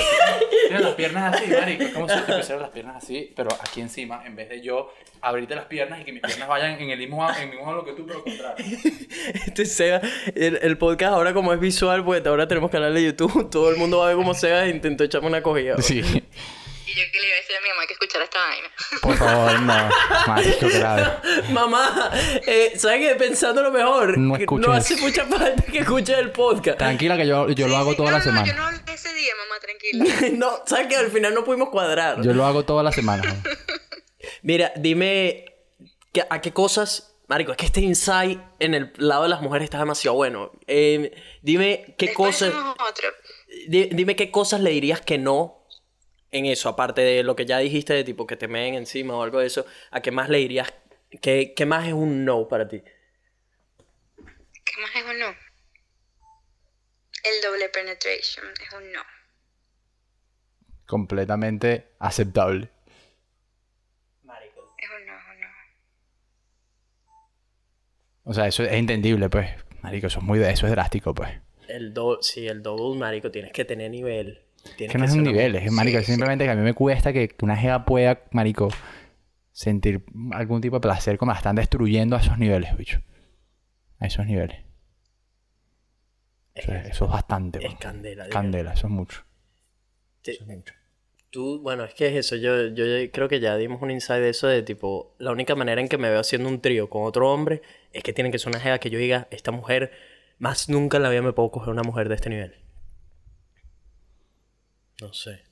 las 0.79 0.93
piernas 0.95 1.35
así, 1.35 1.47
marico. 1.51 1.83
Es 1.83 1.93
como 1.93 2.07
si 2.07 2.15
te 2.15 2.21
pusieras 2.33 2.61
las 2.61 2.69
piernas 2.71 3.03
así, 3.03 3.33
pero 3.35 3.49
aquí 3.59 3.81
encima, 3.81 4.25
en 4.25 4.35
vez 4.37 4.47
de 4.47 4.61
yo 4.61 4.93
abrirte 5.21 5.55
las 5.57 5.65
piernas 5.65 5.99
y 6.01 6.03
que 6.05 6.11
mis 6.13 6.21
piernas 6.21 6.47
vayan 6.47 6.79
en 6.79 6.89
el 6.89 6.97
mismo, 6.99 7.29
en 7.29 7.35
el 7.41 7.49
mismo 7.49 7.63
ángulo 7.69 7.85
que 7.85 7.93
tú, 7.93 8.05
pero 8.07 8.23
contrario. 8.23 8.65
Este 9.45 9.65
Seba, 9.65 10.01
el, 10.35 10.59
el 10.61 10.77
podcast 10.77 11.13
ahora 11.13 11.33
como 11.33 11.51
es 11.53 11.59
visual, 11.59 12.03
pues 12.05 12.25
ahora 12.25 12.47
tenemos 12.47 12.71
canal 12.71 12.93
de 12.93 13.03
YouTube, 13.03 13.49
todo 13.51 13.69
el 13.69 13.77
mundo 13.77 13.99
va 13.99 14.05
a 14.05 14.07
ver 14.09 14.15
cómo 14.17 14.33
Seba 14.33 14.67
intentó 14.67 15.03
echarme 15.03 15.27
una 15.27 15.41
cogida. 15.41 15.81
Sí. 15.81 15.99
Y 15.99 16.91
yo 16.91 17.03
que 17.11 17.19
le 17.19 17.27
iba 17.27 17.35
a 17.35 17.39
decir 17.41 17.55
a 17.57 17.61
mi 17.61 17.69
mamá 17.69 17.81
que 17.85 17.93
escuchara 17.93 18.23
esta 18.23 18.39
vaina. 18.39 18.67
Por 19.01 19.15
favor, 19.17 19.59
no. 19.59 19.89
Marico, 20.27 20.67
grave. 20.73 21.05
Mamá, 21.51 22.11
eh, 22.47 22.73
¿sabes 22.77 22.99
qué? 23.09 23.15
Pensando 23.15 23.61
lo 23.61 23.71
mejor, 23.71 24.17
No 24.17 24.37
no 24.37 24.71
hace 24.71 24.95
mucha 24.95 25.25
falta 25.25 25.63
que 25.63 25.79
escuches 25.79 26.17
el 26.17 26.31
podcast. 26.31 26.77
Tranquila 26.77 27.17
que 27.17 27.27
yo, 27.27 27.49
yo 27.49 27.67
lo 27.67 27.73
Sí, 27.73 27.79
hago 27.81 27.91
sí, 27.91 27.97
toda 27.97 28.11
no, 28.11 28.17
la 28.19 28.23
no, 28.23 28.23
semana. 28.23 28.47
yo 28.47 28.53
no 28.55 28.63
hablé 28.65 28.79
ese 28.93 29.13
día, 29.13 29.33
mamá, 29.37 29.59
tranquila. 29.59 30.37
no, 30.37 30.63
¿sabes 30.65 30.87
que 30.87 30.95
Al 30.95 31.11
final 31.11 31.33
no 31.33 31.43
pudimos 31.43 31.67
cuadrar. 31.69 32.21
Yo 32.21 32.33
lo 32.33 32.45
hago 32.45 32.63
toda 32.63 32.83
la 32.83 32.93
semana. 32.93 33.23
Mira, 34.41 34.71
dime, 34.75 35.45
¿qué- 36.13 36.25
¿a 36.29 36.41
qué 36.41 36.51
cosas... 36.53 37.13
Marico, 37.27 37.51
es 37.51 37.57
que 37.57 37.65
este 37.65 37.81
insight 37.81 38.39
en 38.59 38.73
el 38.73 38.93
lado 38.97 39.23
de 39.23 39.29
las 39.29 39.41
mujeres 39.41 39.65
está 39.65 39.79
demasiado 39.79 40.15
bueno. 40.15 40.51
Eh, 40.65 41.11
dime 41.41 41.93
qué 41.97 42.07
Después 42.07 42.37
cosas... 42.37 42.53
Di- 43.67 43.89
Dime 43.91 44.15
qué 44.15 44.31
cosas 44.31 44.61
le 44.61 44.69
dirías 44.71 45.01
que 45.01 45.17
no 45.17 45.65
en 46.31 46.45
eso, 46.45 46.69
aparte 46.69 47.01
de 47.01 47.23
lo 47.23 47.35
que 47.35 47.45
ya 47.45 47.57
dijiste 47.59 47.93
de 47.93 48.03
tipo 48.03 48.27
que 48.27 48.35
te 48.37 48.47
meen 48.47 48.75
encima 48.75 49.15
o 49.15 49.23
algo 49.23 49.39
de 49.39 49.47
eso, 49.47 49.65
¿a 49.91 50.01
qué 50.01 50.11
más 50.11 50.29
le 50.29 50.37
dirías? 50.39 50.73
¿Qué, 51.21 51.53
qué 51.55 51.65
más 51.65 51.87
es 51.87 51.93
un 51.93 52.25
no 52.25 52.47
para 52.47 52.67
ti? 52.67 52.81
¿Qué 54.65 54.81
más 54.81 54.95
es 54.95 55.03
un 55.05 55.19
no? 55.19 55.27
El 57.23 57.41
doble 57.43 57.69
penetration 57.69 58.45
es 58.61 58.73
un 58.73 58.91
no. 58.91 59.01
Completamente 60.85 61.87
aceptable. 61.99 62.69
Es 64.77 64.89
un 64.91 65.05
no, 65.07 65.17
es 65.17 65.25
un 65.33 65.39
no. 65.41 65.47
O 68.27 68.33
sea, 68.33 68.47
eso 68.47 68.63
es 68.63 68.73
entendible, 68.73 69.29
pues. 69.29 69.49
Marico, 69.81 70.07
eso 70.07 70.19
es 70.19 70.25
muy 70.25 70.39
de 70.39 70.51
eso, 70.51 70.65
es 70.65 70.71
drástico, 70.71 71.13
pues. 71.15 71.29
El 71.67 71.93
do 71.93 72.19
sí, 72.21 72.47
el 72.47 72.61
double, 72.63 72.99
marico, 72.99 73.31
tienes 73.31 73.51
que 73.51 73.65
tener 73.65 73.89
nivel. 73.91 74.41
Tienes 74.75 74.87
Es 74.87 74.91
que 74.91 74.97
no 74.97 75.05
es 75.05 75.11
un 75.13 75.23
nivel, 75.23 75.55
es 75.55 75.71
marico, 75.71 75.99
Sí, 75.99 76.05
sí. 76.05 76.11
simplemente 76.13 76.43
que 76.45 76.51
a 76.51 76.55
mí 76.55 76.61
me 76.61 76.73
cuesta 76.73 77.13
que, 77.13 77.29
una 77.41 77.55
jeva 77.55 77.85
pueda, 77.85 78.23
marico, 78.31 78.69
sentir 79.51 80.03
algún 80.31 80.61
tipo 80.61 80.75
de 80.77 80.81
placer 80.81 81.17
cuando 81.17 81.33
la 81.33 81.37
están 81.37 81.55
destruyendo 81.55 82.15
a 82.15 82.19
esos 82.19 82.37
niveles, 82.37 82.75
bicho. 82.77 83.01
A 83.99 84.07
esos 84.07 84.25
niveles. 84.25 84.57
Eso 86.53 86.73
es, 86.73 86.87
eso 86.89 87.05
es 87.05 87.11
bastante, 87.11 87.59
Es 87.59 87.65
weón. 87.65 87.77
candela. 87.77 88.29
Candela, 88.29 88.73
eso 88.73 88.87
es 88.87 88.93
mucho. 88.93 89.23
Te- 90.21 90.31
Eso 90.31 90.43
es 90.43 90.49
mucho. 90.49 90.73
Tú, 91.37 91.59
bueno, 91.61 91.83
es 91.83 91.93
que 91.93 92.07
es 92.07 92.15
eso. 92.15 92.35
Yo, 92.35 92.69
yo 92.69 92.83
creo 93.11 93.29
que 93.29 93.39
ya 93.39 93.55
dimos 93.57 93.79
un 93.83 93.91
insight 93.91 94.23
de 94.23 94.29
eso 94.29 94.47
de 94.47 94.63
tipo, 94.63 95.13
la 95.19 95.29
única 95.29 95.53
manera 95.53 95.79
en 95.79 95.87
que 95.87 95.99
me 95.99 96.09
veo 96.09 96.19
haciendo 96.19 96.49
un 96.49 96.61
trío 96.61 96.89
con 96.89 97.03
otro 97.03 97.31
hombre 97.31 97.61
es 97.93 98.01
que 98.01 98.11
tiene 98.11 98.31
que 98.31 98.39
ser 98.39 98.47
una 98.49 98.59
jeva 98.59 98.79
que 98.79 98.89
yo 98.89 98.97
diga, 98.97 99.27
esta 99.29 99.51
mujer, 99.51 99.91
más 100.39 100.67
nunca 100.67 100.97
en 100.97 101.03
la 101.03 101.11
vida 101.11 101.21
me 101.21 101.33
puedo 101.33 101.51
coger 101.51 101.69
una 101.69 101.83
mujer 101.83 102.09
de 102.09 102.15
este 102.15 102.31
nivel. 102.31 102.55
No 104.99 105.13
sé. 105.13 105.43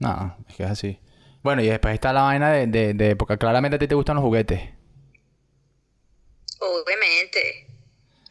No, 0.00 0.36
es 0.48 0.56
que 0.56 0.64
es 0.64 0.70
así. 0.70 0.98
Bueno, 1.44 1.62
y 1.62 1.68
después 1.68 1.94
está 1.94 2.12
la 2.12 2.22
vaina 2.22 2.50
de, 2.50 2.66
de, 2.66 2.94
de- 2.94 3.14
porque 3.14 3.38
claramente 3.38 3.76
a 3.76 3.78
ti 3.78 3.86
te 3.86 3.94
gustan 3.94 4.16
los 4.16 4.24
juguetes. 4.24 4.62
Obviamente. 6.58 7.68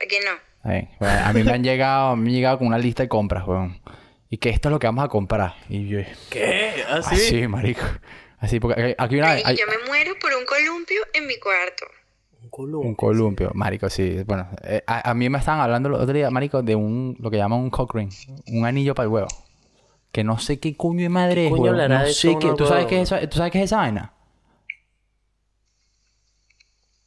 ¿A 0.01 0.05
quién 0.05 0.23
no? 0.25 0.31
Bueno, 0.99 1.17
a 1.27 1.31
mí 1.31 1.43
me 1.43 1.51
han 1.53 1.63
llegado, 1.63 2.17
me 2.17 2.27
han 2.27 2.35
llegado 2.35 2.57
con 2.57 2.67
una 2.67 2.77
lista 2.77 3.03
de 3.03 3.07
compras, 3.07 3.47
weón. 3.47 3.79
Y 4.33 4.39
que 4.39 4.49
esto 4.49 4.69
es 4.69 4.71
lo 4.71 4.79
que 4.79 4.87
vamos 4.87 5.05
a 5.05 5.09
comprar. 5.09 5.53
Y 5.69 5.87
yo, 5.87 5.99
¿Qué? 6.31 6.83
¿Así? 6.89 7.13
así, 7.13 7.47
marico. 7.47 7.83
Así, 8.39 8.59
porque 8.59 8.95
aquí 8.97 9.17
una 9.17 9.33
Ay, 9.33 9.43
hay 9.45 9.55
yo 9.55 9.65
me 9.67 9.85
muero 9.85 10.15
por 10.19 10.33
un 10.33 10.43
columpio 10.43 11.01
en 11.13 11.27
mi 11.27 11.37
cuarto. 11.37 11.85
Un 12.41 12.49
columpio. 12.49 12.89
un 12.89 12.95
columpio, 12.95 13.51
marico, 13.53 13.91
sí. 13.91 14.23
Bueno, 14.25 14.49
eh, 14.63 14.83
a, 14.87 15.11
a 15.11 15.13
mí 15.13 15.29
me 15.29 15.37
estaban 15.37 15.61
hablando 15.61 15.89
el 15.89 15.93
otro 15.93 16.11
día, 16.11 16.31
marico, 16.31 16.63
de 16.63 16.75
un, 16.75 17.15
lo 17.19 17.29
que 17.29 17.37
llaman 17.37 17.59
un 17.59 17.69
cock 17.69 17.93
ring. 17.93 18.11
Un 18.47 18.65
anillo 18.65 18.95
para 18.95 19.05
el 19.05 19.11
huevo. 19.11 19.27
Que 20.11 20.23
no 20.23 20.39
sé 20.39 20.59
qué 20.59 20.75
coño 20.75 21.03
de 21.03 21.09
madre 21.09 21.45
es, 21.45 21.51
coño 21.51 21.71
No 21.71 22.03
de 22.03 22.11
sé 22.11 22.35
qué. 22.39 22.53
¿Tú 22.57 22.65
sabes 22.65 22.87
qué 22.87 23.01
es 23.03 23.11
eso? 23.11 23.29
¿Tú 23.29 23.37
sabes 23.37 23.51
qué 23.51 23.59
es 23.59 23.65
esa 23.65 23.77
vaina? 23.77 24.13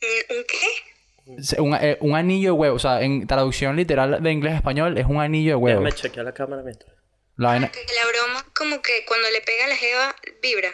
¿Un 0.01 0.37
un 0.37 0.45
qué? 0.47 1.61
Un, 1.61 1.75
eh, 1.75 1.99
un 2.03 2.15
anillo 2.15 2.51
de 2.51 2.53
huevo. 2.53 2.77
O 2.77 2.79
sea, 2.79 3.03
en 3.03 3.27
traducción 3.27 3.75
literal 3.75 4.23
de 4.23 4.31
inglés 4.31 4.53
a 4.53 4.57
español, 4.59 4.97
es 4.97 5.07
un 5.07 5.21
anillo 5.21 5.51
de 5.51 5.57
huevo. 5.57 5.81
Déjame 5.81 6.01
chequear 6.01 6.25
la 6.25 6.33
cámara 6.33 6.63
mientras. 6.63 6.96
La 7.37 7.49
vaina... 7.49 7.69
Que 7.71 7.79
la 7.81 8.07
broma, 8.11 8.45
como 8.55 8.81
que 8.83 9.05
cuando 9.07 9.29
le 9.31 9.41
pega 9.43 9.65
a 9.67 9.69
la 9.69 9.77
jeva, 9.77 10.15
vibra. 10.43 10.69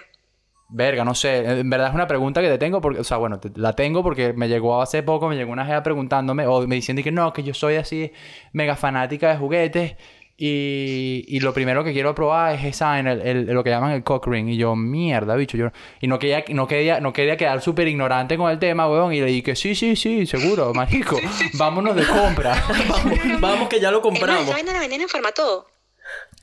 Verga, 0.74 1.04
no 1.04 1.14
sé. 1.14 1.38
En 1.60 1.68
verdad 1.68 1.88
es 1.88 1.94
una 1.94 2.06
pregunta 2.06 2.40
que 2.40 2.48
te 2.48 2.56
tengo 2.58 2.80
porque, 2.80 3.00
o 3.00 3.04
sea, 3.04 3.18
bueno, 3.18 3.38
te- 3.40 3.50
la 3.56 3.74
tengo 3.74 4.02
porque 4.02 4.32
me 4.32 4.48
llegó 4.48 4.80
hace 4.80 5.02
poco, 5.02 5.28
me 5.28 5.36
llegó 5.36 5.52
una 5.52 5.66
jeva 5.66 5.82
preguntándome 5.82 6.46
o 6.46 6.66
me 6.66 6.76
diciendo 6.76 7.02
que 7.02 7.12
no, 7.12 7.32
que 7.32 7.42
yo 7.42 7.52
soy 7.52 7.74
así 7.76 8.12
mega 8.52 8.74
fanática 8.76 9.28
de 9.30 9.36
juguetes 9.36 9.96
y, 10.44 11.24
y 11.28 11.40
lo 11.40 11.52
primero 11.52 11.84
que 11.84 11.92
quiero 11.92 12.14
probar 12.14 12.54
es 12.54 12.64
esa 12.64 12.98
en 12.98 13.06
el, 13.06 13.20
el- 13.20 13.46
lo 13.52 13.62
que 13.62 13.68
llaman 13.70 13.92
el 13.92 14.02
cock 14.02 14.26
ring 14.28 14.48
y 14.48 14.56
yo, 14.56 14.74
mierda, 14.74 15.36
bicho, 15.36 15.58
yo 15.58 15.68
y 16.00 16.06
no 16.06 16.18
quería 16.18 16.42
no 16.48 16.66
quería 16.66 17.00
no 17.00 17.12
quería 17.12 17.36
quedar 17.36 17.60
súper 17.60 17.86
ignorante 17.88 18.38
con 18.38 18.50
el 18.50 18.58
tema, 18.58 18.88
weón, 18.88 19.12
y 19.12 19.20
le 19.20 19.26
dije, 19.26 19.54
sí, 19.54 19.74
sí, 19.74 19.94
sí, 19.94 20.24
seguro, 20.26 20.72
marico, 20.72 21.18
vámonos 21.58 21.94
de 21.94 22.06
compra. 22.06 22.54
Vamos, 22.88 23.40
vamos 23.40 23.68
que 23.68 23.78
ya 23.78 23.90
lo 23.90 23.98
Es 23.98 24.04
más, 24.04 24.12
compramos. 24.12 24.42
esa 24.44 24.52
vaina 24.52 24.72
la 24.72 24.80
vendían 24.80 25.02
en 25.02 25.08
Farmatodo. 25.08 25.66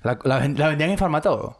La, 0.04 0.20
la, 0.24 0.40
la 0.40 0.68
vendían 0.70 0.90
en 0.90 0.98
Farmatodo. 0.98 1.60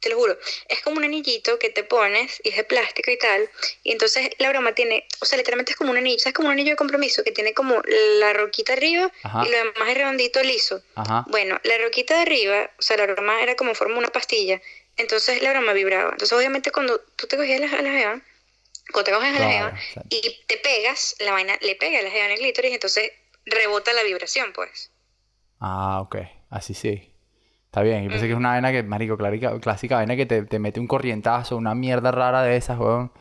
Te 0.00 0.10
lo 0.10 0.16
juro. 0.16 0.38
Es 0.68 0.82
como 0.82 0.98
un 0.98 1.04
anillito 1.04 1.58
que 1.58 1.70
te 1.70 1.82
pones 1.82 2.40
y 2.44 2.50
es 2.50 2.56
de 2.56 2.64
plástico 2.64 3.10
y 3.10 3.18
tal. 3.18 3.48
Y 3.82 3.92
entonces 3.92 4.30
la 4.38 4.50
broma 4.50 4.74
tiene, 4.74 5.06
o 5.20 5.24
sea, 5.24 5.38
literalmente 5.38 5.72
es 5.72 5.76
como 5.76 5.90
un 5.90 5.96
anillo, 5.96 6.22
es 6.24 6.32
como 6.34 6.48
un 6.48 6.52
anillo 6.52 6.70
de 6.70 6.76
compromiso 6.76 7.24
que 7.24 7.32
tiene 7.32 7.54
como 7.54 7.80
la 8.18 8.32
roquita 8.34 8.74
arriba 8.74 9.10
Ajá. 9.22 9.44
y 9.46 9.50
lo 9.50 9.56
demás 9.56 9.88
es 9.88 9.94
redondito 9.96 10.42
liso. 10.42 10.82
Ajá. 10.94 11.24
Bueno, 11.28 11.58
la 11.64 11.78
roquita 11.78 12.14
de 12.14 12.22
arriba, 12.22 12.70
o 12.78 12.82
sea, 12.82 12.98
la 12.98 13.06
broma 13.06 13.42
era 13.42 13.56
como 13.56 13.70
en 13.70 13.76
forma 13.76 13.94
de 13.94 14.00
una 14.00 14.08
pastilla. 14.08 14.60
Entonces 14.96 15.42
la 15.42 15.50
broma 15.50 15.72
vibraba. 15.72 16.10
Entonces, 16.12 16.36
obviamente, 16.36 16.70
cuando 16.70 17.00
tú 17.16 17.26
te 17.26 17.36
cogías 17.36 17.60
a 17.72 17.82
la, 17.82 17.90
jeva, 17.90 18.20
cuando 18.92 19.04
te 19.04 19.12
coges 19.12 19.36
a 19.36 19.40
la 19.40 19.50
jeva 19.50 19.74
y 20.10 20.44
te 20.46 20.58
pegas, 20.58 21.16
la 21.20 21.32
vaina 21.32 21.56
le 21.60 21.74
pega 21.74 21.98
a 21.98 22.02
la 22.02 22.10
jeva 22.10 22.26
en 22.26 22.32
el 22.32 22.38
clítoris, 22.38 22.72
entonces 22.72 23.10
rebota 23.44 23.92
la 23.92 24.02
vibración, 24.02 24.52
pues. 24.52 24.90
Ah, 25.60 26.00
ok. 26.02 26.16
Así 26.50 26.74
sí. 26.74 27.12
Está 27.76 27.82
bien. 27.84 28.04
Y 28.04 28.08
pensé 28.08 28.24
que 28.24 28.32
es 28.32 28.38
una 28.38 28.48
vaina 28.52 28.72
que, 28.72 28.82
marico, 28.82 29.18
clásica, 29.18 29.60
clásica 29.60 29.96
vaina 29.96 30.16
que 30.16 30.24
te, 30.24 30.42
te 30.44 30.58
mete 30.58 30.80
un 30.80 30.86
corrientazo, 30.86 31.58
una 31.58 31.74
mierda 31.74 32.10
rara 32.10 32.42
de 32.42 32.56
esas, 32.56 32.78
weón. 32.78 33.12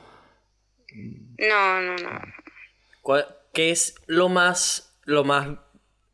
No, 1.38 1.82
no, 1.82 1.96
no. 1.98 2.22
¿Cuál- 3.02 3.28
¿Qué 3.54 3.72
es 3.72 3.96
lo 4.06 4.30
más, 4.30 4.98
lo 5.04 5.26
más 5.26 5.50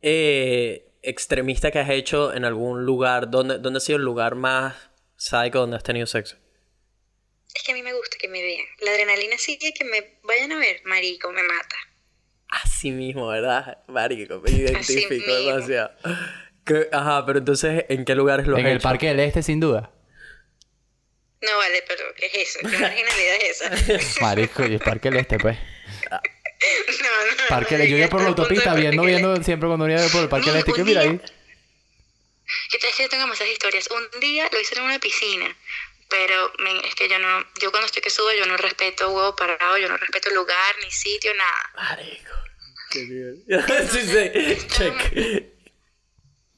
eh, 0.00 0.90
extremista 1.02 1.70
que 1.70 1.78
has 1.78 1.88
hecho 1.90 2.34
en 2.34 2.44
algún 2.44 2.84
lugar? 2.84 3.30
¿Dónde, 3.30 3.60
¿Dónde 3.60 3.76
ha 3.76 3.80
sido 3.80 3.98
el 3.98 4.04
lugar 4.04 4.34
más 4.34 4.74
sádico 5.14 5.60
donde 5.60 5.76
has 5.76 5.84
tenido 5.84 6.08
sexo? 6.08 6.36
Es 7.54 7.62
que 7.62 7.70
a 7.70 7.74
mí 7.76 7.82
me 7.84 7.92
gusta 7.94 8.16
que 8.20 8.26
me 8.26 8.42
vean. 8.42 8.64
La 8.80 8.90
adrenalina 8.90 9.38
sigue 9.38 9.72
que 9.72 9.84
me 9.84 10.18
vayan 10.24 10.50
a 10.50 10.56
ver, 10.58 10.80
marico, 10.84 11.30
me 11.30 11.44
mata. 11.44 11.76
Así 12.48 12.90
mismo, 12.90 13.28
¿verdad? 13.28 13.78
Marico, 13.86 14.40
me 14.40 14.50
identifico 14.50 15.32
demasiado. 15.32 15.92
Ajá, 16.92 17.26
pero 17.26 17.38
entonces, 17.40 17.84
¿en 17.88 18.04
qué 18.04 18.14
lugares 18.14 18.46
lo 18.46 18.56
has 18.56 18.60
En 18.60 18.66
el 18.66 18.76
hecho? 18.76 18.82
Parque 18.82 19.08
del 19.08 19.20
Este, 19.20 19.42
sin 19.42 19.60
duda. 19.60 19.90
No 21.40 21.56
vale, 21.56 21.82
pero 21.88 22.04
¿qué 22.14 22.26
es 22.26 22.48
eso? 22.48 22.60
¿Qué 22.60 22.78
marginalidad 22.78 23.36
es 23.36 23.62
esa? 23.62 24.20
Marico, 24.20 24.64
y 24.64 24.74
el 24.74 24.80
Parque 24.80 25.10
del 25.10 25.20
Este, 25.20 25.38
pues. 25.38 25.58
No, 26.10 26.16
no. 26.16 27.48
Parque 27.48 27.74
no, 27.74 27.80
del 27.80 27.90
Yo 27.90 27.96
iba 27.96 28.06
llegué 28.06 28.08
por 28.08 28.22
la 28.22 28.28
autopista 28.28 28.74
viendo, 28.74 29.02
viendo 29.02 29.42
siempre 29.42 29.68
cuando 29.68 29.86
venía 29.86 30.06
por 30.08 30.22
el 30.22 30.28
Parque 30.28 30.50
del 30.50 30.60
Este. 30.60 30.72
que 30.72 30.82
un 30.82 30.86
mira 30.86 31.00
ahí? 31.00 31.20
Que 32.70 32.78
tal 32.78 32.90
que 32.96 33.02
yo 33.02 33.08
tengo 33.08 33.26
muchas 33.26 33.48
historias. 33.48 33.88
Un 33.90 34.20
día 34.20 34.48
lo 34.52 34.60
hice 34.60 34.76
en 34.76 34.84
una 34.84 35.00
piscina, 35.00 35.56
pero 36.08 36.52
men, 36.58 36.76
es 36.84 36.94
que 36.94 37.08
yo 37.08 37.18
no, 37.18 37.44
yo 37.60 37.70
cuando 37.72 37.86
estoy 37.86 38.02
que 38.02 38.10
subo, 38.10 38.30
yo 38.38 38.46
no 38.46 38.56
respeto 38.56 39.10
huevo 39.10 39.34
parado, 39.34 39.78
yo 39.78 39.88
no 39.88 39.96
respeto 39.96 40.30
lugar, 40.30 40.74
ni 40.84 40.90
sitio, 40.92 41.32
nada. 41.34 41.72
Marico. 41.74 42.34
Qué 42.90 43.04
bien. 43.04 43.44
sí, 43.90 44.00
sí. 44.00 44.66
Check. 44.68 45.51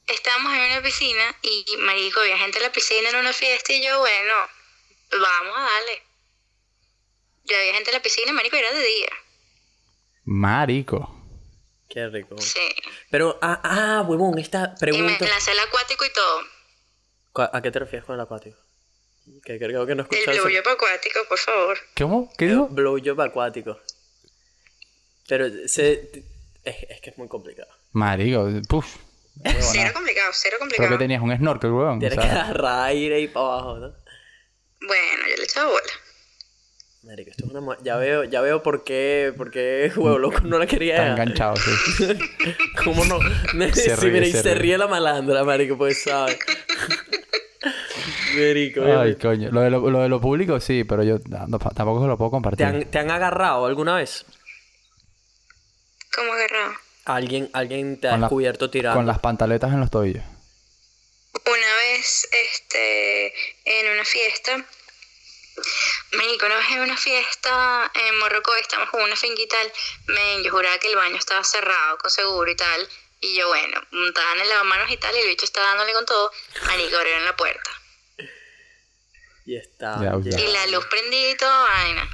Estábamos 0.07 0.53
en 0.53 0.59
una 0.71 0.81
piscina 0.83 1.35
y, 1.41 1.65
marico, 1.79 2.19
había 2.19 2.37
gente 2.37 2.57
en 2.57 2.63
la 2.63 2.71
piscina 2.71 3.09
en 3.09 3.15
una 3.15 3.33
fiesta 3.33 3.73
y 3.73 3.83
yo, 3.83 3.99
bueno, 3.99 4.33
vamos 5.11 5.57
a 5.57 5.61
darle. 5.61 6.03
Ya 7.45 7.57
había 7.57 7.73
gente 7.73 7.89
en 7.89 7.95
la 7.95 8.01
piscina, 8.03 8.31
marico, 8.33 8.55
era 8.55 8.71
de 8.71 8.83
día. 8.85 9.09
Marico. 10.25 11.11
Qué 11.89 12.07
rico. 12.07 12.37
Sí. 12.39 12.67
Pero, 13.09 13.37
ah, 13.41 13.61
ah, 13.63 14.01
huevón, 14.07 14.37
esta 14.39 14.59
Y 14.65 14.69
me 14.71 14.77
pregunta... 14.77 15.27
lancé 15.27 15.51
al 15.51 15.59
acuático 15.59 16.05
y 16.05 16.13
todo. 16.13 16.39
¿Cu- 17.31 17.49
¿A 17.53 17.61
qué 17.61 17.71
te 17.71 17.79
refieres 17.79 18.05
con 18.05 18.15
el 18.15 18.21
acuático? 18.21 18.57
Que 19.43 19.57
creo 19.57 19.85
que 19.85 19.95
no 19.95 20.03
El 20.03 20.17
escuchas 20.17 20.35
eso. 20.35 20.45
blowjob 20.45 20.67
acuático, 20.73 21.19
por 21.27 21.37
favor. 21.39 21.79
¿Cómo? 21.97 22.31
¿Qué 22.37 22.47
dijo? 22.47 22.67
Blowjob 22.67 23.21
acuático. 23.21 23.79
Pero 25.27 25.47
se... 25.67 26.09
Es, 26.63 26.75
es 26.89 27.01
que 27.01 27.09
es 27.11 27.17
muy 27.17 27.27
complicado. 27.27 27.69
Marico, 27.91 28.47
puf. 28.67 28.85
Cero 29.43 29.91
complicado, 29.93 30.31
cero 30.33 30.55
Creo 30.57 30.59
complicado. 30.59 30.89
que 30.91 30.97
tenías 30.97 31.21
un 31.21 31.35
snorkel, 31.37 31.71
weón. 31.71 31.97
o 31.97 31.99
Tienes 31.99 32.15
sea, 32.19 32.23
que 32.23 32.39
agarrar 32.39 32.85
aire 32.87 33.19
y 33.21 33.27
para 33.27 33.45
abajo, 33.45 33.77
¿no? 33.79 33.87
Bueno, 34.87 35.27
yo 35.29 35.35
le 35.37 35.43
echaba 35.43 35.69
bola. 35.69 35.81
Marico, 37.03 37.29
esto 37.31 37.45
es 37.45 37.51
una... 37.51 37.77
Ya 37.83 37.97
veo, 37.97 38.23
ya 38.23 38.41
veo 38.41 38.63
por 38.63 38.83
qué... 38.83 39.31
Por 39.37 39.51
qué 39.51 39.91
Huevo 39.95 40.17
Loco 40.17 40.39
no 40.41 40.57
la 40.57 40.65
quería 40.65 40.95
Está 40.95 41.07
enganchado, 41.11 41.55
sí. 41.57 42.07
¿Cómo 42.83 43.05
no? 43.05 43.19
Se 43.73 43.95
sí, 43.95 44.09
ríe, 44.09 44.31
se 44.31 44.41
se 44.41 44.53
ríe. 44.53 44.61
ríe 44.61 44.77
la 44.79 44.87
malandra, 44.87 45.43
marico, 45.43 45.77
pues 45.77 46.01
sabe. 46.03 46.39
Marico, 48.35 48.81
Ay, 48.81 48.85
obviamente. 48.91 49.21
coño. 49.27 49.49
Lo 49.51 49.61
de 49.61 49.69
lo, 49.69 49.89
lo 49.89 49.99
de 50.01 50.09
lo 50.09 50.19
público 50.19 50.59
sí, 50.59 50.83
pero 50.83 51.03
yo 51.03 51.19
no, 51.29 51.57
tampoco 51.57 52.01
se 52.01 52.07
lo 52.07 52.17
puedo 52.17 52.29
¿Te 52.29 52.33
compartir. 52.33 52.65
han, 52.65 52.85
¿Te 52.85 52.99
han 52.99 53.09
agarrado 53.11 53.65
alguna 53.65 53.95
vez? 53.95 54.25
¿Cómo 56.13 56.33
agarrado? 56.33 56.73
¿Alguien, 57.05 57.49
alguien 57.53 57.99
te 57.99 58.07
ha 58.07 58.11
la- 58.13 58.17
descubierto 58.17 58.69
tirando? 58.69 58.97
Con 58.97 59.07
las 59.07 59.19
pantaletas 59.19 59.71
en 59.71 59.79
los 59.79 59.91
tobillos. 59.91 60.23
Una 61.45 61.75
vez, 61.75 62.27
este, 62.31 63.33
en 63.65 63.91
una 63.91 64.03
fiesta, 64.05 64.65
Marico, 66.13 66.45
una 66.47 66.55
vez 66.57 66.69
en 66.71 66.79
una 66.81 66.97
fiesta 66.97 67.91
en 67.93 68.19
Morrocoy, 68.19 68.59
estamos 68.59 68.89
con 68.89 69.01
una 69.03 69.15
finca 69.15 69.41
y 69.41 69.47
tal, 69.47 69.71
men, 70.07 70.43
yo 70.43 70.51
juraba 70.51 70.77
que 70.79 70.87
el 70.89 70.95
baño 70.95 71.17
estaba 71.17 71.43
cerrado, 71.43 71.97
con 71.99 72.09
seguro 72.09 72.49
y 72.49 72.55
tal, 72.55 72.89
y 73.21 73.35
yo, 73.37 73.47
bueno, 73.47 73.81
montada 73.91 74.33
en 74.35 74.41
el 74.41 74.49
lavamanos 74.49 74.89
y 74.91 74.97
tal, 74.97 75.15
y 75.15 75.19
el 75.19 75.27
bicho 75.27 75.45
estaba 75.45 75.67
dándole 75.67 75.93
con 75.93 76.05
todo, 76.05 76.31
Marico, 76.65 76.97
abrieron 76.97 77.25
la 77.25 77.35
puerta. 77.35 77.69
Y 79.45 79.57
está. 79.57 79.99
Ya, 80.01 80.13
ya. 80.23 80.39
Y 80.39 80.47
la 80.51 80.65
luz 80.67 80.85
prendida 80.87 81.29
y 81.31 81.37
todo, 81.37 81.63
vaina. 81.63 82.09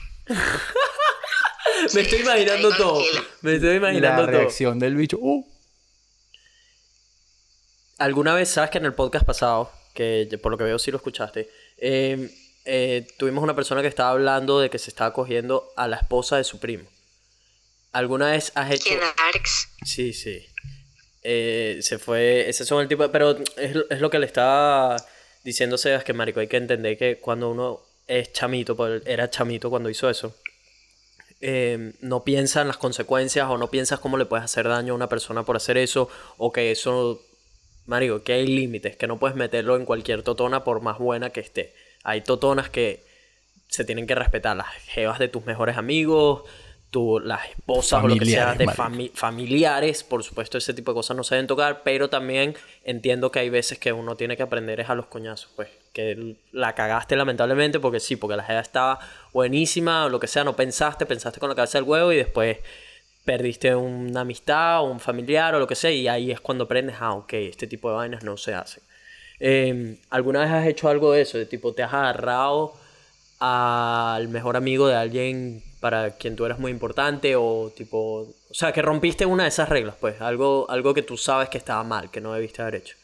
Me 1.94 2.02
estoy 2.02 2.22
imaginando 2.22 2.76
todo. 2.76 3.04
Me 3.42 3.56
estoy 3.56 3.76
imaginando 3.78 4.22
La 4.24 4.28
todo. 4.28 4.38
reacción 4.40 4.80
del 4.80 4.96
bicho. 4.96 5.18
Uh. 5.20 5.48
Alguna 7.98 8.34
vez, 8.34 8.50
sabes 8.50 8.70
que 8.70 8.78
en 8.78 8.86
el 8.86 8.94
podcast 8.94 9.26
pasado, 9.26 9.72
que 9.94 10.28
por 10.42 10.52
lo 10.52 10.58
que 10.58 10.64
veo 10.64 10.80
sí 10.80 10.92
lo 10.92 10.98
escuchaste, 10.98 11.50
eh, 11.78 12.30
eh, 12.66 13.08
tuvimos 13.18 13.44
una 13.44 13.56
persona 13.56 13.82
que 13.82 13.88
estaba 13.88 14.12
hablando 14.12 14.60
de 14.60 14.70
que 14.70 14.80
se 14.80 14.90
estaba 14.90 15.14
cogiendo 15.14 15.72
a 15.76 15.88
la 15.88 15.98
esposa 15.98 16.38
de 16.38 16.44
su 16.44 16.60
primo. 16.60 16.90
¿Alguna 17.92 18.32
vez 18.32 18.52
has 18.56 18.72
hecho...? 18.72 18.90
Que 18.90 18.98
darks. 18.98 19.70
Sí, 19.84 20.14
sí. 20.14 20.46
Eh, 21.24 21.80
se 21.82 22.00
fue... 22.00 22.50
Ese 22.50 22.66
son 22.66 22.82
el 22.82 22.88
tipo 22.88 23.04
de... 23.04 23.10
Pero 23.10 23.38
es, 23.58 23.76
es 23.90 24.00
lo 24.00 24.10
que 24.10 24.20
le 24.20 24.26
estaba 24.26 24.96
diciendo 25.44 25.78
Sebas, 25.78 26.04
que 26.04 26.14
marico, 26.14 26.40
hay 26.40 26.48
que 26.48 26.58
entender 26.58 26.98
que 26.98 27.18
cuando 27.20 27.50
uno 27.50 27.82
es 28.20 28.34
chamito, 28.34 28.76
pues 28.76 29.02
era 29.06 29.30
chamito 29.30 29.70
cuando 29.70 29.90
hizo 29.90 30.10
eso, 30.10 30.36
eh, 31.40 31.94
no 32.02 32.24
piensa 32.24 32.62
en 32.62 32.68
las 32.68 32.78
consecuencias 32.78 33.48
o 33.50 33.58
no 33.58 33.70
piensas 33.70 34.00
cómo 34.00 34.18
le 34.18 34.26
puedes 34.26 34.46
hacer 34.46 34.68
daño 34.68 34.94
a 34.94 34.96
una 34.96 35.10
persona 35.10 35.44
por 35.44 35.56
hacer 35.56 35.78
eso 35.78 36.10
o 36.38 36.52
que 36.52 36.72
eso... 36.72 37.22
Marico, 37.88 38.22
que 38.24 38.34
hay 38.34 38.46
límites, 38.46 38.96
que 38.96 39.08
no 39.08 39.18
puedes 39.18 39.36
meterlo 39.36 39.76
en 39.76 39.86
cualquier 39.86 40.22
totona 40.22 40.64
por 40.64 40.82
más 40.82 41.00
buena 41.00 41.32
que 41.32 41.40
esté. 41.40 41.74
Hay 42.04 42.22
totonas 42.22 42.70
que 42.70 43.04
se 43.68 43.84
tienen 43.84 44.06
que 44.06 44.14
respetar, 44.14 44.56
las 44.56 44.68
jevas 44.86 45.18
de 45.18 45.28
tus 45.28 45.46
mejores 45.46 45.78
amigos, 45.78 46.44
tu, 46.92 47.20
las 47.20 47.50
esposas 47.50 48.04
o 48.04 48.08
lo 48.08 48.16
que 48.16 48.26
sea, 48.26 48.54
de 48.54 48.68
fami- 48.68 49.12
familiares, 49.14 50.04
por 50.04 50.24
supuesto 50.24 50.60
ese 50.60 50.76
tipo 50.76 50.92
de 50.92 50.96
cosas 50.96 51.18
no 51.18 51.24
se 51.24 51.36
deben 51.36 51.48
tocar, 51.48 51.82
pero 51.84 52.08
también 52.08 52.56
entiendo 52.84 53.32
que 53.32 53.40
hay 53.40 53.50
veces 53.50 53.80
que 53.80 53.92
uno 53.92 54.16
tiene 54.16 54.38
que 54.38 54.44
aprender 54.44 54.80
es 54.80 54.90
a 54.90 54.96
los 54.96 55.08
coñazos, 55.08 55.50
pues, 55.56 55.70
que 55.94 56.38
la 56.52 56.74
cagaste 56.76 57.16
lamentablemente 57.16 57.80
porque 57.80 58.00
sí, 58.00 58.16
porque 58.16 58.38
la 58.38 58.44
jeva 58.44 58.62
estaba 58.62 59.00
buenísima 59.34 60.06
o 60.06 60.10
lo 60.10 60.20
que 60.20 60.28
sea, 60.28 60.44
no 60.44 60.56
pensaste, 60.56 61.06
pensaste 61.06 61.40
con 61.40 61.50
la 61.50 61.56
cabeza 61.56 61.78
del 61.78 61.88
huevo 61.88 62.12
y 62.12 62.18
después 62.18 62.58
perdiste 63.26 63.76
una 63.76 64.22
amistad 64.22 64.82
o 64.82 64.86
un 64.86 65.00
familiar 65.00 65.54
o 65.56 65.60
lo 65.60 65.68
que 65.68 65.76
sea 65.76 65.92
y 65.92 66.08
ahí 66.08 66.32
es 66.32 66.40
cuando 66.40 66.64
aprendes, 66.66 66.96
ah, 67.00 67.14
ok, 67.14 67.34
este 67.34 67.68
tipo 67.68 67.90
de 67.90 67.96
vainas 67.96 68.24
no 68.24 68.38
se 68.38 68.54
hacen. 68.54 68.84
Eh, 69.40 69.98
¿Alguna 70.12 70.42
vez 70.42 70.52
has 70.52 70.68
hecho 70.68 70.88
algo 70.90 71.12
de 71.14 71.22
eso? 71.22 71.38
De 71.38 71.46
tipo, 71.46 71.74
te 71.74 71.84
has 71.84 71.94
agarrado 71.94 72.74
al 73.40 74.28
mejor 74.28 74.56
amigo 74.56 74.88
de 74.88 74.96
alguien 74.96 75.64
para 75.80 76.12
quien 76.12 76.36
tú 76.36 76.46
eras 76.46 76.60
muy 76.60 76.72
importante 76.72 77.36
o 77.36 77.74
tipo... 77.76 78.28
O 78.50 78.54
sea, 78.54 78.72
que 78.72 78.84
rompiste 78.84 79.26
una 79.26 79.44
de 79.44 79.50
esas 79.50 79.68
reglas, 79.68 79.96
pues. 80.00 80.22
Algo, 80.22 80.68
algo 80.70 80.94
que 80.94 81.02
tú 81.02 81.18
sabes 81.18 81.50
que 81.50 81.58
estaba 81.58 81.84
mal, 81.84 82.12
que 82.12 82.22
no 82.22 82.34
debiste 82.34 82.62
haber 82.62 82.76
hecho. 82.76 82.96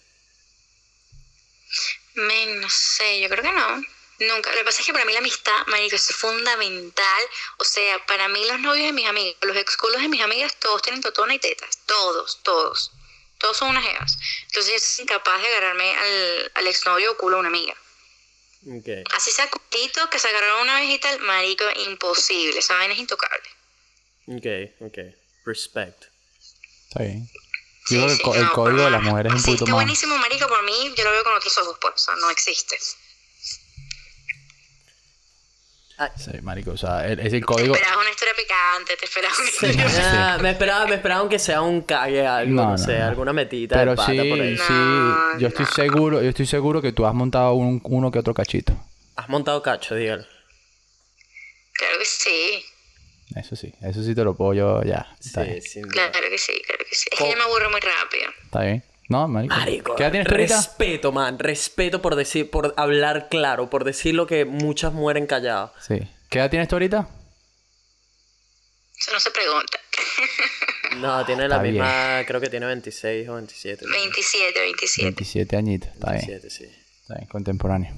Men, 2.17 2.61
no 2.61 2.69
sé, 2.69 3.19
yo 3.21 3.29
creo 3.29 3.43
que 3.43 3.51
no. 3.51 3.81
Nunca. 4.19 4.51
Lo 4.51 4.57
que 4.57 4.63
pasa 4.63 4.81
es 4.81 4.85
que 4.85 4.93
para 4.93 5.05
mí 5.05 5.13
la 5.13 5.19
amistad, 5.19 5.67
marico, 5.67 5.95
es 5.95 6.07
fundamental. 6.07 7.23
O 7.57 7.63
sea, 7.63 8.03
para 8.05 8.27
mí 8.27 8.43
los 8.45 8.59
novios 8.59 8.87
de 8.87 8.93
mis 8.93 9.07
amigas, 9.07 9.35
los 9.41 9.55
exculos 9.57 10.01
de 10.01 10.07
mis 10.07 10.21
amigas, 10.21 10.55
todos 10.59 10.81
tienen 10.81 11.01
totona 11.01 11.35
y 11.35 11.39
tetas. 11.39 11.77
Todos, 11.85 12.41
todos. 12.43 12.91
Todos 13.37 13.57
son 13.57 13.69
unas 13.69 13.85
jevas. 13.85 14.17
Entonces 14.47 14.73
yo 14.73 14.79
soy 14.79 15.03
incapaz 15.03 15.39
de 15.39 15.47
agarrarme 15.47 15.95
al, 15.95 16.51
al 16.55 16.67
exnovio 16.67 17.11
o 17.11 17.17
culo 17.17 17.35
de 17.35 17.39
una 17.41 17.49
amiga. 17.49 17.75
Ok. 18.65 19.07
Así 19.15 19.31
sea 19.31 19.47
culito, 19.49 20.09
que 20.09 20.17
se 20.17 20.27
agarraron 20.27 20.61
una 20.61 20.79
vez 20.79 20.89
y 20.89 20.99
tal, 20.99 21.19
marico, 21.19 21.63
imposible. 21.85 22.57
Esa 22.57 22.73
vaina 22.73 22.95
es 22.95 22.99
intocable. 22.99 23.49
Ok, 24.25 24.45
ok. 24.81 24.97
Respect. 25.45 26.05
Está 26.87 27.03
bien. 27.03 27.29
Sí, 27.87 27.95
Yo 27.95 28.05
creo 28.05 28.17
que 28.17 28.23
sí, 28.23 28.29
el, 28.39 28.43
no, 28.45 28.53
código 28.53 28.83
de 28.83 28.91
las 28.91 29.01
mujeres 29.01 29.31
es 29.31 29.33
un 29.33 29.39
así 29.39 29.51
poquito 29.51 29.65
más. 29.67 29.75
buenísimo, 29.75 30.17
marico, 30.17 30.47
por 30.47 30.63
mí, 30.63 30.93
yo 30.97 31.03
lo 31.03 31.11
veo 31.11 31.23
con 31.23 31.33
otros 31.35 31.57
ojos, 31.59 31.77
pues. 31.81 31.93
O 31.95 31.97
sea, 31.97 32.15
no 32.17 32.29
existe. 32.29 32.75
Sí, 36.15 36.29
marico, 36.43 36.71
o 36.71 36.77
sea, 36.77 37.07
es 37.07 37.17
el 37.17 37.31
Te 37.31 37.41
código. 37.41 37.73
esperabas 37.73 38.01
una 38.01 38.11
historia 38.11 38.33
picante, 38.35 38.95
te 38.97 39.05
esperabas 39.05 39.39
una 39.39 39.47
historia... 39.49 40.33
Ah, 40.33 40.37
me 40.37 40.51
esperaba, 40.51 40.85
me 40.85 40.95
esperaba 40.95 41.21
aunque 41.21 41.39
sea 41.39 41.61
un 41.61 41.81
cague 41.81 42.25
algo, 42.27 42.53
no, 42.53 42.63
No, 42.65 42.71
no, 42.73 42.77
sé, 42.77 42.99
no. 42.99 43.05
alguna 43.07 43.33
metita 43.33 43.75
Pero 43.77 43.91
de 43.91 43.97
pata 43.97 44.11
sí, 44.11 44.29
por 44.29 44.39
ahí. 44.39 44.57
sí, 44.57 44.63
No, 44.73 45.39
yo 45.39 45.47
estoy 45.47 45.65
no. 45.65 45.71
seguro, 45.71 46.21
yo 46.21 46.29
estoy 46.29 46.45
seguro 46.45 46.83
que 46.83 46.91
tú 46.91 47.07
has 47.07 47.15
montado 47.15 47.53
un- 47.53 47.81
uno 47.83 48.11
que 48.11 48.19
otro 48.19 48.35
cachito. 48.35 48.73
Has 49.15 49.27
montado 49.27 49.63
cacho, 49.63 49.95
dígalo. 49.95 50.23
Claro 51.73 51.97
que 51.97 52.05
sí. 52.05 52.63
Eso 53.39 53.55
sí, 53.55 53.73
eso 53.81 54.03
sí 54.03 54.13
te 54.15 54.23
lo 54.23 54.35
puedo 54.35 54.53
yo 54.53 54.83
ya. 54.83 55.07
Está 55.23 55.43
Sí, 55.43 55.49
bien. 55.51 55.61
sin 55.61 55.81
duda. 55.83 56.11
Claro 56.11 56.29
que 56.29 56.37
sí, 56.37 56.53
claro 56.65 56.83
que 56.89 56.95
sí. 56.95 57.09
Es 57.11 57.17
que 57.19 57.29
yo 57.31 57.37
me 57.37 57.43
aburro 57.43 57.69
muy 57.69 57.79
rápido. 57.81 58.29
Está 58.45 58.61
bien. 58.61 58.83
No, 59.09 59.27
marico. 59.27 59.55
Marico, 59.55 59.95
¿Qué 59.95 60.03
edad 60.03 60.11
tienes 60.11 60.27
tú 60.27 60.33
ahorita? 60.35 60.55
respeto, 60.57 61.11
man, 61.13 61.39
respeto 61.39 62.01
por 62.01 62.15
decir, 62.15 62.49
por 62.49 62.73
hablar 62.75 63.27
claro, 63.29 63.69
por 63.69 63.83
decir 63.85 64.15
lo 64.15 64.27
que 64.27 64.43
muchas 64.45 64.91
mueren 64.91 65.27
calladas. 65.27 65.71
Sí. 65.87 65.99
¿Qué 66.29 66.39
edad 66.39 66.49
tienes 66.49 66.67
tú 66.67 66.75
ahorita? 66.75 67.07
Eso 68.99 69.11
no 69.13 69.19
se 69.19 69.31
pregunta. 69.31 69.79
No, 70.97 71.23
tiene 71.27 71.47
la 71.47 71.59
bien. 71.59 71.75
misma, 71.75 72.23
creo 72.25 72.41
que 72.41 72.49
tiene 72.49 72.65
26 72.65 73.29
o 73.29 73.35
27. 73.35 73.85
¿no? 73.85 73.91
27, 73.91 74.59
27. 74.61 75.03
27 75.05 75.55
añitos, 75.55 75.89
está 75.93 76.11
bien. 76.13 76.25
27, 76.27 76.49
sí. 76.49 76.63
Está 77.01 77.15
bien, 77.15 77.27
contemporáneo. 77.27 77.95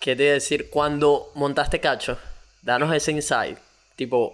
¿Qué 0.00 0.16
te 0.16 0.24
iba 0.24 0.30
a 0.32 0.34
decir? 0.34 0.68
Cuando 0.68 1.30
montaste 1.36 1.78
cacho, 1.78 2.18
danos 2.62 2.92
ese 2.92 3.12
insight. 3.12 3.58
Tipo, 3.96 4.32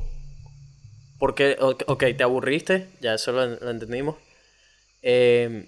porque, 1.18 1.56
ok, 1.60 1.84
ok, 1.86 2.05
te 2.16 2.22
aburriste, 2.22 2.89
ya 3.01 3.14
eso 3.14 3.32
lo, 3.32 3.47
lo 3.47 3.70
entendimos. 3.70 4.16
Eh, 5.02 5.66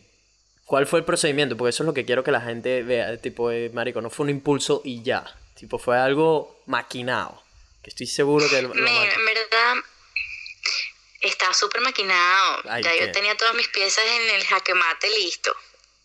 ¿Cuál 0.66 0.86
fue 0.86 0.98
el 1.00 1.04
procedimiento? 1.04 1.56
Porque 1.56 1.70
eso 1.70 1.82
es 1.82 1.86
lo 1.86 1.94
que 1.94 2.04
quiero 2.04 2.24
que 2.24 2.30
la 2.32 2.40
gente 2.40 2.82
vea. 2.82 3.16
Tipo, 3.18 3.50
eh, 3.50 3.70
marico, 3.72 4.00
no 4.00 4.10
fue 4.10 4.24
un 4.24 4.30
impulso 4.30 4.80
y 4.84 5.02
ya. 5.02 5.24
Tipo, 5.54 5.78
fue 5.78 5.98
algo 5.98 6.60
maquinado. 6.66 7.42
Que 7.82 7.90
estoy 7.90 8.06
seguro 8.06 8.48
que 8.48 8.62
lo, 8.62 8.68
lo 8.68 8.74
Mira, 8.74 9.14
en 9.14 9.24
verdad 9.26 9.74
estaba 11.20 11.54
súper 11.54 11.80
maquinado. 11.82 12.62
Ay, 12.68 12.82
ya 12.82 12.92
¿qué? 12.92 13.00
yo 13.00 13.12
tenía 13.12 13.36
todas 13.36 13.54
mis 13.54 13.68
piezas 13.68 14.04
en 14.06 14.34
el 14.36 14.44
jaque 14.44 14.74
mate 14.74 15.08
listo. 15.10 15.54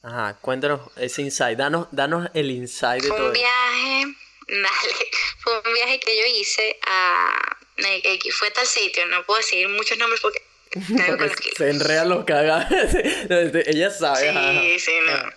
Ajá, 0.02 0.38
cuéntanos 0.42 0.82
ese 0.98 1.22
insight. 1.22 1.58
Danos, 1.58 1.88
danos 1.92 2.30
el 2.34 2.52
insight 2.52 3.02
de 3.04 3.10
Fue 3.10 3.18
todo. 3.18 3.28
un 3.28 3.34
viaje, 3.34 4.06
dale, 4.48 4.96
fue 5.40 5.62
un 5.66 5.74
viaje 5.74 6.00
que 6.00 6.18
yo 6.18 6.24
hice 6.40 6.78
a... 6.88 7.58
X 7.86 8.36
fue 8.36 8.52
tal 8.52 8.66
sitio, 8.68 9.06
no 9.08 9.26
puedo 9.26 9.38
decir 9.40 9.68
muchos 9.70 9.98
nombres 9.98 10.22
porque... 10.22 10.42
Porque 11.18 11.52
se 11.58 11.68
enredan 11.68 12.10
los 12.10 12.26
cagados. 12.26 12.68
Ella 13.66 13.90
sabe. 13.90 14.30
ajá, 14.30 14.52
ajá. 14.52 14.62
Sí, 14.62 14.80
sí, 14.80 14.92
no. 15.04 15.12
Ah. 15.14 15.34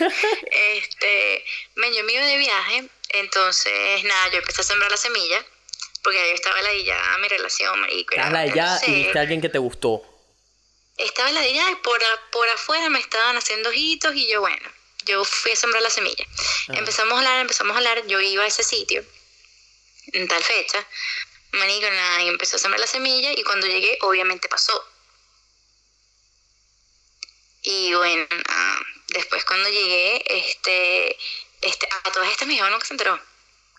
este, 0.74 1.44
ven, 1.76 1.92
yo 1.92 2.02
me 2.04 2.12
iba 2.14 2.24
de 2.24 2.38
viaje, 2.38 2.84
entonces, 3.10 4.04
nada, 4.04 4.28
yo 4.30 4.38
empecé 4.38 4.62
a 4.62 4.64
sembrar 4.64 4.90
la 4.90 4.96
semilla, 4.96 5.44
porque 6.02 6.18
yo 6.18 6.34
estaba 6.34 6.60
ladillada 6.62 7.14
a 7.14 7.18
mi 7.18 7.28
relación, 7.28 7.78
marico. 7.80 8.14
era- 8.14 8.44
Estás 8.44 8.54
ya 8.54 8.80
no 8.88 8.92
y 8.94 9.02
viste 9.02 9.18
a 9.18 9.20
alguien 9.22 9.40
que 9.42 9.50
te 9.50 9.58
gustó. 9.58 10.02
Estaba 10.96 11.30
ladillada 11.32 11.70
y 11.70 11.74
por, 11.76 12.00
por 12.30 12.48
afuera 12.48 12.88
me 12.88 12.98
estaban 13.00 13.36
haciendo 13.36 13.68
ojitos 13.68 14.14
y 14.14 14.26
yo, 14.30 14.40
bueno, 14.40 14.70
yo 15.04 15.22
fui 15.24 15.52
a 15.52 15.56
sembrar 15.56 15.82
la 15.82 15.90
semilla. 15.90 16.24
Ah. 16.68 16.74
Empezamos 16.78 17.12
a 17.12 17.18
hablar, 17.18 17.40
empezamos 17.40 17.74
a 17.74 17.78
hablar, 17.78 18.06
yo 18.06 18.20
iba 18.20 18.44
a 18.44 18.46
ese 18.46 18.62
sitio, 18.64 19.04
en 20.14 20.28
tal 20.28 20.42
fecha, 20.42 20.86
manico, 21.52 21.90
nada, 21.90 22.22
y 22.22 22.28
empezó 22.28 22.56
a 22.56 22.58
sembrar 22.58 22.80
la 22.80 22.86
semilla 22.86 23.32
y 23.32 23.42
cuando 23.42 23.66
llegué, 23.66 23.98
obviamente 24.02 24.48
pasó. 24.48 24.72
Y 27.62 27.94
bueno, 27.94 28.24
ah, 28.48 28.80
después 29.14 29.44
cuando 29.44 29.68
llegué, 29.68 30.22
este, 30.26 31.16
este, 31.60 31.88
a 32.04 32.10
todas 32.12 32.30
estas 32.30 32.48
mi 32.48 32.54
hijo 32.54 32.68
nunca 32.70 32.84
se 32.86 32.94
enteró. 32.94 33.18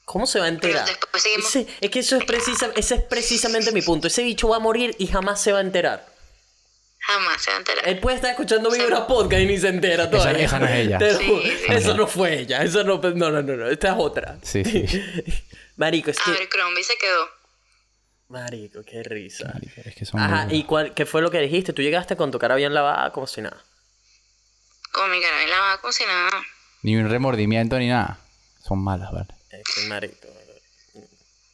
¿Cómo 0.06 0.26
se 0.28 0.40
va 0.40 0.46
a 0.46 0.50
enterar? 0.50 0.86
Pero 0.86 0.98
después 1.00 1.24
seguimos- 1.24 1.50
Ese- 1.56 1.68
es 1.82 1.90
que 1.92 2.00
eso 2.00 2.18
es 2.18 2.26
precisa, 2.26 2.72
ese 2.76 2.96
es 2.96 3.02
precisamente 3.04 3.72
mi 3.72 3.82
punto. 3.82 4.08
Ese 4.08 4.24
bicho 4.24 4.50
va 4.50 4.58
a 4.58 4.60
morir 4.60 4.96
y 5.00 5.08
jamás 5.08 5.42
se 5.42 5.52
va 5.52 5.60
a 5.60 5.62
enterar. 5.62 6.06
Jamás 7.00 7.42
se 7.42 7.52
va 7.52 7.58
a 7.58 7.60
enterar. 7.60 7.88
Él 7.88 8.00
puede 8.00 8.16
estar 8.16 8.32
escuchando 8.32 8.70
Vibra 8.72 9.08
Podcast 9.08 9.42
y 9.42 9.46
ni 9.46 9.58
se 9.58 9.68
entera 9.68 10.10
todavía. 10.10 10.46
esa 10.46 10.60
no 10.60 10.66
es 10.68 10.76
ella. 10.88 10.98
Te 10.98 11.18
Sí, 11.18 11.26
sí. 11.28 11.74
Eso 11.74 11.94
no 11.96 12.08
fue 12.08 12.40
ella. 12.40 12.64
Eso 12.64 12.84
no, 12.86 12.98
no, 13.02 13.12
no, 13.32 13.42
no, 13.42 13.56
no. 13.56 13.70
Esta 13.70 13.90
es 13.90 13.96
otra. 13.98 14.38
Sí, 14.42 14.64
sí. 14.64 14.86
Marico, 15.76 16.12
es 16.12 16.18
A 16.26 16.30
ver, 16.32 16.40
que... 16.40 16.50
Crombie 16.50 16.84
se 16.84 16.96
quedó. 16.98 17.30
Marico, 18.34 18.82
qué 18.84 19.04
risa. 19.04 19.52
Marico, 19.54 19.82
Es 19.86 19.96
que 19.96 20.06
son 20.06 20.20
Ajá, 20.20 20.46
muy- 20.46 20.56
¿y 20.58 20.64
cuál, 20.64 20.94
qué 20.96 21.06
fue 21.06 21.22
lo 21.22 21.30
que 21.30 21.40
dijiste? 21.40 21.72
Tú 21.72 21.84
llegaste 21.84 22.16
con 22.18 22.32
tu 22.32 22.40
cara 22.40 22.56
bien 22.56 22.74
lavada, 22.74 23.12
como 23.12 23.28
si 23.28 23.42
nada. 23.42 23.64
Con 24.92 25.12
mi 25.12 25.22
cara 25.22 25.44
en 25.44 25.50
la 25.52 25.78
como 25.80 25.92
si 25.94 26.04
nada. 26.06 26.30
Ni 26.82 26.96
un 26.96 27.10
remordimiento 27.10 27.78
ni 27.78 27.88
nada. 27.90 28.20
Son 28.68 28.84
malas, 28.84 29.12
¿vale? 29.12 29.28
Es 29.52 29.64
que 29.76 29.88
marico. 29.88 30.28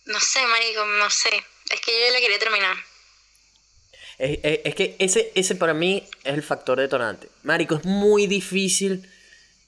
No 0.05 0.19
sé, 0.21 0.39
marico, 0.47 0.85
no 0.85 1.09
sé. 1.09 1.29
Es 1.71 1.81
que 1.81 1.91
yo 1.91 2.07
ya 2.07 2.13
la 2.13 2.19
quería 2.19 2.39
terminar. 2.39 2.75
Es, 4.17 4.39
es- 4.41 4.59
es 4.63 4.75
que 4.75 4.95
ese, 4.99 5.31
ese 5.35 5.55
para 5.55 5.73
mí 5.73 6.07
es 6.23 6.33
el 6.33 6.43
factor 6.43 6.79
detonante. 6.79 7.29
Marico, 7.43 7.75
es 7.75 7.83
muy 7.85 8.25
difícil 8.27 9.09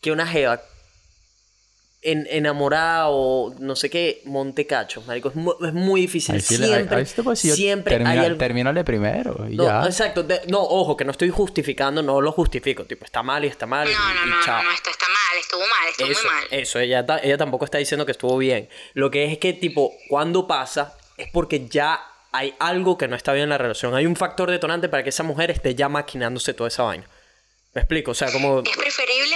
que 0.01 0.11
una 0.11 0.25
jeva 0.25 0.61
en, 2.03 2.27
enamorada 2.31 3.09
o 3.09 3.53
no 3.59 3.75
sé 3.75 3.89
qué 3.89 4.21
monte 4.25 4.65
cachos. 4.65 5.05
Marico, 5.05 5.29
es 5.29 5.35
muy, 5.35 5.53
es 5.65 5.73
muy 5.73 6.01
difícil. 6.01 6.35
Ahí 6.35 6.41
sí, 6.41 6.57
le- 6.57 6.65
ahí- 6.65 6.71
siempre 6.73 7.05
te 7.23 7.29
decir, 7.29 7.53
siempre 7.53 7.91
termina- 7.93 8.11
hay 8.11 8.17
algo- 8.25 8.37
termínale 8.39 8.83
primero 8.83 9.45
y 9.49 9.55
No, 9.55 9.65
ya. 9.65 9.85
exacto. 9.85 10.23
de- 10.23 10.41
no, 10.47 10.61
ojo, 10.61 10.97
que 10.97 11.05
no 11.05 11.11
estoy 11.11 11.29
justificando, 11.29 12.01
no 12.01 12.19
lo 12.21 12.31
justifico. 12.31 12.85
Tipo, 12.85 13.05
está 13.05 13.21
mal 13.23 13.45
y 13.45 13.47
está 13.47 13.65
mal. 13.67 13.87
y- 13.89 13.93
No, 13.93 13.99
no, 14.13 14.25
y 14.25 14.29
no, 14.29 14.35
chao. 14.43 14.57
no, 14.63 14.69
no, 14.69 14.71
esto 14.75 14.89
está 14.89 15.05
mal, 15.07 15.39
estuvo 15.39 15.59
mal, 15.61 15.89
estuvo 15.89 16.07
Eso, 16.07 16.21
muy 16.23 16.31
mal. 16.33 16.43
eso, 16.51 16.79
ella, 16.79 17.05
ta- 17.05 17.19
ella 17.19 17.37
tampoco 17.37 17.65
está 17.65 17.77
diciendo 17.77 18.05
que 18.05 18.11
estuvo 18.13 18.37
bien. 18.37 18.67
Lo 18.93 19.11
que 19.11 19.25
es 19.25 19.37
que, 19.37 19.53
tipo, 19.53 19.93
cuando 20.09 20.47
pasa, 20.47 20.97
es 21.17 21.29
porque 21.31 21.67
ya 21.67 21.99
hay 22.31 22.55
algo 22.59 22.97
que 22.97 23.07
no 23.07 23.15
está 23.15 23.33
bien 23.33 23.43
en 23.43 23.49
la 23.49 23.57
relación. 23.57 23.93
Hay 23.93 24.05
un 24.07 24.15
factor 24.15 24.49
detonante 24.49 24.89
para 24.89 25.03
que 25.03 25.09
esa 25.09 25.23
mujer 25.23 25.51
esté 25.51 25.75
ya 25.75 25.87
maquinándose 25.89 26.53
toda 26.53 26.69
esa 26.69 26.83
vaina. 26.83 27.07
¿Me 27.73 27.81
explico? 27.81 28.11
O 28.11 28.13
sea, 28.13 28.29
como... 28.33 28.59
Es 28.59 28.75
preferible 28.77 29.35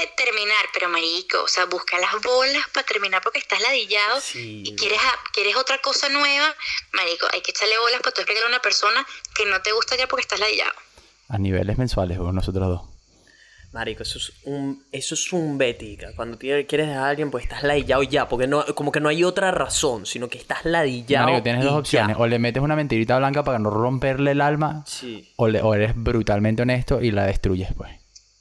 pero 0.75 0.89
marico, 0.89 1.41
o 1.43 1.47
sea, 1.47 1.65
busca 1.65 1.97
las 1.97 2.11
bolas 2.21 2.63
para 2.73 2.85
terminar 2.85 3.21
porque 3.23 3.39
estás 3.39 3.61
ladillado 3.61 4.19
Sí. 4.21 4.61
y 4.65 4.75
quieres, 4.75 4.99
a- 4.99 5.31
quieres 5.33 5.55
otra 5.55 5.79
cosa 5.79 6.09
nueva, 6.09 6.53
marico, 6.93 7.25
hay 7.33 7.41
que 7.41 7.51
echarle 7.51 7.77
bolas 7.79 8.01
para 8.01 8.13
tú 8.13 8.21
explicarle 8.21 8.47
a 8.47 8.49
una 8.49 8.61
persona 8.61 9.05
que 9.33 9.45
no 9.45 9.61
te 9.61 9.71
gusta 9.71 9.95
ya 9.97 10.07
porque 10.07 10.21
estás 10.21 10.39
ladillado. 10.39 10.73
A 11.29 11.37
niveles 11.39 11.77
mensuales, 11.77 12.19
o 12.19 12.31
nosotros 12.31 12.67
dos. 12.67 12.81
Marico, 13.71 14.03
eso 14.03 14.19
es 14.19 14.31
un, 14.43 14.85
eso 14.93 15.15
es 15.15 15.33
un 15.33 15.57
bética. 15.57 16.13
Cuando 16.15 16.37
tie- 16.39 16.65
quieres 16.65 16.87
dejar 16.87 17.03
a 17.03 17.09
alguien, 17.09 17.29
pues 17.29 17.43
estás 17.43 17.61
ladillado 17.63 18.03
ya. 18.03 18.25
Porque 18.29 18.47
no, 18.47 18.63
como 18.73 18.89
que 18.91 19.01
no 19.01 19.09
hay 19.09 19.23
otra 19.25 19.51
razón, 19.51 20.05
sino 20.05 20.29
que 20.29 20.37
estás 20.37 20.63
ladillado. 20.63 21.25
Marico, 21.25 21.43
tienes 21.43 21.61
y 21.61 21.65
dos 21.65 21.73
ya. 21.73 21.79
opciones. 21.79 22.15
O 22.17 22.25
le 22.27 22.39
metes 22.39 22.63
una 22.63 22.77
mentirita 22.77 23.17
blanca 23.17 23.43
para 23.43 23.59
no 23.59 23.69
romperle 23.69 24.31
el 24.31 24.39
alma. 24.39 24.85
Sí. 24.87 25.33
O, 25.35 25.49
le- 25.49 25.61
o 25.61 25.73
eres 25.73 25.91
brutalmente 25.93 26.61
honesto 26.61 27.01
y 27.01 27.11
la 27.11 27.25
destruyes, 27.25 27.69
pues. 27.75 27.91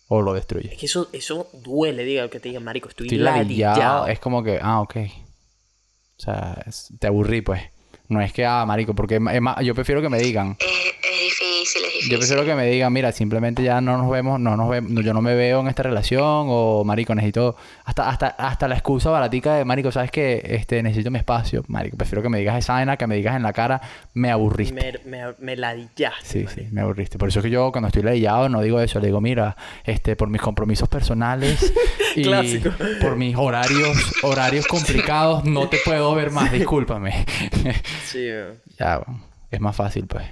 O 0.09 0.21
lo 0.21 0.33
Es 0.35 0.41
destruyes. 0.43 0.79
que 0.79 0.87
eso, 0.87 1.09
eso 1.13 1.49
duele, 1.53 2.05
diga 2.05 2.29
que 2.29 2.39
te 2.41 2.49
digan, 2.51 2.65
Marico, 2.65 2.89
estoy, 2.89 3.07
Estoy 3.07 3.19
ladillado. 3.19 3.77
ladillado. 3.79 4.07
Es 4.09 4.21
como 4.21 4.43
que, 4.43 4.59
ah, 4.63 4.81
ok. 4.81 4.97
O 4.97 6.21
sea, 6.23 6.63
es- 6.67 6.93
te 6.99 7.07
aburrí, 7.07 7.41
pues. 7.41 7.63
No 8.09 8.21
es 8.21 8.33
que, 8.33 8.45
ah, 8.45 8.65
marico, 8.67 8.95
porque 8.95 9.15
es 9.17 9.41
más- 9.41 9.61
yo 9.65 9.75
prefiero 9.75 10.03
que 10.03 10.09
me 10.11 10.19
digan. 10.19 10.57
Es, 10.61 10.67
es 10.67 11.21
difícil, 11.23 11.85
es 11.85 11.93
difícil. 11.95 12.11
Yo 12.11 12.19
prefiero 12.19 12.45
que 12.45 12.55
me 12.55 12.67
digan, 12.67 12.93
mira, 12.93 13.13
simplemente 13.13 13.63
ya 13.63 13.81
no 13.81 13.97
nos 13.97 14.11
vemos, 14.11 14.39
no 14.39 14.57
nos 14.59 14.69
vemos, 14.69 15.03
yo 15.03 15.15
no 15.15 15.23
me 15.23 15.35
veo 15.35 15.61
en 15.61 15.69
esta 15.69 15.83
relación, 15.83 16.21
o 16.51 16.85
marico, 16.85 17.15
necesito, 17.15 17.57
hasta, 17.87 18.09
hasta, 18.11 18.27
hasta 18.29 18.69
la 18.69 18.75
excusa 18.75 19.09
baratica 19.09 19.55
de 19.55 19.65
marico, 19.65 19.91
sabes 19.91 20.11
que 20.11 20.43
este 20.51 20.83
necesito 20.83 21.11
mi 21.11 21.19
espacio, 21.19 21.65
marico, 21.69 21.97
prefiero 21.97 22.21
que 22.23 22.29
me 22.29 22.39
digas 22.39 22.59
esa 22.59 22.75
vaina, 22.75 22.99
que 22.99 23.07
me 23.07 23.17
digas 23.17 23.37
en 23.37 23.43
la 23.43 23.55
cara, 23.55 23.81
me 24.13 24.31
aburriste. 24.31 25.01
Me, 25.07 25.17
me, 25.19 25.25
me 25.39 25.57
ladillaste. 25.57 26.25
Sí, 26.25 26.39
marico. 26.45 26.61
sí, 26.61 26.69
me 26.73 26.83
aburriste. 26.83 27.17
Por 27.17 27.31
eso 27.31 27.39
es 27.39 27.45
que 27.45 27.51
yo 27.51 27.73
cuando 27.73 27.89
estoy 27.89 28.03
ladillado 28.03 28.51
no 28.51 28.61
digo 28.61 28.81
eso, 28.81 29.01
le 29.01 29.07
digo, 29.07 29.23
mira, 29.23 29.57
este, 29.85 30.15
por 30.15 30.29
mis 30.29 30.43
compromisos 30.43 30.91
personales 30.91 31.73
y 32.17 32.23
Clásico. 32.25 32.69
por 33.01 33.17
mis 33.17 33.35
horarios, 33.35 33.97
horarios 34.23 34.67
complicados, 34.67 35.45
no 35.47 35.69
te 35.71 35.79
puedo 35.85 36.15
ver 36.15 36.31
más, 36.33 36.53
discúlpame. 36.53 37.25
Sí, 38.07 38.29
weón. 38.31 38.62
ya, 38.79 39.05
es 39.51 39.61
más 39.61 39.77
fácil, 39.77 40.07
pues. 40.07 40.27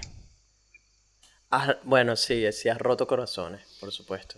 Bueno, 1.84 2.16
sí, 2.16 2.51
sí, 2.52 2.68
has 2.68 2.78
roto 2.78 3.06
corazones, 3.06 3.60
por 3.78 3.93
supuesto. 3.93 4.36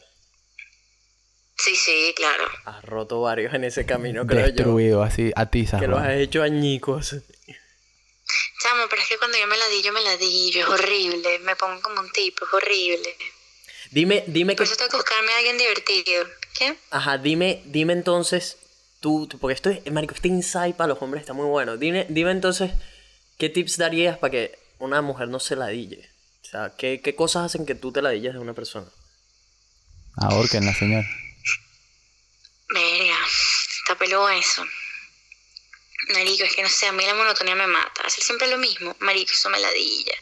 Sí, 1.56 1.76
sí, 1.76 2.12
claro. 2.16 2.44
Has 2.64 2.84
roto 2.84 3.20
varios 3.20 3.54
en 3.54 3.62
ese 3.64 3.86
camino, 3.86 4.26
creo 4.26 4.48
yo. 4.48 4.52
Destruido, 4.52 5.02
así, 5.04 5.32
atizas. 5.36 5.80
Que 5.80 5.86
los 5.86 6.00
has 6.00 6.14
hecho 6.14 6.42
añicos. 6.42 7.10
Chamo, 7.10 8.82
pero 8.90 9.00
es 9.00 9.08
que 9.08 9.18
cuando 9.18 9.38
yo 9.38 9.46
me 9.46 9.56
ladillo, 9.56 9.92
me 9.92 10.00
ladillo, 10.02 10.62
es 10.62 10.68
horrible. 10.68 11.38
Me 11.40 11.54
pongo 11.54 11.80
como 11.82 12.00
un 12.00 12.10
tipo, 12.10 12.44
es 12.46 12.52
horrible. 12.52 13.14
Dime, 13.92 14.24
dime 14.26 14.54
Por 14.56 14.66
que... 14.66 14.72
eso 14.72 14.76
tengo 14.76 14.90
que 14.90 14.96
buscarme 14.96 15.32
a 15.32 15.36
alguien 15.36 15.56
divertido. 15.58 16.26
¿Qué? 16.58 16.76
Ajá, 16.90 17.18
dime, 17.18 17.62
dime 17.66 17.92
entonces... 17.92 18.58
Tú, 19.00 19.26
tú- 19.28 19.38
porque 19.38 19.54
esto 19.54 19.70
es... 19.70 19.88
Marico, 19.92 20.14
este 20.14 20.28
insight 20.28 20.74
para 20.74 20.88
los 20.88 21.02
hombres 21.02 21.20
está 21.20 21.34
muy 21.34 21.46
bueno. 21.46 21.76
Dime, 21.76 22.06
dime 22.08 22.32
entonces... 22.32 22.72
¿Qué 23.38 23.48
tips 23.48 23.78
darías 23.78 24.18
para 24.18 24.30
que 24.30 24.58
una 24.78 25.02
mujer 25.02 25.28
no 25.28 25.40
se 25.40 25.56
ladille? 25.56 26.08
O 26.42 26.46
sea, 26.46 26.74
¿qué, 26.76 27.00
qué 27.02 27.14
cosas 27.14 27.46
hacen 27.46 27.66
que 27.66 27.74
tú 27.74 27.92
te 27.92 28.02
ladilles 28.02 28.32
de 28.32 28.38
una 28.38 28.54
persona? 28.54 28.86
Ahorquen 30.16 30.64
la 30.64 30.74
señora. 30.74 31.08
Verga, 32.68 33.18
está 33.80 33.98
peludo 33.98 34.28
eso. 34.28 34.64
Marico, 36.12 36.44
es 36.44 36.54
que 36.54 36.62
no 36.62 36.68
sé, 36.68 36.86
a 36.86 36.92
mí 36.92 37.04
la 37.04 37.14
monotonía 37.14 37.54
me 37.54 37.66
mata. 37.66 38.02
Hacer 38.02 38.22
siempre 38.22 38.46
lo 38.48 38.58
mismo, 38.58 38.94
marico, 39.00 39.32
eso 39.32 39.48
me 39.50 39.58
ladilla. 39.58 40.14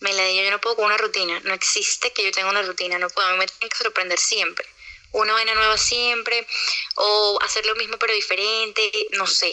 Me 0.00 0.12
ladilla, 0.12 0.44
yo 0.44 0.50
no 0.50 0.60
puedo 0.60 0.76
con 0.76 0.86
una 0.86 0.96
rutina. 0.96 1.40
No 1.40 1.54
existe 1.54 2.12
que 2.12 2.24
yo 2.24 2.32
tenga 2.32 2.50
una 2.50 2.62
rutina, 2.62 2.98
no 2.98 3.08
puedo. 3.10 3.28
A 3.28 3.32
mí 3.32 3.38
me 3.38 3.46
tienen 3.46 3.68
que 3.68 3.76
sorprender 3.76 4.18
siempre. 4.18 4.66
Una 5.12 5.32
vaina 5.32 5.54
nueva 5.54 5.76
siempre, 5.76 6.46
o 6.94 7.38
hacer 7.42 7.66
lo 7.66 7.74
mismo 7.74 7.98
pero 7.98 8.14
diferente, 8.14 8.90
no 9.12 9.26
sé. 9.26 9.52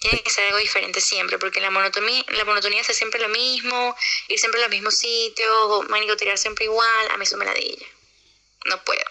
Tiene 0.00 0.22
que 0.22 0.30
ser 0.30 0.44
algo 0.46 0.58
diferente 0.58 1.00
siempre, 1.00 1.38
porque 1.38 1.60
la 1.60 1.70
monotonía, 1.70 2.24
la 2.28 2.44
monotonía 2.44 2.80
es 2.82 2.86
siempre 2.96 3.20
lo 3.20 3.28
mismo, 3.28 3.96
ir 4.28 4.38
siempre 4.38 4.60
a 4.60 4.64
los 4.64 4.70
mismos 4.70 4.94
sitios, 4.96 5.48
o, 5.50 5.82
marico, 5.88 6.16
tirar 6.16 6.38
siempre 6.38 6.66
igual, 6.66 7.10
a 7.10 7.16
mí 7.16 7.24
eso 7.24 7.36
me 7.36 7.44
ladilla. 7.44 7.86
No 8.66 8.82
puedo. 8.84 9.02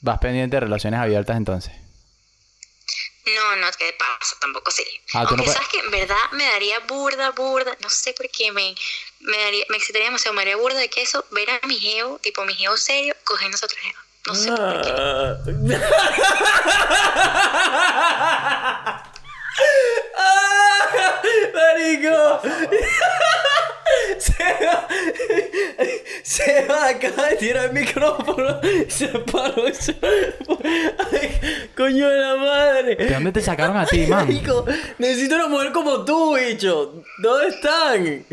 Vas 0.00 0.18
pendiente 0.18 0.56
de 0.56 0.60
relaciones 0.60 0.98
abiertas 1.00 1.36
entonces. 1.36 1.72
No, 3.26 3.56
no, 3.56 3.66
¿qué 3.78 3.92
pasa? 3.98 4.36
Tampoco 4.40 4.70
sí. 4.70 4.84
Ah, 5.12 5.26
tú 5.28 5.36
no 5.36 5.42
Aunque 5.42 5.44
puedes- 5.44 5.52
sabes 5.54 5.68
que 5.68 5.78
en 5.80 5.90
verdad 5.90 6.30
me 6.32 6.44
daría 6.46 6.78
burda, 6.80 7.30
burda, 7.32 7.76
no 7.80 7.90
sé 7.90 8.12
por 8.14 8.28
qué 8.30 8.50
me, 8.52 8.74
me 9.20 9.36
daría, 9.38 9.64
me 9.68 9.76
excitaría 9.76 10.06
demasiado, 10.06 10.34
me 10.34 10.40
daría 10.42 10.56
burda 10.56 10.78
de 10.78 10.88
queso 10.88 11.24
ver 11.32 11.50
a 11.50 11.60
mi 11.66 11.78
geo, 11.78 12.18
tipo 12.22 12.44
mi 12.44 12.54
geo 12.54 12.76
serio, 12.76 13.14
cogiendo 13.24 13.58
a 13.60 13.64
otro 13.66 13.78
geo. 13.80 13.94
No 14.26 14.34
sé 14.34 14.50
por 14.50 14.82
qué. 14.82 14.92
¡Ah! 20.16 21.22
¡Marico! 21.54 22.40
Seba, 24.18 24.88
Seba 26.22 26.88
acaba 26.88 27.28
de 27.28 27.36
tirar 27.36 27.66
el 27.66 27.72
micrófono 27.72 28.60
y 28.62 28.90
se 28.90 29.08
paró. 29.08 29.72
se- 29.74 29.96
Ay, 31.12 31.68
¡Coño 31.76 32.08
de 32.08 32.16
la 32.16 32.36
madre! 32.36 32.96
¿De 32.96 33.10
dónde 33.10 33.32
te 33.32 33.40
sacaron 33.40 33.76
a 33.76 33.86
ti, 33.86 34.06
man? 34.06 34.26
Marico, 34.26 34.66
necesito 34.98 35.36
una 35.36 35.46
mujer 35.48 35.72
como 35.72 36.04
tú, 36.04 36.36
bicho. 36.36 37.02
¿Dónde 37.18 37.48
están? 37.48 38.26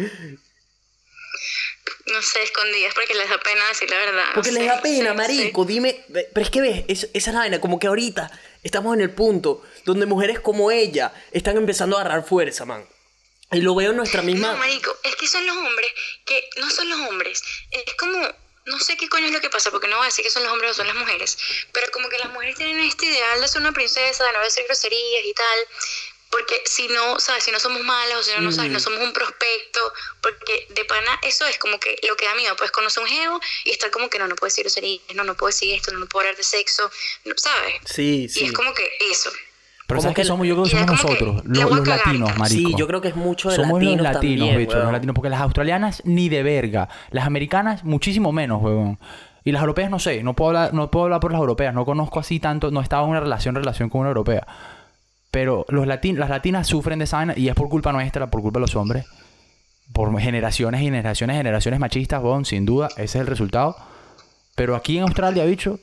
No 2.08 2.22
sé, 2.22 2.44
escondidas 2.44 2.94
porque 2.94 3.14
les 3.16 3.30
da 3.30 3.38
pena 3.40 3.68
decir 3.70 3.90
la 3.90 3.98
verdad. 3.98 4.26
no 4.28 4.34
Porque 4.36 4.52
les 4.52 4.64
sé, 4.64 4.70
da 4.70 4.82
pena, 4.82 5.14
marico. 5.14 5.66
Dime. 5.66 6.04
Pero 6.12 6.42
es 6.46 6.50
que 6.50 6.62
ves, 6.62 6.84
es- 6.88 7.10
esa 7.14 7.30
es 7.30 7.34
la 7.34 7.40
vaina. 7.40 7.60
Como 7.62 7.80
que 7.80 7.88
ahorita 7.88 8.30
estamos 8.66 8.96
en 8.96 9.02
el 9.02 9.12
punto 9.12 9.62
donde 9.86 10.08
mujeres 10.08 10.40
como 10.40 10.72
ella 10.72 11.14
están 11.32 11.56
empezando 11.56 11.98
a 11.98 12.02
agarrar 12.02 12.26
fuerza, 12.26 12.66
man. 12.66 12.86
Y 13.52 13.62
lo 13.62 13.76
veo 13.76 13.92
en 13.92 13.98
nuestra 13.98 14.24
misma. 14.24 14.54
No, 14.54 14.58
marico, 14.58 14.92
es 15.04 15.16
que 15.16 15.28
son 15.28 15.46
los 15.46 15.56
hombres 15.56 15.92
que 16.26 16.50
no 16.58 16.70
son 16.72 16.90
los 16.90 17.00
hombres. 17.08 17.44
Es 17.70 17.94
como, 17.94 18.28
no 18.66 18.80
sé 18.80 18.98
qué 18.98 19.08
coño 19.08 19.28
es 19.28 19.32
lo 19.32 19.40
que 19.40 19.52
pasa, 19.52 19.70
porque 19.70 19.88
no 19.88 19.98
voy 19.98 20.06
a 20.06 20.08
decir 20.08 20.26
que 20.26 20.32
son 20.32 20.44
los 20.44 20.52
hombres 20.52 20.72
o 20.72 20.74
son 20.74 20.88
las 20.88 20.96
mujeres, 20.96 21.38
pero 21.72 21.92
como 21.92 22.10
que 22.10 22.18
las 22.18 22.34
mujeres 22.34 22.56
tienen 22.56 22.80
este 22.80 23.06
ideal 23.06 23.40
de 23.40 23.48
ser 23.48 23.62
una 23.62 23.72
princesa, 23.72 24.26
de 24.26 24.34
no 24.34 24.42
decir 24.42 24.66
groserías 24.66 25.26
y 25.26 25.34
tal. 25.34 25.60
Porque 26.38 26.56
si 26.66 26.88
no, 26.90 27.18
¿sabes? 27.20 27.44
Si 27.46 27.52
no 27.52 27.60
somos 27.60 27.82
malas 27.84 28.18
o 28.20 28.24
si 28.24 28.32
no, 28.36 28.42
no, 28.42 28.52
¿sabes? 28.52 28.72
no 28.72 28.80
somos 28.80 29.00
un 29.00 29.14
prospecto, 29.14 29.80
porque 30.22 30.68
de 30.74 30.84
pana 30.84 31.12
eso 31.24 31.46
es 31.46 31.58
como 31.58 31.80
que 31.80 31.96
lo 32.08 32.16
que 32.18 32.26
da 32.26 32.36
miedo, 32.36 32.56
pues 32.58 32.72
conocer 32.72 33.04
un 33.04 33.10
geo 33.10 33.40
y 33.64 33.70
estar 33.70 33.90
como 33.90 34.10
que 34.10 34.20
no, 34.20 34.28
no 34.28 34.36
puedo 34.36 34.48
decir 34.50 34.64
groserías, 34.66 35.02
no, 35.16 35.24
no 35.24 35.36
puedo 35.36 35.48
decir 35.48 35.74
esto, 35.74 35.94
no, 35.94 36.00
no 36.00 36.08
puedo 36.08 36.24
hablar 36.26 36.36
de 36.36 36.44
sexo, 36.44 36.90
¿sabes? 37.38 37.76
Sí, 37.86 38.26
Y 38.26 38.30
sí. 38.30 38.46
es 38.46 38.52
como 38.52 38.74
que 38.74 38.84
eso. 39.10 39.30
Pero 39.88 40.00
Como 40.00 40.02
¿sabes 40.02 40.16
que 40.16 40.22
qué 40.24 40.28
somos? 40.28 40.48
Yo 40.48 40.56
creo 40.56 40.64
que 40.66 40.70
y 40.70 40.72
somos 40.72 40.86
que 40.86 40.92
nosotros, 41.08 41.42
a 41.46 41.48
los 41.48 41.82
cagar. 41.88 42.06
latinos, 42.08 42.38
marico. 42.38 42.70
Sí, 42.70 42.76
yo 42.76 42.88
creo 42.88 43.02
que 43.02 43.08
es 43.10 43.16
mucho 43.16 43.50
de 43.50 43.56
Somos 43.56 43.74
latinos 43.80 43.98
los 43.98 44.04
latinos, 44.14 44.40
también, 44.40 44.58
bicho, 44.58 44.74
los 44.74 44.82
weón. 44.82 44.94
latinos. 44.94 45.14
Porque 45.14 45.30
las 45.30 45.42
australianas 45.42 46.02
ni 46.06 46.28
de 46.28 46.42
verga. 46.44 46.90
Las 47.12 47.26
americanas 47.28 47.84
muchísimo 47.84 48.32
menos, 48.32 48.62
huevón. 48.64 49.00
Y 49.44 49.52
las 49.52 49.62
europeas 49.62 49.92
no 49.92 50.00
sé, 50.00 50.24
no 50.24 50.34
puedo 50.36 50.50
hablar, 50.50 50.74
no 50.74 50.90
puedo 50.90 51.04
hablar 51.06 51.20
por 51.20 51.32
las 51.32 51.40
europeas, 51.40 51.72
no 51.76 51.86
conozco 51.86 52.20
así 52.20 52.40
tanto, 52.40 52.72
no 52.72 52.82
estaba 52.82 53.04
en 53.04 53.10
una 53.12 53.20
relación, 53.20 53.54
relación 53.54 53.90
con 53.92 54.02
una 54.02 54.10
europea. 54.10 54.48
Pero 55.36 55.66
los 55.68 55.86
latin, 55.86 56.18
las 56.18 56.30
latinas 56.30 56.66
sufren 56.66 56.98
de 56.98 57.04
esa 57.04 57.18
vaina 57.18 57.34
y 57.36 57.50
es 57.50 57.56
por 57.56 57.68
culpa 57.68 57.92
nuestra, 57.92 58.32
por 58.32 58.42
culpa 58.42 58.60
de 58.60 58.62
los 58.62 58.76
hombres. 58.78 59.06
Por 59.92 60.18
generaciones 60.18 60.80
y 60.80 60.86
generaciones, 60.86 61.36
generaciones 61.36 61.78
machistas, 61.78 62.24
huevón, 62.24 62.46
sin 62.46 62.66
duda, 62.66 62.88
ese 62.96 63.04
es 63.04 63.16
el 63.16 63.28
resultado. 63.28 63.76
Pero 64.56 64.78
aquí 64.78 64.96
en 64.96 65.04
Australia, 65.04 65.44
bicho, 65.44 65.78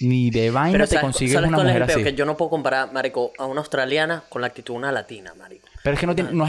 ni 0.00 0.28
de 0.30 0.50
vaina 0.50 0.72
Pero 0.72 0.84
te 0.84 0.90
¿sabes, 0.96 1.04
consigues 1.04 1.32
¿sabes 1.32 1.48
una 1.48 1.56
cuál 1.56 1.68
es 1.68 1.72
mujer 1.72 1.82
el 1.90 1.90
así. 1.96 2.04
Que 2.04 2.12
yo 2.14 2.26
no 2.26 2.36
puedo 2.36 2.50
comparar, 2.50 2.92
marico, 2.92 3.32
a 3.38 3.46
una 3.46 3.60
australiana 3.60 4.24
con 4.28 4.42
la 4.42 4.48
actitud 4.48 4.74
de 4.74 4.78
una 4.80 4.92
latina, 4.92 5.32
marico. 5.38 5.66
Pero 5.82 5.94
es 5.94 6.00
que 6.00 6.06
no, 6.06 6.14
tiene- 6.14 6.28
es 6.28 6.36
no, 6.36 6.44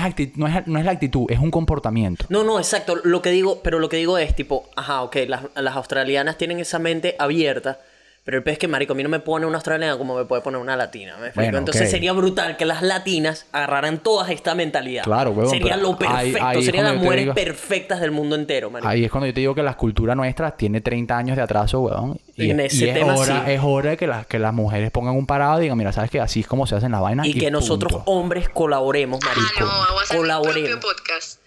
es, 0.48 0.68
no 0.68 0.80
es 0.80 0.86
la 0.86 0.91
actitud, 0.91 1.26
es 1.32 1.40
un 1.40 1.49
comportamiento. 1.49 2.26
No, 2.28 2.44
no, 2.44 2.60
exacto. 2.60 2.98
Lo 3.06 3.22
que 3.22 3.32
digo, 3.32 3.61
pero 3.64 3.80
lo 3.80 3.88
que 3.88 3.95
digo 3.95 4.18
es 4.18 4.36
tipo, 4.36 4.70
ajá, 4.76 5.02
ok, 5.03 5.15
las, 5.30 5.44
las 5.56 5.76
australianas 5.78 6.38
tienen 6.38 6.60
esa 6.60 6.78
mente 6.78 7.15
abierta, 7.20 7.80
pero 8.24 8.38
el 8.38 8.44
pez 8.44 8.54
es 8.54 8.60
que, 8.60 8.68
marico, 8.68 8.94
a 8.94 8.95
mí 8.95 9.04
no 9.04 9.10
me 9.10 9.20
pone 9.20 9.45
una 9.45 9.58
australiana 9.58 9.98
como 9.98 10.16
me 10.16 10.26
puede 10.26 10.41
poner 10.41 10.60
una 10.62 10.76
latina. 10.78 11.18
¿me 11.20 11.28
explico? 11.28 11.45
Bueno, 11.45 11.58
Entonces 11.58 11.91
sería 11.91 12.14
brutal 12.14 12.56
que 12.58 12.66
las 12.66 12.82
latinas 12.82 13.48
agarraran 13.52 14.00
toda 14.00 14.32
esta 14.32 14.56
mentalidad. 14.56 15.04
Claro, 15.04 15.32
huevón, 15.32 15.50
Sería 15.52 15.76
lo 15.78 15.98
perfecto. 15.98 16.45
ahí 16.45 16.64
Serían 16.64 16.86
las 16.86 16.95
mujeres 16.98 17.26
digo- 17.26 17.34
perfectas 17.36 18.00
del 18.00 18.12
mundo 18.12 18.36
entero, 18.36 18.70
marico. 18.72 18.88
Ahí 18.88 19.04
es 19.06 19.12
cuando 19.12 19.28
yo 19.28 19.34
te 19.34 19.41
digo 19.41 19.54
que 19.56 19.64
la 19.64 19.76
cultura 19.76 20.16
nuestra 20.16 20.52
tiene 20.52 20.80
30 20.82 21.18
años 21.18 21.36
de 21.36 21.44
atraso, 21.44 21.82
weón. 21.82 22.18
Y, 22.36 22.50
En 22.50 22.60
es- 22.62 22.74
ese 22.74 22.86
y 22.86 22.90
es, 22.90 22.94
tema, 22.95 23.16
hora, 23.16 23.44
sí. 23.45 23.52
es 23.52 23.60
hora 23.62 23.90
de 23.91 23.98
que, 23.98 24.08
las 24.08 24.26
que 24.26 24.40
las 24.40 24.54
mujeres 24.54 24.90
pongan 24.91 25.16
un 25.16 25.26
parado 25.28 25.60
y 25.60 25.64
digan, 25.64 25.78
mira, 25.78 25.91
¿sabes 25.91 26.10
qué? 26.10 26.20
Así 26.22 26.40
es 26.40 26.48
como 26.48 26.66
se 26.66 26.76
hacen 26.76 26.91
las 26.94 27.02
vainas. 27.02 27.28
y 27.28 27.34
que 27.34 27.52
nosotros 27.52 28.02
hombres 28.06 28.48
colaboremos, 28.50 29.20
Ah, 29.24 29.28
marico. 29.36 29.60
no, 29.60 29.66
voy 29.66 29.76
a 30.00 30.04
hacer 30.04 30.18
mi 30.20 30.24
propio 30.28 30.40
colaboremos. 30.41 30.80
podcast. 30.86 31.43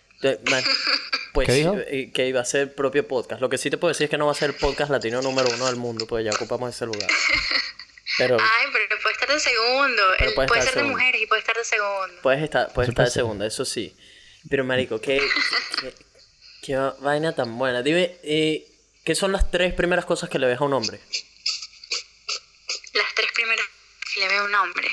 Man, 0.50 0.64
Pues 1.32 1.46
¿Qué 1.48 1.52
dijo? 1.52 1.76
eh, 1.76 2.10
que 2.14 2.26
iba 2.28 2.40
a 2.40 2.44
ser 2.46 2.74
propio 2.74 3.06
podcast. 3.06 3.42
Lo 3.42 3.50
que 3.50 3.58
sí 3.58 3.68
te 3.68 3.76
puedo 3.76 3.92
decir 3.92 4.04
es 4.04 4.10
que 4.10 4.16
no 4.16 4.24
va 4.24 4.32
a 4.32 4.34
ser 4.34 4.50
el 4.50 4.56
podcast 4.56 4.90
latino 4.90 5.20
número 5.20 5.48
uno 5.54 5.66
del 5.66 5.76
mundo, 5.76 6.06
pues 6.06 6.24
ya 6.24 6.30
ocupamos 6.30 6.74
ese 6.74 6.86
lugar. 6.86 7.08
Pero 8.18 8.38
Ay, 8.40 8.66
pero 8.72 8.98
puede 9.02 9.12
estar 9.12 9.28
de 9.28 9.38
segundo. 9.38 10.02
Pero 10.18 10.34
puede 10.34 10.48
puede, 10.48 10.60
estar 10.60 10.72
ser 10.72 10.74
de 10.74 10.80
segundo. 10.80 10.98
mujeres 10.98 11.20
y 11.20 11.26
puede 11.26 11.40
estar 11.40 11.54
de 11.54 11.64
segundo. 11.64 12.22
puedes 12.22 12.42
estar, 12.42 12.72
puedes 12.72 12.86
Eso 12.88 12.92
estar 12.92 13.04
de 13.04 13.10
segunda, 13.10 13.46
eso 13.46 13.64
sí. 13.66 13.94
Pero 14.48 14.64
marico, 14.64 14.98
qué, 15.02 15.20
qué, 15.82 15.92
qué 16.62 16.76
vaina 17.00 17.34
tan 17.34 17.58
buena. 17.58 17.82
Dime, 17.82 18.16
eh, 18.22 18.66
¿qué 19.04 19.14
son 19.14 19.32
las 19.32 19.50
tres 19.50 19.74
primeras 19.74 20.06
cosas 20.06 20.30
que 20.30 20.38
le 20.38 20.46
ves 20.46 20.58
a 20.58 20.64
un 20.64 20.72
hombre? 20.72 20.98
Las 22.94 23.14
tres 23.14 23.30
primeras 23.34 23.66
que 24.14 24.20
le 24.20 24.28
veo 24.28 24.40
a 24.40 24.44
un 24.46 24.54
hombre. 24.54 24.88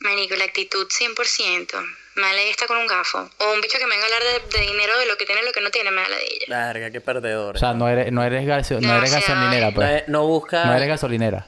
Marico, 0.00 0.34
la 0.34 0.46
actitud 0.46 0.88
100%. 0.88 1.96
Me 2.16 2.22
da 2.22 2.32
la 2.32 2.42
está 2.42 2.66
con 2.66 2.76
un 2.78 2.86
gafo. 2.86 3.18
O 3.38 3.52
un 3.52 3.60
bicho 3.60 3.76
que 3.78 3.86
me 3.86 3.96
venga 3.96 4.04
a 4.04 4.06
hablar 4.06 4.22
de, 4.22 4.58
de 4.58 4.64
dinero, 4.66 4.98
de 4.98 5.06
lo 5.06 5.16
que 5.16 5.26
tiene 5.26 5.42
y 5.42 5.44
lo 5.44 5.52
que 5.52 5.60
no 5.60 5.70
tiene, 5.70 5.90
me 5.90 6.02
da 6.02 6.08
la 6.08 6.16
de 6.16 6.22
ella. 6.24 6.44
Larga, 6.48 6.90
qué 6.90 7.00
perdedor. 7.00 7.56
O 7.56 7.58
sea, 7.58 7.72
no 7.74 7.88
eres, 7.88 8.12
no 8.12 8.22
eres, 8.22 8.46
gaso- 8.46 8.80
no 8.80 8.96
eres 8.96 9.10
Demasiado. 9.10 9.40
gasolinera, 9.42 9.68
no, 9.70 9.74
pues. 9.74 9.90
es- 10.02 10.08
no 10.08 10.26
busca. 10.26 10.64
No 10.64 10.74
eres 10.76 10.88
gasolinera. 10.88 11.46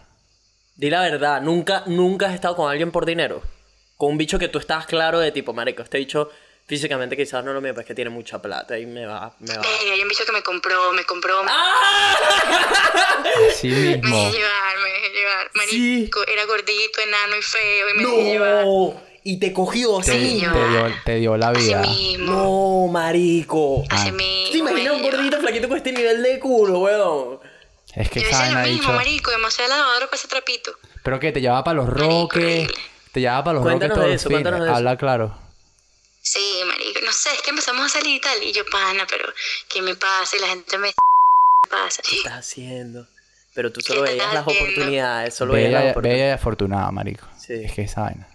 Di 0.74 0.90
la 0.90 1.00
verdad, 1.02 1.40
nunca, 1.40 1.84
nunca 1.86 2.26
has 2.26 2.34
estado 2.34 2.56
con 2.56 2.70
alguien 2.70 2.90
por 2.90 3.06
dinero. 3.06 3.42
Con 3.96 4.10
un 4.10 4.18
bicho 4.18 4.38
que 4.38 4.48
tú 4.48 4.58
estás 4.58 4.86
claro 4.86 5.18
de 5.20 5.32
tipo, 5.32 5.52
marico, 5.54 5.82
este 5.82 5.96
bicho 5.98 6.30
físicamente 6.66 7.16
quizás 7.16 7.44
no 7.44 7.52
lo 7.52 7.60
mío, 7.60 7.72
pero 7.72 7.82
es 7.82 7.86
que 7.86 7.94
tiene 7.94 8.10
mucha 8.10 8.42
plata 8.42 8.76
y 8.76 8.84
me 8.86 9.06
va, 9.06 9.34
me 9.38 9.54
va. 9.56 9.62
Verga, 9.62 9.92
hay 9.92 10.02
un 10.02 10.08
bicho 10.08 10.24
que 10.26 10.32
me 10.32 10.42
compró, 10.42 10.92
me 10.92 11.04
compró, 11.04 11.42
me, 11.44 11.50
Así 13.50 13.68
me 13.68 13.96
mismo. 13.96 14.16
dejé 14.16 14.32
llevar, 14.38 14.78
me 14.82 14.90
dejé 14.90 15.08
llevar. 15.10 15.50
Sí. 15.52 15.58
Marico, 16.00 16.26
era 16.26 16.44
gordito, 16.44 17.00
enano 17.00 17.36
y 17.36 17.42
feo 17.42 17.88
y 17.88 17.94
me 17.94 18.04
dejé 18.04 18.22
llevar. 18.32 18.64
Y 19.28 19.38
te 19.40 19.52
cogió 19.52 19.98
Te, 20.00 20.12
así. 20.12 20.40
Sí, 20.40 20.46
te 20.52 20.68
dio, 20.68 20.94
te 21.04 21.14
dio 21.16 21.36
la 21.36 21.48
Así 21.48 21.66
vida. 21.66 21.80
mismo. 21.82 22.32
No, 22.86 22.92
marico. 22.92 23.82
Así 23.90 24.10
Ah. 24.10 24.12
mismo. 24.12 24.52
¿Te 24.52 24.58
imaginas 24.58 24.92
un 24.94 25.02
gordito 25.02 25.40
flaquito 25.40 25.68
con 25.68 25.76
este 25.78 25.90
nivel 25.92 26.22
de 26.22 26.38
culo, 26.38 26.78
weón? 26.80 27.40
Es 27.94 28.08
que 28.08 28.20
Yo 28.20 28.28
decía 28.28 28.50
lo 28.52 28.60
mismo, 28.60 28.82
dicho. 28.82 28.92
marico, 28.92 29.30
demasiado 29.32 29.70
lavadora 29.70 30.06
para 30.06 30.16
ese 30.16 30.28
trapito. 30.28 30.72
Pero 31.02 31.18
que 31.18 31.32
te 31.32 31.40
llevaba 31.40 31.64
para 31.64 31.74
los 31.76 31.88
roques. 31.88 32.68
Te 33.10 33.20
llevaba 33.20 33.42
para 33.42 33.54
los 33.54 33.62
Cuéntanos 33.64 33.96
roques 33.96 34.00
todo 34.00 34.04
de 34.04 34.10
el 34.10 34.16
eso, 34.16 34.28
fin. 34.28 34.34
cuéntanos 34.36 34.60
de 34.60 34.66
eso. 34.66 34.76
Habla 34.76 34.96
claro. 34.96 35.38
Sí, 36.22 36.60
marico, 36.66 37.00
no 37.04 37.12
sé, 37.12 37.30
es 37.34 37.42
que 37.42 37.50
empezamos 37.50 37.84
a 37.86 37.88
salir 37.98 38.16
y 38.16 38.20
tal, 38.20 38.40
y 38.42 38.52
yo, 38.52 38.62
pana, 38.70 39.06
pero 39.10 39.24
¿qué 39.68 39.82
me 39.82 39.94
pasa? 39.96 40.36
Y 40.36 40.40
la 40.40 40.48
gente 40.48 40.78
me 40.78 40.88
¿qué 40.90 40.94
pasa? 41.70 42.02
¿Qué 42.08 42.16
estás 42.16 42.32
haciendo? 42.34 43.06
Pero 43.54 43.72
tú 43.72 43.80
solo 43.80 44.04
¿Qué 44.04 44.10
veías 44.10 44.32
las 44.34 44.46
haciendo? 44.46 44.64
oportunidades, 44.70 45.34
solo 45.34 45.52
veías 45.54 45.72
las 45.72 45.90
oportunidades. 45.90 46.20
bella 46.20 46.30
y 46.30 46.34
afortunada, 46.34 46.90
marico. 46.92 47.26
Sí. 47.38 47.54
Es 47.64 47.72
que 47.72 47.82
esa 47.82 48.02
vaina. 48.02 48.28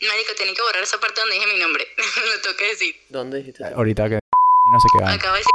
Marico, 0.00 0.32
tenía 0.36 0.54
que 0.54 0.62
borrar 0.62 0.82
esa 0.82 0.98
parte 1.00 1.20
donde 1.20 1.36
dije 1.36 1.46
mi 1.54 1.58
nombre, 1.60 1.84
lo 2.36 2.42
tengo 2.42 2.56
que 2.56 2.68
decir. 2.68 2.94
¿Dónde 3.08 3.38
dijiste? 3.38 3.64
tú? 3.68 3.74
Ahorita 3.76 4.08
que 4.08 4.18
no 4.72 4.80
sé 4.80 4.88
qué 4.92 4.98
vaina. 4.98 5.14
Acabo 5.14 5.32
de 5.34 5.38
decir 5.38 5.50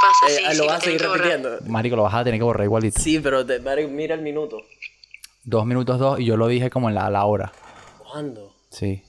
pasa, 0.00 0.26
Eh, 0.28 0.36
sí, 0.36 0.42
ah, 0.46 0.50
sí, 0.52 0.58
lo 0.58 0.66
vas 0.66 0.76
a 0.76 0.80
seguir 0.80 1.02
repitiendo. 1.02 1.58
Marico, 1.66 1.96
lo 1.96 2.02
vas 2.04 2.14
a 2.14 2.24
tener 2.24 2.38
que 2.40 2.44
borrar 2.44 2.64
igualito. 2.64 3.00
Sí, 3.00 3.18
pero 3.20 3.44
te- 3.44 3.58
marico, 3.60 3.90
mira 3.90 4.14
el 4.14 4.22
minuto. 4.22 4.62
Dos 5.44 5.66
minutos 5.66 5.98
dos 5.98 6.20
y 6.20 6.26
yo 6.26 6.36
lo 6.36 6.46
dije 6.46 6.70
como 6.70 6.88
en 6.88 6.94
la, 6.94 7.10
la 7.10 7.24
hora. 7.24 7.52
¿Cuándo? 7.98 8.54
Sí. 8.70 9.02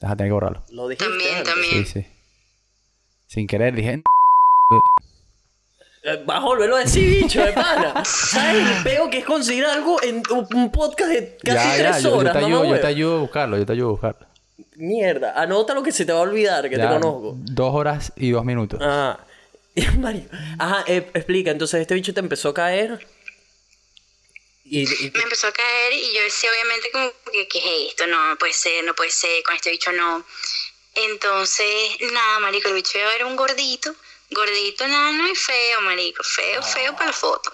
Vas 0.00 0.12
a 0.12 0.16
tener 0.16 0.30
que 0.30 0.34
borrarlo. 0.34 0.62
Lo 0.70 0.88
dijiste 0.88 1.08
También, 1.08 1.36
antes. 1.36 1.52
también. 1.54 1.86
Sí, 1.86 2.02
sí. 2.02 2.06
Sin 3.28 3.46
querer 3.46 3.74
dije. 3.74 4.02
Eh, 6.14 6.22
Vas 6.24 6.38
a 6.38 6.40
volverlo 6.44 6.76
a 6.76 6.80
decir, 6.80 7.22
bicho, 7.22 7.44
de 7.44 7.52
pana. 7.52 8.02
¿Sabes 8.04 8.66
el 8.76 8.82
peo 8.82 9.10
que 9.10 9.18
es 9.18 9.24
conseguir 9.24 9.64
algo 9.66 10.02
en 10.02 10.22
un 10.30 10.70
podcast 10.72 11.10
de 11.10 11.36
casi 11.44 11.68
ya, 11.68 11.74
tres 11.76 11.96
ya, 11.96 11.98
yo, 12.00 12.08
yo 12.10 12.16
horas? 12.18 12.32
te 12.32 12.38
ayudo, 12.44 12.64
yo 12.64 12.80
te 12.80 12.86
ayudo 12.86 13.16
a 13.16 13.20
buscarlo, 13.20 13.58
yo 13.58 13.66
te 13.66 13.72
ayudo 13.72 13.88
a 13.88 13.90
buscarlo. 13.92 14.26
Mierda, 14.76 15.32
anota 15.40 15.74
lo 15.74 15.82
que 15.82 15.92
se 15.92 16.04
te 16.04 16.12
va 16.12 16.18
a 16.20 16.22
olvidar, 16.22 16.68
que 16.70 16.76
te 16.76 16.86
conozco. 16.86 17.34
Dos 17.36 17.74
horas 17.74 18.12
y 18.16 18.30
dos 18.30 18.44
minutos. 18.44 18.80
Ajá. 18.82 19.20
Marico. 19.98 20.28
Ajá, 20.58 20.84
eh, 20.88 21.08
explica. 21.14 21.50
Entonces, 21.52 21.80
este 21.80 21.94
bicho 21.94 22.12
te 22.14 22.20
empezó 22.20 22.48
a 22.50 22.54
caer. 22.54 23.06
Y, 24.64 24.80
y- 24.82 25.10
Me 25.14 25.22
empezó 25.22 25.46
a 25.46 25.52
caer 25.52 25.92
y 25.94 26.14
yo 26.16 26.22
decía, 26.22 26.50
obviamente, 26.52 26.90
como 26.92 27.10
que, 27.32 27.48
¿qué 27.48 27.58
es 27.58 27.64
esto? 27.90 28.06
No, 28.06 28.28
no 28.30 28.36
puede 28.36 28.52
ser, 28.52 28.84
no 28.84 28.94
puede 28.94 29.10
ser, 29.10 29.42
con 29.44 29.54
este 29.56 29.70
bicho 29.70 29.92
no. 29.92 30.24
Entonces, 30.94 31.66
nada, 32.12 32.40
marico, 32.40 32.68
el 32.68 32.74
bicho 32.74 32.98
iba 32.98 33.08
a 33.08 33.12
ver 33.12 33.24
un 33.24 33.36
gordito, 33.36 33.94
gordito, 34.30 34.86
nano 34.86 35.26
y 35.28 35.34
feo, 35.34 35.80
marico, 35.80 36.22
feo, 36.22 36.62
feo 36.62 36.92
para 36.94 37.06
la 37.06 37.12
foto. 37.12 37.52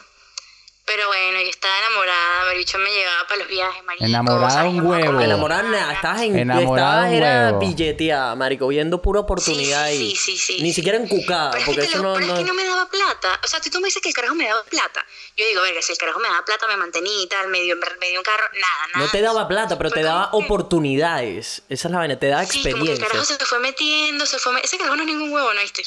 Pero 0.86 1.06
bueno, 1.08 1.40
yo 1.40 1.48
estaba 1.48 1.72
enamorada, 1.78 2.52
el 2.52 2.58
bicho 2.58 2.76
me 2.78 2.90
llevaba 2.90 3.26
para 3.26 3.38
los 3.40 3.48
viajes, 3.48 3.82
marico. 3.84 4.04
Enamorada 4.04 4.46
o 4.46 4.50
sea, 4.50 4.64
un 4.64 4.80
huevo. 4.86 5.18
Enamorada, 5.20 5.62
nada, 5.62 5.92
estabas 5.94 6.20
en. 6.22 6.38
Enamorada 6.38 7.10
era 7.10 7.52
billeteada, 7.52 8.34
marico, 8.34 8.68
viendo 8.68 9.00
pura 9.00 9.20
oportunidad 9.20 9.86
Sí, 9.86 9.90
ahí. 9.92 10.10
sí, 10.14 10.16
sí, 10.16 10.36
sí, 10.38 10.62
Ni 10.62 10.68
sí. 10.68 10.74
siquiera 10.74 10.98
encucada, 10.98 11.52
Pero 11.52 11.60
es, 11.60 11.64
porque 11.66 11.80
que, 11.80 11.86
te 11.86 11.92
eso 11.94 12.02
lo- 12.02 12.08
no. 12.10 12.14
pero 12.16 12.26
es 12.26 12.32
no- 12.32 12.38
que 12.38 12.44
no 12.44 12.54
me 12.54 12.64
daba 12.66 12.86
plata. 12.90 13.40
O 13.42 13.46
sea, 13.46 13.62
si 13.62 13.70
tú 13.70 13.80
me 13.80 13.86
dices 13.86 14.02
que 14.02 14.10
el 14.10 14.14
carajo 14.14 14.34
me 14.34 14.46
daba 14.46 14.62
plata, 14.64 15.04
yo 15.38 15.46
digo, 15.46 15.62
verga, 15.62 15.80
si 15.80 15.92
el 15.92 15.98
carajo 15.98 16.20
me 16.20 16.28
daba 16.28 16.44
plata, 16.44 16.66
me 16.66 16.76
mantenía 16.76 17.22
y 17.22 17.26
tal, 17.28 17.48
me 17.48 17.62
dio, 17.62 17.76
me 17.76 18.08
dio 18.10 18.20
un 18.20 18.24
carro, 18.24 18.44
nada, 18.52 18.86
nada. 18.94 19.06
No 19.06 19.10
te 19.10 19.22
daba 19.22 19.48
plata, 19.48 19.78
pero 19.78 19.90
te 19.90 20.02
daba 20.02 20.30
que- 20.30 20.36
oportunidades. 20.36 21.62
Esa 21.70 21.88
es 21.88 21.92
la 21.92 21.98
vaina, 21.98 22.18
te 22.18 22.28
da 22.28 22.44
Sí, 22.44 22.58
como 22.62 22.62
que 22.62 22.68
el 22.68 22.74
experiencia. 22.98 23.08
carajo 23.08 23.24
se 23.24 23.44
fue 23.46 23.58
metiendo, 23.60 24.26
se 24.26 24.38
fue 24.38 24.60
Ese 24.62 24.76
carajo 24.76 24.96
no 24.96 25.02
es 25.02 25.08
ningún 25.08 25.32
huevo, 25.32 25.52
¿no 25.54 25.60
viste? 25.62 25.82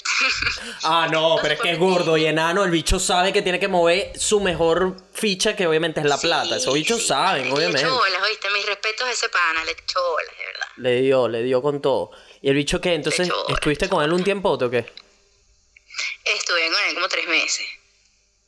Ah, 0.84 1.08
no, 1.12 1.36
pero 1.42 1.54
es 1.54 1.60
que 1.62 1.72
es 1.72 1.78
gordo 1.80 2.18
y 2.18 2.26
enano. 2.26 2.64
El 2.64 2.72
bicho 2.72 3.00
sabe 3.00 3.32
que 3.32 3.42
tiene 3.44 3.60
que 3.60 3.68
mover 3.68 4.12
su 4.20 4.40
mejor 4.40 4.87
ficha, 5.14 5.56
que 5.56 5.68
obviamente 5.68 6.00
es 6.02 6.06
la 6.06 6.18
plata. 6.18 6.58
Esos 6.58 6.74
bichos 6.74 7.02
Sí, 7.02 7.08
saben, 7.08 7.46
Le 7.46 7.54
obviamente. 7.54 7.82
echó 7.82 7.94
bolas, 7.96 8.22
¿oíste? 8.24 8.50
Mis 8.52 8.66
respetos 8.66 9.08
a 9.08 9.12
ese 9.12 9.30
pana, 9.30 9.64
le 9.66 9.72
echó 9.72 10.00
bolas, 10.12 10.38
de 10.38 10.46
verdad. 10.46 10.68
Le 10.78 11.02
dio, 11.02 11.28
le 11.28 11.44
dio 11.44 11.62
con 11.62 11.82
todo. 11.82 12.12
¿Y 12.42 12.50
el 12.50 12.56
bicho 12.56 12.80
qué? 12.82 12.94
Entonces, 12.94 13.30
¿estuviste 13.50 13.90
con 13.90 14.04
él 14.04 14.14
un 14.14 14.24
tiempo 14.24 14.50
o 14.52 14.58
qué? 14.70 14.86
Estuve 16.26 16.68
con 16.72 16.90
él 16.90 16.96
como 16.96 17.08
tres 17.08 17.28
meses. 17.28 17.66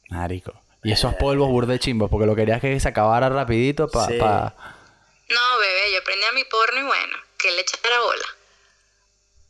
Marico. 0.10 0.54
Y 0.84 0.92
esos 0.92 1.14
polvos 1.16 1.50
burde 1.50 1.78
chimbos, 1.80 2.10
porque 2.10 2.26
lo 2.26 2.36
querías 2.36 2.62
que 2.62 2.80
se 2.80 2.88
acabara 2.88 3.28
rapidito 3.30 3.90
para... 3.90 4.08
Sí. 4.08 4.18
No, 4.18 5.60
bebé, 5.60 5.92
yo 5.94 6.00
aprendí 6.00 6.26
a 6.26 6.32
mi 6.32 6.44
porno 6.46 6.80
y 6.80 6.84
bueno, 6.84 7.18
que 7.38 7.50
él 7.50 7.56
le 7.56 7.62
echara 7.62 8.00
bola. 8.02 8.26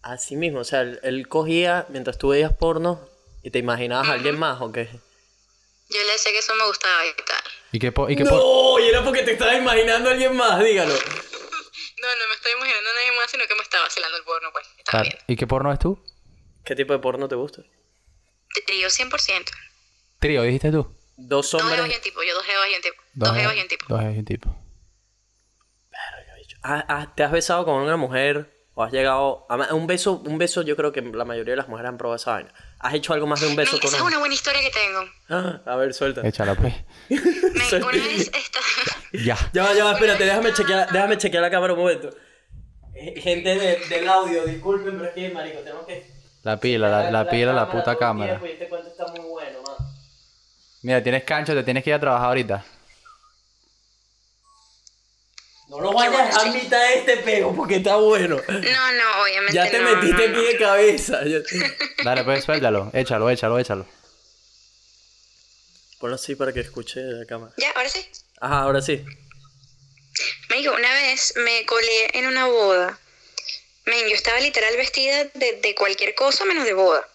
Así 0.01 0.35
mismo, 0.35 0.59
o 0.59 0.63
sea, 0.63 0.81
él, 0.81 0.99
él 1.03 1.27
cogía 1.27 1.85
mientras 1.89 2.17
tú 2.17 2.29
veías 2.29 2.53
porno 2.53 2.99
y 3.43 3.51
te 3.51 3.59
imaginabas 3.59 4.07
a 4.09 4.13
alguien 4.13 4.39
más 4.39 4.59
o 4.61 4.71
qué. 4.71 4.89
Yo 5.89 5.97
le 6.03 6.11
decía 6.11 6.31
que 6.31 6.37
eso 6.39 6.53
me 6.55 6.65
gustaba 6.65 7.05
y 7.05 7.13
tal. 7.23 7.43
¿Y 7.71 7.79
qué, 7.79 7.91
po- 7.91 8.09
y 8.09 8.15
qué 8.15 8.23
po- 8.25 8.35
No, 8.77 8.79
y 8.83 8.89
era 8.89 9.03
porque 9.03 9.23
te 9.23 9.31
estabas 9.33 9.57
imaginando 9.57 10.09
a 10.09 10.13
alguien 10.13 10.35
más, 10.35 10.59
dígalo. 10.63 10.93
No, 12.01 12.07
no 12.07 12.27
me 12.29 12.33
estoy 12.35 12.53
imaginando 12.53 12.89
a 12.89 12.93
nadie 12.93 13.11
más, 13.17 13.29
sino 13.29 13.43
que 13.45 13.55
me 13.55 13.61
estaba 13.61 13.83
vacilando 13.83 14.15
el 14.17 14.23
porno, 14.23 14.49
pues. 14.53 14.65
Estaba 14.77 15.03
Claro. 15.03 15.17
¿Y 15.27 15.35
qué 15.35 15.45
porno 15.47 15.73
es 15.73 15.79
tú? 15.79 16.01
¿Qué 16.63 16.73
tipo 16.73 16.93
de 16.93 16.99
porno 16.99 17.27
te 17.27 17.35
gusta? 17.35 17.61
bien. 17.61 17.73
Trío 18.65 18.87
100%. 18.89 19.51
Trío, 20.19 20.43
dijiste 20.43 20.71
tú. 20.71 20.95
Dos 21.17 21.51
Dos 21.51 21.61
evas 21.61 21.73
y 21.75 21.79
hombres. 21.81 21.97
un 21.97 22.01
tipo, 22.03 22.23
yo 22.23 22.33
dos 22.35 22.45
evas 22.47 22.69
y 22.71 22.75
un 22.75 22.81
tipo. 22.81 23.01
Dos 23.15 23.37
evas 23.37 23.55
y 23.57 23.59
un 23.59 23.67
tipo. 23.67 23.85
Dos 23.89 23.99
evas 24.01 24.15
y 24.15 24.19
un 24.19 24.25
tipo. 24.25 24.55
Ah, 26.61 26.85
ah, 26.87 27.13
¿Te 27.15 27.23
has 27.23 27.31
besado 27.31 27.65
con 27.65 27.75
una 27.75 27.97
mujer? 27.97 28.49
¿O 28.75 28.83
has 28.83 28.91
llegado 28.91 29.45
a 29.49 29.73
un 29.73 29.87
beso? 29.87 30.13
Un 30.25 30.37
beso, 30.37 30.61
yo 30.61 30.75
creo 30.75 30.91
que 30.91 31.01
la 31.01 31.25
mayoría 31.25 31.51
de 31.53 31.57
las 31.57 31.67
mujeres 31.67 31.89
han 31.89 31.97
probado 31.97 32.15
esa 32.15 32.31
vaina. 32.31 32.53
¿Has 32.79 32.93
hecho 32.93 33.13
algo 33.13 33.27
más 33.27 33.41
de 33.41 33.47
un 33.47 33.55
beso 33.57 33.73
Men, 33.73 33.81
con 33.81 33.87
esa 33.89 33.97
es 33.97 34.03
una 34.03 34.19
buena 34.19 34.33
historia 34.33 34.61
que 34.61 34.69
tengo. 34.71 35.01
Ah, 35.29 35.61
a 35.65 35.75
ver, 35.75 35.93
suelta. 35.93 36.25
Échala, 36.25 36.55
pues. 36.55 36.73
Una 37.09 37.91
vez 37.91 38.31
esta... 38.33 38.59
Ya. 39.11 39.37
Ya 39.51 39.63
va, 39.63 39.73
ya 39.73 39.83
va, 39.83 39.93
espérate, 39.93 40.23
déjame 40.23 40.53
chequear, 40.53 40.89
déjame 40.91 41.17
chequear 41.17 41.41
la 41.43 41.51
cámara 41.51 41.73
un 41.73 41.79
momento. 41.79 42.09
Eh, 42.95 43.19
Gente 43.21 43.49
de- 43.57 43.79
del 43.89 44.07
audio, 44.07 44.45
disculpen, 44.45 44.93
pero 44.97 45.05
es 45.05 45.13
que, 45.13 45.29
marico, 45.29 45.59
tenemos 45.59 45.85
que... 45.85 46.09
La 46.43 46.57
pila, 46.57 46.87
la, 46.89 47.11
la 47.11 47.29
pila, 47.29 47.51
la 47.51 47.69
puta 47.69 47.97
cámara. 47.97 48.31
tiempo 48.39 48.45
y 48.47 48.51
este 48.51 48.69
cuento 48.69 48.87
está 48.89 49.07
muy 49.07 49.19
bueno, 49.29 49.61
man. 49.61 49.75
Mira, 50.81 51.03
tienes 51.03 51.23
cancho, 51.25 51.53
te 51.53 51.63
tienes 51.63 51.83
que 51.83 51.89
ir 51.89 51.95
a 51.95 51.99
trabajar 51.99 52.27
ahorita. 52.27 52.63
No 55.69 55.79
lo 55.79 55.93
vayas 55.93 56.35
a 56.35 56.45
mitad 56.45 56.79
de 56.79 56.95
este 56.95 57.17
pego 57.17 57.55
porque 57.55 57.75
está 57.75 57.95
bueno. 57.97 58.41
No, 58.47 58.91
no, 58.93 59.21
obviamente 59.21 59.53
Ya 59.53 59.69
te 59.69 59.77
no, 59.79 59.95
metiste 59.95 60.27
no, 60.27 60.33
pie 60.33 60.53
de 60.53 60.57
cabeza. 60.57 61.19
Dale, 62.03 62.23
pues 62.23 62.43
suéltalo. 62.43 62.89
Échalo, 62.93 63.29
échalo, 63.29 63.59
échalo. 63.59 63.85
Ponlo 65.99 66.15
así 66.15 66.35
para 66.35 66.53
que 66.53 66.61
escuche 66.61 67.01
la 67.01 67.25
cámara. 67.25 67.53
Ya, 67.57 67.69
ahora 67.71 67.89
sí. 67.89 68.09
Ajá, 68.39 68.59
ahora 68.61 68.81
sí. 68.81 69.05
Me 70.49 70.55
dijo, 70.57 70.73
una 70.73 70.91
vez 70.91 71.33
me 71.37 71.65
colé 71.65 72.17
en 72.17 72.25
una 72.25 72.47
boda. 72.47 72.99
Men, 73.85 74.07
yo 74.07 74.15
estaba 74.15 74.39
literal 74.39 74.75
vestida 74.75 75.25
de, 75.33 75.59
de 75.61 75.75
cualquier 75.75 76.15
cosa 76.15 76.45
menos 76.45 76.65
de 76.65 76.73
boda. 76.73 77.07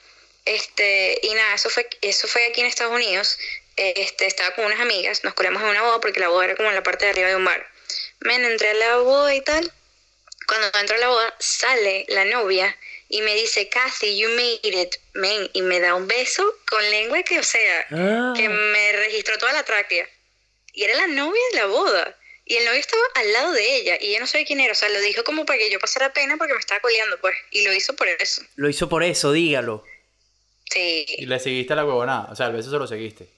Este, 0.44 1.18
y 1.22 1.34
nada, 1.34 1.54
eso 1.54 1.70
fue, 1.70 1.88
eso 2.02 2.28
fue 2.28 2.46
aquí 2.46 2.60
en 2.60 2.66
Estados 2.66 2.94
Unidos. 2.94 3.38
Este, 3.76 4.26
estaba 4.26 4.54
con 4.54 4.66
unas 4.66 4.80
amigas, 4.80 5.24
nos 5.24 5.34
colamos 5.34 5.62
en 5.62 5.70
una 5.70 5.82
boda 5.82 6.00
porque 6.00 6.20
la 6.20 6.28
boda 6.28 6.44
era 6.44 6.56
como 6.56 6.68
en 6.68 6.74
la 6.76 6.82
parte 6.82 7.06
de 7.06 7.10
arriba 7.10 7.28
de 7.28 7.36
un 7.36 7.44
bar. 7.44 7.66
Men, 8.24 8.44
entré 8.44 8.70
a 8.70 8.74
la 8.74 8.96
boda 8.98 9.34
y 9.34 9.40
tal. 9.42 9.70
Cuando 10.46 10.78
entro 10.78 10.96
a 10.96 10.98
la 10.98 11.08
boda, 11.08 11.34
sale 11.38 12.04
la 12.08 12.24
novia 12.26 12.76
y 13.08 13.22
me 13.22 13.34
dice, 13.34 13.68
Kathy, 13.68 14.18
you 14.18 14.28
made 14.30 14.60
it, 14.62 14.96
men, 15.14 15.48
y 15.52 15.62
me 15.62 15.78
da 15.80 15.94
un 15.94 16.06
beso 16.08 16.42
con 16.68 16.82
lengua 16.90 17.22
que, 17.22 17.38
o 17.38 17.42
sea, 17.42 17.86
Ah. 17.90 18.34
que 18.36 18.48
me 18.48 18.92
registró 18.92 19.38
toda 19.38 19.52
la 19.52 19.62
tráquea. 19.62 20.08
Y 20.72 20.82
era 20.84 20.96
la 20.96 21.06
novia 21.06 21.40
de 21.52 21.58
la 21.58 21.66
boda. 21.66 22.18
Y 22.46 22.56
el 22.56 22.64
novio 22.66 22.80
estaba 22.80 23.02
al 23.14 23.32
lado 23.32 23.52
de 23.52 23.76
ella. 23.76 23.96
Y 24.00 24.08
ella 24.10 24.20
no 24.20 24.26
sabía 24.26 24.44
quién 24.46 24.60
era. 24.60 24.72
O 24.72 24.74
sea, 24.74 24.88
lo 24.90 25.00
dijo 25.00 25.24
como 25.24 25.46
para 25.46 25.58
que 25.58 25.70
yo 25.70 25.78
pasara 25.78 26.12
pena 26.12 26.36
porque 26.36 26.52
me 26.52 26.60
estaba 26.60 26.80
coleando, 26.80 27.18
pues. 27.20 27.34
Y 27.52 27.64
lo 27.64 27.72
hizo 27.72 27.94
por 27.96 28.06
eso. 28.08 28.42
Lo 28.56 28.68
hizo 28.68 28.88
por 28.88 29.02
eso, 29.02 29.32
dígalo. 29.32 29.84
Y 30.74 31.06
Sí. 31.08 31.26
le 31.26 31.38
seguiste 31.38 31.74
la 31.74 31.86
huevonada. 31.86 32.28
O 32.32 32.36
sea, 32.36 32.46
el 32.48 32.52
beso 32.52 32.70
se 32.70 32.76
lo 32.76 32.86
seguiste. 32.86 33.28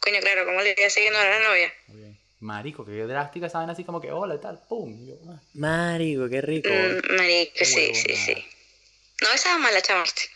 Coño, 0.00 0.20
claro, 0.20 0.46
¿cómo 0.46 0.60
le 0.62 0.74
iba 0.78 0.86
a 0.86 0.90
seguir 0.90 1.12
a 1.14 1.38
la 1.38 1.48
novia? 1.48 1.74
Muy 1.88 1.98
bien. 2.02 2.18
Marico, 2.44 2.84
que 2.84 2.92
drástica 3.04 3.48
vaina 3.48 3.72
así 3.72 3.84
como 3.84 4.02
que 4.02 4.12
hola 4.12 4.34
y 4.34 4.38
tal. 4.38 4.60
Pum. 4.68 4.90
Y 5.02 5.08
yo, 5.08 5.14
ah. 5.30 5.40
Marico, 5.54 6.28
qué 6.28 6.42
rico. 6.42 6.68
Mm, 6.68 7.16
marico, 7.16 7.64
sí, 7.64 7.94
sí, 7.94 8.14
sí. 8.14 8.46
No 9.22 9.30
besaba 9.30 9.56
mal 9.56 9.72
la 9.72 9.80
chama. 9.80 10.02
¿viste? 10.02 10.28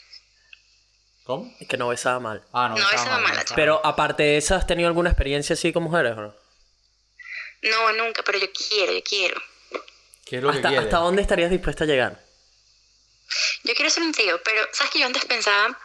¿Cómo? 1.24 1.55
Es 1.60 1.68
que 1.68 1.76
no 1.76 1.89
besaba 1.89 2.18
mal. 2.18 2.43
Ah, 2.51 2.68
no. 2.70 2.76
No, 2.76 2.80
estaba 2.80 3.02
esa 3.02 3.18
mal, 3.18 3.36
estaba 3.36 3.56
Pero 3.56 3.85
aparte 3.85 4.22
de 4.22 4.39
eso, 4.39 4.55
¿has 4.55 4.66
tenido 4.66 4.89
alguna 4.89 5.10
experiencia 5.10 5.52
así 5.52 5.70
con 5.70 5.82
mujeres 5.82 6.12
o 6.12 6.22
no? 6.22 6.35
No, 7.60 7.93
nunca, 7.93 8.22
pero 8.24 8.39
yo 8.39 8.47
quiero, 8.52 8.90
yo 8.94 9.02
quiero. 9.02 9.36
mal. 9.36 9.82
¿Qué 10.24 10.36
es 10.39 10.43
lo 10.43 10.51
que 10.51 10.56
¿Hasta, 10.56 10.68
quieres? 10.70 10.86
¿Hasta 10.86 10.98
dónde 11.01 11.20
estarías 11.20 11.51
dispuesta 11.51 11.85
a 11.85 11.86
llegar? 11.86 12.24
Yo 13.64 13.74
quiero 13.74 13.90
ser 13.90 14.02
un 14.02 14.12
tío, 14.12 14.43
pero 14.43 14.62
¿sabes 14.72 14.93
que 14.94 15.01
yo 15.01 15.06
antes 15.06 15.26
pensaba? 15.26 15.78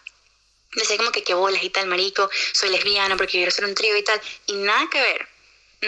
Decía 0.74 0.96
como 0.96 1.12
que 1.12 1.24
qué 1.24 1.34
bolas 1.34 1.62
y 1.62 1.70
tal, 1.70 1.88
marico, 1.88 2.30
soy 2.54 2.70
lesbiana 2.70 3.18
porque 3.18 3.34
quiero 3.34 3.52
ser 3.52 3.66
un 3.66 3.76
trío 3.76 3.98
y 3.98 4.04
tal. 4.06 4.22
Y 4.48 4.54
nada 4.54 4.88
que 4.90 5.02
ver, 5.02 5.33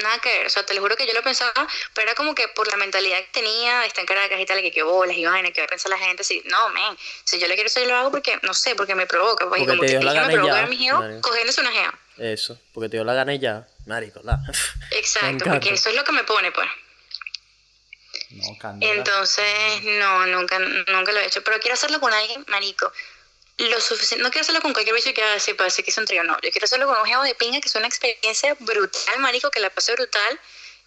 nada 0.02 0.20
que 0.20 0.30
ver. 0.30 0.48
O 0.48 0.50
sea, 0.50 0.66
te 0.66 0.74
lo 0.74 0.82
juro 0.82 0.96
que 0.96 1.06
yo 1.08 1.14
lo 1.14 1.22
pensaba, 1.24 1.54
pero 1.94 2.08
era 2.10 2.16
como 2.16 2.36
que 2.36 2.48
por 2.50 2.68
la 2.68 2.78
mentalidad 2.78 3.18
que 3.20 3.30
tenía, 3.32 3.86
está 3.86 4.02
en 4.02 4.08
Caracas 4.08 4.40
y 4.40 4.46
tal, 4.46 4.62
que 4.62 4.72
qué 4.72 4.84
bolas 4.84 5.18
y 5.18 5.26
vaina, 5.26 5.52
que 5.52 5.62
va 5.62 5.66
a 5.66 5.70
pensar 5.70 5.90
la 5.90 5.98
gente. 5.98 6.24
Sí, 6.24 6.42
no, 6.46 6.70
men, 6.70 6.98
si 7.24 7.40
yo 7.40 7.48
lo 7.48 7.54
quiero 7.56 7.70
yo 7.70 7.86
lo 7.86 7.96
hago 7.96 8.12
porque, 8.12 8.40
no 8.44 8.54
sé, 8.54 8.76
porque 8.76 8.96
me 8.96 9.06
provoca. 9.08 9.48
Pues, 9.50 9.62
y 9.62 9.66
Porque 9.66 9.78
como 9.78 9.82
te 9.82 9.94
que 9.94 9.98
dio 10.00 10.06
la 10.06 10.12
ella 10.12 10.22
gana 10.22 10.28
me 10.28 10.34
provoca 10.34 10.60
a 10.60 10.68
mi 10.68 10.90
marico. 10.90 11.22
cogiéndose 11.22 11.62
una 11.62 11.72
gea. 11.72 11.94
Eso, 12.18 12.60
porque 12.74 12.90
te 12.90 12.98
dio 12.98 13.04
la 13.04 13.14
gana 13.14 13.34
y 13.34 13.40
ya. 13.40 13.68
Marico, 13.86 14.22
la. 14.24 14.40
Exacto, 14.92 15.46
porque 15.46 15.74
eso 15.74 15.90
es 15.90 15.96
lo 15.96 16.04
que 16.04 16.12
me 16.12 16.24
pone, 16.24 16.52
pues. 16.52 16.68
No. 18.32 18.78
Entonces, 18.82 19.84
no, 19.84 20.26
nunca, 20.28 20.60
nunca 20.60 21.12
lo 21.12 21.20
he 21.20 21.26
hecho. 21.28 21.44
Pero 21.44 21.60
quiero 21.60 21.76
hacerlo 21.76 22.00
con 22.00 22.12
alguien, 22.14 22.44
marico. 22.48 22.92
Lo 23.58 23.80
suficiente. 23.80 24.22
No 24.22 24.32
quiero 24.32 24.42
hacerlo 24.42 24.62
con 24.62 24.74
cualquier 24.74 24.96
bicho 24.96 25.14
que 25.14 25.24
haga 25.24 25.36
así 25.36 25.54
para 25.54 25.66
decir 25.66 25.86
que 25.86 25.92
es 25.92 25.98
un 25.98 26.06
trío, 26.06 26.24
no. 26.24 26.34
Yo 26.42 26.52
quiero 26.52 26.66
hacerlo 26.66 26.88
con 26.88 26.98
un 26.98 27.06
jevo 27.06 27.24
de 27.24 27.36
pinga 27.36 27.62
que 27.62 27.70
es 27.70 27.76
una 27.76 27.88
experiencia 27.88 28.56
brutal, 28.60 29.20
marico, 29.20 29.50
que 29.50 29.60
la 29.60 29.70
pase 29.70 29.94
brutal. 29.94 30.40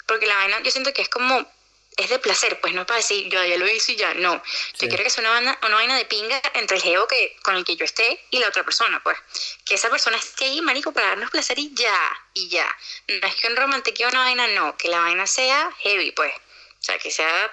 Porque 0.07 0.27
la 0.27 0.35
vaina, 0.37 0.61
yo 0.61 0.71
siento 0.71 0.93
que 0.93 1.03
es 1.03 1.09
como. 1.09 1.51
Es 1.97 2.11
de 2.11 2.21
placer, 2.21 2.61
pues 2.61 2.73
no 2.75 2.83
es 2.83 2.87
para 2.87 2.99
decir, 2.99 3.29
yo 3.29 3.45
ya 3.45 3.57
lo 3.57 3.67
hice 3.67 3.93
y 3.93 3.97
ya, 3.97 4.15
no. 4.15 4.41
Yo 4.79 4.87
quiero 4.87 5.03
que 5.03 5.11
sea 5.11 5.21
una 5.23 5.31
vaina, 5.31 5.59
una 5.63 5.75
vaina 5.75 5.97
de 5.97 6.05
pinga 6.05 6.41
entre 6.55 6.77
el 6.77 6.83
jevo 6.83 7.09
que, 7.09 7.37
con 7.43 7.57
el 7.57 7.65
que 7.65 7.75
yo 7.75 7.85
esté 7.85 8.25
y 8.31 8.39
la 8.39 8.47
otra 8.47 8.63
persona, 8.63 9.03
pues. 9.03 9.19
Que 9.65 9.75
esa 9.75 9.91
persona 9.91 10.17
esté 10.17 10.45
ahí, 10.45 10.61
marico, 10.61 10.93
para 10.93 11.09
darnos 11.09 11.31
placer 11.31 11.59
y 11.59 11.75
ya, 11.75 11.99
y 12.35 12.49
ya. 12.51 12.77
No 13.09 13.27
es 13.27 13.35
que 13.35 13.49
un 13.49 13.57
romantiqueo 13.57 14.09
una 14.11 14.21
vaina, 14.21 14.47
no. 14.49 14.77
Que 14.77 14.89
la 14.89 15.01
vaina 15.01 15.27
sea 15.27 15.75
heavy, 15.81 16.13
pues. 16.13 16.33
O 16.33 16.83
sea, 16.85 16.99
que 17.01 17.11
sea 17.11 17.53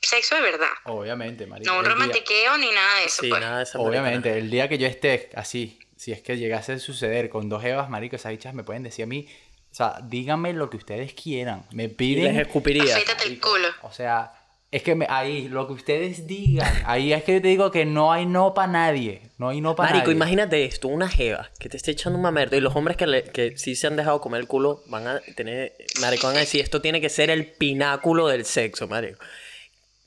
sexo 0.00 0.34
de 0.36 0.42
verdad. 0.42 0.68
Obviamente, 0.84 1.46
marico. 1.46 1.70
No 1.72 1.78
un 1.78 1.84
el 1.84 1.84
día- 1.86 1.94
romantiqueo 1.94 2.58
ni 2.58 2.70
nada 2.70 2.98
de 3.00 3.04
eso, 3.06 3.22
Sí, 3.22 3.28
pues. 3.28 3.40
nada 3.40 3.58
de 3.58 3.62
esa 3.64 3.78
Obviamente, 3.78 4.38
el 4.38 4.50
día 4.50 4.68
que 4.68 4.78
yo 4.78 4.86
esté 4.86 5.30
así, 5.34 5.78
si 5.96 6.12
es 6.12 6.22
que 6.22 6.36
llegase 6.36 6.72
a 6.74 6.78
suceder 6.78 7.28
con 7.28 7.48
dos 7.48 7.64
evas, 7.64 7.88
marico, 7.90 8.16
esas 8.16 8.32
bichas 8.32 8.54
me 8.54 8.64
pueden 8.64 8.82
decir 8.84 9.04
a 9.04 9.06
mí, 9.06 9.26
o 9.70 9.74
sea, 9.74 9.96
díganme 10.04 10.52
lo 10.52 10.70
que 10.70 10.76
ustedes 10.76 11.12
quieran. 11.14 11.64
Me 11.72 11.84
Y 11.84 11.86
les 11.88 11.96
piden, 11.96 12.36
escupiría. 12.38 12.94
Afeítate 12.94 13.24
el 13.24 13.30
marico, 13.30 13.50
culo. 13.50 13.68
o 13.82 13.92
sea, 13.92 14.32
es 14.70 14.82
que 14.82 14.94
me- 14.94 15.06
ahí, 15.08 15.48
lo 15.48 15.66
que 15.66 15.72
ustedes 15.74 16.26
digan, 16.26 16.70
ahí 16.86 17.12
es 17.12 17.22
que 17.24 17.34
yo 17.34 17.42
te 17.42 17.48
digo 17.48 17.70
que 17.70 17.84
no 17.86 18.12
hay 18.12 18.26
no 18.26 18.52
para 18.54 18.70
nadie, 18.70 19.22
no 19.38 19.48
hay 19.48 19.60
no 19.60 19.74
para 19.74 19.90
Marico, 19.90 20.06
nadie. 20.06 20.16
imagínate 20.16 20.64
esto, 20.64 20.88
una 20.88 21.08
jeva 21.08 21.50
que 21.58 21.68
te 21.68 21.76
esté 21.78 21.90
echando 21.92 22.16
un 22.18 22.22
mamerto 22.22 22.54
y 22.54 22.60
los 22.60 22.76
hombres 22.76 22.96
que, 22.96 23.06
le- 23.06 23.24
que 23.24 23.56
sí 23.58 23.74
se 23.76 23.86
han 23.86 23.96
dejado 23.96 24.20
comer 24.20 24.40
el 24.42 24.46
culo 24.46 24.82
van 24.86 25.06
a 25.06 25.20
tener, 25.36 25.74
marico, 26.00 26.26
van 26.26 26.36
a 26.36 26.40
decir, 26.40 26.60
esto 26.60 26.80
tiene 26.82 27.00
que 27.00 27.08
ser 27.08 27.30
el 27.30 27.46
pináculo 27.46 28.28
del 28.28 28.44
sexo, 28.44 28.86
marico. 28.88 29.18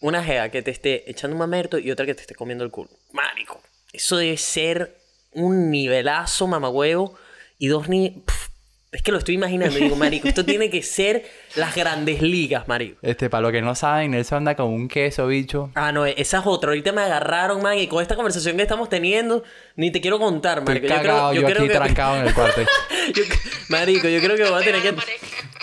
Una 0.01 0.23
jeva 0.23 0.49
que 0.49 0.61
te 0.61 0.71
esté 0.71 1.09
echando 1.09 1.35
un 1.35 1.39
mamerto 1.39 1.77
y 1.77 1.89
otra 1.91 2.05
que 2.05 2.13
te 2.15 2.21
esté 2.21 2.35
comiendo 2.35 2.63
el 2.63 2.71
culo. 2.71 2.89
Marico, 3.11 3.61
eso 3.93 4.17
debe 4.17 4.35
ser 4.37 4.97
un 5.31 5.69
nivelazo, 5.71 6.47
mamagüevo, 6.47 7.15
y 7.57 7.67
dos 7.67 7.87
ni... 7.87 8.23
Es 8.91 9.01
que 9.03 9.13
lo 9.13 9.19
estoy 9.19 9.35
imaginando 9.35 9.77
digo, 9.77 9.95
marico, 9.95 10.27
esto 10.27 10.43
tiene 10.43 10.69
que 10.69 10.83
ser 10.83 11.23
las 11.55 11.73
grandes 11.75 12.21
ligas, 12.21 12.67
marico. 12.67 12.99
Este, 13.03 13.29
para 13.29 13.39
los 13.43 13.53
que 13.53 13.61
no 13.61 13.73
saben, 13.73 14.11
Nelson 14.11 14.39
anda 14.39 14.55
con 14.57 14.65
un 14.67 14.89
queso, 14.89 15.27
bicho. 15.27 15.71
Ah, 15.75 15.93
no, 15.93 16.05
esa 16.05 16.39
es 16.39 16.43
otra. 16.45 16.71
Ahorita 16.71 16.91
me 16.91 16.99
agarraron, 17.01 17.61
man, 17.61 17.77
y 17.77 17.87
con 17.87 18.01
esta 18.01 18.15
conversación 18.17 18.57
que 18.57 18.63
estamos 18.63 18.89
teniendo, 18.89 19.43
ni 19.77 19.91
te 19.91 20.01
quiero 20.01 20.19
contar, 20.19 20.59
Estoy 20.59 20.75
marico. 20.81 20.93
cagado 20.93 21.33
yo, 21.33 21.47
aquí 21.47 21.57
que... 21.57 21.69
trancado 21.69 22.17
en 22.17 22.27
el 22.27 22.33
cuarto. 22.33 22.61
Yo- 23.15 23.23
marico, 23.69 24.09
yo 24.09 24.19
creo 24.19 24.35
que 24.35 24.43
voy 24.43 24.61
a 24.61 24.65
tener 24.65 24.81
que... 24.81 24.93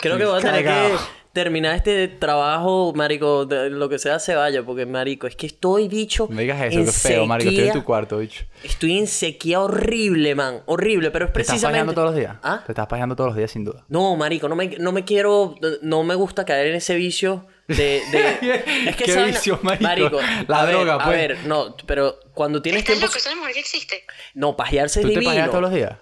Creo 0.01 0.17
que 0.17 0.25
voy 0.25 0.39
a 0.39 0.43
tener 0.43 0.65
que. 0.65 1.18
Terminar 1.43 1.75
este 1.77 2.09
trabajo, 2.09 2.93
marico, 2.95 3.47
de 3.47 3.71
lo 3.71 3.89
que 3.89 3.99
sea 3.99 4.19
se 4.19 4.35
vaya, 4.35 4.63
porque, 4.65 4.87
marico, 4.87 5.27
es 5.27 5.37
que 5.37 5.47
estoy, 5.47 5.87
bicho, 5.89 6.27
No 6.31 6.41
digas 6.41 6.61
eso, 6.63 6.79
en 6.81 6.87
que 6.87 6.93
feo, 6.93 7.27
marico. 7.27 7.51
Estoy 7.51 7.67
en 7.69 7.73
tu 7.73 7.85
cuarto, 7.85 8.19
bicho. 8.19 8.45
Estoy 8.65 8.99
en 8.99 9.07
sequía 9.07 9.61
horrible, 9.61 10.35
man. 10.35 10.63
Horrible, 10.67 11.11
pero 11.11 11.27
es 11.27 11.33
¿Te 11.33 11.41
estás 11.41 11.53
precisamente... 11.55 11.73
pajeando 11.75 11.95
todos 11.95 12.07
los 12.11 12.17
días? 12.17 12.37
¿Ah? 12.43 12.63
Te 12.67 12.73
estás 12.73 12.87
pajeando 12.89 13.15
todos 13.17 13.29
los 13.31 13.37
días, 13.37 13.51
sin 13.51 13.65
duda. 13.65 13.85
No, 13.89 14.17
marico, 14.17 14.49
no 14.49 14.57
me, 14.57 14.67
no 14.79 14.93
me 14.93 15.05
quiero... 15.05 15.55
No 15.83 16.03
me 16.03 16.15
gusta 16.17 16.45
caer 16.45 16.67
en 16.69 16.75
ese 16.75 16.97
vicio 16.97 17.47
de... 17.69 18.03
de- 18.11 18.65
es 18.89 18.97
que 18.97 19.05
¿Qué 19.05 19.25
vicio, 19.25 19.59
marico? 19.63 19.85
marico? 19.85 20.21
La 20.49 20.61
a 20.63 20.65
ver, 20.65 20.75
droga, 20.75 20.95
A 20.95 21.05
pues. 21.05 21.17
ver, 21.17 21.39
no, 21.47 21.77
pero 21.87 22.19
cuando 22.35 22.61
tienes 22.63 22.81
¿Estás 22.81 22.97
tiempo... 22.97 23.07
loco? 23.07 23.19
Eso 23.19 23.29
es 23.29 23.35
lo 23.35 23.41
mejor 23.43 23.55
que 23.55 23.61
existe. 23.61 24.05
No, 24.35 24.57
pajearse 24.57 25.01
es 25.01 25.07
¿Tú 25.07 25.09
te 25.13 25.15
divino. 25.21 25.31
pajeas 25.31 25.51
todos 25.51 25.63
los 25.63 25.73
días? 25.73 25.93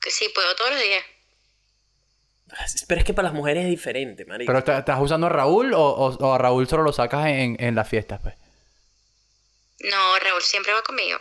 Que 0.00 0.10
sí, 0.10 0.26
puedo 0.34 0.54
todos 0.56 0.70
los 0.70 0.80
días. 0.80 1.02
Pero 2.86 2.98
es 3.00 3.04
que 3.04 3.14
para 3.14 3.28
las 3.28 3.34
mujeres 3.34 3.64
es 3.64 3.70
diferente, 3.70 4.24
marico. 4.24 4.52
¿Pero 4.52 4.64
te- 4.64 4.76
estás 4.78 5.00
usando 5.00 5.26
a 5.26 5.30
Raúl 5.30 5.72
o, 5.74 5.80
o- 5.80 6.16
o 6.16 6.32
a 6.34 6.38
Raúl 6.38 6.66
solo 6.68 6.82
lo 6.82 6.92
sacas 6.92 7.26
en, 7.28 7.56
en 7.60 7.74
las 7.74 7.88
fiestas, 7.88 8.20
pues? 8.22 8.34
No, 9.80 10.18
Raúl 10.18 10.42
siempre 10.42 10.72
va 10.72 10.82
conmigo. 10.82 11.18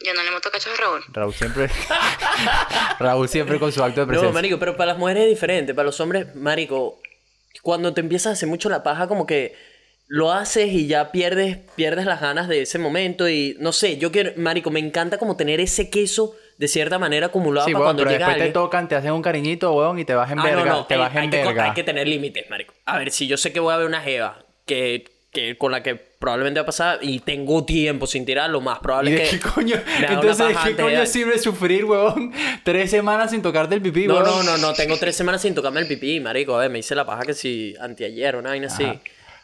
Yo 0.00 0.14
no 0.14 0.22
le 0.22 0.30
monto 0.30 0.50
cachos 0.50 0.72
a 0.78 0.80
Raúl. 0.82 1.02
Raúl 1.12 1.34
siempre... 1.34 1.68
Raúl 2.98 3.28
siempre 3.28 3.58
con 3.58 3.72
su 3.72 3.82
acto 3.82 4.00
de 4.00 4.06
presencia. 4.06 4.28
No, 4.28 4.34
marico, 4.34 4.58
pero 4.58 4.76
para 4.76 4.92
las 4.92 4.98
mujeres 4.98 5.24
es 5.24 5.28
diferente. 5.30 5.74
Para 5.74 5.86
los 5.86 5.98
hombres, 6.00 6.34
marico, 6.36 7.00
cuando 7.62 7.94
te 7.94 8.00
empiezas 8.00 8.30
a 8.30 8.32
hacer 8.34 8.48
mucho 8.48 8.68
la 8.68 8.82
paja, 8.82 9.08
como 9.08 9.26
que 9.26 9.54
lo 10.06 10.32
haces 10.32 10.68
y 10.72 10.86
ya 10.86 11.12
pierdes, 11.12 11.58
pierdes 11.76 12.06
las 12.06 12.20
ganas 12.20 12.48
de 12.48 12.62
ese 12.62 12.78
momento 12.78 13.28
y 13.28 13.56
no 13.60 13.72
sé, 13.72 13.98
yo 13.98 14.10
quiero, 14.10 14.32
marico, 14.36 14.70
me 14.70 14.80
encanta 14.80 15.18
como 15.18 15.36
tener 15.36 15.60
ese 15.60 15.90
queso 15.90 16.34
de 16.58 16.68
cierta 16.68 16.98
manera 16.98 17.26
acumulado 17.28 17.66
Sí, 17.66 17.72
para 17.72 17.84
weón, 17.84 17.86
cuando 17.96 18.02
pero 18.02 18.10
llega 18.12 18.26
después 18.28 18.46
te 18.48 18.52
tocan, 18.52 18.88
te 18.88 18.94
hacen 18.96 19.12
un 19.12 19.22
cariñito, 19.22 19.72
weón, 19.72 19.98
y 19.98 20.04
te 20.04 20.14
vas 20.14 20.30
en 20.30 20.40
Ah, 20.40 20.44
verga. 20.44 20.64
no, 20.64 20.70
no, 20.78 20.86
te 20.86 20.96
vas 20.96 21.12
en 21.12 21.18
hay, 21.18 21.30
que, 21.30 21.36
verga. 21.44 21.64
hay 21.64 21.72
que 21.72 21.84
tener 21.84 22.06
límites, 22.06 22.50
marico. 22.50 22.74
A 22.84 22.98
ver, 22.98 23.10
si 23.12 23.26
yo 23.26 23.36
sé 23.36 23.52
que 23.52 23.60
voy 23.60 23.72
a 23.72 23.76
ver 23.78 23.86
una 23.86 24.00
jeva 24.00 24.44
que, 24.66 25.04
que 25.32 25.56
con 25.56 25.70
la 25.72 25.82
que 25.82 25.94
probablemente 25.94 26.58
va 26.58 26.62
a 26.64 26.66
pasar 26.66 26.98
y 27.00 27.20
tengo 27.20 27.64
tiempo 27.64 28.08
sin 28.08 28.26
tirar, 28.26 28.50
lo 28.50 28.60
más 28.60 28.80
probable 28.80 29.10
¿Y 29.10 29.14
de 29.14 29.22
es 29.22 29.30
que 29.30 29.38
qué 29.38 29.48
coño? 29.48 29.76
Entonces, 30.08 30.48
¿de 30.48 30.54
paja 30.54 30.68
qué 30.68 30.74
de- 30.74 30.82
coño 30.82 31.06
sirve 31.06 31.38
sufrir, 31.38 31.84
weón? 31.84 32.32
Tres 32.64 32.90
semanas 32.90 33.30
sin 33.30 33.40
tocarte 33.40 33.76
el 33.76 33.80
pipí, 33.82 34.08
No, 34.08 34.14
weón. 34.14 34.26
no, 34.26 34.42
no, 34.42 34.56
no, 34.58 34.72
tengo 34.74 34.96
tres 34.96 35.14
semanas 35.14 35.40
sin 35.42 35.54
tocarme 35.54 35.78
el 35.80 35.86
pipí, 35.86 36.18
marico. 36.18 36.56
A 36.56 36.60
ver, 36.62 36.70
me 36.70 36.80
hice 36.80 36.96
la 36.96 37.04
paja 37.06 37.22
que 37.22 37.34
si 37.34 37.74
anteayer 37.80 38.34
o 38.34 38.40
una 38.40 38.50
vaina 38.50 38.66
así. 38.66 38.84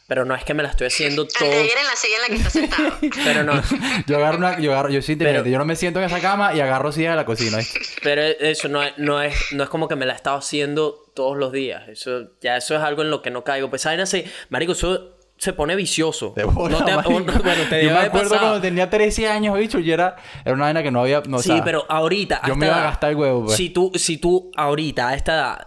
Pero 0.07 0.27
no 0.27 0.35
es 0.35 0.45
que 0.45 0.53
me 0.53 0.63
la 0.63 0.69
estoy 0.69 0.89
haciendo 0.89 1.27
todo. 1.27 1.47
Anteayer 1.49 1.79
en 1.79 1.87
la 1.87 1.97
silla 1.97 2.15
en 2.17 2.21
la 2.23 2.29
que 2.29 2.35
está 2.35 2.51
sentado. 2.51 2.93
Pero 3.25 3.43
no. 3.43 3.63
Yo 4.07 4.17
agarro 4.19 4.37
una... 4.39 4.61
Yo, 4.61 4.73
agarro, 4.73 4.91
yo 4.91 5.01
soy 5.01 5.15
inteligente. 5.15 5.45
Pero- 5.45 5.53
Yo 5.53 5.59
no 5.59 5.65
me 5.65 5.77
siento 5.77 5.99
en 6.01 6.05
esa 6.07 6.21
cama 6.21 6.55
y 6.55 6.61
agarro 6.61 6.93
silla 6.93 7.11
de 7.11 7.17
la 7.17 7.25
cocina. 7.25 7.59
Pero 8.03 8.23
eso 8.23 8.69
no 8.69 8.83
es, 8.83 8.93
no 8.99 9.23
es, 9.23 9.35
no 9.53 9.63
es 9.65 9.71
como 9.71 9.89
que 9.89 9.97
me 9.97 10.05
la 10.05 10.13
he 10.13 10.17
estado 10.17 10.37
haciendo 10.37 11.11
todos 11.15 11.39
los 11.39 11.53
días. 11.53 11.89
Eso, 11.89 12.33
ya 12.43 12.57
eso 12.59 12.75
es 12.77 12.83
algo 12.83 13.01
en 13.03 13.11
lo 13.11 13.23
que 13.23 13.31
no 13.31 13.45
caigo. 13.45 13.71
Pues 13.71 13.81
esa 13.83 13.91
vaina 13.91 14.05
se, 14.05 14.31
marico, 14.51 14.73
eso 14.73 15.17
se 15.39 15.55
pone 15.55 15.75
vicioso. 15.75 16.35
De 16.37 16.45
bola, 16.45 16.81
No 16.81 16.85
te 16.85 16.95
bueno, 17.11 17.33
te 17.71 17.85
Yo 17.85 17.91
me 17.93 17.99
acuerdo 17.99 18.29
pasado. 18.29 18.41
cuando 18.49 18.61
tenía 18.61 18.91
13 18.91 19.29
años, 19.29 19.57
bicho, 19.59 19.79
y 19.79 19.91
era, 19.91 20.17
era 20.45 20.55
una 20.55 20.65
vaina 20.65 20.83
que 20.83 20.91
no 20.91 21.01
había... 21.01 21.23
No, 21.27 21.39
o 21.39 21.43
sí, 21.43 21.49
sea, 21.49 21.65
pero 21.65 21.87
ahorita. 21.89 22.43
yo 22.47 22.57
me 22.57 22.67
iba 22.67 22.77
a 22.79 22.83
gastar 22.85 23.11
el 23.11 23.17
huevo, 23.17 23.45
pues. 23.47 23.57
Si 23.57 23.71
tú, 23.71 23.91
si 23.95 24.19
tú 24.19 24.51
ahorita, 24.55 25.09
a 25.09 25.15
esta 25.15 25.35
edad, 25.35 25.67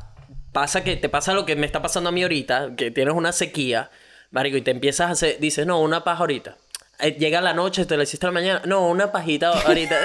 pasa 0.51 0.83
que 0.83 0.95
te 0.95 1.09
pasa 1.09 1.33
lo 1.33 1.45
que 1.45 1.55
me 1.55 1.65
está 1.65 1.81
pasando 1.81 2.09
a 2.09 2.11
mí 2.11 2.21
ahorita, 2.23 2.75
que 2.75 2.91
tienes 2.91 3.13
una 3.13 3.31
sequía, 3.31 3.89
marico, 4.31 4.57
y 4.57 4.61
te 4.61 4.71
empiezas 4.71 5.09
a 5.09 5.11
hacer, 5.11 5.39
dices, 5.39 5.65
no, 5.65 5.79
una 5.81 6.03
paja 6.03 6.21
ahorita. 6.21 6.57
Eh, 6.99 7.15
Llega 7.19 7.41
la 7.41 7.53
noche, 7.53 7.85
te 7.85 7.95
la 7.95 8.03
hiciste 8.03 8.25
a 8.25 8.29
la 8.29 8.33
mañana. 8.33 8.61
No, 8.65 8.87
una 8.87 9.11
pajita 9.11 9.49
ahorita. 9.49 9.95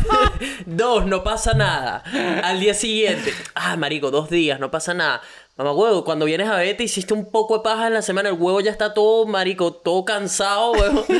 dos, 0.66 1.06
no 1.06 1.24
pasa 1.24 1.54
nada. 1.54 2.02
Al 2.44 2.60
día 2.60 2.74
siguiente. 2.74 3.32
Ah, 3.54 3.76
marico, 3.76 4.10
dos 4.10 4.28
días, 4.28 4.60
no 4.60 4.70
pasa 4.70 4.92
nada. 4.92 5.22
Mamá 5.56 5.72
huevo, 5.72 6.04
cuando 6.04 6.26
vienes 6.26 6.50
a 6.50 6.56
ver, 6.56 6.76
te 6.76 6.84
hiciste 6.84 7.14
un 7.14 7.30
poco 7.30 7.56
de 7.56 7.62
paja 7.64 7.86
en 7.86 7.94
la 7.94 8.02
semana, 8.02 8.28
el 8.28 8.34
huevo 8.34 8.60
ya 8.60 8.70
está 8.70 8.92
todo, 8.92 9.24
marico, 9.24 9.72
todo 9.72 10.04
cansado, 10.04 10.72
huevo. 10.72 11.06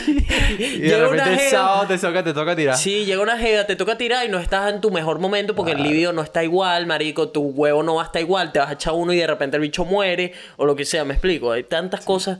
Y 0.59 0.79
de 0.81 0.99
repente 0.99 1.33
el 1.33 1.51
sábado 1.51 1.87
te 1.87 1.97
toca, 1.97 2.23
te 2.23 2.35
toca 2.35 2.55
tirar. 2.55 2.77
Sí, 2.77 3.07
llega 3.07 3.23
una 3.23 3.39
jeva, 3.39 3.65
te 3.65 3.77
toca 3.77 3.97
tirar 3.97 4.27
y 4.27 4.29
no 4.29 4.39
estás 4.39 4.73
en 4.73 4.83
tu 4.83 4.91
mejor 4.91 5.21
momento 5.21 5.55
porque 5.55 5.73
el 5.73 5.83
libido 5.83 6.13
no 6.13 6.21
está 6.21 6.45
igual, 6.45 6.87
marico, 6.87 7.31
tu 7.31 7.45
huevo 7.45 7.83
no 7.83 7.95
va 7.95 8.03
a 8.03 8.07
estar 8.07 8.21
igual, 8.21 8.53
te 8.53 8.59
vas 8.59 8.69
a 8.69 8.73
echar 8.75 8.93
uno 8.93 9.15
y 9.15 9.17
de 9.17 9.27
repente 9.27 9.57
el 9.57 9.63
bicho 9.63 9.87
muere 9.87 10.35
o 10.59 10.67
lo 10.67 10.77
que 10.77 10.85
sea, 10.85 11.07
me 11.07 11.15
explico. 11.15 11.53
Hay 11.53 11.65
tantas 11.65 12.05
cosas 12.05 12.39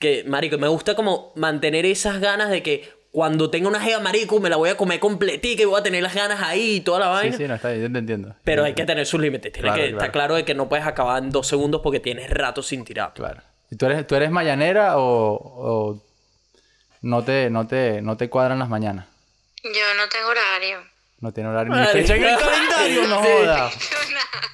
que, 0.00 0.24
marico, 0.24 0.58
me 0.58 0.66
gusta 0.66 0.96
como 0.96 1.32
mantener 1.36 1.86
esas 1.86 2.18
ganas 2.18 2.50
de 2.50 2.64
que 2.64 2.88
cuando 3.12 3.50
tenga 3.50 3.68
una 3.68 3.80
jeva, 3.80 4.00
marico, 4.00 4.38
me 4.40 4.48
la 4.48 4.56
voy 4.56 4.70
a 4.70 4.76
comer 4.76 5.00
completica 5.00 5.62
y 5.62 5.66
voy 5.66 5.80
a 5.80 5.82
tener 5.82 6.02
las 6.02 6.14
ganas 6.14 6.40
ahí 6.42 6.76
y 6.76 6.80
toda 6.80 7.00
la 7.00 7.06
Sí, 7.06 7.12
vaina. 7.22 7.36
sí, 7.36 7.48
no, 7.48 7.54
está 7.54 7.70
bien, 7.70 7.82
yo 7.82 7.92
te 7.92 7.98
entiendo. 7.98 8.34
Pero 8.44 8.64
hay 8.64 8.74
que 8.74 8.84
tener 8.84 9.04
sus 9.06 9.20
límites. 9.20 9.52
Tiene 9.52 9.66
Claro, 9.68 9.76
que 9.82 9.88
claro. 9.88 9.96
estar 9.98 10.12
claro 10.12 10.34
de 10.36 10.44
que 10.44 10.54
no 10.54 10.68
puedes 10.68 10.86
acabar 10.86 11.22
en 11.22 11.30
dos 11.30 11.46
segundos 11.48 11.80
porque 11.82 11.98
tienes 12.00 12.30
rato 12.30 12.62
sin 12.62 12.84
tirar. 12.84 13.12
Claro. 13.14 13.40
¿Y 13.70 13.76
tú 13.76 13.86
eres, 13.86 14.06
tú 14.06 14.14
eres 14.14 14.30
mañanera 14.30 14.98
o, 14.98 15.02
o 15.34 16.02
no, 17.02 17.22
te, 17.24 17.50
no, 17.50 17.66
te, 17.66 18.00
no 18.02 18.16
te 18.16 18.28
cuadran 18.28 18.58
las 18.58 18.68
mañanas? 18.68 19.06
Yo 19.64 19.70
no 19.96 20.08
tengo 20.08 20.28
horario. 20.28 20.78
No 21.20 21.32
tiene 21.32 21.50
horario 21.50 21.74
ni 21.74 21.84
fecha 21.86 22.16
en 22.16 22.24
el 22.24 22.38
calendario, 22.38 23.08
no 23.08 23.22
Sí. 23.22 23.28
joda. 23.28 23.70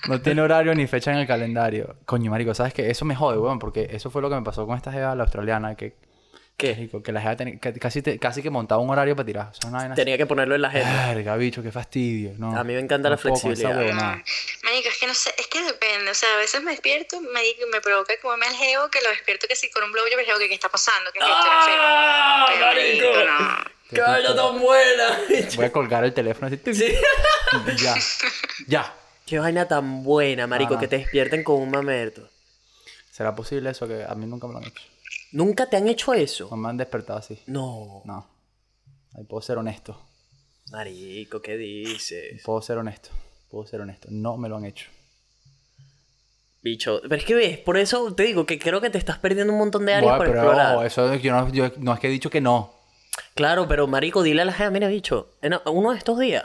No 0.08 0.20
tiene 0.20 0.40
horario 0.40 0.72
ni 0.76 0.86
fecha 0.86 1.10
en 1.10 1.18
el 1.18 1.26
calendario. 1.26 1.96
Coño, 2.04 2.30
marico, 2.30 2.54
¿sabes 2.54 2.72
qué? 2.72 2.90
Eso 2.90 3.04
me 3.04 3.16
jode, 3.16 3.38
weón, 3.38 3.58
porque 3.58 3.88
eso 3.90 4.08
fue 4.08 4.22
lo 4.22 4.28
que 4.30 4.36
me 4.36 4.42
pasó 4.42 4.64
con 4.64 4.76
esta 4.76 4.92
jeva, 4.92 5.16
la 5.16 5.24
australiana, 5.24 5.74
que... 5.74 5.96
¿Qué? 6.56 6.72
marico, 6.74 7.02
que 7.02 7.12
la 7.12 7.20
jeva 7.20 7.36
tenía- 7.36 7.58
que 7.60 7.72
casi, 7.74 8.00
te- 8.00 8.18
casi 8.18 8.42
que 8.42 8.48
montaba 8.48 8.80
un 8.80 8.88
horario 8.88 9.14
para 9.14 9.26
tirar. 9.26 9.48
O 9.48 9.54
sea, 9.54 9.68
una 9.68 9.78
vaina 9.78 9.92
así. 9.92 10.00
Tenía 10.00 10.16
que 10.16 10.24
ponerlo 10.24 10.54
en 10.54 10.62
la 10.62 10.68
agenda. 10.68 11.14
Verga, 11.14 11.36
bicho, 11.36 11.62
qué 11.62 11.70
fastidio. 11.70 12.32
No, 12.38 12.56
A 12.58 12.64
mí 12.64 12.72
me 12.72 12.80
encanta 12.80 13.10
la 13.10 13.18
flexibilidad. 13.18 13.76
huevonada. 13.76 14.22
Marico, 14.64 14.88
es 14.88 14.98
que 14.98 15.06
no 15.06 15.12
sé, 15.12 15.34
es 15.36 15.46
que 15.48 15.62
depende. 15.62 16.10
O 16.10 16.14
sea, 16.14 16.32
a 16.32 16.38
veces 16.38 16.62
me 16.62 16.70
despierto, 16.70 17.20
marico, 17.20 17.66
me 17.70 17.80
provoca 17.82 18.14
como 18.22 18.36
me 18.38 18.46
al 18.46 18.54
geo 18.54 18.90
que 18.90 19.02
lo 19.02 19.10
despierto 19.10 19.46
que 19.46 19.54
si 19.54 19.68
con 19.70 19.84
un 19.84 19.92
blowjob, 19.92 20.16
pero 20.16 20.38
digo, 20.38 20.48
¿qué 20.48 20.54
está 20.54 20.70
pasando? 20.70 21.10
¿Qué 21.12 21.18
es 21.18 21.24
esto? 21.26 21.36
¡Ah, 21.44 22.46
Pero, 22.48 22.66
marico, 22.66 23.06
no. 23.30 23.76
¡Qué 23.90 24.00
vaina 24.00 24.34
tan 24.34 24.58
buena! 24.58 25.18
Voy 25.56 25.64
a 25.66 25.72
colgar 25.72 26.04
el 26.04 26.14
teléfono 26.14 26.46
así. 26.46 26.58
Sí. 26.74 26.94
Ya. 27.76 27.94
Ya. 28.66 28.94
Qué 29.26 29.38
vaina 29.38 29.68
tan 29.68 30.02
buena, 30.04 30.46
marico, 30.46 30.72
Ah, 30.72 30.76
no. 30.76 30.80
que 30.80 30.88
te 30.88 30.98
despierten 30.98 31.44
con 31.44 31.56
un 31.60 31.70
mamerto. 31.70 32.28
¿Será 33.10 33.34
posible 33.34 33.70
eso? 33.70 33.86
Que 33.86 34.04
a 34.08 34.14
mí 34.14 34.24
nunca 34.26 34.46
me 34.46 34.54
lo 34.54 34.58
han 34.60 34.64
hecho. 34.64 34.82
¿Nunca 35.36 35.66
te 35.68 35.76
han 35.76 35.86
hecho 35.86 36.14
eso? 36.14 36.48
No 36.50 36.56
me 36.56 36.70
han 36.70 36.78
despertado 36.78 37.18
así. 37.18 37.38
No. 37.46 38.00
No. 38.06 38.26
Ahí 39.14 39.24
puedo 39.24 39.42
ser 39.42 39.58
honesto. 39.58 40.00
Marico, 40.72 41.42
¿qué 41.42 41.56
dices? 41.58 42.42
Puedo 42.42 42.62
ser 42.62 42.78
honesto. 42.78 43.10
Puedo 43.50 43.66
ser 43.66 43.82
honesto. 43.82 44.08
No 44.10 44.38
me 44.38 44.48
lo 44.48 44.56
han 44.56 44.64
hecho. 44.64 44.88
Bicho, 46.62 47.00
pero 47.02 47.16
es 47.16 47.24
que 47.24 47.34
ves, 47.34 47.58
por 47.58 47.76
eso 47.76 48.12
te 48.14 48.22
digo 48.24 48.44
que 48.46 48.58
creo 48.58 48.80
que 48.80 48.90
te 48.90 48.98
estás 48.98 49.18
perdiendo 49.18 49.52
un 49.52 49.58
montón 49.58 49.84
de 49.86 49.92
áreas 49.92 50.16
Bueno, 50.16 50.18
por 50.18 50.26
pero 50.26 50.38
explorar. 50.40 50.74
ojo, 50.74 50.84
eso 50.84 51.12
es- 51.12 51.22
yo 51.22 51.32
no, 51.32 51.52
yo 51.52 51.70
no 51.78 51.92
es 51.94 52.00
que 52.00 52.08
he 52.08 52.10
dicho 52.10 52.30
que 52.30 52.40
no. 52.40 52.72
Claro, 53.34 53.68
pero 53.68 53.86
marico, 53.86 54.22
dile 54.22 54.42
a 54.42 54.46
la 54.46 54.52
gente, 54.52 54.72
mira, 54.72 54.88
bicho, 54.88 55.30
en 55.42 55.54
uno 55.66 55.92
de 55.92 55.98
estos 55.98 56.18
días, 56.18 56.44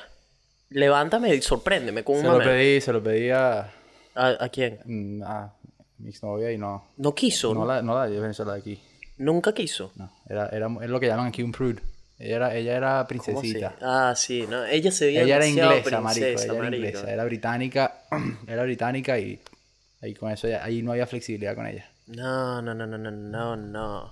levántame 0.69 1.34
y 1.34 1.41
sorpréndeme 1.41 2.03
con 2.03 2.18
un 2.18 2.22
Se 2.23 2.27
lo 2.27 2.38
pedí, 2.39 2.81
se 2.81 2.93
lo 2.93 3.01
pedí 3.01 3.30
a, 3.31 3.61
¿A, 4.15 4.27
a 4.43 4.49
quién? 4.49 4.80
mm, 4.85 5.23
a 5.23 5.55
mi 6.02 6.10
exnovia 6.10 6.52
y 6.52 6.57
no. 6.57 6.86
No 6.98 7.14
quiso, 7.15 7.53
No 7.53 7.61
¿no? 7.61 7.65
la, 7.68 7.82
no 7.82 7.95
la 7.95 8.07
Venezuela 8.07 8.53
de 8.53 8.60
aquí. 8.60 8.82
Nunca 9.18 9.53
quiso. 9.53 9.91
No. 9.95 10.11
Era, 10.28 10.48
era, 10.49 10.68
es 10.82 10.90
lo 10.90 10.99
que 10.99 11.07
llaman 11.07 11.28
aquí 11.28 11.44
un 11.44 11.52
prude. 11.52 11.82
Ella 12.18 12.36
era, 12.36 12.56
ella 12.56 12.78
era 12.78 12.90
¿Cómo 12.98 13.07
princesita. 13.07 13.76
Ah, 13.82 14.14
sí, 14.15 14.45
no. 14.48 14.64
Ella 14.65 14.91
se 14.91 15.06
veía 15.07 15.23
Ella 15.23 15.38
era 15.38 15.48
inglesa, 15.48 16.02
marico. 16.02 16.26
Ella 16.26 16.44
era 16.44 16.53
marico. 16.53 16.76
inglesa. 16.86 17.11
Era 17.11 17.23
británica. 17.26 18.02
era 18.48 18.64
británica 18.64 19.18
y 19.18 19.40
ahí 20.02 20.14
con 20.14 20.32
eso 20.32 20.48
ya- 20.48 20.64
ahí 20.64 20.82
no 20.84 20.91
había 20.91 21.07
flexibilidad 21.07 21.56
con 21.56 21.65
ella. 21.65 21.90
No, 22.07 22.61
no, 22.61 22.73
no, 22.76 22.86
no, 22.86 22.98
no, 22.98 23.11
no, 23.11 23.56
no. 23.57 24.11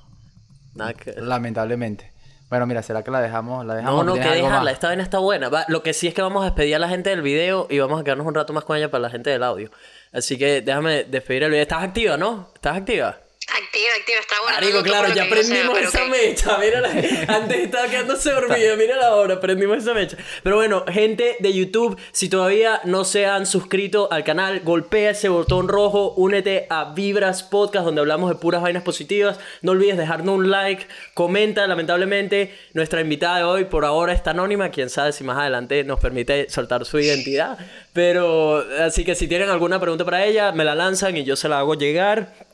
Nada 0.75 0.93
que... 0.93 1.13
Lamentablemente. 1.19 2.11
Bueno, 2.49 2.65
mira, 2.65 2.81
¿será 2.81 3.03
que 3.03 3.11
la 3.11 3.21
dejamos? 3.21 3.63
La 3.65 3.75
dejamos 3.75 4.05
No, 4.05 4.15
no, 4.15 4.19
¿Tienes 4.19 4.41
que 4.41 4.43
más? 4.49 4.67
Esta 4.71 4.87
vaina 4.87 5.03
está 5.03 5.19
buena. 5.19 5.49
Va, 5.49 5.65
lo 5.67 5.83
que 5.83 5.93
sí 5.93 6.07
es 6.07 6.15
que 6.15 6.21
vamos 6.23 6.41
a 6.41 6.45
despedir 6.45 6.75
a 6.75 6.79
la 6.79 6.89
gente 6.89 7.11
del 7.11 7.21
video 7.21 7.67
y 7.69 7.77
vamos 7.77 8.01
a 8.01 8.03
quedarnos 8.03 8.25
un 8.25 8.33
rato 8.33 8.53
más 8.53 8.63
con 8.63 8.75
ella 8.75 8.89
para 8.89 9.01
la 9.03 9.09
gente 9.11 9.29
del 9.29 9.43
audio. 9.43 9.69
Así 10.11 10.37
que 10.37 10.61
déjame 10.61 11.03
despedir 11.03 11.43
el 11.43 11.51
video. 11.51 11.61
¿Estás 11.63 11.83
activa, 11.83 12.17
no? 12.17 12.51
¿Estás 12.55 12.77
activa? 12.77 13.19
Activa, 13.61 13.89
activa, 13.99 14.19
está 14.19 14.35
bueno. 14.41 14.55
Marico, 14.55 14.83
claro, 14.83 15.13
ya 15.13 15.25
no 15.25 15.43
sea, 15.43 15.81
esa 15.81 16.05
mecha. 16.05 16.57
Mira, 16.59 16.79
antes 17.27 17.57
estaba 17.57 17.87
quedándose 17.87 18.31
dormida. 18.31 18.75
Mira 18.77 18.95
la 18.95 19.15
hora, 19.15 19.39
prendimos 19.39 19.79
esa 19.79 19.93
mecha. 19.93 20.17
Pero 20.43 20.55
bueno, 20.55 20.85
gente 20.87 21.35
de 21.39 21.53
YouTube, 21.53 21.99
si 22.11 22.29
todavía 22.29 22.79
no 22.85 23.03
se 23.03 23.25
han 23.25 23.45
suscrito 23.45 24.11
al 24.11 24.23
canal, 24.23 24.61
golpea 24.61 25.11
ese 25.11 25.27
botón 25.27 25.67
rojo, 25.67 26.13
únete 26.15 26.67
a 26.69 26.93
Vibras 26.93 27.43
Podcast, 27.43 27.85
donde 27.85 27.99
hablamos 27.99 28.29
de 28.29 28.35
puras 28.35 28.61
vainas 28.61 28.83
positivas. 28.83 29.39
No 29.61 29.73
olvides 29.73 29.97
dejarnos 29.97 30.35
un 30.35 30.49
like, 30.49 30.85
comenta. 31.13 31.67
Lamentablemente, 31.67 32.55
nuestra 32.73 33.01
invitada 33.01 33.39
de 33.39 33.43
hoy 33.43 33.65
por 33.65 33.83
ahora 33.83 34.13
está 34.13 34.31
anónima. 34.31 34.69
Quién 34.69 34.89
sabe 34.89 35.11
si 35.11 35.23
más 35.25 35.37
adelante 35.37 35.83
nos 35.83 35.99
permite 35.99 36.49
soltar 36.49 36.85
su 36.85 36.99
identidad. 36.99 37.57
Pero, 37.91 38.63
así 38.79 39.03
que 39.03 39.15
si 39.15 39.27
tienen 39.27 39.49
alguna 39.49 39.79
pregunta 39.79 40.05
para 40.05 40.23
ella, 40.23 40.53
me 40.53 40.63
la 40.63 40.75
lanzan 40.75 41.17
y 41.17 41.25
yo 41.25 41.35
se 41.35 41.49
la 41.49 41.59
hago 41.59 41.73
llegar. 41.73 42.48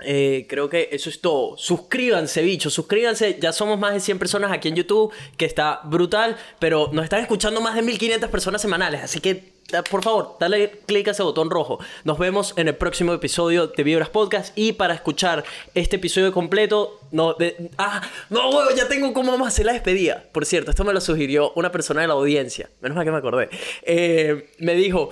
Eh, 0.00 0.46
creo 0.48 0.68
que 0.68 0.88
eso 0.92 1.10
es 1.10 1.20
todo. 1.20 1.56
Suscríbanse, 1.56 2.42
bichos, 2.42 2.72
suscríbanse. 2.74 3.38
Ya 3.40 3.52
somos 3.52 3.78
más 3.78 3.94
de 3.94 4.00
100 4.00 4.18
personas 4.18 4.52
aquí 4.52 4.68
en 4.68 4.76
YouTube, 4.76 5.12
que 5.36 5.44
está 5.44 5.80
brutal, 5.84 6.36
pero 6.58 6.90
nos 6.92 7.04
están 7.04 7.20
escuchando 7.20 7.60
más 7.60 7.74
de 7.74 7.82
1500 7.82 8.30
personas 8.30 8.62
semanales, 8.62 9.02
así 9.02 9.20
que 9.20 9.58
por 9.90 10.02
favor, 10.02 10.36
dale 10.40 10.70
clic 10.86 11.08
a 11.08 11.10
ese 11.10 11.22
botón 11.22 11.50
rojo. 11.50 11.78
Nos 12.04 12.18
vemos 12.18 12.54
en 12.56 12.68
el 12.68 12.74
próximo 12.76 13.12
episodio 13.12 13.66
de 13.66 13.82
Vibras 13.82 14.08
Podcast 14.08 14.56
y 14.56 14.72
para 14.72 14.94
escuchar 14.94 15.44
este 15.74 15.96
episodio 15.96 16.32
completo, 16.32 16.98
no, 17.12 17.34
de- 17.34 17.68
ah, 17.76 18.00
no, 18.30 18.48
huevo, 18.48 18.70
ya 18.74 18.88
tengo 18.88 19.12
cómo 19.12 19.30
vamos 19.32 19.44
a 19.44 19.48
hacer 19.48 19.66
la 19.66 19.74
despedida. 19.74 20.24
Por 20.32 20.46
cierto, 20.46 20.70
esto 20.70 20.84
me 20.84 20.94
lo 20.94 21.02
sugirió 21.02 21.52
una 21.54 21.70
persona 21.70 22.00
de 22.00 22.06
la 22.08 22.14
audiencia, 22.14 22.70
menos 22.80 22.96
mal 22.96 23.04
que 23.04 23.10
me 23.12 23.18
acordé. 23.18 23.50
Eh, 23.82 24.48
me 24.58 24.74
dijo, 24.74 25.10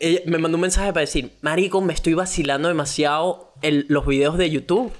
ella 0.00 0.20
me 0.26 0.38
mandó 0.38 0.56
un 0.56 0.62
mensaje 0.62 0.92
para 0.92 1.02
decir, 1.02 1.30
Marico, 1.40 1.80
me 1.80 1.92
estoy 1.94 2.14
vacilando 2.14 2.68
demasiado 2.68 3.52
el- 3.62 3.86
los 3.88 4.06
videos 4.06 4.36
de 4.38 4.50
YouTube 4.50 4.92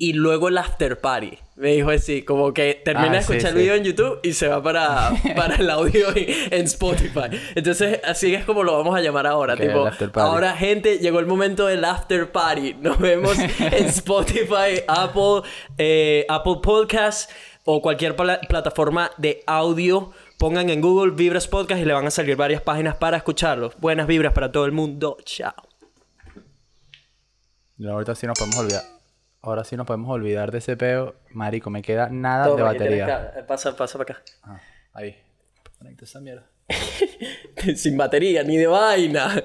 y 0.00 0.12
luego 0.12 0.48
el 0.48 0.58
after 0.58 1.00
party. 1.00 1.38
Me 1.56 1.72
dijo 1.72 1.90
así, 1.90 2.22
como 2.22 2.54
que 2.54 2.80
termina 2.84 3.08
Ah, 3.08 3.12
de 3.14 3.18
escuchar 3.18 3.40
sí. 3.40 3.46
el 3.48 3.54
video 3.56 3.74
en 3.74 3.82
YouTube 3.82 4.20
y 4.22 4.32
se 4.32 4.46
va 4.46 4.62
para, 4.62 5.10
para 5.34 5.56
el 5.56 5.68
audio 5.68 6.10
en, 6.14 6.26
en 6.52 6.64
Spotify. 6.66 7.36
Entonces, 7.56 7.98
así 8.04 8.32
es 8.32 8.44
como 8.44 8.62
lo 8.62 8.76
vamos 8.78 8.96
a 8.96 9.00
llamar 9.00 9.26
ahora. 9.26 9.56
Tipo, 9.56 9.88
ahora, 10.20 10.54
gente, 10.56 10.98
llegó 10.98 11.18
el 11.18 11.26
momento 11.26 11.66
del 11.66 11.84
after 11.84 12.30
party. 12.30 12.74
Nos 12.80 12.98
vemos 13.00 13.36
en 13.38 13.86
Spotify, 13.86 14.82
Apple, 14.86 15.42
eh, 15.78 16.24
Apple 16.28 16.58
Podcasts 16.62 17.28
o 17.64 17.82
cualquier 17.82 18.14
pla- 18.14 18.40
plataforma 18.48 19.10
de 19.16 19.42
audio. 19.46 20.12
Pongan 20.38 20.70
en 20.70 20.80
Google 20.80 21.14
Vibras 21.16 21.48
Podcast 21.48 21.82
y 21.82 21.84
le 21.84 21.92
van 21.92 22.06
a 22.06 22.12
salir 22.12 22.36
varias 22.36 22.62
páginas 22.62 22.94
para 22.94 23.16
escucharlos. 23.16 23.76
Buenas 23.80 24.06
vibras 24.06 24.32
para 24.32 24.52
todo 24.52 24.66
el 24.66 24.72
mundo. 24.72 25.16
Chao. 25.24 25.52
Ahorita 27.84 28.14
sí 28.14 28.24
nos 28.28 28.38
podemos 28.38 28.58
olvidar. 28.60 28.84
Ahora 29.42 29.64
sí 29.64 29.76
nos 29.76 29.84
podemos 29.84 30.08
olvidar 30.10 30.52
de 30.52 30.58
ese 30.58 30.76
peo. 30.76 31.16
Marico, 31.30 31.70
me 31.70 31.82
queda 31.82 32.08
nada 32.08 32.44
de 32.44 32.52
Toma, 32.52 32.64
batería. 32.66 33.04
acá. 33.04 33.46
Pasa, 33.48 33.76
pasa 33.76 33.98
para 33.98 34.12
acá. 34.12 34.22
Ah, 34.44 34.60
ahí. 34.92 35.20
Conecta 35.76 36.04
esa 36.04 36.20
mierda. 36.20 36.46
Sin 37.76 37.96
batería, 37.96 38.44
ni 38.44 38.56
de 38.58 38.68
vaina. 38.68 39.42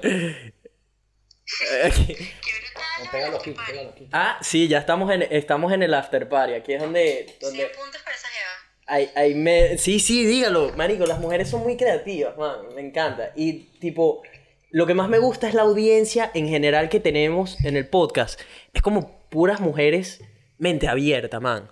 ah, 4.12 4.38
sí, 4.42 4.68
ya 4.68 4.78
estamos 4.78 5.10
en, 5.10 5.22
estamos 5.22 5.72
en 5.72 5.82
el 5.82 5.92
after 5.92 6.28
party. 6.28 6.54
Aquí 6.54 6.72
es 6.74 6.80
donde... 6.80 7.36
donde 7.40 7.58
100 7.58 7.68
puntos 7.76 8.00
para 8.02 8.14
esa 8.14 8.28
jeva. 8.28 8.63
Hay, 8.86 9.08
hay 9.14 9.34
me... 9.34 9.78
Sí, 9.78 9.98
sí, 9.98 10.24
dígalo, 10.24 10.72
marico. 10.76 11.06
Las 11.06 11.20
mujeres 11.20 11.48
son 11.48 11.62
muy 11.62 11.76
creativas, 11.76 12.36
man. 12.36 12.56
Me 12.74 12.80
encanta. 12.80 13.32
Y, 13.34 13.64
tipo, 13.80 14.22
lo 14.70 14.86
que 14.86 14.94
más 14.94 15.08
me 15.08 15.18
gusta 15.18 15.48
es 15.48 15.54
la 15.54 15.62
audiencia 15.62 16.30
en 16.34 16.48
general 16.48 16.88
que 16.88 17.00
tenemos 17.00 17.62
en 17.64 17.76
el 17.76 17.88
podcast. 17.88 18.40
Es 18.72 18.82
como 18.82 19.20
puras 19.30 19.60
mujeres 19.60 20.22
mente 20.58 20.88
abierta, 20.88 21.40
man. 21.40 21.70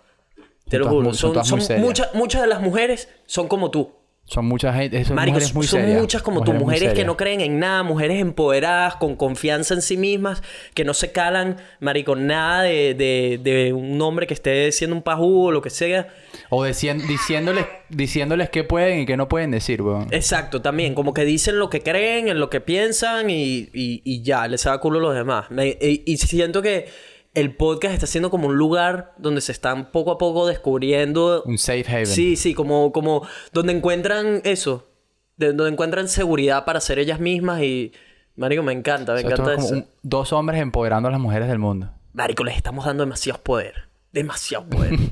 Te 0.68 0.78
lo 0.78 0.88
juro. 0.88 1.12
son 1.12 1.44
Son, 1.44 1.60
muchas, 1.80 2.14
muchas 2.14 2.42
de 2.42 2.48
las 2.48 2.60
mujeres 2.60 3.08
son 3.26 3.48
como 3.48 3.70
tú. 3.70 3.92
Son 4.24 4.46
mucha 4.46 4.72
gente. 4.72 5.04
Son 5.04 5.16
Marico, 5.16 5.34
mujeres 5.34 5.54
muy 5.54 5.66
son 5.66 5.80
serias. 5.80 6.00
muchas 6.00 6.22
como 6.22 6.42
tú, 6.42 6.52
muy 6.52 6.60
mujeres 6.60 6.94
que 6.94 7.04
no 7.04 7.16
creen 7.16 7.40
en 7.40 7.58
nada, 7.58 7.82
mujeres 7.82 8.20
empoderadas, 8.20 8.96
con 8.96 9.14
confianza 9.16 9.74
en 9.74 9.82
sí 9.82 9.96
mismas, 9.96 10.42
que 10.74 10.84
no 10.84 10.94
se 10.94 11.12
calan, 11.12 11.58
marico, 11.80 12.16
nada 12.16 12.62
de, 12.62 12.94
de, 12.94 13.40
de 13.42 13.72
un 13.72 14.00
hombre 14.00 14.26
que 14.26 14.32
esté 14.34 14.70
siendo 14.72 14.96
un 14.96 15.02
pajú 15.02 15.48
o 15.48 15.50
lo 15.52 15.60
que 15.60 15.70
sea. 15.70 16.08
O 16.50 16.64
decien- 16.64 17.06
diciéndoles, 17.06 17.66
diciéndoles 17.90 18.48
qué 18.48 18.64
pueden 18.64 19.00
y 19.00 19.06
qué 19.06 19.16
no 19.16 19.28
pueden 19.28 19.50
decir, 19.50 19.82
weón. 19.82 20.06
Exacto, 20.12 20.62
también, 20.62 20.94
como 20.94 21.12
que 21.12 21.24
dicen 21.24 21.58
lo 21.58 21.68
que 21.68 21.82
creen, 21.82 22.28
en 22.28 22.38
lo 22.40 22.48
que 22.48 22.60
piensan 22.60 23.28
y, 23.28 23.68
y, 23.74 24.00
y 24.04 24.22
ya, 24.22 24.46
les 24.48 24.62
da 24.64 24.78
culo 24.78 24.98
a 24.98 25.02
los 25.02 25.14
demás. 25.14 25.50
Me- 25.50 25.76
y, 25.80 26.04
y 26.06 26.16
siento 26.16 26.62
que 26.62 26.86
el 27.34 27.54
podcast 27.56 27.94
está 27.94 28.06
siendo 28.06 28.30
como 28.30 28.48
un 28.48 28.56
lugar 28.56 29.14
donde 29.18 29.40
se 29.40 29.52
están 29.52 29.90
poco 29.90 30.10
a 30.12 30.18
poco 30.18 30.46
descubriendo 30.46 31.42
Un 31.44 31.58
safe 31.58 31.84
haven. 31.88 32.06
Sí, 32.06 32.36
sí, 32.36 32.54
como, 32.54 32.92
como 32.92 33.26
donde 33.52 33.72
encuentran 33.72 34.42
eso, 34.44 34.88
de- 35.36 35.52
donde 35.54 35.68
encuentran 35.72 36.08
seguridad 36.08 36.64
para 36.64 36.80
ser 36.80 36.98
ellas 36.98 37.20
mismas 37.20 37.62
y, 37.62 37.92
Marico, 38.36 38.62
me 38.62 38.72
encanta, 38.72 39.12
me 39.14 39.20
O 39.20 39.22
sea, 39.22 39.30
esto 39.30 39.42
encanta 39.42 39.54
como 39.62 39.66
eso. 39.66 39.74
un- 39.76 39.86
dos 40.02 40.32
hombres 40.32 40.60
empoderando 40.60 41.08
a 41.08 41.12
las 41.12 41.20
mujeres 41.20 41.48
del 41.48 41.58
mundo. 41.58 41.90
Marico, 42.12 42.44
les 42.44 42.56
estamos 42.56 42.84
dando 42.84 43.04
demasiado 43.04 43.40
poder, 43.42 43.88
demasiado 44.12 44.66
poder. 44.68 44.92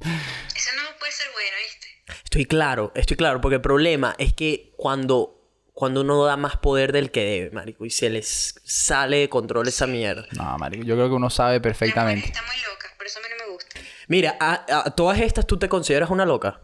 Eso 0.00 0.70
no 0.76 0.98
puede 0.98 1.12
ser 1.12 1.26
bueno, 1.32 1.56
¿viste? 1.64 2.22
Estoy 2.24 2.44
claro, 2.44 2.92
estoy 2.94 3.16
claro, 3.16 3.40
porque 3.40 3.56
el 3.56 3.60
problema 3.60 4.14
es 4.18 4.32
que 4.32 4.72
cuando, 4.76 5.37
cuando 5.78 6.00
uno 6.00 6.24
da 6.24 6.36
más 6.36 6.56
poder 6.56 6.90
del 6.90 7.12
que 7.12 7.20
debe, 7.24 7.50
Marico, 7.52 7.86
y 7.86 7.90
se 7.90 8.10
les 8.10 8.56
sale 8.64 9.18
de 9.18 9.28
control 9.28 9.68
esa 9.68 9.86
mierda. 9.86 10.26
No, 10.32 10.58
marico. 10.58 10.84
Yo 10.84 10.96
creo 10.96 11.08
que 11.08 11.14
uno 11.14 11.30
sabe 11.30 11.60
perfectamente. 11.60 12.26
están 12.26 12.44
muy 12.46 12.56
locas, 12.68 12.90
por 12.96 13.06
eso 13.06 13.20
a 13.20 13.22
mí 13.22 13.28
no 13.30 13.46
me 13.46 13.52
gusta. 13.52 13.80
Mira, 14.08 14.36
a, 14.40 14.86
a 14.86 14.96
todas 14.96 15.20
estas 15.20 15.46
tú 15.46 15.56
te 15.56 15.68
consideras 15.68 16.10
una 16.10 16.26
loca. 16.26 16.60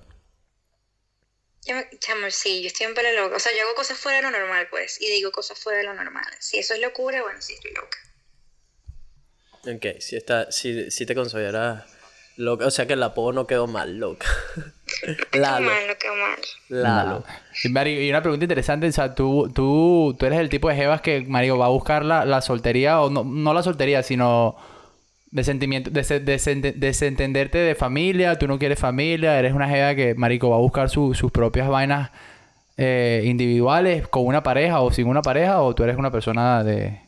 Yo 1.65 1.77
me, 1.77 1.89
chamo, 2.01 2.28
sí, 2.28 2.62
yo 2.62 2.66
estoy 2.66 2.86
en 2.86 2.95
pelo 2.95 3.23
loca. 3.23 3.36
O 3.36 3.39
sea, 3.39 3.53
yo 3.57 3.62
hago 3.62 3.77
cosas 3.77 3.97
fuera 3.99 4.16
de 4.16 4.24
lo 4.24 4.32
normal, 4.32 4.66
pues. 4.69 5.01
Y 5.01 5.09
digo 5.09 5.31
cosas 5.31 5.61
fuera 5.61 5.78
de 5.78 5.85
lo 5.85 5.95
normal. 5.95 6.27
Si 6.41 6.59
eso 6.59 6.74
es 6.74 6.81
locura, 6.81 7.23
bueno, 7.23 7.41
sí, 7.41 7.53
estoy 7.53 7.70
loca. 7.70 7.99
Ok, 9.77 10.01
si, 10.01 10.16
está, 10.16 10.51
si, 10.51 10.91
si 10.91 11.07
te 11.07 11.15
consideras 11.15 11.85
loca, 12.35 12.66
o 12.66 12.70
sea 12.73 12.89
que 12.89 12.95
el 12.95 13.03
apodo 13.05 13.32
no 13.32 13.47
quedó 13.47 13.69
mal, 13.69 13.97
loca. 13.97 14.27
Qué 15.30 15.38
Lalo, 15.38 15.66
mal, 15.70 15.86
lo 15.88 15.98
que 15.98 16.08
mal. 16.08 16.38
Lalo. 16.68 17.24
Y, 17.62 17.68
marico, 17.68 18.00
y 18.00 18.10
una 18.10 18.22
pregunta 18.22 18.44
interesante, 18.44 18.86
o 18.88 18.92
sea, 18.92 19.14
tú, 19.14 19.50
tú, 19.54 20.16
tú 20.18 20.26
eres 20.26 20.38
el 20.38 20.48
tipo 20.48 20.68
de 20.68 20.76
jevas 20.76 21.00
que, 21.00 21.22
marico, 21.22 21.58
va 21.58 21.66
a 21.66 21.70
buscar 21.70 22.04
la, 22.04 22.24
la 22.24 22.40
soltería, 22.40 23.00
o 23.00 23.10
no, 23.10 23.24
no 23.24 23.52
la 23.54 23.62
soltería, 23.62 24.02
sino 24.02 24.56
de 25.30 25.42
sentimiento, 25.44 25.90
de, 25.90 26.02
de 26.20 26.38
sente- 26.38 26.72
desentenderte 26.72 27.58
de 27.58 27.74
familia, 27.74 28.38
tú 28.38 28.46
no 28.46 28.58
quieres 28.58 28.78
familia, 28.78 29.38
eres 29.38 29.52
una 29.52 29.68
jeva 29.68 29.94
que, 29.94 30.14
marico, 30.14 30.50
va 30.50 30.56
a 30.56 30.60
buscar 30.60 30.88
su- 30.90 31.14
sus 31.14 31.32
propias 31.32 31.68
vainas 31.68 32.10
eh, 32.76 33.22
individuales 33.24 34.06
con 34.08 34.26
una 34.26 34.42
pareja 34.42 34.80
o 34.80 34.92
sin 34.92 35.06
una 35.06 35.22
pareja, 35.22 35.60
o 35.62 35.74
tú 35.74 35.82
eres 35.84 35.96
una 35.96 36.10
persona 36.10 36.62
de... 36.64 37.00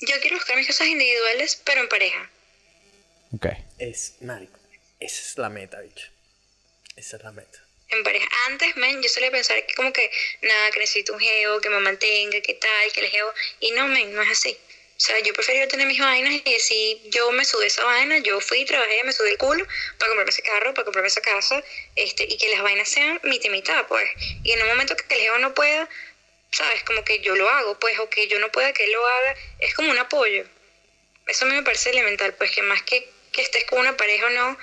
Yo 0.00 0.14
quiero 0.22 0.36
buscar 0.36 0.56
mis 0.56 0.66
cosas 0.66 0.86
individuales, 0.88 1.62
pero 1.66 1.82
en 1.82 1.88
pareja. 1.88 2.18
Ok. 3.34 3.46
Es, 3.78 4.16
marico, 4.22 4.58
esa 4.98 5.22
es 5.22 5.38
la 5.38 5.50
meta, 5.50 5.78
bicho. 5.80 6.06
En 7.88 8.04
pareja. 8.04 8.28
Antes, 8.46 8.76
men, 8.76 9.02
yo 9.02 9.08
solía 9.08 9.30
pensar 9.30 9.64
que 9.66 9.74
como 9.74 9.92
que, 9.92 10.10
nada, 10.42 10.70
que 10.70 10.78
necesito 10.78 11.12
un 11.12 11.20
geo, 11.20 11.60
que 11.60 11.70
me 11.70 11.80
mantenga, 11.80 12.40
que 12.40 12.54
tal, 12.54 12.92
que 12.92 13.00
el 13.00 13.10
geo... 13.10 13.32
Y 13.60 13.72
no, 13.72 13.88
men, 13.88 14.14
no 14.14 14.22
es 14.22 14.30
así. 14.30 14.56
O 15.00 15.02
sea, 15.02 15.18
yo 15.20 15.32
prefería 15.32 15.66
tener 15.66 15.86
mis 15.86 15.98
vainas 15.98 16.34
y 16.44 16.52
decir, 16.52 17.00
yo 17.04 17.32
me 17.32 17.42
subí 17.46 17.64
esa 17.64 17.82
vaina, 17.84 18.18
yo 18.18 18.38
fui, 18.38 18.66
trabajé, 18.66 19.02
me 19.02 19.14
subí 19.14 19.30
el 19.30 19.38
culo 19.38 19.64
para 19.96 20.10
comprarme 20.10 20.28
ese 20.28 20.42
carro, 20.42 20.74
para 20.74 20.84
comprarme 20.84 21.08
esa 21.08 21.22
casa, 21.22 21.64
este, 21.96 22.24
y 22.24 22.36
que 22.36 22.48
las 22.50 22.60
vainas 22.60 22.86
sean 22.86 23.18
mitad 23.22 23.80
y 23.80 23.84
pues. 23.88 24.10
Y 24.44 24.52
en 24.52 24.60
un 24.60 24.68
momento 24.68 24.94
que 24.96 25.14
el 25.14 25.20
geo 25.22 25.38
no 25.38 25.54
pueda, 25.54 25.88
¿sabes? 26.50 26.82
Como 26.84 27.02
que 27.02 27.20
yo 27.20 27.34
lo 27.34 27.48
hago, 27.48 27.78
pues, 27.78 27.98
o 27.98 28.10
que 28.10 28.28
yo 28.28 28.38
no 28.40 28.52
pueda 28.52 28.74
que 28.74 28.84
él 28.84 28.92
lo 28.92 29.06
haga, 29.06 29.36
es 29.60 29.74
como 29.74 29.90
un 29.90 29.98
apoyo. 29.98 30.44
Eso 31.26 31.46
a 31.46 31.48
mí 31.48 31.54
me 31.54 31.62
parece 31.62 31.88
elemental, 31.88 32.34
pues, 32.34 32.50
que 32.50 32.60
más 32.60 32.82
que, 32.82 33.08
que 33.32 33.40
estés 33.40 33.64
con 33.64 33.78
una 33.78 33.96
pareja 33.96 34.26
o 34.26 34.30
no, 34.30 34.58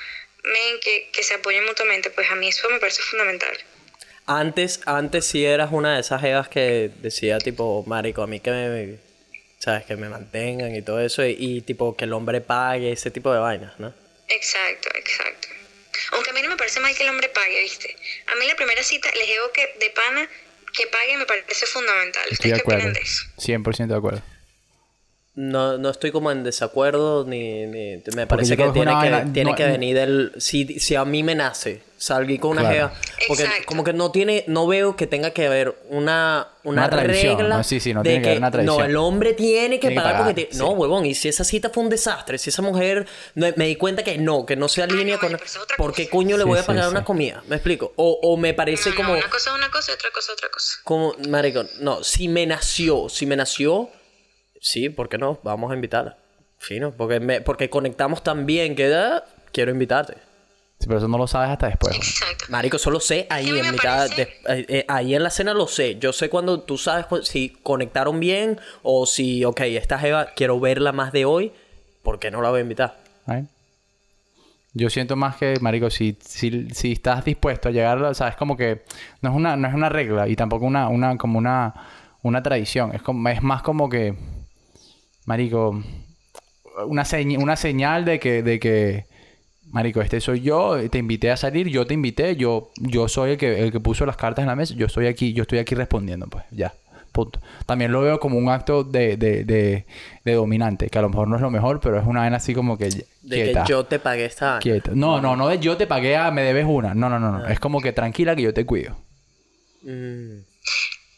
men, 0.48 0.80
que, 0.82 1.10
que 1.12 1.24
se 1.24 1.36
apoyen 1.36 1.66
mutuamente, 1.66 2.10
pues 2.10 2.30
a 2.32 2.36
mí 2.36 2.48
eso 2.50 2.70
me 2.70 2.80
parece 2.80 3.02
fundamental. 3.02 3.56
Antes, 4.26 4.82
antes 4.86 5.26
sí 5.26 5.46
eras 5.46 5.70
una 5.72 5.96
de 5.96 6.02
esas 6.02 6.22
jevas 6.22 6.50
que 6.50 6.92
decía 7.02 7.38
tipo, 7.40 7.84
marico, 7.88 8.22
a 8.24 8.28
mí 8.28 8.40
que 8.40 8.52
me, 8.52 9.00
sabes, 9.60 9.86
que 9.86 9.96
me 9.96 10.10
mantengan 10.10 10.76
y 10.76 10.82
todo 10.82 11.00
eso, 11.00 11.26
y, 11.26 11.36
y, 11.40 11.62
tipo 11.62 11.96
que 11.96 12.06
el 12.06 12.14
hombre 12.14 12.42
pague, 12.42 12.92
ese 12.92 13.10
tipo 13.10 13.32
de 13.34 13.40
vainas, 13.40 13.80
¿no? 13.80 13.94
Exacto, 14.28 14.90
exacto. 14.96 15.48
Aunque 16.12 16.32
a 16.32 16.34
mí 16.34 16.42
no 16.42 16.50
me 16.50 16.58
parece 16.58 16.80
mal 16.80 16.96
que 16.96 17.04
el 17.04 17.10
hombre 17.10 17.30
pague, 17.30 17.62
¿viste? 17.62 17.96
A 18.28 18.36
mí 18.36 18.46
la 18.48 18.56
primera 18.56 18.84
cita 18.84 19.10
les 19.16 19.28
digo 19.28 19.52
que 19.54 19.76
de 19.80 19.90
pana 19.92 20.30
que 20.74 20.88
pague 20.88 21.18
me 21.18 21.26
parece 21.26 21.66
fundamental. 21.66 22.24
Estoy 22.30 22.52
¿Ustedes 22.52 22.54
de 22.54 22.58
qué 22.58 22.62
opinan 22.64 22.80
acuerdo. 22.82 23.00
de 23.00 23.06
eso? 23.06 23.26
100% 23.38 23.88
de 23.88 23.96
acuerdo. 23.96 24.22
No, 25.40 25.78
no 25.78 25.90
estoy 25.92 26.10
como 26.12 26.32
en 26.32 26.44
desacuerdo 26.44 27.24
ni, 27.24 27.68
ni- 27.68 28.02
me 28.16 28.26
parece 28.26 28.58
que 28.58 28.64
tiene, 28.70 28.90
que, 28.92 28.96
vaina- 29.10 29.32
tiene 29.32 29.52
no- 29.52 29.56
que 29.56 29.66
venir 29.68 29.96
del 29.96 30.32
si, 30.38 30.80
si 30.80 30.96
a 30.96 31.06
mí 31.06 31.22
me 31.22 31.36
nace 31.36 31.84
salir 32.00 32.40
con 32.40 32.52
una 32.52 32.62
Claro. 32.62 32.76
jeva 32.76 32.94
porque 33.28 33.44
Exacto. 33.44 33.64
como 33.68 33.84
que 33.84 33.94
no 33.94 34.12
tiene 34.12 34.44
no 34.48 34.66
veo 34.68 34.96
que 34.96 35.06
tenga 35.08 35.32
que 35.32 35.46
haber 35.48 35.76
una 35.90 36.48
una, 36.64 36.88
Una 36.88 36.90
regla 36.90 37.58
¿no? 37.58 37.64
Sí, 37.64 37.80
sí, 37.80 37.94
no 37.94 38.02
de 38.04 38.10
tiene 38.10 38.22
que 38.24 38.30
haber 38.30 38.38
una 38.40 38.52
tradición. 38.52 38.78
no 38.80 38.84
el 38.86 38.96
hombre 38.98 39.34
tiene 39.34 39.80
que 39.80 39.88
Tiene 39.90 39.96
que 39.96 40.02
pagar 40.02 40.18
porque 40.26 40.46
te- 40.46 40.52
sí. 40.54 40.58
no 40.60 40.72
huevón 40.72 41.06
y 41.06 41.14
si 41.16 41.28
esa 41.30 41.44
cita 41.44 41.70
fue 41.70 41.84
un 41.84 41.90
desastre 41.90 42.38
si 42.40 42.50
esa 42.50 42.62
mujer 42.64 43.06
me 43.36 43.52
di 43.54 43.76
cuenta 43.76 44.04
que 44.04 44.18
no 44.18 44.44
que 44.46 44.56
no 44.56 44.68
se 44.68 44.82
alinea 44.84 45.16
no, 45.16 45.22
con 45.22 45.38
¿por 45.78 45.94
qué 45.94 46.10
coño 46.10 46.36
le 46.38 46.44
Sí, 46.44 46.50
voy 46.50 46.60
a 46.60 46.64
pagar 46.66 46.86
sí. 46.86 46.90
una 46.92 47.04
comida 47.04 47.44
me 47.48 47.56
explico 47.58 47.94
o, 47.96 48.20
o 48.24 48.38
me 48.38 48.54
parece 48.56 48.90
No, 48.90 48.96
no, 48.96 49.02
como 49.02 49.14
una 49.14 49.30
cosa 49.30 49.52
es 49.52 49.56
una 49.56 49.70
cosa 49.72 49.92
y 49.92 49.94
otra 49.96 50.10
cosa 50.12 50.32
es 50.32 50.38
otra 50.38 50.50
cosa. 50.50 50.78
como, 50.84 51.14
marico, 51.30 51.64
no, 51.80 52.04
si 52.04 52.28
me 52.28 52.46
nació, 52.46 53.08
si 53.10 53.26
me 53.26 53.36
nació, 53.36 53.90
sí, 54.68 54.90
¿por 54.90 55.10
qué 55.10 55.18
no? 55.18 55.40
Vamos 55.44 55.72
a 55.72 55.76
invitarla. 55.76 56.18
Fino, 56.60 56.92
porque, 56.92 57.20
me, 57.20 57.42
porque 57.42 57.70
conectamos 57.70 58.24
tan 58.24 58.46
bien 58.46 58.76
que 58.76 58.94
ah, 58.94 59.24
quiero 59.52 59.72
invitarte. 59.72 60.16
Sí, 60.80 60.86
pero 60.88 60.98
eso 61.00 61.08
no 61.08 61.18
lo 61.18 61.26
sabes 61.28 61.50
hasta 61.50 61.68
después. 61.68 61.96
Exacto. 61.96 62.46
Marico, 62.50 62.78
solo 62.78 63.00
sé 63.00 63.26
ahí 63.30 63.48
en 63.50 63.72
mitad, 63.72 64.08
de- 64.10 64.24
eh, 64.24 64.66
eh, 64.70 64.86
ahí 64.88 65.16
en 65.16 65.24
la 65.24 65.30
cena 65.32 65.54
lo 65.54 65.68
sé. 65.68 65.98
Yo 66.00 66.14
sé 66.14 66.30
cuando 66.30 66.62
tú 66.62 66.78
sabes 66.78 67.06
si 67.28 67.50
conectaron 67.64 68.20
bien 68.20 68.60
o 68.84 69.06
si, 69.06 69.44
ok, 69.46 69.62
esta 69.62 69.98
jeva 69.98 70.28
quiero 70.36 70.60
verla 70.60 70.92
más 70.92 71.12
de 71.12 71.26
hoy, 71.26 71.52
¿por 72.04 72.20
qué 72.20 72.30
no 72.32 72.42
la 72.42 72.50
voy 72.50 72.60
a 72.60 72.62
invitar? 72.62 72.98
¿Right? 73.26 73.46
Yo 74.74 74.90
siento 74.92 75.16
más 75.16 75.38
que, 75.38 75.56
marico, 75.62 75.90
si, 75.90 76.18
si, 76.24 76.70
si 76.70 76.92
estás 76.92 77.26
dispuesto 77.26 77.70
a 77.70 77.72
llegar, 77.72 78.02
o 78.04 78.14
sea, 78.14 78.28
es 78.28 78.36
como 78.36 78.56
que 78.56 78.84
no 79.22 79.30
es 79.32 79.36
una, 79.36 79.56
no 79.56 79.68
es 79.68 79.74
una 79.74 79.90
regla 79.90 80.28
y 80.28 80.36
tampoco 80.36 80.66
una, 80.66 80.90
una, 80.90 81.18
como 81.18 81.40
una, 81.40 81.74
una 82.22 82.44
tradición. 82.44 82.94
Es 82.94 83.02
como, 83.02 83.28
es 83.30 83.42
más 83.42 83.64
como 83.64 83.90
que, 83.90 84.14
marico, 85.28 85.80
una, 86.88 87.04
señ- 87.04 87.38
una 87.40 87.56
señal 87.56 88.04
de 88.06 88.20
que, 88.20 88.42
de 88.42 88.60
que, 88.60 89.06
marico, 89.72 90.02
este 90.02 90.20
soy 90.22 90.42
yo, 90.42 90.78
te 90.90 90.98
invité 90.98 91.30
a 91.30 91.38
salir, 91.38 91.68
yo 91.68 91.86
te 91.86 91.94
invité, 91.94 92.36
yo, 92.36 92.72
yo 92.78 93.08
soy 93.08 93.32
el 93.32 93.38
que, 93.38 93.62
el 93.64 93.72
que 93.72 93.80
puso 93.80 94.06
las 94.08 94.18
cartas 94.18 94.42
en 94.44 94.48
la 94.48 94.56
mesa, 94.56 94.74
yo 94.76 94.88
estoy 94.88 95.06
aquí, 95.08 95.34
yo 95.34 95.44
estoy 95.44 95.60
aquí 95.60 95.76
respondiendo, 95.76 96.26
pues, 96.28 96.44
ya. 96.50 96.74
Punto. 97.12 97.40
También 97.66 97.92
lo 97.92 98.02
veo 98.02 98.20
como 98.20 98.38
un 98.38 98.48
acto 98.50 98.84
de, 98.84 99.18
de, 99.18 99.44
de, 99.44 99.86
de 100.24 100.34
dominante, 100.34 100.88
que 100.90 101.00
a 101.00 101.02
lo 101.02 101.10
mejor 101.10 101.28
no 101.28 101.36
es 101.36 101.42
lo 101.42 101.50
mejor, 101.50 101.80
pero 101.80 102.00
es 102.00 102.06
una 102.06 102.20
vaina 102.20 102.38
así 102.38 102.54
como 102.54 102.78
que 102.78 102.90
De 102.90 103.04
que 103.54 103.56
yo 103.68 103.86
te 103.86 103.98
pagué 103.98 104.26
esta. 104.26 104.60
Quieta. 104.60 104.92
No, 104.94 105.20
no, 105.20 105.36
no 105.36 105.48
de 105.48 105.58
yo 105.58 105.78
te 105.78 105.88
pagué, 105.88 106.16
ah, 106.16 106.30
me 106.30 106.44
debes 106.44 106.66
una. 106.68 106.94
No, 106.94 107.10
no, 107.10 107.20
no, 107.20 107.28
Ah. 107.28 107.40
no. 107.40 107.48
Es 107.48 107.60
como 107.60 107.82
que 107.82 107.92
tranquila 107.92 108.36
que 108.36 108.44
yo 108.44 108.54
te 108.54 108.66
cuido. 108.68 108.92
Mm, 109.82 109.88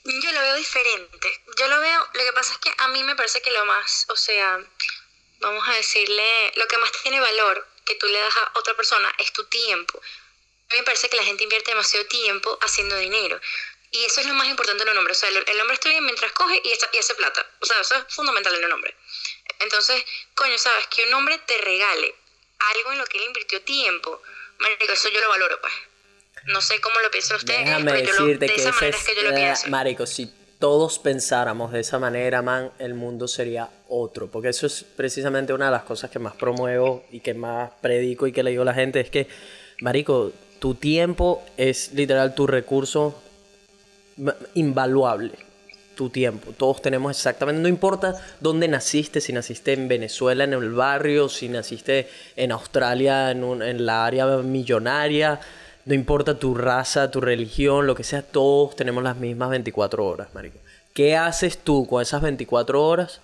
Yo 0.06 0.32
lo 0.32 0.40
veo 0.42 0.56
diferente. 0.58 1.09
Yo 1.60 1.68
lo 1.68 1.80
veo, 1.82 2.08
lo 2.14 2.24
que 2.24 2.34
pasa 2.34 2.54
es 2.54 2.60
que 2.60 2.72
a 2.78 2.88
mí 2.88 3.04
me 3.04 3.16
parece 3.16 3.42
que 3.42 3.52
lo 3.52 3.66
más, 3.66 4.06
o 4.10 4.16
sea, 4.16 4.60
vamos 5.40 5.68
a 5.68 5.74
decirle, 5.74 6.52
lo 6.56 6.68
que 6.68 6.78
más 6.78 6.92
tiene 7.04 7.20
valor 7.20 7.68
que 7.86 7.96
tú 7.96 8.08
le 8.08 8.18
das 8.20 8.36
a 8.38 8.52
otra 8.56 8.74
persona 8.76 9.14
es 9.18 9.34
tu 9.34 9.44
tiempo. 9.46 10.00
A 10.70 10.74
mí 10.74 10.80
me 10.80 10.84
parece 10.84 11.10
que 11.10 11.18
la 11.18 11.24
gente 11.24 11.44
invierte 11.44 11.72
demasiado 11.72 12.06
tiempo 12.06 12.58
haciendo 12.62 12.96
dinero. 12.98 13.40
Y 13.92 14.06
eso 14.06 14.22
es 14.22 14.28
lo 14.28 14.36
más 14.36 14.48
importante 14.48 14.84
en 14.84 14.90
un 14.90 14.98
hombre. 15.00 15.14
O 15.14 15.16
sea, 15.16 15.30
el, 15.30 15.60
hombre 15.62 15.74
está 15.74 15.90
bien 15.90 16.06
mientras 16.06 16.32
coge 16.34 16.62
y, 16.64 16.72
está- 16.72 16.90
y 16.94 16.98
hace 17.00 17.16
plata. 17.16 17.46
O 17.60 17.66
sea, 17.66 17.82
eso 17.82 17.96
es 17.96 18.14
fundamental 18.14 18.54
en 18.56 18.66
un 18.66 18.72
hombre. 18.74 18.96
Entonces, 19.60 20.04
coño, 20.36 20.58
¿sabes? 20.60 20.86
Que 20.88 21.06
un 21.08 21.14
hombre 21.16 21.40
te 21.40 21.58
regale 21.58 22.14
algo 22.76 22.92
en 22.92 23.00
lo 23.00 23.06
que 23.08 23.18
él 23.18 23.24
invirtió 23.26 23.62
tiempo. 23.64 24.22
Marico, 24.60 24.94
eso 24.94 25.10
yo 25.10 25.20
lo 25.20 25.30
valoro, 25.30 25.60
pues. 25.60 25.74
No 26.46 26.62
sé 26.62 26.80
cómo 26.80 27.00
lo 27.00 27.10
piensan 27.12 27.38
ustedes, 27.38 27.66
Déjame 27.66 27.92
pero 27.92 28.06
yo 28.06 28.14
lo- 28.14 28.26
decirte 28.28 28.46
de 28.46 28.54
que 28.54 28.62
esa 28.62 28.70
ese 28.70 28.76
manera 28.80 28.98
es, 28.98 29.04
que 29.04 29.16
yo 29.16 29.22
lo 29.24 29.36
pienso. 29.36 29.68
marico, 29.70 30.06
si 30.06 30.32
todos 30.60 31.00
pensáramos 31.00 31.72
de 31.72 31.80
esa 31.80 32.00
manera, 32.00 32.42
man, 32.42 32.72
el 32.80 32.94
mundo 32.94 33.28
sería 33.28 33.70
otro. 33.88 34.28
Porque 34.28 34.50
eso 34.50 34.68
es 34.68 34.84
precisamente 34.96 35.54
una 35.54 35.66
de 35.66 35.72
las 35.72 35.84
cosas 35.84 36.12
que 36.12 36.20
más 36.20 36.36
promuevo 36.36 37.04
y 37.12 37.22
que 37.22 37.34
más 37.34 37.72
predico 37.82 38.28
y 38.28 38.32
que 38.32 38.44
le 38.44 38.52
digo 38.52 38.64
a 38.64 38.66
la 38.66 38.74
gente. 38.74 39.00
Es 39.00 39.10
que, 39.10 39.28
marico, 39.82 40.32
tu 40.60 40.76
tiempo 40.76 41.42
es 41.56 41.94
literal 41.94 42.36
tu 42.36 42.46
recurso 42.46 43.16
invaluable. 44.54 45.32
Tu 45.96 46.10
tiempo. 46.10 46.54
Todos 46.54 46.82
tenemos 46.82 47.12
exactamente, 47.16 47.62
no 47.62 47.68
importa 47.68 48.16
dónde 48.40 48.70
naciste, 48.70 49.20
si 49.20 49.34
naciste 49.34 49.74
en 49.74 49.90
Venezuela, 49.90 50.46
en 50.46 50.54
el 50.54 50.72
barrio, 50.72 51.28
si 51.28 51.50
naciste 51.50 52.08
en 52.38 52.54
Australia, 52.54 53.32
en, 53.32 53.44
un- 53.44 53.62
en 53.62 53.86
la 53.86 54.06
área 54.06 54.26
millonaria, 54.38 55.42
no 55.90 55.96
importa 55.96 56.38
tu 56.38 56.54
raza, 56.54 57.10
tu 57.10 57.20
religión, 57.20 57.88
lo 57.88 57.96
que 57.96 58.04
sea, 58.04 58.22
todos 58.22 58.76
tenemos 58.76 59.04
las 59.04 59.18
mismas 59.18 59.50
24 59.50 60.06
horas, 60.06 60.28
marico. 60.36 60.60
¿Qué 60.94 61.18
haces 61.18 61.58
tú 61.58 61.88
con 61.88 62.00
esas 62.00 62.22
24 62.22 62.86
horas? 62.86 63.22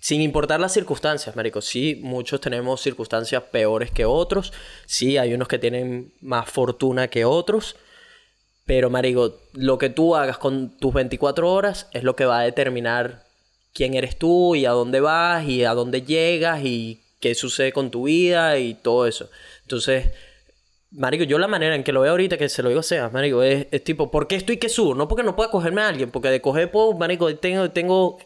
Sin 0.00 0.22
importar 0.22 0.58
las 0.58 0.72
circunstancias, 0.72 1.36
marico. 1.36 1.60
Sí, 1.60 2.00
muchos 2.02 2.40
tenemos 2.40 2.80
circunstancias 2.80 3.42
peores 3.42 3.90
que 3.90 4.06
otros. 4.06 4.54
Sí, 4.86 5.18
hay 5.18 5.34
unos 5.34 5.48
que 5.48 5.58
tienen 5.58 6.14
más 6.22 6.48
fortuna 6.48 7.08
que 7.08 7.26
otros. 7.26 7.76
Pero, 8.64 8.88
marico, 8.88 9.38
lo 9.52 9.76
que 9.76 9.90
tú 9.90 10.16
hagas 10.16 10.38
con 10.38 10.78
tus 10.78 10.94
24 10.94 11.52
horas 11.52 11.88
es 11.92 12.04
lo 12.04 12.16
que 12.16 12.24
va 12.24 12.38
a 12.38 12.44
determinar 12.44 13.26
quién 13.74 13.92
eres 13.92 14.18
tú 14.18 14.54
y 14.54 14.64
a 14.64 14.70
dónde 14.70 15.00
vas 15.00 15.46
y 15.46 15.64
a 15.64 15.74
dónde 15.74 16.00
llegas 16.00 16.64
y 16.64 17.02
qué 17.20 17.34
sucede 17.34 17.70
con 17.70 17.90
tu 17.90 18.04
vida 18.04 18.56
y 18.56 18.72
todo 18.72 19.06
eso. 19.06 19.28
Entonces, 19.60 20.06
marico, 20.92 21.24
yo 21.24 21.38
la 21.38 21.48
manera 21.48 21.74
en 21.74 21.84
que 21.84 21.92
lo 21.92 22.02
veo 22.02 22.10
ahorita, 22.12 22.36
que 22.36 22.48
se 22.48 22.62
lo 22.62 22.68
digo 22.68 22.80
a 22.80 22.84
Sebas, 22.84 23.12
marico, 23.12 23.42
es, 23.42 23.66
es 23.70 23.84
tipo, 23.84 24.10
¿por 24.10 24.26
qué 24.26 24.36
estoy 24.36 24.58
que 24.58 24.68
subo? 24.68 24.94
No 24.94 25.08
porque 25.08 25.22
no 25.22 25.36
pueda 25.36 25.50
cogerme 25.50 25.82
a 25.82 25.88
alguien, 25.88 26.10
porque 26.10 26.28
de 26.28 26.40
coger, 26.40 26.70
puedo, 26.70 26.92
marico, 26.94 27.34
tengo, 27.36 27.70
tengo, 27.70 28.18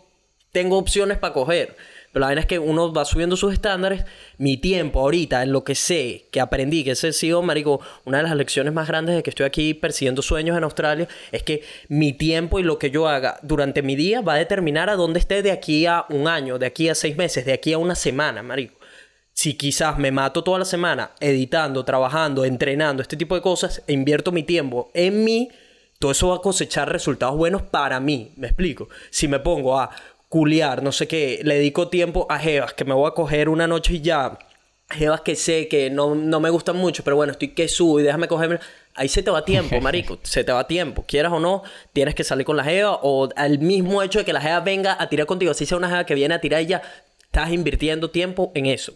tengo 0.52 0.78
opciones 0.78 1.18
para 1.18 1.32
coger. 1.32 1.76
Pero 2.12 2.22
la 2.22 2.28
vaina 2.28 2.40
es 2.40 2.46
que 2.46 2.58
uno 2.58 2.94
va 2.94 3.04
subiendo 3.04 3.36
sus 3.36 3.52
estándares. 3.52 4.04
Mi 4.38 4.56
tiempo 4.56 5.00
ahorita, 5.00 5.42
en 5.42 5.52
lo 5.52 5.64
que 5.64 5.74
sé, 5.74 6.28
que 6.30 6.40
aprendí, 6.40 6.82
que 6.82 6.92
ese 6.92 7.08
ha 7.08 7.12
sido, 7.12 7.42
marico, 7.42 7.80
una 8.06 8.16
de 8.16 8.22
las 8.22 8.34
lecciones 8.34 8.72
más 8.72 8.88
grandes 8.88 9.16
de 9.16 9.22
que 9.22 9.28
estoy 9.28 9.44
aquí 9.44 9.74
persiguiendo 9.74 10.22
sueños 10.22 10.56
en 10.56 10.64
Australia, 10.64 11.08
es 11.30 11.42
que 11.42 11.62
mi 11.88 12.14
tiempo 12.14 12.58
y 12.58 12.62
lo 12.62 12.78
que 12.78 12.90
yo 12.90 13.06
haga 13.06 13.38
durante 13.42 13.82
mi 13.82 13.96
día 13.96 14.22
va 14.22 14.32
a 14.32 14.38
determinar 14.38 14.88
a 14.88 14.96
dónde 14.96 15.18
esté 15.18 15.42
de 15.42 15.50
aquí 15.50 15.84
a 15.84 16.06
un 16.08 16.26
año, 16.26 16.58
de 16.58 16.64
aquí 16.64 16.88
a 16.88 16.94
seis 16.94 17.18
meses, 17.18 17.44
de 17.44 17.52
aquí 17.52 17.74
a 17.74 17.78
una 17.78 17.94
semana, 17.94 18.42
marico. 18.42 18.78
Si 19.36 19.52
quizás 19.52 19.98
me 19.98 20.10
mato 20.10 20.42
toda 20.42 20.60
la 20.60 20.64
semana 20.64 21.10
editando, 21.20 21.84
trabajando, 21.84 22.46
entrenando, 22.46 23.02
este 23.02 23.18
tipo 23.18 23.34
de 23.34 23.42
cosas, 23.42 23.82
e 23.86 23.92
invierto 23.92 24.32
mi 24.32 24.42
tiempo 24.42 24.90
en 24.94 25.24
mí, 25.24 25.50
todo 25.98 26.10
eso 26.10 26.28
va 26.28 26.36
a 26.36 26.40
cosechar 26.40 26.90
resultados 26.90 27.36
buenos 27.36 27.60
para 27.60 28.00
mí. 28.00 28.32
¿Me 28.36 28.46
explico? 28.46 28.88
Si 29.10 29.28
me 29.28 29.38
pongo 29.38 29.78
a 29.78 29.90
culiar, 30.30 30.82
no 30.82 30.90
sé 30.90 31.06
qué, 31.06 31.40
le 31.44 31.56
dedico 31.56 31.88
tiempo 31.88 32.26
a 32.30 32.38
Jevas, 32.38 32.72
que 32.72 32.86
me 32.86 32.94
voy 32.94 33.06
a 33.08 33.10
coger 33.10 33.50
una 33.50 33.66
noche 33.66 33.92
y 33.92 34.00
ya. 34.00 34.38
Jevas 34.88 35.20
que 35.20 35.36
sé 35.36 35.68
que 35.68 35.90
no, 35.90 36.14
no 36.14 36.40
me 36.40 36.48
gustan 36.48 36.78
mucho, 36.78 37.04
pero 37.04 37.16
bueno, 37.16 37.32
estoy 37.32 37.48
que 37.48 37.68
subo 37.68 38.00
y 38.00 38.04
déjame 38.04 38.28
cogerme. 38.28 38.58
Ahí 38.94 39.08
se 39.08 39.22
te 39.22 39.30
va 39.30 39.44
tiempo, 39.44 39.78
marico. 39.82 40.18
Se 40.22 40.44
te 40.44 40.52
va 40.52 40.66
tiempo. 40.66 41.04
Quieras 41.06 41.34
o 41.34 41.40
no, 41.40 41.62
tienes 41.92 42.14
que 42.14 42.24
salir 42.24 42.46
con 42.46 42.56
la 42.56 42.64
Jeva 42.64 43.00
o 43.02 43.28
al 43.36 43.58
mismo 43.58 44.02
hecho 44.02 44.18
de 44.20 44.24
que 44.24 44.32
la 44.32 44.40
Jeva 44.40 44.60
venga 44.60 44.96
a 44.98 45.10
tirar 45.10 45.26
contigo, 45.26 45.52
si 45.52 45.66
sea 45.66 45.76
una 45.76 45.90
Jeva 45.90 46.06
que 46.06 46.14
viene 46.14 46.34
a 46.34 46.40
tirar 46.40 46.62
y 46.62 46.68
ya, 46.68 46.80
estás 47.22 47.50
invirtiendo 47.50 48.10
tiempo 48.10 48.50
en 48.54 48.64
eso. 48.64 48.94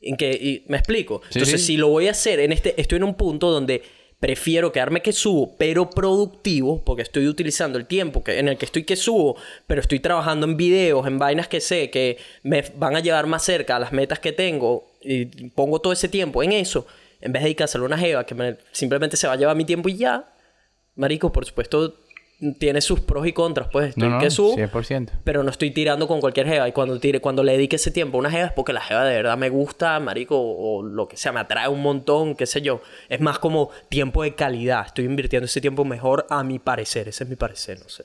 En 0.00 0.16
que, 0.16 0.30
y 0.32 0.64
me 0.68 0.76
explico. 0.78 1.20
Sí, 1.30 1.38
Entonces, 1.38 1.60
sí. 1.60 1.66
si 1.68 1.76
lo 1.76 1.88
voy 1.88 2.08
a 2.08 2.12
hacer 2.12 2.40
en 2.40 2.52
este, 2.52 2.80
estoy 2.80 2.96
en 2.96 3.04
un 3.04 3.14
punto 3.14 3.50
donde 3.50 3.82
prefiero 4.18 4.70
quedarme 4.72 5.00
que 5.02 5.12
subo, 5.12 5.56
pero 5.56 5.88
productivo, 5.88 6.82
porque 6.84 7.02
estoy 7.02 7.26
utilizando 7.26 7.78
el 7.78 7.86
tiempo 7.86 8.22
que, 8.22 8.38
en 8.38 8.48
el 8.48 8.58
que 8.58 8.66
estoy 8.66 8.84
que 8.84 8.96
subo, 8.96 9.36
pero 9.66 9.80
estoy 9.80 10.00
trabajando 10.00 10.46
en 10.46 10.56
videos, 10.58 11.06
en 11.06 11.18
vainas 11.18 11.48
que 11.48 11.60
sé 11.60 11.90
que 11.90 12.18
me 12.42 12.62
van 12.76 12.96
a 12.96 13.00
llevar 13.00 13.26
más 13.26 13.42
cerca 13.44 13.76
a 13.76 13.78
las 13.78 13.92
metas 13.92 14.18
que 14.18 14.32
tengo 14.32 14.90
y 15.02 15.24
pongo 15.50 15.80
todo 15.80 15.92
ese 15.94 16.08
tiempo 16.08 16.42
en 16.42 16.52
eso, 16.52 16.86
en 17.22 17.32
vez 17.32 17.42
de 17.42 17.44
dedicárselo 17.46 17.84
a 17.84 17.86
una 17.86 17.98
jeva 17.98 18.24
que 18.26 18.34
me- 18.34 18.56
simplemente 18.72 19.16
se 19.16 19.26
va 19.26 19.32
a 19.34 19.36
llevar 19.36 19.56
mi 19.56 19.64
tiempo 19.64 19.88
y 19.88 19.96
ya. 19.96 20.30
Marico, 20.96 21.32
por 21.32 21.46
supuesto, 21.46 21.94
tiene 22.58 22.80
sus 22.80 23.00
pros 23.00 23.26
y 23.26 23.32
contras, 23.32 23.68
pues 23.70 23.90
estoy 23.90 24.08
No, 24.08 24.14
no, 24.16 24.20
que 24.20 24.30
subo. 24.30 24.56
100%. 24.56 25.10
Pero 25.24 25.42
no 25.42 25.50
estoy 25.50 25.70
tirando 25.72 26.08
con 26.08 26.20
cualquier 26.20 26.46
jeva. 26.46 26.68
Y 26.68 26.72
cuando, 26.72 26.98
tire, 26.98 27.20
cuando 27.20 27.42
le 27.42 27.52
dedique 27.52 27.76
ese 27.76 27.90
tiempo 27.90 28.16
a 28.16 28.20
una 28.20 28.30
jeva 28.30 28.46
es 28.46 28.52
porque 28.52 28.72
la 28.72 28.80
jeva 28.80 29.04
de 29.04 29.14
verdad 29.14 29.36
me 29.36 29.50
gusta, 29.50 30.00
marico, 30.00 30.36
o 30.38 30.82
lo 30.82 31.06
que 31.06 31.16
sea, 31.16 31.32
me 31.32 31.40
atrae 31.40 31.68
un 31.68 31.82
montón, 31.82 32.34
qué 32.36 32.46
sé 32.46 32.62
yo. 32.62 32.80
Es 33.08 33.20
más 33.20 33.38
como 33.38 33.70
tiempo 33.90 34.22
de 34.22 34.34
calidad. 34.34 34.86
Estoy 34.86 35.04
invirtiendo 35.04 35.46
ese 35.46 35.60
tiempo 35.60 35.84
mejor 35.84 36.26
a 36.30 36.42
mi 36.42 36.58
parecer. 36.58 37.08
Ese 37.08 37.24
es 37.24 37.30
mi 37.30 37.36
parecer, 37.36 37.78
no 37.80 37.88
sé. 37.88 38.04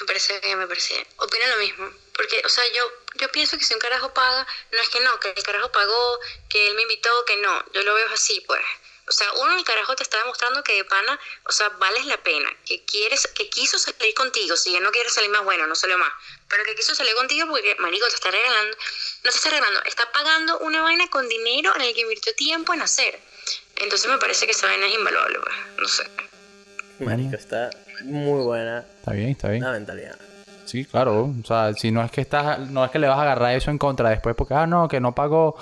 Me 0.00 0.06
parece 0.06 0.38
bien, 0.40 0.58
me 0.58 0.66
parece 0.66 0.94
bien. 0.94 1.06
Opino 1.18 1.44
lo 1.54 1.56
mismo. 1.56 1.86
Porque, 2.14 2.42
o 2.44 2.48
sea, 2.48 2.64
yo, 2.74 2.82
yo 3.20 3.32
pienso 3.32 3.58
que 3.58 3.64
si 3.64 3.74
un 3.74 3.80
carajo 3.80 4.12
paga, 4.12 4.46
no 4.70 4.78
es 4.78 4.88
que 4.90 5.00
no, 5.00 5.18
que 5.20 5.30
el 5.30 5.42
carajo 5.42 5.72
pagó, 5.72 6.18
que 6.48 6.68
él 6.68 6.74
me 6.76 6.82
invitó, 6.82 7.10
que 7.26 7.36
no. 7.38 7.64
Yo 7.72 7.82
lo 7.82 7.94
veo 7.94 8.06
así, 8.12 8.42
pues. 8.46 8.60
O 9.08 9.12
sea, 9.12 9.26
uno, 9.40 9.56
el 9.56 9.64
carajo 9.64 9.94
te 9.94 10.02
está 10.02 10.18
demostrando 10.18 10.64
que 10.64 10.74
de 10.74 10.84
pana, 10.84 11.18
o 11.44 11.52
sea, 11.52 11.68
vales 11.78 12.06
la 12.06 12.16
pena, 12.18 12.48
que 12.64 12.84
quieres, 12.84 13.28
que 13.28 13.48
quiso 13.48 13.78
salir 13.78 14.14
contigo. 14.14 14.56
Si 14.56 14.74
él 14.74 14.82
no 14.82 14.90
quiere 14.90 15.08
salir 15.10 15.30
más, 15.30 15.44
bueno, 15.44 15.66
no 15.66 15.74
salió 15.76 15.96
más. 15.96 16.12
Pero 16.48 16.64
que 16.64 16.74
quiso 16.74 16.94
salir 16.94 17.14
contigo 17.14 17.46
porque, 17.48 17.76
marico, 17.78 18.08
te 18.08 18.14
está 18.16 18.30
regalando, 18.30 18.76
no 19.24 19.30
te 19.30 19.36
está 19.36 19.50
regalando, 19.50 19.82
está 19.84 20.10
pagando 20.10 20.58
una 20.58 20.82
vaina 20.82 21.08
con 21.08 21.28
dinero 21.28 21.72
en 21.76 21.82
el 21.82 21.94
que 21.94 22.00
invirtió 22.00 22.34
tiempo 22.34 22.74
en 22.74 22.82
hacer. 22.82 23.20
Entonces 23.76 24.10
me 24.10 24.18
parece 24.18 24.46
que 24.46 24.52
esa 24.52 24.66
vaina 24.66 24.86
es 24.86 24.94
invaluable, 24.94 25.38
pues. 25.38 25.54
No 25.78 25.88
sé. 25.88 26.10
Marico, 26.98 27.36
está 27.36 27.70
muy 28.02 28.42
buena 28.42 28.86
Está 28.98 29.12
bien, 29.12 29.30
está 29.30 29.48
bien. 29.48 29.62
la 29.62 29.72
mentalidad. 29.72 30.18
Sí, 30.64 30.84
claro. 30.84 31.32
O 31.42 31.46
sea, 31.46 31.72
si 31.74 31.92
no 31.92 32.02
es 32.02 32.10
que 32.10 32.20
estás, 32.22 32.58
no 32.58 32.84
es 32.84 32.90
que 32.90 32.98
le 32.98 33.06
vas 33.06 33.18
a 33.18 33.22
agarrar 33.22 33.54
eso 33.54 33.70
en 33.70 33.78
contra 33.78 34.10
después 34.10 34.34
porque, 34.34 34.54
ah, 34.54 34.66
no, 34.66 34.88
que 34.88 34.98
no 34.98 35.14
pagó, 35.14 35.56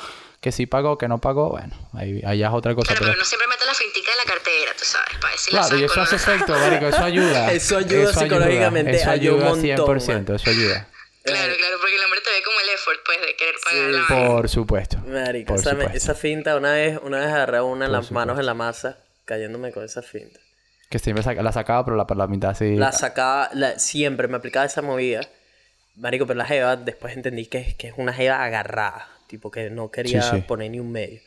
que 0.44 0.52
sí 0.52 0.66
pagó, 0.66 0.98
que 0.98 1.08
no 1.08 1.16
pagó, 1.22 1.48
bueno, 1.48 1.74
ahí, 1.94 2.20
ahí 2.26 2.38
ya 2.40 2.48
es 2.48 2.52
otra 2.52 2.74
cosa. 2.74 2.88
Claro, 2.88 3.00
Pero, 3.00 3.12
pero 3.12 3.18
no 3.18 3.24
siempre 3.24 3.48
mete 3.48 3.64
la 3.64 3.72
fintica 3.72 4.10
de 4.10 4.16
la 4.18 4.24
cartera, 4.34 4.72
tú 4.76 4.84
sabes, 4.84 5.16
para 5.18 5.32
decirle 5.32 5.58
claro, 5.58 5.78
y 5.78 5.84
eso 5.84 6.00
hace 6.02 6.16
efecto, 6.16 6.52
marico, 6.58 6.86
eso 6.88 7.02
ayuda. 7.02 7.50
Eso 7.52 7.78
ayuda 7.78 8.12
psicológicamente, 8.12 8.90
Eso 8.96 9.08
ayuda 9.10 9.52
un 9.52 9.58
ayuda 9.58 9.76
montón, 9.78 10.00
100%, 10.00 10.34
eso 10.36 10.50
ayuda. 10.50 10.86
Claro, 11.22 11.54
claro, 11.56 11.76
porque 11.80 11.96
el 11.96 12.04
hombre 12.04 12.20
te 12.20 12.30
ve 12.30 12.42
como 12.44 12.60
el 12.60 12.68
effort, 12.68 12.98
pues, 13.06 13.20
de 13.22 13.36
querer 13.36 13.54
pagar 13.64 13.84
la 13.90 14.04
vaina. 14.16 14.26
Por 14.36 14.48
supuesto. 14.50 14.98
Marico, 15.06 15.54
Por 15.54 15.60
esa, 15.60 15.72
me- 15.72 15.84
supuesto. 15.84 15.96
esa 15.96 16.14
finta, 16.14 16.56
una 16.56 16.72
vez, 16.72 16.98
una 17.02 17.18
vez 17.20 17.28
agarré 17.28 17.62
una 17.62 17.86
en 17.86 17.92
las 17.92 18.12
manos 18.12 18.38
en 18.38 18.44
la 18.44 18.52
masa, 18.52 18.98
cayéndome 19.24 19.72
con 19.72 19.82
esa 19.82 20.02
finta. 20.02 20.38
Que 20.90 20.98
siempre 20.98 21.22
saca- 21.24 21.42
la 21.42 21.52
sacaba, 21.52 21.82
pero 21.86 21.96
la, 21.96 22.04
la 22.14 22.26
mitad 22.26 22.54
sí. 22.54 22.76
La 22.76 22.92
sacaba, 22.92 23.48
la- 23.54 23.78
siempre 23.78 24.28
me 24.28 24.36
aplicaba 24.36 24.66
esa 24.66 24.82
movida. 24.82 25.22
Marico, 25.96 26.26
pero 26.26 26.36
la 26.36 26.44
jeva, 26.44 26.76
después 26.76 27.14
entendí 27.16 27.46
que, 27.46 27.74
que 27.78 27.88
es 27.88 27.94
una 27.96 28.12
jeva 28.12 28.44
agarrada. 28.44 29.08
Tipo, 29.26 29.50
que 29.50 29.70
no 29.70 29.90
quería 29.90 30.22
Sí, 30.22 30.36
sí. 30.36 30.42
poner 30.42 30.70
ni 30.70 30.80
un 30.80 30.90
medio. 30.92 31.20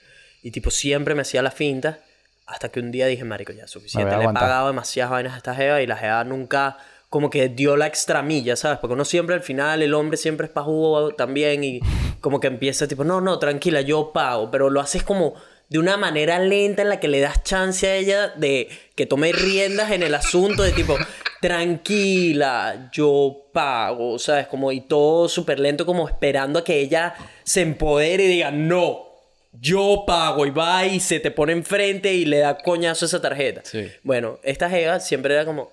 Y 0.43 0.51
tipo, 0.51 0.69
siempre 0.72 1.16
me 1.16 1.22
hacía 1.22 1.42
la 1.42 1.51
finta. 1.51 2.00
Hasta 2.45 2.69
que 2.69 2.80
un 2.80 2.92
día 2.92 3.08
dije, 3.08 3.24
marico, 3.26 3.51
ya 3.51 3.67
suficiente. 3.67 4.16
Le 4.17 4.24
he 4.24 4.34
pagado 4.34 4.67
demasiadas 4.67 5.11
vainas 5.11 5.34
a 5.34 5.38
esta 5.38 5.53
jeva 5.56 5.82
y 5.82 5.88
la 5.88 5.98
jeva 5.98 6.24
nunca 6.24 6.77
como 7.09 7.30
que 7.30 7.48
dio 7.50 7.76
la 7.77 7.88
extra 7.88 8.22
milla, 8.22 8.56
¿sabes? 8.56 8.80
Porque 8.80 8.93
uno 8.93 9.06
siempre 9.06 9.35
al 9.35 9.42
final, 9.42 9.82
el 9.82 9.93
hombre 9.93 10.17
siempre 10.17 10.48
es 10.48 10.51
pajugo 10.51 11.14
también 11.16 11.64
y 11.64 11.80
como 12.22 12.40
que 12.40 12.48
empieza 12.48 12.88
tipo, 12.88 13.03
no, 13.03 13.19
no, 13.22 13.40
tranquila, 13.40 13.82
yo 13.82 14.11
pago. 14.14 14.50
Pero 14.51 14.69
lo 14.69 14.80
haces 14.82 15.03
como 15.03 15.34
de 15.70 15.80
una 15.80 15.98
manera 15.98 16.40
lenta 16.40 16.82
en 16.82 16.90
la 16.90 17.00
que 17.00 17.08
le 17.08 17.20
das 17.20 17.44
chance 17.44 17.86
a 17.88 17.96
ella 17.96 18.28
de 18.30 18.70
que 18.96 19.06
tome 19.06 19.32
riendas 19.34 19.92
en 19.92 20.02
el 20.04 20.16
asunto 20.16 20.64
de 20.64 20.72
tipo, 20.72 20.98
tranquila, 21.42 22.90
yo 22.94 23.50
pago, 23.54 24.18
¿sabes? 24.20 24.48
Como 24.48 24.72
y 24.72 24.82
todo 24.82 25.28
súper 25.30 25.60
lento, 25.60 25.86
como 25.86 26.08
esperando 26.08 26.60
a 26.60 26.64
que 26.64 26.80
ella 26.80 27.14
se 27.44 27.62
empodere 27.62 28.24
y 28.26 28.28
diga, 28.28 28.52
no, 28.52 29.06
yo 29.52 30.04
pago 30.08 30.46
y 30.46 30.52
va 30.52 30.86
y 30.86 31.00
se 31.00 31.20
te 31.20 31.32
pone 31.32 31.52
enfrente 31.54 32.14
y 32.14 32.26
le 32.26 32.40
da 32.40 32.58
coñazo 32.58 33.06
a 33.06 33.08
esa 33.08 33.22
tarjeta. 33.22 33.62
Sí. 33.66 33.88
Bueno, 34.04 34.40
esta 34.44 34.70
jeva 34.70 35.00
siempre 35.00 35.34
era 35.34 35.46
como, 35.46 35.72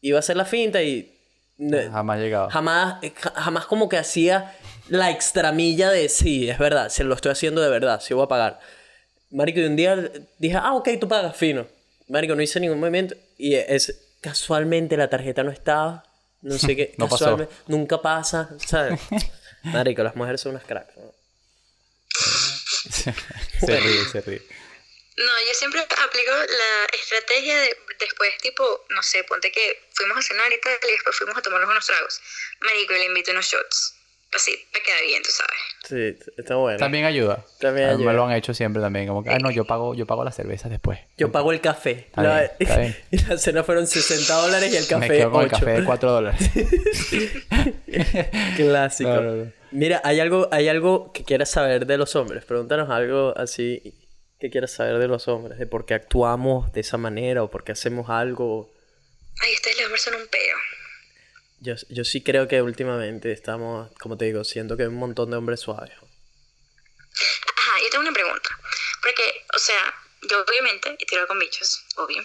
iba 0.00 0.18
a 0.18 0.20
hacer 0.20 0.36
la 0.36 0.44
finta 0.44 0.82
y... 0.82 1.16
Jamás 1.92 2.18
llegaba. 2.18 2.50
Jamás, 2.50 2.96
ja- 3.20 3.32
jamás 3.36 3.66
como 3.66 3.88
que 3.88 3.98
hacía 3.98 4.54
la 4.88 5.10
extramilla 5.10 5.90
de 5.90 6.08
sí, 6.08 6.48
es 6.48 6.58
verdad, 6.58 6.88
se 6.88 7.04
lo 7.04 7.14
estoy 7.14 7.32
haciendo 7.32 7.60
de 7.60 7.68
verdad, 7.68 8.00
sí 8.00 8.14
voy 8.14 8.24
a 8.24 8.28
pagar. 8.28 8.60
Marico, 9.30 9.60
y 9.60 9.64
un 9.64 9.76
día 9.76 9.96
dije, 10.38 10.56
ah, 10.56 10.74
ok, 10.74 10.88
tú 11.00 11.08
pagas, 11.08 11.36
fino. 11.36 11.66
Marico, 12.08 12.34
no 12.34 12.42
hice 12.42 12.58
ningún 12.60 12.80
movimiento 12.80 13.14
y 13.38 13.54
es 13.54 13.94
casualmente 14.20 14.96
la 14.96 15.08
tarjeta 15.08 15.42
no 15.42 15.50
estaba, 15.52 16.04
no 16.42 16.58
sé 16.58 16.74
qué, 16.76 16.94
No 16.98 17.06
pasó. 17.08 17.24
casualmente, 17.24 17.54
nunca 17.68 18.02
pasa, 18.02 18.50
¿sabes? 18.66 19.00
Marico, 19.62 20.02
las 20.02 20.16
mujeres 20.16 20.40
son 20.40 20.52
unas 20.52 20.64
cracks. 20.64 20.96
¿no? 20.96 21.14
se 23.66 23.80
ríe, 23.80 24.04
se 24.10 24.20
ríe. 24.22 24.42
No, 25.16 25.32
yo 25.46 25.52
siempre 25.54 25.80
aplico 25.80 26.30
la 26.32 26.98
estrategia 26.98 27.58
de 27.60 27.76
después, 27.98 28.30
tipo, 28.38 28.64
no 28.88 29.02
sé, 29.02 29.22
ponte 29.24 29.52
que 29.52 29.88
fuimos 29.92 30.16
a 30.16 30.22
cenar 30.22 30.50
y 30.50 30.58
tal, 30.60 30.72
y 30.88 30.92
después 30.92 31.14
fuimos 31.14 31.36
a 31.36 31.42
tomarnos 31.42 31.70
unos 31.70 31.86
tragos. 31.86 32.20
Marico, 32.60 32.94
le 32.94 33.04
invito 33.04 33.30
unos 33.32 33.44
shots. 33.46 33.94
Así, 34.34 34.52
me 34.72 34.80
queda 34.80 34.96
bien, 35.06 35.22
tú 35.22 35.30
sabes. 35.30 35.52
Sí, 35.88 36.32
está 36.36 36.54
bueno. 36.54 36.78
También 36.78 37.04
ayuda. 37.04 37.44
También 37.58 37.86
A 37.86 37.88
mí 37.90 37.94
ayuda. 37.96 38.10
Me 38.12 38.16
lo 38.16 38.24
han 38.26 38.32
hecho 38.32 38.54
siempre 38.54 38.80
también. 38.80 39.08
Como 39.08 39.24
que, 39.24 39.30
ah, 39.30 39.38
no, 39.38 39.50
yo 39.50 39.64
pago, 39.64 39.94
yo 39.94 40.06
pago 40.06 40.24
las 40.24 40.36
cervezas 40.36 40.70
después. 40.70 41.00
Yo 41.16 41.32
pago 41.32 41.50
el 41.50 41.60
café. 41.60 42.06
Está 42.08 42.22
la, 42.22 42.38
bien, 42.38 42.50
está 42.60 42.78
bien. 42.78 42.96
y 43.10 43.18
la 43.28 43.38
cena 43.38 43.64
fueron 43.64 43.88
60 43.88 44.32
dólares 44.32 44.72
y 44.72 44.76
el 44.76 44.82
Me 44.82 44.88
café 44.88 45.08
quedo 45.08 45.30
con 45.32 45.40
el 45.40 45.46
8. 45.48 45.56
café 45.56 45.70
de 45.72 45.84
4 45.84 46.12
dólares. 46.12 46.50
Clásico. 48.56 49.10
No, 49.10 49.20
no, 49.20 49.34
no. 49.44 49.52
Mira, 49.72 50.00
¿hay 50.04 50.20
algo, 50.20 50.48
¿hay 50.52 50.68
algo 50.68 51.12
que 51.12 51.24
quieras 51.24 51.50
saber 51.50 51.86
de 51.86 51.98
los 51.98 52.14
hombres? 52.14 52.44
Pregúntanos 52.44 52.88
algo 52.90 53.34
así 53.36 53.94
que 54.38 54.50
quieras 54.50 54.70
saber 54.70 54.98
de 54.98 55.08
los 55.08 55.26
hombres. 55.28 55.58
De 55.58 55.66
por 55.66 55.86
qué 55.86 55.94
actuamos 55.94 56.72
de 56.72 56.80
esa 56.80 56.96
manera 56.98 57.42
o 57.42 57.50
por 57.50 57.64
qué 57.64 57.72
hacemos 57.72 58.08
algo. 58.10 58.70
Ay, 59.40 59.54
ustedes 59.54 59.76
les 59.76 59.86
hombres 59.86 60.02
son 60.02 60.14
un 60.14 60.28
peo. 60.28 60.56
Yo, 61.60 61.74
yo 61.90 62.04
sí 62.04 62.22
creo 62.22 62.48
que 62.48 62.62
últimamente 62.62 63.32
estamos, 63.32 63.90
como 63.98 64.16
te 64.16 64.24
digo, 64.24 64.44
siento 64.44 64.76
que 64.76 64.84
hay 64.84 64.88
un 64.88 64.96
montón 64.96 65.30
de 65.30 65.36
hombres 65.36 65.60
suaves. 65.60 65.92
Ajá, 67.56 67.78
yo 67.82 67.90
tengo 67.90 68.02
una 68.02 68.12
pregunta. 68.12 68.58
Porque, 69.02 69.44
o 69.54 69.58
sea, 69.58 69.94
yo 70.22 70.40
obviamente 70.42 70.96
he 70.98 71.06
tirado 71.06 71.26
con 71.26 71.38
bichos, 71.38 71.84
obvio. 71.96 72.24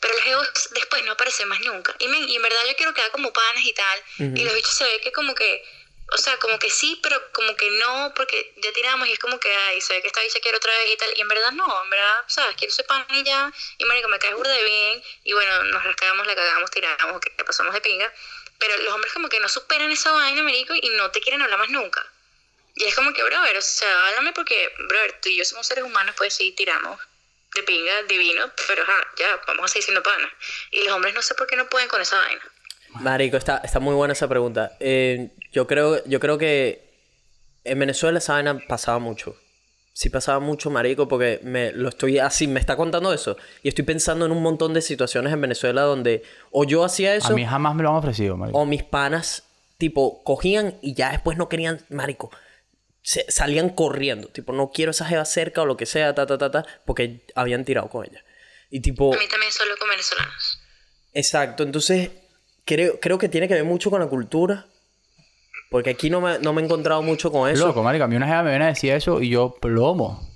Pero 0.00 0.14
los 0.14 0.26
egos 0.26 0.68
después 0.72 1.04
no 1.04 1.12
aparecen 1.12 1.48
más 1.48 1.60
nunca. 1.60 1.94
Y, 1.98 2.08
men, 2.08 2.28
y 2.28 2.36
en 2.36 2.42
verdad 2.42 2.60
yo 2.66 2.76
quiero 2.76 2.94
quedar 2.94 3.10
como 3.10 3.32
panas 3.32 3.64
y 3.64 3.72
tal. 3.72 4.02
Y 4.18 4.44
los 4.44 4.54
bichos 4.54 4.74
se 4.74 4.84
ve 4.84 5.00
que 5.00 5.12
como 5.12 5.34
que, 5.34 5.64
o 6.12 6.18
sea, 6.18 6.36
como 6.38 6.58
que 6.58 6.70
sí, 6.70 6.98
pero 7.02 7.20
como 7.32 7.54
que 7.56 7.70
no, 7.70 8.12
porque 8.14 8.54
ya 8.62 8.72
tiramos 8.72 9.08
y 9.08 9.12
es 9.12 9.18
como 9.18 9.38
que, 9.38 9.54
ay, 9.54 9.80
se 9.80 9.94
ve 9.94 10.02
que 10.02 10.08
esta 10.08 10.22
bicha 10.22 10.40
quiere 10.40 10.56
otra 10.56 10.72
vez 10.78 10.92
y 10.92 10.96
tal. 10.96 11.08
Y 11.16 11.20
en 11.20 11.28
verdad 11.28 11.52
no, 11.52 11.84
en 11.84 11.90
verdad, 11.90 12.24
¿sabes? 12.28 12.56
Quiero 12.56 12.72
ser 12.72 12.86
pana 12.86 13.06
y 13.10 13.22
ya. 13.24 13.52
Y 13.78 13.84
marico, 13.84 14.08
me 14.08 14.18
caes 14.18 14.34
burda 14.34 14.52
de 14.52 14.64
bien. 14.64 15.02
Y 15.24 15.32
bueno, 15.32 15.64
nos 15.64 15.84
rascamos, 15.84 16.26
la 16.26 16.34
cagamos, 16.34 16.70
tiramos, 16.70 17.20
que 17.20 17.44
pasamos 17.44 17.74
de 17.74 17.80
pinga. 17.80 18.12
Pero 18.60 18.76
los 18.84 18.94
hombres 18.94 19.12
como 19.12 19.28
que 19.28 19.40
no 19.40 19.48
superan 19.48 19.90
esa 19.90 20.12
vaina, 20.12 20.42
marico, 20.42 20.74
y 20.74 20.88
no 20.96 21.10
te 21.10 21.20
quieren 21.20 21.42
hablar 21.42 21.58
más 21.58 21.70
nunca. 21.70 22.06
Y 22.76 22.84
es 22.84 22.94
como 22.94 23.12
que, 23.12 23.22
brother, 23.24 23.56
o 23.56 23.62
sea, 23.62 24.08
háblame 24.08 24.32
porque, 24.32 24.72
brother, 24.78 25.18
tú 25.20 25.28
y 25.28 25.36
yo 25.36 25.44
somos 25.44 25.66
seres 25.66 25.84
humanos, 25.84 26.14
pues 26.16 26.34
sí, 26.34 26.52
tiramos 26.52 27.00
de 27.54 27.62
pinga, 27.64 28.02
divino, 28.04 28.50
pero 28.68 28.82
ajá, 28.82 29.06
ya, 29.16 29.40
vamos 29.46 29.64
a 29.64 29.68
seguir 29.68 29.84
siendo 29.84 30.02
panas. 30.02 30.30
Y 30.70 30.84
los 30.84 30.94
hombres 30.94 31.14
no 31.14 31.22
sé 31.22 31.34
por 31.34 31.46
qué 31.46 31.56
no 31.56 31.68
pueden 31.68 31.88
con 31.88 32.00
esa 32.00 32.16
vaina. 32.16 32.42
Marico, 33.00 33.36
está, 33.36 33.60
está 33.64 33.80
muy 33.80 33.94
buena 33.94 34.12
esa 34.12 34.28
pregunta. 34.28 34.76
Eh, 34.80 35.30
yo, 35.52 35.66
creo, 35.66 36.04
yo 36.06 36.20
creo 36.20 36.38
que 36.38 36.90
en 37.64 37.78
Venezuela 37.78 38.18
esa 38.18 38.34
vaina 38.34 38.58
pasaba 38.68 38.98
mucho. 38.98 39.36
Sí 39.92 40.08
pasaba 40.08 40.38
mucho, 40.38 40.70
marico, 40.70 41.08
porque 41.08 41.40
me 41.42 41.72
lo 41.72 41.88
estoy 41.88 42.18
así, 42.18 42.46
me 42.46 42.60
está 42.60 42.76
contando 42.76 43.12
eso. 43.12 43.36
Y 43.62 43.68
estoy 43.68 43.84
pensando 43.84 44.24
en 44.24 44.32
un 44.32 44.42
montón 44.42 44.72
de 44.72 44.82
situaciones 44.82 45.32
en 45.32 45.40
Venezuela 45.40 45.82
donde 45.82 46.22
o 46.52 46.64
yo 46.64 46.84
hacía 46.84 47.10
A 47.10 47.16
eso 47.16 47.34
mí 47.34 47.44
jamás 47.44 47.74
me 47.74 47.82
lo 47.82 47.90
han 47.90 47.96
ofrecido, 47.96 48.36
marico. 48.36 48.58
o 48.58 48.66
mis 48.66 48.82
panas, 48.84 49.42
tipo, 49.78 50.22
cogían 50.22 50.78
y 50.80 50.94
ya 50.94 51.10
después 51.10 51.36
no 51.36 51.48
querían, 51.48 51.80
marico. 51.90 52.30
Se, 53.02 53.24
salían 53.30 53.70
corriendo, 53.70 54.28
tipo, 54.28 54.52
no 54.52 54.70
quiero 54.70 54.92
esa 54.92 55.06
jeva 55.06 55.24
cerca 55.24 55.62
o 55.62 55.66
lo 55.66 55.76
que 55.76 55.86
sea, 55.86 56.14
ta, 56.14 56.26
ta, 56.26 56.38
ta, 56.38 56.50
ta, 56.50 56.66
porque 56.86 57.24
habían 57.34 57.64
tirado 57.64 57.88
con 57.88 58.06
ella. 58.06 58.22
Y 58.70 58.80
tipo, 58.80 59.12
A 59.12 59.18
mí 59.18 59.26
también 59.28 59.50
solo 59.50 59.74
con 59.78 59.88
venezolanos. 59.88 60.60
Exacto, 61.12 61.64
entonces 61.64 62.10
creo, 62.64 63.00
creo 63.00 63.18
que 63.18 63.28
tiene 63.28 63.48
que 63.48 63.54
ver 63.54 63.64
mucho 63.64 63.90
con 63.90 64.00
la 64.00 64.06
cultura. 64.06 64.66
Porque 65.70 65.90
aquí 65.90 66.10
no 66.10 66.20
me, 66.20 66.40
no 66.40 66.52
me 66.52 66.60
he 66.60 66.64
encontrado 66.64 67.00
mucho 67.00 67.30
con 67.30 67.48
eso. 67.48 67.68
Loco, 67.68 67.82
marico. 67.82 68.04
A 68.04 68.08
mí 68.08 68.16
una 68.16 68.26
jeva 68.26 68.42
me 68.42 68.50
viene 68.50 68.64
a 68.66 68.68
decir 68.68 68.92
eso 68.92 69.22
y 69.22 69.30
yo 69.30 69.54
plomo. 69.60 70.28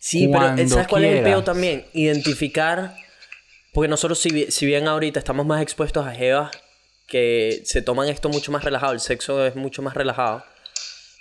sí, 0.00 0.28
pero 0.32 0.68
¿sabes 0.68 0.88
cuál 0.88 1.04
es 1.04 1.18
el 1.18 1.22
peo 1.22 1.44
también? 1.44 1.84
Identificar. 1.92 2.96
Porque 3.72 3.88
nosotros, 3.88 4.18
si, 4.18 4.50
si 4.50 4.64
bien 4.64 4.88
ahorita 4.88 5.18
estamos 5.18 5.44
más 5.44 5.60
expuestos 5.60 6.06
a 6.06 6.12
jevas 6.12 6.50
que 7.06 7.60
se 7.64 7.82
toman 7.82 8.08
esto 8.08 8.30
mucho 8.30 8.50
más 8.50 8.64
relajado, 8.64 8.94
el 8.94 9.00
sexo 9.00 9.44
es 9.46 9.54
mucho 9.54 9.82
más 9.82 9.94
relajado. 9.94 10.42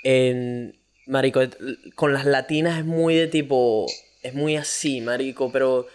En. 0.03 0.79
Marico, 1.05 1.41
con 1.93 2.13
las 2.13 2.25
latinas 2.25 2.79
es 2.79 2.85
muy 2.85 3.15
de 3.15 3.27
tipo. 3.27 3.85
Es 4.23 4.33
muy 4.33 4.55
así, 4.55 5.01
marico, 5.01 5.51
pero. 5.51 5.87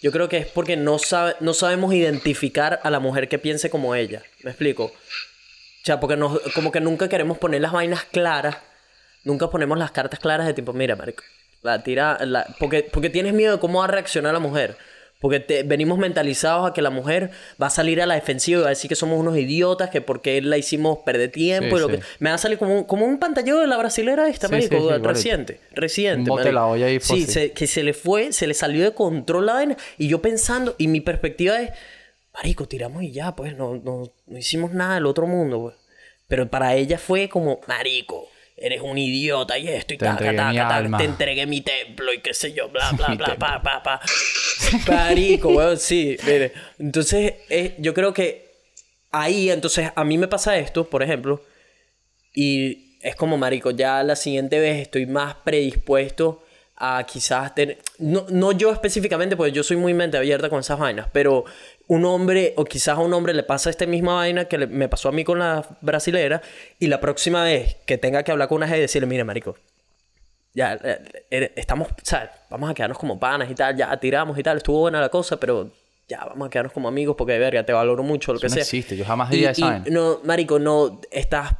Yo 0.00 0.12
creo 0.12 0.28
que 0.28 0.36
es 0.38 0.46
porque 0.46 0.76
no, 0.76 0.98
sabe, 0.98 1.34
no 1.40 1.54
sabemos 1.54 1.92
identificar 1.92 2.78
a 2.84 2.90
la 2.90 3.00
mujer 3.00 3.28
que 3.28 3.38
piense 3.38 3.68
como 3.68 3.96
ella. 3.96 4.22
¿Me 4.44 4.50
explico? 4.50 4.92
O 5.82 5.84
sea, 5.88 6.00
porque 6.00 6.16
nos, 6.16 6.38
como 6.54 6.70
que 6.72 6.80
nunca 6.80 7.08
queremos 7.08 7.38
poner 7.38 7.60
las 7.60 7.72
vainas 7.72 8.04
claras. 8.04 8.56
Nunca 9.24 9.48
ponemos 9.50 9.78
las 9.78 9.90
cartas 9.90 10.20
claras 10.20 10.46
de 10.46 10.54
tipo, 10.54 10.72
mira, 10.72 10.96
marico, 10.96 11.22
la 11.62 11.82
tira... 11.82 12.18
La, 12.24 12.46
porque, 12.58 12.88
porque 12.92 13.10
tienes 13.10 13.34
miedo 13.34 13.54
de 13.54 13.60
cómo 13.60 13.78
va 13.80 13.84
a 13.86 13.88
reaccionar 13.88 14.32
la 14.32 14.38
mujer. 14.38 14.76
Porque 15.20 15.40
te- 15.40 15.64
venimos 15.64 15.98
mentalizados 15.98 16.70
a 16.70 16.72
que 16.72 16.80
la 16.80 16.90
mujer 16.90 17.30
va 17.60 17.66
a 17.66 17.70
salir 17.70 18.00
a 18.00 18.06
la 18.06 18.14
defensiva 18.14 18.60
y 18.60 18.62
va 18.62 18.68
a 18.68 18.70
decir 18.70 18.88
que 18.88 18.94
somos 18.94 19.18
unos 19.18 19.36
idiotas, 19.36 19.90
que 19.90 20.00
porque 20.00 20.40
la 20.40 20.56
hicimos 20.56 20.98
perder 21.04 21.32
tiempo 21.32 21.76
Sí, 21.76 21.82
y 21.82 21.86
lo 21.86 21.88
sí. 21.88 21.96
que... 21.96 22.02
Me 22.20 22.30
va 22.30 22.36
a 22.36 22.38
salir 22.38 22.56
como 22.58 22.86
como 22.86 23.04
un 23.04 23.18
pantallero 23.18 23.58
de 23.60 23.66
la 23.66 23.76
brasilera 23.76 24.28
esta, 24.28 24.46
Sí, 24.46 24.52
marico, 24.54 24.96
reciente. 24.98 25.60
Reciente, 25.72 26.30
bote 26.30 26.52
la 26.52 26.66
olla 26.66 26.86
ahí 26.86 27.00
Sí, 27.00 27.26
se- 27.26 27.50
que 27.50 27.66
se 27.66 27.82
le 27.82 27.94
fue, 27.94 28.32
se 28.32 28.46
le 28.46 28.54
salió 28.54 28.84
de 28.84 28.92
control 28.94 29.46
la 29.46 29.54
vaina. 29.54 29.76
Y 29.96 30.06
yo 30.06 30.22
pensando, 30.22 30.76
y 30.78 30.86
mi 30.86 31.00
perspectiva 31.00 31.60
es, 31.60 31.70
marico, 32.38 32.66
tiramos 32.68 33.02
y 33.02 33.10
ya, 33.10 33.34
pues, 33.34 33.56
no, 33.56 33.74
no, 33.76 34.12
no 34.26 34.38
hicimos 34.38 34.72
nada 34.72 34.94
del 34.94 35.06
otro 35.06 35.26
mundo, 35.26 35.60
pues. 35.60 35.76
Pero 36.28 36.48
para 36.48 36.74
ella 36.76 36.98
fue 36.98 37.28
como, 37.28 37.60
marico, 37.66 38.28
eres 38.56 38.80
un 38.80 38.96
idiota 38.96 39.58
y 39.58 39.68
esto 39.68 39.94
y 39.94 39.98
Te 39.98 40.04
taca, 40.04 40.34
taca, 40.34 40.68
taca, 40.68 40.98
te 40.98 41.04
entregué 41.04 41.46
mi 41.46 41.62
templo 41.62 42.12
y 42.12 42.20
qué 42.20 42.34
sé 42.34 42.52
yo, 42.52 42.68
bla, 42.68 42.90
bla, 42.96 43.14
bla, 43.14 43.36
pa, 43.36 43.62
pa, 43.62 43.82
pa. 43.82 44.00
Marico, 44.86 45.48
weón, 45.48 45.78
sí, 45.78 46.16
mire. 46.24 46.52
Entonces, 46.78 47.34
eh, 47.48 47.74
yo 47.78 47.92
creo 47.94 48.12
que 48.12 48.48
ahí, 49.10 49.50
entonces, 49.50 49.90
a 49.94 50.04
mí 50.04 50.18
me 50.18 50.28
pasa 50.28 50.56
esto, 50.58 50.88
por 50.88 51.02
ejemplo, 51.02 51.42
y 52.34 52.98
es 53.00 53.16
como, 53.16 53.36
marico, 53.36 53.70
ya 53.70 54.02
la 54.02 54.16
siguiente 54.16 54.60
vez 54.60 54.80
estoy 54.80 55.06
más 55.06 55.34
predispuesto 55.36 56.44
a 56.76 57.04
quizás 57.04 57.54
tener... 57.54 57.78
No, 57.98 58.26
no 58.28 58.52
yo 58.52 58.72
específicamente, 58.72 59.36
porque 59.36 59.52
yo 59.52 59.62
soy 59.62 59.76
muy 59.76 59.94
mente 59.94 60.16
abierta 60.16 60.48
con 60.48 60.60
esas 60.60 60.78
vainas, 60.78 61.08
pero 61.12 61.44
un 61.88 62.04
hombre, 62.04 62.54
o 62.56 62.64
quizás 62.64 62.96
a 62.96 63.00
un 63.00 63.12
hombre 63.14 63.34
le 63.34 63.42
pasa 63.42 63.68
esta 63.70 63.84
misma 63.86 64.14
vaina 64.14 64.44
que 64.44 64.58
le- 64.58 64.66
me 64.66 64.88
pasó 64.88 65.08
a 65.08 65.12
mí 65.12 65.24
con 65.24 65.38
la 65.38 65.66
brasilera, 65.80 66.40
y 66.78 66.86
la 66.86 67.00
próxima 67.00 67.42
vez 67.42 67.76
que 67.86 67.98
tenga 67.98 68.22
que 68.22 68.30
hablar 68.30 68.48
con 68.48 68.56
una 68.56 68.66
gente 68.66 68.78
y 68.78 68.82
decirle, 68.82 69.06
mire, 69.06 69.24
marico, 69.24 69.56
ya 70.54 70.74
eh, 70.82 70.98
eh, 71.30 71.52
estamos, 71.56 71.88
¿sabes? 72.02 72.30
Vamos 72.50 72.70
a 72.70 72.74
quedarnos 72.74 72.98
como 72.98 73.18
panas 73.18 73.50
y 73.50 73.54
tal, 73.54 73.76
ya 73.76 73.96
tiramos 73.98 74.38
y 74.38 74.42
tal, 74.42 74.58
estuvo 74.58 74.80
buena 74.80 75.00
la 75.00 75.08
cosa, 75.08 75.38
pero 75.38 75.70
ya 76.08 76.24
vamos 76.24 76.46
a 76.46 76.50
quedarnos 76.50 76.72
como 76.72 76.88
amigos 76.88 77.14
porque, 77.16 77.38
verga, 77.38 77.64
te 77.64 77.72
valoro 77.72 78.02
mucho, 78.02 78.32
lo 78.32 78.38
Eso 78.38 78.42
que 78.46 78.48
no 78.48 78.54
sea. 78.54 78.62
existe, 78.62 78.96
yo 78.96 79.04
jamás 79.04 79.30
diría 79.30 79.50
esa 79.50 79.66
vaina. 79.66 79.84
No, 79.90 80.20
marico, 80.24 80.58
no 80.58 81.00
estás 81.10 81.52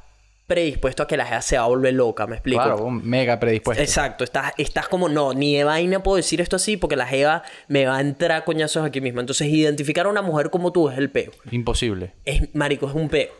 predispuesto 0.49 1.05
a 1.05 1.07
que 1.07 1.17
la 1.17 1.27
gente 1.27 1.43
se 1.43 1.57
va 1.59 1.62
a 1.65 1.68
volver 1.68 1.94
loca, 1.94 2.27
¿me 2.27 2.35
explico? 2.35 2.60
Claro, 2.62 2.83
un 2.85 3.09
mega 3.09 3.39
predispuesto. 3.39 3.81
Exacto, 3.81 4.25
estás, 4.25 4.52
estás 4.59 4.89
como, 4.89 5.09
no, 5.09 5.33
ni 5.35 5.55
de 5.57 5.62
vaina 5.62 6.02
puedo 6.02 6.17
decir 6.17 6.41
esto 6.41 6.57
así 6.57 6.77
porque 6.77 6.97
la 6.97 7.07
jeva 7.07 7.44
me 7.68 7.86
va 7.86 7.99
a 7.99 8.01
entrar 8.01 8.33
a 8.33 8.44
coñazos 8.44 8.85
aquí 8.85 9.01
mismo. 9.01 9.20
Entonces, 9.20 9.47
identificar 9.47 10.07
a 10.07 10.09
una 10.09 10.23
mujer 10.23 10.51
como 10.51 10.73
tú 10.73 10.89
es 10.89 10.99
el 10.99 11.10
peo. 11.10 11.31
Imposible. 11.52 12.15
Es, 12.25 12.52
marico, 12.55 12.89
es 12.89 12.94
un 12.94 13.09
peo. 13.09 13.31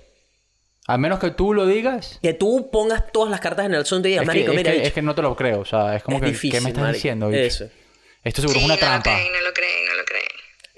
A 0.87 0.97
menos 0.97 1.19
que 1.19 1.31
tú 1.31 1.53
lo 1.53 1.67
digas. 1.67 2.19
Que 2.23 2.33
tú 2.35 2.71
pongas 2.71 3.11
todas 3.13 3.31
las 3.31 3.41
cartas 3.41 3.67
en 3.67 3.75
el 3.75 3.81
asunto 3.83 4.07
y 4.09 4.13
digas, 4.13 4.23
Es 4.23 4.29
que, 4.31 4.35
marico, 4.39 4.53
es, 4.53 4.57
mira, 4.57 4.71
que, 4.71 4.77
bicho, 4.77 4.89
es 4.89 4.95
que 4.95 5.03
no 5.03 5.15
te 5.15 5.23
lo 5.23 5.35
creo. 5.35 5.61
O 5.61 5.65
sea, 5.65 5.97
es 5.97 6.03
como 6.03 6.17
es 6.19 6.23
que. 6.23 6.29
difícil, 6.31 6.53
¿Qué 6.53 6.61
me 6.63 6.69
estás 6.71 6.83
marico. 6.83 6.95
diciendo, 6.97 7.29
bicho? 7.29 7.41
Eso. 7.43 7.69
Esto 8.25 8.43
seguro 8.43 8.59
Sí, 8.61 8.65
es 8.65 8.65
una 8.67 8.75
no 8.75 8.81
trampa. 8.81 9.11
lo 9.11 9.17
creen, 9.17 9.33
no 9.33 9.41
lo 9.49 9.53
creen, 9.55 9.87
no 9.87 9.95
lo 9.97 10.05
creen. 10.05 10.25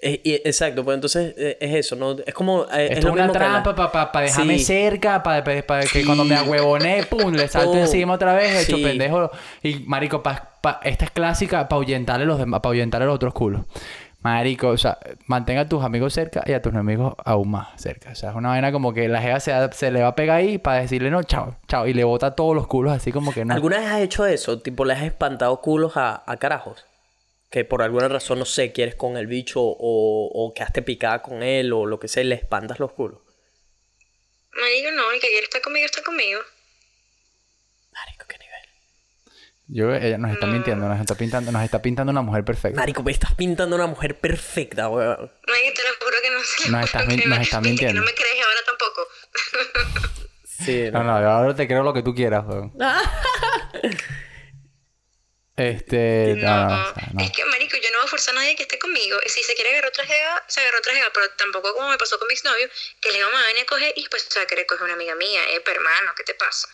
Eh, 0.03 0.21
y- 0.25 0.35
exacto, 0.49 0.83
pues 0.85 0.95
entonces 0.95 1.35
eh, 1.37 1.59
es 1.61 1.75
eso, 1.75 1.95
¿no? 1.97 2.17
Es 2.27 2.33
como... 2.33 2.63
eh, 2.73 2.85
Esto 2.91 2.99
es 2.99 3.05
lo 3.05 3.13
una 3.13 3.23
mismo 3.25 3.33
trampa 3.35 3.75
para 4.11 4.25
dejarme 4.25 4.59
Sí. 4.59 4.65
cerca, 4.65 5.23
para 5.23 5.43
que 5.45 6.05
cuando 6.07 6.25
me 6.25 6.35
agüevoné, 6.37 7.03
pum, 7.05 7.33
le 7.35 7.49
salto 7.49 7.77
encima 7.77 8.15
otra 8.15 8.33
vez, 8.33 8.67
hecho 8.67 8.77
Sí. 8.77 8.83
pendejo. 8.83 9.31
Y, 9.63 9.81
marico, 9.81 10.23
pa, 10.23 10.53
pa- 10.63 10.81
esta 10.85 11.05
es 11.05 11.11
clásica 11.11 11.69
para 11.69 11.77
ahuyentarle 11.79 12.25
los 12.25 12.39
demás, 12.39 12.61
para 12.61 12.71
ahuyentarle 12.71 13.05
a 13.05 13.07
los 13.09 13.17
otros 13.17 13.35
culos. 13.35 13.63
Marico, 14.23 14.69
o 14.69 14.77
sea, 14.77 14.99
mantenga 15.27 15.63
a 15.63 15.69
tus 15.69 15.83
amigos 15.83 16.13
cerca 16.13 16.43
y 16.47 16.53
a 16.53 16.61
tus 16.61 16.75
enemigos 16.75 17.15
aún 17.25 17.51
más 17.53 17.69
cerca. 17.81 18.11
O 18.11 18.15
sea, 18.15 18.31
es 18.31 18.37
una 18.37 18.51
vaina 18.51 18.71
como 18.71 18.93
que 18.93 19.09
la 19.09 19.23
jeva 19.23 19.41
se, 19.41 19.53
se 19.73 19.91
le 19.91 20.03
va 20.03 20.09
a 20.09 20.15
pegar 20.15 20.37
ahí 20.37 20.59
para 20.59 20.83
decirle 20.83 21.11
no, 21.11 21.23
chao, 21.23 21.57
chao. 21.69 21.87
Y 21.87 21.95
le 21.95 22.05
bota 22.05 22.33
todos 22.35 22.55
los 22.55 22.67
culos 22.67 22.93
así 22.93 23.13
como 23.13 23.33
que 23.33 23.47
no. 23.47 23.55
¿Alguna 23.55 23.79
vez 23.79 23.89
has 23.89 24.01
hecho 24.01 24.27
eso? 24.27 24.59
Tipo, 24.61 24.85
le 24.85 24.93
has 24.93 25.03
espantado 25.05 25.59
culos 25.63 25.97
a, 25.97 26.23
a 26.27 26.37
carajos. 26.37 26.85
Que 27.51 27.65
por 27.65 27.83
alguna 27.83 28.09
razón, 28.09 28.39
no 28.39 28.45
sé, 28.45 28.73
quieres 28.73 28.95
con 28.95 29.17
el 29.17 29.27
bicho 29.27 29.61
o, 29.61 30.31
o 30.33 30.55
quedaste 30.55 30.83
picada 30.83 31.21
con 31.21 31.43
él 31.43 31.73
o 31.73 31.85
lo 31.85 31.99
que 31.99 32.07
sea 32.09 32.23
y 32.23 32.27
le 32.27 32.37
espantas 32.37 32.79
los 32.79 32.93
culos. 32.93 33.19
Marico, 34.53 34.91
no, 34.93 35.11
el 35.11 35.21
que 35.21 35.29
quiere 35.29 35.45
estar 35.45 35.61
conmigo 35.61 35.87
está 35.87 36.03
conmigo. 36.03 36.41
Marico, 37.93 38.25
qué 38.29 38.39
nivel. 38.39 38.61
Yo 39.67 39.95
ella 39.95 40.17
nos 40.19 40.33
está 40.33 40.47
mintiendo, 40.47 40.87
nos 40.89 41.01
está 41.01 41.15
pintando, 41.17 41.51
nos 41.51 41.63
está 41.65 41.83
pintando 41.83 42.11
una 42.13 42.23
mujer 42.23 42.45
perfecta. 42.45 42.79
Marico, 42.81 43.03
me 43.03 43.11
estás 43.11 43.35
pintando 43.35 43.75
una 43.77 43.87
mujer 43.89 44.19
perfecta, 44.21 44.89
weón. 44.89 45.17
Marico, 45.49 45.75
te 45.75 45.83
lo 45.83 46.05
juro 46.05 46.17
que 46.23 46.31
no 46.31 46.41
sé. 46.41 46.71
Nos 46.71 46.85
estás 46.85 47.07
min- 47.09 47.29
nos 47.29 47.39
estás 47.41 47.63
mintiendo. 47.63 47.95
Que 47.95 47.99
no 48.01 48.05
me 48.07 48.15
crees 48.15 48.47
ahora 48.47 48.61
tampoco. 48.67 49.01
Sí, 50.45 50.91
No, 50.93 51.03
no, 51.03 51.21
yo 51.21 51.29
ahora 51.31 51.55
te 51.57 51.67
creo 51.67 51.83
lo 51.83 51.93
que 51.93 52.03
tú 52.03 52.15
quieras, 52.15 52.45
weón. 52.47 52.73
Este, 55.61 56.35
no, 56.37 56.47
No, 56.47 56.69
no, 56.69 56.91
o 56.91 56.95
sea, 56.95 57.09
no. 57.13 57.23
es 57.25 57.31
que, 57.33 57.45
marico, 57.45 57.77
yo 57.77 57.91
no 57.91 57.99
voy 57.99 58.07
a 58.07 58.11
forzar 58.11 58.35
a 58.35 58.39
nadie 58.41 58.57
que 58.57 58.63
esté 58.63 58.79
conmigo. 58.79 59.19
Si 59.27 59.43
se 59.43 59.55
quiere 59.55 59.71
agarrar 59.71 59.91
otra 59.91 60.05
jeva, 60.07 60.45
se 60.49 60.61
agarró 60.61 60.79
otra 60.79 60.95
jeva, 60.95 61.11
pero 61.13 61.29
tampoco 61.33 61.75
como 61.75 61.89
me 61.91 61.99
pasó 61.99 62.19
con 62.19 62.29
mi 62.29 62.35
exnovio, 62.35 62.69
que 63.01 63.13
le 63.13 63.19
iba 63.19 63.29
a 63.29 63.47
venir 63.47 63.63
a 63.63 63.67
coger 63.67 63.93
y 63.97 64.09
pues 64.09 64.23
se 64.29 64.39
va 64.39 64.45
a 64.45 64.47
querer 64.47 64.67
coger 64.67 64.85
una 64.85 64.95
amiga 64.95 65.15
mía. 65.15 65.43
Eh, 65.55 65.61
pero 65.65 65.77
hermano, 65.81 66.15
¿qué 66.17 66.25
te 66.25 66.35
pasa? 66.35 66.69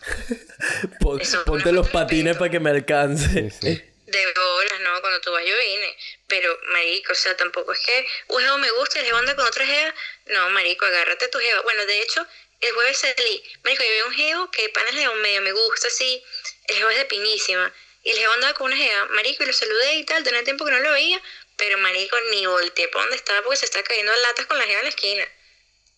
Pon- 0.99 1.19
ponte 1.45 1.71
los 1.71 1.89
patines 1.89 2.37
para 2.37 2.51
que 2.51 2.59
me 2.59 2.69
alcance. 2.71 3.49
Sí, 3.51 3.57
sí. 3.61 3.83
De 4.07 4.25
bolas, 4.33 4.79
¿no? 4.81 5.01
Cuando 5.01 5.19
tú 5.19 5.31
vas 5.31 5.43
yo 5.45 5.53
vine. 5.57 5.97
Pero, 6.27 6.57
marico, 6.71 7.11
o 7.11 7.15
sea, 7.15 7.35
tampoco 7.35 7.73
es 7.73 7.79
que 7.79 8.07
un 8.29 8.41
jevo 8.41 8.57
me 8.57 8.71
gusta 8.71 8.97
y 8.97 9.01
el 9.01 9.07
jevo 9.07 9.17
anda 9.17 9.35
con 9.35 9.45
otra 9.45 9.65
jeva. 9.65 9.93
No, 10.27 10.49
marico, 10.51 10.85
agárrate 10.85 11.27
tu 11.27 11.39
jeva. 11.39 11.61
Bueno, 11.63 11.85
de 11.85 12.01
hecho, 12.01 12.25
el 12.61 12.73
jueves 12.73 12.97
salí. 12.99 13.43
Marico, 13.63 13.83
yo 13.83 13.89
vi 13.89 14.01
un 14.09 14.13
jevo 14.13 14.51
que 14.51 14.69
pana 14.69 14.89
el 14.89 14.95
jevo 14.97 15.13
medio 15.15 15.41
me 15.41 15.51
gusta, 15.51 15.87
así. 15.89 16.23
El 16.67 16.77
jevo 16.77 16.89
es 16.89 16.97
de 16.99 17.05
pinísima. 17.05 17.73
Y 18.03 18.09
el 18.11 18.17
jevo 18.17 18.33
andaba 18.33 18.53
con 18.53 18.67
una 18.67 18.77
jeva. 18.77 19.05
Marico, 19.11 19.43
y 19.43 19.47
lo 19.47 19.53
saludé 19.53 19.95
y 19.95 20.05
tal. 20.05 20.23
Tenía 20.23 20.43
tiempo 20.43 20.65
que 20.65 20.71
no 20.71 20.79
lo 20.79 20.91
veía. 20.91 21.21
Pero, 21.57 21.77
marico, 21.79 22.15
ni 22.31 22.45
volteé 22.45 22.87
para 22.89 23.03
donde 23.03 23.15
estaba 23.17 23.41
porque 23.41 23.57
se 23.57 23.65
está 23.65 23.83
cayendo 23.83 24.11
a 24.11 24.15
latas 24.17 24.45
con 24.45 24.57
la 24.57 24.63
jeva 24.65 24.79
en 24.79 24.83
la 24.85 24.89
esquina. 24.89 25.23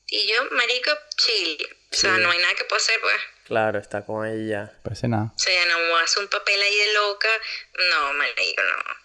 Y 0.07 0.27
yo, 0.27 0.43
marico, 0.51 0.91
chill. 1.17 1.67
O 1.91 1.95
sea, 1.95 2.15
Sí. 2.15 2.21
no 2.21 2.31
hay 2.31 2.37
nada 2.39 2.53
que 2.55 2.63
pueda 2.65 2.81
hacer, 2.81 2.99
pues. 3.01 3.15
Claro, 3.45 3.79
está 3.79 4.05
con 4.05 4.25
ella. 4.27 4.71
Parece 4.83 5.07
nada. 5.07 5.31
O 5.35 5.39
sea, 5.39 5.65
no 5.65 5.97
hace 5.97 6.19
un 6.19 6.27
papel 6.27 6.61
ahí 6.61 6.75
de 6.77 6.93
loca. 6.93 7.27
No, 7.91 8.13
marico, 8.13 8.61
no. 8.63 8.95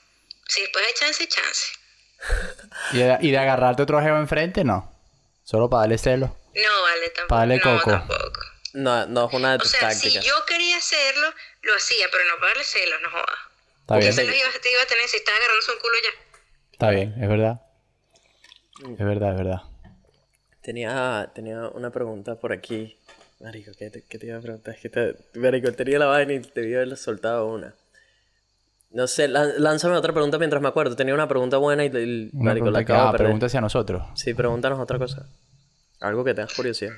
Si 0.49 0.61
después 0.61 0.87
hay 0.87 0.95
chance, 0.95 1.27
chance. 1.29 1.73
¿Y 2.93 2.99
de, 2.99 3.19
y 3.21 3.31
de 3.31 3.39
agarrarte 3.39 3.83
otro 3.83 4.01
jevo 4.01 4.19
enfrente? 4.19 4.65
No. 4.65 4.91
Solo 5.45 5.69
para 5.69 5.83
darle 5.83 5.99
celo. 5.99 6.39
No, 6.55 6.83
vale, 6.83 7.09
tampoco. 7.11 7.29
Pa' 7.29 7.39
darle 7.39 7.57
no, 7.57 7.63
coco. 7.63 7.91
tampoco. 7.91 8.41
No, 8.75 9.07
no 9.07 9.29
es 9.29 9.35
una 9.35 9.51
de 9.53 9.57
O 9.57 9.59
tus 9.61 9.71
sea, 9.71 9.81
tácticas. 9.81 10.23
si 10.25 10.29
yo 10.29 10.45
quería 10.47 10.77
hacerlo, 10.77 11.33
lo 11.65 11.75
hacía, 11.77 12.07
pero 12.11 12.25
no 12.25 12.35
para 12.39 12.49
darle 12.49 12.65
celos, 12.65 13.01
no 13.03 13.11
jodas. 13.11 13.39
Está 13.81 13.95
¿Qué 13.95 14.01
bien. 14.01 14.13
celos 14.13 14.35
iba, 14.37 14.49
te 14.63 14.73
iba 14.73 14.83
a 14.83 14.87
tener 14.87 15.09
si 15.09 15.17
estaba 15.17 15.37
agarrándose 15.37 15.73
un 15.73 15.79
culo 15.79 15.95
ya? 16.03 16.41
Está 16.73 16.91
bien, 16.91 17.15
es 17.21 17.29
verdad. 17.29 17.61
Es 18.99 19.07
verdad, 19.07 19.31
es 19.33 19.37
verdad. 19.39 19.63
Tenía, 20.63 21.31
tenía 21.35 21.69
una 21.69 21.91
pregunta 21.91 22.37
por 22.37 22.53
aquí. 22.53 22.97
Marico, 23.41 23.73
¿qué 23.79 23.91
te, 23.91 24.03
qué 24.03 24.19
te 24.19 24.27
iba 24.27 24.39
a 24.39 24.41
preguntar? 24.41 24.75
Es 24.75 24.81
que 24.81 24.89
te, 24.89 25.17
Marico, 25.35 25.71
tenía 25.73 25.99
la 25.99 26.07
vaina 26.07 26.33
y 26.33 26.41
te 26.41 26.61
debí 26.63 26.75
haberle 26.75 26.97
soltado 26.97 27.47
una. 27.47 27.75
No 28.91 29.07
sé, 29.07 29.29
lánzame 29.29 29.97
otra 29.97 30.13
pregunta 30.13 30.39
mientras 30.39 30.63
me 30.63 30.69
acuerdo. 30.69 30.95
Tenía 30.97 31.15
una 31.15 31.29
pregunta 31.29 31.57
buena 31.59 31.85
y, 31.85 31.89
y 31.89 32.31
Marico, 32.33 32.71
la 32.71 32.73
pregunta 32.73 32.85
que, 32.85 32.93
acabo 32.93 33.03
de 33.03 33.09
ah, 33.09 33.11
perder. 33.13 33.27
pregunta 33.27 33.47
hacia 33.47 33.61
nosotros. 33.61 34.03
Sí, 34.15 34.35
pregúntanos 34.35 34.79
otra 34.79 34.99
cosa. 34.99 35.29
Algo 36.01 36.25
que 36.25 36.33
tengas 36.35 36.55
curiosidad. 36.55 36.93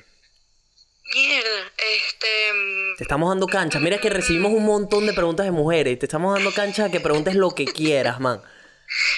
Mierda, 1.13 1.71
este... 1.77 2.51
Te 2.97 3.03
estamos 3.03 3.29
dando 3.29 3.47
cancha. 3.47 3.79
Mira 3.79 3.99
que 3.99 4.09
recibimos 4.09 4.51
un 4.51 4.65
montón 4.65 5.05
de 5.05 5.13
preguntas 5.13 5.45
de 5.45 5.51
mujeres. 5.51 5.97
Te 5.99 6.05
estamos 6.05 6.33
dando 6.33 6.53
cancha 6.53 6.85
a 6.85 6.91
que 6.91 6.99
preguntes 6.99 7.35
lo 7.35 7.51
que 7.51 7.65
quieras, 7.65 8.19
man. 8.19 8.41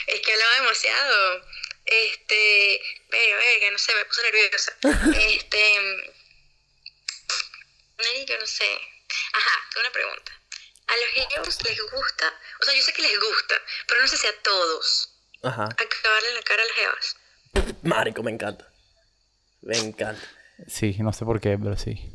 Es 0.08 0.22
que 0.22 0.34
hablaba 0.34 0.56
demasiado. 0.62 1.42
Este... 1.86 2.82
Verga, 3.10 3.36
verga, 3.38 3.72
no 3.72 3.78
sé, 3.78 3.96
me 3.96 4.06
puse 4.06 4.24
nerviosa. 4.24 4.74
Este... 5.18 5.76
Marico, 7.98 8.34
no 8.40 8.48
sé. 8.48 8.80
Ajá, 9.34 9.52
tengo 9.74 9.82
una 9.82 9.92
pregunta. 9.92 10.32
A 10.88 10.94
los 10.96 11.10
ellos 11.16 11.58
les 11.66 11.82
gusta, 11.92 12.34
o 12.60 12.64
sea, 12.64 12.74
yo 12.74 12.82
sé 12.82 12.94
que 12.94 13.02
les 13.04 13.20
gusta, 13.20 13.56
pero 13.88 14.02
no 14.02 14.08
sé 14.08 14.18
si 14.18 14.26
a 14.26 14.42
todos, 14.42 15.14
Ajá. 15.44 15.66
acabarle 15.66 16.30
en 16.30 16.36
la 16.36 16.42
cara 16.42 16.64
a 16.64 16.66
las 16.66 16.76
jevas. 16.76 17.16
Marico, 17.84 18.24
me 18.24 18.32
encanta. 18.32 18.68
Me 19.62 19.78
encanta. 19.78 20.28
Sí, 20.68 20.96
no 21.00 21.14
sé 21.14 21.26
por 21.26 21.40
qué, 21.40 21.58
pero 21.58 21.78
sí. 21.78 22.12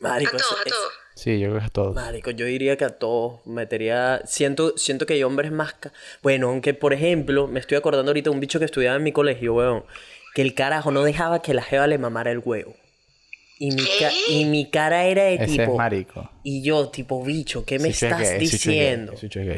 Marico, 0.00 0.36
A 0.36 0.36
es- 0.38 0.42
todos, 0.46 0.60
a 0.60 0.62
es- 0.64 0.72
todos. 0.72 0.92
Sí, 1.16 1.40
yo 1.40 1.48
creo 1.48 1.58
que 1.60 1.66
es 1.66 1.72
todo. 1.72 1.94
Marico, 1.94 2.30
yo 2.30 2.46
diría 2.46 2.76
que 2.76 2.84
a 2.84 2.90
todos 2.90 3.44
metería. 3.44 4.22
Siento, 4.24 4.76
siento 4.78 5.04
que 5.04 5.14
hay 5.14 5.24
hombres 5.24 5.50
más. 5.50 5.74
ca- 5.74 5.92
Bueno, 6.22 6.48
aunque 6.48 6.74
por 6.74 6.92
ejemplo, 6.92 7.48
me 7.48 7.58
estoy 7.58 7.76
acordando 7.76 8.10
ahorita 8.10 8.30
de 8.30 8.34
un 8.34 8.40
bicho 8.40 8.58
que 8.60 8.64
estudiaba 8.66 8.96
en 8.96 9.02
mi 9.02 9.10
colegio, 9.12 9.54
weón. 9.54 9.84
Que 10.34 10.42
el 10.42 10.54
carajo 10.54 10.92
no 10.92 11.02
dejaba 11.02 11.42
que 11.42 11.54
la 11.54 11.62
jeva 11.62 11.88
le 11.88 11.98
mamara 11.98 12.30
el 12.30 12.38
huevo. 12.38 12.76
Y 13.60 13.72
mi, 13.72 13.82
ca- 13.98 14.10
¿Qué? 14.10 14.32
y 14.32 14.44
mi 14.44 14.70
cara 14.70 15.06
era 15.06 15.24
de 15.24 15.34
Ese 15.34 15.46
tipo. 15.46 15.62
es 15.62 15.68
marico. 15.76 16.30
Y 16.44 16.62
yo, 16.62 16.90
tipo, 16.90 17.24
bicho, 17.24 17.64
¿qué 17.64 17.80
me 17.80 17.88
estás 17.88 18.20
gay, 18.20 18.30
gay, 18.34 18.38
diciendo? 18.38 19.14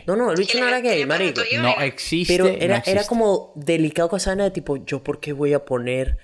No, 0.06 0.16
no, 0.16 0.30
el 0.30 0.38
bicho 0.38 0.58
no 0.58 0.66
era 0.66 0.80
gay, 0.80 0.92
¿Tiene 1.04 1.06
marico. 1.06 1.42
No 1.58 1.62
vaina? 1.64 1.84
existe. 1.84 2.32
Pero 2.32 2.44
no 2.44 2.50
era, 2.54 2.64
era 2.64 2.78
existe. 2.78 3.06
como 3.06 3.52
delicado 3.56 4.08
con 4.08 4.16
esa 4.16 4.30
vaina 4.30 4.44
de 4.44 4.52
tipo, 4.52 4.78
¿yo 4.86 5.04
por 5.04 5.20
qué 5.20 5.34
voy 5.34 5.52
a 5.52 5.66
poner 5.66 6.16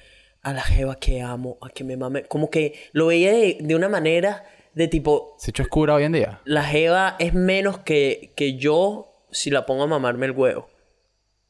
a 0.47 0.52
la 0.52 0.62
jeva 0.62 0.94
que 0.97 1.20
amo 1.23 1.58
a 1.60 1.68
que 1.70 1.83
me 1.84 1.97
mame? 1.97 2.25
Como 2.25 2.50
que 2.50 2.75
lo 2.92 3.07
veía 3.07 3.33
de, 3.33 3.58
de 3.60 3.75
una 3.75 3.89
manera 3.89 4.44
de 4.75 4.89
tipo, 4.89 5.34
¿Se 5.39 5.50
hecho 5.50 5.62
oscura 5.65 5.94
hoy 5.94 6.05
en 6.05 6.12
día? 6.12 6.41
la 6.44 6.62
jeva 6.62 7.16
es 7.18 7.34
menos 7.34 7.78
que, 7.78 8.33
que 8.36 8.57
yo 8.57 9.12
si 9.33 9.50
la 9.50 9.66
pongo 9.66 9.83
a 9.84 9.86
mamarme 9.86 10.26
el 10.26 10.33
huevo. 10.33 10.68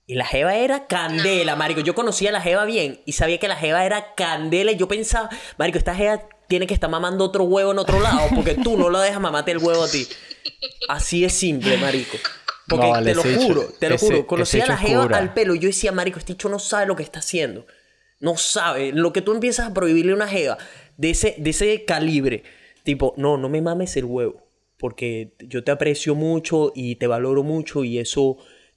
Y 0.06 0.14
la 0.14 0.24
jeva 0.24 0.54
era 0.54 0.86
candela, 0.86 1.56
marico. 1.56 1.80
Yo 1.80 1.94
conocía 1.96 2.30
a 2.30 2.32
la 2.32 2.40
jeva 2.40 2.64
bien 2.64 3.00
y 3.06 3.12
sabía 3.12 3.38
que 3.38 3.48
la 3.48 3.56
jeva 3.56 3.84
era 3.84 4.14
candela 4.14 4.70
y 4.72 4.76
yo 4.76 4.86
pensaba, 4.88 5.28
marico, 5.58 5.78
esta 5.78 5.94
jeva 5.96 6.22
tiene 6.48 6.66
que 6.68 6.74
estar 6.74 6.88
mamando 6.88 7.24
otro 7.24 7.42
huevo 7.44 7.72
en 7.72 7.78
otro 7.80 7.98
lado 8.00 8.20
porque 8.34 8.54
tú 8.54 8.76
no 8.78 8.88
la 8.88 9.00
dejas 9.02 9.20
mamarte 9.20 9.50
el 9.50 9.58
huevo 9.58 9.82
a 9.82 9.88
ti. 9.90 10.06
Así 10.88 11.24
es 11.24 11.32
simple, 11.32 11.76
marico. 11.78 12.16
Porque 12.68 12.86
No, 12.86 12.92
vale, 12.92 13.10
te 13.10 13.14
lo 13.16 13.20
ese 13.22 13.34
hecho- 13.34 13.46
juro, 13.46 13.62
te 13.80 13.88
lo 13.88 13.94
ese- 13.96 14.06
juro. 14.06 14.26
Conocía 14.26 14.60
a 14.60 14.64
ese 14.64 14.72
la 14.72 14.78
hecho 14.78 14.86
jeva 14.88 15.00
oscura. 15.02 15.18
al 15.18 15.34
pelo 15.34 15.54
y 15.54 15.58
yo 15.58 15.66
decía, 15.68 15.92
marico, 15.92 16.18
este 16.20 16.32
dicho 16.34 16.48
no 16.48 16.58
sabe 16.60 16.86
lo 16.86 16.94
que 16.96 17.02
está 17.02 17.18
haciendo. 17.18 17.66
No 18.20 18.36
sabe. 18.36 18.92
Lo 18.92 19.12
que 19.12 19.22
tú 19.22 19.32
empiezas 19.32 19.70
a 19.70 19.74
prohibirle 19.74 20.14
una 20.14 20.28
jeva 20.28 20.58
de 20.96 21.10
ese, 21.10 21.34
de 21.38 21.50
ese 21.50 21.84
calibre. 21.84 22.42
Tipo, 22.82 23.14
no, 23.16 23.36
no 23.36 23.48
me 23.48 23.62
mames 23.62 23.96
el 23.96 24.04
huevo. 24.04 24.42
Porque 24.78 25.34
yo 25.40 25.64
te 25.64 25.70
aprecio 25.70 26.14
mucho 26.14 26.72
y 26.74 26.96
te 26.96 27.06
valoro 27.06 27.42
mucho 27.42 27.84
y 27.84 27.98
eso 27.98 28.36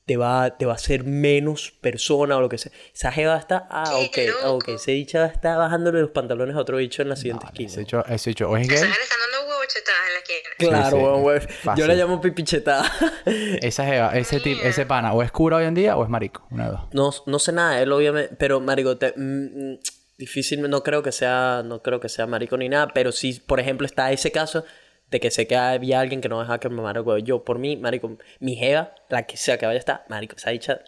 te 0.09 0.17
va, 0.17 0.57
te 0.57 0.65
va 0.65 0.71
a 0.71 0.75
hacer 0.75 1.03
menos 1.03 1.69
persona 1.81 2.35
o 2.35 2.41
lo 2.41 2.49
que 2.49 2.57
sea. 2.57 2.71
Esa 2.95 3.11
jeva 3.11 3.37
está, 3.37 3.67
ah, 3.69 3.83
ok, 3.97 4.17
ah, 4.43 4.49
ok. 4.53 4.69
Ese 4.69 4.93
dicha 4.93 5.27
está 5.27 5.55
bajándole 5.55 6.01
los 6.01 6.09
pantalones 6.09 6.55
a 6.55 6.59
otro 6.61 6.77
bicho 6.77 7.03
en 7.03 7.09
la 7.09 7.15
siguiente 7.15 7.45
Ese 7.53 7.63
esquina. 7.63 7.83
hecho, 7.83 8.05
ese 8.07 8.31
hecho, 8.31 8.49
o 8.49 8.57
es 8.57 8.67
gay, 8.67 8.75
Esa 8.77 8.87
le 8.87 8.91
están 8.91 9.19
dando 9.19 9.47
huevo 9.47 9.57
guachetadas 9.59 10.01
en 10.07 10.13
la 10.13 10.19
esquina. 10.19 10.49
Claro, 10.89 10.97
sí. 10.97 11.23
weón. 11.23 11.77
Yo 11.77 11.85
la 11.85 11.93
llamo 11.93 12.19
pipichetada. 12.21 12.91
Esa 13.61 13.85
jeva, 13.85 14.17
ese 14.17 14.39
tip, 14.39 14.57
ese 14.63 14.87
pana, 14.87 15.13
o 15.13 15.21
es 15.21 15.31
cura 15.31 15.57
hoy 15.57 15.65
en 15.65 15.75
día 15.75 15.95
o 15.95 16.03
es 16.03 16.09
marico. 16.09 16.47
Una 16.49 16.65
de 16.65 16.71
dos. 16.71 16.81
no, 16.91 17.11
no 17.27 17.37
sé 17.37 17.51
nada 17.51 17.79
él, 17.79 17.91
obviamente. 17.91 18.35
Pero, 18.35 18.59
marico, 18.59 18.97
te- 18.97 19.13
mm, 19.15 19.73
mm, 19.73 19.79
difícil, 20.17 20.67
no 20.67 20.81
creo 20.81 21.03
que 21.03 21.11
sea, 21.11 21.61
no 21.63 21.83
creo 21.83 21.99
que 21.99 22.09
sea 22.09 22.25
marico 22.25 22.57
ni 22.57 22.67
nada. 22.67 22.87
Pero 22.95 23.11
sí, 23.11 23.39
por 23.45 23.59
ejemplo, 23.59 23.85
está 23.85 24.11
ese 24.11 24.31
caso 24.31 24.65
de 25.09 25.19
que 25.19 25.31
sé 25.31 25.47
que 25.47 25.55
había 25.55 25.99
alguien 25.99 26.21
que 26.21 26.29
no 26.29 26.39
dejaba 26.39 26.59
que 26.59 26.69
me 26.69 26.75
mamara 26.75 26.99
el 26.99 27.05
huevo. 27.05 27.19
Yo, 27.19 27.43
por 27.43 27.59
mí, 27.59 27.77
marico, 27.77 28.17
mi 28.39 28.55
jeva, 28.55 28.93
la 29.09 29.25
que 29.25 29.37
sea 29.37 29.57
que 29.57 29.65
vaya 29.65 29.77
a 29.77 29.79
estar, 29.79 30.05
marico, 30.09 30.35
esa 30.35 30.51
dicha 30.51 30.81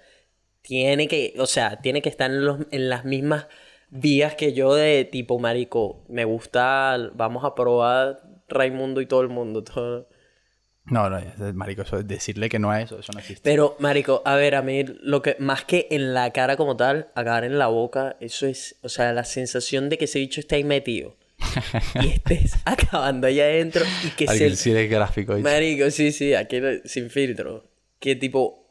tiene 0.61 1.07
que, 1.07 1.33
o 1.39 1.47
sea, 1.47 1.81
tiene 1.81 2.01
que 2.01 2.09
estar 2.09 2.29
en, 2.29 2.45
los, 2.45 2.59
en 2.71 2.89
las 2.89 3.05
mismas 3.05 3.47
vías 3.89 4.35
que 4.35 4.53
yo 4.53 4.73
de 4.75 5.05
tipo, 5.05 5.39
marico, 5.39 6.03
me 6.07 6.25
gusta, 6.25 6.97
vamos 7.13 7.43
a 7.43 7.55
probar 7.55 8.21
Raimundo 8.47 9.01
y 9.01 9.05
todo 9.05 9.21
el 9.21 9.29
mundo. 9.29 9.63
Todo. 9.63 10.07
No, 10.85 11.09
no, 11.09 11.21
marico, 11.53 11.83
eso, 11.83 12.01
decirle 12.01 12.49
que 12.49 12.57
no 12.57 12.73
es 12.75 12.85
eso, 12.85 12.99
eso 12.99 13.13
no 13.13 13.19
existe. 13.19 13.49
Pero, 13.49 13.75
marico, 13.79 14.23
a 14.25 14.35
ver, 14.35 14.55
a 14.55 14.61
mí 14.61 14.83
lo 14.83 15.21
que, 15.21 15.35
más 15.39 15.63
que 15.63 15.87
en 15.91 16.13
la 16.13 16.31
cara 16.31 16.57
como 16.57 16.75
tal, 16.75 17.11
acabar 17.13 17.43
en 17.43 17.59
la 17.59 17.67
boca, 17.67 18.17
eso 18.19 18.47
es, 18.47 18.77
o 18.81 18.89
sea, 18.89 19.13
la 19.13 19.23
sensación 19.23 19.89
de 19.89 19.97
que 19.97 20.05
ese 20.05 20.19
bicho 20.19 20.39
está 20.39 20.55
ahí 20.55 20.63
metido. 20.63 21.15
Y 22.01 22.07
estés 22.13 22.55
acabando 22.65 23.27
allá 23.27 23.43
adentro 23.45 23.83
y 24.05 24.09
que 24.11 24.27
se... 24.27 24.55
sí 24.55 24.71
eres 24.71 24.89
gráfico. 24.89 25.35
¿viste? 25.35 25.49
Marico, 25.49 25.89
sí, 25.91 26.11
sí, 26.11 26.33
aquí 26.33 26.59
sin 26.85 27.09
filtro. 27.09 27.69
Que 27.99 28.15
tipo, 28.15 28.67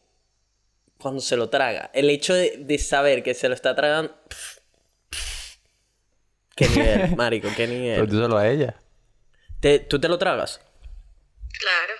cuando 0.98 1.20
se 1.20 1.36
lo 1.36 1.48
traga, 1.50 1.90
el 1.94 2.10
hecho 2.10 2.34
de, 2.34 2.56
de 2.58 2.78
saber 2.78 3.22
que 3.22 3.34
se 3.34 3.48
lo 3.48 3.54
está 3.54 3.74
tragando... 3.74 4.14
pff, 4.28 4.58
pff, 5.10 5.56
qué 6.56 6.68
nivel, 6.68 7.16
marico, 7.16 7.48
qué 7.56 7.66
Pero 7.66 7.78
nivel. 7.80 8.08
tú 8.08 8.16
solo 8.18 8.36
a 8.38 8.48
ella. 8.48 8.76
Te- 9.60 9.78
¿Tú 9.80 10.00
te 10.00 10.08
lo 10.08 10.18
tragas? 10.18 10.60
Claro. 11.58 11.92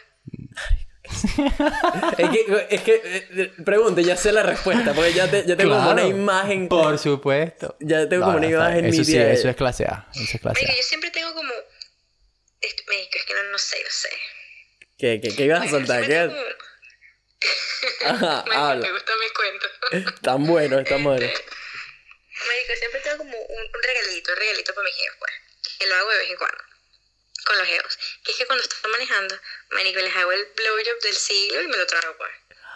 Es 2.18 2.30
que, 2.30 2.66
es 2.70 2.80
que 2.82 3.02
eh, 3.04 3.52
pregunte, 3.64 4.02
ya 4.04 4.16
sé 4.16 4.32
la 4.32 4.42
respuesta, 4.42 4.92
porque 4.94 5.12
ya, 5.12 5.30
te- 5.30 5.44
ya 5.46 5.56
tengo 5.56 5.74
como 5.76 5.90
una 5.90 6.04
imagen... 6.06 6.68
Por 6.68 6.98
supuesto. 6.98 7.76
Ya 7.80 8.08
tengo 8.08 8.24
como 8.24 8.38
una 8.38 8.46
está 8.46 8.58
imagen. 8.70 8.86
Eso 8.86 9.04
sí, 9.04 9.16
de- 9.18 9.32
eso 9.32 9.48
es 9.48 9.56
clase 9.56 9.84
A. 9.84 10.08
Eso 10.14 10.22
es 10.36 10.40
clase 10.40 10.64
A. 10.66 10.76
yo 10.76 10.82
siempre 10.82 11.10
tengo 11.10 11.32
como... 11.34 11.52
Esto, 12.60 12.82
es 12.92 13.24
que 13.24 13.34
no, 13.34 13.42
no 13.44 13.58
sé, 13.58 13.76
no 13.82 13.90
sé. 13.90 14.10
¿Qué, 14.98 15.20
qué, 15.22 15.34
qué 15.34 15.44
ibas 15.44 15.62
a 15.66 15.70
soltar? 15.70 16.02
¿Qué? 16.02 16.08
tengo 16.28 16.36
Ajá, 18.04 18.44
Marico, 18.46 18.52
habla. 18.64 18.86
Me 18.86 18.92
gustan 18.92 19.16
mis 19.18 19.32
cuentos. 19.32 19.70
Tan 20.20 20.46
bueno, 20.46 20.84
tan 20.84 21.02
bueno. 21.02 21.26
Marico, 21.26 22.72
siempre 22.78 23.00
tengo 23.00 23.18
como 23.18 23.36
un, 23.38 23.62
un 23.62 23.82
regalito, 23.82 24.32
un 24.32 24.38
regalito 24.38 24.74
para 24.74 24.84
mis 24.84 24.94
jefos, 24.96 25.16
pues. 25.18 25.32
Que 25.78 25.86
lo 25.86 25.94
hago 25.94 26.10
de 26.10 26.18
vez 26.18 26.30
en 26.30 26.36
cuando. 26.36 26.58
Con 27.46 27.58
los 27.58 27.66
jefos. 27.68 27.98
Que 28.24 28.32
es 28.32 28.36
que 28.38 28.46
cuando 28.46 28.62
estoy 28.62 28.90
manejando, 28.92 29.34
marico, 29.74 30.00
les 30.00 30.16
hago 30.16 30.32
el 30.32 30.40
blowjob 30.56 31.02
del 31.02 31.14
siglo 31.14 31.62
y 31.62 31.68
me 31.68 31.76
lo 31.76 31.86
trago, 31.86 32.14
pues. 32.18 32.30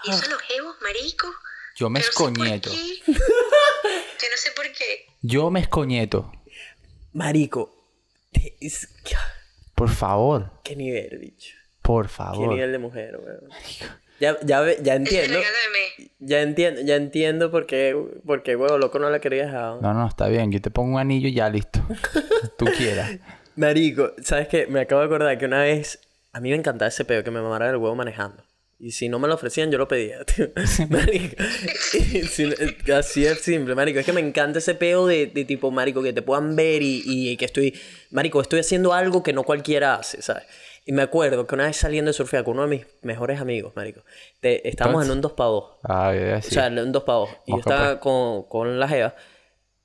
Y 0.04 0.10
eso 0.10 0.30
los 0.30 0.40
jefos, 0.42 0.76
marico. 0.82 1.32
Yo 1.76 1.90
me 1.90 1.98
no 2.00 2.04
sé 2.04 2.10
escoñeto. 2.10 2.70
qué. 2.70 3.02
Yo 3.06 4.28
no 4.30 4.36
sé 4.36 4.50
por 4.54 4.66
qué. 4.72 5.06
Yo 5.22 5.50
me 5.50 5.60
escoñeto. 5.60 6.32
Marico, 7.12 7.74
te- 8.32 8.56
es- 8.60 8.88
Por 9.74 9.90
favor. 9.90 10.50
qué 10.62 10.76
nivel, 10.76 11.18
bicho. 11.18 11.54
Por 11.82 12.06
Qué 12.06 12.12
favor. 12.12 12.48
nivel 12.48 12.72
de 12.72 12.78
mujer, 12.78 13.18
weón. 13.18 13.48
Ya, 14.20 14.38
ya, 14.42 14.64
ya 14.80 14.94
Es 14.94 15.00
el 15.00 15.06
entiendo. 15.06 15.38
Ya 16.20 16.40
entiendo, 16.40 16.80
ya 16.82 16.94
entiendo 16.96 17.50
por 17.50 17.66
qué, 17.66 17.94
por 18.24 18.42
qué, 18.42 18.56
huevo, 18.56 18.78
loco 18.78 18.98
no 18.98 19.10
la 19.10 19.20
quería 19.20 19.44
dejar. 19.46 19.82
No, 19.82 19.92
no, 19.92 20.06
está 20.08 20.28
bien. 20.28 20.50
Yo 20.52 20.60
te 20.62 20.70
pongo 20.70 20.94
un 20.94 21.00
anillo 21.00 21.28
y 21.28 21.34
ya 21.34 21.48
listo. 21.50 21.80
Tú 22.58 22.64
quieras. 22.66 23.18
Marico, 23.56 24.12
¿sabes 24.22 24.48
qué? 24.48 24.66
Me 24.66 24.80
acabo 24.80 25.00
de 25.02 25.06
acordar 25.08 25.36
que 25.38 25.44
una 25.44 25.60
vez 25.62 26.00
a 26.34 26.40
mí 26.40 26.50
me 26.50 26.56
encantaba 26.56 26.88
ese 26.88 27.04
pedo 27.06 27.24
que 27.24 27.30
me 27.30 27.40
mamara 27.40 27.70
el 27.70 27.76
huevo 27.76 27.94
manejando. 27.94 28.42
Y 28.78 28.90
si 28.90 29.08
no 29.08 29.18
me 29.18 29.28
lo 29.28 29.34
ofrecían, 29.34 29.70
yo 29.70 29.78
lo 29.78 29.88
pedía, 29.88 30.24
tío. 30.26 30.48
Marico. 30.90 31.36
Si- 32.28 32.92
así 32.92 33.24
es 33.24 33.40
simple, 33.40 33.74
marico. 33.74 33.98
Es 34.00 34.04
que 34.06 34.12
me 34.12 34.20
encanta 34.20 34.58
ese 34.58 34.74
pedo 34.74 35.06
de, 35.06 35.26
de 35.26 35.44
tipo, 35.44 35.70
marico, 35.70 36.02
que 36.02 36.12
te 36.12 36.22
puedan 36.22 36.54
ver 36.56 36.82
y, 36.82 37.02
y 37.06 37.36
que 37.36 37.44
estoy... 37.46 37.78
Marico, 38.10 38.40
estoy 38.40 38.60
haciendo 38.60 38.92
algo 38.92 39.22
que 39.22 39.32
no 39.32 39.44
cualquiera 39.44 39.94
hace, 39.94 40.20
¿sabes? 40.22 40.44
Y 40.84 40.92
me 40.92 41.02
acuerdo 41.02 41.46
que 41.46 41.54
una 41.54 41.64
vez 41.66 41.76
saliendo 41.76 42.10
de 42.10 42.12
surfear 42.12 42.44
con 42.44 42.54
uno 42.58 42.68
de 42.68 42.76
mis 42.76 42.86
mejores 43.02 43.40
amigos, 43.40 43.72
marico. 43.74 44.02
Te, 44.40 44.68
estábamos 44.68 45.04
en 45.06 45.12
un 45.12 45.20
2 45.22 45.32
para 45.32 45.48
2. 45.50 45.64
Ah, 45.84 46.12
ya, 46.14 46.36
O 46.38 46.42
sí. 46.42 46.50
sea, 46.50 46.66
en 46.66 46.92
dos 46.92 47.04
pavos. 47.04 47.30
Y 47.46 47.52
yo 47.52 47.58
estaba 47.60 48.00
con, 48.00 48.42
con 48.48 48.78
la 48.78 48.88
jeva. 48.88 49.14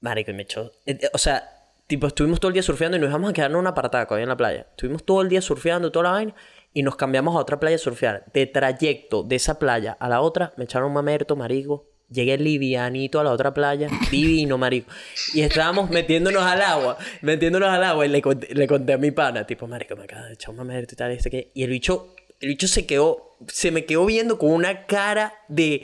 Marico, 0.02 0.32
y 0.32 0.34
me 0.34 0.44
echó. 0.44 0.74
eh, 0.86 1.00
O 1.14 1.18
sea, 1.18 1.59
tipo, 1.90 2.06
estuvimos 2.06 2.40
todo 2.40 2.50
el 2.50 2.54
día 2.54 2.62
surfeando 2.62 2.98
y 2.98 3.00
nos 3.00 3.10
íbamos 3.10 3.32
a 3.32 3.34
quedar 3.34 3.50
en 3.50 3.58
una 3.58 3.72
apartaco 3.72 4.14
ahí 4.14 4.22
en 4.22 4.30
la 4.30 4.38
playa. 4.38 4.68
Estuvimos 4.70 5.04
todo 5.04 5.24
el 5.24 5.28
día 5.28 5.42
surfeando, 5.42 5.92
toda 5.92 6.04
la 6.04 6.12
vaina. 6.12 6.36
Y 6.72 6.84
nos 6.84 6.96
cambiamos 6.96 7.36
a 7.36 7.40
otra 7.40 7.60
playa 7.60 7.78
a 7.78 7.80
surfear. 7.80 8.26
De 8.32 8.46
trayecto 8.46 9.24
de 9.24 9.36
esa 9.36 9.58
playa 9.58 9.98
a 10.00 10.08
la 10.08 10.22
otra, 10.22 10.54
me 10.56 10.66
echaron 10.66 10.90
un 10.90 10.94
mamerto, 10.94 11.36
marico. 11.36 11.88
Llegué 12.12 12.38
livianito 12.38 13.20
a 13.20 13.24
la 13.24 13.32
otra 13.32 13.56
playa, 13.56 13.90
divino, 14.12 14.60
marico. 14.60 14.92
Y 15.34 15.42
estábamos 15.42 15.90
metiéndonos 15.90 16.44
al 16.44 16.62
agua, 16.62 16.98
metiéndonos 17.24 17.70
al 17.70 17.84
agua. 17.84 18.06
Y 18.06 18.10
le 18.10 18.68
conté, 18.68 18.94
a 18.94 18.98
mi 19.00 19.10
pana, 19.10 19.48
tipo, 19.48 19.66
marico, 19.66 19.96
me 19.96 20.04
acaba 20.04 20.28
de 20.28 20.34
echar 20.34 20.52
un 20.52 20.58
mamerto 20.58 20.94
y 20.94 20.98
tal, 20.98 21.10
este 21.10 21.32
que. 21.32 21.52
Y 21.56 21.64
el 21.64 21.72
bicho, 21.72 22.14
el 22.40 22.50
bicho 22.50 22.68
se 22.68 22.86
quedó, 22.86 23.36
se 23.48 23.72
me 23.72 23.86
quedó 23.86 24.06
viendo 24.06 24.38
con 24.38 24.52
una 24.52 24.86
cara 24.86 25.34
de. 25.48 25.82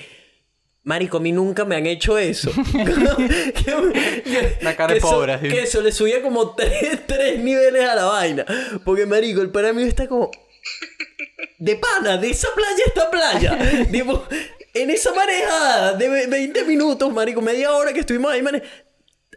Marico, 0.86 1.18
a 1.18 1.20
mí 1.20 1.32
nunca 1.32 1.66
me 1.66 1.76
han 1.76 1.88
hecho 1.88 2.18
eso. 2.18 2.52
Que- 2.54 4.56
Una 4.62 4.76
cara 4.76 4.94
de 4.94 5.02
pobre. 5.02 5.40
Que 5.40 5.64
eso 5.64 5.82
le 5.82 5.92
subía 5.92 6.22
como 6.22 6.56
tres, 6.56 7.00
tres 7.08 7.40
niveles 7.40 7.90
a 7.90 7.96
la 7.96 8.06
vaina. 8.06 8.46
Porque, 8.86 9.06
marico, 9.06 9.42
el 9.42 9.50
pana 9.50 9.74
mío 9.74 9.88
está 9.88 10.08
como... 10.08 10.32
De 11.58 11.76
pana, 11.76 12.18
de 12.18 12.30
esa 12.30 12.48
playa 12.56 12.84
a 12.84 12.88
esta 12.88 13.12
playa. 13.12 13.86
tipo, 13.92 14.24
en 14.74 14.90
esa 14.92 15.14
manejada 15.14 15.94
de 15.94 16.10
ve- 16.10 16.28
20 16.28 16.64
minutos, 16.66 17.12
marico, 17.12 17.42
media 17.42 17.72
hora 17.74 17.92
que 17.92 18.02
estuvimos 18.02 18.32
ahí, 18.32 18.42
mane... 18.42 18.62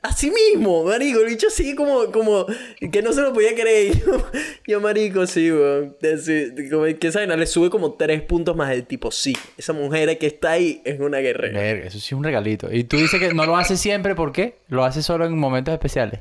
Así 0.02 0.30
mismo, 0.30 0.84
marico, 0.84 1.20
el 1.20 1.26
bicho 1.26 1.48
así 1.48 1.74
como, 1.74 2.10
como 2.12 2.46
que 2.92 3.02
no 3.02 3.12
se 3.12 3.20
lo 3.20 3.32
podía 3.32 3.54
creer. 3.54 3.94
Yo, 4.66 4.80
marico, 4.80 5.26
sí, 5.26 5.50
weón. 5.50 5.96
Que 6.00 7.08
esa 7.08 7.26
le 7.26 7.46
sube 7.46 7.70
como 7.70 7.94
tres 7.94 8.22
puntos 8.22 8.56
más 8.56 8.72
el 8.72 8.86
tipo, 8.86 9.10
sí, 9.10 9.36
esa 9.56 9.72
mujer 9.72 10.18
que 10.18 10.26
está 10.26 10.52
ahí 10.52 10.80
es 10.84 11.00
una 11.00 11.18
guerrera. 11.18 11.70
Eso 11.70 11.98
sí 11.98 12.06
es 12.06 12.12
un 12.12 12.24
regalito. 12.24 12.72
Y 12.72 12.84
tú 12.84 12.96
dices 12.96 13.20
que 13.20 13.34
no 13.34 13.46
lo 13.46 13.56
haces 13.56 13.80
siempre, 13.80 14.14
¿por 14.14 14.32
qué? 14.32 14.56
Lo 14.68 14.84
haces 14.84 15.04
solo 15.04 15.26
en 15.26 15.36
momentos 15.36 15.72
especiales. 15.72 16.20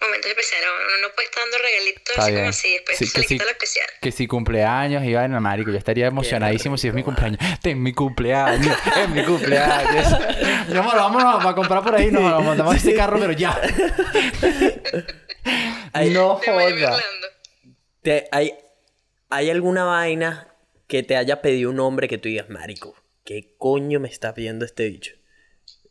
Momentos 0.00 0.30
especiales. 0.30 0.68
Uno 0.88 1.08
no 1.08 1.14
puede 1.14 1.26
estar 1.28 1.42
dando 1.42 1.58
regalitos 1.58 2.02
Está 2.08 2.22
así 2.22 2.30
bien. 2.30 2.40
como 2.42 2.50
así. 2.50 2.72
Después 2.72 2.98
Sí, 2.98 3.06
se 3.06 3.12
que 3.12 3.20
le 3.20 3.26
quita 3.26 3.44
lo 3.44 3.50
especial. 3.50 3.86
Que 4.00 4.12
si 4.12 4.26
cumpleaños 4.26 5.04
y 5.04 5.14
vaina, 5.14 5.40
marico, 5.40 5.70
yo 5.70 5.76
estaría 5.78 6.06
emocionadísimo 6.06 6.76
si 6.78 6.88
es 6.88 6.94
mi 6.94 7.02
cumpleaños. 7.02 7.38
Ten 7.62 7.82
mi 7.82 7.92
cumpleaños, 7.92 8.76
es 9.02 9.08
mi 9.08 9.24
cumpleaños. 9.24 10.06
Vámonos, 10.68 10.94
vámonos 10.94 11.44
a 11.46 11.54
comprar 11.54 11.82
por 11.82 11.94
ahí, 11.96 12.10
nos 12.12 12.22
nos 12.22 12.44
montamos 12.44 12.76
este 12.76 12.94
carro, 12.94 13.18
pero 13.18 13.32
ya. 13.32 13.58
Ay, 15.92 16.10
no 16.14 16.36
joda. 16.36 16.98
Te- 18.02 18.28
hay, 18.30 18.54
¿Hay 19.30 19.50
alguna 19.50 19.84
vaina 19.84 20.54
que 20.86 21.02
te 21.02 21.16
haya 21.16 21.42
pedido 21.42 21.70
un 21.70 21.80
hombre 21.80 22.08
que 22.08 22.18
tú 22.18 22.28
digas, 22.28 22.48
marico, 22.48 22.96
¿qué 23.24 23.54
coño 23.58 24.00
me 24.00 24.08
está 24.08 24.32
pidiendo 24.34 24.64
este 24.64 24.88
bicho? 24.88 25.14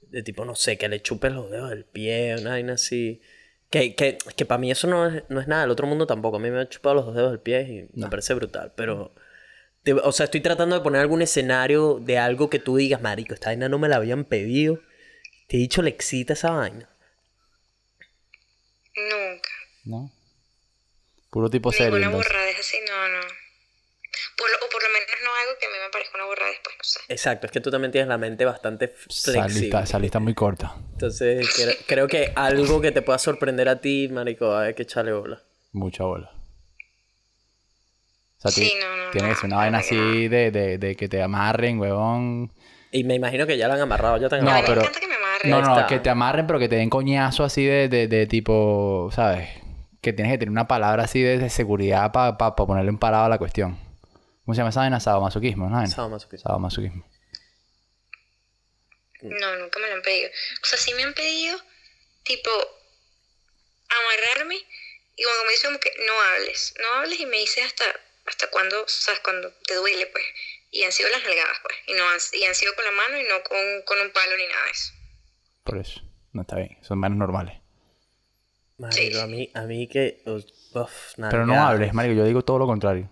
De 0.01 0.23
tipo, 0.23 0.45
no 0.45 0.55
sé, 0.55 0.77
que 0.77 0.87
le 0.87 1.01
chupe 1.01 1.29
los 1.29 1.51
dedos 1.51 1.69
del 1.69 1.85
pie, 1.85 2.35
una 2.39 2.51
vaina 2.51 2.73
así. 2.73 3.21
Que, 3.69 3.95
que, 3.95 4.17
que 4.35 4.45
para 4.45 4.57
mí 4.59 4.71
eso 4.71 4.87
no 4.87 5.07
es, 5.07 5.23
no 5.29 5.41
es 5.41 5.47
nada, 5.47 5.65
el 5.65 5.71
otro 5.71 5.87
mundo 5.87 6.07
tampoco. 6.07 6.37
A 6.37 6.39
mí 6.39 6.49
me 6.49 6.59
han 6.61 6.69
chupado 6.69 6.95
los 6.95 7.13
dedos 7.13 7.31
del 7.31 7.39
pie 7.41 7.61
y 7.93 7.99
me 7.99 8.07
parece 8.09 8.33
brutal, 8.33 8.71
pero... 8.75 9.13
te- 9.83 9.93
o 9.93 10.11
sea, 10.13 10.23
estoy 10.25 10.39
tratando 10.41 10.75
de 10.77 10.81
poner 10.81 11.01
algún 11.01 11.21
escenario 11.21 11.99
de 12.01 12.17
algo 12.17 12.49
que 12.49 12.59
tú 12.59 12.77
digas, 12.77 13.01
marico, 13.01 13.33
esta 13.33 13.49
vaina 13.49 13.67
no 13.67 13.77
me 13.77 13.89
la 13.89 13.97
habían 13.97 14.23
pedido. 14.23 14.79
Te 15.47 15.57
he 15.57 15.59
dicho, 15.59 15.81
le 15.81 15.89
excita 15.89 16.33
esa 16.33 16.51
vaina. 16.51 16.89
Nunca. 18.95 19.49
¿No? 19.85 20.11
Puro 21.29 21.49
tipo 21.49 21.71
serio. 21.71 21.99
Ninguna 21.99 22.25
así, 22.59 22.77
no, 22.87 23.07
no. 23.09 23.21
Por 24.37 24.49
lo- 24.49 24.65
o 24.65 24.69
por 24.71 24.81
lo 24.81 24.89
menos 24.89 24.96
que 25.59 25.65
a 25.65 25.69
mí 25.69 25.75
me 25.83 25.89
parezca 25.91 26.17
una 26.17 26.25
borrada 26.25 26.49
después, 26.51 26.75
no 26.77 26.83
sé. 26.83 26.99
Exacto, 27.09 27.45
es 27.47 27.51
que 27.51 27.61
tú 27.61 27.69
también 27.71 27.91
tienes 27.91 28.07
la 28.07 28.17
mente 28.17 28.45
bastante 28.45 28.87
flexible. 28.89 29.41
Salista, 29.41 29.85
salista 29.85 30.19
muy 30.19 30.33
corta. 30.33 30.75
Entonces, 30.93 31.47
cre- 31.57 31.77
creo 31.87 32.07
que 32.07 32.31
algo 32.35 32.81
que 32.81 32.91
te 32.91 33.01
pueda 33.01 33.19
sorprender 33.19 33.69
a 33.69 33.79
ti, 33.81 34.07
marico, 34.11 34.55
hay 34.55 34.73
que 34.73 34.83
echarle 34.83 35.13
bola. 35.13 35.41
Mucha 35.73 36.03
bola. 36.03 36.31
O 38.37 38.41
sea, 38.41 38.51
Sí, 38.51 38.61
ti- 38.61 38.71
no, 38.79 39.05
no, 39.05 39.11
tiene 39.11 39.27
que 39.29 39.33
no, 39.33 39.39
ser 39.39 39.47
una 39.47 39.55
vaina 39.57 39.77
no, 39.77 39.83
así 39.83 40.27
de, 40.27 40.51
de, 40.51 40.77
de 40.77 40.95
que 40.95 41.09
te 41.09 41.21
amarren, 41.21 41.79
huevón. 41.79 42.51
Y 42.91 43.03
me 43.03 43.15
imagino 43.15 43.45
que 43.47 43.57
ya 43.57 43.67
la 43.67 43.73
han 43.75 43.81
amarrado, 43.81 44.17
ya 44.17 44.29
te 44.29 44.35
han 44.35 44.45
No, 44.45 44.51
amarrado. 44.51 44.81
pero- 44.81 44.91
que 44.99 45.07
me 45.07 45.15
amarren. 45.15 45.51
No, 45.51 45.61
no, 45.61 45.75
está. 45.75 45.87
que 45.87 45.99
te 45.99 46.09
amarren, 46.09 46.47
pero 46.47 46.59
que 46.59 46.69
te 46.69 46.75
den 46.75 46.89
coñazo 46.89 47.43
así 47.43 47.65
de, 47.65 47.89
de, 47.89 48.07
de 48.07 48.27
tipo, 48.27 49.09
¿sabes? 49.13 49.49
Que 50.01 50.13
tienes 50.13 50.33
que 50.33 50.37
tener 50.39 50.51
una 50.51 50.67
palabra 50.67 51.03
así 51.03 51.21
de, 51.21 51.37
de 51.37 51.49
seguridad 51.49 52.11
para 52.11 52.37
ponerle 52.55 52.89
un 52.91 52.97
parado 52.97 53.25
a 53.25 53.29
la 53.29 53.37
cuestión. 53.37 53.77
¿Cómo 54.47 54.55
se 54.55 54.59
llama 54.59 54.69
esa 54.69 54.79
vaina? 54.79 54.97
Sadomasoquismo, 55.01 55.69
¿no? 55.69 55.85
Sadomasoquismo. 55.85 56.47
Sadomasoquismo. 56.47 57.05
No, 59.23 59.55
nunca 59.57 59.77
me 59.77 59.89
lo 59.89 59.95
han 59.95 60.01
pedido. 60.01 60.29
O 60.63 60.65
sea, 60.65 60.79
sí 60.79 60.93
me 60.93 61.03
han 61.03 61.13
pedido, 61.13 61.59
tipo, 62.23 62.49
amarrarme 63.89 64.55
Y 65.17 65.23
como 65.23 65.43
me 65.43 65.51
dice 65.51 65.67
como 65.67 65.79
que 65.81 65.91
no 66.07 66.13
hables, 66.21 66.73
no 66.79 66.93
hables 66.93 67.19
y 67.19 67.25
me 67.25 67.39
dice 67.39 67.61
hasta, 67.61 67.83
hasta 68.25 68.49
cuando, 68.49 68.87
sabes, 68.87 69.19
cuando 69.19 69.51
te 69.67 69.75
duele, 69.75 70.07
pues. 70.07 70.23
Y 70.71 70.83
han 70.83 70.93
sido 70.93 71.09
las 71.09 71.23
nalgadas, 71.23 71.57
pues. 71.61 71.75
Y, 71.87 71.93
no 71.95 72.09
han, 72.09 72.17
y 72.31 72.45
han 72.45 72.55
sido 72.55 72.73
con 72.73 72.85
la 72.85 72.91
mano 72.91 73.17
y 73.19 73.23
no 73.23 73.43
con, 73.43 73.81
con 73.85 73.99
un 73.99 74.11
palo 74.11 74.37
ni 74.37 74.47
nada 74.47 74.63
de 74.63 74.71
eso. 74.71 74.93
Por 75.65 75.77
eso. 75.77 76.01
No 76.31 76.43
está 76.43 76.55
bien. 76.55 76.77
Son 76.83 76.97
manos 76.97 77.17
normales. 77.17 77.57
Marico, 78.77 79.19
a 79.19 79.27
mí, 79.27 79.51
a 79.53 79.63
mí 79.63 79.89
que... 79.89 80.21
uf, 80.25 80.45
Pero 81.17 81.45
no 81.45 81.61
hables, 81.61 81.93
marico. 81.93 82.15
Yo 82.15 82.23
digo 82.23 82.45
todo 82.45 82.59
lo 82.59 82.65
contrario. 82.65 83.09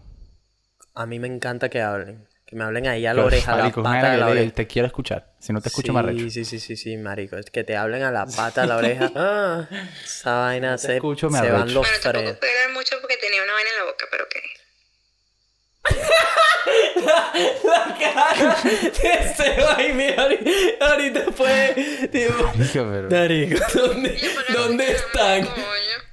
A 0.95 1.06
mí 1.06 1.19
me 1.19 1.27
encanta 1.27 1.69
que 1.69 1.82
hablen. 1.82 2.27
Que 2.45 2.56
me 2.56 2.64
hablen 2.64 2.88
ahí 2.88 3.06
a 3.07 3.14
la 3.14 3.25
oreja, 3.25 3.53
a 3.53 3.57
la 3.57 3.72
pata 3.72 4.11
de 4.11 4.17
la 4.17 4.25
vaina 4.25 4.25
que 4.27 4.32
oreja. 4.32 4.56
Te 4.56 4.67
quiero 4.67 4.85
escuchar. 4.85 5.33
Si 5.40 5.51
no 5.51 5.61
te 5.61 5.69
escucho, 5.69 5.91
me 5.93 5.99
arrecho. 5.99 6.19
Sí, 6.30 6.30
sí, 6.30 6.45
sí, 6.45 6.59
sí, 6.59 6.75
sí, 6.77 6.95
marico. 6.98 7.38
Es 7.38 7.49
que 7.49 7.64
te 7.64 7.75
hablen 7.75 8.03
a 8.03 8.11
la 8.11 8.25
pata 8.27 8.61
de 8.61 8.67
la 8.67 8.77
oreja. 8.77 9.11
Ah, 9.15 9.67
esa 10.03 10.40
vaina 10.41 10.77
se, 10.77 10.95
escucho, 10.95 11.30
me 11.30 11.40
se 11.40 11.49
van 11.51 11.74
los 11.74 11.85
Bueno, 11.85 11.98
tampoco 12.03 12.19
frenos. 12.24 12.38
pude 12.38 12.49
hablar 12.51 12.74
mucho 12.75 12.95
porque 13.01 13.17
tenía 13.17 13.41
una 13.43 13.53
vaina 13.53 13.69
en 13.72 13.77
la 13.77 13.83
boca, 13.91 14.06
pero 14.11 14.24
ok. 14.25 14.35
La 17.65 17.98
cara 17.99 18.56
de 18.64 19.33
Seba 19.35 19.83
y 19.83 19.93
mi 19.93 20.03
ahori- 20.06 20.77
ahorita 20.82 21.32
fue 21.32 21.75
tipo... 22.11 22.33
Marico, 22.43 22.85
pero- 22.91 23.09
Marico, 23.09 23.59
¿dónde, 23.74 24.17
¿dónde 24.53 24.85
no 24.85 24.91
están? 24.91 25.48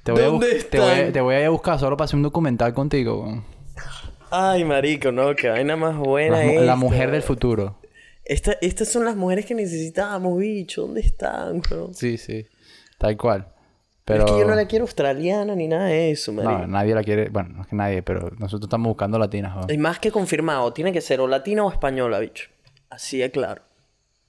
Te 0.03 0.11
voy, 0.11 0.21
¿Dónde 0.23 0.53
bus- 0.55 0.69
te, 0.69 0.79
voy 0.79 0.89
a, 0.89 0.93
están? 0.97 1.13
te 1.13 1.21
voy 1.21 1.35
a 1.35 1.39
ir 1.41 1.45
a 1.45 1.49
buscar 1.49 1.79
solo 1.79 1.95
para 1.97 2.05
hacer 2.05 2.15
un 2.17 2.23
documental 2.23 2.73
contigo. 2.73 3.21
weón. 3.23 3.45
Ay, 4.35 4.63
marico, 4.65 5.11
no, 5.11 5.35
qué 5.35 5.49
vaina 5.49 5.75
más 5.75 5.95
buena 5.95 6.37
La, 6.37 6.43
esta. 6.45 6.61
la 6.63 6.75
mujer 6.75 7.11
del 7.11 7.21
futuro. 7.21 7.77
Esta- 8.25 8.57
estas 8.61 8.87
son 8.89 9.05
las 9.05 9.15
mujeres 9.15 9.45
que 9.45 9.53
necesitábamos, 9.53 10.39
bicho. 10.39 10.81
¿Dónde 10.83 11.01
están, 11.01 11.61
bro? 11.61 11.91
Sí, 11.93 12.17
sí. 12.17 12.47
Tal 12.97 13.15
cual. 13.15 13.47
Pero... 14.05 14.25
Es 14.25 14.31
que 14.31 14.39
yo 14.39 14.45
no 14.45 14.55
la 14.55 14.65
quiero 14.65 14.83
australiana 14.85 15.55
ni 15.55 15.67
nada 15.67 15.85
de 15.85 16.09
eso, 16.11 16.33
marico. 16.33 16.51
No, 16.51 16.67
nadie 16.67 16.95
la 16.95 17.03
quiere. 17.03 17.29
Bueno, 17.29 17.49
no 17.55 17.61
es 17.61 17.67
que 17.67 17.75
nadie, 17.75 18.01
pero 18.01 18.31
nosotros 18.39 18.67
estamos 18.67 18.87
buscando 18.89 19.19
latinas. 19.19 19.55
weón. 19.55 19.71
Y 19.71 19.77
más 19.77 19.99
que 19.99 20.11
confirmado, 20.11 20.73
tiene 20.73 20.91
que 20.91 21.01
ser 21.01 21.19
o 21.21 21.27
latina 21.27 21.63
o 21.63 21.71
española, 21.71 22.19
bicho. 22.19 22.49
Así 22.89 23.19
de 23.19 23.29
claro. 23.29 23.61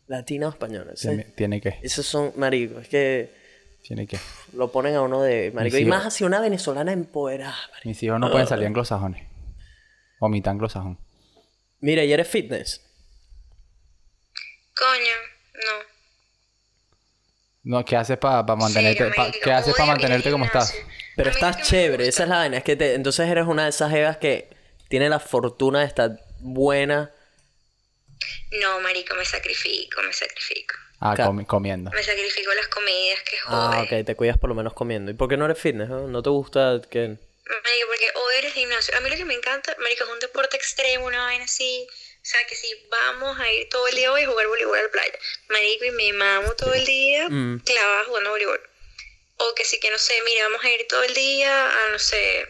Latina 0.07 0.49
o 0.49 0.50
española. 0.50 0.92
¿sí? 0.97 1.08
Tiene, 1.08 1.24
tiene 1.36 1.60
que. 1.60 1.76
Esos 1.83 2.05
son, 2.05 2.33
marico, 2.36 2.78
es 2.81 2.89
que 2.89 3.31
Tiene 3.83 4.07
que. 4.07 4.18
lo 4.52 4.70
ponen 4.70 4.94
a 4.97 5.02
uno 5.02 5.23
de 5.23 5.50
marico. 5.55 5.78
Y 5.78 5.86
más 5.86 6.05
hacia 6.05 6.26
una 6.26 6.41
venezolana 6.41 6.92
empoderada, 6.92 7.55
marico. 7.73 7.89
Mis 7.89 8.02
hijos 8.02 8.20
no 8.20 8.31
pueden 8.31 8.47
salir 8.47 8.66
anglosajones. 8.68 9.23
O 10.18 10.28
mitad 10.28 10.52
anglosajón. 10.52 10.99
Mira, 11.81 12.05
y 12.05 12.12
eres 12.12 12.28
fitness. 12.28 12.81
Coño, 14.76 15.15
no. 15.55 15.94
No, 17.78 17.84
¿qué 17.84 17.97
haces 17.97 18.18
para 18.18 18.43
mantenerte? 18.43 19.10
Pa- 19.10 19.23
marico, 19.25 19.39
¿Qué 19.44 19.52
haces 19.52 19.75
para 19.75 19.86
mantenerte 19.86 20.31
como 20.31 20.44
estás? 20.44 20.75
Pero 21.17 21.31
estás 21.31 21.62
chévere, 21.62 22.09
esa 22.09 22.25
es 22.25 22.28
la 22.28 22.36
vaina. 22.39 22.57
Es 22.59 22.65
que 22.65 22.76
te- 22.76 22.94
entonces 22.94 23.28
eres 23.28 23.47
una 23.47 23.65
de 23.65 23.70
esas 23.70 23.91
jevas 23.91 24.17
que 24.18 24.51
tiene 24.89 25.09
la 25.09 25.20
fortuna 25.20 25.81
de 25.81 25.86
estar 25.86 26.10
buena. 26.41 27.10
No, 28.60 28.81
marico, 28.81 29.15
me 29.17 29.25
sacrifico, 29.25 30.02
me 30.02 30.12
sacrifico. 30.12 30.75
Ah, 31.01 31.15
comi- 31.17 31.47
comiendo. 31.47 31.91
Me 31.91 32.02
sacrifico 32.02 32.52
las 32.55 32.68
comidas 32.68 33.20
que 33.23 33.36
Ah, 33.47 33.73
joder. 33.83 34.01
ok, 34.02 34.07
te 34.07 34.15
cuidas 34.17 34.39
por 34.39 34.49
lo 34.49 34.55
menos 34.55 34.73
comiendo. 34.75 35.10
¿Y 35.10 35.15
por 35.15 35.28
qué 35.28 35.36
no 35.36 35.44
eres 35.44 35.59
fitness? 35.59 35.89
no? 35.89 36.07
¿No 36.09 36.23
te 36.23 36.31
gusta 36.31 36.81
que...? 36.91 37.18
Marico, 37.47 37.86
porque 37.89 38.10
hoy 38.14 38.34
eres 38.36 38.55
gimnasio. 38.55 38.97
A 38.97 39.00
mí 39.00 39.10
lo 39.10 39.16
que 39.16 39.24
me 39.24 39.34
encanta, 39.34 39.76
marico, 39.78 40.05
es 40.05 40.10
un 40.10 40.18
deporte 40.18 40.56
extremo, 40.56 41.06
una 41.06 41.24
vaina 41.24 41.44
así. 41.44 41.86
O 41.90 42.26
sea, 42.26 42.47
que 42.47 42.55
si 42.56 42.73
vamos 42.89 43.39
a 43.39 43.52
ir 43.52 43.68
todo 43.68 43.86
el 43.86 43.97
día 43.97 44.10
hoy 44.10 44.23
a 44.23 44.26
jugar 44.26 44.47
voleibol 44.47 44.78
a 44.78 44.82
la 44.82 44.89
playa. 44.90 45.18
Marico, 45.48 45.84
y 45.84 45.90
me 45.90 46.12
mamo 46.14 46.55
todo 46.56 46.73
el 46.73 46.86
día 46.86 47.28
Mm. 47.28 47.58
clavada 47.64 48.05
jugando 48.05 48.31
voleibol. 48.31 48.70
O 49.36 49.55
que 49.55 49.64
sí 49.64 49.78
que 49.78 49.90
no 49.90 49.98
sé, 49.98 50.14
mira, 50.24 50.44
vamos 50.48 50.64
a 50.64 50.70
ir 50.70 50.86
todo 50.89 51.02
el 51.02 51.12
día 51.12 51.84
a, 51.84 51.89
no 51.90 51.98
sé, 51.98 52.48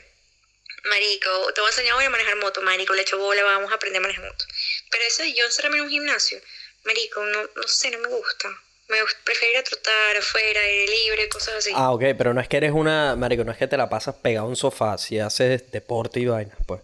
marico, 0.84 1.52
te 1.54 1.60
voy 1.60 1.68
a 1.68 1.70
enseñar 1.72 1.94
hoy 1.94 2.04
a 2.04 2.10
manejar 2.10 2.36
moto, 2.36 2.62
marico, 2.62 2.94
le 2.94 3.02
echo 3.02 3.18
bola, 3.18 3.42
vamos 3.42 3.72
a 3.72 3.76
aprender 3.76 3.98
a 3.98 4.02
manejar 4.02 4.24
moto. 4.24 4.44
Pero 4.90 5.04
eso 5.04 5.22
de 5.22 5.32
yo 5.32 5.44
encerrarme 5.44 5.78
en 5.78 5.84
un 5.84 5.90
gimnasio, 5.90 6.40
marico, 6.84 7.24
no, 7.24 7.50
no 7.56 7.62
sé, 7.68 7.90
no 7.90 7.98
me 7.98 8.08
gusta. 8.08 8.48
Me 8.88 9.00
gusta, 9.00 9.18
prefiero 9.24 9.52
ir 9.54 9.58
a 9.58 9.62
trotar 9.64 10.16
afuera, 10.18 10.60
aire 10.60 10.86
libre, 10.86 11.28
cosas 11.28 11.54
así. 11.56 11.70
Ah, 11.74 11.92
ok, 11.92 12.02
pero 12.18 12.34
no 12.34 12.40
es 12.40 12.48
que 12.48 12.58
eres 12.58 12.72
una... 12.72 13.16
Marico, 13.16 13.42
no 13.44 13.52
es 13.52 13.58
que 13.58 13.66
te 13.66 13.76
la 13.76 13.88
pasas 13.88 14.14
pegado 14.16 14.46
a 14.46 14.48
un 14.50 14.56
sofá 14.56 14.98
si 14.98 15.18
haces 15.18 15.70
deporte 15.70 16.20
y 16.20 16.26
vainas, 16.26 16.56
pues. 16.66 16.82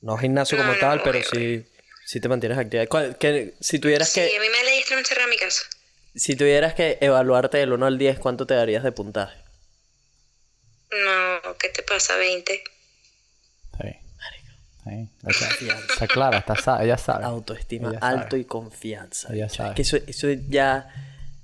No 0.00 0.16
gimnasio 0.18 0.58
como 0.58 0.72
No, 0.72 0.78
tal, 0.78 0.98
no, 0.98 1.04
pero 1.04 1.18
obvio, 1.20 1.30
sí, 1.30 1.64
sí 2.04 2.20
te 2.20 2.28
mantienes 2.28 2.58
activa. 2.58 2.86
¿Cuál- 2.86 3.16
qué- 3.18 3.54
si 3.60 3.78
tuvieras 3.78 4.08
sí, 4.08 4.20
que... 4.20 4.36
a 4.36 4.40
mí 4.40 4.48
me 4.48 4.56
da 4.58 4.64
la 4.64 4.70
estar 4.72 4.98
encerrada 4.98 5.24
en 5.24 5.30
mi 5.30 5.36
casa. 5.38 5.62
Si 6.14 6.34
tuvieras 6.36 6.74
que 6.74 6.98
evaluarte 7.00 7.58
del 7.58 7.72
1 7.72 7.86
al 7.86 7.98
10, 7.98 8.18
¿cuánto 8.18 8.44
te 8.46 8.54
darías 8.54 8.82
de 8.82 8.90
puntaje? 8.92 9.38
No, 10.90 11.56
¿qué 11.58 11.68
te 11.68 11.82
pasa? 11.84 12.16
20. 12.16 12.62
Sí. 13.80 13.96
Sí. 14.84 15.08
Está, 15.24 15.48
está 15.88 16.08
clara, 16.08 16.38
está, 16.38 16.82
ella 16.82 16.98
sabe. 16.98 17.24
Autoestima 17.24 17.90
Ella 17.90 18.00
sabe. 18.00 18.18
alto 18.22 18.36
y 18.36 18.44
confianza. 18.44 19.32
Ella 19.32 19.48
sabe. 19.48 19.70
Es 19.70 19.74
que 19.76 19.82
eso, 19.82 19.96
eso 20.08 20.28
ya 20.48 20.92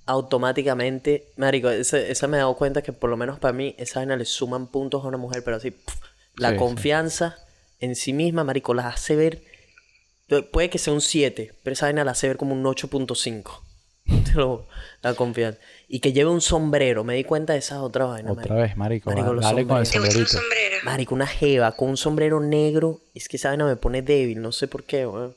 automáticamente, 0.08 1.32
marico, 1.36 1.70
esa, 1.70 1.98
esa 1.98 2.26
me 2.26 2.36
he 2.36 2.40
dado 2.40 2.56
cuenta 2.56 2.82
que 2.82 2.92
por 2.92 3.10
lo 3.10 3.16
menos 3.16 3.38
para 3.38 3.52
mí 3.52 3.74
esa 3.78 4.00
vaina 4.00 4.16
le 4.16 4.24
suman 4.24 4.66
puntos 4.68 5.04
a 5.04 5.08
una 5.08 5.18
mujer, 5.18 5.42
pero 5.44 5.56
así, 5.58 5.74
la 6.36 6.48
Sí, 6.50 6.54
sí. 6.54 6.58
confianza 6.58 7.36
en 7.80 7.94
sí 7.94 8.12
misma, 8.12 8.44
marico, 8.44 8.74
la 8.74 8.88
hace 8.88 9.16
ver, 9.16 9.42
puede 10.52 10.70
que 10.70 10.78
sea 10.78 10.92
un 10.92 11.00
7, 11.00 11.54
pero 11.62 11.72
esa 11.74 11.86
vaina 11.86 12.04
la 12.04 12.12
hace 12.12 12.28
ver 12.28 12.36
como 12.36 12.54
un 12.54 12.64
8.5. 12.64 13.62
Te 14.24 14.32
lo- 14.34 14.66
la 15.02 15.14
confianza. 15.14 15.60
Y 15.86 16.00
que 16.00 16.12
lleve 16.12 16.30
un 16.30 16.40
sombrero, 16.40 17.04
me 17.04 17.14
di 17.14 17.24
cuenta 17.24 17.52
de 17.52 17.58
esa 17.60 17.82
otra 17.82 18.06
vaina. 18.06 18.32
Otra 18.32 18.54
marico. 18.54 18.54
vez, 18.62 18.76
marico. 18.76 19.10
Marico, 19.10 19.34
los 19.34 19.44
dale 19.44 19.66
con 19.66 19.78
el 19.78 19.84
¿Te 19.84 19.98
gusta 19.98 19.98
un 19.98 20.04
sombrerito. 20.06 20.38
sombrero? 20.38 20.76
Marico, 20.84 21.14
una 21.14 21.26
jeva 21.26 21.72
con 21.72 21.90
un 21.90 21.96
sombrero 21.96 22.40
negro. 22.40 23.00
Es 23.14 23.28
que 23.28 23.36
esa 23.36 23.48
vaina 23.50 23.66
me 23.66 23.76
pone 23.76 24.02
débil, 24.02 24.40
no 24.40 24.52
sé 24.52 24.66
por 24.68 24.84
qué, 24.84 25.06
weón. 25.06 25.36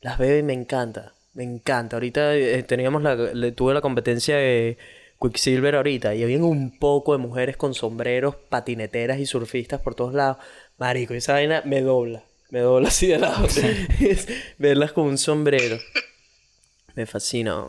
Las 0.00 0.18
veo 0.18 0.36
y 0.38 0.42
me 0.42 0.52
encanta. 0.54 1.14
Me 1.32 1.44
encanta. 1.44 1.96
Ahorita 1.96 2.34
eh, 2.34 2.62
teníamos 2.62 3.02
la, 3.02 3.14
le- 3.14 3.52
tuve 3.52 3.72
la 3.74 3.80
competencia 3.80 4.36
de 4.36 4.78
Quicksilver 5.20 5.76
ahorita. 5.76 6.14
Y 6.14 6.22
había 6.22 6.42
un 6.42 6.78
poco 6.78 7.12
de 7.12 7.18
mujeres 7.18 7.56
con 7.56 7.74
sombreros, 7.74 8.34
patineteras 8.48 9.18
y 9.18 9.26
surfistas 9.26 9.80
por 9.80 9.94
todos 9.94 10.12
lados. 10.14 10.38
Marico, 10.78 11.14
esa 11.14 11.34
vaina 11.34 11.62
me 11.64 11.80
dobla. 11.82 12.24
Me 12.50 12.60
dobla 12.60 12.88
así 12.88 13.06
de 13.06 13.18
lado. 13.18 13.46
Es 14.00 14.26
verlas 14.58 14.92
con 14.92 15.06
un 15.06 15.18
sombrero. 15.18 15.76
Me 16.96 17.06
fascina. 17.06 17.66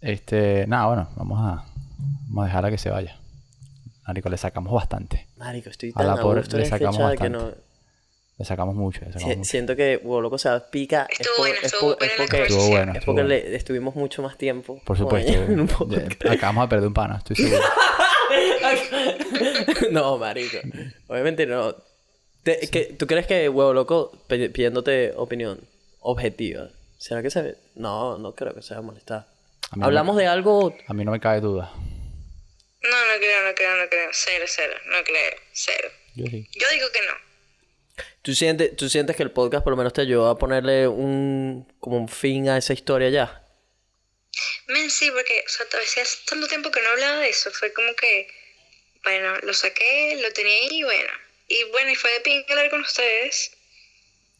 Este, 0.00 0.66
nada, 0.66 0.86
bueno, 0.88 1.08
vamos 1.16 1.38
a, 1.40 1.64
vamos 2.28 2.42
a 2.42 2.46
dejarla 2.46 2.70
que 2.70 2.78
se 2.78 2.90
vaya. 2.90 3.16
Marico, 4.06 4.28
le 4.28 4.36
sacamos 4.36 4.72
bastante. 4.72 5.26
Marico, 5.36 5.70
estoy 5.70 5.90
A 5.90 5.98
tan 5.98 6.06
la 6.06 6.12
a 6.14 6.20
pobre 6.20 6.40
gusto 6.40 6.56
le 6.58 6.66
sacamos 6.66 7.12
que 7.16 7.30
no... 7.30 7.67
Le 8.38 8.44
sacamos 8.44 8.76
mucho, 8.76 9.00
le 9.04 9.12
sacamos 9.12 9.36
mucho. 9.38 9.50
siento 9.50 9.74
que 9.74 10.00
Hugo 10.02 10.20
Loco 10.20 10.38
se 10.38 10.48
pica. 10.70 11.08
es 11.10 11.20
Estuvo 11.20 11.46
es 11.46 11.64
estuvo 11.64 11.80
por- 11.90 11.98
buena 11.98 12.12
es 12.12 12.18
porque, 12.20 12.42
Estuvo 12.44 12.68
bueno, 12.68 12.92
es 12.92 12.98
estuvo 12.98 13.14
porque 13.16 13.28
bueno. 13.28 13.48
le- 13.48 13.56
estuvimos 13.56 13.94
mucho 13.96 14.22
más 14.22 14.38
tiempo. 14.38 14.80
Por 14.84 14.96
supuesto. 14.96 15.32
Ya- 16.24 16.32
Acabamos 16.32 16.64
de 16.64 16.68
perder 16.68 16.86
un 16.88 16.94
pana, 16.94 17.16
estoy 17.18 17.36
seguro. 17.36 17.62
no, 19.90 20.18
marico. 20.18 20.58
Obviamente 21.08 21.46
no. 21.46 21.74
Te- 22.42 22.68
que- 22.70 22.94
¿Tú 22.98 23.06
crees 23.06 23.26
que 23.26 23.48
Huevo 23.48 23.74
Loco 23.74 24.12
pidiéndote 24.28 25.12
opinión 25.16 25.60
objetiva? 26.00 26.68
¿Será 26.96 27.22
que 27.22 27.30
se 27.30 27.56
No, 27.74 28.18
no 28.18 28.34
creo 28.34 28.54
que 28.54 28.62
se 28.62 28.74
va 28.74 28.80
a 28.80 28.82
molestar. 28.82 29.26
A 29.70 29.76
mí 29.76 29.80
no 29.80 29.86
Hablamos 29.86 30.16
de 30.16 30.26
algo... 30.26 30.74
A 30.86 30.94
mí 30.94 31.04
no 31.04 31.12
me 31.12 31.20
cabe 31.20 31.40
duda. 31.40 31.70
No, 31.74 32.90
no 32.90 33.18
creo, 33.18 33.48
no 33.48 33.54
creo, 33.54 33.76
no 33.76 33.88
creo. 33.88 34.08
Cero, 34.12 34.44
cero, 34.48 34.72
no 34.86 35.02
creo, 35.04 35.38
cero. 35.52 35.88
Yo 36.14 36.26
sí. 36.26 36.48
Yo 36.54 36.66
digo 36.72 36.86
que 36.92 37.00
no. 37.06 37.27
¿Tú 38.22 38.34
sientes, 38.34 38.76
¿Tú 38.76 38.88
sientes 38.88 39.16
que 39.16 39.22
el 39.22 39.30
podcast 39.30 39.64
por 39.64 39.72
lo 39.72 39.76
menos 39.76 39.92
te 39.92 40.00
ayudó 40.02 40.28
a 40.28 40.38
ponerle 40.38 40.86
un... 40.88 41.66
como 41.80 41.96
un 41.98 42.08
fin 42.08 42.48
a 42.48 42.56
esa 42.58 42.72
historia 42.72 43.08
ya? 43.10 43.44
Men, 44.68 44.90
sí, 44.90 45.10
porque, 45.10 45.42
o 45.46 45.48
sea, 45.48 45.66
hacía 45.82 46.02
tanto 46.28 46.46
tiempo 46.46 46.70
que 46.70 46.80
no 46.82 46.88
hablaba 46.90 47.20
de 47.20 47.28
eso. 47.30 47.50
Fue 47.50 47.72
como 47.72 47.88
que, 47.94 48.28
bueno, 49.04 49.34
lo 49.42 49.54
saqué, 49.54 50.18
lo 50.22 50.32
tenía 50.32 50.52
ahí 50.54 50.68
y 50.70 50.82
bueno. 50.82 51.10
Y 51.48 51.64
bueno, 51.72 51.90
y 51.90 51.94
fue 51.94 52.10
de 52.12 52.20
pinga 52.20 52.44
hablar 52.50 52.70
con 52.70 52.80
ustedes. 52.82 53.52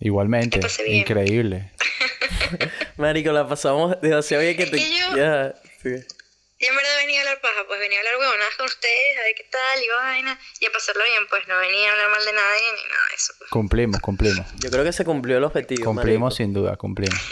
Igualmente, 0.00 0.58
La 0.58 0.62
pasé 0.62 0.84
bien. 0.84 0.98
increíble. 0.98 1.72
Marico, 2.96 3.32
la 3.32 3.48
pasamos 3.48 4.00
demasiado 4.00 4.42
bien 4.42 4.56
que 4.56 4.66
te... 4.66 4.78
yo- 4.78 5.16
Ya, 5.16 5.54
sí. 5.82 6.06
Y 6.60 6.66
en 6.66 6.74
verdad 6.74 6.90
venía 6.98 7.18
a 7.20 7.22
hablar 7.22 7.40
paja, 7.40 7.62
pues 7.68 7.78
venía 7.78 7.98
a 7.98 8.00
hablar 8.00 8.14
huevonadas 8.18 8.54
con 8.56 8.66
ustedes, 8.66 9.12
a 9.18 9.22
ver 9.22 9.34
qué 9.36 9.44
tal 9.50 9.78
y 9.78 9.88
vaina, 9.88 10.38
y 10.60 10.66
a 10.66 10.70
pasarlo 10.72 11.02
bien, 11.08 11.22
pues 11.30 11.46
no 11.46 11.56
venía 11.58 11.88
a 11.88 11.92
hablar 11.92 12.10
mal 12.10 12.24
de 12.24 12.32
nadie 12.32 12.66
ni 12.74 12.82
nada 12.90 13.04
de 13.10 13.14
eso. 13.14 13.32
pues. 13.38 13.50
Cumplimos, 13.50 14.00
cumplimos. 14.00 14.46
Yo 14.58 14.68
creo 14.70 14.82
que 14.84 14.92
se 14.92 15.04
cumplió 15.04 15.38
el 15.38 15.44
objetivo. 15.44 15.84
Cumplimos 15.84 16.34
marico. 16.34 16.36
sin 16.36 16.52
duda, 16.52 16.76
cumplimos. 16.76 17.18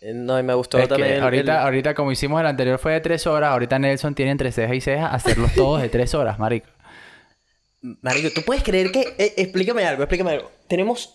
Eh, 0.00 0.12
No, 0.14 0.38
y 0.38 0.44
me 0.44 0.54
gustó 0.54 0.78
Es 0.78 0.84
que 0.84 0.88
también. 0.90 1.14
el- 1.14 1.22
ahorita, 1.24 1.52
el- 1.54 1.58
ahorita, 1.64 1.94
como 1.96 2.12
hicimos 2.12 2.40
el 2.40 2.46
anterior, 2.46 2.78
fue 2.78 2.92
de 2.92 3.00
tres 3.00 3.26
horas. 3.26 3.50
Ahorita 3.50 3.80
Nelson 3.80 4.14
tiene 4.14 4.30
entre 4.30 4.52
ceja 4.52 4.72
y 4.72 4.80
ceja 4.80 5.08
hacerlos 5.08 5.52
todos 5.56 5.82
de 5.82 5.88
tres 5.88 6.14
horas, 6.14 6.38
marico. 6.38 6.68
Marico, 7.80 8.30
¿tú 8.32 8.42
puedes 8.44 8.62
creer 8.62 8.92
que... 8.92 9.00
eh, 9.18 9.34
explícame 9.38 9.84
algo, 9.84 10.04
explícame 10.04 10.32
algo. 10.34 10.52
Tenemos 10.68 11.14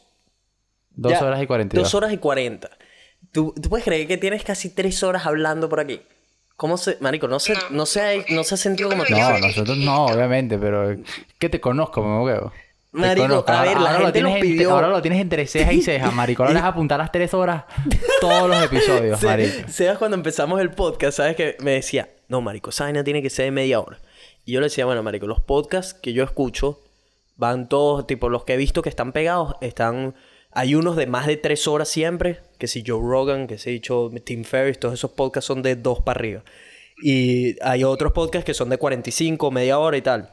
Dos 0.89 1.13
ya 1.13 1.23
horas 1.25 1.41
y 1.41 1.47
cuarenta 1.47 1.77
dos. 1.77 1.93
horas 1.95 2.11
y 2.11 2.17
cuarenta. 2.17 2.69
¿Tú, 3.31 3.53
¿Tú 3.61 3.69
puedes 3.69 3.85
creer 3.85 4.05
que 4.05 4.17
tienes 4.17 4.43
casi 4.43 4.69
tres 4.69 5.01
horas 5.01 5.25
hablando 5.25 5.69
por 5.69 5.79
aquí? 5.79 6.01
¿Cómo 6.55 6.77
se, 6.77 6.97
marico? 7.01 7.27
No 7.27 7.39
se, 7.39 7.53
no 7.71 7.85
se, 7.85 8.01
ha, 8.01 8.25
no 8.33 8.43
se 8.43 8.55
ha 8.55 8.57
sentido 8.57 8.89
como... 8.89 9.03
No, 9.03 9.07
que- 9.07 9.41
nosotros 9.41 9.77
no, 9.77 10.05
obviamente, 10.05 10.57
pero 10.57 10.95
que 11.39 11.49
te 11.49 11.59
conozco, 11.59 12.01
me 12.03 12.23
huevo. 12.23 12.51
Marico, 12.91 13.27
conozco. 13.27 13.51
a 13.51 13.61
ver, 13.63 13.71
la 13.79 13.89
ahora, 13.89 13.91
lo 13.91 13.97
gente 14.05 14.11
tienes 14.13 14.33
nos 14.33 14.41
pidió- 14.41 14.69
ahora 14.71 14.87
lo 14.89 15.01
tienes 15.01 15.19
entre 15.19 15.47
ceja 15.47 15.73
y 15.73 15.81
ceja, 15.81 16.11
marico. 16.11 16.43
Ahora 16.43 16.53
le 16.53 16.59
vas 16.59 16.65
a 16.65 16.69
apuntar 16.69 16.99
las 16.99 17.11
tres 17.11 17.33
horas 17.33 17.63
todos 18.21 18.47
los 18.47 18.63
episodios, 18.63 19.19
Se- 19.19 19.25
marico. 19.25 19.67
Sebas 19.67 19.97
cuando 19.97 20.15
empezamos 20.15 20.61
el 20.61 20.69
podcast, 20.69 21.17
¿sabes? 21.17 21.35
Que 21.35 21.57
me 21.61 21.71
decía, 21.71 22.09
no, 22.27 22.39
marico, 22.41 22.69
esa 22.69 22.83
vaina 22.83 23.03
tiene 23.03 23.23
que 23.23 23.31
ser 23.31 23.45
de 23.45 23.51
media 23.51 23.79
hora. 23.79 23.99
Y 24.45 24.51
yo 24.51 24.59
le 24.59 24.65
decía, 24.67 24.85
bueno, 24.85 25.01
marico, 25.01 25.25
los 25.25 25.39
podcasts 25.39 25.95
que 25.95 26.13
yo 26.13 26.23
escucho 26.23 26.79
van 27.35 27.67
todos, 27.67 28.05
tipo, 28.05 28.29
los 28.29 28.43
que 28.43 28.53
he 28.53 28.57
visto 28.57 28.83
que 28.83 28.89
están 28.89 29.11
pegados, 29.11 29.55
están... 29.61 30.13
Hay 30.55 30.75
unos 30.75 30.95
de 30.95 31.07
más 31.07 31.25
de 31.25 31.37
tres 31.37 31.67
horas 31.67 31.89
siempre, 31.89 32.39
que 32.59 32.67
si 32.67 32.83
Joe 32.85 33.01
Rogan, 33.01 33.47
que 33.47 33.57
se 33.57 33.69
ha 33.69 33.73
dicho 33.73 34.11
Tim 34.23 34.43
Ferriss, 34.43 34.79
todos 34.79 34.93
esos 34.93 35.11
podcasts 35.11 35.47
son 35.47 35.63
de 35.63 35.75
dos 35.75 36.01
para 36.01 36.19
arriba. 36.19 36.43
Y 37.01 37.55
hay 37.63 37.83
otros 37.83 38.11
podcasts 38.13 38.45
que 38.45 38.53
son 38.53 38.69
de 38.69 38.77
45, 38.77 39.49
media 39.51 39.79
hora 39.79 39.97
y 39.97 40.01
tal. 40.01 40.29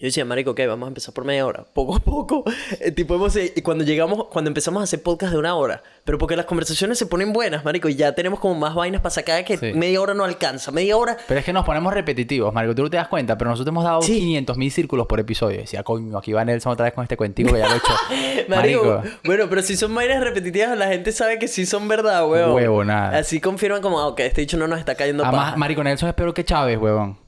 Yo 0.00 0.06
decía, 0.06 0.24
marico, 0.24 0.52
ok, 0.52 0.60
vamos 0.68 0.86
a 0.86 0.88
empezar 0.90 1.12
por 1.12 1.24
media 1.24 1.44
hora. 1.44 1.64
Poco 1.74 1.96
a 1.96 1.98
poco, 1.98 2.44
eh, 2.80 2.92
tipo, 2.92 3.16
hemos, 3.16 3.34
y 3.36 3.62
cuando 3.62 3.82
llegamos, 3.82 4.26
cuando 4.26 4.48
empezamos 4.48 4.80
a 4.80 4.84
hacer 4.84 5.02
podcast 5.02 5.32
de 5.32 5.38
una 5.40 5.56
hora, 5.56 5.82
pero 6.04 6.18
porque 6.18 6.36
las 6.36 6.46
conversaciones 6.46 6.98
se 6.98 7.06
ponen 7.06 7.32
buenas, 7.32 7.64
marico, 7.64 7.88
y 7.88 7.96
ya 7.96 8.12
tenemos 8.14 8.38
como 8.38 8.54
más 8.54 8.76
vainas 8.76 9.00
para 9.00 9.10
sacar 9.10 9.44
que 9.44 9.58
Sí. 9.58 9.72
media 9.74 10.00
hora 10.00 10.14
no 10.14 10.22
alcanza. 10.22 10.70
Media 10.70 10.96
hora, 10.96 11.16
Pero 11.26 11.40
es 11.40 11.44
que 11.44 11.52
nos 11.52 11.64
ponemos 11.66 11.92
repetitivos, 11.92 12.54
marico. 12.54 12.76
Tú 12.76 12.82
no 12.84 12.90
te 12.90 12.96
das 12.96 13.08
cuenta, 13.08 13.36
pero 13.36 13.50
nosotros 13.50 13.72
hemos 13.72 13.82
dado 13.82 14.02
Sí. 14.02 14.20
500 14.20 14.56
mil 14.56 14.70
círculos 14.70 15.06
por 15.08 15.18
episodio. 15.18 15.58
Decía, 15.58 15.82
coño, 15.82 16.16
aquí 16.16 16.32
va 16.32 16.44
Nelson 16.44 16.72
otra 16.72 16.84
vez 16.84 16.94
con 16.94 17.02
este 17.02 17.16
cuentico 17.16 17.52
que 17.52 17.58
ya 17.58 17.66
lo 17.68 17.74
he 17.74 17.78
hecho. 17.78 17.92
marico, 18.48 18.84
marico. 18.84 19.02
bueno, 19.24 19.46
pero 19.48 19.62
si 19.62 19.76
son 19.76 19.92
vainas 19.96 20.22
repetitivas, 20.22 20.78
la 20.78 20.86
gente 20.86 21.10
sabe 21.10 21.40
que 21.40 21.48
sí 21.48 21.66
son 21.66 21.88
verdad, 21.88 22.24
weón. 22.28 22.52
Huevo, 22.52 22.84
nada. 22.84 23.18
Así 23.18 23.40
confirman 23.40 23.82
como, 23.82 23.98
ah, 23.98 24.06
ok, 24.06 24.20
este 24.20 24.42
dicho 24.42 24.56
no 24.56 24.68
nos 24.68 24.78
está 24.78 24.94
cayendo 24.94 25.24
Además, 25.24 25.46
paja. 25.46 25.56
marico, 25.56 25.82
Nelson 25.82 26.08
es 26.08 26.14
peor 26.14 26.32
que 26.32 26.44
Chávez, 26.44 26.78
huevón. 26.78 27.18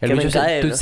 El 0.00 0.14
bicho, 0.14 0.30
se, 0.30 0.38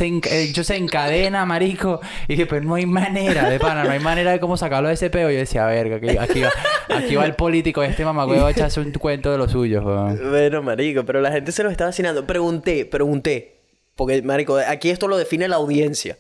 encadena. 0.07 0.53
se 0.55 0.65
se 0.65 1.47
marico. 1.47 2.01
Y 2.29 2.37
después 2.37 2.63
no 2.63 2.75
hay 2.75 2.85
manera, 2.85 3.49
de 3.49 3.59
pana, 3.59 3.85
no 3.85 3.91
hay 3.91 4.01
manera 4.01 4.33
de 4.33 4.41
cómo 4.41 4.59
sacarlo 4.59 4.89
de 4.89 4.95
ese 4.95 5.09
peo. 5.09 5.31
Yo 5.31 5.39
decía, 5.39 5.65
verga, 5.67 5.97
aquí, 5.97 6.17
aquí, 6.19 6.41
va, 6.43 6.51
aquí 6.95 7.17
va 7.17 7.25
el 7.25 7.35
político, 7.35 7.83
este 7.83 8.05
mamagüevo 8.05 8.45
a 8.45 8.51
echarse 8.51 8.79
un 8.81 8.93
cuento 8.93 9.33
de 9.33 9.39
los 9.39 9.53
suyos. 9.53 9.83
Bueno, 9.85 10.63
marico, 10.63 11.05
pero 11.05 11.23
la 11.23 11.33
gente 11.33 11.51
se 11.53 11.63
lo 11.63 11.71
está 11.71 11.87
vacinando. 11.87 12.27
Pregunté, 12.27 12.85
pregunté. 12.85 13.57
Porque, 13.95 14.21
marico, 14.21 14.59
aquí 14.59 14.91
esto 14.91 15.09
lo 15.09 15.17
define 15.17 15.49
la 15.49 15.57
audiencia. 15.57 16.19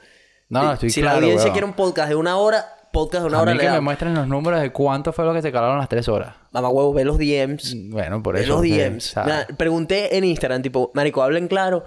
No, 0.49 0.63
no, 0.63 0.73
estoy 0.73 0.89
si 0.89 1.03
claro, 1.03 1.21
la 1.21 1.27
audiencia 1.27 1.53
quiere 1.53 1.67
un 1.67 1.75
podcast 1.75 2.09
de 2.09 2.15
una 2.15 2.37
hora, 2.39 2.65
podcast 2.93 3.25
de 3.25 3.29
una 3.29 3.39
A 3.39 3.43
hora 3.43 3.53
mí 3.53 3.59
que 3.59 3.69
me 3.69 3.81
muestren 3.81 4.15
los 4.15 4.27
números 4.27 4.63
de 4.63 4.71
cuánto 4.71 5.13
fue 5.13 5.27
lo 5.27 5.35
que 5.35 5.43
se 5.43 5.53
calaron 5.53 5.77
las 5.77 5.89
tres 5.89 6.09
horas. 6.09 6.35
Mamá 6.53 6.71
huevo, 6.71 6.95
ve 6.95 7.05
los 7.05 7.19
DMs. 7.19 7.77
Bueno, 7.91 8.23
por 8.23 8.37
Ve 8.37 8.43
eso. 8.45 8.55
los 8.55 8.63
que, 8.63 8.89
DMs. 8.89 9.15
pregunté 9.59 10.17
en 10.17 10.25
Instagram, 10.25 10.63
tipo, 10.63 10.91
Marico, 10.95 11.23
hablen 11.23 11.49
claro. 11.49 11.85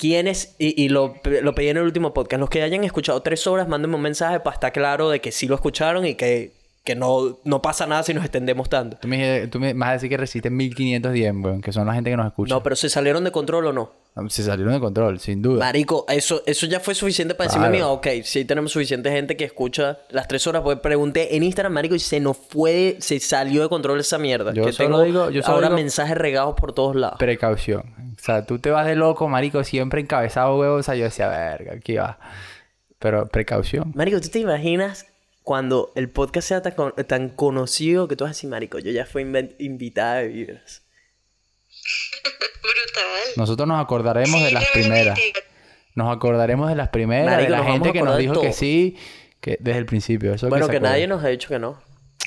¿Quiénes? 0.00 0.54
Y, 0.58 0.82
y 0.82 0.88
lo, 0.88 1.14
lo 1.42 1.54
pedí 1.54 1.68
en 1.68 1.76
el 1.76 1.82
último 1.82 2.14
podcast. 2.14 2.40
Los 2.40 2.48
que 2.48 2.62
hayan 2.62 2.84
escuchado 2.84 3.20
tres 3.20 3.46
horas, 3.46 3.68
mándenme 3.68 3.96
un 3.96 4.00
mensaje 4.00 4.40
para 4.40 4.54
estar 4.54 4.72
claro 4.72 5.10
de 5.10 5.20
que 5.20 5.30
sí 5.30 5.46
lo 5.46 5.54
escucharon 5.54 6.06
y 6.06 6.14
que, 6.14 6.52
que 6.94 6.96
no, 6.96 7.38
no 7.44 7.62
pasa 7.62 7.86
nada 7.86 8.02
si 8.02 8.12
nos 8.14 8.24
extendemos 8.24 8.68
tanto. 8.68 8.96
Tú 9.00 9.08
me, 9.08 9.46
tú 9.48 9.58
me 9.60 9.72
vas 9.74 9.90
a 9.90 9.92
decir 9.94 10.08
que 10.08 10.16
resisten 10.16 10.56
1500 10.56 11.12
DM, 11.12 11.44
weón, 11.44 11.60
que 11.62 11.72
son 11.72 11.86
la 11.86 11.94
gente 11.94 12.10
que 12.10 12.16
nos 12.16 12.26
escucha. 12.26 12.54
No, 12.54 12.62
pero 12.62 12.76
¿se 12.76 12.88
salieron 12.88 13.24
de 13.24 13.30
control 13.32 13.66
o 13.66 13.72
no? 13.72 13.92
Se 14.28 14.42
salieron 14.42 14.72
de 14.74 14.80
control, 14.80 15.20
sin 15.20 15.40
duda. 15.40 15.60
Marico, 15.64 16.04
eso, 16.08 16.42
eso 16.44 16.66
ya 16.66 16.80
fue 16.80 16.94
suficiente 16.96 17.34
para 17.36 17.46
decirme, 17.48 17.68
Claro. 17.68 17.84
amigo, 17.86 17.92
ok, 18.18 18.24
sí 18.24 18.44
tenemos 18.44 18.72
suficiente 18.72 19.10
gente 19.12 19.36
que 19.36 19.44
escucha 19.44 19.98
las 20.10 20.26
tres 20.26 20.46
horas. 20.48 20.62
Pues 20.62 20.80
pregunté 20.80 21.36
en 21.36 21.44
Instagram, 21.44 21.72
Marico, 21.72 21.94
y 21.94 22.00
se 22.00 22.18
nos 22.18 22.36
fue, 22.36 22.96
se 22.98 23.20
salió 23.20 23.62
de 23.62 23.68
control 23.68 24.00
esa 24.00 24.18
mierda. 24.18 24.52
Yo 24.52 24.64
que 24.66 24.72
solo 24.72 24.88
tengo 25.00 25.04
digo- 25.04 25.30
yo 25.30 25.42
solo 25.42 25.54
ahora 25.54 25.68
digo- 25.68 25.76
mensajes 25.76 26.18
regados 26.18 26.54
por 26.56 26.72
todos 26.72 26.96
lados. 26.96 27.18
Precaución. 27.20 27.94
O 28.18 28.22
sea, 28.22 28.44
tú 28.44 28.58
te 28.58 28.70
vas 28.70 28.84
de 28.86 28.96
loco, 28.96 29.28
marico, 29.28 29.62
siempre 29.64 30.00
encabezado, 30.00 30.58
huevos. 30.58 30.80
O 30.80 30.82
sea, 30.82 30.96
yo 30.96 31.04
decía, 31.04 31.28
verga, 31.28 31.74
aquí 31.74 31.94
va. 31.94 32.18
Pero 32.98 33.26
precaución. 33.28 33.92
Marico, 33.94 34.20
¿tú 34.20 34.28
te 34.28 34.40
imaginas 34.40 35.06
cuando 35.50 35.90
el 35.96 36.08
podcast 36.08 36.46
sea 36.46 36.62
tan, 36.62 36.74
con- 36.74 36.94
tan 37.08 37.28
conocido 37.28 38.06
que 38.06 38.14
tú 38.14 38.22
vas 38.22 38.28
a 38.28 38.34
decir, 38.34 38.48
Marico, 38.48 38.78
yo 38.78 38.92
ya 38.92 39.04
fui 39.04 39.22
invitada 39.58 40.18
de 40.18 40.28
vibras? 40.28 40.82
Brutal. 42.62 43.32
Nosotros 43.36 43.66
nos 43.66 43.82
acordaremos 43.82 44.40
de 44.44 44.52
las 44.52 44.64
primeras. 44.68 45.18
Nos 45.96 46.14
acordaremos 46.16 46.68
de 46.68 46.76
las 46.76 46.90
primeras, 46.90 47.26
Marico, 47.34 47.50
de 47.50 47.58
la 47.58 47.64
gente 47.64 47.92
que 47.92 48.00
nos 48.00 48.16
dijo 48.16 48.40
que 48.40 48.52
sí, 48.52 48.96
que 49.40 49.56
desde 49.58 49.80
el 49.80 49.86
principio. 49.86 50.32
Eso 50.34 50.48
Bueno, 50.48 50.68
que 50.68 50.78
nadie 50.78 51.08
nos 51.08 51.24
ha 51.24 51.26
dicho 51.26 51.48
que 51.48 51.58
no. 51.58 51.82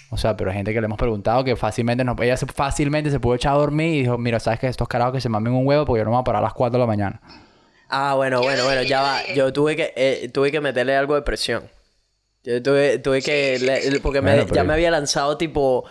O 0.09 0.17
sea, 0.17 0.35
pero 0.35 0.49
hay 0.51 0.57
gente 0.57 0.73
que 0.73 0.81
le 0.81 0.85
hemos 0.87 0.97
preguntado 0.99 1.45
que 1.45 1.55
fácilmente 1.55 2.03
nos... 2.03 2.19
Ella 2.19 2.35
se- 2.35 2.45
fácilmente 2.45 3.09
se 3.09 3.21
pudo 3.21 3.35
echar 3.35 3.53
a 3.53 3.55
dormir 3.55 3.95
y 3.95 3.99
dijo, 4.01 4.17
mira, 4.17 4.41
¿sabes 4.41 4.59
que 4.59 4.67
Estos 4.67 4.89
carajos 4.89 5.13
que 5.13 5.21
se 5.21 5.29
mamen 5.29 5.53
un 5.53 5.65
huevo 5.65 5.85
porque 5.85 5.99
yo 5.99 6.03
no 6.03 6.09
me 6.11 6.17
voy 6.17 6.21
a 6.23 6.25
parar 6.25 6.41
a 6.41 6.47
las 6.47 6.53
4 6.53 6.73
de 6.73 6.79
la 6.79 6.87
mañana. 6.87 7.21
Ah, 7.87 8.15
bueno, 8.17 8.41
bueno, 8.41 8.65
bueno, 8.65 8.83
ya 8.83 9.01
va. 9.01 9.21
Yo 9.33 9.53
tuve 9.53 9.77
que, 9.77 9.93
eh, 9.95 10.27
tuve 10.33 10.51
que 10.51 10.59
meterle 10.59 10.93
algo 10.97 11.15
de 11.15 11.21
presión. 11.21 11.63
Yo 12.43 12.61
tuve, 12.61 12.99
tuve 12.99 13.21
que... 13.21 13.57
le- 13.59 13.99
porque 14.01 14.21
me- 14.21 14.31
Bueno, 14.31 14.43
pero- 14.45 14.55
ya 14.55 14.63
me 14.63 14.73
había 14.73 14.91
lanzado 14.91 15.37
tipo... 15.37 15.85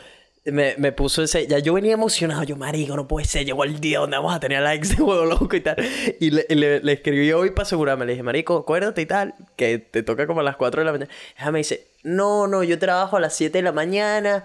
Me, 0.44 0.74
me 0.76 0.90
puso 0.90 1.22
ese... 1.22 1.46
Ya 1.46 1.60
yo 1.60 1.72
venía 1.74 1.92
emocionado. 1.92 2.42
Yo, 2.42 2.56
marico, 2.56 2.96
no 2.96 3.06
puede 3.06 3.26
ser. 3.26 3.44
Llegó 3.46 3.62
el 3.64 3.78
día 3.80 4.00
donde 4.00 4.16
vamos 4.16 4.34
a 4.34 4.40
tener 4.40 4.60
likes 4.60 4.88
de 4.88 5.00
huevo 5.02 5.24
loco 5.24 5.54
y 5.54 5.60
tal. 5.60 5.76
Y 6.18 6.30
le, 6.32 6.44
y 6.48 6.54
le, 6.56 6.80
le 6.80 6.92
escribí 6.92 7.30
hoy 7.32 7.50
para 7.50 7.62
asegurarme. 7.62 8.04
Le 8.06 8.12
dije, 8.12 8.24
marico, 8.24 8.56
acuérdate 8.58 9.00
y 9.02 9.06
tal. 9.06 9.34
Que 9.56 9.78
te 9.78 10.02
toca 10.02 10.26
como 10.26 10.40
a 10.40 10.42
las 10.42 10.56
4 10.56 10.80
de 10.80 10.84
la 10.84 10.92
mañana. 10.92 11.10
Ella 11.38 11.52
me 11.52 11.58
dice, 11.60 11.86
no, 12.02 12.48
no, 12.48 12.64
yo 12.64 12.76
trabajo 12.78 13.16
a 13.16 13.20
las 13.20 13.36
7 13.36 13.58
de 13.58 13.62
la 13.62 13.70
mañana. 13.72 14.44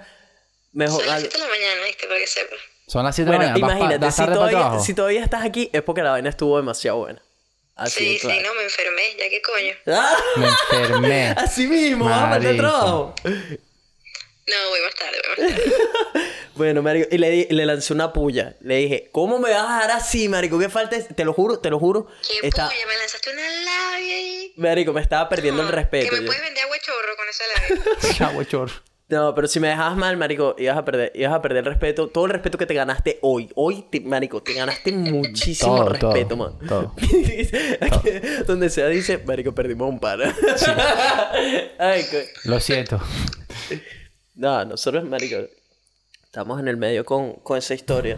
Mejor... 0.71 0.99
Son 0.99 1.07
las 1.07 1.15
al- 1.15 1.21
7 1.21 1.35
de 1.35 1.43
la 1.43 1.49
mañana, 1.49 1.83
¿viste? 1.87 2.07
Para 2.07 2.19
que 2.19 2.27
sepas. 2.27 2.59
Son 2.85 3.03
las 3.03 3.15
7 3.15 3.31
de 3.31 3.37
Bueno, 3.37 3.51
la 3.53 3.59
mañana. 3.59 3.67
¿Vas 3.67 3.75
pa- 3.79 3.83
imagínate, 3.83 4.05
vas 4.05 4.15
si 4.15 4.25
todavía, 4.25 4.79
si 4.79 4.93
todavía 4.93 5.23
estás 5.23 5.43
aquí 5.43 5.69
es 5.73 5.81
porque 5.81 6.03
la 6.03 6.11
vaina 6.11 6.29
estuvo 6.29 6.55
demasiado 6.57 6.99
buena. 6.99 7.21
Así 7.77 8.13
sí, 8.15 8.19
claro. 8.19 8.39
sí, 8.41 8.45
no, 8.47 8.53
me 8.55 8.63
enfermé, 8.63 9.15
ya 9.17 9.29
que 9.29 9.41
coño. 9.41 9.73
¡Ah! 9.87 10.17
Me 10.37 10.47
enfermé. 10.47 11.27
Así 11.37 11.67
mismo, 11.67 12.05
vas 12.05 12.17
a 12.17 12.29
faltar 12.29 12.41
Marico. 12.41 12.57
trabajo. 12.63 13.15
No, 13.23 14.69
voy 14.69 14.79
más 14.81 14.95
tarde, 14.95 15.17
voy 15.37 15.45
más 15.45 15.55
tarde. 15.55 15.73
Bueno, 16.57 16.81
marico, 16.81 17.07
y 17.11 17.19
le, 17.19 17.47
le 17.51 17.65
lancé 17.67 17.93
una 17.93 18.11
puya. 18.11 18.55
Le 18.61 18.77
dije, 18.77 19.09
¿cómo 19.11 19.37
me 19.37 19.51
vas 19.51 19.61
a 19.69 19.75
dejar 19.75 19.91
así, 19.91 20.27
marico? 20.27 20.57
¿Qué 20.57 20.69
falta? 20.69 20.95
es-?" 20.95 21.15
Te 21.15 21.23
lo 21.23 21.31
juro, 21.33 21.59
te 21.59 21.69
lo 21.69 21.77
juro. 21.77 22.07
¿Qué 22.27 22.47
Está... 22.47 22.67
puya? 22.67 22.87
Me 22.87 22.97
lanzaste 22.97 23.29
una 23.29 23.41
labia 23.47 24.15
ahí. 24.15 24.53
Marico, 24.57 24.91
me 24.91 25.01
estaba 25.01 25.29
perdiendo 25.29 25.61
el 25.61 25.67
No, 25.67 25.75
respeto. 25.75 26.09
Que 26.09 26.15
me 26.15 26.21
yo. 26.21 26.25
puedes 26.25 26.41
vender 26.41 26.63
agua 26.63 26.77
chorro 26.79 27.15
con 27.15 27.29
esa 27.29 27.43
labia. 27.53 28.13
Chavo, 28.17 28.43
chorro. 28.45 28.73
No, 29.09 29.33
pero 29.33 29.47
si 29.47 29.61
me 29.61 29.69
dejabas 29.69 29.95
mal, 29.95 30.17
marico, 30.17 30.53
ibas 30.57 30.75
a 30.77 30.83
perder, 30.83 31.13
ibas 31.15 31.33
a 31.33 31.41
perder 31.41 31.59
el 31.59 31.65
respeto. 31.65 32.09
Todo 32.09 32.25
el 32.25 32.31
respeto 32.31 32.57
que 32.57 32.65
te 32.65 32.73
ganaste 32.73 33.19
hoy. 33.21 33.49
Hoy, 33.55 33.85
te- 33.89 34.01
marico, 34.01 34.43
te 34.43 34.53
ganaste 34.53 34.91
muchísimo 34.91 35.77
Todo, 35.77 35.89
respeto, 35.89 36.35
todo, 36.35 36.37
man. 36.37 36.67
todo. 36.67 36.93
Donde 38.47 38.69
sea 38.69 38.87
dice, 38.87 39.17
marico, 39.19 39.53
perdimos 39.55 39.89
un 39.89 39.99
par. 39.99 40.19
Ay, 41.79 42.03
co- 42.11 42.49
Lo 42.49 42.59
siento. 42.59 42.99
No, 44.35 44.65
nosotros, 44.65 45.05
marico, 45.05 45.37
estamos 46.25 46.59
en 46.59 46.67
el 46.67 46.75
medio 46.75 47.05
con, 47.05 47.33
con 47.35 47.57
esa 47.57 47.73
historia. 47.73 48.17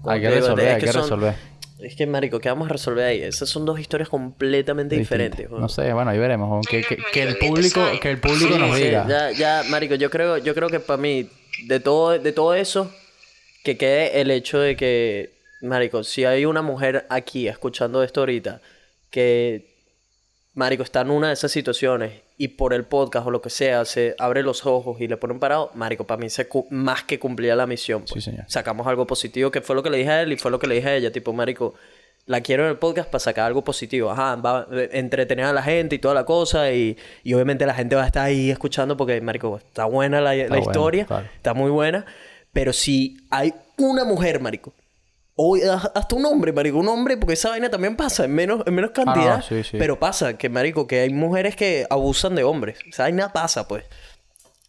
Como 0.00 0.12
Hay 0.12 0.20
que 0.20 0.28
digo, 0.28 0.40
resolver, 0.42 0.68
es 0.68 0.74
hay 0.74 0.80
que 0.80 0.92
son- 0.92 1.02
resolver. 1.02 1.34
Es 1.82 1.96
que, 1.96 2.06
marico, 2.06 2.38
¿qué 2.40 2.48
vamos 2.48 2.68
a 2.68 2.72
resolver 2.72 3.04
ahí? 3.06 3.22
Esas 3.22 3.48
son 3.48 3.64
dos 3.64 3.78
historias 3.80 4.08
completamente 4.08 4.96
diferentes. 4.96 5.48
No 5.50 5.68
sé, 5.68 5.92
bueno, 5.92 6.10
ahí 6.10 6.18
veremos. 6.18 6.66
Que, 6.66 6.76
Ay, 6.78 6.82
no, 6.82 6.88
que- 6.88 6.96
marico, 6.96 7.12
que 7.12 7.22
el 7.22 7.38
¿qué 7.38 7.46
público, 7.46 7.80
que 8.00 8.10
el 8.10 8.20
público 8.20 8.52
Sí, 8.54 8.58
nos 8.58 8.76
sí, 8.76 8.84
diga. 8.84 9.06
ya, 9.08 9.30
ya, 9.32 9.62
marico, 9.70 9.94
yo 9.94 10.10
creo, 10.10 10.38
yo 10.38 10.54
creo 10.54 10.68
que 10.68 10.80
para 10.80 10.96
mí, 11.00 11.28
de 11.66 11.80
todo, 11.80 12.18
de 12.18 12.32
todo 12.32 12.54
eso, 12.54 12.92
que 13.64 13.76
quede 13.76 14.20
el 14.20 14.30
hecho 14.30 14.58
de 14.58 14.76
que, 14.76 15.30
marico, 15.62 16.04
si 16.04 16.24
hay 16.24 16.44
una 16.44 16.62
mujer 16.62 17.06
aquí 17.10 17.48
escuchando 17.48 18.02
esto 18.02 18.20
ahorita, 18.20 18.60
que, 19.10 19.66
marico, 20.54 20.82
está 20.82 21.00
en 21.02 21.10
una 21.10 21.28
de 21.28 21.34
esas 21.34 21.52
situaciones 21.52 22.12
y 22.40 22.48
por 22.48 22.72
el 22.72 22.84
podcast 22.84 23.26
o 23.26 23.30
lo 23.30 23.42
que 23.42 23.50
sea, 23.50 23.84
se 23.84 24.14
abre 24.18 24.42
los 24.42 24.64
ojos 24.64 24.98
y 24.98 25.06
le 25.08 25.18
pone 25.18 25.34
un 25.34 25.40
parado, 25.40 25.70
marico, 25.74 26.06
para 26.06 26.18
mí 26.18 26.30
se 26.30 26.48
más 26.70 27.04
que 27.04 27.18
cumplía 27.18 27.54
la 27.54 27.66
misión. 27.66 28.00
pues. 28.08 28.24
Sí, 28.24 28.30
señor. 28.30 28.46
Sacamos 28.48 28.86
algo 28.86 29.06
positivo, 29.06 29.50
que 29.50 29.60
fue 29.60 29.76
lo 29.76 29.82
que 29.82 29.90
le 29.90 29.98
dije 29.98 30.08
a 30.10 30.22
él 30.22 30.32
y 30.32 30.38
fue 30.38 30.50
lo 30.50 30.58
que 30.58 30.66
le 30.66 30.76
dije 30.76 30.88
a 30.88 30.96
ella, 30.96 31.12
tipo, 31.12 31.34
marico, 31.34 31.74
la 32.24 32.40
quiero 32.40 32.64
en 32.64 32.70
el 32.70 32.78
podcast 32.78 33.10
para 33.10 33.20
sacar 33.20 33.44
algo 33.44 33.62
positivo. 33.62 34.10
Ajá, 34.10 34.36
va 34.36 34.60
a 34.60 34.66
entretener 34.92 35.44
a 35.44 35.52
la 35.52 35.62
gente 35.62 35.96
y 35.96 35.98
toda 35.98 36.14
la 36.14 36.24
cosa. 36.24 36.72
Y, 36.72 36.96
y 37.24 37.34
obviamente 37.34 37.66
la 37.66 37.74
gente 37.74 37.94
va 37.94 38.04
a 38.04 38.06
estar 38.06 38.24
ahí 38.24 38.50
escuchando 38.50 38.96
porque, 38.96 39.20
marico, 39.20 39.58
está 39.58 39.84
buena 39.84 40.22
la, 40.22 40.34
la 40.34 40.48
buena, 40.48 40.60
historia. 40.60 41.04
claro. 41.04 41.26
Está 41.36 41.52
muy 41.52 41.70
buena. 41.70 42.06
Pero 42.54 42.72
si 42.72 43.18
hay 43.28 43.52
una 43.76 44.04
mujer, 44.04 44.40
marico, 44.40 44.72
o 45.42 45.56
hasta 45.94 46.14
un 46.16 46.26
hombre, 46.26 46.52
marico, 46.52 46.76
un 46.78 46.88
hombre, 46.88 47.16
porque 47.16 47.32
esa 47.34 47.48
vaina 47.50 47.70
también 47.70 47.96
pasa 47.96 48.24
en 48.26 48.34
menos, 48.34 48.62
en 48.66 48.74
menos 48.74 48.90
cantidad. 48.90 49.34
Ah, 49.34 49.36
no, 49.38 49.42
sí, 49.42 49.62
sí. 49.64 49.76
Pero 49.78 49.98
pasa 49.98 50.36
que, 50.36 50.48
marico, 50.50 50.86
que 50.86 51.00
hay 51.00 51.10
mujeres 51.10 51.56
que 51.56 51.86
abusan 51.88 52.34
de 52.34 52.44
hombres. 52.44 52.78
Esa 52.86 53.04
vaina 53.04 53.32
pasa, 53.32 53.66
pues. 53.66 53.84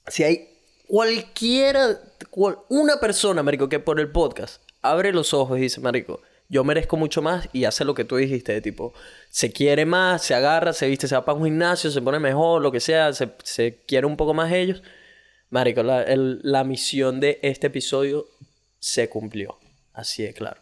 Si 0.08 0.24
hay 0.24 0.48
cualquiera, 0.88 2.00
cual- 2.30 2.58
una 2.70 3.00
persona, 3.00 3.44
marico, 3.44 3.68
que 3.68 3.80
por 3.80 4.00
el 4.00 4.12
podcast 4.12 4.62
abre 4.82 5.12
los 5.12 5.34
ojos 5.34 5.58
y 5.58 5.62
dice, 5.64 5.82
marico, 5.82 6.22
yo 6.48 6.64
merezco 6.64 6.96
mucho 6.98 7.22
más 7.22 7.50
y 7.54 7.66
hace 7.66 7.84
lo 7.86 7.94
que 7.94 8.04
tú 8.06 8.18
dijiste, 8.18 8.54
de 8.54 8.62
tipo, 8.62 8.94
se 9.30 9.52
quiere 9.52 9.86
más, 9.86 10.22
se 10.22 10.36
agarra, 10.36 10.74
se 10.74 10.88
viste, 10.88 11.08
se 11.08 11.16
va 11.16 11.26
para 11.26 11.38
un 11.38 11.46
gimnasio, 11.46 11.92
se 11.92 12.02
pone 12.02 12.20
mejor, 12.20 12.62
lo 12.62 12.72
que 12.72 12.80
sea, 12.80 13.14
se, 13.14 13.30
se 13.44 13.80
quiere 13.88 14.06
un 14.08 14.16
poco 14.18 14.34
más 14.34 14.52
ellos. 14.52 14.84
Marico, 15.50 15.84
la, 15.84 16.04
el- 16.04 16.40
la 16.44 16.64
misión 16.64 17.20
de 17.20 17.40
este 17.42 17.68
episodio 17.68 18.28
se 18.80 19.10
cumplió. 19.10 19.58
Así 20.02 20.24
de 20.24 20.34
claro. 20.34 20.60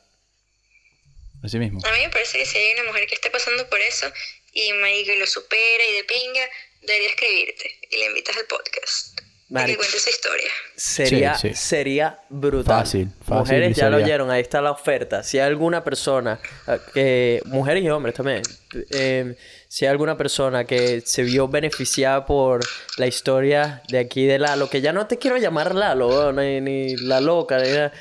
Así 1.43 1.57
mismo. 1.57 1.79
A 1.85 1.91
mí 1.93 1.99
me 2.01 2.09
parece 2.09 2.37
que 2.39 2.45
si 2.45 2.57
hay 2.57 2.73
una 2.73 2.83
mujer 2.83 3.07
que 3.07 3.15
esté 3.15 3.31
pasando 3.31 3.67
por 3.69 3.79
eso 3.79 4.11
y 4.51 4.73
marico, 4.73 5.11
y 5.13 5.17
lo 5.19 5.25
supera 5.25 5.83
y 5.91 5.95
de 5.95 6.03
pinga, 6.03 6.45
debería 6.81 7.09
escribirte 7.09 7.79
y 7.89 7.97
le 7.97 8.05
invitas 8.07 8.35
al 8.37 8.45
podcast. 8.45 9.21
Y 9.51 9.65
que 9.65 9.77
cuente 9.77 9.97
esa 9.97 10.09
historia. 10.11 10.51
Sería, 10.75 11.33
Sí, 11.35 11.49
sí. 11.49 11.55
sería 11.55 12.19
brutal. 12.29 12.81
Fácil, 12.81 13.07
fácil 13.19 13.39
Mujeres 13.39 13.75
ya 13.75 13.89
lo 13.89 13.97
oyeron, 13.97 14.29
ahí 14.29 14.41
está 14.41 14.61
la 14.61 14.69
oferta. 14.69 15.23
Si 15.23 15.39
hay 15.39 15.47
alguna 15.47 15.83
persona, 15.83 16.39
eh, 16.67 16.77
que 16.93 17.41
mujeres 17.45 17.83
y 17.83 17.89
hombres 17.89 18.13
también, 18.13 18.43
eh, 18.91 19.35
si 19.67 19.85
hay 19.85 19.89
alguna 19.91 20.17
persona 20.17 20.65
que 20.65 21.01
se 21.01 21.23
vio 21.23 21.47
beneficiada 21.47 22.27
por 22.27 22.63
la 22.97 23.07
historia 23.07 23.81
de 23.87 23.97
aquí 23.97 24.27
de 24.27 24.37
Lalo, 24.37 24.69
que 24.69 24.81
ya 24.81 24.93
no 24.93 25.07
te 25.07 25.17
quiero 25.17 25.37
llamar 25.37 25.73
Lalo, 25.73 26.31
ni, 26.31 26.61
ni 26.61 26.95
la 26.97 27.19
loca, 27.19 27.57
ni 27.57 27.69
nada. 27.69 27.91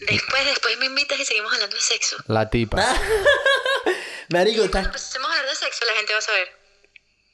Después, 0.00 0.44
después 0.44 0.78
me 0.78 0.86
invitas 0.86 1.18
y 1.18 1.24
seguimos 1.24 1.52
hablando 1.52 1.74
de 1.76 1.82
sexo. 1.82 2.16
La 2.28 2.48
tipa. 2.48 2.76
Marico, 4.30 4.58
Cuando 4.58 4.66
estás, 4.66 4.86
empecemos 4.86 5.28
a 5.28 5.32
hablar 5.32 5.48
de 5.48 5.54
sexo, 5.56 5.84
la 5.86 5.94
gente 5.96 6.12
va 6.12 6.18
a 6.18 6.22
saber. 6.22 6.48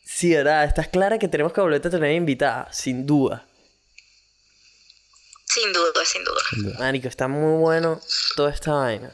sí, 0.04 0.32
¿verdad? 0.34 0.64
Estás 0.64 0.88
clara 0.88 1.18
que 1.18 1.28
tenemos 1.28 1.52
que 1.52 1.60
volverte 1.60 1.88
a 1.88 1.90
tener 1.90 2.12
invitada, 2.12 2.72
sin 2.72 3.04
duda. 3.06 3.46
Sin 5.46 5.72
duda, 5.72 6.04
sin 6.04 6.24
duda. 6.24 6.78
Marico, 6.78 7.08
está 7.08 7.28
muy 7.28 7.60
bueno 7.60 8.00
toda 8.36 8.50
esta 8.50 8.72
vaina. 8.72 9.12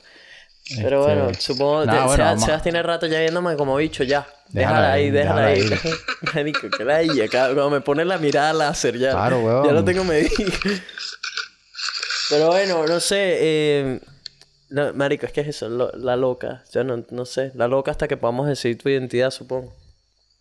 Pero 0.76 1.00
Este, 1.08 1.14
bueno, 1.20 1.34
supongo 1.40 1.80
que 1.82 1.98
bueno, 1.98 2.38
Sebas, 2.38 2.62
tiene 2.62 2.82
rato 2.82 3.06
ya 3.06 3.18
viéndome 3.20 3.56
como 3.56 3.76
bicho, 3.76 4.04
ya. 4.04 4.26
Déjala, 4.48 4.76
Déjala 4.78 4.92
ahí, 4.92 5.02
ahí, 5.04 5.10
déjala 5.10 5.46
ahí. 5.46 5.68
déjala 5.68 5.96
Marico, 6.34 6.70
que 6.70 6.84
la 6.84 7.00
ella, 7.00 7.28
cuando 7.28 7.70
me 7.70 7.80
pone 7.80 8.04
la 8.04 8.18
mirada 8.18 8.52
láser 8.52 8.96
ya. 8.98 9.10
Claro, 9.12 9.40
huevón. 9.40 9.66
Ya 9.66 9.72
lo 9.72 9.84
tengo 9.84 10.04
medido. 10.04 10.52
Pero 12.31 12.49
bueno, 12.49 12.86
no 12.86 13.00
sé. 13.00 13.17
eh, 13.41 14.00
no, 14.70 14.92
marico, 14.94 15.26
es 15.26 15.33
que 15.33 15.41
es 15.42 15.49
eso, 15.49 15.68
lo- 15.68 15.91
la 15.92 16.17
loca. 16.17 16.62
Yo 16.73 16.84
no, 16.84 17.05
no 17.10 17.25
sé, 17.26 17.50
la 17.55 17.67
loca 17.68 17.91
hasta 17.91 18.07
que 18.09 18.17
podamos 18.17 18.47
decir 18.47 18.78
tu 18.78 18.89
identidad, 18.89 19.31
supongo. 19.31 19.75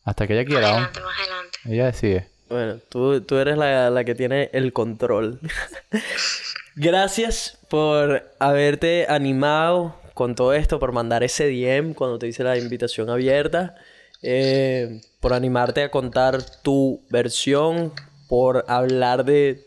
Hasta 0.03 0.27
que 0.27 0.34
ella 0.34 0.43
Más 0.43 0.48
quiera, 0.50 0.68
¿no? 0.68 0.74
adelante, 0.76 1.00
más 1.01 1.19
adelante. 1.19 1.58
Ella 1.66 1.85
decide. 1.88 2.27
Bueno, 2.48 2.80
tú, 2.90 3.22
tú 3.22 3.38
eres 3.38 3.58
la, 3.58 3.90
la 3.90 4.03
que 4.03 4.16
tiene 4.16 4.50
el 4.53 4.72
control. 4.74 5.40
Gracias 6.76 7.58
por 7.69 8.24
haberte 8.40 9.06
animado 9.09 9.95
con 10.14 10.35
todo 10.35 10.53
esto, 10.53 10.80
por 10.80 10.92
mandar 10.92 11.24
ese 11.24 11.45
DM 11.48 11.93
cuando 11.93 12.19
te 12.19 12.27
hice 12.27 12.43
la 12.43 12.58
invitación 12.58 13.09
abierta, 13.09 13.76
eh, 14.22 15.01
por 15.19 15.34
animarte 15.34 15.84
a 15.84 15.92
contar 15.92 16.42
tu 16.61 17.01
versión, 17.09 17.93
por 18.27 18.66
hablar 18.68 19.26
de, 19.26 19.66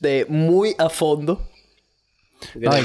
de 0.00 0.26
muy 0.28 0.74
a 0.78 0.88
fondo. 0.88 1.48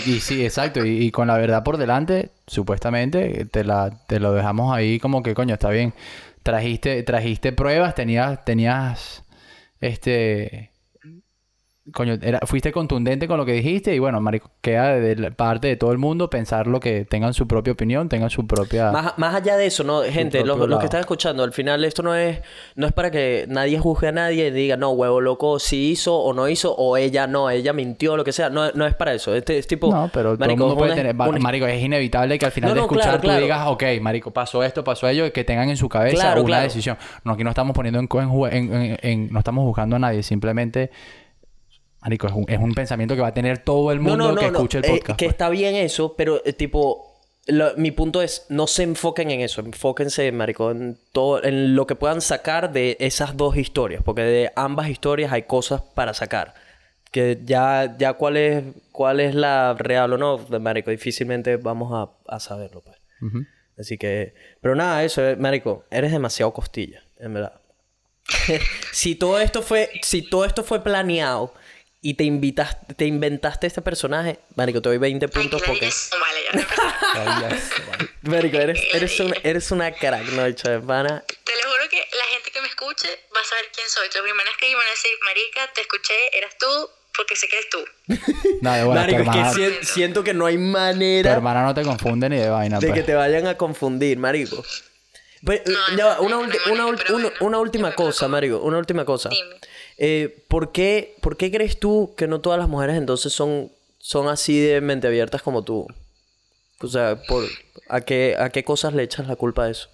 Y 0.06 0.20
sí, 0.20 0.44
exacto. 0.44 0.86
Y, 0.86 1.04
y 1.06 1.12
con 1.12 1.28
la 1.28 1.38
verdad 1.38 1.64
por 1.64 1.78
delante, 1.78 2.32
supuestamente, 2.48 3.46
te, 3.46 3.64
la, 3.64 3.92
te 4.08 4.20
lo 4.20 4.34
dejamos 4.34 4.74
ahí 4.76 5.00
como 5.00 5.24
que, 5.24 5.34
coño, 5.34 5.54
está 5.54 5.70
bien. 5.70 5.94
Trajiste, 6.44 7.04
trajiste 7.04 7.52
pruebas, 7.52 7.96
tenías, 7.96 8.44
tenías, 8.46 9.24
este... 9.80 10.71
Coño, 11.94 12.18
era, 12.22 12.40
fuiste 12.46 12.72
contundente 12.72 13.28
con 13.28 13.38
lo 13.38 13.46
que 13.46 13.54
dijiste 13.54 13.94
y 13.96 14.00
bueno, 14.00 14.22
marico, 14.22 14.50
queda 14.62 14.96
de 14.96 15.16
la 15.16 15.32
parte 15.32 15.68
de 15.68 15.76
todo 15.76 15.92
el 15.92 15.98
mundo 15.98 16.30
pensar 16.30 16.68
lo 16.68 16.80
que 16.80 17.06
tengan 17.06 17.34
su 17.34 17.48
propia 17.48 17.74
opinión, 17.74 18.08
tengan 18.10 18.30
su 18.30 18.48
propia... 18.48 18.92
Más, 18.92 19.18
más 19.18 19.36
allá 19.36 19.58
de 19.58 19.66
eso, 19.66 19.84
¿no? 19.84 20.02
Gente, 20.04 20.44
los, 20.46 20.58
los 20.58 20.80
que 20.80 20.86
están 20.86 21.00
escuchando, 21.02 21.44
al 21.44 21.52
final 21.54 21.84
esto 21.84 22.02
no 22.04 22.16
es, 22.16 22.40
no 22.76 22.88
es 22.88 22.94
para 22.94 23.12
que 23.12 23.46
nadie 23.50 23.78
juzgue 23.80 24.08
a 24.08 24.12
nadie 24.12 24.48
y 24.48 24.52
diga, 24.52 24.78
no, 24.78 24.92
huevo 24.92 25.22
loco, 25.22 25.60
si 25.60 25.90
hizo 25.92 26.16
o 26.18 26.34
no 26.34 26.48
hizo, 26.48 26.74
o 26.76 26.98
ella 26.98 27.28
no, 27.28 27.50
ella 27.50 27.74
mintió, 27.74 28.16
lo 28.18 28.24
que 28.24 28.32
sea. 28.32 28.50
No, 28.50 28.72
no 28.72 28.86
es 28.86 28.96
para 28.96 29.14
eso. 29.14 29.36
Este 29.36 29.58
es 29.58 29.68
tipo. 29.68 29.92
No, 29.92 30.10
pero 30.14 30.30
todo 30.30 30.34
el 30.34 30.40
marico, 30.40 30.64
mundo 30.66 30.78
puede 30.78 30.96
tener... 30.96 31.16
una- 31.16 31.40
Marico, 31.40 31.68
es 31.68 31.82
inevitable 31.84 32.38
que 32.40 32.46
al 32.46 32.52
final 32.52 32.70
No, 32.70 32.76
de 32.76 32.82
escuchar 32.82 33.20
claro, 33.20 33.36
tú 33.38 33.42
digas, 33.44 33.68
ok, 33.68 33.84
marico, 34.02 34.32
pasó 34.32 34.64
esto, 34.64 34.84
pasó 34.84 35.08
ello, 35.08 35.26
y 35.26 35.32
que 35.32 35.44
tengan 35.44 35.70
en 35.70 35.78
su 35.78 35.90
cabeza 35.90 36.16
Claro, 36.16 36.44
una 36.44 36.62
decisión. 36.62 36.98
No, 37.24 37.34
aquí 37.34 37.44
no 37.44 37.50
estamos 37.50 37.74
poniendo 37.76 38.00
en, 38.00 38.08
en, 38.12 38.54
en- 38.54 38.74
en- 38.74 38.98
en- 39.02 39.30
No 39.34 39.40
estamos 39.40 39.66
buscando 39.66 39.96
a 39.96 40.00
nadie, 40.00 40.24
simplemente... 40.24 40.90
Marico, 42.02 42.28
es 42.28 42.34
un, 42.34 42.46
es 42.48 42.58
un 42.60 42.74
pensamiento 42.74 43.16
que 43.16 43.22
va 43.22 43.28
a 43.28 43.34
tener 43.34 43.60
todo 43.60 43.92
el 43.92 44.00
mundo 44.00 44.18
no, 44.18 44.32
no, 44.34 44.40
que 44.40 44.52
no, 44.52 44.58
escuche 44.58 44.80
el 44.80 44.86
eh, 44.86 44.90
podcast. 44.90 45.20
que 45.20 45.26
pues. 45.26 45.34
está 45.34 45.50
bien 45.50 45.76
eso, 45.76 46.16
pero 46.16 46.42
eh, 46.46 46.54
tipo. 46.54 47.20
lo- 47.48 47.76
mi 47.78 47.92
punto 47.92 48.22
es, 48.22 48.46
no 48.50 48.66
se 48.68 48.84
enfoquen 48.84 49.30
en 49.32 49.42
eso, 49.42 49.62
enfóquense, 49.62 50.32
marico, 50.32 50.72
en 50.72 50.98
todo, 51.12 51.44
en 51.44 51.76
lo 51.76 51.86
que 51.86 51.96
puedan 51.96 52.22
sacar 52.22 52.72
de 52.74 52.98
esas 53.00 53.38
dos 53.38 53.56
historias, 53.56 54.02
porque 54.04 54.24
de 54.24 54.52
ambas 54.56 54.90
historias 54.90 55.32
hay 55.32 55.44
cosas 55.44 55.82
para 55.94 56.14
sacar. 56.14 56.54
Que 57.12 57.40
ya, 57.44 57.98
ya 58.00 58.14
cuál 58.14 58.38
es, 58.38 58.64
cuál 58.94 59.20
es 59.20 59.36
la 59.36 59.76
real 59.78 60.14
o 60.14 60.18
no, 60.18 60.38
de 60.38 60.60
marico, 60.60 60.92
difícilmente 60.92 61.58
vamos 61.58 61.92
a, 61.94 62.34
a 62.34 62.40
saberlo, 62.40 62.82
pues. 62.82 62.98
Así 63.78 63.98
que, 63.98 64.34
pero 64.62 64.76
nada, 64.76 65.04
eso, 65.04 65.22
eh, 65.28 65.36
marico, 65.36 65.84
eres 65.92 66.12
demasiado 66.12 66.52
costilla, 66.54 67.04
en 67.20 67.34
verdad. 67.34 67.54
si 68.92 69.16
todo 69.16 69.40
esto 69.40 69.62
fue, 69.62 69.90
si 70.04 70.22
todo 70.22 70.46
esto 70.46 70.64
fue 70.64 70.84
planeado 70.84 71.54
y 72.04 72.16
te 72.16 72.24
invitas, 72.24 72.78
te 72.98 73.06
inventaste 73.06 73.68
este 73.68 73.82
personaje, 73.82 74.40
marico, 74.56 74.82
te 74.82 74.90
doy 74.90 74.98
20 74.98 75.26
Ay, 75.26 75.32
puntos 75.32 75.62
porque, 75.62 75.82
digas, 75.86 76.10
vale, 76.20 76.40
ya. 76.52 77.62
marico, 78.24 78.58
eres, 78.58 78.82
eres 78.94 79.20
una, 79.20 79.36
eres 79.44 79.72
una 79.72 79.92
crack, 79.92 80.26
no, 80.32 80.46
hecho 80.46 80.70
de 80.70 80.80
pana. 80.80 81.24
Te 81.28 81.54
lo 81.64 81.70
juro 81.72 81.90
que 81.90 81.98
la 81.98 82.26
gente 82.34 82.52
que 82.52 82.62
me 82.62 82.68
escuche 82.68 83.08
va 83.36 83.42
a 83.42 83.44
saber 83.46 83.66
quién 83.74 83.88
soy. 83.90 84.08
La 84.16 84.22
primera 84.24 84.44
vez 84.50 84.58
que 84.60 84.68
me 84.70 84.76
van 84.76 84.88
a 84.88 84.90
decir, 84.90 85.12
Marica, 85.26 85.74
te 85.74 85.82
escuché, 85.82 86.14
eras 86.38 86.58
tú, 86.58 86.90
porque 87.16 87.36
sé 87.36 87.48
que 87.48 87.58
eres 87.58 87.70
tú. 87.70 87.84
No, 88.62 88.74
de 88.74 88.84
buena, 88.84 89.06
tu 89.08 89.24
marico, 89.24 89.32
es 89.50 89.56
que 89.80 89.86
si- 89.86 89.94
siento 89.94 90.24
que 90.24 90.34
no 90.34 90.46
hay 90.48 90.56
tu 90.56 90.62
manera 90.62 91.32
hermana 91.34 91.64
no 91.64 91.74
te 91.76 91.84
confunde 91.84 92.30
ni 92.30 92.38
de 92.38 92.50
vaina. 92.50 92.80
de 92.80 92.88
pues. 92.88 93.00
que 93.00 93.06
te 93.06 93.14
vayan 93.14 93.46
a 93.48 93.58
confundir, 93.58 94.18
marico. 94.18 94.64
Pues, 95.44 95.62
No, 95.66 95.98
ya 95.98 96.06
va, 96.06 96.16
no, 96.18 96.22
una, 96.22 96.36
no, 96.36 96.42
ulti- 96.44 96.60
no, 96.68 96.72
una, 96.74 96.84
no, 96.84 96.90
ul- 96.90 96.98
pero 96.98 97.16
una- 97.16 97.24
bueno, 97.30 97.46
una 97.48 97.58
última 97.60 97.92
cosa, 97.94 98.28
marico, 98.28 98.58
una 98.60 98.78
última 98.78 99.06
cosa. 99.06 99.30
Dime. 99.30 99.56
Eh, 100.04 100.44
¿por, 100.48 100.72
qué, 100.72 101.16
¿Por 101.22 101.38
qué 101.38 101.52
crees 101.52 101.80
tú 101.80 102.16
que 102.18 102.26
no 102.26 102.42
todas 102.42 102.58
las 102.58 102.68
mujeres 102.68 102.96
entonces 102.98 103.32
son, 103.32 103.72
son 104.00 104.30
así 104.30 104.60
de 104.60 104.82
mente 104.82 105.06
abiertas 105.06 105.44
como 105.44 105.64
tú? 105.64 105.86
O 106.80 106.88
sea, 106.88 107.22
por, 107.28 107.48
¿a, 107.88 108.02
qué, 108.02 108.36
¿a 108.36 108.50
qué 108.50 108.64
cosas 108.64 108.96
le 108.96 109.04
echas 109.04 109.28
la 109.28 109.36
culpa 109.36 109.66
de 109.66 109.74
eso? 109.74 109.92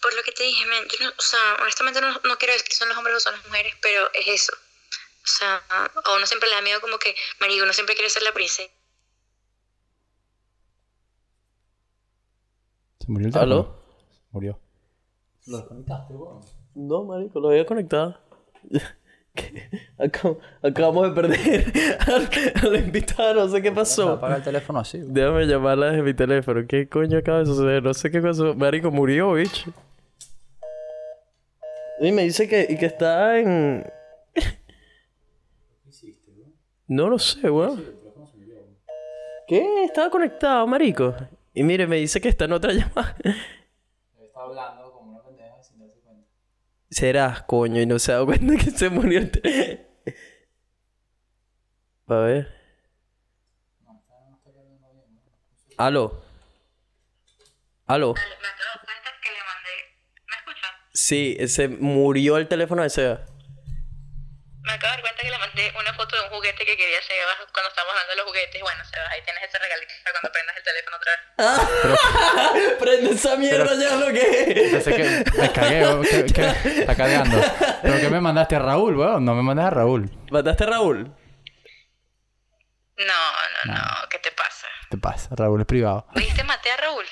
Por 0.00 0.14
lo 0.14 0.22
que 0.22 0.30
te 0.30 0.44
dije, 0.44 0.64
men, 0.66 0.84
yo 0.88 1.04
no, 1.04 1.10
o 1.18 1.20
sea, 1.20 1.56
honestamente 1.62 2.00
no, 2.00 2.12
no 2.12 2.38
quiero 2.38 2.52
decir 2.52 2.68
que 2.68 2.76
son 2.76 2.88
los 2.88 2.96
hombres 2.96 3.16
o 3.16 3.18
son 3.18 3.34
las 3.34 3.44
mujeres, 3.44 3.74
pero 3.82 4.08
es 4.14 4.28
eso. 4.28 4.52
O 4.52 5.26
sea, 5.26 5.56
a 5.68 6.16
uno 6.16 6.24
siempre 6.24 6.48
le 6.48 6.54
da 6.54 6.62
miedo 6.62 6.80
como 6.80 6.96
que, 6.96 7.16
marico, 7.40 7.64
uno 7.64 7.72
siempre 7.72 7.96
quiere 7.96 8.08
ser 8.08 8.22
la 8.22 8.32
princesa. 8.32 8.70
¿Se 13.00 13.06
murió 13.08 13.26
el 13.26 13.32
teléfono? 13.32 13.52
¿Aló? 13.52 13.82
Murió. 14.30 14.60
No, 16.76 17.02
marico, 17.02 17.40
lo 17.40 17.48
había 17.48 17.66
conectado. 17.66 18.27
¿Qué? 19.34 19.68
Acab- 19.98 20.38
acabamos 20.62 21.08
de 21.08 21.14
perder 21.14 21.72
al, 22.08 22.28
al 22.66 22.76
invitado, 22.76 23.34
no 23.34 23.48
sé 23.48 23.62
qué 23.62 23.70
pasó. 23.70 24.10
Apaga 24.14 24.36
el 24.36 24.42
teléfono 24.42 24.80
así. 24.80 24.98
güey. 24.98 25.12
Déjame 25.12 25.46
llamarla 25.46 25.86
desde 25.90 26.02
mi 26.02 26.14
teléfono. 26.14 26.66
¿Qué 26.66 26.88
coño 26.88 27.18
acaba 27.18 27.38
de 27.40 27.46
suceder? 27.46 27.82
No 27.82 27.94
sé 27.94 28.10
qué 28.10 28.20
pasó. 28.20 28.54
Marico, 28.54 28.90
murió, 28.90 29.32
bicho. 29.34 29.72
Y 32.00 32.10
me 32.12 32.22
dice 32.24 32.48
que, 32.48 32.66
y 32.68 32.76
que 32.76 32.86
está 32.86 33.38
en... 33.38 33.84
No 36.86 37.08
lo 37.08 37.18
sé, 37.18 37.50
weón. 37.50 37.84
¿Qué? 39.46 39.84
Estaba 39.84 40.10
conectado, 40.10 40.66
marico. 40.66 41.14
Y 41.54 41.62
mire, 41.62 41.86
me 41.86 41.96
dice 41.96 42.20
que 42.20 42.28
está 42.28 42.44
en 42.46 42.52
otra 42.52 42.72
llamada. 42.72 43.14
Está 44.22 44.40
hablando 44.40 44.90
como 44.92 45.10
una 45.12 45.22
pendeja 45.22 45.62
sin 45.62 45.78
darse 45.80 45.98
cuenta. 46.00 46.26
Será, 46.90 47.44
coño, 47.46 47.80
y 47.80 47.86
no 47.86 47.98
se 47.98 48.12
ha 48.12 48.14
dado 48.14 48.26
cuenta 48.26 48.56
que 48.56 48.70
se 48.70 48.88
murió 48.88 49.18
el 49.42 49.86
A 52.06 52.14
ver. 52.14 52.58
Aló. 55.76 56.24
Aló. 57.86 58.14
Me 58.14 58.20
acabo 58.20 58.84
cuenta 58.84 59.10
que 59.22 59.30
le 59.30 59.38
mandé. 59.44 59.70
¿Me 60.26 60.36
escuchan? 60.36 60.70
Sí, 60.92 61.36
se 61.46 61.68
murió 61.68 62.36
el 62.38 62.48
teléfono 62.48 62.82
de 62.82 62.90
Seba. 62.90 63.20
Me 64.62 64.72
acabo 64.72 64.90
de 64.90 64.96
dar 64.96 65.00
cuenta 65.02 65.22
que 65.22 65.30
le 65.30 65.37
mandé 65.58 65.78
una 65.78 65.92
foto 65.94 66.16
de 66.16 66.22
un 66.22 66.28
juguete 66.30 66.64
que 66.64 66.76
quería 66.76 67.00
Sebas 67.02 67.36
cuando 67.52 67.68
estábamos 67.68 67.92
hablando 67.94 68.10
de 68.10 68.16
los 68.16 68.26
juguetes. 68.26 68.62
Bueno, 68.62 68.84
Sebas, 68.84 69.10
ahí 69.10 69.22
tienes 69.22 69.42
ese 69.42 69.58
regalito 69.58 69.92
para 70.04 70.12
cuando 70.20 70.32
prendas 70.32 70.56
el 70.56 70.62
teléfono 70.62 70.96
otra 70.96 71.12
vez. 72.62 72.78
Prende 72.78 73.10
esa 73.10 73.36
mierda 73.36 73.74
ya 73.74 73.96
lo 73.96 74.06
que 74.06 74.82
que 74.84 75.40
me 75.40 75.52
cagué, 75.52 75.82
weón, 75.82 76.02
que, 76.04 76.26
que- 76.26 76.80
está 76.80 76.96
cargando. 76.96 77.40
¿Pero 77.82 77.98
qué 78.00 78.08
me 78.08 78.20
mandaste 78.20 78.56
a 78.56 78.58
Raúl, 78.60 78.96
weón? 78.96 79.24
No 79.24 79.34
me 79.34 79.42
mandas 79.42 79.66
a 79.66 79.70
Raúl. 79.70 80.10
¿Mataste 80.30 80.64
a 80.64 80.66
Raúl? 80.68 81.04
No, 82.98 83.04
no, 83.64 83.74
no, 83.74 84.08
¿qué 84.10 84.18
te 84.18 84.30
pasa? 84.32 84.66
¿Qué 84.82 84.96
te 84.96 84.98
pasa? 84.98 85.28
Raúl 85.36 85.60
es 85.60 85.66
privado. 85.66 86.06
¿Viste? 86.14 86.42
Maté 86.44 86.70
a 86.70 86.76
Raúl. 86.76 87.04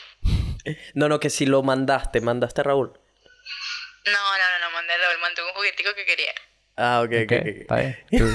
No, 0.94 1.08
no, 1.08 1.20
que 1.20 1.30
si 1.30 1.46
lo 1.46 1.62
mandaste, 1.62 2.20
mandaste 2.20 2.60
a 2.60 2.64
Raúl. 2.64 2.92
No, 4.06 4.12
no, 4.12 4.44
no, 4.52 4.58
no, 4.66 4.70
mandé 4.72 4.92
a 4.94 4.98
Raúl, 4.98 5.18
mandé 5.20 5.42
un 5.42 5.52
juguetico 5.52 5.94
que 5.94 6.04
quería. 6.04 6.32
Ah, 6.76 7.00
ok, 7.04 7.12
ok, 7.22 7.28
¿Qué? 7.28 7.38
ok. 7.38 7.46
Está 7.46 7.76
bien. 7.76 7.96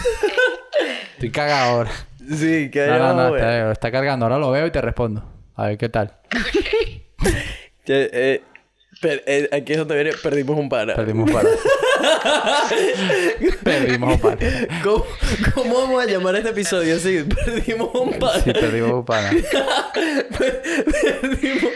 Estoy, 1.14 1.32
cagado 1.32 1.70
ahora. 1.72 1.92
Sí, 2.18 2.72
que 2.72 2.88
No, 2.88 3.14
no, 3.14 3.30
no, 3.30 3.72
está, 3.72 3.92
cargando. 3.92 4.26
Ahora 4.26 4.38
lo 4.40 4.50
veo 4.52 4.66
y 4.66 4.72
te 4.72 4.82
respondo. 4.82 5.24
A 5.56 5.68
ver 5.68 5.78
qué 5.78 5.90
tal. 5.90 6.18
Eh, 7.94 8.42
per- 9.02 9.24
eh, 9.26 9.50
aquí 9.52 9.74
es 9.74 9.78
donde 9.80 9.95
viene, 9.95 10.11
perdimos 10.24 10.58
un 10.58 10.70
pana. 10.70 10.95
Perdimos 10.95 11.28
un 11.28 11.34
par. 11.36 11.45
perdimos 13.64 14.14
un 14.14 14.20
par. 14.22 14.38
¿Cómo, 14.84 15.06
cómo 15.53 15.82
vamos 15.82 16.02
a 16.03 16.08
llamar 16.08 16.36
a 16.36 16.38
este 16.38 16.52
episodio? 16.52 16.98
Sí, 17.00 17.24
perdimos 17.24 17.90
un 17.94 18.18
pana. 18.18 18.42
Sí, 18.44 18.53
perdimos 18.53 18.92
un 18.92 19.03
pana. 19.06 19.30
perdimos... 19.32 19.52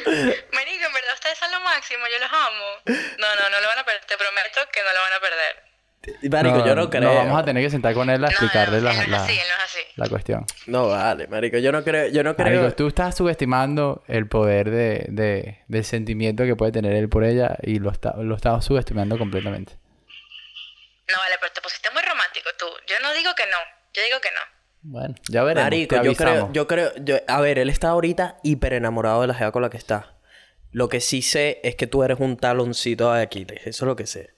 Marico, 0.05 0.85
en 0.87 0.93
verdad 0.93 1.13
ustedes 1.15 1.37
son 1.39 1.51
lo 1.51 1.59
máximo, 1.61 2.05
yo 2.07 2.19
los 2.19 2.31
amo. 2.31 2.65
No, 3.19 3.27
no, 3.35 3.49
no 3.49 3.59
lo 3.61 3.67
van 3.67 3.79
a 3.79 3.83
perder, 3.83 4.01
te 4.07 4.15
prometo 4.15 4.61
que 4.71 4.81
no 4.83 4.93
lo 4.93 5.01
van 5.01 5.13
a 5.17 5.19
perder. 5.19 5.74
Marico, 6.29 6.65
yo 6.65 6.75
no 6.75 6.89
creo. 6.89 7.01
Nos 7.03 7.15
vamos 7.15 7.39
a 7.39 7.45
tener 7.45 7.63
que 7.63 7.69
sentar 7.69 7.93
con 7.93 8.09
él 8.09 8.15
a 8.23 8.27
No, 8.27 8.31
explicarle 8.31 8.77
no, 8.77 8.83
la, 8.83 8.91
él 8.91 8.97
no 9.09 9.11
la, 9.11 9.17
es 9.17 9.23
así, 9.23 9.31
él 9.33 9.37
no 9.49 9.55
es 9.55 9.63
así. 9.63 9.79
la 9.95 10.09
cuestión. 10.09 10.45
No, 10.67 10.87
vale, 10.89 11.27
marico. 11.27 11.57
Yo 11.57 11.71
no 11.71 11.83
creo... 11.83 12.07
Yo 12.09 12.23
no 12.23 12.35
creo... 12.35 12.61
Marico, 12.61 12.75
tú 12.75 12.87
estás 12.87 13.15
subestimando 13.15 14.03
el 14.07 14.27
poder 14.27 14.69
de, 14.69 15.05
de- 15.09 15.59
del 15.67 15.83
sentimiento 15.85 16.43
que 16.43 16.55
puede 16.55 16.71
tener 16.71 16.93
él 16.93 17.09
por 17.09 17.23
ella 17.23 17.57
y 17.63 17.79
lo, 17.79 17.91
está, 17.91 18.15
lo 18.17 18.35
estás 18.35 18.63
subestimando 18.65 19.17
completamente. 19.17 19.73
No, 21.07 21.17
vale, 21.19 21.35
pero 21.39 21.51
te 21.53 21.61
pusiste 21.61 21.89
muy 21.93 22.01
romántico 22.01 22.49
tú. 22.57 22.65
Yo 22.87 22.95
no 23.01 23.13
digo 23.13 23.31
que 23.37 23.43
no, 23.45 23.57
yo 23.93 24.01
digo 24.03 24.19
que 24.21 24.29
no. 24.33 24.55
Bueno, 24.87 25.15
ya 25.29 25.43
veremos. 25.43 25.65
Marico, 25.65 25.99
te 25.99 26.05
yo 26.05 26.13
creo, 26.15 26.51
yo 26.53 26.67
creo, 26.67 26.91
yo- 26.97 27.17
a 27.27 27.41
ver, 27.41 27.59
él 27.59 27.69
está 27.69 27.89
ahorita 27.89 28.37
hiper 28.43 28.73
enamorado 28.73 29.21
de 29.21 29.27
la 29.27 29.33
jeva 29.33 29.51
con 29.51 29.61
la 29.61 29.69
que 29.69 29.77
está. 29.77 30.13
Lo 30.71 30.89
que 30.89 30.99
sí 30.99 31.21
sé 31.21 31.59
es 31.63 31.75
que 31.75 31.87
tú 31.87 32.03
eres 32.03 32.19
un 32.19 32.37
taloncito 32.37 33.11
de 33.13 33.21
Aquiles, 33.23 33.61
eso 33.65 33.85
es 33.85 33.87
lo 33.87 33.95
que 33.95 34.05
sé. 34.05 34.34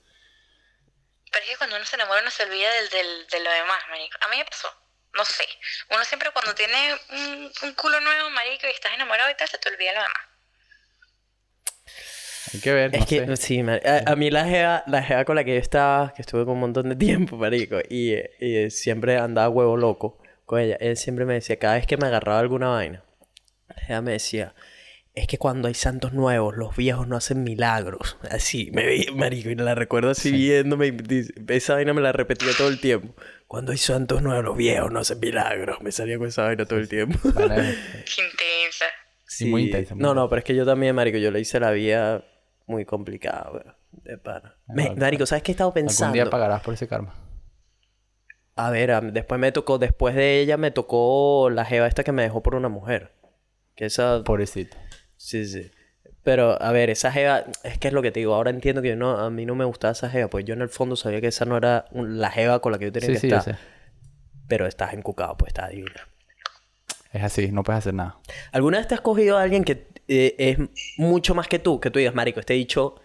Pero 1.32 1.44
es 1.44 1.52
que 1.52 1.58
cuando 1.58 1.76
uno 1.76 1.86
se 1.86 1.96
enamora 1.96 2.22
uno 2.22 2.32
se 2.32 2.44
olvida 2.44 2.72
del, 2.74 2.90
del, 2.90 3.28
de 3.28 3.40
lo 3.42 3.52
demás, 3.52 3.84
marico. 3.90 4.18
A 4.22 4.28
mí 4.30 4.38
me 4.38 4.46
pasó. 4.46 4.68
No 5.14 5.26
sé. 5.26 5.46
Uno 5.90 6.04
siempre 6.06 6.30
cuando 6.32 6.54
tiene 6.54 6.94
un, 7.10 7.52
un 7.64 7.74
culo 7.74 8.00
nuevo, 8.02 8.30
marico, 8.30 8.68
y 8.68 8.72
estás 8.72 8.94
enamorado 8.94 9.30
y 9.30 9.36
tal, 9.36 9.48
se 9.48 9.58
te 9.58 9.70
olvida 9.70 9.94
lo 9.94 10.02
demás. 10.02 10.24
Hay 12.54 12.62
que 12.62 12.74
ver, 12.74 12.96
Es 12.96 13.02
no 13.02 13.06
que, 13.08 13.26
sé. 13.28 13.38
sí, 13.38 13.64
mar- 13.64 13.82
a, 13.86 14.12
a 14.12 14.16
mí 14.16 14.30
la 14.32 14.46
jeva, 14.46 14.84
la 14.88 15.04
jeva 15.04 15.26
con 15.26 15.36
la 15.36 15.44
que 15.44 15.54
yo 15.56 15.60
estaba, 15.60 16.14
que 16.14 16.22
estuve 16.22 16.46
con 16.46 16.54
un 16.54 16.60
montón 16.62 16.90
de 16.90 16.96
tiempo, 16.96 17.36
marico, 17.36 17.78
y, 17.90 18.14
y 18.40 18.70
siempre 18.72 19.18
andaba 19.18 19.50
huevo 19.50 19.76
loco 19.76 20.22
con 20.46 20.60
ella. 20.62 20.78
Él 20.80 20.96
siempre 20.98 21.26
me 21.26 21.34
decía, 21.36 21.60
cada 21.60 21.76
vez 21.76 21.86
que 21.88 21.98
me 21.98 22.08
agarraba 22.08 22.40
alguna 22.40 22.70
vaina, 22.70 23.04
ella 23.88 24.02
me 24.02 24.14
decía, 24.14 24.54
es 25.20 25.28
que 25.28 25.38
cuando 25.38 25.68
hay 25.68 25.74
santos 25.74 26.14
nuevos, 26.14 26.56
los 26.56 26.76
viejos 26.76 27.08
no 27.08 27.16
hacen 27.16 27.44
milagros. 27.44 28.18
Así, 28.32 28.70
me 28.74 28.86
vi, 28.86 29.06
marico, 29.14 29.50
y 29.50 29.56
la 29.56 29.76
recuerdo 29.76 30.10
así 30.12 30.32
viéndome, 30.32 30.96
esa 31.50 31.76
vaina 31.76 31.94
me 31.94 32.02
la 32.02 32.12
repetía 32.12 32.50
todo 32.58 32.68
el 32.68 32.80
tiempo. 32.80 33.14
Cuando 33.48 33.72
hay 33.72 33.78
santos 33.78 34.22
nuevos, 34.22 34.44
los 34.44 34.58
viejos 34.58 34.92
no 34.92 35.00
hacen 35.00 35.20
milagros. 35.20 35.82
Me 35.82 35.92
salía 35.92 36.18
con 36.18 36.28
esa 36.28 36.44
vaina 36.44 36.66
todo 36.66 36.80
el 36.80 36.88
tiempo. 36.90 37.18
Vale. 37.34 37.56
Qué 38.06 38.22
intensa. 38.22 38.86
Sí, 39.26 39.46
muy 39.46 39.64
intensa, 39.64 39.94
muy 39.96 40.02
No, 40.04 40.14
no, 40.14 40.28
pero 40.30 40.40
es 40.40 40.46
que 40.46 40.56
yo 40.56 40.66
también, 40.66 40.96
marico, 40.96 41.18
yo 41.18 41.32
le 41.32 41.40
hice 41.40 41.60
la 41.60 41.72
vida 41.72 42.24
muy 42.66 42.86
complicada, 42.86 43.50
weón. 43.52 43.76
De 44.04 44.18
pana. 44.18 44.56
Me- 44.68 44.84
Algún- 44.84 45.00
marico, 45.00 45.26
¿sabes 45.26 45.44
qué 45.44 45.52
he 45.52 45.54
estado 45.54 45.70
Algún 45.70 45.84
pensando? 45.88 46.14
día 46.14 46.30
pagarás 46.30 46.62
por 46.62 46.74
ese 46.74 46.88
karma. 46.88 47.14
A 48.56 48.70
ver, 48.72 48.92
a- 48.92 49.02
después 49.02 49.40
me 49.40 49.52
tocó, 49.52 49.78
después 49.78 50.16
de 50.16 50.42
ella 50.42 50.58
me 50.58 50.72
tocó 50.72 51.50
la 51.52 51.64
jeva 51.66 51.88
esta 51.88 52.04
que 52.04 52.12
me 52.12 52.24
dejó 52.24 52.42
por 52.44 52.56
una 52.56 52.70
mujer. 52.70 53.14
Que 53.76 53.86
esa... 53.86 54.24
Pobrecito. 54.24 54.76
Sí, 55.18 55.46
sí. 55.46 55.72
Pero, 56.24 56.62
a 56.62 56.72
ver, 56.72 56.90
esa 56.90 57.12
jeva... 57.12 57.46
Es 57.64 57.78
que 57.78 57.88
es 57.88 57.94
lo 57.94 58.02
que 58.02 58.12
te 58.12 58.20
digo. 58.20 58.36
Ahora 58.36 58.50
entiendo 58.50 58.82
que 58.82 58.96
no, 58.96 59.18
a 59.18 59.30
mí 59.30 59.46
no 59.46 59.56
me 59.56 59.66
gustaba 59.66 59.92
esa 59.94 60.10
jeva. 60.10 60.30
Pues 60.30 60.46
yo 60.46 60.54
en 60.54 60.62
el 60.62 60.70
fondo 60.70 60.96
sabía 60.96 61.22
que 61.22 61.28
esa 61.28 61.46
no 61.46 61.56
era 61.58 61.86
un- 61.92 62.20
la 62.20 62.30
jeva 62.32 62.60
con 62.60 62.72
la 62.72 62.78
que 62.80 62.86
yo 62.86 62.92
tenía 62.92 63.08
Sí, 63.08 63.14
que 63.14 63.20
sí, 63.20 63.30
yo 63.30 63.38
estar. 63.38 63.56
sé. 63.56 63.62
Pero 64.48 64.66
estás 64.68 64.94
encucado, 64.94 65.38
pues 65.38 65.50
está 65.50 65.68
divina. 65.70 66.08
Es 67.14 67.24
así, 67.24 67.52
no 67.52 67.64
puedes 67.64 67.80
hacer 67.80 67.94
nada. 67.94 68.18
¿Alguna 68.52 68.78
vez 68.78 68.88
te 68.88 68.96
has 68.96 69.02
cogido 69.02 69.38
a 69.38 69.42
alguien 69.42 69.64
que 69.64 69.88
eh, 70.10 70.36
es 70.38 70.58
mucho 70.98 71.34
más 71.34 71.48
que 71.48 71.60
tú? 71.60 71.80
Que 71.80 71.90
tú 71.90 72.00
digas, 72.00 72.14
marico, 72.14 72.40
este 72.40 72.54
dicho 72.54 72.96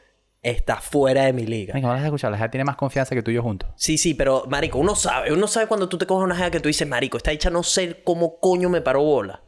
está 0.42 0.80
fuera 0.80 1.22
de 1.24 1.32
mi 1.32 1.46
liga. 1.46 1.74
Venga, 1.74 1.88
vamos 1.88 2.02
a 2.02 2.06
escuchar. 2.06 2.30
La 2.32 2.38
gente 2.38 2.50
tiene 2.52 2.64
más 2.64 2.76
confianza 2.76 3.14
que 3.14 3.22
tú 3.22 3.30
y 3.30 3.34
yo 3.34 3.42
juntos. 3.42 3.70
Sí, 3.76 3.98
sí, 3.98 4.14
pero, 4.14 4.44
marico, 4.48 4.78
uno 4.78 4.96
sabe. 4.96 5.32
Uno 5.32 5.46
sabe 5.46 5.66
cuando 5.68 5.88
tú 5.88 5.96
te 5.98 6.06
coges 6.06 6.24
una 6.24 6.34
jeva 6.36 6.50
que 6.50 6.58
tú 6.60 6.68
dices, 6.68 6.86
marico, 6.88 7.16
esta 7.16 7.30
dicha 7.30 7.50
no 7.50 7.62
sé 7.62 8.02
cómo 8.02 8.40
coño 8.40 8.68
me 8.68 8.80
paró 8.80 9.02
bola. 9.02 9.42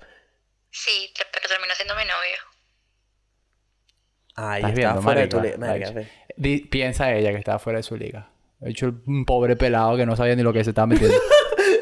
Sí, 0.70 1.12
pero 1.32 1.48
terminó 1.48 1.74
siendo 1.74 1.94
mi 1.96 2.02
novio. 2.02 2.36
Ay, 4.36 4.56
Estás 4.62 4.70
está 4.70 4.80
viendo, 4.80 5.02
fuera 5.02 5.20
marico. 5.20 5.40
de 5.40 5.50
tu 5.52 5.58
liga. 5.58 5.66
Marica, 5.66 6.68
Piensa 6.70 7.12
ella 7.14 7.30
que 7.32 7.38
estaba 7.38 7.58
fuera 7.58 7.78
de 7.78 7.82
su 7.82 7.96
liga. 7.96 8.30
De 8.60 8.70
hecho, 8.70 8.92
un 9.06 9.24
pobre 9.24 9.56
pelado 9.56 9.96
que 9.96 10.06
no 10.06 10.16
sabía 10.16 10.34
ni 10.36 10.42
lo 10.42 10.52
que 10.52 10.64
se 10.64 10.70
estaba 10.70 10.86
metiendo. 10.86 11.16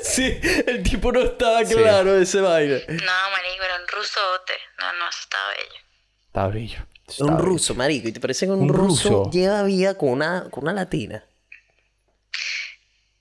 Sí, 0.02 0.36
el 0.66 0.82
tipo 0.82 1.10
no 1.12 1.20
estaba 1.20 1.64
Sí. 1.64 1.74
claro 1.74 2.12
de 2.14 2.24
ese 2.24 2.40
vaina. 2.40 2.74
No, 2.74 2.94
marico, 3.30 3.64
era 3.64 3.76
un 3.80 3.88
rusote. 3.88 4.52
No, 4.78 4.92
no, 4.98 5.08
eso 5.08 5.18
estaba 5.22 5.48
bello. 5.48 5.80
Está 6.26 6.46
bello. 6.48 6.86
Está 7.08 7.24
Un 7.24 7.30
bello. 7.36 7.44
ruso, 7.44 7.74
marico. 7.76 8.08
¿Y 8.08 8.12
te 8.12 8.20
parece 8.20 8.46
que 8.46 8.52
un, 8.52 8.62
Un 8.62 8.68
ruso, 8.68 9.08
ruso. 9.08 9.30
lleva 9.30 9.62
vida 9.62 9.96
con 9.96 10.10
una, 10.10 10.48
con 10.50 10.64
una 10.64 10.72
latina? 10.74 11.24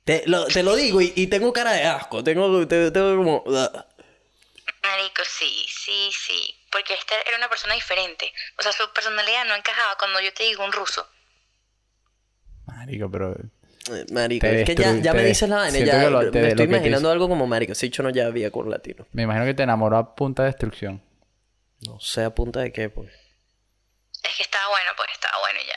Te 0.03 0.23
lo, 0.25 0.45
te 0.47 0.63
lo 0.63 0.75
digo 0.75 0.99
y, 1.01 1.13
y 1.15 1.27
tengo 1.27 1.53
cara 1.53 1.71
de 1.73 1.83
asco. 1.83 2.23
Tengo, 2.23 2.67
te- 2.67 2.91
tengo 2.91 3.15
como... 3.15 3.43
ah. 3.55 3.85
Marico, 4.83 5.21
sí, 5.25 5.65
sí, 5.69 6.09
sí. 6.11 6.55
Porque 6.71 6.93
este 6.93 7.13
era 7.27 7.37
una 7.37 7.49
persona 7.49 7.73
diferente. 7.75 8.31
O 8.57 8.61
sea, 8.63 8.71
su 8.71 8.91
personalidad 8.93 9.45
no 9.45 9.55
encajaba 9.55 9.97
cuando 9.97 10.19
yo 10.21 10.33
te 10.33 10.43
digo 10.43 10.63
un 10.63 10.71
ruso. 10.71 11.07
Marico, 12.65 13.09
pero... 13.11 13.33
Eh, 13.33 14.05
Marico, 14.11 14.45
Te 14.45 14.61
es 14.61 14.65
que 14.67 14.75
ya, 14.75 15.13
me 15.13 15.23
dices 15.23 15.49
la 15.49 15.57
vaina. 15.57 15.79
Ya 15.79 16.09
lo- 16.09 16.31
me 16.31 16.47
estoy 16.49 16.65
imaginando 16.65 17.11
algo 17.11 17.27
como 17.27 17.47
marico. 17.47 17.73
Ese 17.73 17.87
dicho 17.87 18.03
no 18.03 18.09
ya 18.11 18.29
vida 18.29 18.51
con 18.51 18.69
latino. 18.69 19.07
Me 19.11 19.23
imagino 19.23 19.45
que 19.45 19.53
te 19.55 19.63
enamoró 19.63 19.97
a 19.97 20.15
punta 20.15 20.43
de 20.43 20.49
destrucción. 20.49 21.03
No 21.81 21.99
sé 21.99 22.23
a 22.23 22.29
punta 22.29 22.59
de 22.59 22.71
qué, 22.71 22.89
pues. 22.89 23.11
Es 24.23 24.35
que 24.37 24.43
estaba 24.43 24.67
bueno, 24.69 24.91
pues 24.95 25.09
estaba 25.11 25.39
bueno 25.39 25.59
y 25.61 25.67
ya. 25.67 25.75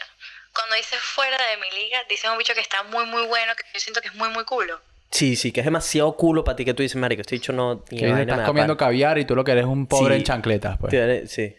Cuando 0.54 0.76
dices 0.76 1.00
fuera 1.00 1.36
de 1.48 1.56
mi 1.56 1.70
liga, 1.70 2.04
dices 2.08 2.30
un 2.30 2.36
bicho 2.38 2.52
que 2.54 2.60
está 2.60 2.82
muy, 2.84 3.06
muy 3.06 3.26
bueno, 3.26 3.54
que 3.56 3.62
yo 3.72 3.80
siento 3.80 4.02
que 4.02 4.08
es 4.08 4.14
muy, 4.14 4.28
muy 4.28 4.44
culo. 4.44 4.80
Sí, 5.10 5.36
sí, 5.36 5.52
que 5.52 5.60
es 5.60 5.66
demasiado 5.66 6.16
culo 6.16 6.42
para 6.42 6.56
ti 6.56 6.64
que 6.64 6.74
tú 6.74 6.82
dices, 6.82 6.96
marico, 6.96 7.20
este 7.20 7.36
dicho 7.36 7.52
no... 7.52 7.84
ni 7.90 7.98
Que 8.00 8.06
estás 8.22 8.46
comiendo 8.46 8.76
pana". 8.76 8.86
caviar 8.88 9.18
y 9.18 9.24
tú 9.24 9.36
lo 9.36 9.44
que 9.44 9.52
eres 9.52 9.64
un 9.64 9.86
pobre 9.86 10.14
Sí. 10.14 10.20
en 10.20 10.24
chancletas, 10.24 10.76
pues. 10.78 10.92
Sí. 11.30 11.56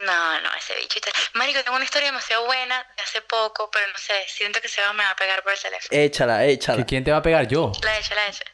No, 0.00 0.40
no, 0.40 0.48
ese 0.58 0.74
bicho. 0.80 0.98
Marico, 1.34 1.60
tengo 1.62 1.76
una 1.76 1.84
historia 1.84 2.08
demasiado 2.08 2.44
buena 2.46 2.84
de 2.96 3.02
hace 3.02 3.22
poco, 3.22 3.70
pero 3.72 3.86
no 3.90 3.98
sé, 3.98 4.12
siento 4.28 4.60
que 4.60 4.68
se 4.68 4.82
va, 4.82 4.92
me 4.92 5.02
va 5.02 5.10
a 5.10 5.16
pegar 5.16 5.42
por 5.42 5.52
el 5.52 5.58
teléfono. 5.58 5.88
Échala, 5.98 6.44
échala. 6.46 6.78
¿Que 6.78 6.84
¿Quién 6.86 7.04
te 7.04 7.10
va 7.10 7.18
a 7.18 7.22
pegar? 7.22 7.46
Yo. 7.48 7.72
La 7.82 7.98
hecha, 7.98 8.14
la 8.14 8.26
hecha. 8.28 8.44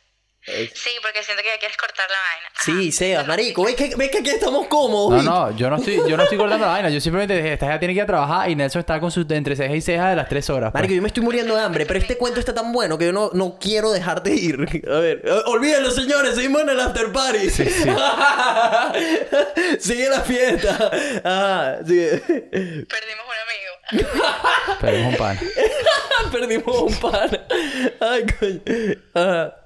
Sí, 0.43 0.91
porque 1.03 1.23
siento 1.23 1.43
que 1.43 1.51
ya 1.51 1.59
quieres 1.59 1.77
cortar 1.77 2.07
la 2.09 2.17
vaina. 2.17 2.49
Sí, 2.65 2.93
Sebas, 2.93 3.27
marico. 3.27 3.63
¿Ves 3.65 3.75
que, 3.75 3.95
ves 3.95 4.11
que 4.11 4.19
aquí 4.19 4.31
estamos 4.31 4.67
cómodos? 4.69 5.23
No, 5.23 5.51
no, 5.51 5.57
yo 5.57 5.69
no 5.69 5.77
estoy, 5.77 5.97
yo 6.09 6.17
no 6.17 6.23
estoy 6.23 6.39
cortando 6.39 6.65
la 6.65 6.73
vaina. 6.73 6.89
Yo 6.89 6.99
simplemente 7.01 7.37
dije, 7.37 7.53
esta 7.53 7.67
ya 7.67 7.79
tiene 7.79 7.93
que 7.93 7.99
ir 7.99 8.03
a 8.05 8.07
trabajar 8.07 8.49
y 8.51 8.57
Nelson 8.57 8.81
está 8.81 8.99
con 9.01 9.11
sus 9.11 9.31
entre 9.31 9.55
ceja 9.55 9.75
y 9.75 9.81
ceja 9.83 10.09
de 10.11 10.17
las 10.17 10.29
tres 10.29 10.49
horas. 10.49 10.73
pues. 10.73 10.81
Marico, 10.81 10.95
yo 10.95 11.03
me 11.03 11.09
estoy 11.09 11.23
muriendo 11.23 11.55
de 11.55 11.63
hambre, 11.63 11.85
pero 11.85 11.99
este 11.99 12.17
cuento 12.17 12.41
está 12.41 12.55
tan 12.55 12.73
bueno 12.73 12.97
que 12.97 13.07
yo 13.07 13.13
no, 13.13 13.31
no 13.35 13.59
quiero 13.61 13.93
dejarte 13.93 14.33
ir. 14.35 14.57
A 14.91 14.99
ver, 14.99 15.21
eh, 15.25 15.43
olvídenlo, 15.47 15.91
señores, 15.91 16.35
seguimos 16.35 16.63
en 16.63 16.71
el 16.71 16.81
after 16.81 17.13
party. 17.13 17.51
Sí, 17.51 17.67
sí. 17.67 17.91
sigue 19.79 20.09
la 20.09 20.21
fiesta. 20.23 20.91
Ajá, 21.23 21.79
sigue. 21.87 22.19
Perdimos 22.19 23.27
un 23.27 23.37
amigo. 24.01 24.07
Pero 24.81 24.97
es 24.97 25.07
un 25.07 25.17
pan. 25.17 25.39
Perdimos 26.33 26.77
un 26.79 26.95
pan. 26.95 27.31
Ay, 28.01 28.25
coño. 28.39 28.61
Ajá. 29.15 29.57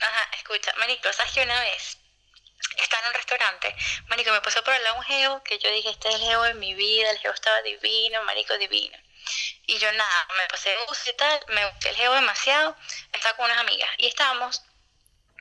Ajá, 0.00 0.30
escucha, 0.36 0.72
Marico, 0.78 1.12
¿sabes 1.12 1.32
que 1.32 1.42
una 1.42 1.60
vez 1.60 1.98
estaba 2.78 3.02
en 3.02 3.08
un 3.08 3.14
restaurante? 3.14 3.76
Marico, 4.08 4.32
me 4.32 4.40
pasó 4.40 4.62
por 4.64 4.74
el 4.74 4.82
lado 4.82 4.96
un 4.96 5.04
geo 5.04 5.42
que 5.44 5.58
yo 5.58 5.70
dije, 5.70 5.90
este 5.90 6.08
es 6.08 6.14
el 6.16 6.20
geo 6.22 6.42
de 6.42 6.54
mi 6.54 6.74
vida, 6.74 7.10
el 7.10 7.18
geo 7.18 7.32
estaba 7.32 7.62
divino, 7.62 8.22
Marico, 8.24 8.56
divino. 8.58 8.96
Y 9.66 9.78
yo 9.78 9.90
nada, 9.92 10.28
me 10.36 10.46
pasé 10.48 10.76
bus 10.86 11.06
y 11.08 11.12
tal, 11.14 11.40
me 11.48 11.64
gusté 11.70 11.90
el 11.90 11.96
geo 11.96 12.12
demasiado, 12.12 12.76
estaba 13.12 13.36
con 13.36 13.46
unas 13.46 13.58
amigas 13.58 13.90
y 13.98 14.06
estábamos, 14.06 14.62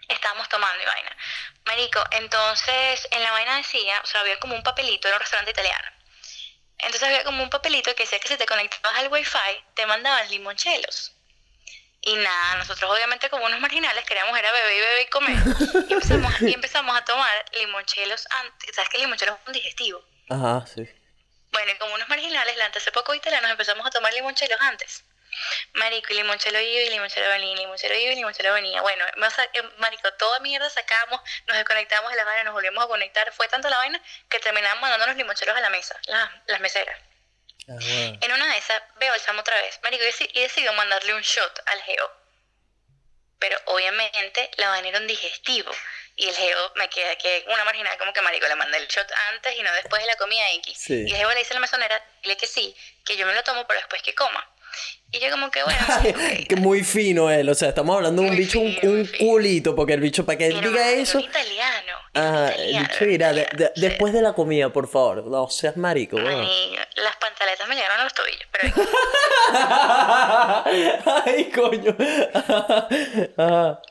estábamos 0.07 0.47
tomando 0.49 0.81
y 0.81 0.85
vaina. 0.85 1.17
Marico, 1.65 2.03
entonces 2.11 3.07
en 3.11 3.23
la 3.23 3.31
vaina 3.31 3.57
decía, 3.57 4.01
o 4.03 4.05
sea, 4.05 4.21
había 4.21 4.39
como 4.39 4.55
un 4.55 4.63
papelito, 4.63 5.07
era 5.07 5.17
un 5.17 5.21
restaurante 5.21 5.51
italiano. 5.51 5.89
Entonces 6.77 7.03
había 7.03 7.23
como 7.23 7.43
un 7.43 7.49
papelito 7.49 7.95
que 7.95 8.03
decía 8.03 8.19
que 8.19 8.27
si 8.27 8.37
te 8.37 8.45
conectabas 8.45 8.99
al 8.99 9.07
wifi, 9.07 9.63
te 9.73 9.85
mandaban 9.85 10.29
limonchelos. 10.29 11.12
Y 12.05 12.15
nada, 12.17 12.55
nosotros 12.55 12.91
obviamente 12.91 13.29
como 13.29 13.45
unos 13.45 13.61
marginales 13.61 14.03
queríamos 14.05 14.37
era 14.37 14.51
beber 14.51 14.73
y 14.75 14.79
beber 14.79 15.01
y 15.01 15.05
comer. 15.07 15.37
Y 15.89 15.93
empezamos, 15.93 16.41
y 16.41 16.53
empezamos 16.53 16.97
a 16.97 17.05
tomar 17.05 17.45
limonchelos 17.53 18.27
antes. 18.41 18.75
¿Sabes 18.75 18.89
que 18.89 18.97
el 18.97 19.03
limonchelo 19.03 19.33
es 19.33 19.47
un 19.47 19.53
digestivo? 19.53 20.03
Ajá, 20.29 20.65
sí. 20.67 20.83
Bueno, 21.53 21.71
y 21.71 21.75
como 21.77 21.93
unos 21.93 22.09
marginales, 22.09 22.57
la 22.57 22.65
hace 22.65 22.91
poco 22.91 23.13
italianos 23.13 23.49
empezamos 23.51 23.85
a 23.87 23.89
tomar 23.89 24.11
limonchelos 24.13 24.59
antes. 24.59 25.05
Marico, 25.75 26.11
y 26.13 26.17
limonchelo 26.17 26.59
iba 26.59 26.81
y 26.81 26.89
limonchelo 26.89 27.29
venía, 27.29 27.53
y 27.53 27.55
limonchelo 27.55 27.95
iba 27.95 28.11
y 28.11 28.15
limonchelo 28.15 28.53
venía. 28.53 28.81
Bueno, 28.81 29.05
a- 29.05 29.43
eh, 29.53 29.63
marico, 29.77 30.11
toda 30.15 30.39
mierda 30.41 30.69
sacamos, 30.69 31.21
nos 31.47 31.55
desconectamos 31.57 32.11
de 32.11 32.17
la 32.17 32.25
vaina, 32.25 32.43
nos 32.43 32.53
volvimos 32.53 32.83
a 32.83 32.87
conectar. 32.87 33.31
Fue 33.33 33.47
tanto 33.47 33.69
la 33.69 33.77
vaina 33.77 34.01
que 34.29 34.39
terminamos 34.39 34.81
mandándonos 34.81 35.15
limonchelos 35.15 35.55
a 35.55 35.61
la 35.61 35.69
mesa, 35.69 35.95
las, 36.07 36.29
las 36.47 36.59
meseras. 36.59 36.99
Ah. 37.69 38.17
En 38.21 38.31
una 38.31 38.51
de 38.51 38.57
esas 38.57 38.81
veo 38.99 39.13
al 39.13 39.19
Sam 39.19 39.39
otra 39.39 39.55
vez, 39.61 39.79
marico, 39.83 40.03
y 40.03 40.07
deci- 40.07 40.29
y 40.33 40.41
decidió 40.41 40.73
mandarle 40.73 41.13
un 41.13 41.21
shot 41.21 41.61
al 41.65 41.81
geo. 41.83 42.11
pero 43.39 43.59
obviamente 43.65 44.49
la 44.55 44.69
vaina 44.69 44.87
era 44.87 44.99
un 44.99 45.07
digestivo. 45.07 45.69
Y 46.15 46.29
el 46.29 46.35
geo 46.35 46.71
me 46.75 46.87
quedé 46.89 47.17
como 47.43 47.55
una 47.55 47.65
marginal, 47.65 47.97
como 47.97 48.13
que 48.13 48.21
marico, 48.21 48.47
le 48.47 48.55
mandé 48.55 48.77
el 48.77 48.87
shot 48.87 49.11
antes 49.33 49.53
y 49.57 49.61
no 49.63 49.73
después 49.73 50.01
de 50.01 50.07
la 50.07 50.15
comida 50.15 50.49
X. 50.53 50.77
Sí. 50.77 51.03
Y 51.07 51.11
el 51.11 51.17
geo 51.17 51.29
le 51.29 51.39
dice 51.39 51.51
a 51.51 51.55
la 51.55 51.59
mesonera, 51.59 52.01
dile 52.21 52.37
que 52.37 52.47
sí, 52.47 52.73
que 53.03 53.17
yo 53.17 53.25
me 53.25 53.33
lo 53.33 53.43
tomo, 53.43 53.67
pero 53.67 53.79
después 53.81 54.01
que 54.01 54.15
coma. 54.15 54.49
Y 55.11 55.19
yo 55.19 55.29
como 55.29 55.51
que, 55.51 55.61
bueno, 55.63 55.79
que 56.49 56.55
muy 56.55 56.83
fino 56.83 57.29
él, 57.29 57.47
o 57.47 57.53
sea, 57.53 57.69
estamos 57.69 57.95
hablando 57.95 58.23
de 58.23 58.29
un 58.29 58.35
bicho, 58.35 58.59
un, 58.59 58.73
fino, 58.75 58.91
un 58.93 59.07
culito, 59.19 59.75
porque 59.75 59.93
el 59.93 59.99
bicho, 59.99 60.25
para 60.25 60.39
que 60.39 60.47
él 60.47 60.59
diga 60.59 60.89
eso... 60.89 61.19
Un 61.19 61.25
italiano. 61.25 61.93
Ajá, 62.15 62.49
el 62.53 62.79
bicho 62.79 63.05
dirá, 63.05 63.31
de- 63.33 63.71
después 63.75 64.11
de 64.13 64.21
la 64.23 64.33
comida, 64.33 64.69
por 64.69 64.87
favor, 64.89 65.23
no 65.27 65.47
seas 65.49 65.77
marico. 65.77 66.17
Ay, 66.17 66.75
las 66.95 67.15
pantaletas 67.17 67.67
me 67.67 67.75
llegaron 67.75 67.99
a 67.99 68.03
los 68.05 68.13
tobillos, 68.13 68.47
pero 68.51 68.73
Ay, 71.25 71.51
coño. 71.51 71.95
Ajá. 73.37 73.81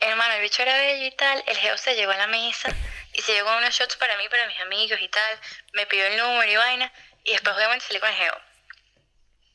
hermano, 0.00 0.34
el 0.34 0.42
bicho 0.42 0.62
era 0.62 0.76
bello 0.76 1.06
y 1.06 1.10
tal, 1.12 1.42
el 1.46 1.56
geo 1.56 1.76
se 1.78 1.94
llegó 1.94 2.12
a 2.12 2.16
la 2.16 2.26
mesa 2.26 2.68
y 3.12 3.20
se 3.22 3.32
llegó 3.32 3.56
unos 3.56 3.74
shots 3.74 3.96
para 3.96 4.16
mí, 4.18 4.24
para 4.30 4.46
mis 4.46 4.60
amigos 4.60 4.98
y 5.00 5.08
tal, 5.08 5.38
me 5.72 5.86
pidió 5.86 6.06
el 6.06 6.16
número 6.18 6.50
y 6.50 6.56
vaina, 6.56 6.92
y 7.24 7.32
después 7.32 7.56
obviamente 7.56 7.86
salí 7.86 7.98
con 7.98 8.08
el 8.10 8.14
geo. 8.16 8.34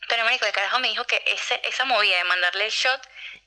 Pero 0.10 0.24
marico, 0.26 0.46
el 0.46 0.52
carajo 0.52 0.80
me 0.80 0.88
dijo 0.90 1.04
que 1.06 1.22
ese, 1.28 1.60
esa 1.68 1.86
movida 1.86 2.18
de 2.18 2.24
mandarle 2.26 2.66
el 2.66 2.72
shot, 2.72 3.02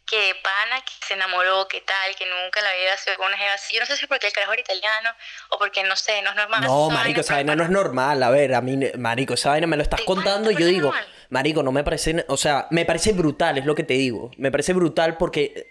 que 0.07 0.35
pana, 0.43 0.81
que 0.85 0.93
se 1.07 1.15
enamoró, 1.15 1.69
que 1.69 1.83
tal, 1.83 2.17
que 2.17 2.25
nunca 2.25 2.61
en 2.61 2.65
la 2.65 2.73
vida 2.75 2.97
se 2.97 3.15
con 3.17 3.27
una 3.27 3.37
jeva 3.37 3.53
así. 3.55 3.75
Yo 3.75 3.81
no 3.81 3.87
sé 3.87 3.97
si 3.97 4.05
es 4.05 4.09
porque 4.09 4.27
el 4.28 4.33
carajo 4.33 4.55
era 4.55 4.62
italiano 4.62 5.11
o 5.51 5.59
porque, 5.59 5.83
no 5.85 5.97
sé, 5.97 6.23
no 6.23 6.31
es 6.31 6.37
normal. 6.37 6.62
No, 6.62 6.89
marico, 6.89 7.20
esa 7.20 7.35
vaina 7.35 7.55
no 7.55 7.62
es 7.62 7.69
normal. 7.70 8.23
A 8.23 8.31
ver, 8.31 8.55
a 8.55 8.62
mí, 8.62 8.78
marico, 8.97 9.35
esa 9.35 9.51
vaina 9.51 9.67
me 9.67 9.77
lo 9.77 9.83
estás 9.83 10.01
¿Te 10.01 10.07
parece- 10.07 10.23
contando 10.25 10.51
y 10.51 10.57
yo 10.57 10.67
digo, 10.67 10.89
normal? 10.89 11.07
marico, 11.28 11.62
no 11.62 11.73
me 11.73 11.85
parece, 11.85 12.25
o 12.28 12.39
sea, 12.39 12.67
me 12.70 12.87
parece 12.87 13.12
brutal, 13.12 13.59
es 13.59 13.67
lo 13.67 13.75
que 13.75 13.83
te 13.85 13.95
digo. 13.95 14.31
Me 14.39 14.51
parece 14.51 14.73
brutal 14.73 15.19
porque 15.19 15.67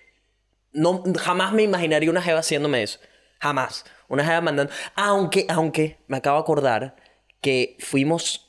no, 0.71 1.03
jamás 1.19 1.51
me 1.53 1.63
imaginaría 1.63 2.11
una 2.11 2.21
jeva 2.21 2.41
haciéndome 2.41 2.83
eso. 2.83 2.99
Jamás. 3.39 3.85
Una 4.07 4.23
jeva 4.23 4.41
mandando. 4.41 4.71
Aunque, 4.95 5.47
aunque, 5.49 5.97
me 6.07 6.17
acabo 6.17 6.37
de 6.37 6.41
acordar 6.43 6.95
que 7.41 7.75
fuimos. 7.79 8.46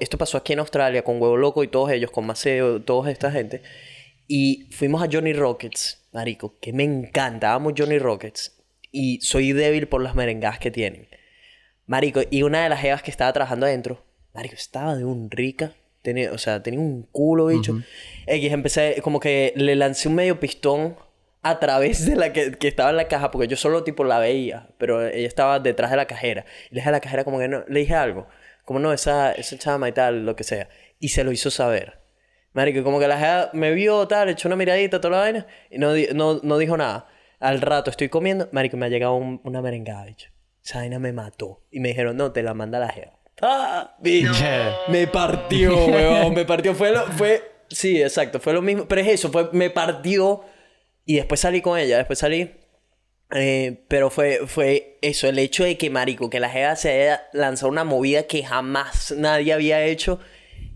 Esto 0.00 0.18
pasó 0.18 0.38
aquí 0.38 0.52
en 0.52 0.60
Australia 0.60 1.04
con 1.04 1.20
Huevo 1.20 1.36
Loco 1.36 1.62
y 1.62 1.68
todos 1.68 1.90
ellos, 1.90 2.10
con 2.10 2.26
Maceo, 2.26 2.82
toda 2.82 3.10
esta 3.10 3.30
gente. 3.30 3.62
Y 4.26 4.68
fuimos 4.70 5.02
a 5.02 5.08
Johnny 5.10 5.32
Rockets, 5.32 6.08
marico, 6.12 6.58
que 6.60 6.72
me 6.72 6.84
encanta. 6.84 7.52
Amo 7.52 7.72
Johnny 7.76 7.98
Rockets. 7.98 8.62
Y 8.90 9.20
soy 9.20 9.52
débil 9.52 9.88
por 9.88 10.02
las 10.02 10.14
merengas 10.14 10.58
que 10.58 10.70
tienen. 10.70 11.08
Marico, 11.86 12.22
y 12.30 12.42
una 12.42 12.62
de 12.62 12.68
las 12.70 12.80
jevas 12.80 13.02
que 13.02 13.10
estaba 13.10 13.32
trabajando 13.32 13.66
adentro, 13.66 14.02
Marico, 14.34 14.56
estaba 14.56 14.96
de 14.96 15.04
un 15.04 15.30
rica. 15.30 15.72
Tenía, 16.02 16.32
o 16.32 16.38
sea, 16.38 16.62
tenía 16.62 16.80
un 16.80 17.04
culo, 17.04 17.46
bicho. 17.46 17.80
X, 18.26 18.52
empecé, 18.52 19.00
como 19.02 19.20
que 19.20 19.54
le 19.56 19.74
lancé 19.76 20.08
un 20.08 20.16
medio 20.16 20.38
pistón 20.38 20.96
a 21.40 21.60
través 21.60 22.04
de 22.04 22.16
la 22.16 22.32
que, 22.32 22.52
que 22.52 22.68
estaba 22.68 22.90
en 22.90 22.96
la 22.96 23.08
caja, 23.08 23.30
porque 23.30 23.46
yo 23.46 23.56
solo 23.56 23.84
tipo 23.84 24.04
la 24.04 24.18
veía, 24.18 24.68
pero 24.76 25.06
ella 25.06 25.26
estaba 25.26 25.60
detrás 25.60 25.90
de 25.90 25.96
la 25.96 26.06
cajera. 26.06 26.44
Y 26.70 26.74
le 26.74 26.80
dije 26.80 26.88
a 26.88 26.92
la 26.92 27.00
cajera 27.00 27.24
como 27.24 27.38
que 27.38 27.48
no, 27.48 27.64
le 27.68 27.80
dije 27.80 27.94
algo, 27.94 28.26
como 28.64 28.78
no, 28.78 28.92
esa, 28.92 29.32
esa 29.32 29.58
chama 29.58 29.88
y 29.88 29.92
tal, 29.92 30.24
lo 30.26 30.36
que 30.36 30.44
sea. 30.44 30.68
Y 30.98 31.08
se 31.08 31.24
lo 31.24 31.32
hizo 31.32 31.50
saber. 31.50 32.00
Marico, 32.52 32.82
como 32.84 33.00
que 33.00 33.08
la 33.08 33.18
jeva 33.18 33.50
me 33.52 33.72
vio, 33.72 34.06
tal, 34.08 34.28
echó 34.28 34.48
una 34.48 34.56
miradita, 34.56 35.00
toda 35.00 35.16
la 35.16 35.18
vaina, 35.22 35.46
y 35.70 35.78
no, 35.78 35.92
no, 36.14 36.40
no 36.42 36.58
dijo 36.58 36.76
nada. 36.76 37.08
Al 37.40 37.60
rato 37.60 37.90
estoy 37.90 38.08
comiendo, 38.08 38.48
marico, 38.52 38.76
me 38.76 38.86
ha 38.86 38.88
llegado 38.88 39.14
un- 39.16 39.40
una 39.44 39.60
merengada, 39.60 40.04
bicho. 40.04 40.30
Esa 40.64 40.78
vaina 40.78 40.98
me 40.98 41.12
mató. 41.12 41.62
Y 41.70 41.80
me 41.80 41.88
dijeron, 41.88 42.16
no, 42.16 42.32
te 42.32 42.42
la 42.42 42.54
manda 42.54 42.78
la 42.78 42.88
jeva. 42.88 43.12
¡Ah! 43.42 43.96
Bicho. 43.98 44.32
Me 44.88 45.06
partió, 45.08 45.74
weón. 45.86 46.32
Me 46.32 46.44
partió. 46.46 46.74
Fue 46.74 46.90
lo... 46.92 47.04
Fue... 47.08 47.42
Sí, 47.68 48.00
exacto. 48.00 48.40
Fue 48.40 48.52
lo 48.54 48.62
mismo. 48.62 48.86
Pero 48.88 49.00
es 49.02 49.08
eso. 49.08 49.30
Fue... 49.30 49.50
Me 49.52 49.68
partió. 49.68 50.42
Y 51.04 51.16
después 51.16 51.40
salí 51.40 51.60
con 51.60 51.78
ella. 51.78 51.98
Después 51.98 52.18
salí... 52.18 52.54
Eh, 53.30 53.84
pero 53.88 54.10
fue, 54.10 54.40
fue 54.46 54.98
eso, 55.02 55.28
el 55.28 55.38
hecho 55.38 55.64
de 55.64 55.76
que, 55.76 55.90
marico, 55.90 56.30
que 56.30 56.40
la 56.40 56.50
jeva 56.50 56.76
se 56.76 56.90
haya 56.90 57.22
lanzado 57.32 57.70
una 57.72 57.82
movida 57.84 58.24
que 58.24 58.44
jamás 58.44 59.12
nadie 59.16 59.52
había 59.52 59.82
hecho 59.84 60.20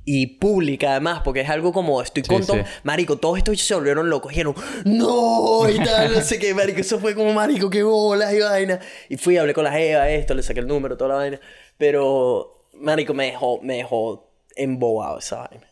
y 0.04 0.26
pública 0.38 0.92
además, 0.92 1.20
porque 1.22 1.42
es 1.42 1.50
algo 1.50 1.70
como, 1.72 2.00
estoy 2.00 2.22
Sí, 2.22 2.28
con 2.30 2.42
sí. 2.42 2.54
marico, 2.82 3.18
todos 3.18 3.36
estos 3.36 3.60
se 3.60 3.74
volvieron 3.74 4.08
locos, 4.08 4.30
dijeron, 4.30 4.54
no, 4.86 5.68
y 5.68 5.78
tal, 5.84 6.14
no 6.14 6.22
sé 6.22 6.38
qué, 6.38 6.54
marico, 6.54 6.80
eso 6.80 6.98
fue 6.98 7.14
como, 7.14 7.30
marico, 7.34 7.68
qué 7.68 7.82
bolas 7.82 8.32
y 8.32 8.40
vaina, 8.40 8.80
y 9.10 9.18
fui, 9.18 9.36
hablé 9.36 9.52
con 9.52 9.64
la 9.64 9.72
jeva, 9.72 10.08
esto, 10.08 10.32
le 10.32 10.42
saqué 10.42 10.60
el 10.60 10.66
número, 10.66 10.96
toda 10.96 11.08
la 11.10 11.14
vaina, 11.16 11.40
pero, 11.76 12.64
marico, 12.72 13.12
me 13.12 13.26
dejó, 13.26 13.60
me 13.60 13.76
dejó 13.76 14.32
embobado 14.56 15.18
esa 15.18 15.46
vaina. 15.46 15.67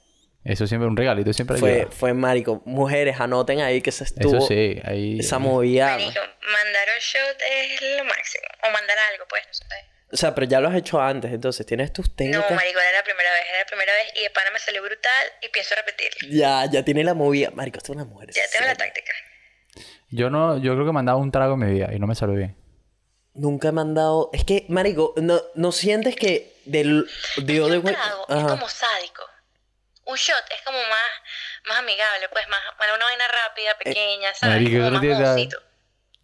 Eso 0.46 0.66
siempre, 0.66 0.86
un 0.88 0.96
regalito 0.96 1.32
siempre 1.32 1.56
Fue, 1.58 1.72
ayuda. 1.80 1.90
fue, 1.90 2.14
marico, 2.14 2.62
mujeres, 2.66 3.18
anoten 3.20 3.60
ahí 3.60 3.82
que 3.82 3.90
se 3.90 4.04
estuvo, 4.04 4.36
Eso 4.38 4.46
sí, 4.46 4.80
ahí... 4.84 5.18
esa 5.18 5.38
movida, 5.40 5.90
Marico, 5.90 6.20
mandar 6.40 6.88
un 6.94 7.00
shot 7.00 7.36
es 7.50 7.82
lo 7.98 8.04
máximo. 8.04 8.44
O 8.62 8.70
mandar 8.70 8.96
algo, 9.12 9.24
pues, 9.28 9.42
no 9.46 9.52
sé. 9.54 9.64
O 10.12 10.16
sea, 10.16 10.34
pero 10.36 10.46
ya 10.46 10.60
lo 10.60 10.68
has 10.68 10.76
hecho 10.76 11.00
antes, 11.00 11.32
entonces 11.32 11.66
tienes 11.66 11.92
tus 11.92 12.08
No, 12.10 12.14
técnicas. 12.14 12.50
marico, 12.52 12.78
era 12.78 12.98
la 12.98 13.02
primera 13.02 13.28
vez, 13.32 13.42
era 13.50 13.58
la 13.58 13.66
primera 13.66 13.92
vez 13.92 14.12
y 14.14 14.22
de 14.22 14.30
pana 14.30 14.50
me 14.52 14.58
salió 14.60 14.80
brutal 14.82 15.26
y 15.42 15.48
pienso 15.48 15.74
repetirlo. 15.74 16.28
Ya, 16.30 16.64
ya 16.70 16.84
tiene 16.84 17.02
la 17.02 17.14
movida. 17.14 17.50
Marico, 17.50 17.78
esto 17.78 17.92
es 17.92 17.96
una 17.96 18.04
mujer. 18.04 18.30
Ya 18.32 18.42
tengo 18.52 18.66
la 18.66 18.76
táctica. 18.76 19.12
Yo 20.10 20.30
no... 20.30 20.58
Yo 20.58 20.74
creo 20.74 20.86
que 20.86 20.92
me 20.92 21.00
han 21.00 21.06
dado 21.06 21.18
un 21.18 21.32
trago 21.32 21.54
en 21.54 21.58
mi 21.60 21.72
vida 21.72 21.88
y 21.92 21.98
no 21.98 22.06
me 22.06 22.14
salió 22.14 22.36
bien. 22.36 22.56
Nunca 23.34 23.72
me 23.72 23.80
han 23.80 23.94
dado. 23.94 24.30
Es 24.32 24.44
que, 24.44 24.64
Marico, 24.68 25.12
no, 25.16 25.42
no 25.56 25.72
sientes 25.72 26.14
que 26.16 26.52
del. 26.64 27.06
Digo, 27.42 27.68
de 27.68 27.78
un 27.78 27.84
trago 27.84 28.26
es 28.28 28.44
como 28.44 28.68
sádico. 28.68 29.22
Un 30.06 30.16
shot 30.16 30.44
es 30.54 30.62
como 30.64 30.78
más, 30.78 31.10
más 31.66 31.78
amigable, 31.78 32.28
pues, 32.32 32.48
más, 32.48 32.60
más 32.78 32.88
una 32.94 33.04
vaina 33.04 33.24
rápida, 33.28 33.76
pequeña, 33.78 34.34
¿sabes? 34.34 34.56
Marico, 34.56 34.84
como 34.84 35.20
más. 35.20 35.48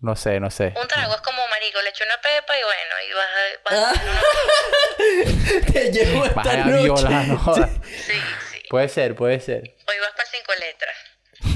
No 0.01 0.17
sé, 0.17 0.41
no 0.41 0.51
sé. 0.51 0.75
Un 0.81 0.89
trago 0.89 1.15
es 1.15 1.21
como, 1.21 1.47
marico, 1.49 1.81
le 1.81 1.91
echo 1.91 2.03
una 2.05 2.21
pepa 2.21 2.59
y 2.59 2.63
bueno, 2.63 2.95
y 3.09 3.13
vas 3.15 3.29
a... 3.39 3.93
Vas 3.93 3.99
a 3.99 4.03
una... 4.03 5.73
Te 5.73 5.93
llevo 5.93 6.25
esta 6.25 6.43
Vaya 6.43 6.65
noche. 6.65 6.83
viola, 6.83 7.23
no 7.25 7.39
jodas. 7.39 7.71
Sí, 7.85 8.13
sí. 8.51 8.63
Puede 8.69 8.89
ser, 8.89 9.15
puede 9.15 9.39
ser. 9.39 9.77
Hoy 9.87 9.99
vas 10.01 10.11
para 10.17 10.29
cinco 10.29 10.53
letras. 10.59 10.97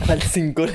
Al 0.09 0.23
5 0.23 0.67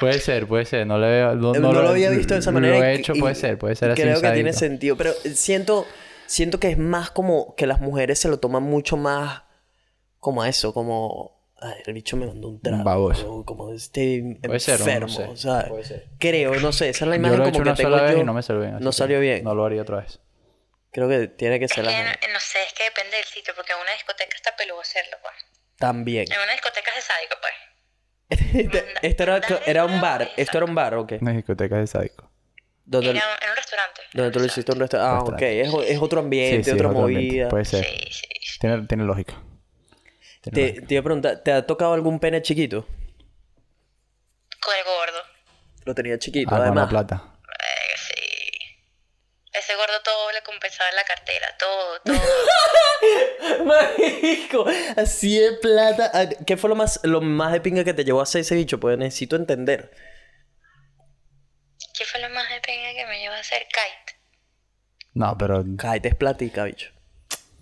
Puede 0.00 0.20
ser, 0.20 0.46
puede 0.46 0.64
ser. 0.64 0.86
No, 0.86 0.98
le 0.98 1.06
veo, 1.06 1.34
no, 1.34 1.52
No, 1.54 1.72
lo 1.72 1.88
había 1.88 2.10
visto 2.10 2.34
de 2.34 2.40
esa 2.40 2.50
manera. 2.50 2.78
Lo 2.78 2.84
he 2.84 2.94
hecho, 2.94 3.12
y 3.14 3.20
puede 3.20 3.34
ser, 3.34 3.58
puede 3.58 3.76
ser 3.76 3.90
así. 3.90 4.02
Creo 4.02 4.20
que 4.20 4.30
tiene 4.30 4.52
sentido. 4.52 4.96
Pero 4.96 5.12
siento, 5.34 5.86
siento 6.28 6.60
que 6.60 6.70
es 6.70 6.78
más 6.78 7.10
como 7.10 7.54
que 7.56 7.66
las 7.66 7.80
mujeres 7.80 8.18
se 8.20 8.28
lo 8.28 8.38
toman 8.38 8.62
mucho 8.62 8.96
más 8.96 9.42
como 10.20 10.42
a 10.42 10.48
eso, 10.48 10.72
como. 10.72 11.36
Ay, 11.60 11.74
el 11.86 11.92
bicho 11.92 12.16
me 12.16 12.24
mandó 12.26 12.48
un 12.50 12.60
trago. 12.62 12.84
Baboso. 12.84 13.42
Como 13.44 13.72
este 13.72 14.38
Puede 14.40 14.60
ser, 14.60 14.76
o 14.80 14.84
no 14.84 14.90
enfermo, 14.92 15.08
sé. 15.08 15.36
¿sabes? 15.42 15.68
Puede 15.68 15.84
ser. 15.84 16.06
Creo, 16.20 16.54
no 16.60 16.70
sé. 16.72 16.90
Esa 16.90 17.04
es 17.04 17.08
la 17.08 17.16
Yo 17.16 17.20
imagen 17.20 17.38
lo 17.38 17.44
he 17.44 17.46
como 17.46 17.56
hecho 17.56 17.62
que 17.64 17.68
una 17.70 17.74
tengo 17.76 17.90
sola 17.90 18.02
vez 18.04 18.14
yo. 18.14 18.20
y 18.20 18.24
no 18.24 18.32
me 18.32 18.42
salió 18.44 18.62
bien. 18.62 18.76
No 18.78 18.92
salió 18.92 19.18
bien. 19.18 19.42
No 19.42 19.54
lo 19.56 19.64
haría 19.64 19.82
otra 19.82 19.96
vez. 19.96 20.20
Creo 20.92 21.08
que 21.08 21.26
tiene 21.26 21.58
que 21.58 21.64
Es 21.64 21.72
ser 21.72 21.84
que 21.84 21.90
la 21.90 22.02
no, 22.02 22.10
no 22.32 22.40
sé, 22.40 22.62
es 22.62 22.72
que 22.74 22.84
depende 22.84 23.16
del 23.16 23.24
sitio, 23.26 23.52
porque 23.56 23.72
en 23.72 23.78
una 23.80 23.90
discoteca 23.92 24.36
está 24.36 24.54
peludo 24.56 24.80
hacerlo, 24.80 25.16
pues. 25.20 25.34
También. 25.78 26.26
En 26.30 26.38
una 26.40 26.52
discoteca 26.52 26.90
es 26.90 26.96
de 26.96 27.02
sádico, 27.02 27.36
pues. 27.40 27.54
Este- 28.54 29.06
Esto 29.08 29.22
era, 29.24 29.40
era 29.66 29.84
un 29.84 30.00
bar. 30.00 30.30
¿Esto 30.36 30.58
era 30.58 30.64
un 30.64 30.74
bar 30.74 30.94
o 30.94 31.06
qué? 31.06 31.18
Una 31.20 31.32
discoteca 31.32 31.76
de 31.76 31.86
sádico. 31.88 32.27
Donde, 32.90 33.10
Era 33.10 33.20
en 33.42 33.50
un 33.50 33.56
restaurante. 33.56 34.00
donde 34.14 34.30
tú 34.32 34.38
lo 34.38 34.46
hiciste 34.46 34.72
un 34.72 34.80
restaurante. 34.80 35.30
Ah, 35.30 35.34
ok. 35.34 35.42
Es, 35.42 35.90
es 35.90 36.00
otro 36.00 36.20
ambiente, 36.20 36.64
sí, 36.64 36.70
sí, 36.70 36.76
otra 36.76 36.88
ambiente. 36.88 37.12
movida. 37.20 37.48
Puede 37.50 37.64
ser. 37.66 37.84
Sí, 37.84 37.96
sí, 38.10 38.22
sí. 38.40 38.58
Tiene, 38.60 38.86
tiene 38.86 39.04
lógica. 39.04 39.34
Tiene 40.40 40.54
Te, 40.56 40.66
lógica. 40.68 40.86
te 40.86 40.94
iba 40.94 41.00
a 41.00 41.04
preguntar, 41.04 41.36
¿te 41.44 41.52
ha 41.52 41.66
tocado 41.66 41.92
algún 41.92 42.18
pene 42.18 42.40
chiquito? 42.40 42.86
Con 44.60 44.74
el 44.74 44.84
gordo. 44.84 45.18
Lo 45.84 45.94
tenía 45.94 46.18
chiquito, 46.18 46.48
Ah, 46.48 46.56
con 46.56 46.60
la 46.60 46.66
además. 46.66 46.88
plata. 46.88 47.22
Eh, 47.44 47.96
sí. 47.96 48.14
Ese 49.52 49.74
gordo 49.76 50.00
todo 50.02 50.32
le 50.32 50.42
compensaba 50.42 50.88
en 50.88 50.96
la 50.96 51.04
cartera, 51.04 51.46
todo, 51.58 52.00
todo. 52.04 53.64
Marico, 53.66 54.66
así 54.96 55.38
de 55.38 55.52
plata. 55.52 56.10
Ah, 56.14 56.26
¿Qué 56.46 56.56
fue 56.56 56.70
lo 56.70 56.76
más, 56.76 57.00
lo 57.04 57.20
más 57.20 57.52
de 57.52 57.60
pinga 57.60 57.84
que 57.84 57.92
te 57.94 58.04
llevó 58.04 58.20
a 58.20 58.22
hacer 58.24 58.40
ese 58.40 58.54
bicho? 58.54 58.80
Pues 58.80 58.96
necesito 58.98 59.36
entender. 59.36 59.90
¿Qué 61.98 62.04
fue 62.04 62.20
lo 62.20 62.30
más 62.30 62.48
de 62.48 62.60
pena 62.60 62.92
que 62.94 63.06
me 63.06 63.18
llevó 63.18 63.34
a 63.34 63.38
hacer 63.40 63.66
kite? 63.66 64.18
No, 65.14 65.36
pero... 65.36 65.64
Cállate, 65.76 66.08
es 66.08 66.14
platica, 66.14 66.64
bicho. 66.64 66.90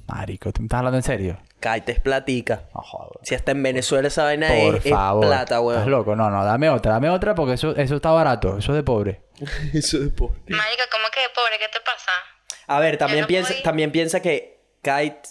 Marico, 0.07 0.53
¿tú 0.53 0.61
me 0.61 0.67
estás 0.67 0.79
hablando 0.79 0.99
en 0.99 1.03
serio? 1.03 1.39
Cállate, 1.59 1.93
es 1.93 2.01
platica. 2.01 2.65
No 2.75 2.83
jodas. 2.83 3.27
Si 3.27 3.35
hasta 3.35 3.53
en 3.53 3.63
Venezuela 3.63 4.09
esa 4.09 4.25
vaina 4.25 4.49
Por 4.49 4.77
es, 4.77 4.85
es 4.87 4.93
favor. 4.93 5.27
plata, 5.27 5.43
¿Estás 5.43 5.61
weón. 5.63 5.91
loco? 5.91 6.15
No, 6.15 6.29
no, 6.31 6.45
dame 6.45 6.69
otra, 6.69 6.93
dame 6.93 7.09
otra 7.09 7.35
porque 7.35 7.55
eso, 7.55 7.75
eso 7.77 7.97
está 7.97 8.11
barato. 8.11 8.59
Eso 8.59 8.73
es 8.73 8.77
de 8.77 8.83
pobre. 8.83 9.23
Eso 9.73 9.97
es 10.03 10.11
pobre. 10.13 10.39
Marica, 10.49 10.85
¿cómo 10.93 11.05
que 11.13 11.21
pobre? 11.35 11.59
¿Qué 11.59 11.69
te 11.73 11.81
pasa? 11.81 12.13
A 12.67 12.79
ver, 12.79 12.99
también 12.99 13.23
no 13.23 13.27
piensa, 13.27 13.55
también 13.63 13.91
piensa 13.91 14.21
que 14.21 14.61
kite 14.83 15.23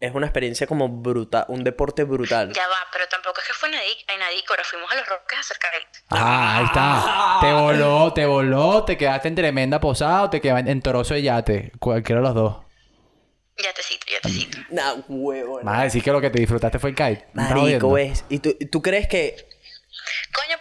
es 0.00 0.14
una 0.14 0.26
experiencia 0.26 0.66
como 0.66 0.88
brutal, 0.88 1.44
un 1.48 1.62
deporte 1.62 2.04
brutal. 2.04 2.52
Ya 2.52 2.66
va, 2.66 2.86
pero 2.90 3.06
tampoco 3.08 3.40
es 3.40 3.46
que 3.46 3.52
fue 3.52 3.68
en 3.68 4.22
Adícora. 4.22 4.64
Fuimos 4.64 4.90
a 4.90 4.94
los 4.96 5.06
Roques 5.06 5.36
a 5.36 5.40
hacer 5.40 5.58
kite. 5.58 6.04
Ah, 6.08 6.58
ahí 6.58 6.64
está. 6.64 7.38
Te 7.40 7.52
voló, 7.52 8.12
te 8.14 8.26
voló, 8.26 8.84
te 8.84 8.96
quedaste 8.96 9.28
en 9.28 9.34
tremenda 9.34 9.78
posada 9.78 10.22
o 10.22 10.30
te 10.30 10.40
quedaste 10.40 10.70
en 10.70 10.80
toroso 10.80 11.14
de 11.14 11.22
yate. 11.22 11.72
Cualquiera 11.78 12.22
de 12.22 12.26
los 12.26 12.34
dos. 12.34 12.56
Ya 13.58 13.74
te 13.74 13.82
cito, 13.82 14.06
ya 14.10 14.20
te 14.20 14.30
cito. 14.30 14.58
Nah, 14.70 14.94
huevo. 15.06 15.60
Más 15.62 15.82
decir 15.82 16.02
que 16.02 16.10
lo 16.10 16.20
que 16.20 16.30
te 16.30 16.40
disfrutaste 16.40 16.78
fue 16.78 16.90
el 16.90 16.96
kite. 16.96 17.28
¿Me 17.34 17.42
estás 17.42 17.58
Marico? 17.58 17.92
¿ves? 17.92 18.24
¿Y 18.30 18.38
tú, 18.38 18.56
tú 18.72 18.80
crees 18.80 19.06
que 19.06 19.48
Coño, 20.32 20.56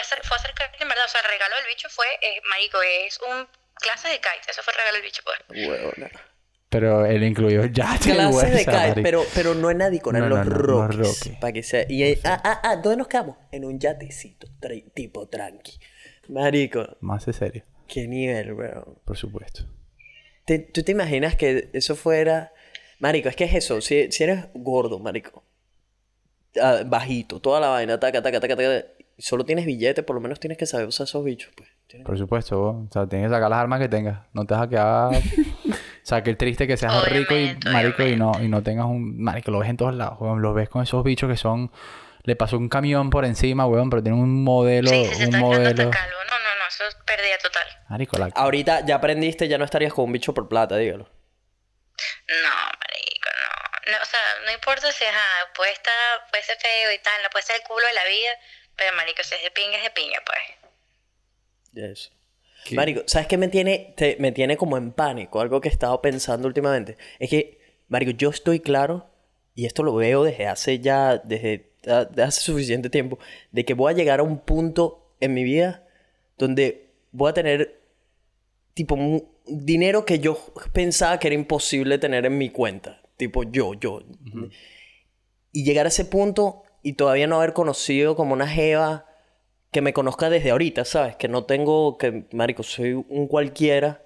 hacer, 0.00 0.20
fue 0.24 0.36
a 0.36 0.40
hacer 0.40 0.52
kite 0.54 0.82
en 0.82 0.88
verdad. 0.88 1.04
O 1.04 1.08
sea, 1.08 1.20
el 1.20 1.28
regalo 1.28 1.54
del 1.56 1.66
bicho 1.66 1.88
fue, 1.90 2.06
eh, 2.22 2.40
marico, 2.48 2.80
es 2.82 3.18
un 3.20 3.48
clase 3.76 4.08
de 4.08 4.16
kite. 4.16 4.50
Eso 4.50 4.62
fue 4.62 4.72
el 4.72 4.78
regalo 4.78 4.96
del 4.96 5.02
bicho, 5.02 5.22
pues. 5.24 5.38
Huevona. 5.48 6.10
Pero 6.70 7.06
él 7.06 7.22
incluyó 7.24 7.64
ya 7.66 7.96
Clases 8.02 8.52
de 8.52 8.58
kite, 8.64 9.02
pero, 9.02 9.22
pero 9.34 9.54
no 9.54 9.70
en 9.70 9.80
Adicon, 9.80 10.16
en 10.16 10.22
No, 10.22 10.28
los 10.28 10.38
no, 10.40 10.44
no, 10.44 10.50
los 10.50 10.66
Rockies. 10.66 10.98
Rockies. 10.98 11.36
Para 11.40 11.52
que 11.52 11.62
sea. 11.62 11.86
Y 11.88 12.02
eh, 12.02 12.20
ah, 12.24 12.40
ah, 12.44 12.60
ah, 12.62 12.76
¿dónde 12.76 12.98
nos 12.98 13.08
quedamos? 13.08 13.36
En 13.52 13.64
un 13.64 13.78
yatecito, 13.78 14.46
tra- 14.60 14.84
tipo 14.92 15.26
tranqui. 15.28 15.72
Marico, 16.28 16.84
Más 17.00 17.24
de 17.24 17.32
serio, 17.32 17.64
qué 17.86 18.06
nivel, 18.06 18.52
weón. 18.52 18.98
por 19.04 19.16
supuesto. 19.16 19.64
Te- 20.44 20.58
¿Tú 20.58 20.82
te 20.82 20.92
imaginas 20.92 21.36
que 21.36 21.70
eso 21.72 21.96
fuera... 21.96 22.52
Marico, 23.00 23.28
es 23.30 23.36
que 23.36 23.44
es 23.44 23.54
eso. 23.54 23.80
Si, 23.80 24.10
si 24.12 24.24
eres 24.24 24.46
gordo, 24.54 24.98
marico. 24.98 25.44
ah, 26.60 26.82
bajito, 26.84 27.40
toda 27.40 27.60
la 27.60 27.68
vaina, 27.68 27.98
taca, 27.98 28.20
taca, 28.22 28.40
taca, 28.40 28.56
taca. 28.56 28.84
Solo 29.16 29.44
tienes 29.46 29.64
billetes, 29.64 30.04
por 30.04 30.14
lo 30.14 30.20
menos 30.20 30.38
tienes 30.38 30.58
que 30.58 30.66
saber 30.66 30.86
usar 30.86 31.04
esos 31.04 31.24
bichos, 31.24 31.50
pues. 31.56 31.68
Por 32.04 32.18
supuesto, 32.18 32.58
vos. 32.60 32.86
O 32.90 32.92
sea, 32.92 33.06
tienes 33.08 33.28
que 33.28 33.34
sacar 33.34 33.48
las 33.48 33.58
armas 33.60 33.80
que 33.80 33.88
tengas. 33.88 34.20
No 34.34 34.44
te 34.44 34.52
vas 34.54 34.64
a 34.64 34.68
quedar... 34.68 35.22
o 36.08 36.14
sea, 36.16 36.22
que 36.22 36.30
el 36.30 36.38
triste 36.38 36.66
que 36.66 36.78
seas 36.78 37.04
rico 37.04 37.34
y 37.34 37.50
Obviamente, 37.50 37.68
marico 37.68 38.02
y 38.02 38.16
no, 38.16 38.32
y 38.40 38.48
no 38.48 38.62
tengas 38.62 38.86
un... 38.86 39.22
Marico, 39.22 39.50
lo 39.50 39.58
ves 39.58 39.68
en 39.68 39.76
todos 39.76 39.94
lados, 39.94 40.16
weón. 40.18 40.40
Lo 40.40 40.54
ves 40.54 40.70
con 40.70 40.82
esos 40.82 41.04
bichos 41.04 41.28
que 41.28 41.36
son... 41.36 41.70
Le 42.22 42.34
pasó 42.34 42.56
un 42.56 42.70
camión 42.70 43.10
por 43.10 43.26
encima, 43.26 43.66
weón, 43.66 43.90
pero 43.90 44.02
tienen 44.02 44.18
un 44.18 44.42
modelo... 44.42 44.88
Sí, 44.88 45.04
sí, 45.04 45.14
se 45.16 45.22
un 45.24 45.34
está 45.34 45.38
modelo... 45.38 45.68
hasta 45.68 45.90
calvo. 45.90 46.16
No, 46.30 46.38
no, 46.38 46.54
no, 46.60 46.66
eso 46.66 46.84
es 46.86 46.94
pérdida 47.04 47.36
total. 47.42 47.66
Marico, 47.90 48.16
la... 48.16 48.30
Ahorita 48.34 48.86
ya 48.86 48.94
aprendiste, 48.94 49.48
ya 49.48 49.58
no 49.58 49.66
estarías 49.66 49.92
con 49.92 50.06
un 50.06 50.12
bicho 50.12 50.32
por 50.32 50.48
plata, 50.48 50.78
dígalo. 50.78 51.04
No, 51.04 52.56
marico, 52.56 53.28
no. 53.42 53.92
no. 53.92 54.02
O 54.02 54.06
sea, 54.06 54.20
no 54.46 54.52
importa 54.52 54.90
si 54.90 55.04
ajá, 55.04 55.52
puede 55.54 55.72
estar, 55.72 55.92
puede 56.30 56.42
ser 56.42 56.56
feo 56.56 56.90
y 56.90 56.98
tal, 57.00 57.22
no 57.22 57.28
puede 57.28 57.44
ser 57.44 57.56
el 57.56 57.62
culo 57.64 57.86
de 57.86 57.92
la 57.92 58.06
vida, 58.06 58.30
pero 58.76 58.96
marico, 58.96 59.22
si 59.24 59.34
es 59.34 59.42
de 59.42 59.50
pinga, 59.50 59.76
es 59.76 59.82
de 59.82 59.90
pinga, 59.90 60.22
pues. 60.24 60.40
Eso. 61.92 62.17
¿Qué? 62.64 62.74
Marico, 62.76 63.02
¿sabes 63.06 63.28
qué 63.28 63.36
me 63.38 63.48
tiene, 63.48 63.94
te- 63.96 64.16
me 64.18 64.32
tiene 64.32 64.56
como 64.56 64.76
en 64.76 64.92
pánico? 64.92 65.40
Algo 65.40 65.60
que 65.60 65.68
he 65.68 65.72
estado 65.72 66.00
pensando 66.02 66.46
últimamente. 66.48 66.96
Es 67.18 67.30
que, 67.30 67.58
Marico, 67.88 68.12
yo 68.12 68.30
estoy 68.30 68.60
claro, 68.60 69.06
y 69.54 69.66
esto 69.66 69.82
lo 69.82 69.94
veo 69.94 70.22
desde 70.24 70.46
hace 70.46 70.78
ya, 70.80 71.18
desde, 71.18 71.70
ah, 71.86 72.08
hace 72.22 72.40
suficiente 72.40 72.90
tiempo, 72.90 73.18
de 73.52 73.64
que 73.64 73.74
voy 73.74 73.92
a 73.92 73.96
llegar 73.96 74.20
a 74.20 74.22
un 74.22 74.38
punto 74.38 75.12
en 75.20 75.34
mi 75.34 75.44
vida 75.44 75.86
donde 76.36 76.90
voy 77.12 77.30
a 77.30 77.34
tener, 77.34 77.80
tipo, 78.74 78.94
un 78.94 79.26
dinero 79.46 80.04
que 80.04 80.18
yo 80.18 80.38
pensaba 80.72 81.18
que 81.18 81.28
era 81.28 81.34
imposible 81.34 81.98
tener 81.98 82.26
en 82.26 82.36
mi 82.38 82.50
cuenta. 82.50 83.00
Tipo, 83.16 83.42
yo, 83.44 83.74
yo. 83.74 84.02
Y 85.52 85.64
llegar 85.64 85.86
a 85.86 85.88
ese 85.88 86.04
punto 86.04 86.62
y 86.82 86.92
todavía 86.92 87.26
no 87.26 87.36
haber 87.36 87.52
conocido 87.54 88.14
como 88.14 88.34
una 88.34 88.46
jeva 88.46 89.06
que 89.70 89.82
me 89.82 89.92
conozca 89.92 90.30
desde 90.30 90.50
ahorita, 90.50 90.84
¿sabes? 90.84 91.16
Que 91.16 91.28
no 91.28 91.44
tengo, 91.44 91.98
que, 91.98 92.26
marico, 92.32 92.62
soy 92.62 92.92
un 92.94 93.28
cualquiera. 93.28 94.04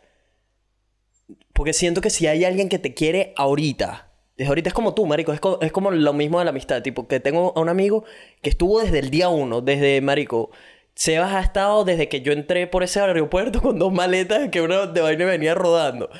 Porque 1.53 1.73
siento 1.73 2.01
que 2.01 2.11
si 2.11 2.27
hay 2.27 2.45
alguien 2.45 2.69
que 2.69 2.79
te 2.79 2.95
quiere 2.95 3.33
ahorita, 3.37 4.13
desde 4.37 4.49
ahorita 4.49 4.71
es 4.71 4.75
como 4.75 4.95
tú, 4.95 5.07
marico, 5.07 5.33
es, 5.33 5.41
es 5.61 5.73
como 5.73 5.91
lo 5.91 6.13
mismo 6.13 6.39
de 6.39 6.45
la 6.47 6.51
amistad, 6.51 6.83
tipo, 6.83 7.07
que 7.07 7.21
tengo 7.21 7.53
a 7.57 7.61
un 7.61 7.69
amigo 7.69 8.05
que 8.43 8.51
estuvo 8.51 8.81
desde 8.81 8.99
el 8.99 9.11
día 9.11 9.29
uno, 9.29 9.61
desde, 9.61 10.01
marico, 10.01 10.51
Sebas 10.95 11.33
ha 11.33 11.41
estado 11.41 11.85
desde 11.85 12.09
que 12.09 12.21
yo 12.21 12.33
entré 12.33 12.67
por 12.67 12.83
ese 12.83 13.01
aeropuerto 13.01 13.63
con 13.63 13.79
dos 13.79 13.93
maletas 13.93 14.49
que 14.51 14.61
uno 14.61 14.87
de 14.87 15.01
vaina 15.01 15.25
venía 15.25 15.55
rodando. 15.55 16.11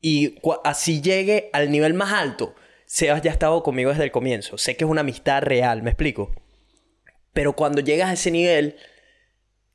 Y 0.00 0.36
así 0.64 1.00
llegue 1.00 1.50
al 1.52 1.70
nivel 1.70 1.94
más 1.94 2.12
alto, 2.12 2.54
Sebas 2.86 3.22
ya 3.22 3.30
ha 3.30 3.34
estado 3.34 3.62
conmigo 3.62 3.90
desde 3.90 4.04
el 4.04 4.10
comienzo. 4.10 4.58
Sé 4.58 4.76
que 4.76 4.84
es 4.84 4.90
una 4.90 5.02
amistad 5.02 5.42
real, 5.42 5.82
¿me 5.82 5.90
explico? 5.90 6.32
Pero 7.38 7.52
cuando 7.52 7.80
llegas 7.80 8.10
a 8.10 8.14
ese 8.14 8.32
nivel, 8.32 8.76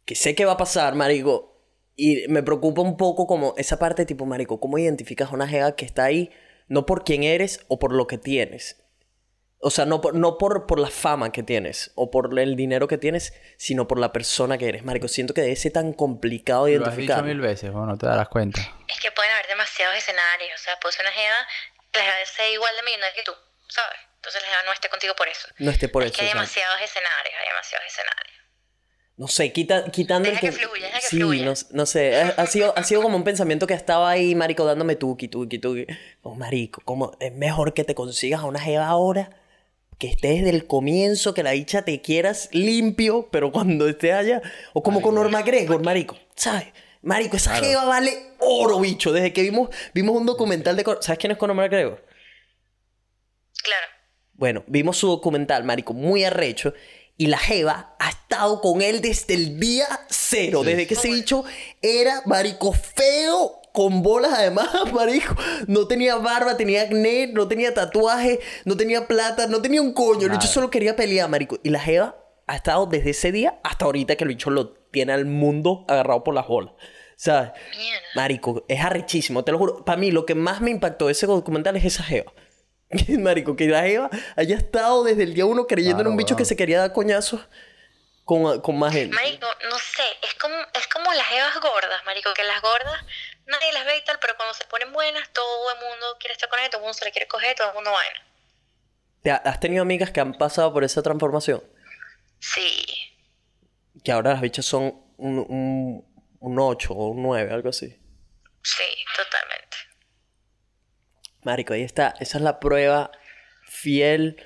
que 0.04 0.16
sé 0.16 0.36
que 0.36 0.44
va 0.44 0.52
a 0.52 0.58
pasar, 0.58 0.96
marico, 0.96 1.62
y 1.96 2.28
me 2.28 2.44
preocupa 2.44 2.82
un 2.82 2.98
poco 2.98 3.26
como 3.26 3.54
esa 3.56 3.80
parte 3.80 4.06
tipo, 4.06 4.26
marico, 4.26 4.60
¿cómo 4.60 4.78
identificas 4.78 5.32
a 5.32 5.34
una 5.34 5.48
jeva 5.48 5.74
que 5.78 5.86
está 5.86 6.04
ahí 6.04 6.30
no 6.68 6.86
por 6.86 7.06
quién 7.06 7.24
eres 7.24 7.62
o 7.70 7.80
por 7.80 7.94
lo 7.94 8.06
que 8.06 8.18
tienes? 8.18 8.84
O 9.60 9.70
sea, 9.70 9.86
no 9.86 10.02
por, 10.02 10.14
no 10.14 10.38
por, 10.38 10.68
por 10.68 10.78
la 10.78 10.90
fama 10.90 11.32
que 11.32 11.42
tienes 11.42 11.94
o 11.96 12.12
por 12.12 12.38
el 12.38 12.58
dinero 12.58 12.90
que 12.90 12.98
tienes, 12.98 13.34
sino 13.56 13.88
por 13.88 13.98
la 13.98 14.12
persona 14.12 14.58
que 14.58 14.68
eres, 14.68 14.84
marico. 14.84 15.08
Siento 15.08 15.34
que 15.34 15.40
debe 15.40 15.56
ser 15.56 15.72
tan 15.72 15.94
complicado 15.94 16.68
Lo 16.68 16.86
has 16.86 16.98
dicho 16.98 17.14
identificar. 17.14 17.24
mil 17.24 17.40
veces, 17.40 17.72
bueno, 17.72 17.88
no 17.88 17.98
te 17.98 18.06
darás 18.08 18.28
cuenta. 18.28 18.60
Es 18.90 19.00
que 19.00 19.10
pueden 19.12 19.32
haber 19.32 19.48
demasiados 19.48 19.96
escenarios. 19.96 20.60
O 20.60 20.64
sea, 20.66 20.78
puede 20.82 20.98
ser 20.98 21.06
una 21.06 21.14
jeva 21.14 21.48
que 21.94 22.00
la 22.00 22.06
jeva 22.08 22.16
sea 22.26 22.52
igual 22.52 22.76
de 22.76 22.84
millonaria 22.84 23.16
que 23.16 23.24
tú, 23.24 23.32
¿sabes? 23.70 24.13
Entonces 24.24 24.42
la 24.42 24.48
jeva 24.48 24.64
no 24.66 24.72
esté 24.72 24.88
contigo 24.88 25.14
por 25.18 25.28
eso. 25.28 25.48
No 25.58 25.70
esté 25.70 25.90
por 25.90 26.04
es 26.04 26.08
eso. 26.12 26.16
que 26.16 26.22
hay 26.22 26.28
exacto. 26.30 26.40
demasiados 26.42 26.82
escenarios, 26.82 27.36
hay 27.42 27.48
demasiados 27.50 27.88
escenarios. 27.88 28.38
No 29.18 29.28
sé, 29.28 29.52
quita, 29.52 29.92
quitando 29.92 30.30
Deja 30.30 30.48
el 30.48 30.54
que 30.54 30.60
fluya, 30.66 30.86
deja 30.88 31.00
que 31.02 31.08
sí, 31.08 31.18
fluya. 31.18 31.46
No, 31.46 31.54
no 31.72 31.86
sé, 31.86 32.22
ha, 32.22 32.30
ha 32.38 32.46
sido, 32.48 32.74
ha 32.78 32.84
sido 32.86 33.02
como 33.02 33.18
un 33.18 33.26
pensamiento 33.26 33.68
que 33.68 33.74
estaba 33.74 34.10
ahí, 34.10 34.34
marico, 34.34 34.64
dándome 34.66 34.96
tuki, 34.96 35.28
tuki, 35.28 35.60
tuki. 35.60 35.86
Oh, 36.22 36.36
marico, 36.36 36.82
como 36.86 37.16
es 37.20 37.34
mejor 37.34 37.74
que 37.74 37.84
te 37.84 37.94
consigas 37.96 38.40
a 38.40 38.46
una 38.46 38.60
jeva 38.62 38.88
ahora, 38.88 39.30
que 40.00 40.08
estés 40.08 40.38
desde 40.42 40.50
el 40.52 40.68
comienzo, 40.68 41.34
que 41.34 41.44
la 41.44 41.52
dicha 41.52 41.84
te 41.84 42.02
quieras 42.02 42.48
limpio, 42.54 43.28
pero 43.30 43.52
cuando 43.52 43.90
esté 43.90 44.14
allá, 44.14 44.42
o 44.72 44.82
como 44.82 45.02
con 45.02 45.16
Norma 45.16 45.42
Gregor, 45.44 45.84
marico, 45.84 46.18
¿sabes? 46.36 46.68
Marico, 47.02 47.36
esa 47.36 47.56
jeva 47.58 47.84
vale 47.84 48.32
oro, 48.40 48.80
bicho. 48.80 49.12
Desde 49.12 49.34
que 49.34 49.42
vimos, 49.42 49.70
vimos 49.94 50.16
un 50.16 50.26
documental 50.26 50.78
de... 50.78 50.86
Cor- 50.86 51.04
¿Sabes 51.04 51.20
quién 51.20 51.32
es 51.32 51.38
Conor 51.38 51.58
McGregor? 51.58 52.04
Claro. 53.62 53.88
Bueno, 54.44 54.66
vimos 54.68 54.98
su 54.98 55.08
documental, 55.08 55.64
marico, 55.64 55.94
muy 55.94 56.26
arrecho. 56.26 56.74
Y 57.16 57.28
la 57.28 57.38
Jeva 57.38 57.96
ha 57.98 58.10
estado 58.10 58.60
con 58.60 58.82
él 58.82 59.00
desde 59.00 59.36
el 59.36 59.58
día 59.58 59.88
cero. 60.10 60.64
Desde 60.66 60.86
que 60.86 60.96
ese 60.96 61.12
bicho 61.12 61.46
era, 61.82 62.24
marico, 62.26 62.74
feo. 62.74 63.62
Con 63.72 64.04
bolas 64.04 64.34
además, 64.34 64.70
marico. 64.94 65.34
No 65.68 65.88
tenía 65.88 66.18
barba, 66.18 66.58
tenía 66.58 66.82
acné, 66.82 67.28
no 67.28 67.48
tenía 67.48 67.74
tatuaje, 67.74 68.42
no 68.66 68.76
tenía 68.76 69.08
plata, 69.08 69.48
no 69.48 69.62
tenía 69.62 69.82
un 69.82 69.94
coño. 69.94 70.26
El 70.26 70.32
bicho 70.32 70.48
solo 70.48 70.70
quería 70.70 70.98
pelear, 70.98 71.30
marico. 71.30 71.58
Y 71.64 71.70
la 71.70 71.80
Jeva 71.80 72.18
ha 72.46 72.58
estado 72.58 72.86
desde 72.86 73.12
ese 73.12 73.32
día 73.32 73.62
hasta 73.64 73.86
ahorita 73.86 74.18
que 74.18 74.26
el 74.26 74.28
bicho 74.28 74.50
lo 74.50 74.72
tiene 74.92 75.14
al 75.14 75.24
mundo 75.26 75.86
agarrado 75.88 76.26
por 76.26 76.36
las 76.36 76.50
bolas. 76.50 76.74
¿Sabes? 77.16 77.52
Marico, 78.14 78.66
es 78.68 78.82
arrechísimo, 78.82 79.46
te 79.46 79.54
lo 79.54 79.58
juro. 79.58 79.86
Para 79.86 79.98
mí, 79.98 80.12
lo 80.12 80.26
que 80.26 80.36
más 80.36 80.60
me 80.60 80.70
impactó 80.70 81.06
de 81.06 81.14
ese 81.14 81.28
documental 81.28 81.78
es 81.78 81.86
esa 81.86 82.04
jeva. 82.04 82.34
Marico, 83.20 83.56
que 83.56 83.68
la 83.68 83.84
jeva 83.84 84.10
haya 84.36 84.56
estado 84.58 85.04
desde 85.04 85.24
el 85.24 85.34
día 85.34 85.46
uno 85.46 85.66
creyendo 85.68 85.98
en 86.00 86.04
Claro, 86.06 86.10
un 86.12 86.18
bicho 86.18 86.34
weón. 86.36 86.38
que 86.40 86.46
se 86.46 86.56
quería 86.56 86.80
dar 86.80 86.94
coñazos 86.94 87.42
con, 88.26 88.62
con 88.62 88.78
más 88.80 88.94
gente. 88.94 89.16
Marico, 89.16 89.48
no 89.70 89.78
sé, 89.78 90.04
es 90.22 90.34
como, 90.36 90.56
es 90.74 90.88
como 90.88 91.12
las 91.14 91.28
jevas 91.28 91.60
gordas, 91.60 92.04
marico, 92.06 92.34
que 92.34 92.44
las 92.44 92.62
gordas 92.62 93.04
nadie 93.46 93.74
las 93.74 93.86
ve 93.86 93.98
y 93.98 94.04
tal, 94.06 94.18
pero 94.22 94.36
cuando 94.38 94.54
se 94.54 94.64
ponen 94.66 94.94
buenas, 94.94 95.30
todo 95.34 95.72
el 95.74 95.80
mundo 95.90 96.18
quiere 96.20 96.34
estar 96.34 96.48
con 96.50 96.60
ellas, 96.60 96.72
todo 96.72 96.80
el 96.80 96.84
mundo 96.86 96.94
se 96.98 97.04
le 97.06 97.12
quiere 97.12 97.28
coger, 97.28 97.56
todo 97.56 97.68
el 97.70 97.74
mundo 97.76 97.92
vaina. 97.92 98.26
¿Te 99.22 99.32
ha- 99.32 99.36
¿Has 99.38 99.60
tenido 99.60 99.82
amigas 99.82 100.12
que 100.12 100.22
han 100.22 100.34
pasado 100.34 100.72
por 100.74 100.84
esa 100.86 101.02
transformación? 101.02 101.62
Sí. 102.40 102.86
Que 104.04 104.12
ahora 104.12 104.32
las 104.34 104.42
bichas 104.42 104.66
son 104.66 105.02
un, 105.18 105.40
un, 105.40 106.26
un 106.40 106.60
8 106.60 106.94
o 106.94 107.10
un 107.10 107.22
9, 107.24 107.54
algo 107.54 107.70
así. 107.70 107.88
Sí, 108.64 108.84
totalmente. 109.16 109.78
Marico, 111.44 111.74
ahí 111.74 111.84
está. 111.84 112.14
Esa 112.20 112.38
es 112.38 112.44
la 112.44 112.60
prueba 112.60 113.12
fiel 113.66 114.38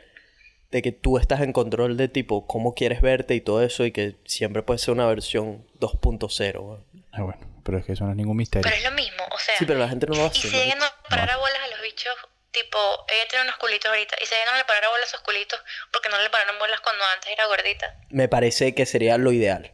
de 0.72 0.82
que 0.82 0.92
tú 0.92 1.18
estás 1.18 1.42
en 1.42 1.54
control 1.54 1.96
de 1.98 2.08
tipo 2.10 2.46
cómo 2.48 2.74
quieres 2.74 3.02
verte 3.02 3.36
y 3.36 3.42
todo 3.42 3.64
eso 3.64 3.86
y 3.86 3.92
que 3.92 4.16
siempre 4.26 4.64
puede 4.64 4.80
ser 4.80 4.94
una 4.94 5.08
versión 5.08 5.66
2.0. 5.80 6.60
weón. 6.62 6.86
Ah, 7.14 7.22
bueno, 7.24 7.40
pero 7.64 7.78
es 7.78 7.86
que 7.86 7.94
eso 7.94 8.04
no 8.04 8.12
es 8.12 8.18
ningún 8.18 8.38
misterio. 8.38 8.64
Pero 8.64 8.76
es 8.76 8.84
lo 8.84 8.92
mismo, 8.92 9.24
o 9.32 9.40
sea. 9.40 9.56
Sí, 9.58 9.66
pero 9.66 9.80
la 9.80 9.88
gente 9.88 10.06
no 10.08 10.16
lo 10.16 10.24
Y 10.24 10.26
hace. 10.28 10.42
si 10.42 10.48
marico. 10.48 10.64
ella 10.64 10.76
no 10.76 10.86
parara 11.10 11.38
bolas 11.38 11.60
a 11.64 11.68
los 11.70 11.82
bichos, 11.82 12.14
tipo, 12.52 12.78
ella 13.14 13.24
tiene 13.30 13.44
unos 13.46 13.56
culitos 13.58 13.90
ahorita, 13.90 14.16
y 14.22 14.26
si 14.26 14.36
ella 14.36 14.52
no 14.52 14.58
le 14.58 14.66
parara 14.66 14.90
bolas 14.90 15.06
a 15.06 15.10
esos 15.16 15.22
culitos, 15.22 15.60
porque 15.92 16.10
no 16.10 16.22
le 16.22 16.30
pararon 16.30 16.60
bolas 16.60 16.80
cuando 16.82 17.04
antes 17.16 17.32
era 17.32 17.46
gordita. 17.48 17.96
me 18.10 18.28
parece 18.28 18.76
que 18.76 18.86
sería 18.86 19.18
lo 19.18 19.32
ideal. 19.32 19.72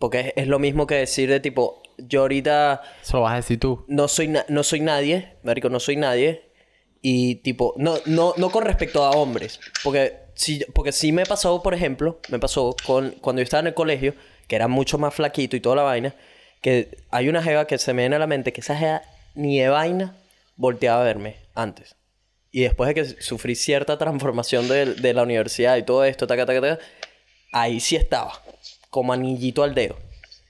Porque 0.00 0.20
es, 0.20 0.32
es 0.34 0.46
lo 0.48 0.58
mismo 0.58 0.88
que 0.88 0.96
decir 0.96 1.28
de 1.30 1.38
tipo, 1.38 1.80
yo 1.98 2.22
ahorita 2.22 2.82
Eso 3.00 3.18
lo 3.18 3.22
vas 3.22 3.34
a 3.34 3.36
decir 3.36 3.60
tú. 3.60 3.84
no 3.86 4.08
soy, 4.08 4.26
na- 4.26 4.44
no 4.48 4.64
soy 4.64 4.80
nadie, 4.80 5.36
marico, 5.44 5.68
no 5.68 5.78
soy 5.78 5.94
nadie. 5.94 6.50
Y 7.02 7.36
tipo, 7.36 7.74
no, 7.76 7.94
no, 8.06 8.34
no 8.36 8.50
con 8.50 8.64
respecto 8.64 9.04
a 9.04 9.10
hombres. 9.12 9.60
Porque 9.84 10.16
sí, 10.34 10.64
porque 10.74 10.90
sí 10.92 11.12
me 11.12 11.24
pasó, 11.24 11.62
por 11.62 11.72
ejemplo, 11.74 12.18
me 12.28 12.38
pasó 12.40 12.74
con, 12.84 13.12
cuando 13.20 13.40
yo 13.40 13.44
estaba 13.44 13.60
en 13.60 13.68
el 13.68 13.74
colegio, 13.74 14.14
que 14.48 14.56
era 14.56 14.66
mucho 14.68 14.98
más 14.98 15.14
flaquito 15.14 15.54
y 15.56 15.60
toda 15.60 15.76
la 15.76 15.82
vaina, 15.82 16.14
que 16.60 16.98
hay 17.10 17.28
una 17.28 17.42
jeva 17.42 17.66
que 17.66 17.78
se 17.78 17.94
me 17.94 18.02
viene 18.02 18.16
a 18.16 18.18
la 18.18 18.26
mente 18.26 18.52
que 18.52 18.60
esa 18.60 18.76
jeva 18.76 19.02
ni 19.34 19.60
de 19.60 19.68
vaina 19.68 20.16
volteaba 20.56 21.00
a 21.00 21.04
verme 21.04 21.36
antes. 21.54 21.94
Y 22.50 22.62
después 22.62 22.88
de 22.88 22.94
que 22.94 23.04
sufrí 23.04 23.54
cierta 23.54 23.96
transformación 23.96 24.66
de, 24.68 24.94
de 24.94 25.14
la 25.14 25.22
universidad 25.22 25.76
y 25.76 25.84
todo 25.84 26.04
esto, 26.04 26.26
taca, 26.26 26.44
taca, 26.44 26.60
taca, 26.60 26.78
ahí 27.52 27.80
sí 27.80 27.96
estaba, 27.96 28.32
como 28.90 29.12
anillito 29.12 29.62
al 29.62 29.74
dedo. 29.74 29.96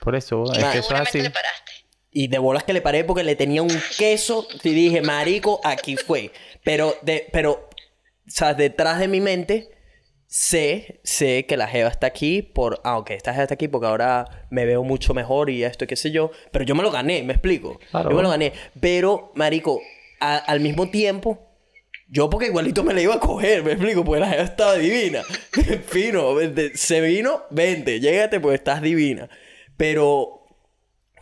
Por 0.01 0.17
eso, 0.17 0.45
es 0.53 0.59
Y 0.59 0.63
que 0.73 0.79
eso 0.79 0.95
es 0.95 1.01
así. 1.01 1.21
le 1.21 1.31
paraste. 1.31 1.73
Y 2.11 2.27
de 2.27 2.39
bolas 2.39 2.65
que 2.65 2.73
le 2.73 2.81
paré 2.81 3.05
porque 3.05 3.23
le 3.23 3.37
tenía 3.37 3.63
un 3.63 3.71
queso 3.99 4.47
y 4.65 4.71
dije, 4.71 5.01
marico, 5.03 5.61
aquí 5.63 5.97
fue. 5.97 6.33
Pero, 6.65 6.97
de, 7.03 7.29
pero, 7.33 7.53
o 7.53 8.31
sea, 8.31 8.55
detrás 8.55 8.99
de 8.99 9.07
mi 9.07 9.21
mente 9.21 9.69
sé, 10.27 11.01
sé 11.05 11.47
que 11.47 11.57
la 11.57 11.69
jeva 11.69 11.89
está 11.89 12.07
aquí 12.09 12.43
por... 12.43 12.81
Ah, 12.85 12.99
ok, 12.99 13.11
esta 13.11 13.33
jeva 13.33 13.45
está 13.45 13.55
aquí 13.55 13.69
porque 13.69 13.87
ahora 13.87 14.47
me 14.51 14.65
veo 14.65 14.83
mucho 14.83 15.15
mejor 15.15 15.51
y 15.51 15.63
esto 15.65 15.87
qué 15.87 15.97
sé 15.97 16.11
yo. 16.11 16.31
Pero 16.51 16.65
yo 16.65 16.75
me 16.75 16.83
lo 16.83 16.91
gané, 16.91 17.23
me 17.23 17.33
explico. 17.33 17.79
Claro. 17.91 18.11
Yo 18.11 18.17
me 18.17 18.23
lo 18.23 18.31
gané. 18.31 18.53
Pero, 18.81 19.31
marico, 19.35 19.81
a- 20.21 20.39
al 20.39 20.61
mismo 20.61 20.89
tiempo... 20.91 21.47
Yo 22.13 22.29
porque 22.29 22.47
igualito 22.47 22.83
me 22.83 22.93
la 22.93 23.03
iba 23.03 23.15
a 23.15 23.21
coger, 23.21 23.63
me 23.63 23.73
explico, 23.73 24.05
porque 24.05 24.21
la 24.21 24.29
jeva 24.29 24.43
estaba 24.43 24.75
divina. 24.75 25.23
Fino, 25.87 26.35
vente, 26.35 26.77
se 26.77 27.01
vino, 27.01 27.45
vente, 27.51 28.01
llégate 28.01 28.41
porque 28.41 28.57
estás 28.57 28.83
divina. 28.83 29.29
Pero 29.77 30.45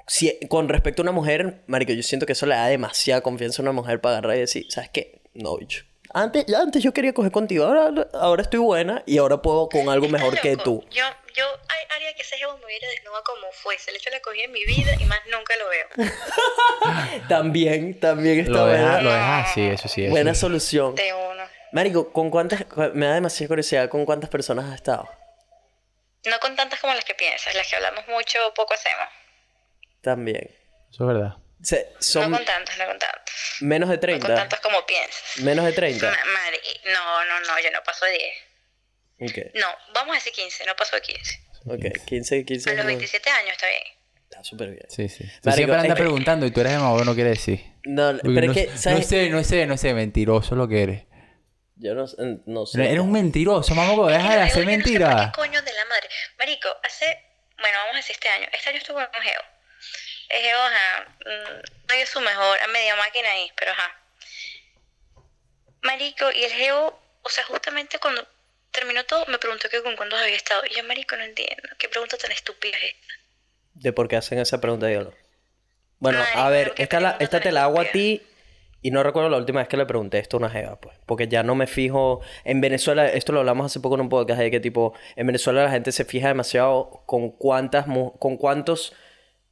si, 0.06 0.38
con 0.48 0.68
respecto 0.70 1.02
a 1.02 1.04
una 1.04 1.12
mujer, 1.12 1.62
marico, 1.66 1.92
yo 1.92 2.02
siento 2.02 2.24
que 2.24 2.32
eso 2.32 2.46
le 2.46 2.54
da 2.54 2.66
demasiada 2.68 3.20
confianza 3.20 3.60
a 3.60 3.64
una 3.64 3.72
mujer 3.72 4.00
para 4.00 4.16
agarrar 4.16 4.38
y 4.38 4.40
decir, 4.40 4.64
¿sabes 4.70 4.88
qué? 4.88 5.20
No, 5.34 5.58
bicho. 5.58 5.84
Antes, 6.14 6.52
antes 6.54 6.82
yo 6.82 6.94
quería 6.94 7.12
coger 7.12 7.32
contigo, 7.32 7.66
ahora, 7.66 8.08
ahora 8.14 8.42
estoy 8.42 8.60
buena 8.60 9.02
y 9.04 9.18
ahora 9.18 9.42
puedo 9.42 9.68
con 9.68 9.90
algo 9.90 10.08
mejor 10.08 10.40
que 10.40 10.56
tú. 10.56 10.82
Yo, 10.90 11.04
yo 11.38 11.46
ha- 11.68 11.94
haría 11.94 12.14
que 12.14 12.22
ese 12.22 12.36
jevo 12.36 12.56
me 12.58 12.64
hubiera 12.66 12.88
desnuda 12.88 13.22
como 13.24 13.50
fuese. 13.52 13.90
El 13.90 13.96
hecho 13.96 14.10
la 14.10 14.20
cogí 14.20 14.40
en 14.42 14.52
mi 14.52 14.64
vida 14.64 14.92
y 14.98 15.04
más 15.04 15.20
nunca 15.30 15.54
lo 15.56 15.68
veo. 15.68 15.86
También, 17.28 17.98
también 18.00 18.40
está 18.40 18.52
Lo 18.52 18.66
deja, 18.66 18.82
buena. 18.84 19.00
lo 19.02 19.10
deja 19.12 19.38
así, 19.40 19.66
eso 19.66 19.88
sí. 19.88 20.02
eso 20.04 20.10
Buena 20.10 20.34
sí. 20.34 20.40
solución. 20.40 20.94
De 20.94 21.12
uno. 21.14 21.44
Marico, 21.72 22.12
¿con 22.12 22.30
cuántas, 22.30 22.64
cu- 22.64 22.90
me 22.94 23.06
da 23.06 23.14
demasiada 23.14 23.48
curiosidad, 23.48 23.88
¿con 23.88 24.04
cuántas 24.06 24.30
personas 24.30 24.66
has 24.66 24.74
estado? 24.76 25.08
No 26.24 26.38
con 26.40 26.56
tantas 26.56 26.80
como 26.80 26.94
las 26.94 27.04
que 27.04 27.14
piensas. 27.14 27.54
Las 27.54 27.68
que 27.68 27.76
hablamos 27.76 28.06
mucho, 28.08 28.38
poco 28.54 28.74
hacemos. 28.74 29.08
También. 30.02 30.50
Eso 30.90 31.04
es 31.04 31.06
verdad. 31.14 31.36
Se- 31.62 31.92
son 31.98 32.30
No 32.30 32.36
con 32.38 32.46
tantas, 32.46 32.78
no 32.78 32.86
con 32.86 32.98
tantas. 32.98 33.34
menos 33.60 33.88
de 33.88 33.96
No 33.96 34.00
con 34.00 34.08
30. 34.20 34.34
tantas 34.34 34.60
como 34.60 34.84
piensas. 34.86 35.38
Menos 35.38 35.64
de 35.64 35.72
30. 35.72 36.06
Ma- 36.10 36.16
Mari, 36.32 36.58
no, 36.86 37.24
no, 37.24 37.40
no, 37.40 37.58
yo 37.60 37.70
no 37.72 37.82
paso 37.82 38.04
de 38.06 38.12
10. 38.12 38.34
No, 39.18 39.66
vamos 39.94 40.12
a 40.12 40.18
decir 40.18 40.32
15, 40.32 40.64
no 40.66 40.76
paso 40.76 40.96
de 40.96 41.02
15. 41.02 41.40
ok. 41.66 42.04
15, 42.06 42.44
15. 42.44 42.70
A 42.70 42.74
los 42.74 42.84
no- 42.84 42.88
27 42.88 43.30
años 43.30 43.52
está 43.52 43.66
bien. 43.68 43.82
Está 44.30 44.44
súper 44.44 44.70
bien. 44.70 44.86
Sí, 44.88 45.08
sí. 45.08 45.24
Tú 45.24 45.30
Marico, 45.48 45.56
siempre 45.56 45.76
es 45.76 45.82
andas 45.82 45.96
que- 45.96 46.02
preguntando 46.02 46.46
y 46.46 46.50
tú 46.50 46.60
eres 46.60 46.72
demagogo, 46.72 47.04
no 47.04 47.14
quiere 47.14 47.30
decir. 47.30 47.64
No, 47.84 48.12
Porque 48.12 48.34
pero 48.34 48.46
no, 48.46 48.52
es 48.52 48.58
que, 48.58 48.66
no 48.90 49.02
sé, 49.02 49.30
no 49.30 49.42
sé, 49.44 49.66
no 49.66 49.76
sé, 49.76 49.94
mentiroso 49.94 50.54
lo 50.54 50.68
que 50.68 50.82
eres. 50.82 51.02
Yo 51.76 51.94
no, 51.94 52.04
no 52.46 52.66
sé. 52.66 52.84
Eres 52.84 53.00
un 53.00 53.12
mentiroso, 53.12 53.74
mamá, 53.74 53.92
deja 54.10 54.30
de 54.30 54.36
Yo 54.36 54.42
hacer 54.42 54.44
no 54.44 54.50
sé 54.50 54.54
por 54.60 54.66
mentiras. 54.66 55.26
¿Qué 55.26 55.32
coño 55.40 55.62
de 55.62 55.72
la 55.72 55.84
madre? 55.86 56.08
Marico, 56.38 56.68
hace. 56.84 57.06
Bueno, 57.58 57.78
vamos 57.78 57.94
a 57.94 57.96
decir 57.98 58.12
este 58.14 58.28
año. 58.28 58.46
Este 58.52 58.68
año 58.70 58.78
estuvo 58.78 58.98
un 58.98 59.22
geo. 59.22 59.40
El 60.28 60.42
geo, 60.42 60.58
ajá. 60.60 61.08
mm, 61.24 61.62
No 61.88 61.94
dio 61.94 62.06
su 62.06 62.20
mejor, 62.20 62.58
a 62.60 62.66
media 62.68 62.94
máquina 62.96 63.30
ahí, 63.30 63.50
pero 63.56 63.72
ajá. 63.72 63.94
Marico, 65.82 66.30
y 66.32 66.44
el 66.44 66.52
geo, 66.52 67.00
o 67.22 67.28
sea, 67.28 67.44
justamente 67.44 67.98
cuando 67.98 68.26
terminó 68.72 69.04
todo, 69.04 69.24
me 69.26 69.38
preguntó 69.38 69.68
que 69.68 69.82
con 69.82 69.96
cuántos 69.96 70.18
había 70.18 70.36
estado. 70.36 70.62
Y 70.70 70.74
yo, 70.76 70.84
Marico, 70.84 71.16
no 71.16 71.24
entiendo. 71.24 71.62
¿Qué 71.78 71.88
pregunta 71.88 72.16
tan 72.16 72.32
estúpida 72.32 72.76
es 72.76 72.94
esta? 72.94 73.14
De 73.74 73.92
por 73.92 74.08
qué 74.08 74.16
hacen 74.16 74.38
esa 74.38 74.60
pregunta, 74.60 74.86
dígalo. 74.86 75.14
Bueno, 75.98 76.18
Marico, 76.18 76.38
a 76.38 76.50
ver, 76.50 76.74
esta, 76.76 77.00
la, 77.00 77.16
esta 77.20 77.40
te 77.40 77.52
la 77.52 77.64
hago 77.64 77.80
a 77.80 77.84
ti 77.86 78.22
y 78.80 78.90
no 78.90 79.02
recuerdo 79.02 79.28
la 79.28 79.38
última 79.38 79.60
vez 79.60 79.68
que 79.68 79.76
le 79.76 79.86
pregunté 79.86 80.18
esto 80.18 80.36
a 80.36 80.40
una 80.40 80.50
jeva, 80.50 80.80
pues. 80.80 80.96
Porque 81.04 81.26
ya 81.26 81.42
no 81.42 81.54
me 81.54 81.66
fijo... 81.66 82.20
En 82.44 82.60
Venezuela, 82.60 83.08
esto 83.08 83.32
lo 83.32 83.40
hablamos 83.40 83.66
hace 83.66 83.80
poco 83.80 83.96
en 83.96 84.02
un 84.02 84.08
podcast 84.08 84.40
de 84.40 84.50
que 84.50 84.60
tipo... 84.60 84.94
En 85.16 85.26
Venezuela 85.26 85.64
la 85.64 85.70
gente 85.70 85.90
se 85.90 86.04
fija 86.04 86.28
demasiado 86.28 87.02
con 87.06 87.30
cuántas... 87.30 87.86
Con 88.18 88.36
cuántos 88.36 88.94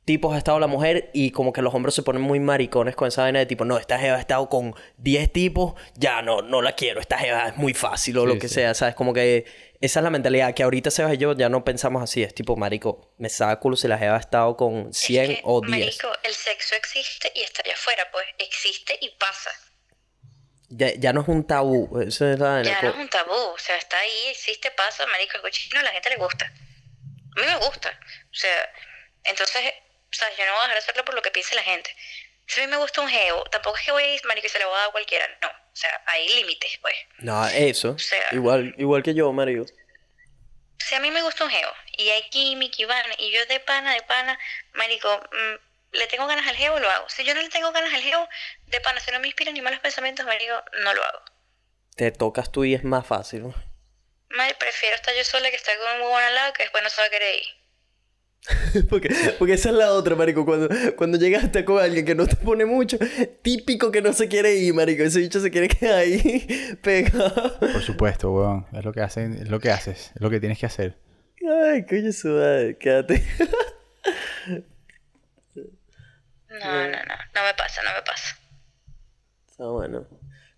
tipos 0.07 0.35
ha 0.35 0.39
estado 0.39 0.59
la 0.59 0.67
mujer 0.69 1.11
y 1.13 1.33
como 1.33 1.53
que 1.53 1.61
los 1.61 1.75
hombres 1.75 1.95
se 1.95 2.03
ponen 2.03 2.23
muy 2.23 2.41
maricones 2.41 2.97
con 2.97 3.09
esa 3.09 3.23
vaina 3.23 3.41
de 3.41 3.47
tipo, 3.47 3.65
no, 3.67 3.77
esta 3.77 3.99
jeva 3.99 4.17
ha 4.17 4.21
estado 4.21 4.49
con 4.49 4.75
10 4.97 5.33
tipos, 5.33 5.75
ya 5.97 6.23
no, 6.23 6.41
no 6.41 6.63
la 6.63 6.73
quiero, 6.73 7.01
esta 7.01 7.19
jeva 7.19 7.49
es 7.49 7.57
muy 7.57 7.75
fácil 7.75 8.17
o 8.17 8.23
Sí, 8.23 8.27
lo 8.29 8.39
que 8.39 8.49
sí. 8.49 8.55
sea, 8.55 8.73
¿sabes? 8.73 8.95
Como 8.95 9.13
que 9.13 9.45
esa 9.81 10.01
es 10.01 10.05
la 10.05 10.11
mentalidad 10.11 10.55
que 10.55 10.63
ahorita 10.63 10.91
Sebas 10.91 11.15
y 11.15 11.19
yo 11.19 11.35
ya 11.35 11.49
no 11.51 11.65
pensamos 11.65 12.03
así, 12.03 12.23
es 12.23 12.35
tipo, 12.35 12.57
marico, 12.57 13.13
me 13.19 13.29
saca 13.29 13.61
culo 13.61 13.77
si 13.77 13.89
la 13.89 13.99
jeva 13.99 14.17
ha 14.17 14.21
estado 14.21 14.57
con 14.57 14.95
100 14.95 15.31
Es 15.31 15.37
que, 15.39 15.43
o 15.45 15.61
10. 15.61 15.71
Marico, 15.71 16.09
el 16.23 16.33
sexo 16.35 16.75
existe 16.77 17.31
y 17.35 17.41
está 17.43 17.63
allá 17.65 17.75
afuera, 17.75 18.05
pues. 18.11 18.25
Existe 18.39 18.97
y 19.01 19.11
pasa. 19.19 19.51
Ya, 20.69 20.95
ya 20.95 21.13
no 21.13 21.21
es 21.21 21.29
un 21.29 21.47
tabú, 21.47 22.01
eso 22.01 22.27
es 22.29 22.39
la 22.39 22.63
Ya 22.63 22.81
no 22.83 22.91
es 22.91 22.97
un 22.97 23.09
tabú, 23.09 23.33
o 23.33 23.59
sea, 23.59 23.77
está 23.77 23.99
ahí, 23.99 24.31
existe, 24.31 24.71
pasa, 24.71 25.05
marico, 25.07 25.37
el 25.37 25.43
cochino 25.43 25.79
a 25.81 25.83
la 25.83 25.91
gente 25.91 26.11
le 26.11 26.17
gusta. 26.17 26.47
A 26.47 27.41
mí 27.41 27.47
me 27.47 27.57
gusta. 27.67 27.91
O 28.31 28.35
sea, 28.35 28.51
entonces, 29.25 29.63
¿sabes? 30.11 30.37
Yo 30.39 30.45
no 30.47 30.53
voy 30.53 30.59
a 30.61 30.63
dejar 30.63 30.75
de 30.77 30.79
hacerlo 30.83 31.05
por 31.05 31.15
lo 31.15 31.23
que 31.23 31.31
piense 31.31 31.55
la 31.55 31.63
gente. 31.63 31.95
Si 32.47 32.61
a 32.61 32.65
mí 32.65 32.71
me 32.71 32.77
gusta 32.77 33.01
un 33.01 33.09
geo, 33.09 33.43
tampoco 33.45 33.77
es 33.77 33.85
que 33.85 33.93
voy 33.93 34.03
a 34.05 34.15
ir, 34.15 34.25
marico, 34.25 34.47
y 34.47 34.51
se 34.51 34.59
lo 34.61 34.69
voy 34.69 34.77
a 34.77 34.81
dar 34.81 34.89
a 34.89 34.93
cualquiera. 34.93 35.27
No, 35.43 35.49
o 35.49 35.77
sea, 35.77 36.03
hay 36.07 36.29
límites, 36.37 36.79
pues. 36.81 36.95
No, 37.19 37.47
eso, 37.49 37.99
sea- 37.99 38.29
igual, 38.33 38.75
igual 38.79 39.03
que 39.03 39.15
yo, 39.15 39.33
marico. 39.33 39.65
Si 40.79 40.95
a 40.95 41.01
mí 41.01 41.11
me 41.11 41.23
gusta 41.23 41.45
un 41.45 41.51
geo, 41.51 41.73
y 41.97 42.09
hay 42.11 42.29
química 42.31 42.77
y 42.79 42.85
vaina, 42.85 43.15
y 43.19 43.33
yo 43.33 43.45
de 43.47 43.59
pana, 43.61 43.93
de 43.95 44.03
pana, 44.03 44.39
marico, 44.75 45.09
mm, 45.33 45.97
le 45.97 46.07
tengo 46.07 46.27
ganas 46.29 46.47
al 46.47 46.55
geo, 46.57 46.79
lo 46.79 46.89
hago. 46.89 47.09
Si 47.09 47.25
yo 47.25 47.35
no 47.35 47.41
le 47.43 47.49
tengo 47.49 47.73
ganas 47.73 47.93
al 47.93 48.03
geo, 48.03 48.29
de 48.67 48.81
pana, 48.81 49.01
si 49.01 49.11
no 49.11 49.19
me 49.19 49.27
inspiran 49.27 49.55
ni 49.55 49.63
malos 49.63 49.81
pensamientos, 49.81 50.25
marico, 50.27 50.63
no 50.83 50.95
lo 50.95 51.03
hago. 51.05 51.23
Te 51.97 52.13
tocas 52.13 52.53
tú 52.53 52.65
y 52.65 52.75
es 52.75 52.85
más 52.85 53.07
fácil, 53.07 53.43
¿no? 53.43 53.55
Madre, 54.29 54.55
prefiero 54.55 54.95
estar 54.95 55.15
yo 55.15 55.25
sola 55.25 55.51
que 55.51 55.57
estar 55.57 55.77
con 55.79 55.93
un 55.97 56.03
huevón 56.03 56.23
al 56.23 56.35
lado 56.35 56.53
que 56.53 56.63
después 56.65 56.85
no 56.85 56.91
se 56.91 57.01
va 57.01 57.07
a 57.07 57.11
querer 57.11 57.35
ir. 57.37 57.47
porque, 58.89 59.09
porque 59.39 59.55
esa 59.55 59.71
es 59.71 59.75
la 59.75 59.93
otra, 59.93 60.15
marico. 60.15 60.45
Cuando, 60.45 60.69
cuando 60.97 61.19
llegas 61.19 61.45
hasta 61.45 61.65
con 61.65 61.83
alguien 61.83 62.05
que 62.05 62.15
no 62.15 62.27
te 62.27 62.37
pone 62.37 62.65
mucho, 62.65 62.99
típico 63.43 63.91
que 63.91 64.03
no 64.03 64.13
se 64.13 64.29
quiere 64.29 64.55
ir, 64.57 64.75
marico. 64.75 65.03
Ese 65.03 65.21
bicho 65.21 65.41
se 65.41 65.51
quiere 65.51 65.69
quedar 65.69 65.99
ahí 65.99 66.47
pegado. 66.83 67.59
Por 67.59 67.83
supuesto, 67.83 68.33
weón. 68.33 68.67
Es 68.73 68.85
lo 68.85 68.93
que 68.93 69.01
hacen, 69.01 69.35
es 69.35 69.49
lo 69.49 69.59
que 69.61 69.71
haces, 69.71 70.13
es 70.15 70.21
lo 70.21 70.31
que 70.31 70.41
tienes 70.41 70.59
que 70.59 70.67
hacer. 70.67 70.97
Ay, 71.43 71.85
coño, 71.87 72.13
su 72.13 72.29
madre, 72.29 72.77
quédate. 72.79 73.25
No, 76.59 76.65
no, 76.65 76.89
no, 76.89 77.15
no 77.35 77.43
me 77.43 77.55
pasa, 77.55 77.83
no 77.83 77.91
me 77.95 78.03
pasa. 78.03 78.35
Está 79.47 79.67
bueno. 79.69 80.07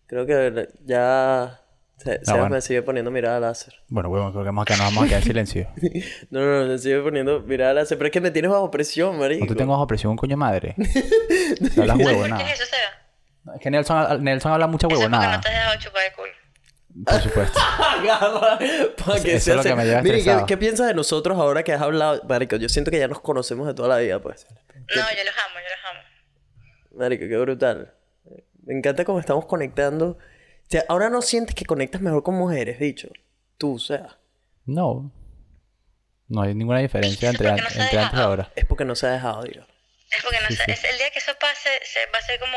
Creo 0.06 0.26
que 0.26 0.68
ya. 0.84 1.60
Se, 1.98 2.24
Sebas 2.24 2.40
bueno. 2.42 2.54
me 2.54 2.60
sigue 2.60 2.80
poniendo 2.82 3.10
mirada 3.10 3.40
láser. 3.40 3.74
Bueno, 3.88 4.08
weón, 4.08 4.30
creo 4.30 4.44
que 4.44 4.48
vamos 4.48 4.62
a 4.62 4.66
quedar- 4.66 4.78
nos 4.78 4.86
vamos 4.94 5.04
a 5.04 5.06
quedar 5.08 5.20
en 5.22 5.26
silencio. 5.26 5.68
No, 6.30 6.40
no, 6.40 6.60
no, 6.62 6.66
me 6.68 6.78
sigue 6.78 7.00
poniendo 7.00 7.40
mirada 7.40 7.74
láser. 7.74 7.98
Pero 7.98 8.06
es 8.06 8.12
que 8.12 8.20
me 8.20 8.30
tienes 8.30 8.50
bajo 8.50 8.70
presión, 8.70 9.18
marico. 9.18 9.44
No 9.44 9.48
te 9.52 9.56
tengo 9.56 9.72
bajo 9.72 9.86
presión, 9.86 10.16
coño 10.16 10.36
madre. 10.36 10.74
No 11.76 11.82
hablas 11.82 11.98
huevo, 11.98 12.20
¿Por 12.20 12.28
nada. 12.30 12.44
qué 12.44 12.52
es 12.52 12.60
eso, 12.60 12.70
Seba? 12.70 13.54
Es 13.56 13.60
que 13.62 13.70
Nelson, 13.70 14.22
Nelson 14.22 14.52
habla 14.52 14.66
mucha 14.66 14.86
huevo, 14.86 15.08
nada. 15.08 15.36
no 15.36 15.40
te 15.40 15.48
has 15.48 15.54
dejado 15.54 15.78
chupar 15.80 16.02
el 16.08 16.12
culo. 16.12 16.32
Por 17.04 17.20
supuesto. 17.20 17.58
Para 19.06 19.22
que 19.22 19.34
Eso 19.36 19.44
se 19.44 19.50
es 19.50 19.54
lo 19.54 19.60
hace- 19.60 19.68
que 19.70 19.74
me 19.74 19.84
lleva 19.84 20.02
Mire, 20.02 20.14
¿qué, 20.14 20.18
estresado. 20.20 20.46
qué 20.46 20.56
piensas 20.56 20.86
de 20.88 20.94
nosotros 20.94 21.38
ahora 21.38 21.62
que 21.62 21.72
has 21.72 21.80
hablado? 21.82 22.22
Marico, 22.28 22.56
yo 22.56 22.68
siento 22.68 22.90
que 22.90 22.98
ya 22.98 23.08
nos 23.08 23.20
conocemos 23.20 23.66
de 23.66 23.74
toda 23.74 23.88
la 23.88 23.98
vida, 23.98 24.20
pues. 24.20 24.46
No, 24.50 24.54
yo 24.94 25.00
los 25.00 25.34
amo, 25.34 25.56
yo 25.56 25.68
los 25.74 25.90
amo. 25.90 26.98
Marico, 26.98 27.24
qué 27.28 27.36
brutal. 27.38 27.94
Me 28.64 28.74
encanta 28.76 29.04
cómo 29.04 29.18
estamos 29.20 29.46
conectando. 29.46 30.18
Sea, 30.68 30.84
ahora 30.88 31.08
no 31.10 31.22
sientes 31.22 31.54
que 31.54 31.64
conectas 31.64 32.00
mejor 32.00 32.22
con 32.22 32.34
mujeres, 32.34 32.78
dicho. 32.78 33.08
Tú, 33.56 33.76
o 33.76 33.78
sea. 33.78 34.18
No. 34.66 35.10
No 36.28 36.42
hay 36.42 36.54
ninguna 36.54 36.80
diferencia 36.80 37.30
entre, 37.30 37.48
an- 37.48 37.58
se 37.58 37.80
entre 37.80 37.98
antes 37.98 38.18
y 38.18 38.22
ahora. 38.22 38.52
Es 38.54 38.66
porque 38.66 38.84
no 38.84 38.94
se 38.94 39.06
ha 39.06 39.10
dejado, 39.12 39.42
digo. 39.44 39.64
Es 40.14 40.22
porque 40.22 40.38
no 40.40 40.48
Sí, 40.48 40.56
sé, 40.56 40.64
sí. 40.66 40.70
es 40.72 40.84
el 40.84 40.98
día 40.98 41.10
que 41.10 41.18
eso 41.18 41.32
pase, 41.40 41.68
se, 41.84 42.00
va 42.12 42.18
a 42.18 42.22
ser 42.22 42.38
como... 42.40 42.56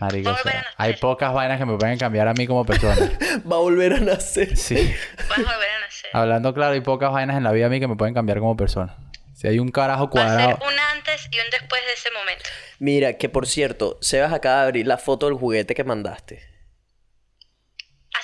Marico, 0.00 0.30
va 0.30 0.36
a 0.36 0.40
o 0.40 0.42
volver 0.42 0.52
sea, 0.52 0.60
a 0.60 0.64
nacer. 0.64 0.76
hay 0.78 0.94
pocas 0.96 1.32
vainas 1.32 1.58
que 1.58 1.64
me 1.66 1.76
pueden 1.78 1.98
cambiar 1.98 2.26
a 2.28 2.34
mí 2.34 2.46
como 2.48 2.64
persona. 2.64 2.96
Va 3.50 3.56
a 3.56 3.60
volver 3.60 3.92
a 3.92 4.00
nacer. 4.00 4.56
Sí. 4.56 4.92
Vas 5.28 5.38
a 5.38 5.42
volver 5.42 5.70
a 5.70 5.80
nacer. 5.80 6.10
Hablando 6.12 6.52
claro, 6.54 6.72
hay 6.74 6.80
pocas 6.80 7.12
vainas 7.12 7.36
en 7.36 7.44
la 7.44 7.52
vida 7.52 7.66
a 7.66 7.68
mí 7.68 7.78
que 7.78 7.86
me 7.86 7.94
pueden 7.94 8.12
cambiar 8.14 8.40
como 8.40 8.56
persona. 8.56 8.96
Si 9.34 9.46
hay 9.46 9.60
un 9.60 9.70
carajo 9.70 10.10
Va 10.10 10.24
a 10.24 10.28
ser 10.28 10.56
cuadrado. 10.56 10.72
un 10.72 10.78
antes 10.96 11.28
y 11.30 11.38
un 11.38 11.50
después 11.52 11.80
de 11.86 11.92
ese 11.92 12.10
momento. 12.10 12.44
Mira, 12.80 13.12
que 13.14 13.28
por 13.28 13.46
cierto, 13.46 13.98
Sebas 14.00 14.32
acaba 14.32 14.62
de 14.62 14.66
abrir 14.66 14.86
la 14.88 14.98
foto 14.98 15.26
del 15.26 15.36
juguete 15.36 15.74
que 15.76 15.84
mandaste. 15.84 16.42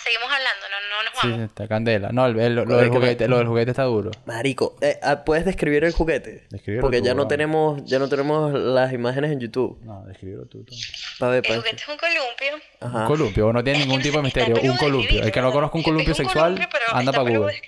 Seguimos 0.08 0.32
hablando, 0.32 0.66
no, 0.70 0.96
no 0.96 1.02
nos 1.10 1.20
Sí, 1.20 1.28
vamos. 1.28 1.48
está 1.50 1.68
candela. 1.68 2.08
No, 2.12 2.24
el- 2.26 2.38
el- 2.40 2.54
lo, 2.54 2.64
del 2.64 2.88
juguete, 2.88 3.28
lo 3.28 3.38
del 3.38 3.46
juguete 3.46 3.72
está 3.72 3.82
duro. 3.84 4.10
Marico, 4.24 4.76
eh, 4.80 4.98
ah, 5.02 5.22
¿puedes 5.24 5.44
describir 5.44 5.84
el 5.84 5.92
juguete? 5.92 6.46
Descríbelo 6.48 6.82
Porque 6.82 7.00
tú, 7.00 7.04
ya 7.06 7.14
no 7.14 7.28
tenemos, 7.28 7.84
ya 7.84 7.98
no 7.98 8.08
tenemos 8.08 8.52
las 8.54 8.92
imágenes 8.92 9.32
en 9.32 9.40
YouTube. 9.40 9.78
No, 9.84 10.04
describirlo 10.06 10.46
tú. 10.46 10.64
tú. 10.64 10.74
Pa' 11.18 11.28
ver, 11.28 11.36
El 11.38 11.42
pa' 11.42 11.48
ver. 11.48 11.58
juguete 11.60 11.82
es 11.82 11.88
un 11.88 11.96
columpio. 11.98 12.68
Ajá. 12.80 12.98
Un 13.00 13.06
columpio, 13.06 13.52
no 13.52 13.62
tiene 13.64 13.80
ningún 13.80 14.00
tipo 14.00 14.16
de 14.16 14.22
misterio. 14.22 14.56
Un 14.62 14.76
columpio. 14.78 15.22
El 15.22 15.30
que 15.30 15.40
no 15.42 15.52
conozca 15.52 15.74
un 15.76 15.80
Es 15.80 15.84
columpio 15.84 16.10
un 16.12 16.16
sexual, 16.16 16.54
columpio, 16.54 16.68
pero 16.72 16.84
anda 16.96 17.12
para 17.12 17.22
Google. 17.24 17.60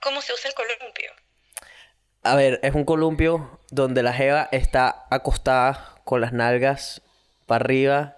cómo 0.00 0.20
se 0.20 0.32
usa 0.34 0.50
el 0.50 0.54
columpio. 0.54 1.10
A 2.22 2.34
ver, 2.34 2.60
es 2.62 2.74
un 2.74 2.84
columpio 2.84 3.60
donde 3.70 4.02
la 4.02 4.12
jeva 4.12 4.48
está 4.52 5.06
acostada 5.10 5.94
con 6.04 6.20
las 6.20 6.32
nalgas 6.32 7.00
para 7.46 7.64
arriba. 7.64 8.15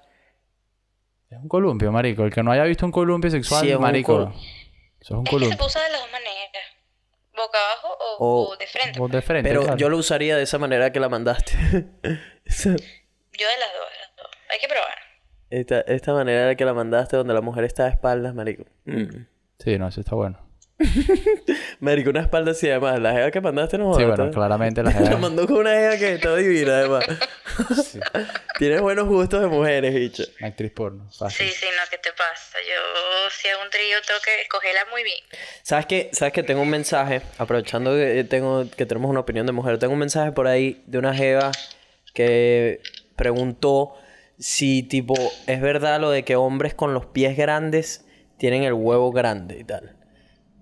Es 1.30 1.38
un 1.38 1.48
columpio, 1.48 1.92
marico. 1.92 2.24
El 2.24 2.32
que 2.32 2.42
no 2.42 2.50
haya 2.52 2.64
visto 2.64 2.86
un 2.86 2.92
columpio 2.92 3.30
sexual, 3.30 3.62
Sí, 3.62 3.70
es 3.70 3.76
un 3.76 3.82
marico. 3.82 4.16
col- 4.16 4.32
Eso 4.32 4.40
es 5.00 5.10
un 5.10 5.18
Es 5.18 5.22
que 5.24 5.30
se 5.30 5.30
columpio. 5.30 5.56
puede 5.58 5.66
usar 5.68 5.82
de 5.84 5.90
las 5.90 6.00
dos 6.00 6.10
maneras. 6.12 6.38
Boca 7.36 7.58
abajo 7.58 7.96
o, 8.18 8.24
O- 8.26 8.48
o 8.50 8.56
de 8.56 8.66
frente. 8.66 9.00
O 9.00 9.08
de 9.08 9.22
frente, 9.22 9.48
Pero 9.48 9.62
claro. 9.62 9.76
yo 9.76 9.88
lo 9.90 9.96
usaría 9.98 10.36
de 10.36 10.42
esa 10.42 10.58
manera 10.58 10.90
que 10.90 10.98
la 11.00 11.08
mandaste. 11.08 11.52
Yo 12.02 13.46
de 13.46 13.58
las 13.60 13.72
dos, 13.72 13.88
de 13.90 13.98
las 14.00 14.16
dos. 14.16 14.26
Hay 14.50 14.58
que 14.58 14.66
probar. 14.68 14.94
esta, 15.50 15.80
esta 15.82 16.12
manera 16.14 16.54
que 16.56 16.64
la 16.64 16.74
mandaste 16.74 17.16
donde 17.16 17.34
la 17.34 17.40
mujer 17.42 17.64
está 17.64 17.84
de 17.84 17.90
espaldas, 17.90 18.34
marico. 18.34 18.64
Mm. 18.86 19.26
Sí, 19.60 19.78
no, 19.78 19.86
eso 19.88 20.00
está 20.00 20.16
bueno. 20.16 20.38
Marico, 21.80 22.10
una 22.10 22.20
espalda 22.20 22.52
así 22.52 22.68
además. 22.68 23.00
La 23.00 23.12
jeva 23.12 23.30
que 23.30 23.40
mandaste 23.40 23.78
no 23.78 23.94
Sí, 23.94 24.04
bueno, 24.04 24.30
claramente 24.30 24.82
la 24.82 24.90
La 24.92 24.96
jeva... 24.96 25.16
mandó 25.16 25.46
con 25.46 25.58
una 25.58 25.70
jeva 25.70 25.96
que 25.96 26.14
está 26.14 26.36
divina 26.36 26.78
además. 26.78 27.04
Tienes 28.58 28.80
buenos 28.80 29.08
gustos 29.08 29.40
de 29.40 29.48
mujeres, 29.48 29.94
bicho. 29.94 30.22
Actriz 30.40 30.70
porno. 30.72 31.10
Fácil. 31.10 31.46
Sí, 31.48 31.52
sí, 31.52 31.66
no, 31.66 31.82
¿qué 31.90 31.98
te 31.98 32.10
pasa? 32.12 32.58
Yo, 32.66 33.30
si 33.30 33.48
hago 33.48 33.62
un 33.62 33.70
trío, 33.70 33.96
tengo 34.06 34.20
que 34.24 34.42
escogerla 34.42 34.80
muy 34.90 35.02
bien. 35.02 35.18
¿Sabes 35.62 35.86
qué? 35.86 36.10
¿Sabes 36.12 36.32
que 36.32 36.42
Tengo 36.42 36.62
un 36.62 36.70
mensaje, 36.70 37.22
aprovechando 37.38 37.94
que, 37.94 38.24
tengo, 38.24 38.64
que 38.70 38.86
tenemos 38.86 39.10
una 39.10 39.20
opinión 39.20 39.46
de 39.46 39.52
mujer, 39.52 39.78
tengo 39.78 39.92
un 39.92 39.98
mensaje 39.98 40.32
por 40.32 40.46
ahí 40.46 40.82
de 40.86 40.98
una 40.98 41.14
jeva 41.14 41.50
que 42.14 42.80
preguntó 43.16 43.94
si, 44.38 44.82
tipo, 44.84 45.14
es 45.46 45.60
verdad 45.60 46.00
lo 46.00 46.10
de 46.10 46.24
que 46.24 46.36
hombres 46.36 46.74
con 46.74 46.94
los 46.94 47.06
pies 47.06 47.36
grandes 47.36 48.04
tienen 48.38 48.62
el 48.62 48.72
huevo 48.72 49.10
grande 49.10 49.58
y 49.58 49.64
tal. 49.64 49.97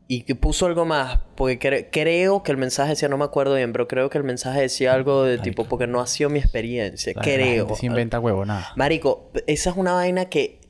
Y 0.08 0.22
que 0.22 0.36
puso 0.36 0.66
algo 0.66 0.84
más, 0.84 1.18
porque 1.34 1.58
cre- 1.58 1.88
creo 1.90 2.42
que 2.44 2.52
el 2.52 2.58
mensaje 2.58 2.90
decía, 2.90 3.08
no 3.08 3.18
me 3.18 3.24
acuerdo 3.24 3.56
bien, 3.56 3.72
pero 3.72 3.88
creo 3.88 4.08
que 4.08 4.18
el 4.18 4.24
mensaje 4.24 4.60
decía 4.60 4.92
algo 4.94 5.24
de 5.24 5.38
tipo, 5.38 5.64
porque 5.64 5.88
no 5.88 6.00
ha 6.00 6.06
sido 6.06 6.30
mi 6.30 6.38
experiencia, 6.38 7.12
La- 7.16 7.20
la 7.20 7.24
creo. 7.24 7.66
gente 7.66 7.80
se 7.80 7.86
inventa 7.86 8.20
huevo, 8.20 8.44
nada. 8.44 8.72
Marico, 8.76 9.32
esa 9.48 9.70
es 9.70 9.76
una 9.76 9.94
vaina 9.94 10.26
que 10.26 10.60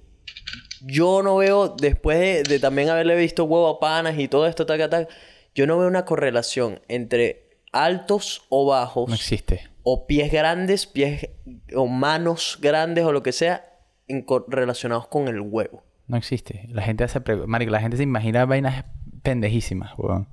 yo 0.81 1.23
no 1.23 1.37
veo, 1.37 1.69
después 1.69 2.19
de, 2.19 2.43
de 2.45 2.59
también 2.61 2.89
haberle 2.89 3.15
visto 3.17 3.45
huevo 3.45 3.69
a 3.69 3.79
panas 3.81 4.19
y 4.19 4.29
todo 4.29 4.47
esto, 4.47 4.65
taca, 4.65 4.89
taca, 4.89 5.09
yo 5.55 5.67
no 5.67 5.79
veo 5.79 5.89
una 5.89 6.05
correlación 6.07 6.81
entre 6.89 7.61
altos 7.73 8.45
o 8.49 8.67
bajos, 8.67 9.09
No 9.09 9.15
existe. 9.15 9.69
o 9.83 10.07
pies 10.07 10.33
grandes, 10.33 10.87
pies 10.87 11.29
o 11.75 11.87
manos 11.87 12.59
grandes 12.63 13.05
o 13.05 13.13
lo 13.13 13.23
que 13.23 13.33
sea, 13.33 13.69
en 14.09 14.25
relacionados 14.49 15.09
con 15.09 15.29
el 15.29 15.41
huevo. 15.41 15.83
No 16.07 16.17
existe. 16.17 16.69
La 16.71 16.83
gente 16.83 17.05
hace... 17.05 17.21
Marico, 17.47 17.73
la 17.73 17.81
gente 17.81 17.97
se 17.97 18.05
imagina 18.05 18.45
vainas 18.47 18.85
pendejísimas, 19.27 19.93
weón. 19.99 20.27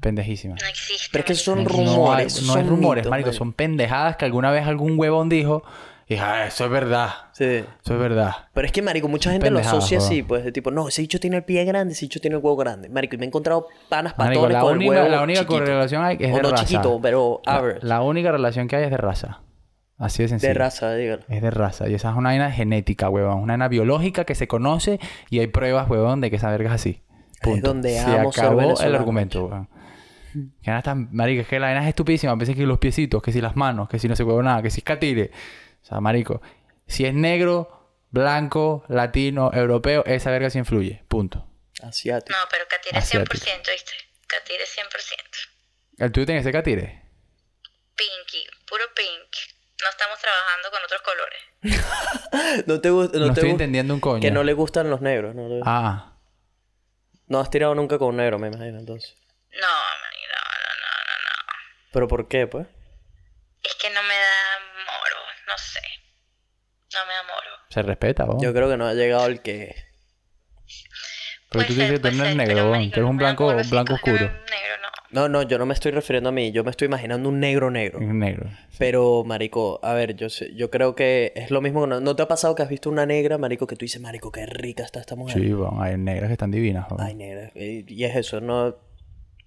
Pendejísimas. 0.00 0.60
No 0.60 0.68
existe. 0.68 1.08
Pero 1.12 1.20
es 1.22 1.26
que 1.26 1.34
son 1.34 1.62
No 1.64 1.68
rumores. 1.70 2.42
No, 2.42 2.52
son 2.54 2.66
rumores, 2.68 3.02
mitos, 3.02 3.10
marico. 3.10 3.26
marico. 3.28 3.32
Son 3.32 3.52
pendejadas 3.52 4.16
que 4.16 4.24
alguna 4.24 4.50
vez 4.50 4.66
algún 4.66 4.98
huevón 4.98 5.28
dijo... 5.28 5.62
Y 6.08 6.14
dije, 6.14 6.26
ah, 6.26 6.46
eso 6.46 6.64
es 6.64 6.70
verdad. 6.70 7.10
Sí. 7.32 7.44
Eso 7.44 7.94
es 7.94 7.98
verdad. 7.98 8.32
Pero 8.52 8.66
es 8.66 8.72
que, 8.72 8.82
marico, 8.82 9.06
mucha 9.08 9.30
gente 9.30 9.48
lo 9.50 9.60
asocia 9.60 9.98
weón. 9.98 10.06
así, 10.10 10.22
pues, 10.24 10.44
de 10.44 10.50
tipo, 10.50 10.70
no, 10.72 10.88
ese 10.88 11.00
bicho 11.02 11.20
tiene 11.20 11.36
el 11.36 11.44
pie 11.44 11.64
grande, 11.64 11.92
ese 11.94 12.06
bicho 12.06 12.20
tiene 12.20 12.36
el 12.36 12.42
huevo 12.42 12.56
grande. 12.56 12.88
Marico, 12.88 13.14
y 13.14 13.18
me 13.18 13.24
he 13.24 13.28
encontrado 13.28 13.68
panas 13.88 14.18
Marico, 14.18 14.42
patones 14.42 14.54
la 14.54 14.60
con 14.60 14.70
el 14.72 14.76
única, 14.78 14.90
huevo 14.92 15.08
la 15.08 15.22
única 15.22 15.40
chiquito. 15.40 15.58
correlación 15.60 16.04
hay 16.04 16.16
es 16.20 16.32
O 16.32 16.36
de 16.36 16.42
no 16.42 16.50
raza. 16.50 16.64
chiquito, 16.66 16.98
pero 17.00 17.40
La- 17.46 17.54
average. 17.54 17.86
La, 17.86 18.02
única 18.02 18.32
relación 18.32 18.66
que 18.66 18.76
hay 18.76 18.84
es 18.84 18.90
de 18.90 18.96
raza. 18.96 19.40
Así 19.96 20.22
de 20.24 20.28
sencillo. 20.28 20.48
De 20.52 20.58
raza, 20.58 20.92
dígalo. 20.94 21.22
Es 21.28 21.40
de 21.40 21.50
raza. 21.52 21.88
Y 21.88 21.94
esa 21.94 22.10
es 22.10 22.16
una 22.16 22.30
vaina 22.30 22.50
genética, 22.50 23.08
huevón. 23.08 23.38
Una 23.38 23.52
vaina 23.52 23.68
biológica 23.68 24.24
que 24.24 24.34
se 24.34 24.48
conoce 24.48 24.98
y 25.30 25.38
hay 25.38 25.46
pruebas, 25.46 25.88
huevón, 25.88 26.20
de 26.20 26.28
que 26.30 26.36
esa 26.36 26.50
verga 26.50 26.70
es 26.70 26.74
así. 26.74 27.02
Punto. 27.42 27.68
donde 27.68 27.90
se 27.90 28.00
amo 28.00 28.32
ser 28.32 28.44
acabó 28.44 28.80
el 28.80 28.94
argumento. 28.94 29.68
Que 30.32 30.70
vaina 30.70 30.82
tan... 30.82 31.08
Marico, 31.12 31.42
es 31.42 31.48
que 31.48 31.58
la 31.60 31.66
vaina 31.66 31.82
es 31.82 31.88
estupidísima. 31.88 32.36
Pensé 32.38 32.54
que 32.54 32.64
los 32.64 32.78
piecitos, 32.78 33.22
que 33.22 33.32
si 33.32 33.40
las 33.40 33.54
manos, 33.56 33.88
que 33.88 33.98
si 33.98 34.08
no 34.08 34.16
se 34.16 34.22
huevo 34.24 34.42
nada, 34.42 34.62
que 34.62 34.70
si 34.70 34.80
es 34.80 34.84
catire. 34.84 35.30
O 35.82 35.84
sea, 35.84 36.00
marico. 36.00 36.40
Si 36.86 37.04
es 37.04 37.12
negro, 37.12 37.96
blanco, 38.10 38.84
latino, 38.88 39.50
europeo, 39.52 40.04
esa 40.06 40.30
verga 40.30 40.48
sí 40.48 40.58
influye. 40.58 41.04
Punto. 41.08 41.46
Asiático. 41.82 42.36
No, 42.38 42.44
pero 42.50 42.64
Catire 42.68 42.98
es 42.98 43.04
Asiático. 43.04 43.34
100%, 43.34 43.72
¿viste? 43.72 43.92
Catire 44.26 44.62
es 44.62 44.76
100%. 44.78 46.02
¿El 46.04 46.12
tuyo 46.12 46.26
tiene 46.26 46.40
que 46.40 46.44
ser 46.44 46.52
catire? 46.52 47.02
Pinky, 47.96 48.46
puro 48.68 48.84
pink. 48.96 49.36
No 49.82 49.88
estamos 49.90 50.18
trabajando 50.20 50.70
con 50.70 50.80
otros 50.84 51.02
colores. 51.02 52.64
No 52.66 52.80
te 52.80 52.90
gusta. 52.90 53.18
No, 53.18 53.26
No, 53.26 53.34
te 53.34 53.40
estoy 53.40 53.50
entendiendo 53.50 53.92
un 53.94 54.00
coño. 54.00 54.20
Que 54.20 54.30
no 54.30 54.42
le 54.44 54.52
gustan 54.54 54.88
los 54.90 55.00
negros. 55.00 55.34
No, 55.34 55.48
le- 55.48 55.60
Ah. 55.64 56.11
No 57.32 57.40
has 57.40 57.48
tirado 57.48 57.74
nunca 57.74 57.96
con 57.98 58.08
un 58.08 58.16
negro, 58.18 58.38
me 58.38 58.48
imagino, 58.48 58.78
entonces. 58.78 59.16
No, 59.52 59.58
no, 59.60 59.66
no, 59.66 59.70
no, 59.70 59.74
no, 60.82 61.24
no. 61.24 61.90
¿Pero 61.90 62.06
por 62.06 62.28
qué, 62.28 62.46
pues? 62.46 62.66
Es 63.62 63.74
que 63.76 63.88
no 63.88 64.02
me 64.02 64.14
da 64.14 64.58
moro, 64.84 65.16
no 65.48 65.56
sé. 65.56 65.80
No 66.92 67.06
me 67.06 67.14
da 67.14 67.22
moro. 67.22 67.50
Se 67.70 67.80
respeta, 67.82 68.26
¿no? 68.26 68.38
Yo 68.38 68.52
creo 68.52 68.68
que 68.68 68.76
no 68.76 68.86
ha 68.86 68.92
llegado 68.92 69.26
el 69.26 69.40
que. 69.40 69.74
Pero 71.48 71.64
tú 71.66 71.72
dices 71.72 71.90
que 71.90 71.98
tú 72.00 72.10
no 72.12 72.24
eres 72.24 72.36
negro, 72.36 72.70
Tú 72.70 72.74
eres 72.74 72.98
un 72.98 73.16
blanco, 73.16 73.46
blanco 73.70 73.94
oscuro. 73.94 74.18
negro, 74.18 74.78
no. 74.82 74.88
No, 75.12 75.28
no, 75.28 75.42
yo 75.42 75.58
no 75.58 75.66
me 75.66 75.74
estoy 75.74 75.92
refiriendo 75.92 76.30
a 76.30 76.32
mí. 76.32 76.52
Yo 76.52 76.64
me 76.64 76.70
estoy 76.70 76.86
imaginando 76.86 77.28
un 77.28 77.38
negro 77.38 77.70
negro. 77.70 77.98
Un 77.98 78.18
negro. 78.18 78.48
Pero, 78.78 79.24
marico, 79.24 79.78
a 79.82 79.92
ver, 79.92 80.16
yo 80.16 80.30
sé, 80.30 80.54
yo 80.54 80.70
creo 80.70 80.94
que 80.94 81.32
es 81.36 81.50
lo 81.50 81.60
mismo. 81.60 81.86
¿No, 81.86 82.00
¿no 82.00 82.16
te 82.16 82.22
ha 82.22 82.28
pasado 82.28 82.54
que 82.54 82.62
has 82.62 82.70
visto 82.70 82.88
una 82.88 83.04
negra, 83.04 83.36
marico, 83.36 83.66
que 83.66 83.76
tú 83.76 83.84
dices, 83.84 84.00
marico, 84.00 84.32
qué 84.32 84.46
rica 84.46 84.82
está 84.82 85.00
esta 85.00 85.14
mujer? 85.14 85.38
Sí, 85.38 85.52
weón. 85.52 85.82
Hay 85.82 85.98
negras 85.98 86.28
que 86.28 86.32
están 86.32 86.50
divinas, 86.50 86.90
weón. 86.90 87.04
Ay, 87.04 87.14
negra. 87.14 87.52
Y 87.54 87.84
y 87.92 88.04
es 88.04 88.16
eso, 88.16 88.40
no, 88.40 88.74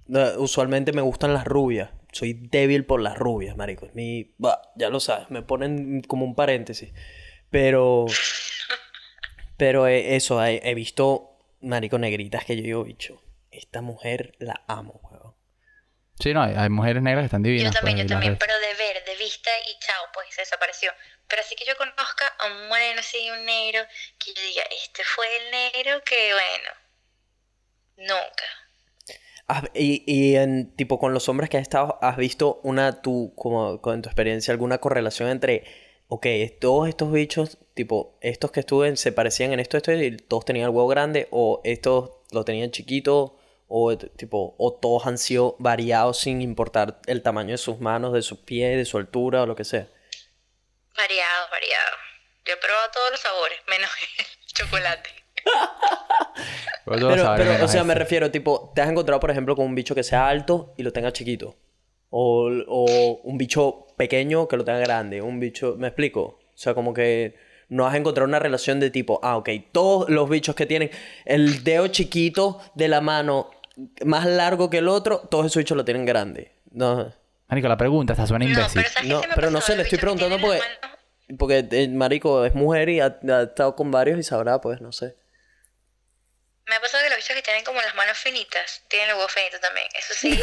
no, 0.07 0.23
Usualmente 0.37 0.93
me 0.93 1.01
gustan 1.01 1.33
las 1.33 1.45
rubias. 1.45 1.89
Soy 2.11 2.33
débil 2.33 2.85
por 2.85 3.01
las 3.01 3.17
rubias, 3.17 3.57
marico. 3.57 3.87
Es 3.87 3.95
mi... 3.95 4.33
bah, 4.37 4.61
ya 4.75 4.89
lo 4.89 4.99
sabes, 4.99 5.31
me 5.31 5.41
ponen 5.41 6.01
como 6.01 6.25
un 6.25 6.35
paréntesis. 6.35 6.93
Pero... 7.49 8.05
Pero 9.57 9.87
eh, 9.87 10.15
eso, 10.15 10.43
he, 10.43 10.61
he 10.69 10.75
visto, 10.75 11.37
marico, 11.61 11.97
negritas 11.97 12.45
que 12.45 12.55
yo 12.55 12.61
digo, 12.61 12.83
bicho, 12.83 13.21
esta 13.51 13.81
mujer 13.81 14.35
la 14.37 14.61
amo, 14.67 14.99
weón. 15.03 15.34
Sí, 16.19 16.33
no, 16.33 16.41
hay, 16.43 16.55
hay 16.55 16.69
mujeres 16.69 17.03
negras 17.03 17.23
que 17.23 17.25
están 17.25 17.43
divinas. 17.43 17.73
Yo 17.73 17.79
también, 17.79 17.97
pues, 17.97 18.07
yo 18.07 18.15
también, 18.15 18.37
pero 18.39 18.53
de 18.59 18.73
ver, 18.75 19.03
de 19.05 19.15
vista 19.17 19.49
y 19.67 19.79
chao, 19.79 20.05
pues 20.13 20.27
se 20.33 20.41
desapareció. 20.41 20.91
Pero 21.27 21.41
así 21.41 21.55
que 21.55 21.65
yo 21.65 21.75
conozca 21.77 22.27
a 22.39 22.47
un 22.47 22.67
moreno 22.69 22.99
así, 22.99 23.29
un 23.31 23.45
negro, 23.45 23.81
que 24.17 24.33
yo 24.33 24.41
diga, 24.41 24.63
este 24.83 25.03
fue 25.03 25.25
el 25.37 25.51
negro 25.51 26.01
que, 26.05 26.31
bueno, 26.33 26.69
nunca. 27.97 28.45
Has- 29.47 29.69
y, 29.73 30.03
y 30.07 30.35
en, 30.37 30.75
tipo, 30.75 30.99
con 30.99 31.13
los 31.13 31.27
hombres 31.29 31.49
que 31.49 31.57
has 31.57 31.63
estado, 31.63 31.99
¿has 32.01 32.17
visto 32.17 32.59
una, 32.63 33.01
tu, 33.01 33.33
como, 33.35 33.81
con 33.81 34.01
tu 34.01 34.09
experiencia, 34.09 34.51
alguna 34.51 34.79
correlación 34.79 35.29
entre, 35.29 35.65
ok, 36.07 36.25
todos 36.59 36.87
estos 36.89 37.11
bichos, 37.11 37.57
tipo, 37.73 38.17
estos 38.21 38.51
que 38.51 38.61
estuve, 38.61 38.95
se 38.95 39.11
parecían 39.11 39.51
en 39.53 39.59
esto, 39.59 39.77
esto, 39.77 39.91
y 39.91 40.15
todos 40.17 40.45
tenían 40.45 40.65
el 40.65 40.71
huevo 40.71 40.87
grande, 40.87 41.27
o 41.31 41.61
estos 41.63 42.11
lo 42.31 42.43
tenían 42.45 42.71
chiquito, 42.71 43.34
o 43.67 43.97
tipo, 43.97 44.55
o 44.57 44.73
todos 44.73 45.07
han 45.07 45.17
sido 45.17 45.55
variados 45.59 46.19
sin 46.19 46.41
importar 46.41 46.99
el 47.07 47.21
tamaño 47.21 47.51
de 47.51 47.57
sus 47.57 47.79
manos, 47.79 48.13
de 48.13 48.21
sus 48.21 48.39
pies, 48.39 48.77
de 48.77 48.85
su 48.85 48.97
altura, 48.97 49.43
o 49.43 49.45
lo 49.45 49.55
que 49.55 49.63
sea? 49.63 49.87
Variado, 50.95 51.49
variado. 51.51 51.97
Yo 52.45 52.53
he 52.53 52.57
probado 52.57 52.91
todos 52.93 53.11
los 53.11 53.19
sabores, 53.19 53.59
menos 53.67 53.89
el 54.19 54.53
chocolate. 54.53 55.09
Pero 56.85 57.35
Pero, 57.35 57.65
o 57.65 57.67
sea, 57.67 57.83
me 57.83 57.95
refiero, 57.95 58.29
tipo, 58.29 58.71
¿te 58.75 58.81
has 58.81 58.89
encontrado, 58.89 59.19
por 59.19 59.31
ejemplo, 59.31 59.55
con 59.55 59.65
un 59.65 59.75
bicho 59.75 59.95
que 59.95 60.03
sea 60.03 60.27
alto 60.27 60.73
y 60.77 60.83
lo 60.83 60.93
tenga 60.93 61.11
chiquito? 61.11 61.55
O, 62.11 62.49
o 62.67 63.21
un 63.23 63.37
bicho 63.37 63.87
pequeño 63.97 64.47
que 64.47 64.57
lo 64.57 64.63
tenga 64.63 64.79
grande. 64.79 65.21
Un 65.21 65.39
bicho, 65.39 65.75
¿me 65.77 65.87
explico? 65.87 66.21
O 66.21 66.57
sea, 66.57 66.75
como 66.75 66.93
que 66.93 67.35
no 67.69 67.87
has 67.87 67.95
encontrado 67.95 68.27
una 68.27 68.39
relación 68.39 68.79
de 68.79 68.91
tipo, 68.91 69.19
ah, 69.23 69.37
ok, 69.37 69.49
todos 69.71 70.09
los 70.09 70.29
bichos 70.29 70.55
que 70.55 70.65
tienen 70.65 70.91
el 71.25 71.63
dedo 71.63 71.87
chiquito 71.87 72.61
de 72.75 72.87
la 72.87 73.01
mano 73.01 73.49
más 74.05 74.25
largo 74.25 74.69
que 74.69 74.77
el 74.79 74.87
otro, 74.87 75.19
todos 75.29 75.45
esos 75.47 75.57
bichos 75.57 75.77
lo 75.77 75.85
tienen 75.85 76.05
grande. 76.05 76.51
No, 76.71 77.13
Marico, 77.47 77.67
la 77.67 77.77
pregunta 77.77 78.13
esta 78.13 78.25
suena 78.25 78.45
No, 78.45 78.51
imbécil. 78.51 78.81
pero 78.81 78.89
¿sabes 78.89 79.09
no, 79.09 79.21
se 79.21 79.27
me 79.27 79.35
pero 79.35 79.51
no 79.51 79.61
sé, 79.61 79.75
le 79.75 79.83
estoy 79.83 79.99
preguntando 79.99 80.39
porque, 80.39 80.61
porque 81.37 81.67
el 81.71 81.93
marico 81.93 82.43
es 82.45 82.55
mujer 82.55 82.89
y 82.89 82.99
ha, 83.01 83.17
ha 83.29 83.41
estado 83.43 83.75
con 83.75 83.91
varios 83.91 84.17
y 84.19 84.23
sabrá, 84.23 84.59
pues, 84.61 84.81
no 84.81 84.91
sé. 84.91 85.15
Me 86.67 86.75
ha 86.75 86.81
pasado 86.81 87.03
que 87.03 87.09
los 87.11 87.17
bichos 87.17 87.35
que 87.35 87.43
tienen 87.43 87.63
como 87.63 87.79
las 87.79 87.93
manos 87.93 88.17
finitas, 88.17 88.81
tienen 88.87 89.09
el 89.11 89.15
huevo 89.17 89.27
finito 89.27 89.57
también. 89.59 89.85
Eso 89.93 90.13
sí. 90.15 90.39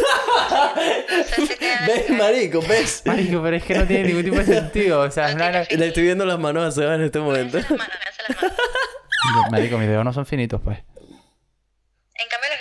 no 1.16 1.24
sé 1.24 1.46
si 1.48 1.56
te 1.56 1.72
¿Ves, 1.86 2.10
marico? 2.10 2.62
¿Ves? 2.62 3.02
Marico, 3.04 3.42
pero 3.42 3.56
es 3.56 3.64
que 3.64 3.74
no 3.74 3.84
tiene 3.88 4.04
ningún 4.04 4.22
tipo 4.22 4.36
de 4.36 4.44
sentido. 4.44 5.00
O 5.00 5.10
sea, 5.10 5.30
es 5.30 5.34
una... 5.34 5.50
Le 5.50 5.86
estoy 5.88 6.04
viendo 6.04 6.24
las 6.24 6.38
manos 6.38 6.64
a 6.64 6.70
Seba 6.70 6.94
en 6.94 7.02
este 7.02 7.18
momento. 7.18 7.58
Las 7.58 7.70
manos, 7.70 7.88
las 8.28 8.36
manos. 8.40 8.56
Marico, 9.50 9.78
mis 9.78 9.88
dedos 9.88 10.04
no 10.04 10.12
son 10.12 10.24
finitos, 10.24 10.60
pues. 10.62 10.78
En 10.78 12.28
cambio, 12.28 12.50
los 12.50 12.51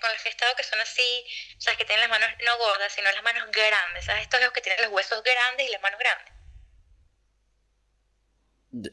con 0.00 0.12
los 0.12 0.22
que 0.22 0.30
que 0.56 0.62
son 0.62 0.80
así, 0.80 1.26
o 1.56 1.60
sea, 1.60 1.76
que 1.76 1.84
tienen 1.84 2.08
las 2.08 2.10
manos 2.10 2.30
no 2.44 2.58
gordas, 2.58 2.92
sino 2.92 3.10
las 3.10 3.22
manos 3.22 3.50
grandes. 3.50 4.04
¿Sabes? 4.04 4.22
Estos 4.22 4.40
dedos 4.40 4.52
que 4.52 4.60
tienen 4.60 4.82
los 4.82 4.92
huesos 4.92 5.22
grandes 5.22 5.66
y 5.66 5.70
las 5.70 5.82
manos 5.82 5.98
grandes. 5.98 6.32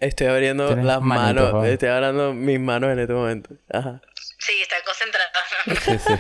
Estoy 0.02 0.28
abriendo 0.28 0.68
Tienes 0.68 0.86
las 0.86 1.02
manos. 1.02 1.52
joder. 1.52 1.74
Estoy 1.74 1.90
abriendo 1.90 2.34
mis 2.34 2.60
manos 2.60 2.92
en 2.92 3.00
este 3.00 3.14
momento. 3.14 3.50
Ajá. 3.72 4.02
Sí, 4.40 4.62
está 4.62 4.82
concentrado. 4.84 5.30
Sí, 5.68 6.00
sí. 6.00 6.14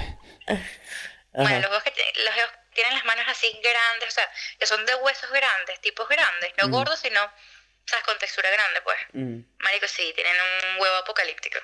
bueno, 1.43 1.59
los 1.59 1.69
dedos 1.69 1.83
que 1.83 1.93
los 2.24 2.35
dedos 2.35 2.51
tienen 2.74 2.93
las 2.93 3.06
manos 3.06 3.25
así 3.27 3.48
grandes, 3.61 4.09
o 4.09 4.11
sea, 4.11 4.30
que 4.59 4.66
son 4.66 4.85
de 4.85 4.95
huesos 4.95 5.30
grandes, 5.32 5.82
tipos 5.82 6.07
grandes, 6.07 6.53
no 6.61 6.69
gordos, 6.69 6.99
sino, 6.99 7.19
¿sabes? 7.85 8.06
Con 8.06 8.17
textura 8.19 8.49
grande, 8.51 8.82
pues. 8.82 8.98
Mm. 9.14 9.40
Marico, 9.59 9.88
sí, 9.88 10.14
tienen 10.16 10.35
un 10.35 10.82
huevo 10.82 10.95
apocalíptico. 10.98 11.57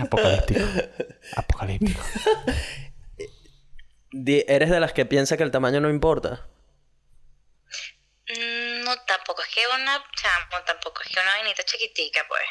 Apocalíptico. 0.00 0.60
Apocalíptico. 1.36 2.00
¿Eres 4.12 4.70
de 4.70 4.80
las 4.80 4.92
que 4.92 5.06
piensa 5.06 5.36
que 5.36 5.42
el 5.42 5.50
tamaño 5.50 5.80
no 5.80 5.90
importa? 5.90 6.46
Mm, 8.28 8.84
No, 8.84 8.94
tampoco 9.06 9.42
es 9.42 9.48
que 9.54 9.60
una 9.74 10.02
tampoco 10.66 11.02
es 11.02 11.08
que 11.08 11.20
una 11.20 11.30
vainita 11.38 11.62
chiquitica, 11.64 12.20
pues. 12.28 12.42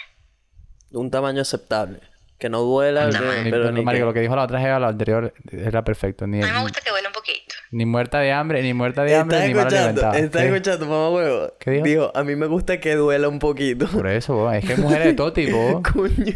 Un 0.92 1.10
tamaño 1.12 1.42
aceptable. 1.42 2.02
Que 2.42 2.50
no 2.50 2.62
duela, 2.62 3.06
No, 3.06 3.12
que- 3.12 3.20
pero 3.20 3.50
pero, 3.52 3.72
ni 3.72 3.84
marico, 3.84 4.02
que- 4.02 4.06
lo 4.08 4.14
que 4.16 4.20
dijo 4.22 4.36
la 4.36 4.44
otra 4.46 4.60
jeva, 4.60 4.80
lo 4.80 4.88
anterior, 4.88 5.32
era 5.52 5.84
perfecto. 5.84 6.26
Ni, 6.26 6.42
A 6.42 6.48
mí 6.48 6.52
me 6.52 6.62
gusta 6.64 6.82
que 6.82 6.92
huela 6.92 7.08
un 7.10 7.14
poquito. 7.14 7.54
ni 7.70 7.86
muerta 7.86 8.18
de 8.20 8.32
hambre, 8.32 8.64
ni 8.64 8.74
muerta 8.74 9.04
de 9.04 9.16
hambre, 9.16 9.38
¿Estás 9.38 9.48
ni 9.50 9.54
mal 9.54 9.68
alimentada. 9.68 10.18
¿Estás 10.18 10.42
¿Qué? 10.42 10.48
escuchando, 10.48 10.86
mamá 10.88 11.10
huevo? 11.12 11.54
¿Qué 11.60 11.70
dijo? 11.84 12.12
a 12.16 12.24
mí 12.24 12.36
me 12.36 12.48
gusta 12.48 12.80
que 12.80 12.96
duela 12.96 13.30
un 13.30 13.38
poquito. 13.38 13.88
Por 13.88 14.08
eso, 14.08 14.34
bo, 14.34 14.52
es 14.52 14.66
que 14.66 14.74
hay 14.74 14.80
mujeres 14.80 15.06
de 15.06 15.14
todo 15.14 15.32
tipo. 15.34 15.84
Coño. 15.94 16.36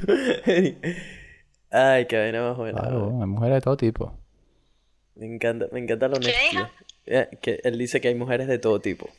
Ay, 1.72 2.06
qué 2.06 2.18
vaina 2.20 2.42
más 2.50 2.56
buena. 2.58 2.80
Claro, 2.82 3.00
bo, 3.10 3.22
hay 3.24 3.28
mujeres 3.28 3.56
de 3.56 3.62
todo 3.62 3.76
tipo. 3.78 4.16
Me 5.16 5.26
encanta, 5.26 5.66
me 5.72 5.80
encanta 5.80 6.08
la 6.08 6.18
¿Quién 6.20 6.36
honestidad. 6.36 6.70
Eh, 7.08 7.30
Que 7.42 7.62
él 7.64 7.80
dice 7.80 8.00
que 8.00 8.10
hay 8.10 8.16
mujeres 8.16 8.48
de 8.48 8.60
todo 8.60 8.80
tipo. 8.80 9.10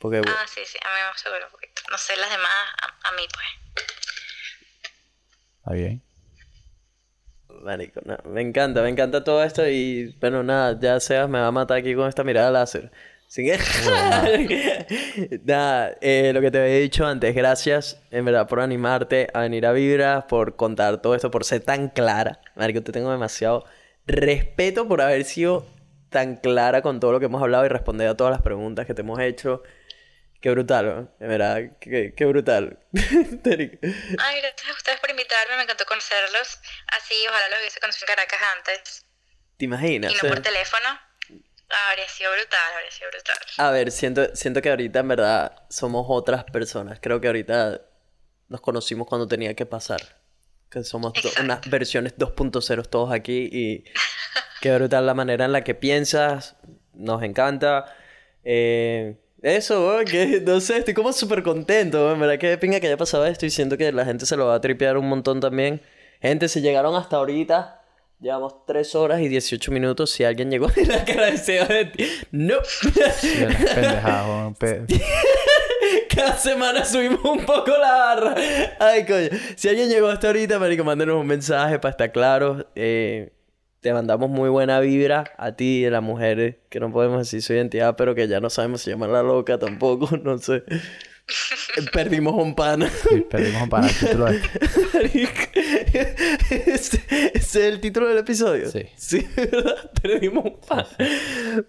Porque, 0.00 0.18
Ah, 0.26 0.46
sí, 0.52 0.62
sí, 0.66 0.78
a 0.84 0.88
mí 0.88 1.00
me 1.00 1.10
gusta 1.12 1.28
que 1.28 1.32
huela 1.34 1.46
un 1.46 1.52
poquito. 1.52 1.82
No 1.92 1.96
sé, 1.96 2.16
las 2.16 2.28
demás, 2.30 2.50
a, 2.82 3.08
a 3.08 3.12
mí 3.12 3.22
pues. 3.32 3.46
Está 5.58 5.72
bien. 5.74 6.02
Marico, 7.62 8.00
no, 8.04 8.16
me 8.30 8.40
encanta, 8.40 8.82
me 8.82 8.88
encanta 8.88 9.24
todo 9.24 9.42
esto 9.42 9.68
y, 9.68 10.14
bueno, 10.20 10.42
nada, 10.42 10.78
ya 10.80 11.00
Sebas 11.00 11.28
me 11.28 11.38
va 11.38 11.48
a 11.48 11.52
matar 11.52 11.78
aquí 11.78 11.94
con 11.94 12.08
esta 12.08 12.24
mirada 12.24 12.50
láser. 12.50 12.90
Así 13.26 13.44
que, 13.44 13.58
nada, 15.44 15.96
eh, 16.00 16.32
lo 16.32 16.40
que 16.40 16.50
te 16.50 16.62
había 16.62 16.78
dicho 16.78 17.06
antes, 17.06 17.34
gracias, 17.34 18.00
en 18.10 18.24
verdad, 18.24 18.48
por 18.48 18.60
animarte 18.60 19.28
a 19.34 19.40
venir 19.40 19.66
a 19.66 19.72
Vibra, 19.72 20.26
por 20.26 20.56
contar 20.56 21.02
todo 21.02 21.14
esto, 21.14 21.30
por 21.30 21.44
ser 21.44 21.60
tan 21.60 21.88
clara. 21.88 22.40
Marico, 22.56 22.82
te 22.82 22.90
tengo 22.90 23.10
demasiado 23.10 23.64
respeto 24.06 24.88
por 24.88 25.02
haber 25.02 25.24
sido 25.24 25.66
tan 26.08 26.36
clara 26.36 26.80
con 26.82 27.00
todo 27.00 27.12
lo 27.12 27.20
que 27.20 27.26
hemos 27.26 27.42
hablado 27.42 27.66
y 27.66 27.68
responder 27.68 28.08
a 28.08 28.16
todas 28.16 28.32
las 28.32 28.42
preguntas 28.42 28.86
que 28.86 28.94
te 28.94 29.02
hemos 29.02 29.20
hecho. 29.20 29.62
Qué 30.40 30.50
brutal, 30.50 30.86
¿no? 30.86 31.12
En 31.18 31.28
verdad, 31.28 31.58
qué, 31.80 32.14
qué 32.16 32.24
brutal. 32.24 32.78
Ay, 32.92 34.40
gracias 34.40 34.68
a 34.68 34.72
ustedes 34.72 35.00
por 35.00 35.10
invitarme, 35.10 35.56
me 35.56 35.62
encantó 35.64 35.84
conocerlos. 35.84 36.60
Así, 36.96 37.14
ojalá 37.28 37.48
los 37.48 37.58
hubiese 37.60 37.80
conocido 37.80 38.06
en 38.08 38.14
Caracas 38.14 38.40
antes. 38.56 39.06
¿Te 39.56 39.64
imaginas? 39.64 40.12
Y 40.12 40.14
no 40.14 40.28
por 40.28 40.40
teléfono. 40.40 40.86
Habría 41.88 42.08
sido 42.08 42.30
brutal, 42.32 42.72
habría 42.74 42.90
sido 42.90 43.10
brutal. 43.10 43.36
A 43.58 43.70
ver, 43.72 43.90
siento, 43.90 44.34
siento 44.34 44.62
que 44.62 44.70
ahorita 44.70 45.00
en 45.00 45.08
verdad 45.08 45.66
somos 45.68 46.06
otras 46.08 46.44
personas. 46.44 46.98
Creo 47.02 47.20
que 47.20 47.26
ahorita 47.26 47.82
nos 48.48 48.60
conocimos 48.60 49.08
cuando 49.08 49.26
tenía 49.26 49.54
que 49.54 49.66
pasar. 49.66 50.00
Que 50.70 50.84
somos 50.84 51.12
unas 51.40 51.68
versiones 51.68 52.16
2.0 52.16 52.88
todos 52.88 53.12
aquí 53.12 53.48
y 53.50 53.84
qué 54.60 54.74
brutal 54.74 55.04
la 55.04 55.14
manera 55.14 55.46
en 55.46 55.52
la 55.52 55.64
que 55.64 55.74
piensas. 55.74 56.56
Nos 56.94 57.22
encanta. 57.22 57.96
Eh, 58.44 59.16
eso, 59.42 59.86
weón, 59.86 60.04
que 60.04 60.40
no 60.46 60.60
sé, 60.60 60.78
estoy 60.78 60.94
como 60.94 61.12
súper 61.12 61.42
contento. 61.42 62.04
weón, 62.06 62.20
verdad 62.20 62.38
que 62.38 62.56
pinga 62.58 62.80
que 62.80 62.86
haya 62.88 62.96
pasado 62.96 63.26
esto 63.26 63.46
y 63.46 63.50
siento 63.50 63.76
que 63.76 63.92
la 63.92 64.04
gente 64.04 64.26
se 64.26 64.36
lo 64.36 64.46
va 64.46 64.54
a 64.56 64.60
tripear 64.60 64.96
un 64.96 65.08
montón 65.08 65.40
también. 65.40 65.80
Gente, 66.20 66.48
si 66.48 66.60
llegaron 66.60 66.94
hasta 66.96 67.16
ahorita, 67.16 67.82
llevamos 68.20 68.66
3 68.66 68.94
horas 68.96 69.20
y 69.20 69.28
18 69.28 69.70
minutos. 69.70 70.10
Si 70.10 70.24
alguien 70.24 70.50
llegó 70.50 70.66
la 70.86 71.04
cara 71.04 71.26
de 71.30 71.84
ti, 71.86 72.04
no. 72.32 72.56
Sí, 72.64 73.44
bo, 74.26 74.54
pe- 74.58 74.82
Cada 76.14 76.36
semana 76.36 76.84
subimos 76.84 77.24
un 77.24 77.46
poco 77.46 77.70
la 77.70 77.92
barra. 77.92 78.34
Ay, 78.80 79.06
coño. 79.06 79.28
Si 79.56 79.68
alguien 79.68 79.88
llegó 79.88 80.08
hasta 80.08 80.26
ahorita, 80.26 80.58
marico, 80.58 80.82
mándenos 80.84 81.20
un 81.20 81.26
mensaje 81.26 81.78
para 81.78 81.90
estar 81.92 82.10
claros. 82.12 82.66
Eh, 82.74 83.30
te 83.80 83.92
mandamos 83.92 84.28
muy 84.28 84.48
buena 84.48 84.80
vibra 84.80 85.32
a 85.36 85.52
ti 85.52 85.80
y 85.82 85.86
a 85.86 85.90
la 85.90 86.00
mujer 86.00 86.60
que 86.68 86.80
no 86.80 86.92
podemos 86.92 87.18
decir 87.18 87.42
su 87.42 87.52
identidad, 87.52 87.96
pero 87.96 88.14
que 88.14 88.26
ya 88.26 88.40
no 88.40 88.50
sabemos 88.50 88.82
si 88.82 88.90
llaman 88.90 89.12
la 89.12 89.22
loca 89.22 89.58
tampoco, 89.58 90.16
no 90.22 90.38
sé. 90.38 90.64
Perdimos 91.92 92.34
un 92.34 92.54
pana. 92.54 92.90
sí, 92.90 93.20
perdimos 93.20 93.62
un 93.62 93.68
pana 93.68 93.86
el 93.86 93.94
título 93.94 94.24
de 94.24 94.36
este. 94.40 94.60
Marico. 94.94 95.40
¿Ese, 96.50 97.04
ese 97.10 97.34
es 97.34 97.56
el 97.56 97.80
título 97.80 98.08
del 98.08 98.18
episodio? 98.18 98.70
Sí. 98.70 98.88
Sí, 98.96 99.28
¿verdad? 99.36 99.90
Perdimos 100.00 100.44
un 100.46 100.60
pana. 100.60 100.88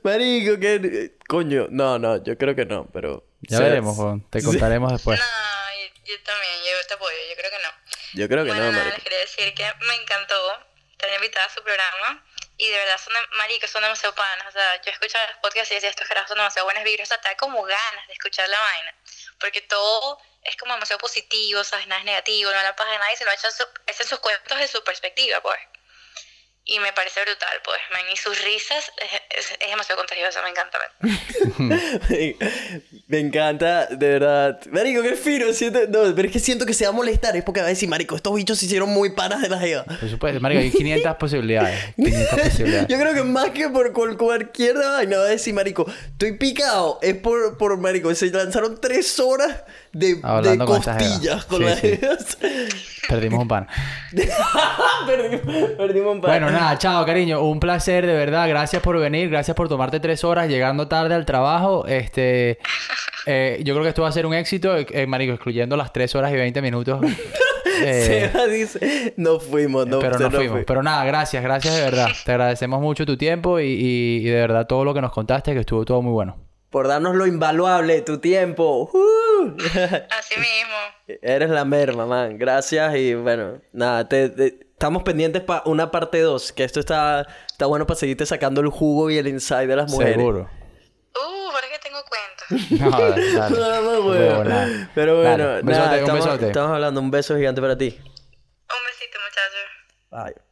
Marico, 0.02 0.58
que... 0.60 1.18
Coño, 1.28 1.68
no, 1.70 2.00
no, 2.00 2.24
yo 2.24 2.38
creo 2.38 2.56
que 2.56 2.66
no, 2.66 2.88
pero... 2.94 3.26
Ya 3.42 3.58
o 3.58 3.60
sea, 3.60 3.70
veremos, 3.70 3.98
te 4.30 4.42
contaremos 4.42 4.92
después. 4.94 5.20
No, 5.20 5.26
yo, 5.26 6.14
yo 6.14 6.24
también, 6.24 6.54
yo 6.64 6.88
te 6.88 6.94
apoyo, 6.94 7.16
yo 7.30 7.36
creo 7.36 7.52
que 7.52 7.58
no. 7.58 8.20
Yo 8.22 8.28
creo 8.28 8.44
que 8.44 8.52
bueno, 8.52 8.66
no, 8.66 8.72
nada, 8.72 8.84
marico. 8.84 8.96
les 8.96 9.04
quería 9.04 9.20
decir 9.20 9.54
que 9.54 9.64
me 9.86 9.96
encantó 10.02 10.36
invitada 11.16 11.46
a 11.46 11.50
su 11.50 11.64
programa. 11.64 12.26
Y 12.58 12.70
de 12.70 12.78
verdad 12.78 12.98
son, 12.98 13.14
de- 13.14 13.38
maricos, 13.38 13.70
son 13.72 13.82
demasiado 13.84 14.14
panas. 14.16 14.48
O 14.48 14.52
sea, 14.52 14.82
yo 14.82 14.92
escuchaba 14.92 15.28
los 15.28 15.38
podcasts 15.38 15.72
y 15.72 15.76
decía, 15.76 15.90
estos 15.90 16.08
carajos 16.08 16.30
son 16.30 16.38
demasiado 16.38 16.66
buenas 16.66 16.84
vibras. 16.84 17.12
O 17.12 17.18
da 17.22 17.38
como 17.38 17.64
ganas 17.64 18.08
de 18.08 18.14
escuchar 18.14 18.48
la 18.50 18.60
vaina. 18.60 18.96
Porque 19.40 19.62
todo 19.62 20.20
es 20.44 20.56
como 20.58 20.74
demasiado 20.74 21.00
positivo, 21.00 21.64
¿sabes? 21.64 21.88
Nada 21.88 22.00
es 22.00 22.06
negativo, 22.06 22.52
no 22.52 22.62
la 22.62 22.76
pasa 22.76 22.92
de 22.92 22.98
nadie, 23.00 23.16
se 23.18 23.26
lo 23.26 23.32
echan, 23.32 23.52
su, 23.52 23.66
sus 24.08 24.20
cuentos 24.20 24.58
de 24.58 24.68
su 24.68 24.84
perspectiva, 24.84 25.42
pues. 25.42 25.60
Y 26.72 26.80
me 26.80 26.94
parece 26.94 27.20
brutal, 27.22 27.50
pues, 27.66 27.80
man. 27.92 28.02
Y 28.14 28.16
sus 28.16 28.44
risas 28.44 28.92
es, 28.98 29.40
es, 29.40 29.52
es 29.60 29.70
demasiado 29.70 29.98
contagiosa, 30.00 30.40
me 30.44 30.50
encanta. 30.50 30.78
Me 33.08 33.20
encanta, 33.20 33.88
de 33.88 34.08
verdad. 34.08 34.60
Marico, 34.72 35.02
qué 35.02 35.16
fino. 35.16 35.52
Siento... 35.54 35.80
No, 35.90 36.14
pero 36.16 36.28
es 36.28 36.32
que 36.32 36.40
siento 36.40 36.66
que 36.66 36.74
se 36.74 36.84
va 36.86 36.90
a 36.90 36.94
molestar. 36.94 37.36
Es 37.36 37.44
porque 37.44 37.60
va 37.62 37.66
a 37.66 37.70
decir, 37.70 37.90
Marico, 37.90 38.16
estos 38.16 38.36
bichos 38.36 38.60
se 38.60 38.66
hicieron 38.66 38.90
muy 38.90 39.12
panas 39.12 39.42
de 39.42 39.50
la 39.50 39.58
jeva. 39.60 39.84
Por 39.84 40.10
supuesto, 40.10 40.40
marico, 40.40 40.62
hay 40.62 40.70
500 40.72 41.16
posibilidades. 41.20 41.96
500 41.96 42.40
posibilidades. 42.40 42.88
Yo 42.88 43.00
creo 43.00 43.14
que 43.16 43.24
más 43.24 43.50
que 43.50 43.68
por 43.70 43.92
cual- 43.94 44.18
cualquier 44.18 44.76
vaina 44.78 45.18
va 45.18 45.24
a 45.24 45.30
decir, 45.30 45.54
Marico, 45.54 45.86
estoy 46.12 46.34
picado. 46.38 47.00
Es 47.02 47.16
por, 47.16 47.58
por 47.58 47.76
Marico. 47.78 48.14
Se 48.14 48.28
lanzaron 48.30 48.80
tres 48.80 49.20
horas 49.20 49.64
de, 49.94 50.20
Hablando 50.24 50.66
costillas 50.66 51.46
con 51.46 51.58
Sí, 51.60 51.64
las 51.66 51.80
sí. 51.80 52.00
Perdimos 53.08 53.42
un 53.42 53.48
pan. 53.48 53.68
perdimos, 55.08 55.70
perdimos 55.78 56.16
un 56.16 56.22
par. 56.22 56.32
Bueno, 56.32 56.52
nada, 56.52 56.78
chao, 56.78 57.06
cariño. 57.06 57.42
Un 57.42 57.60
placer, 57.60 58.06
de 58.06 58.14
verdad. 58.14 58.48
Gracias 58.48 58.82
por 58.82 58.98
venir. 59.00 59.30
Gracias 59.30 59.56
por 59.56 59.68
tomarte 59.70 60.00
tres 60.00 60.24
horas 60.24 60.48
llegando 60.48 60.88
tarde 60.88 61.16
al 61.16 61.26
trabajo. 61.26 61.86
Este, 61.88 62.60
eh, 63.26 63.62
yo 63.64 63.74
creo 63.74 63.84
que 63.84 63.90
esto 63.90 64.04
va 64.04 64.10
a 64.10 64.12
ser 64.12 64.26
un 64.26 64.34
éxito, 64.34 64.76
eh, 64.78 65.08
marico, 65.08 65.34
excluyendo 65.34 65.76
las 65.76 65.92
tres 65.92 66.14
horas 66.16 66.32
y 66.32 66.36
20 66.36 66.62
minutos. 66.62 67.00
Eh, 67.82 68.30
Seba 68.34 68.46
dice, 68.48 69.14
no 69.16 69.40
fuimos, 69.40 69.88
no, 69.88 70.00
pero 70.00 70.20
no 70.20 70.30
fuimos. 70.32 70.52
fue". 70.52 70.64
Pero 70.66 70.84
nada, 70.84 71.06
gracias, 71.06 71.42
gracias 71.42 71.74
de 71.76 71.82
verdad. 71.82 72.10
Te 72.26 72.32
agradecemos 72.34 72.82
mucho 72.82 73.06
tu 73.06 73.16
tiempo 73.16 73.58
y, 73.62 73.68
y- 73.68 74.18
y 74.18 74.24
de 74.24 74.34
verdad 74.42 74.68
todo 74.68 74.84
lo 74.84 74.94
que 74.94 75.00
nos 75.00 75.14
contaste, 75.14 75.54
que 75.54 75.62
estuvo 75.62 75.86
todo 75.86 76.02
muy 76.02 76.12
bueno. 76.12 76.36
Por 76.70 76.88
darnos 76.88 77.16
lo 77.16 77.26
invaluable, 77.26 78.02
tu 78.02 78.20
tiempo. 78.20 78.90
¡Uh! 78.94 79.56
Así 80.12 80.36
mismo. 80.36 80.76
Eres 81.22 81.50
la 81.50 81.66
merma, 81.66 82.06
man. 82.06 82.38
Gracias 82.38 82.96
y 82.96 83.16
bueno, 83.16 83.60
nada, 83.74 84.08
te, 84.08 84.30
te- 84.30 84.60
estamos 84.72 85.02
pendientes 85.04 85.42
para 85.42 85.64
una 85.66 85.90
parte 85.90 86.20
2, 86.22 86.52
que 86.54 86.64
esto 86.64 86.80
está, 86.80 87.28
está 87.48 87.66
bueno 87.66 87.88
para 87.88 88.00
seguirte 88.00 88.26
sacando 88.26 88.62
el 88.62 88.70
jugo 88.70 89.10
y 89.10 89.18
el 89.18 89.28
inside 89.28 89.66
de 89.68 89.76
las 89.76 89.92
mujeres. 89.92 90.16
Seguro. 90.16 90.50
Uh, 91.16 91.50
ahora 91.52 91.68
que 91.72 91.80
tengo 91.80 92.00
cuenta. 92.08 92.30
No, 92.80 92.92
dale, 92.92 93.34
dale. 93.34 93.56
No, 93.60 93.82
no, 93.82 94.02
bueno. 94.04 94.88
Pero 94.96 95.22
bueno, 95.22 95.48
Dale, 95.48 95.60
un 95.62 95.66
besote, 95.66 95.86
nada, 95.86 95.94
un 95.96 96.00
estamos, 96.02 96.26
besote. 96.26 96.48
estamos 96.48 96.72
hablando. 96.72 97.02
Un 97.02 97.12
beso 97.12 97.36
gigante 97.36 97.62
para 97.62 97.78
ti. 97.78 97.98
Un 98.00 98.86
besito, 98.86 99.18
muchachos. 99.26 99.66
Wow. 100.12 100.44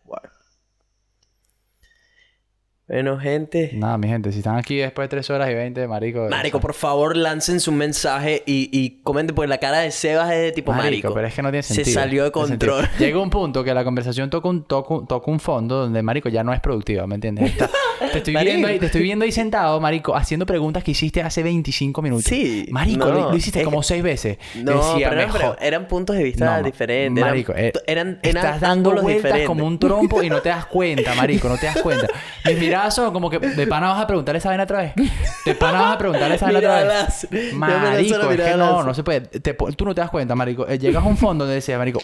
Bueno, 2.88 3.20
gente. 3.20 3.72
Nada, 3.74 3.98
mi 3.98 4.08
gente, 4.08 4.32
si 4.32 4.38
están 4.38 4.56
aquí 4.56 4.78
después 4.78 5.06
de 5.06 5.10
3 5.10 5.30
horas 5.32 5.50
y 5.52 5.54
20, 5.54 5.88
marico. 5.90 6.28
Marico, 6.30 6.62
por 6.62 6.74
favor, 6.74 7.18
lancen 7.18 7.60
su 7.60 7.74
mensaje 7.74 8.44
y, 8.46 8.70
y 8.72 9.02
comenten, 9.04 9.36
porque 9.36 9.50
la 9.50 9.58
cara 9.58 9.80
de 9.80 9.92
Sebas 9.92 10.32
es 10.32 10.38
de 10.40 10.52
tipo 10.54 10.72
marico. 10.72 10.86
Marico, 10.86 11.14
pero 11.14 11.28
es 11.28 11.34
que 11.34 11.42
no 11.42 11.50
tiene 11.50 11.64
sentido. 11.64 11.86
Se 11.86 11.92
salió 11.94 12.24
de 12.24 12.32
control. 12.32 12.88
Llega 12.98 13.20
un 13.20 13.30
punto 13.30 13.62
que 13.66 13.74
la 13.74 13.84
conversación 13.84 14.30
toca 14.30 14.48
un, 14.48 14.64
toca 14.64 14.94
un, 14.94 15.06
toca 15.06 15.30
un 15.30 15.42
fondo 15.42 15.80
donde, 15.82 16.02
marico, 16.02 16.30
ya 16.30 16.46
no 16.46 16.54
es 16.54 16.62
productiva, 16.62 17.06
¿me 17.08 17.16
entiendes? 17.16 17.52
Está- 17.52 17.70
te, 18.12 18.18
estoy 18.20 18.34
Marico. 18.34 18.52
viendo 18.52 18.68
ahí, 18.68 18.80
te 18.80 18.86
estoy 18.88 19.02
viendo 19.02 19.26
ahí 19.26 19.32
sentado, 19.32 19.80
marico, 19.80 20.16
haciendo 20.16 20.46
preguntas 20.46 20.84
que 20.84 20.92
hiciste 20.92 21.22
hace 21.22 21.44
25 21.44 22.02
minutos. 22.02 22.26
Sí, 22.26 22.66
Marico, 22.72 23.06
no, 23.08 23.14
lo, 23.14 23.32
lo 23.32 23.36
hiciste 23.38 23.60
es 23.60 23.66
como 23.66 23.82
seis 23.84 24.04
veces. 24.04 24.38
No, 24.56 24.74
Decía, 24.94 25.10
pero 25.10 25.22
eran, 25.22 25.34
mejor. 25.34 25.58
eran 25.62 25.88
puntos 25.88 26.16
de 26.16 26.24
vista 26.24 26.58
No, 26.58 26.64
diferentes. 26.64 27.22
eran- 27.22 27.30
Marico, 27.32 27.54
eh, 27.56 27.74
eran, 27.86 28.20
eran 28.24 28.46
estás 28.46 28.62
dando 28.62 28.92
vueltas 28.92 29.14
diferentes. 29.16 29.48
como 29.48 29.66
un 29.66 29.80
trompo 29.80 30.22
y 30.24 30.30
no 30.30 30.42
te 30.42 30.50
das 30.50 30.66
cuenta, 30.66 31.16
marico, 31.16 31.48
no 31.50 31.58
te 31.58 31.66
das 31.68 31.78
cuenta. 31.82 32.08
Mis 32.46 32.58
miradas 32.60 32.94
son 32.96 33.12
como 33.14 33.30
que 33.30 33.40
de 33.40 33.68
pana 33.68 33.90
vas 33.90 34.02
a 34.02 34.08
preguntar 34.08 34.36
esa 34.36 34.50
vaina 34.50 34.64
otra 34.64 34.80
vez. 34.80 34.94
De 35.46 35.56
pana 35.56 35.82
vas 35.82 35.96
a 35.96 35.98
preguntar 35.98 36.32
esa 36.32 36.46
vaina 36.46 36.60
otra 36.60 36.84
vez. 37.04 37.54
Marico, 37.54 38.32
es 38.32 38.40
que 38.42 38.56
no, 38.58 38.84
no 38.84 38.94
se 38.94 39.04
puede. 39.04 39.22
Te 39.22 39.54
tú 39.54 39.86
no 39.86 39.94
te 39.96 40.02
das 40.02 40.10
cuenta, 40.10 40.36
marico. 40.36 40.68
Eh, 40.68 40.78
Llegas 40.80 41.04
a 41.04 41.08
un 41.08 41.18
fondo 41.18 41.44
donde 41.46 41.56
decías, 41.56 41.78
marico, 41.78 42.02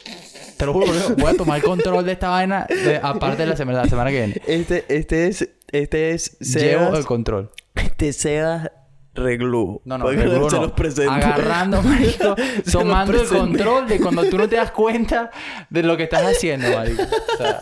te 0.58 0.66
lo 0.66 0.74
juro, 0.74 0.88
voy 1.18 1.32
a 1.32 1.36
tomar 1.38 1.62
control 1.62 2.06
de 2.06 2.12
esta 2.14 2.30
vaina 2.30 2.66
de- 2.70 3.00
aparte 3.02 3.38
de 3.44 3.48
la 3.48 3.56
semana, 3.56 3.84
la 3.84 3.90
semana 3.90 4.10
que 4.10 4.18
viene. 4.18 4.42
Este, 4.48 4.86
este 4.90 5.28
es, 5.28 5.48
este 5.74 6.12
es 6.12 6.38
Llevo 6.40 6.86
Sebas. 6.86 7.00
el 7.00 7.06
control. 7.06 7.52
Este 7.76 8.10
es 8.10 8.16
Sebas 8.18 8.72
Reglú. 9.14 9.82
No, 9.86 9.98
no, 9.98 10.10
se 10.10 10.16
no. 10.16 10.50
los 10.50 10.72
presento. 10.72 11.12
Agarrando, 11.12 11.82
marico, 11.84 12.36
tomando 12.72 13.22
el 13.22 13.28
control 13.28 13.88
de 13.88 14.00
cuando 14.00 14.24
tú 14.26 14.38
no 14.38 14.50
te 14.50 14.56
das 14.56 14.72
cuenta 14.72 15.30
de 15.70 15.84
lo 15.84 15.96
que 15.98 16.04
estás 16.04 16.24
haciendo, 16.24 16.68
marico. 16.76 17.04
O 17.04 17.38
sea, 17.38 17.60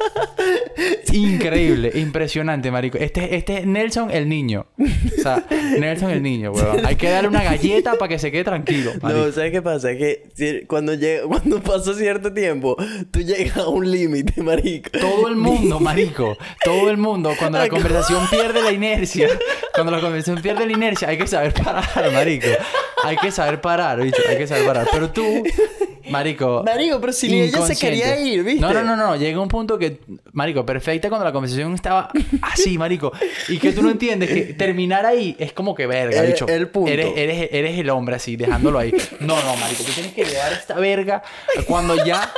Increíble, 1.13 1.91
impresionante, 1.95 2.71
marico. 2.71 2.97
Este, 2.97 3.35
este 3.35 3.59
es 3.59 3.65
Nelson 3.65 4.11
el 4.11 4.29
niño. 4.29 4.67
O 4.77 5.21
sea, 5.21 5.45
Nelson 5.79 6.11
el 6.11 6.23
niño, 6.23 6.51
weón. 6.51 6.85
Hay 6.85 6.95
que 6.95 7.09
darle 7.09 7.27
una 7.27 7.43
galleta 7.43 7.95
para 7.95 8.09
que 8.09 8.19
se 8.19 8.31
quede 8.31 8.43
tranquilo. 8.43 8.91
marico. 9.01 9.25
No, 9.25 9.31
¿sabes 9.31 9.51
qué 9.51 9.61
pasa? 9.61 9.91
Es 9.91 9.97
que 10.37 10.65
cuando, 10.67 10.93
llega, 10.93 11.23
cuando 11.27 11.61
pasa 11.61 11.93
cierto 11.93 12.31
tiempo, 12.33 12.77
tú 13.11 13.19
llegas 13.19 13.57
a 13.57 13.67
un 13.67 13.89
límite, 13.89 14.41
marico. 14.41 14.89
Todo 14.91 15.27
el 15.27 15.35
mundo, 15.35 15.79
marico. 15.79 16.37
Todo 16.63 16.89
el 16.89 16.97
mundo. 16.97 17.33
Cuando 17.37 17.57
la 17.57 17.67
conversación 17.67 18.25
pierde 18.29 18.61
la 18.61 18.71
inercia. 18.71 19.27
Cuando 19.73 19.91
la 19.91 19.99
conversación 19.99 20.41
pierde 20.41 20.65
la 20.65 20.71
inercia, 20.71 21.09
hay 21.09 21.17
que 21.17 21.27
saber 21.27 21.40
parar, 21.49 22.11
marico. 22.13 22.47
Hay 23.03 23.17
que 23.17 23.31
saber 23.31 23.59
parar, 23.61 23.99
bicho. 24.01 24.21
Hay 24.29 24.37
que 24.37 24.47
saber 24.47 24.65
parar. 24.65 24.87
Pero 24.91 25.09
tú, 25.11 25.43
marico. 26.09 26.63
Marico, 26.63 26.99
pero 27.01 27.13
si 27.13 27.27
ni 27.29 27.41
ella 27.41 27.65
se 27.65 27.75
quería 27.75 28.19
ir, 28.19 28.43
¿viste? 28.43 28.61
No, 28.61 28.71
no, 28.73 28.83
no, 28.83 28.95
no. 28.95 29.15
Llega 29.15 29.39
un 29.39 29.47
punto 29.47 29.77
que, 29.79 29.99
marico, 30.33 30.65
perfecta 30.65 31.09
cuando 31.09 31.25
la 31.25 31.31
conversación 31.31 31.73
estaba 31.73 32.09
así, 32.41 32.77
marico. 32.77 33.11
Y 33.47 33.57
que 33.57 33.71
tú 33.71 33.81
no 33.81 33.89
entiendes 33.89 34.29
que 34.29 34.41
terminar 34.53 35.05
ahí 35.05 35.35
es 35.39 35.53
como 35.53 35.73
que 35.75 35.87
verga, 35.87 36.21
El- 36.21 36.27
bicho. 36.33 36.47
el 36.47 36.67
punto. 36.69 36.91
Eres, 36.91 37.13
eres, 37.15 37.49
eres 37.51 37.79
el 37.79 37.89
hombre 37.89 38.15
así, 38.15 38.35
dejándolo 38.35 38.77
ahí. 38.79 38.93
No, 39.19 39.41
no, 39.43 39.55
marico. 39.57 39.83
Tú 39.83 39.91
tienes 39.93 40.13
que 40.13 40.23
llevar 40.25 40.53
esta 40.53 40.75
verga 40.75 41.23
cuando 41.67 42.03
ya. 42.05 42.31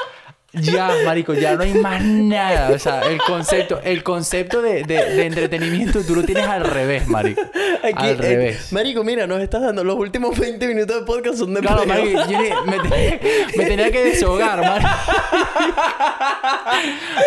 Ya, 0.54 0.98
marico, 1.04 1.34
ya 1.34 1.56
no 1.56 1.64
hay 1.64 1.74
más 1.74 2.04
nada. 2.04 2.70
O 2.70 2.78
sea, 2.78 3.02
el 3.02 3.18
concepto, 3.18 3.82
el 3.84 4.04
concepto 4.04 4.62
de, 4.62 4.84
de, 4.84 5.04
de 5.04 5.26
entretenimiento 5.26 6.04
tú 6.04 6.14
lo 6.14 6.22
tienes 6.22 6.46
al 6.48 6.64
revés, 6.64 7.08
marico. 7.08 7.42
Aquí, 7.84 7.94
al 7.98 8.12
eh, 8.12 8.16
revés. 8.16 8.72
marico, 8.72 9.04
mira, 9.04 9.26
nos 9.26 9.42
estás 9.42 9.62
dando 9.64 9.84
los 9.84 9.96
últimos 9.96 10.38
20 10.38 10.68
minutos 10.68 11.00
de 11.00 11.06
podcast 11.08 11.40
son 11.40 11.56
de 11.56 11.62
Claro, 11.62 11.88
marico, 11.88 12.20
yo 12.30 12.38
me, 12.66 12.80
tenía, 12.80 13.20
me 13.58 13.66
tenía 13.66 13.92
que 13.92 14.04
deshogar, 14.04 14.62
marico. 14.62 14.90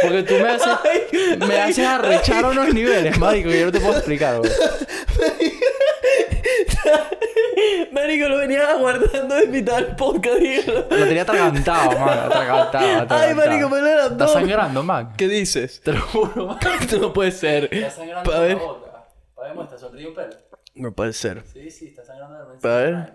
Porque 0.03 0.23
tú 0.23 0.35
me 0.35 0.49
haces, 0.49 1.39
me 1.49 1.61
haces 1.61 1.87
arrechar 1.87 2.45
a 2.45 2.49
unos 2.51 2.73
niveles, 2.73 3.19
marico, 3.19 3.51
que 3.51 3.59
yo 3.59 3.67
no 3.67 3.73
te 3.73 3.81
puedo 3.81 3.97
explicar, 3.97 4.39
güey. 4.39 4.53
Marico, 7.93 8.29
lo 8.29 8.39
venía 8.39 8.71
aguardando 8.71 9.35
de 9.35 9.47
mitad 9.47 9.77
del 9.77 9.97
podcast. 9.97 10.39
dígalo. 10.39 10.81
Lo 10.81 11.07
tenía 11.07 11.23
atragantado, 11.23 11.99
man. 11.99 12.19
Atragantado, 12.19 12.63
atragantado. 12.63 13.21
Ay, 13.21 13.35
marico, 13.35 13.69
me 13.69 13.79
duele 13.81 14.07
el 14.07 14.13
Está 14.13 14.29
sangrando, 14.29 14.83
man. 14.83 15.13
¿Qué 15.17 15.29
dices? 15.29 15.81
Te 15.81 15.93
lo 15.93 16.01
juro, 16.01 16.47
man. 16.47 16.59
Esto 16.81 16.99
no 16.99 17.13
puede 17.13 17.33
ser. 17.33 17.69
Está 17.73 17.91
sangrando 17.91 18.33
A 18.33 18.41
ver. 18.41 18.57
la 18.57 18.63
boca. 18.63 19.07
A 19.37 19.43
ver, 19.43 19.55
muestra, 19.55 19.79
sonríe 19.79 20.09
un 20.09 20.15
pelo. 20.15 20.37
No 20.75 20.93
puede 20.93 21.13
ser. 21.13 21.43
Sí, 21.47 21.71
sí, 21.71 21.89
está 21.89 22.05
sangrando 22.05 22.59
la 22.63 22.71
A 22.71 22.77
ver. 22.79 23.13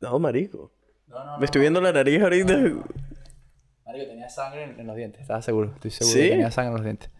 No, 0.00 0.18
marico. 0.18 0.72
No, 1.06 1.24
no, 1.24 1.38
Me 1.38 1.44
estoy 1.44 1.60
viendo 1.60 1.80
la 1.80 1.92
nariz 1.92 2.22
ahorita. 2.22 2.54
Marico, 2.56 4.06
tenía 4.08 4.28
sangre 4.28 4.64
en, 4.64 4.80
en 4.80 4.86
los 4.86 4.96
dientes. 4.96 5.20
Estaba 5.22 5.42
seguro. 5.42 5.72
Estoy 5.74 5.90
seguro 5.90 6.14
¿Sí? 6.14 6.22
que 6.22 6.30
tenía 6.30 6.50
sangre 6.50 6.68
en 6.70 6.74
los 6.76 6.84
dientes. 6.84 7.10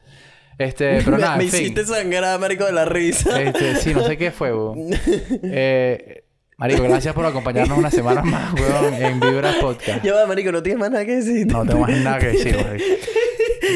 Este, 0.61 1.01
pero 1.05 1.17
me 1.17 1.23
nada, 1.23 1.37
me 1.39 1.45
en 1.45 1.51
fin. 1.51 1.61
hiciste 1.63 1.87
sangrar, 1.87 2.39
marico, 2.39 2.67
de 2.67 2.73
la 2.73 2.85
risa. 2.85 3.41
Este, 3.41 3.77
sí, 3.77 3.95
no 3.95 4.05
sé 4.07 4.19
qué 4.19 4.31
fue, 4.31 4.53
weón. 4.53 4.91
Eh, 5.43 6.25
marico, 6.59 6.83
gracias 6.83 7.15
por 7.15 7.25
acompañarnos 7.25 7.79
una 7.79 7.91
semana 7.91 8.23
más, 8.23 8.53
weón, 8.53 8.95
en 8.95 9.21
Vibra 9.21 9.55
Podcast. 9.59 10.05
Ya 10.05 10.13
va, 10.15 10.27
marico, 10.27 10.53
no 10.53 10.63
tienes 10.63 10.79
más 10.79 10.91
nada 10.91 11.07
que 11.07 11.17
decir. 11.17 11.47
No 11.47 11.65
tengo 11.65 11.81
más 11.81 11.91
nada 11.99 12.19
que 12.19 12.27
decir, 12.27 12.57
marico. 12.65 12.85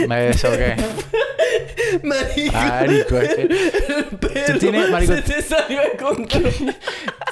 Me 0.09 0.21
deshogué. 0.23 0.77
Marico. 2.03 2.53
Marico, 2.57 3.19
es 3.19 3.35
que 3.35 3.47
tú 4.53 4.59
tienes, 4.59 4.91
marico- 4.91 5.15
se 5.15 5.23
te 5.23 5.43
salió 5.43 5.81
de 5.81 5.91
control. 5.97 6.53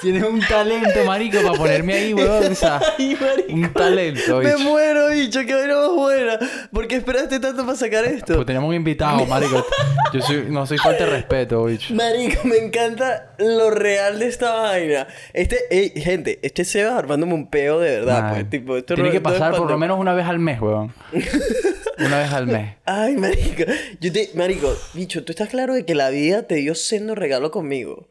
tienes 0.03 0.23
un 0.23 0.41
talento, 0.41 1.05
marico, 1.07 1.39
para 1.43 1.55
ponerme 1.59 1.95
ahí, 1.95 2.15
weón. 2.15 2.53
O 2.53 2.55
sea, 2.55 2.81
Ay, 2.99 3.17
marico. 3.21 3.53
un 3.53 3.73
talento, 3.73 4.39
Me 4.39 4.55
bicho. 4.55 4.59
muero, 4.69 5.09
bicho, 5.11 5.41
qué 5.47 5.55
vaina 5.55 5.77
más 5.77 5.91
buena. 5.91 6.39
¿Por 6.73 6.87
qué 6.87 6.97
esperaste 6.97 7.41
tanto 7.41 7.65
para 7.65 7.77
sacar 7.77 8.05
esto? 8.05 8.35
Pues 8.35 8.47
teníamos 8.47 8.69
un 8.69 8.75
invitado, 8.77 9.25
marico. 9.27 9.65
Yo 10.13 10.21
soy, 10.21 10.45
no 10.49 10.67
soy 10.67 10.79
falta 10.79 11.05
de 11.07 11.11
respeto, 11.11 11.65
bicho. 11.65 11.95
Marico, 11.95 12.43
me 12.47 12.59
encanta 12.59 13.33
lo 13.39 13.71
real 13.71 14.19
de 14.19 14.29
esta 14.29 14.53
vaina. 14.55 15.07
Este, 15.33 15.59
ey, 15.71 15.91
gente, 15.97 16.39
este 16.43 16.65
se 16.65 16.85
va 16.85 16.99
armándome 16.99 17.35
un 17.35 17.49
peo 17.49 17.81
de 17.81 17.97
verdad, 18.01 18.33
pues, 18.35 18.51
tipo, 18.51 18.77
esto 18.77 18.95
Tiene 18.95 19.09
no- 19.09 19.13
que 19.13 19.21
no 19.21 19.23
pasar 19.25 19.57
por 19.57 19.69
lo 19.71 19.79
menos 19.79 19.99
una 19.99 20.15
vez 20.15 20.27
al 20.27 20.39
mes, 20.39 20.61
weón. 20.61 20.93
Una 21.99 22.19
vez 22.19 22.33
al 22.33 22.47
mes. 22.47 22.77
Ay, 22.85 23.17
marico. 23.17 23.65
Yo 24.01 24.12
te, 24.12 24.31
marico, 24.35 24.73
bicho, 24.95 25.25
¿tú 25.25 25.33
estás 25.33 25.49
claro 25.49 25.75
de 25.75 25.85
que 25.85 25.95
la 25.95 26.11
vida 26.11 26.43
te 26.47 26.57
dio 26.57 26.75
sendo 26.75 27.15
regalo 27.15 27.51
conmigo? 27.51 28.09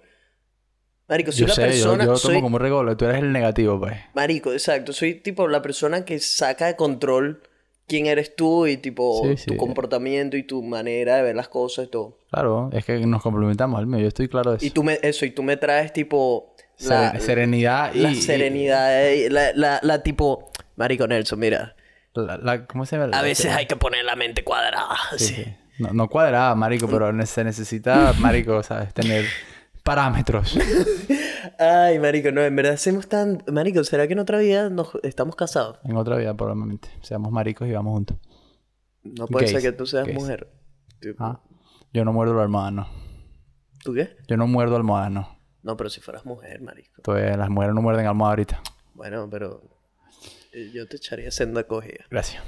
Marico, 1.07 1.31
soy 1.31 1.41
Yo 1.41 1.47
la 1.47 1.53
sé, 1.55 1.61
yo, 1.63 1.67
persona, 1.67 2.05
yo 2.05 2.11
lo 2.11 2.17
soy, 2.17 2.35
tomo 2.35 2.45
como 2.45 2.55
un 2.57 2.61
regalo. 2.61 2.95
Tú 2.97 3.05
eres 3.05 3.17
el 3.19 3.31
negativo, 3.33 3.79
pues. 3.79 3.97
marico, 4.13 4.53
exacto, 4.53 4.93
soy 4.93 5.15
tipo 5.15 5.47
la 5.47 5.61
persona 5.61 6.05
que 6.05 6.19
saca 6.19 6.67
de 6.67 6.75
control 6.75 7.41
quién 7.87 8.05
eres 8.05 8.33
tú 8.37 8.67
y 8.67 8.77
tipo 8.77 9.21
Sí, 9.27 9.35
sí. 9.35 9.45
tu 9.47 9.57
comportamiento 9.57 10.37
y 10.37 10.43
tu 10.43 10.63
manera 10.63 11.17
de 11.17 11.23
ver 11.23 11.35
las 11.35 11.49
cosas 11.49 11.87
y 11.87 11.89
todo. 11.89 12.17
Claro, 12.29 12.69
es 12.71 12.85
que 12.85 12.97
nos 13.05 13.21
complementamos 13.21 13.77
al 13.77 13.87
medio. 13.87 14.03
Yo 14.03 14.07
estoy 14.07 14.29
claro 14.29 14.51
de 14.51 14.57
eso. 14.57 14.65
Y 14.65 14.69
tú 14.69 14.83
me, 14.83 14.97
eso, 15.01 15.25
y 15.25 15.31
tú 15.31 15.43
me 15.43 15.57
traes 15.57 15.91
tipo 15.91 16.55
la, 16.79 17.11
Seren- 17.13 17.19
serenidad 17.19 17.93
y... 17.93 17.99
la 17.99 18.11
y- 18.11 18.15
serenidad, 18.21 19.05
eh, 19.11 19.29
la, 19.29 19.51
la, 19.53 19.79
la 19.83 20.03
tipo, 20.03 20.49
marico 20.77 21.05
Nelson, 21.07 21.37
mira, 21.39 21.75
la- 22.13 22.37
la- 22.37 22.65
¿Cómo 22.65 22.85
se 22.85 22.97
llama? 22.97 23.17
a 23.17 23.21
veces 23.21 23.51
hay 23.53 23.65
que 23.67 23.75
poner 23.75 24.03
la 24.05 24.15
mente 24.15 24.43
cuadrada. 24.43 24.97
Sí. 25.17 25.45
No, 25.79 25.93
no 25.93 26.07
cuadrada, 26.09 26.53
marico, 26.55 26.87
pero 26.87 27.11
se 27.25 27.43
necesita, 27.43 28.13
marico, 28.19 28.61
¿sabes? 28.63 28.93
Tener 28.93 29.25
parámetros. 29.83 30.57
Ay, 31.59 31.99
marico, 31.99 32.31
no, 32.31 32.41
en 32.41 32.55
verdad 32.55 32.73
hacemos 32.73 33.07
tan... 33.07 33.43
Marico, 33.51 33.83
¿será 33.83 34.07
que 34.07 34.13
en 34.13 34.19
otra 34.19 34.37
vida 34.39 34.69
nos 34.69 34.91
estamos 35.03 35.35
casados? 35.35 35.79
En 35.83 35.95
otra 35.97 36.15
vida, 36.17 36.33
probablemente. 36.35 36.89
Seamos 37.01 37.31
maricos 37.31 37.67
y 37.67 37.71
vamos 37.71 37.93
juntos. 37.93 38.17
No 39.03 39.27
puede 39.27 39.45
Gays, 39.45 39.61
ser 39.61 39.71
que 39.71 39.77
tú 39.77 39.85
seas 39.85 40.05
gays. 40.05 40.17
mujer. 40.19 40.51
Ah. 41.19 41.39
Yo 41.93 42.05
no 42.05 42.13
muerdo 42.13 42.35
el 42.35 42.41
almohadano. 42.41 42.87
¿Tú 43.83 43.93
qué? 43.93 44.15
Yo 44.27 44.37
no 44.37 44.45
muerdo 44.47 44.75
almohadano. 44.75 45.39
No, 45.63 45.75
pero 45.77 45.89
si 45.89 45.99
fueras 46.01 46.25
mujer, 46.25 46.61
marico. 46.61 46.93
Entonces, 46.97 47.35
las 47.37 47.49
mujeres 47.49 47.73
no 47.75 47.81
muerden 47.81 48.05
almohada 48.07 48.31
ahorita. 48.33 48.61
Bueno, 48.93 49.27
pero... 49.29 49.61
eh, 50.53 50.69
Yo 50.73 50.87
te 50.87 50.97
echaría 50.97 51.31
senda 51.31 51.61
acogida. 51.61 52.05
Gracias. 52.09 52.41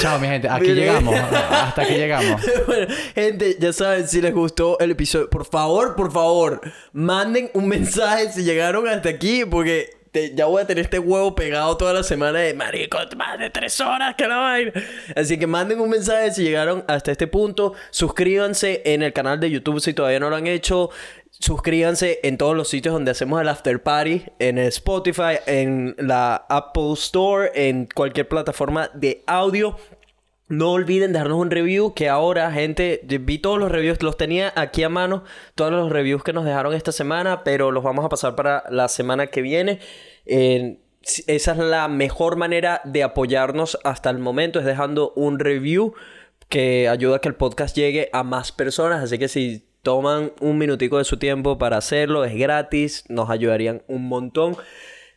Chao, 0.00 0.18
mi 0.18 0.26
gente. 0.26 0.48
Aquí 0.48 0.72
llegamos. 0.72 1.14
Hasta 1.14 1.82
aquí 1.82 1.94
llegamos. 1.94 2.40
bueno, 2.66 2.86
gente, 3.14 3.56
ya 3.58 3.72
saben, 3.72 4.06
si 4.08 4.20
les 4.20 4.34
gustó 4.34 4.78
el 4.80 4.92
episodio, 4.92 5.28
por 5.30 5.44
favor, 5.46 5.94
por 5.96 6.12
favor, 6.12 6.60
manden 6.92 7.50
un 7.54 7.68
mensaje 7.68 8.32
si 8.32 8.42
llegaron 8.44 8.88
hasta 8.88 9.08
aquí, 9.10 9.44
porque 9.44 9.90
te- 10.12 10.34
ya 10.34 10.46
voy 10.46 10.62
a 10.62 10.66
tener 10.66 10.84
este 10.84 10.98
huevo 10.98 11.34
pegado 11.36 11.76
toda 11.76 11.92
la 11.92 12.02
semana 12.02 12.40
de 12.40 12.54
marico, 12.54 12.98
más 13.16 13.38
de 13.38 13.50
tres 13.50 13.80
horas 13.80 14.14
que 14.16 14.26
la 14.26 14.38
vaina. 14.38 14.72
Así 15.14 15.38
que 15.38 15.46
manden 15.46 15.80
un 15.80 15.90
mensaje 15.90 16.32
si 16.32 16.42
llegaron 16.42 16.84
hasta 16.88 17.12
este 17.12 17.26
punto. 17.26 17.74
Suscríbanse 17.90 18.82
en 18.84 19.02
el 19.02 19.12
canal 19.12 19.38
de 19.38 19.50
YouTube 19.50 19.80
si 19.80 19.94
todavía 19.94 20.18
no 20.20 20.30
lo 20.30 20.36
han 20.36 20.46
hecho. 20.46 20.90
Suscríbanse 21.40 22.20
en 22.22 22.36
todos 22.36 22.54
los 22.54 22.68
sitios 22.68 22.92
donde 22.92 23.12
hacemos 23.12 23.40
el 23.40 23.48
after 23.48 23.82
party, 23.82 24.24
en 24.38 24.58
Spotify, 24.58 25.38
en 25.46 25.96
la 25.96 26.36
Apple 26.50 26.92
Store, 26.92 27.50
en 27.54 27.86
cualquier 27.86 28.28
plataforma 28.28 28.90
de 28.92 29.24
audio. 29.26 29.74
No 30.48 30.72
olviden 30.72 31.14
dejarnos 31.14 31.38
un 31.38 31.50
review 31.50 31.94
que 31.94 32.10
ahora, 32.10 32.52
gente, 32.52 33.00
vi 33.22 33.38
todos 33.38 33.58
los 33.58 33.72
reviews, 33.72 34.02
los 34.02 34.18
tenía 34.18 34.52
aquí 34.54 34.82
a 34.82 34.90
mano, 34.90 35.24
todos 35.54 35.72
los 35.72 35.90
reviews 35.90 36.22
que 36.22 36.34
nos 36.34 36.44
dejaron 36.44 36.74
esta 36.74 36.92
semana, 36.92 37.42
pero 37.42 37.70
los 37.70 37.82
vamos 37.82 38.04
a 38.04 38.10
pasar 38.10 38.36
para 38.36 38.64
la 38.68 38.88
semana 38.88 39.28
que 39.28 39.40
viene. 39.40 39.78
Esa 40.26 41.52
es 41.52 41.58
la 41.58 41.88
mejor 41.88 42.36
manera 42.36 42.82
de 42.84 43.02
apoyarnos 43.02 43.78
hasta 43.82 44.10
el 44.10 44.18
momento, 44.18 44.58
es 44.58 44.66
dejando 44.66 45.14
un 45.16 45.38
review 45.38 45.94
que 46.50 46.86
ayuda 46.86 47.16
a 47.16 47.20
que 47.20 47.28
el 47.28 47.34
podcast 47.34 47.74
llegue 47.74 48.10
a 48.12 48.24
más 48.24 48.52
personas, 48.52 49.02
así 49.02 49.18
que 49.18 49.28
si 49.28 49.69
toman 49.82 50.32
un 50.40 50.58
minutico 50.58 50.98
de 50.98 51.04
su 51.04 51.18
tiempo 51.18 51.58
para 51.58 51.76
hacerlo, 51.78 52.24
es 52.24 52.34
gratis, 52.34 53.04
nos 53.08 53.30
ayudarían 53.30 53.82
un 53.88 54.06
montón. 54.08 54.56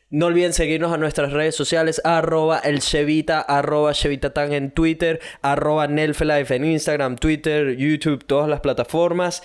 No 0.09 0.27
olviden 0.27 0.53
seguirnos 0.53 0.93
a 0.93 0.97
nuestras 0.97 1.31
redes 1.33 1.55
sociales, 1.55 1.99
arroba 2.03 2.59
el 2.59 2.79
Chevita, 2.81 3.41
arroba 3.41 3.93
Chevitatan 3.93 4.53
en 4.53 4.69
Twitter, 4.71 5.19
arroba 5.41 5.87
Nelfelife 5.87 6.55
en 6.55 6.65
Instagram, 6.65 7.15
Twitter, 7.15 7.75
YouTube, 7.77 8.23
todas 8.25 8.47
las 8.47 8.59
plataformas. 8.59 9.41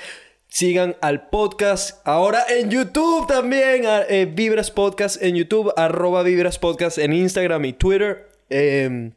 Sigan 0.47 0.97
al 1.01 1.29
podcast 1.29 2.07
ahora 2.07 2.43
en 2.49 2.71
YouTube 2.71 3.27
también, 3.27 3.87
a- 3.87 4.03
eh, 4.09 4.27
Vibras 4.27 4.71
Podcast 4.71 5.23
en 5.23 5.37
YouTube, 5.37 5.73
arroba 5.77 6.23
Vibras 6.23 6.59
Podcast 6.59 6.99
en 6.99 7.13
Instagram 7.15 7.65
y 7.65 7.73
Twitter. 7.75 8.29
Em, 8.51 9.13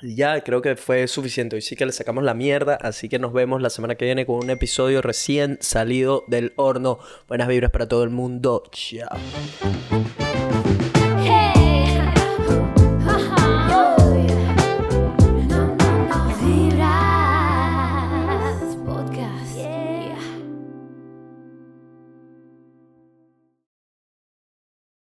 ya, 0.00 0.40
creo 0.42 0.62
que 0.62 0.76
fue 0.76 1.06
suficiente. 1.08 1.56
Hoy 1.56 1.62
sí 1.62 1.76
que 1.76 1.86
le 1.86 1.92
sacamos 1.92 2.24
la 2.24 2.34
mierda. 2.34 2.74
Así 2.74 3.08
que 3.08 3.18
nos 3.18 3.32
vemos 3.32 3.60
la 3.60 3.70
semana 3.70 3.96
que 3.96 4.04
viene 4.04 4.26
con 4.26 4.36
un 4.36 4.50
episodio 4.50 5.02
recién 5.02 5.58
salido 5.60 6.24
del 6.28 6.52
horno. 6.56 6.98
Buenas 7.26 7.48
vibras 7.48 7.70
para 7.70 7.88
todo 7.88 8.04
el 8.04 8.10
mundo. 8.10 8.62
Chao. 8.70 9.18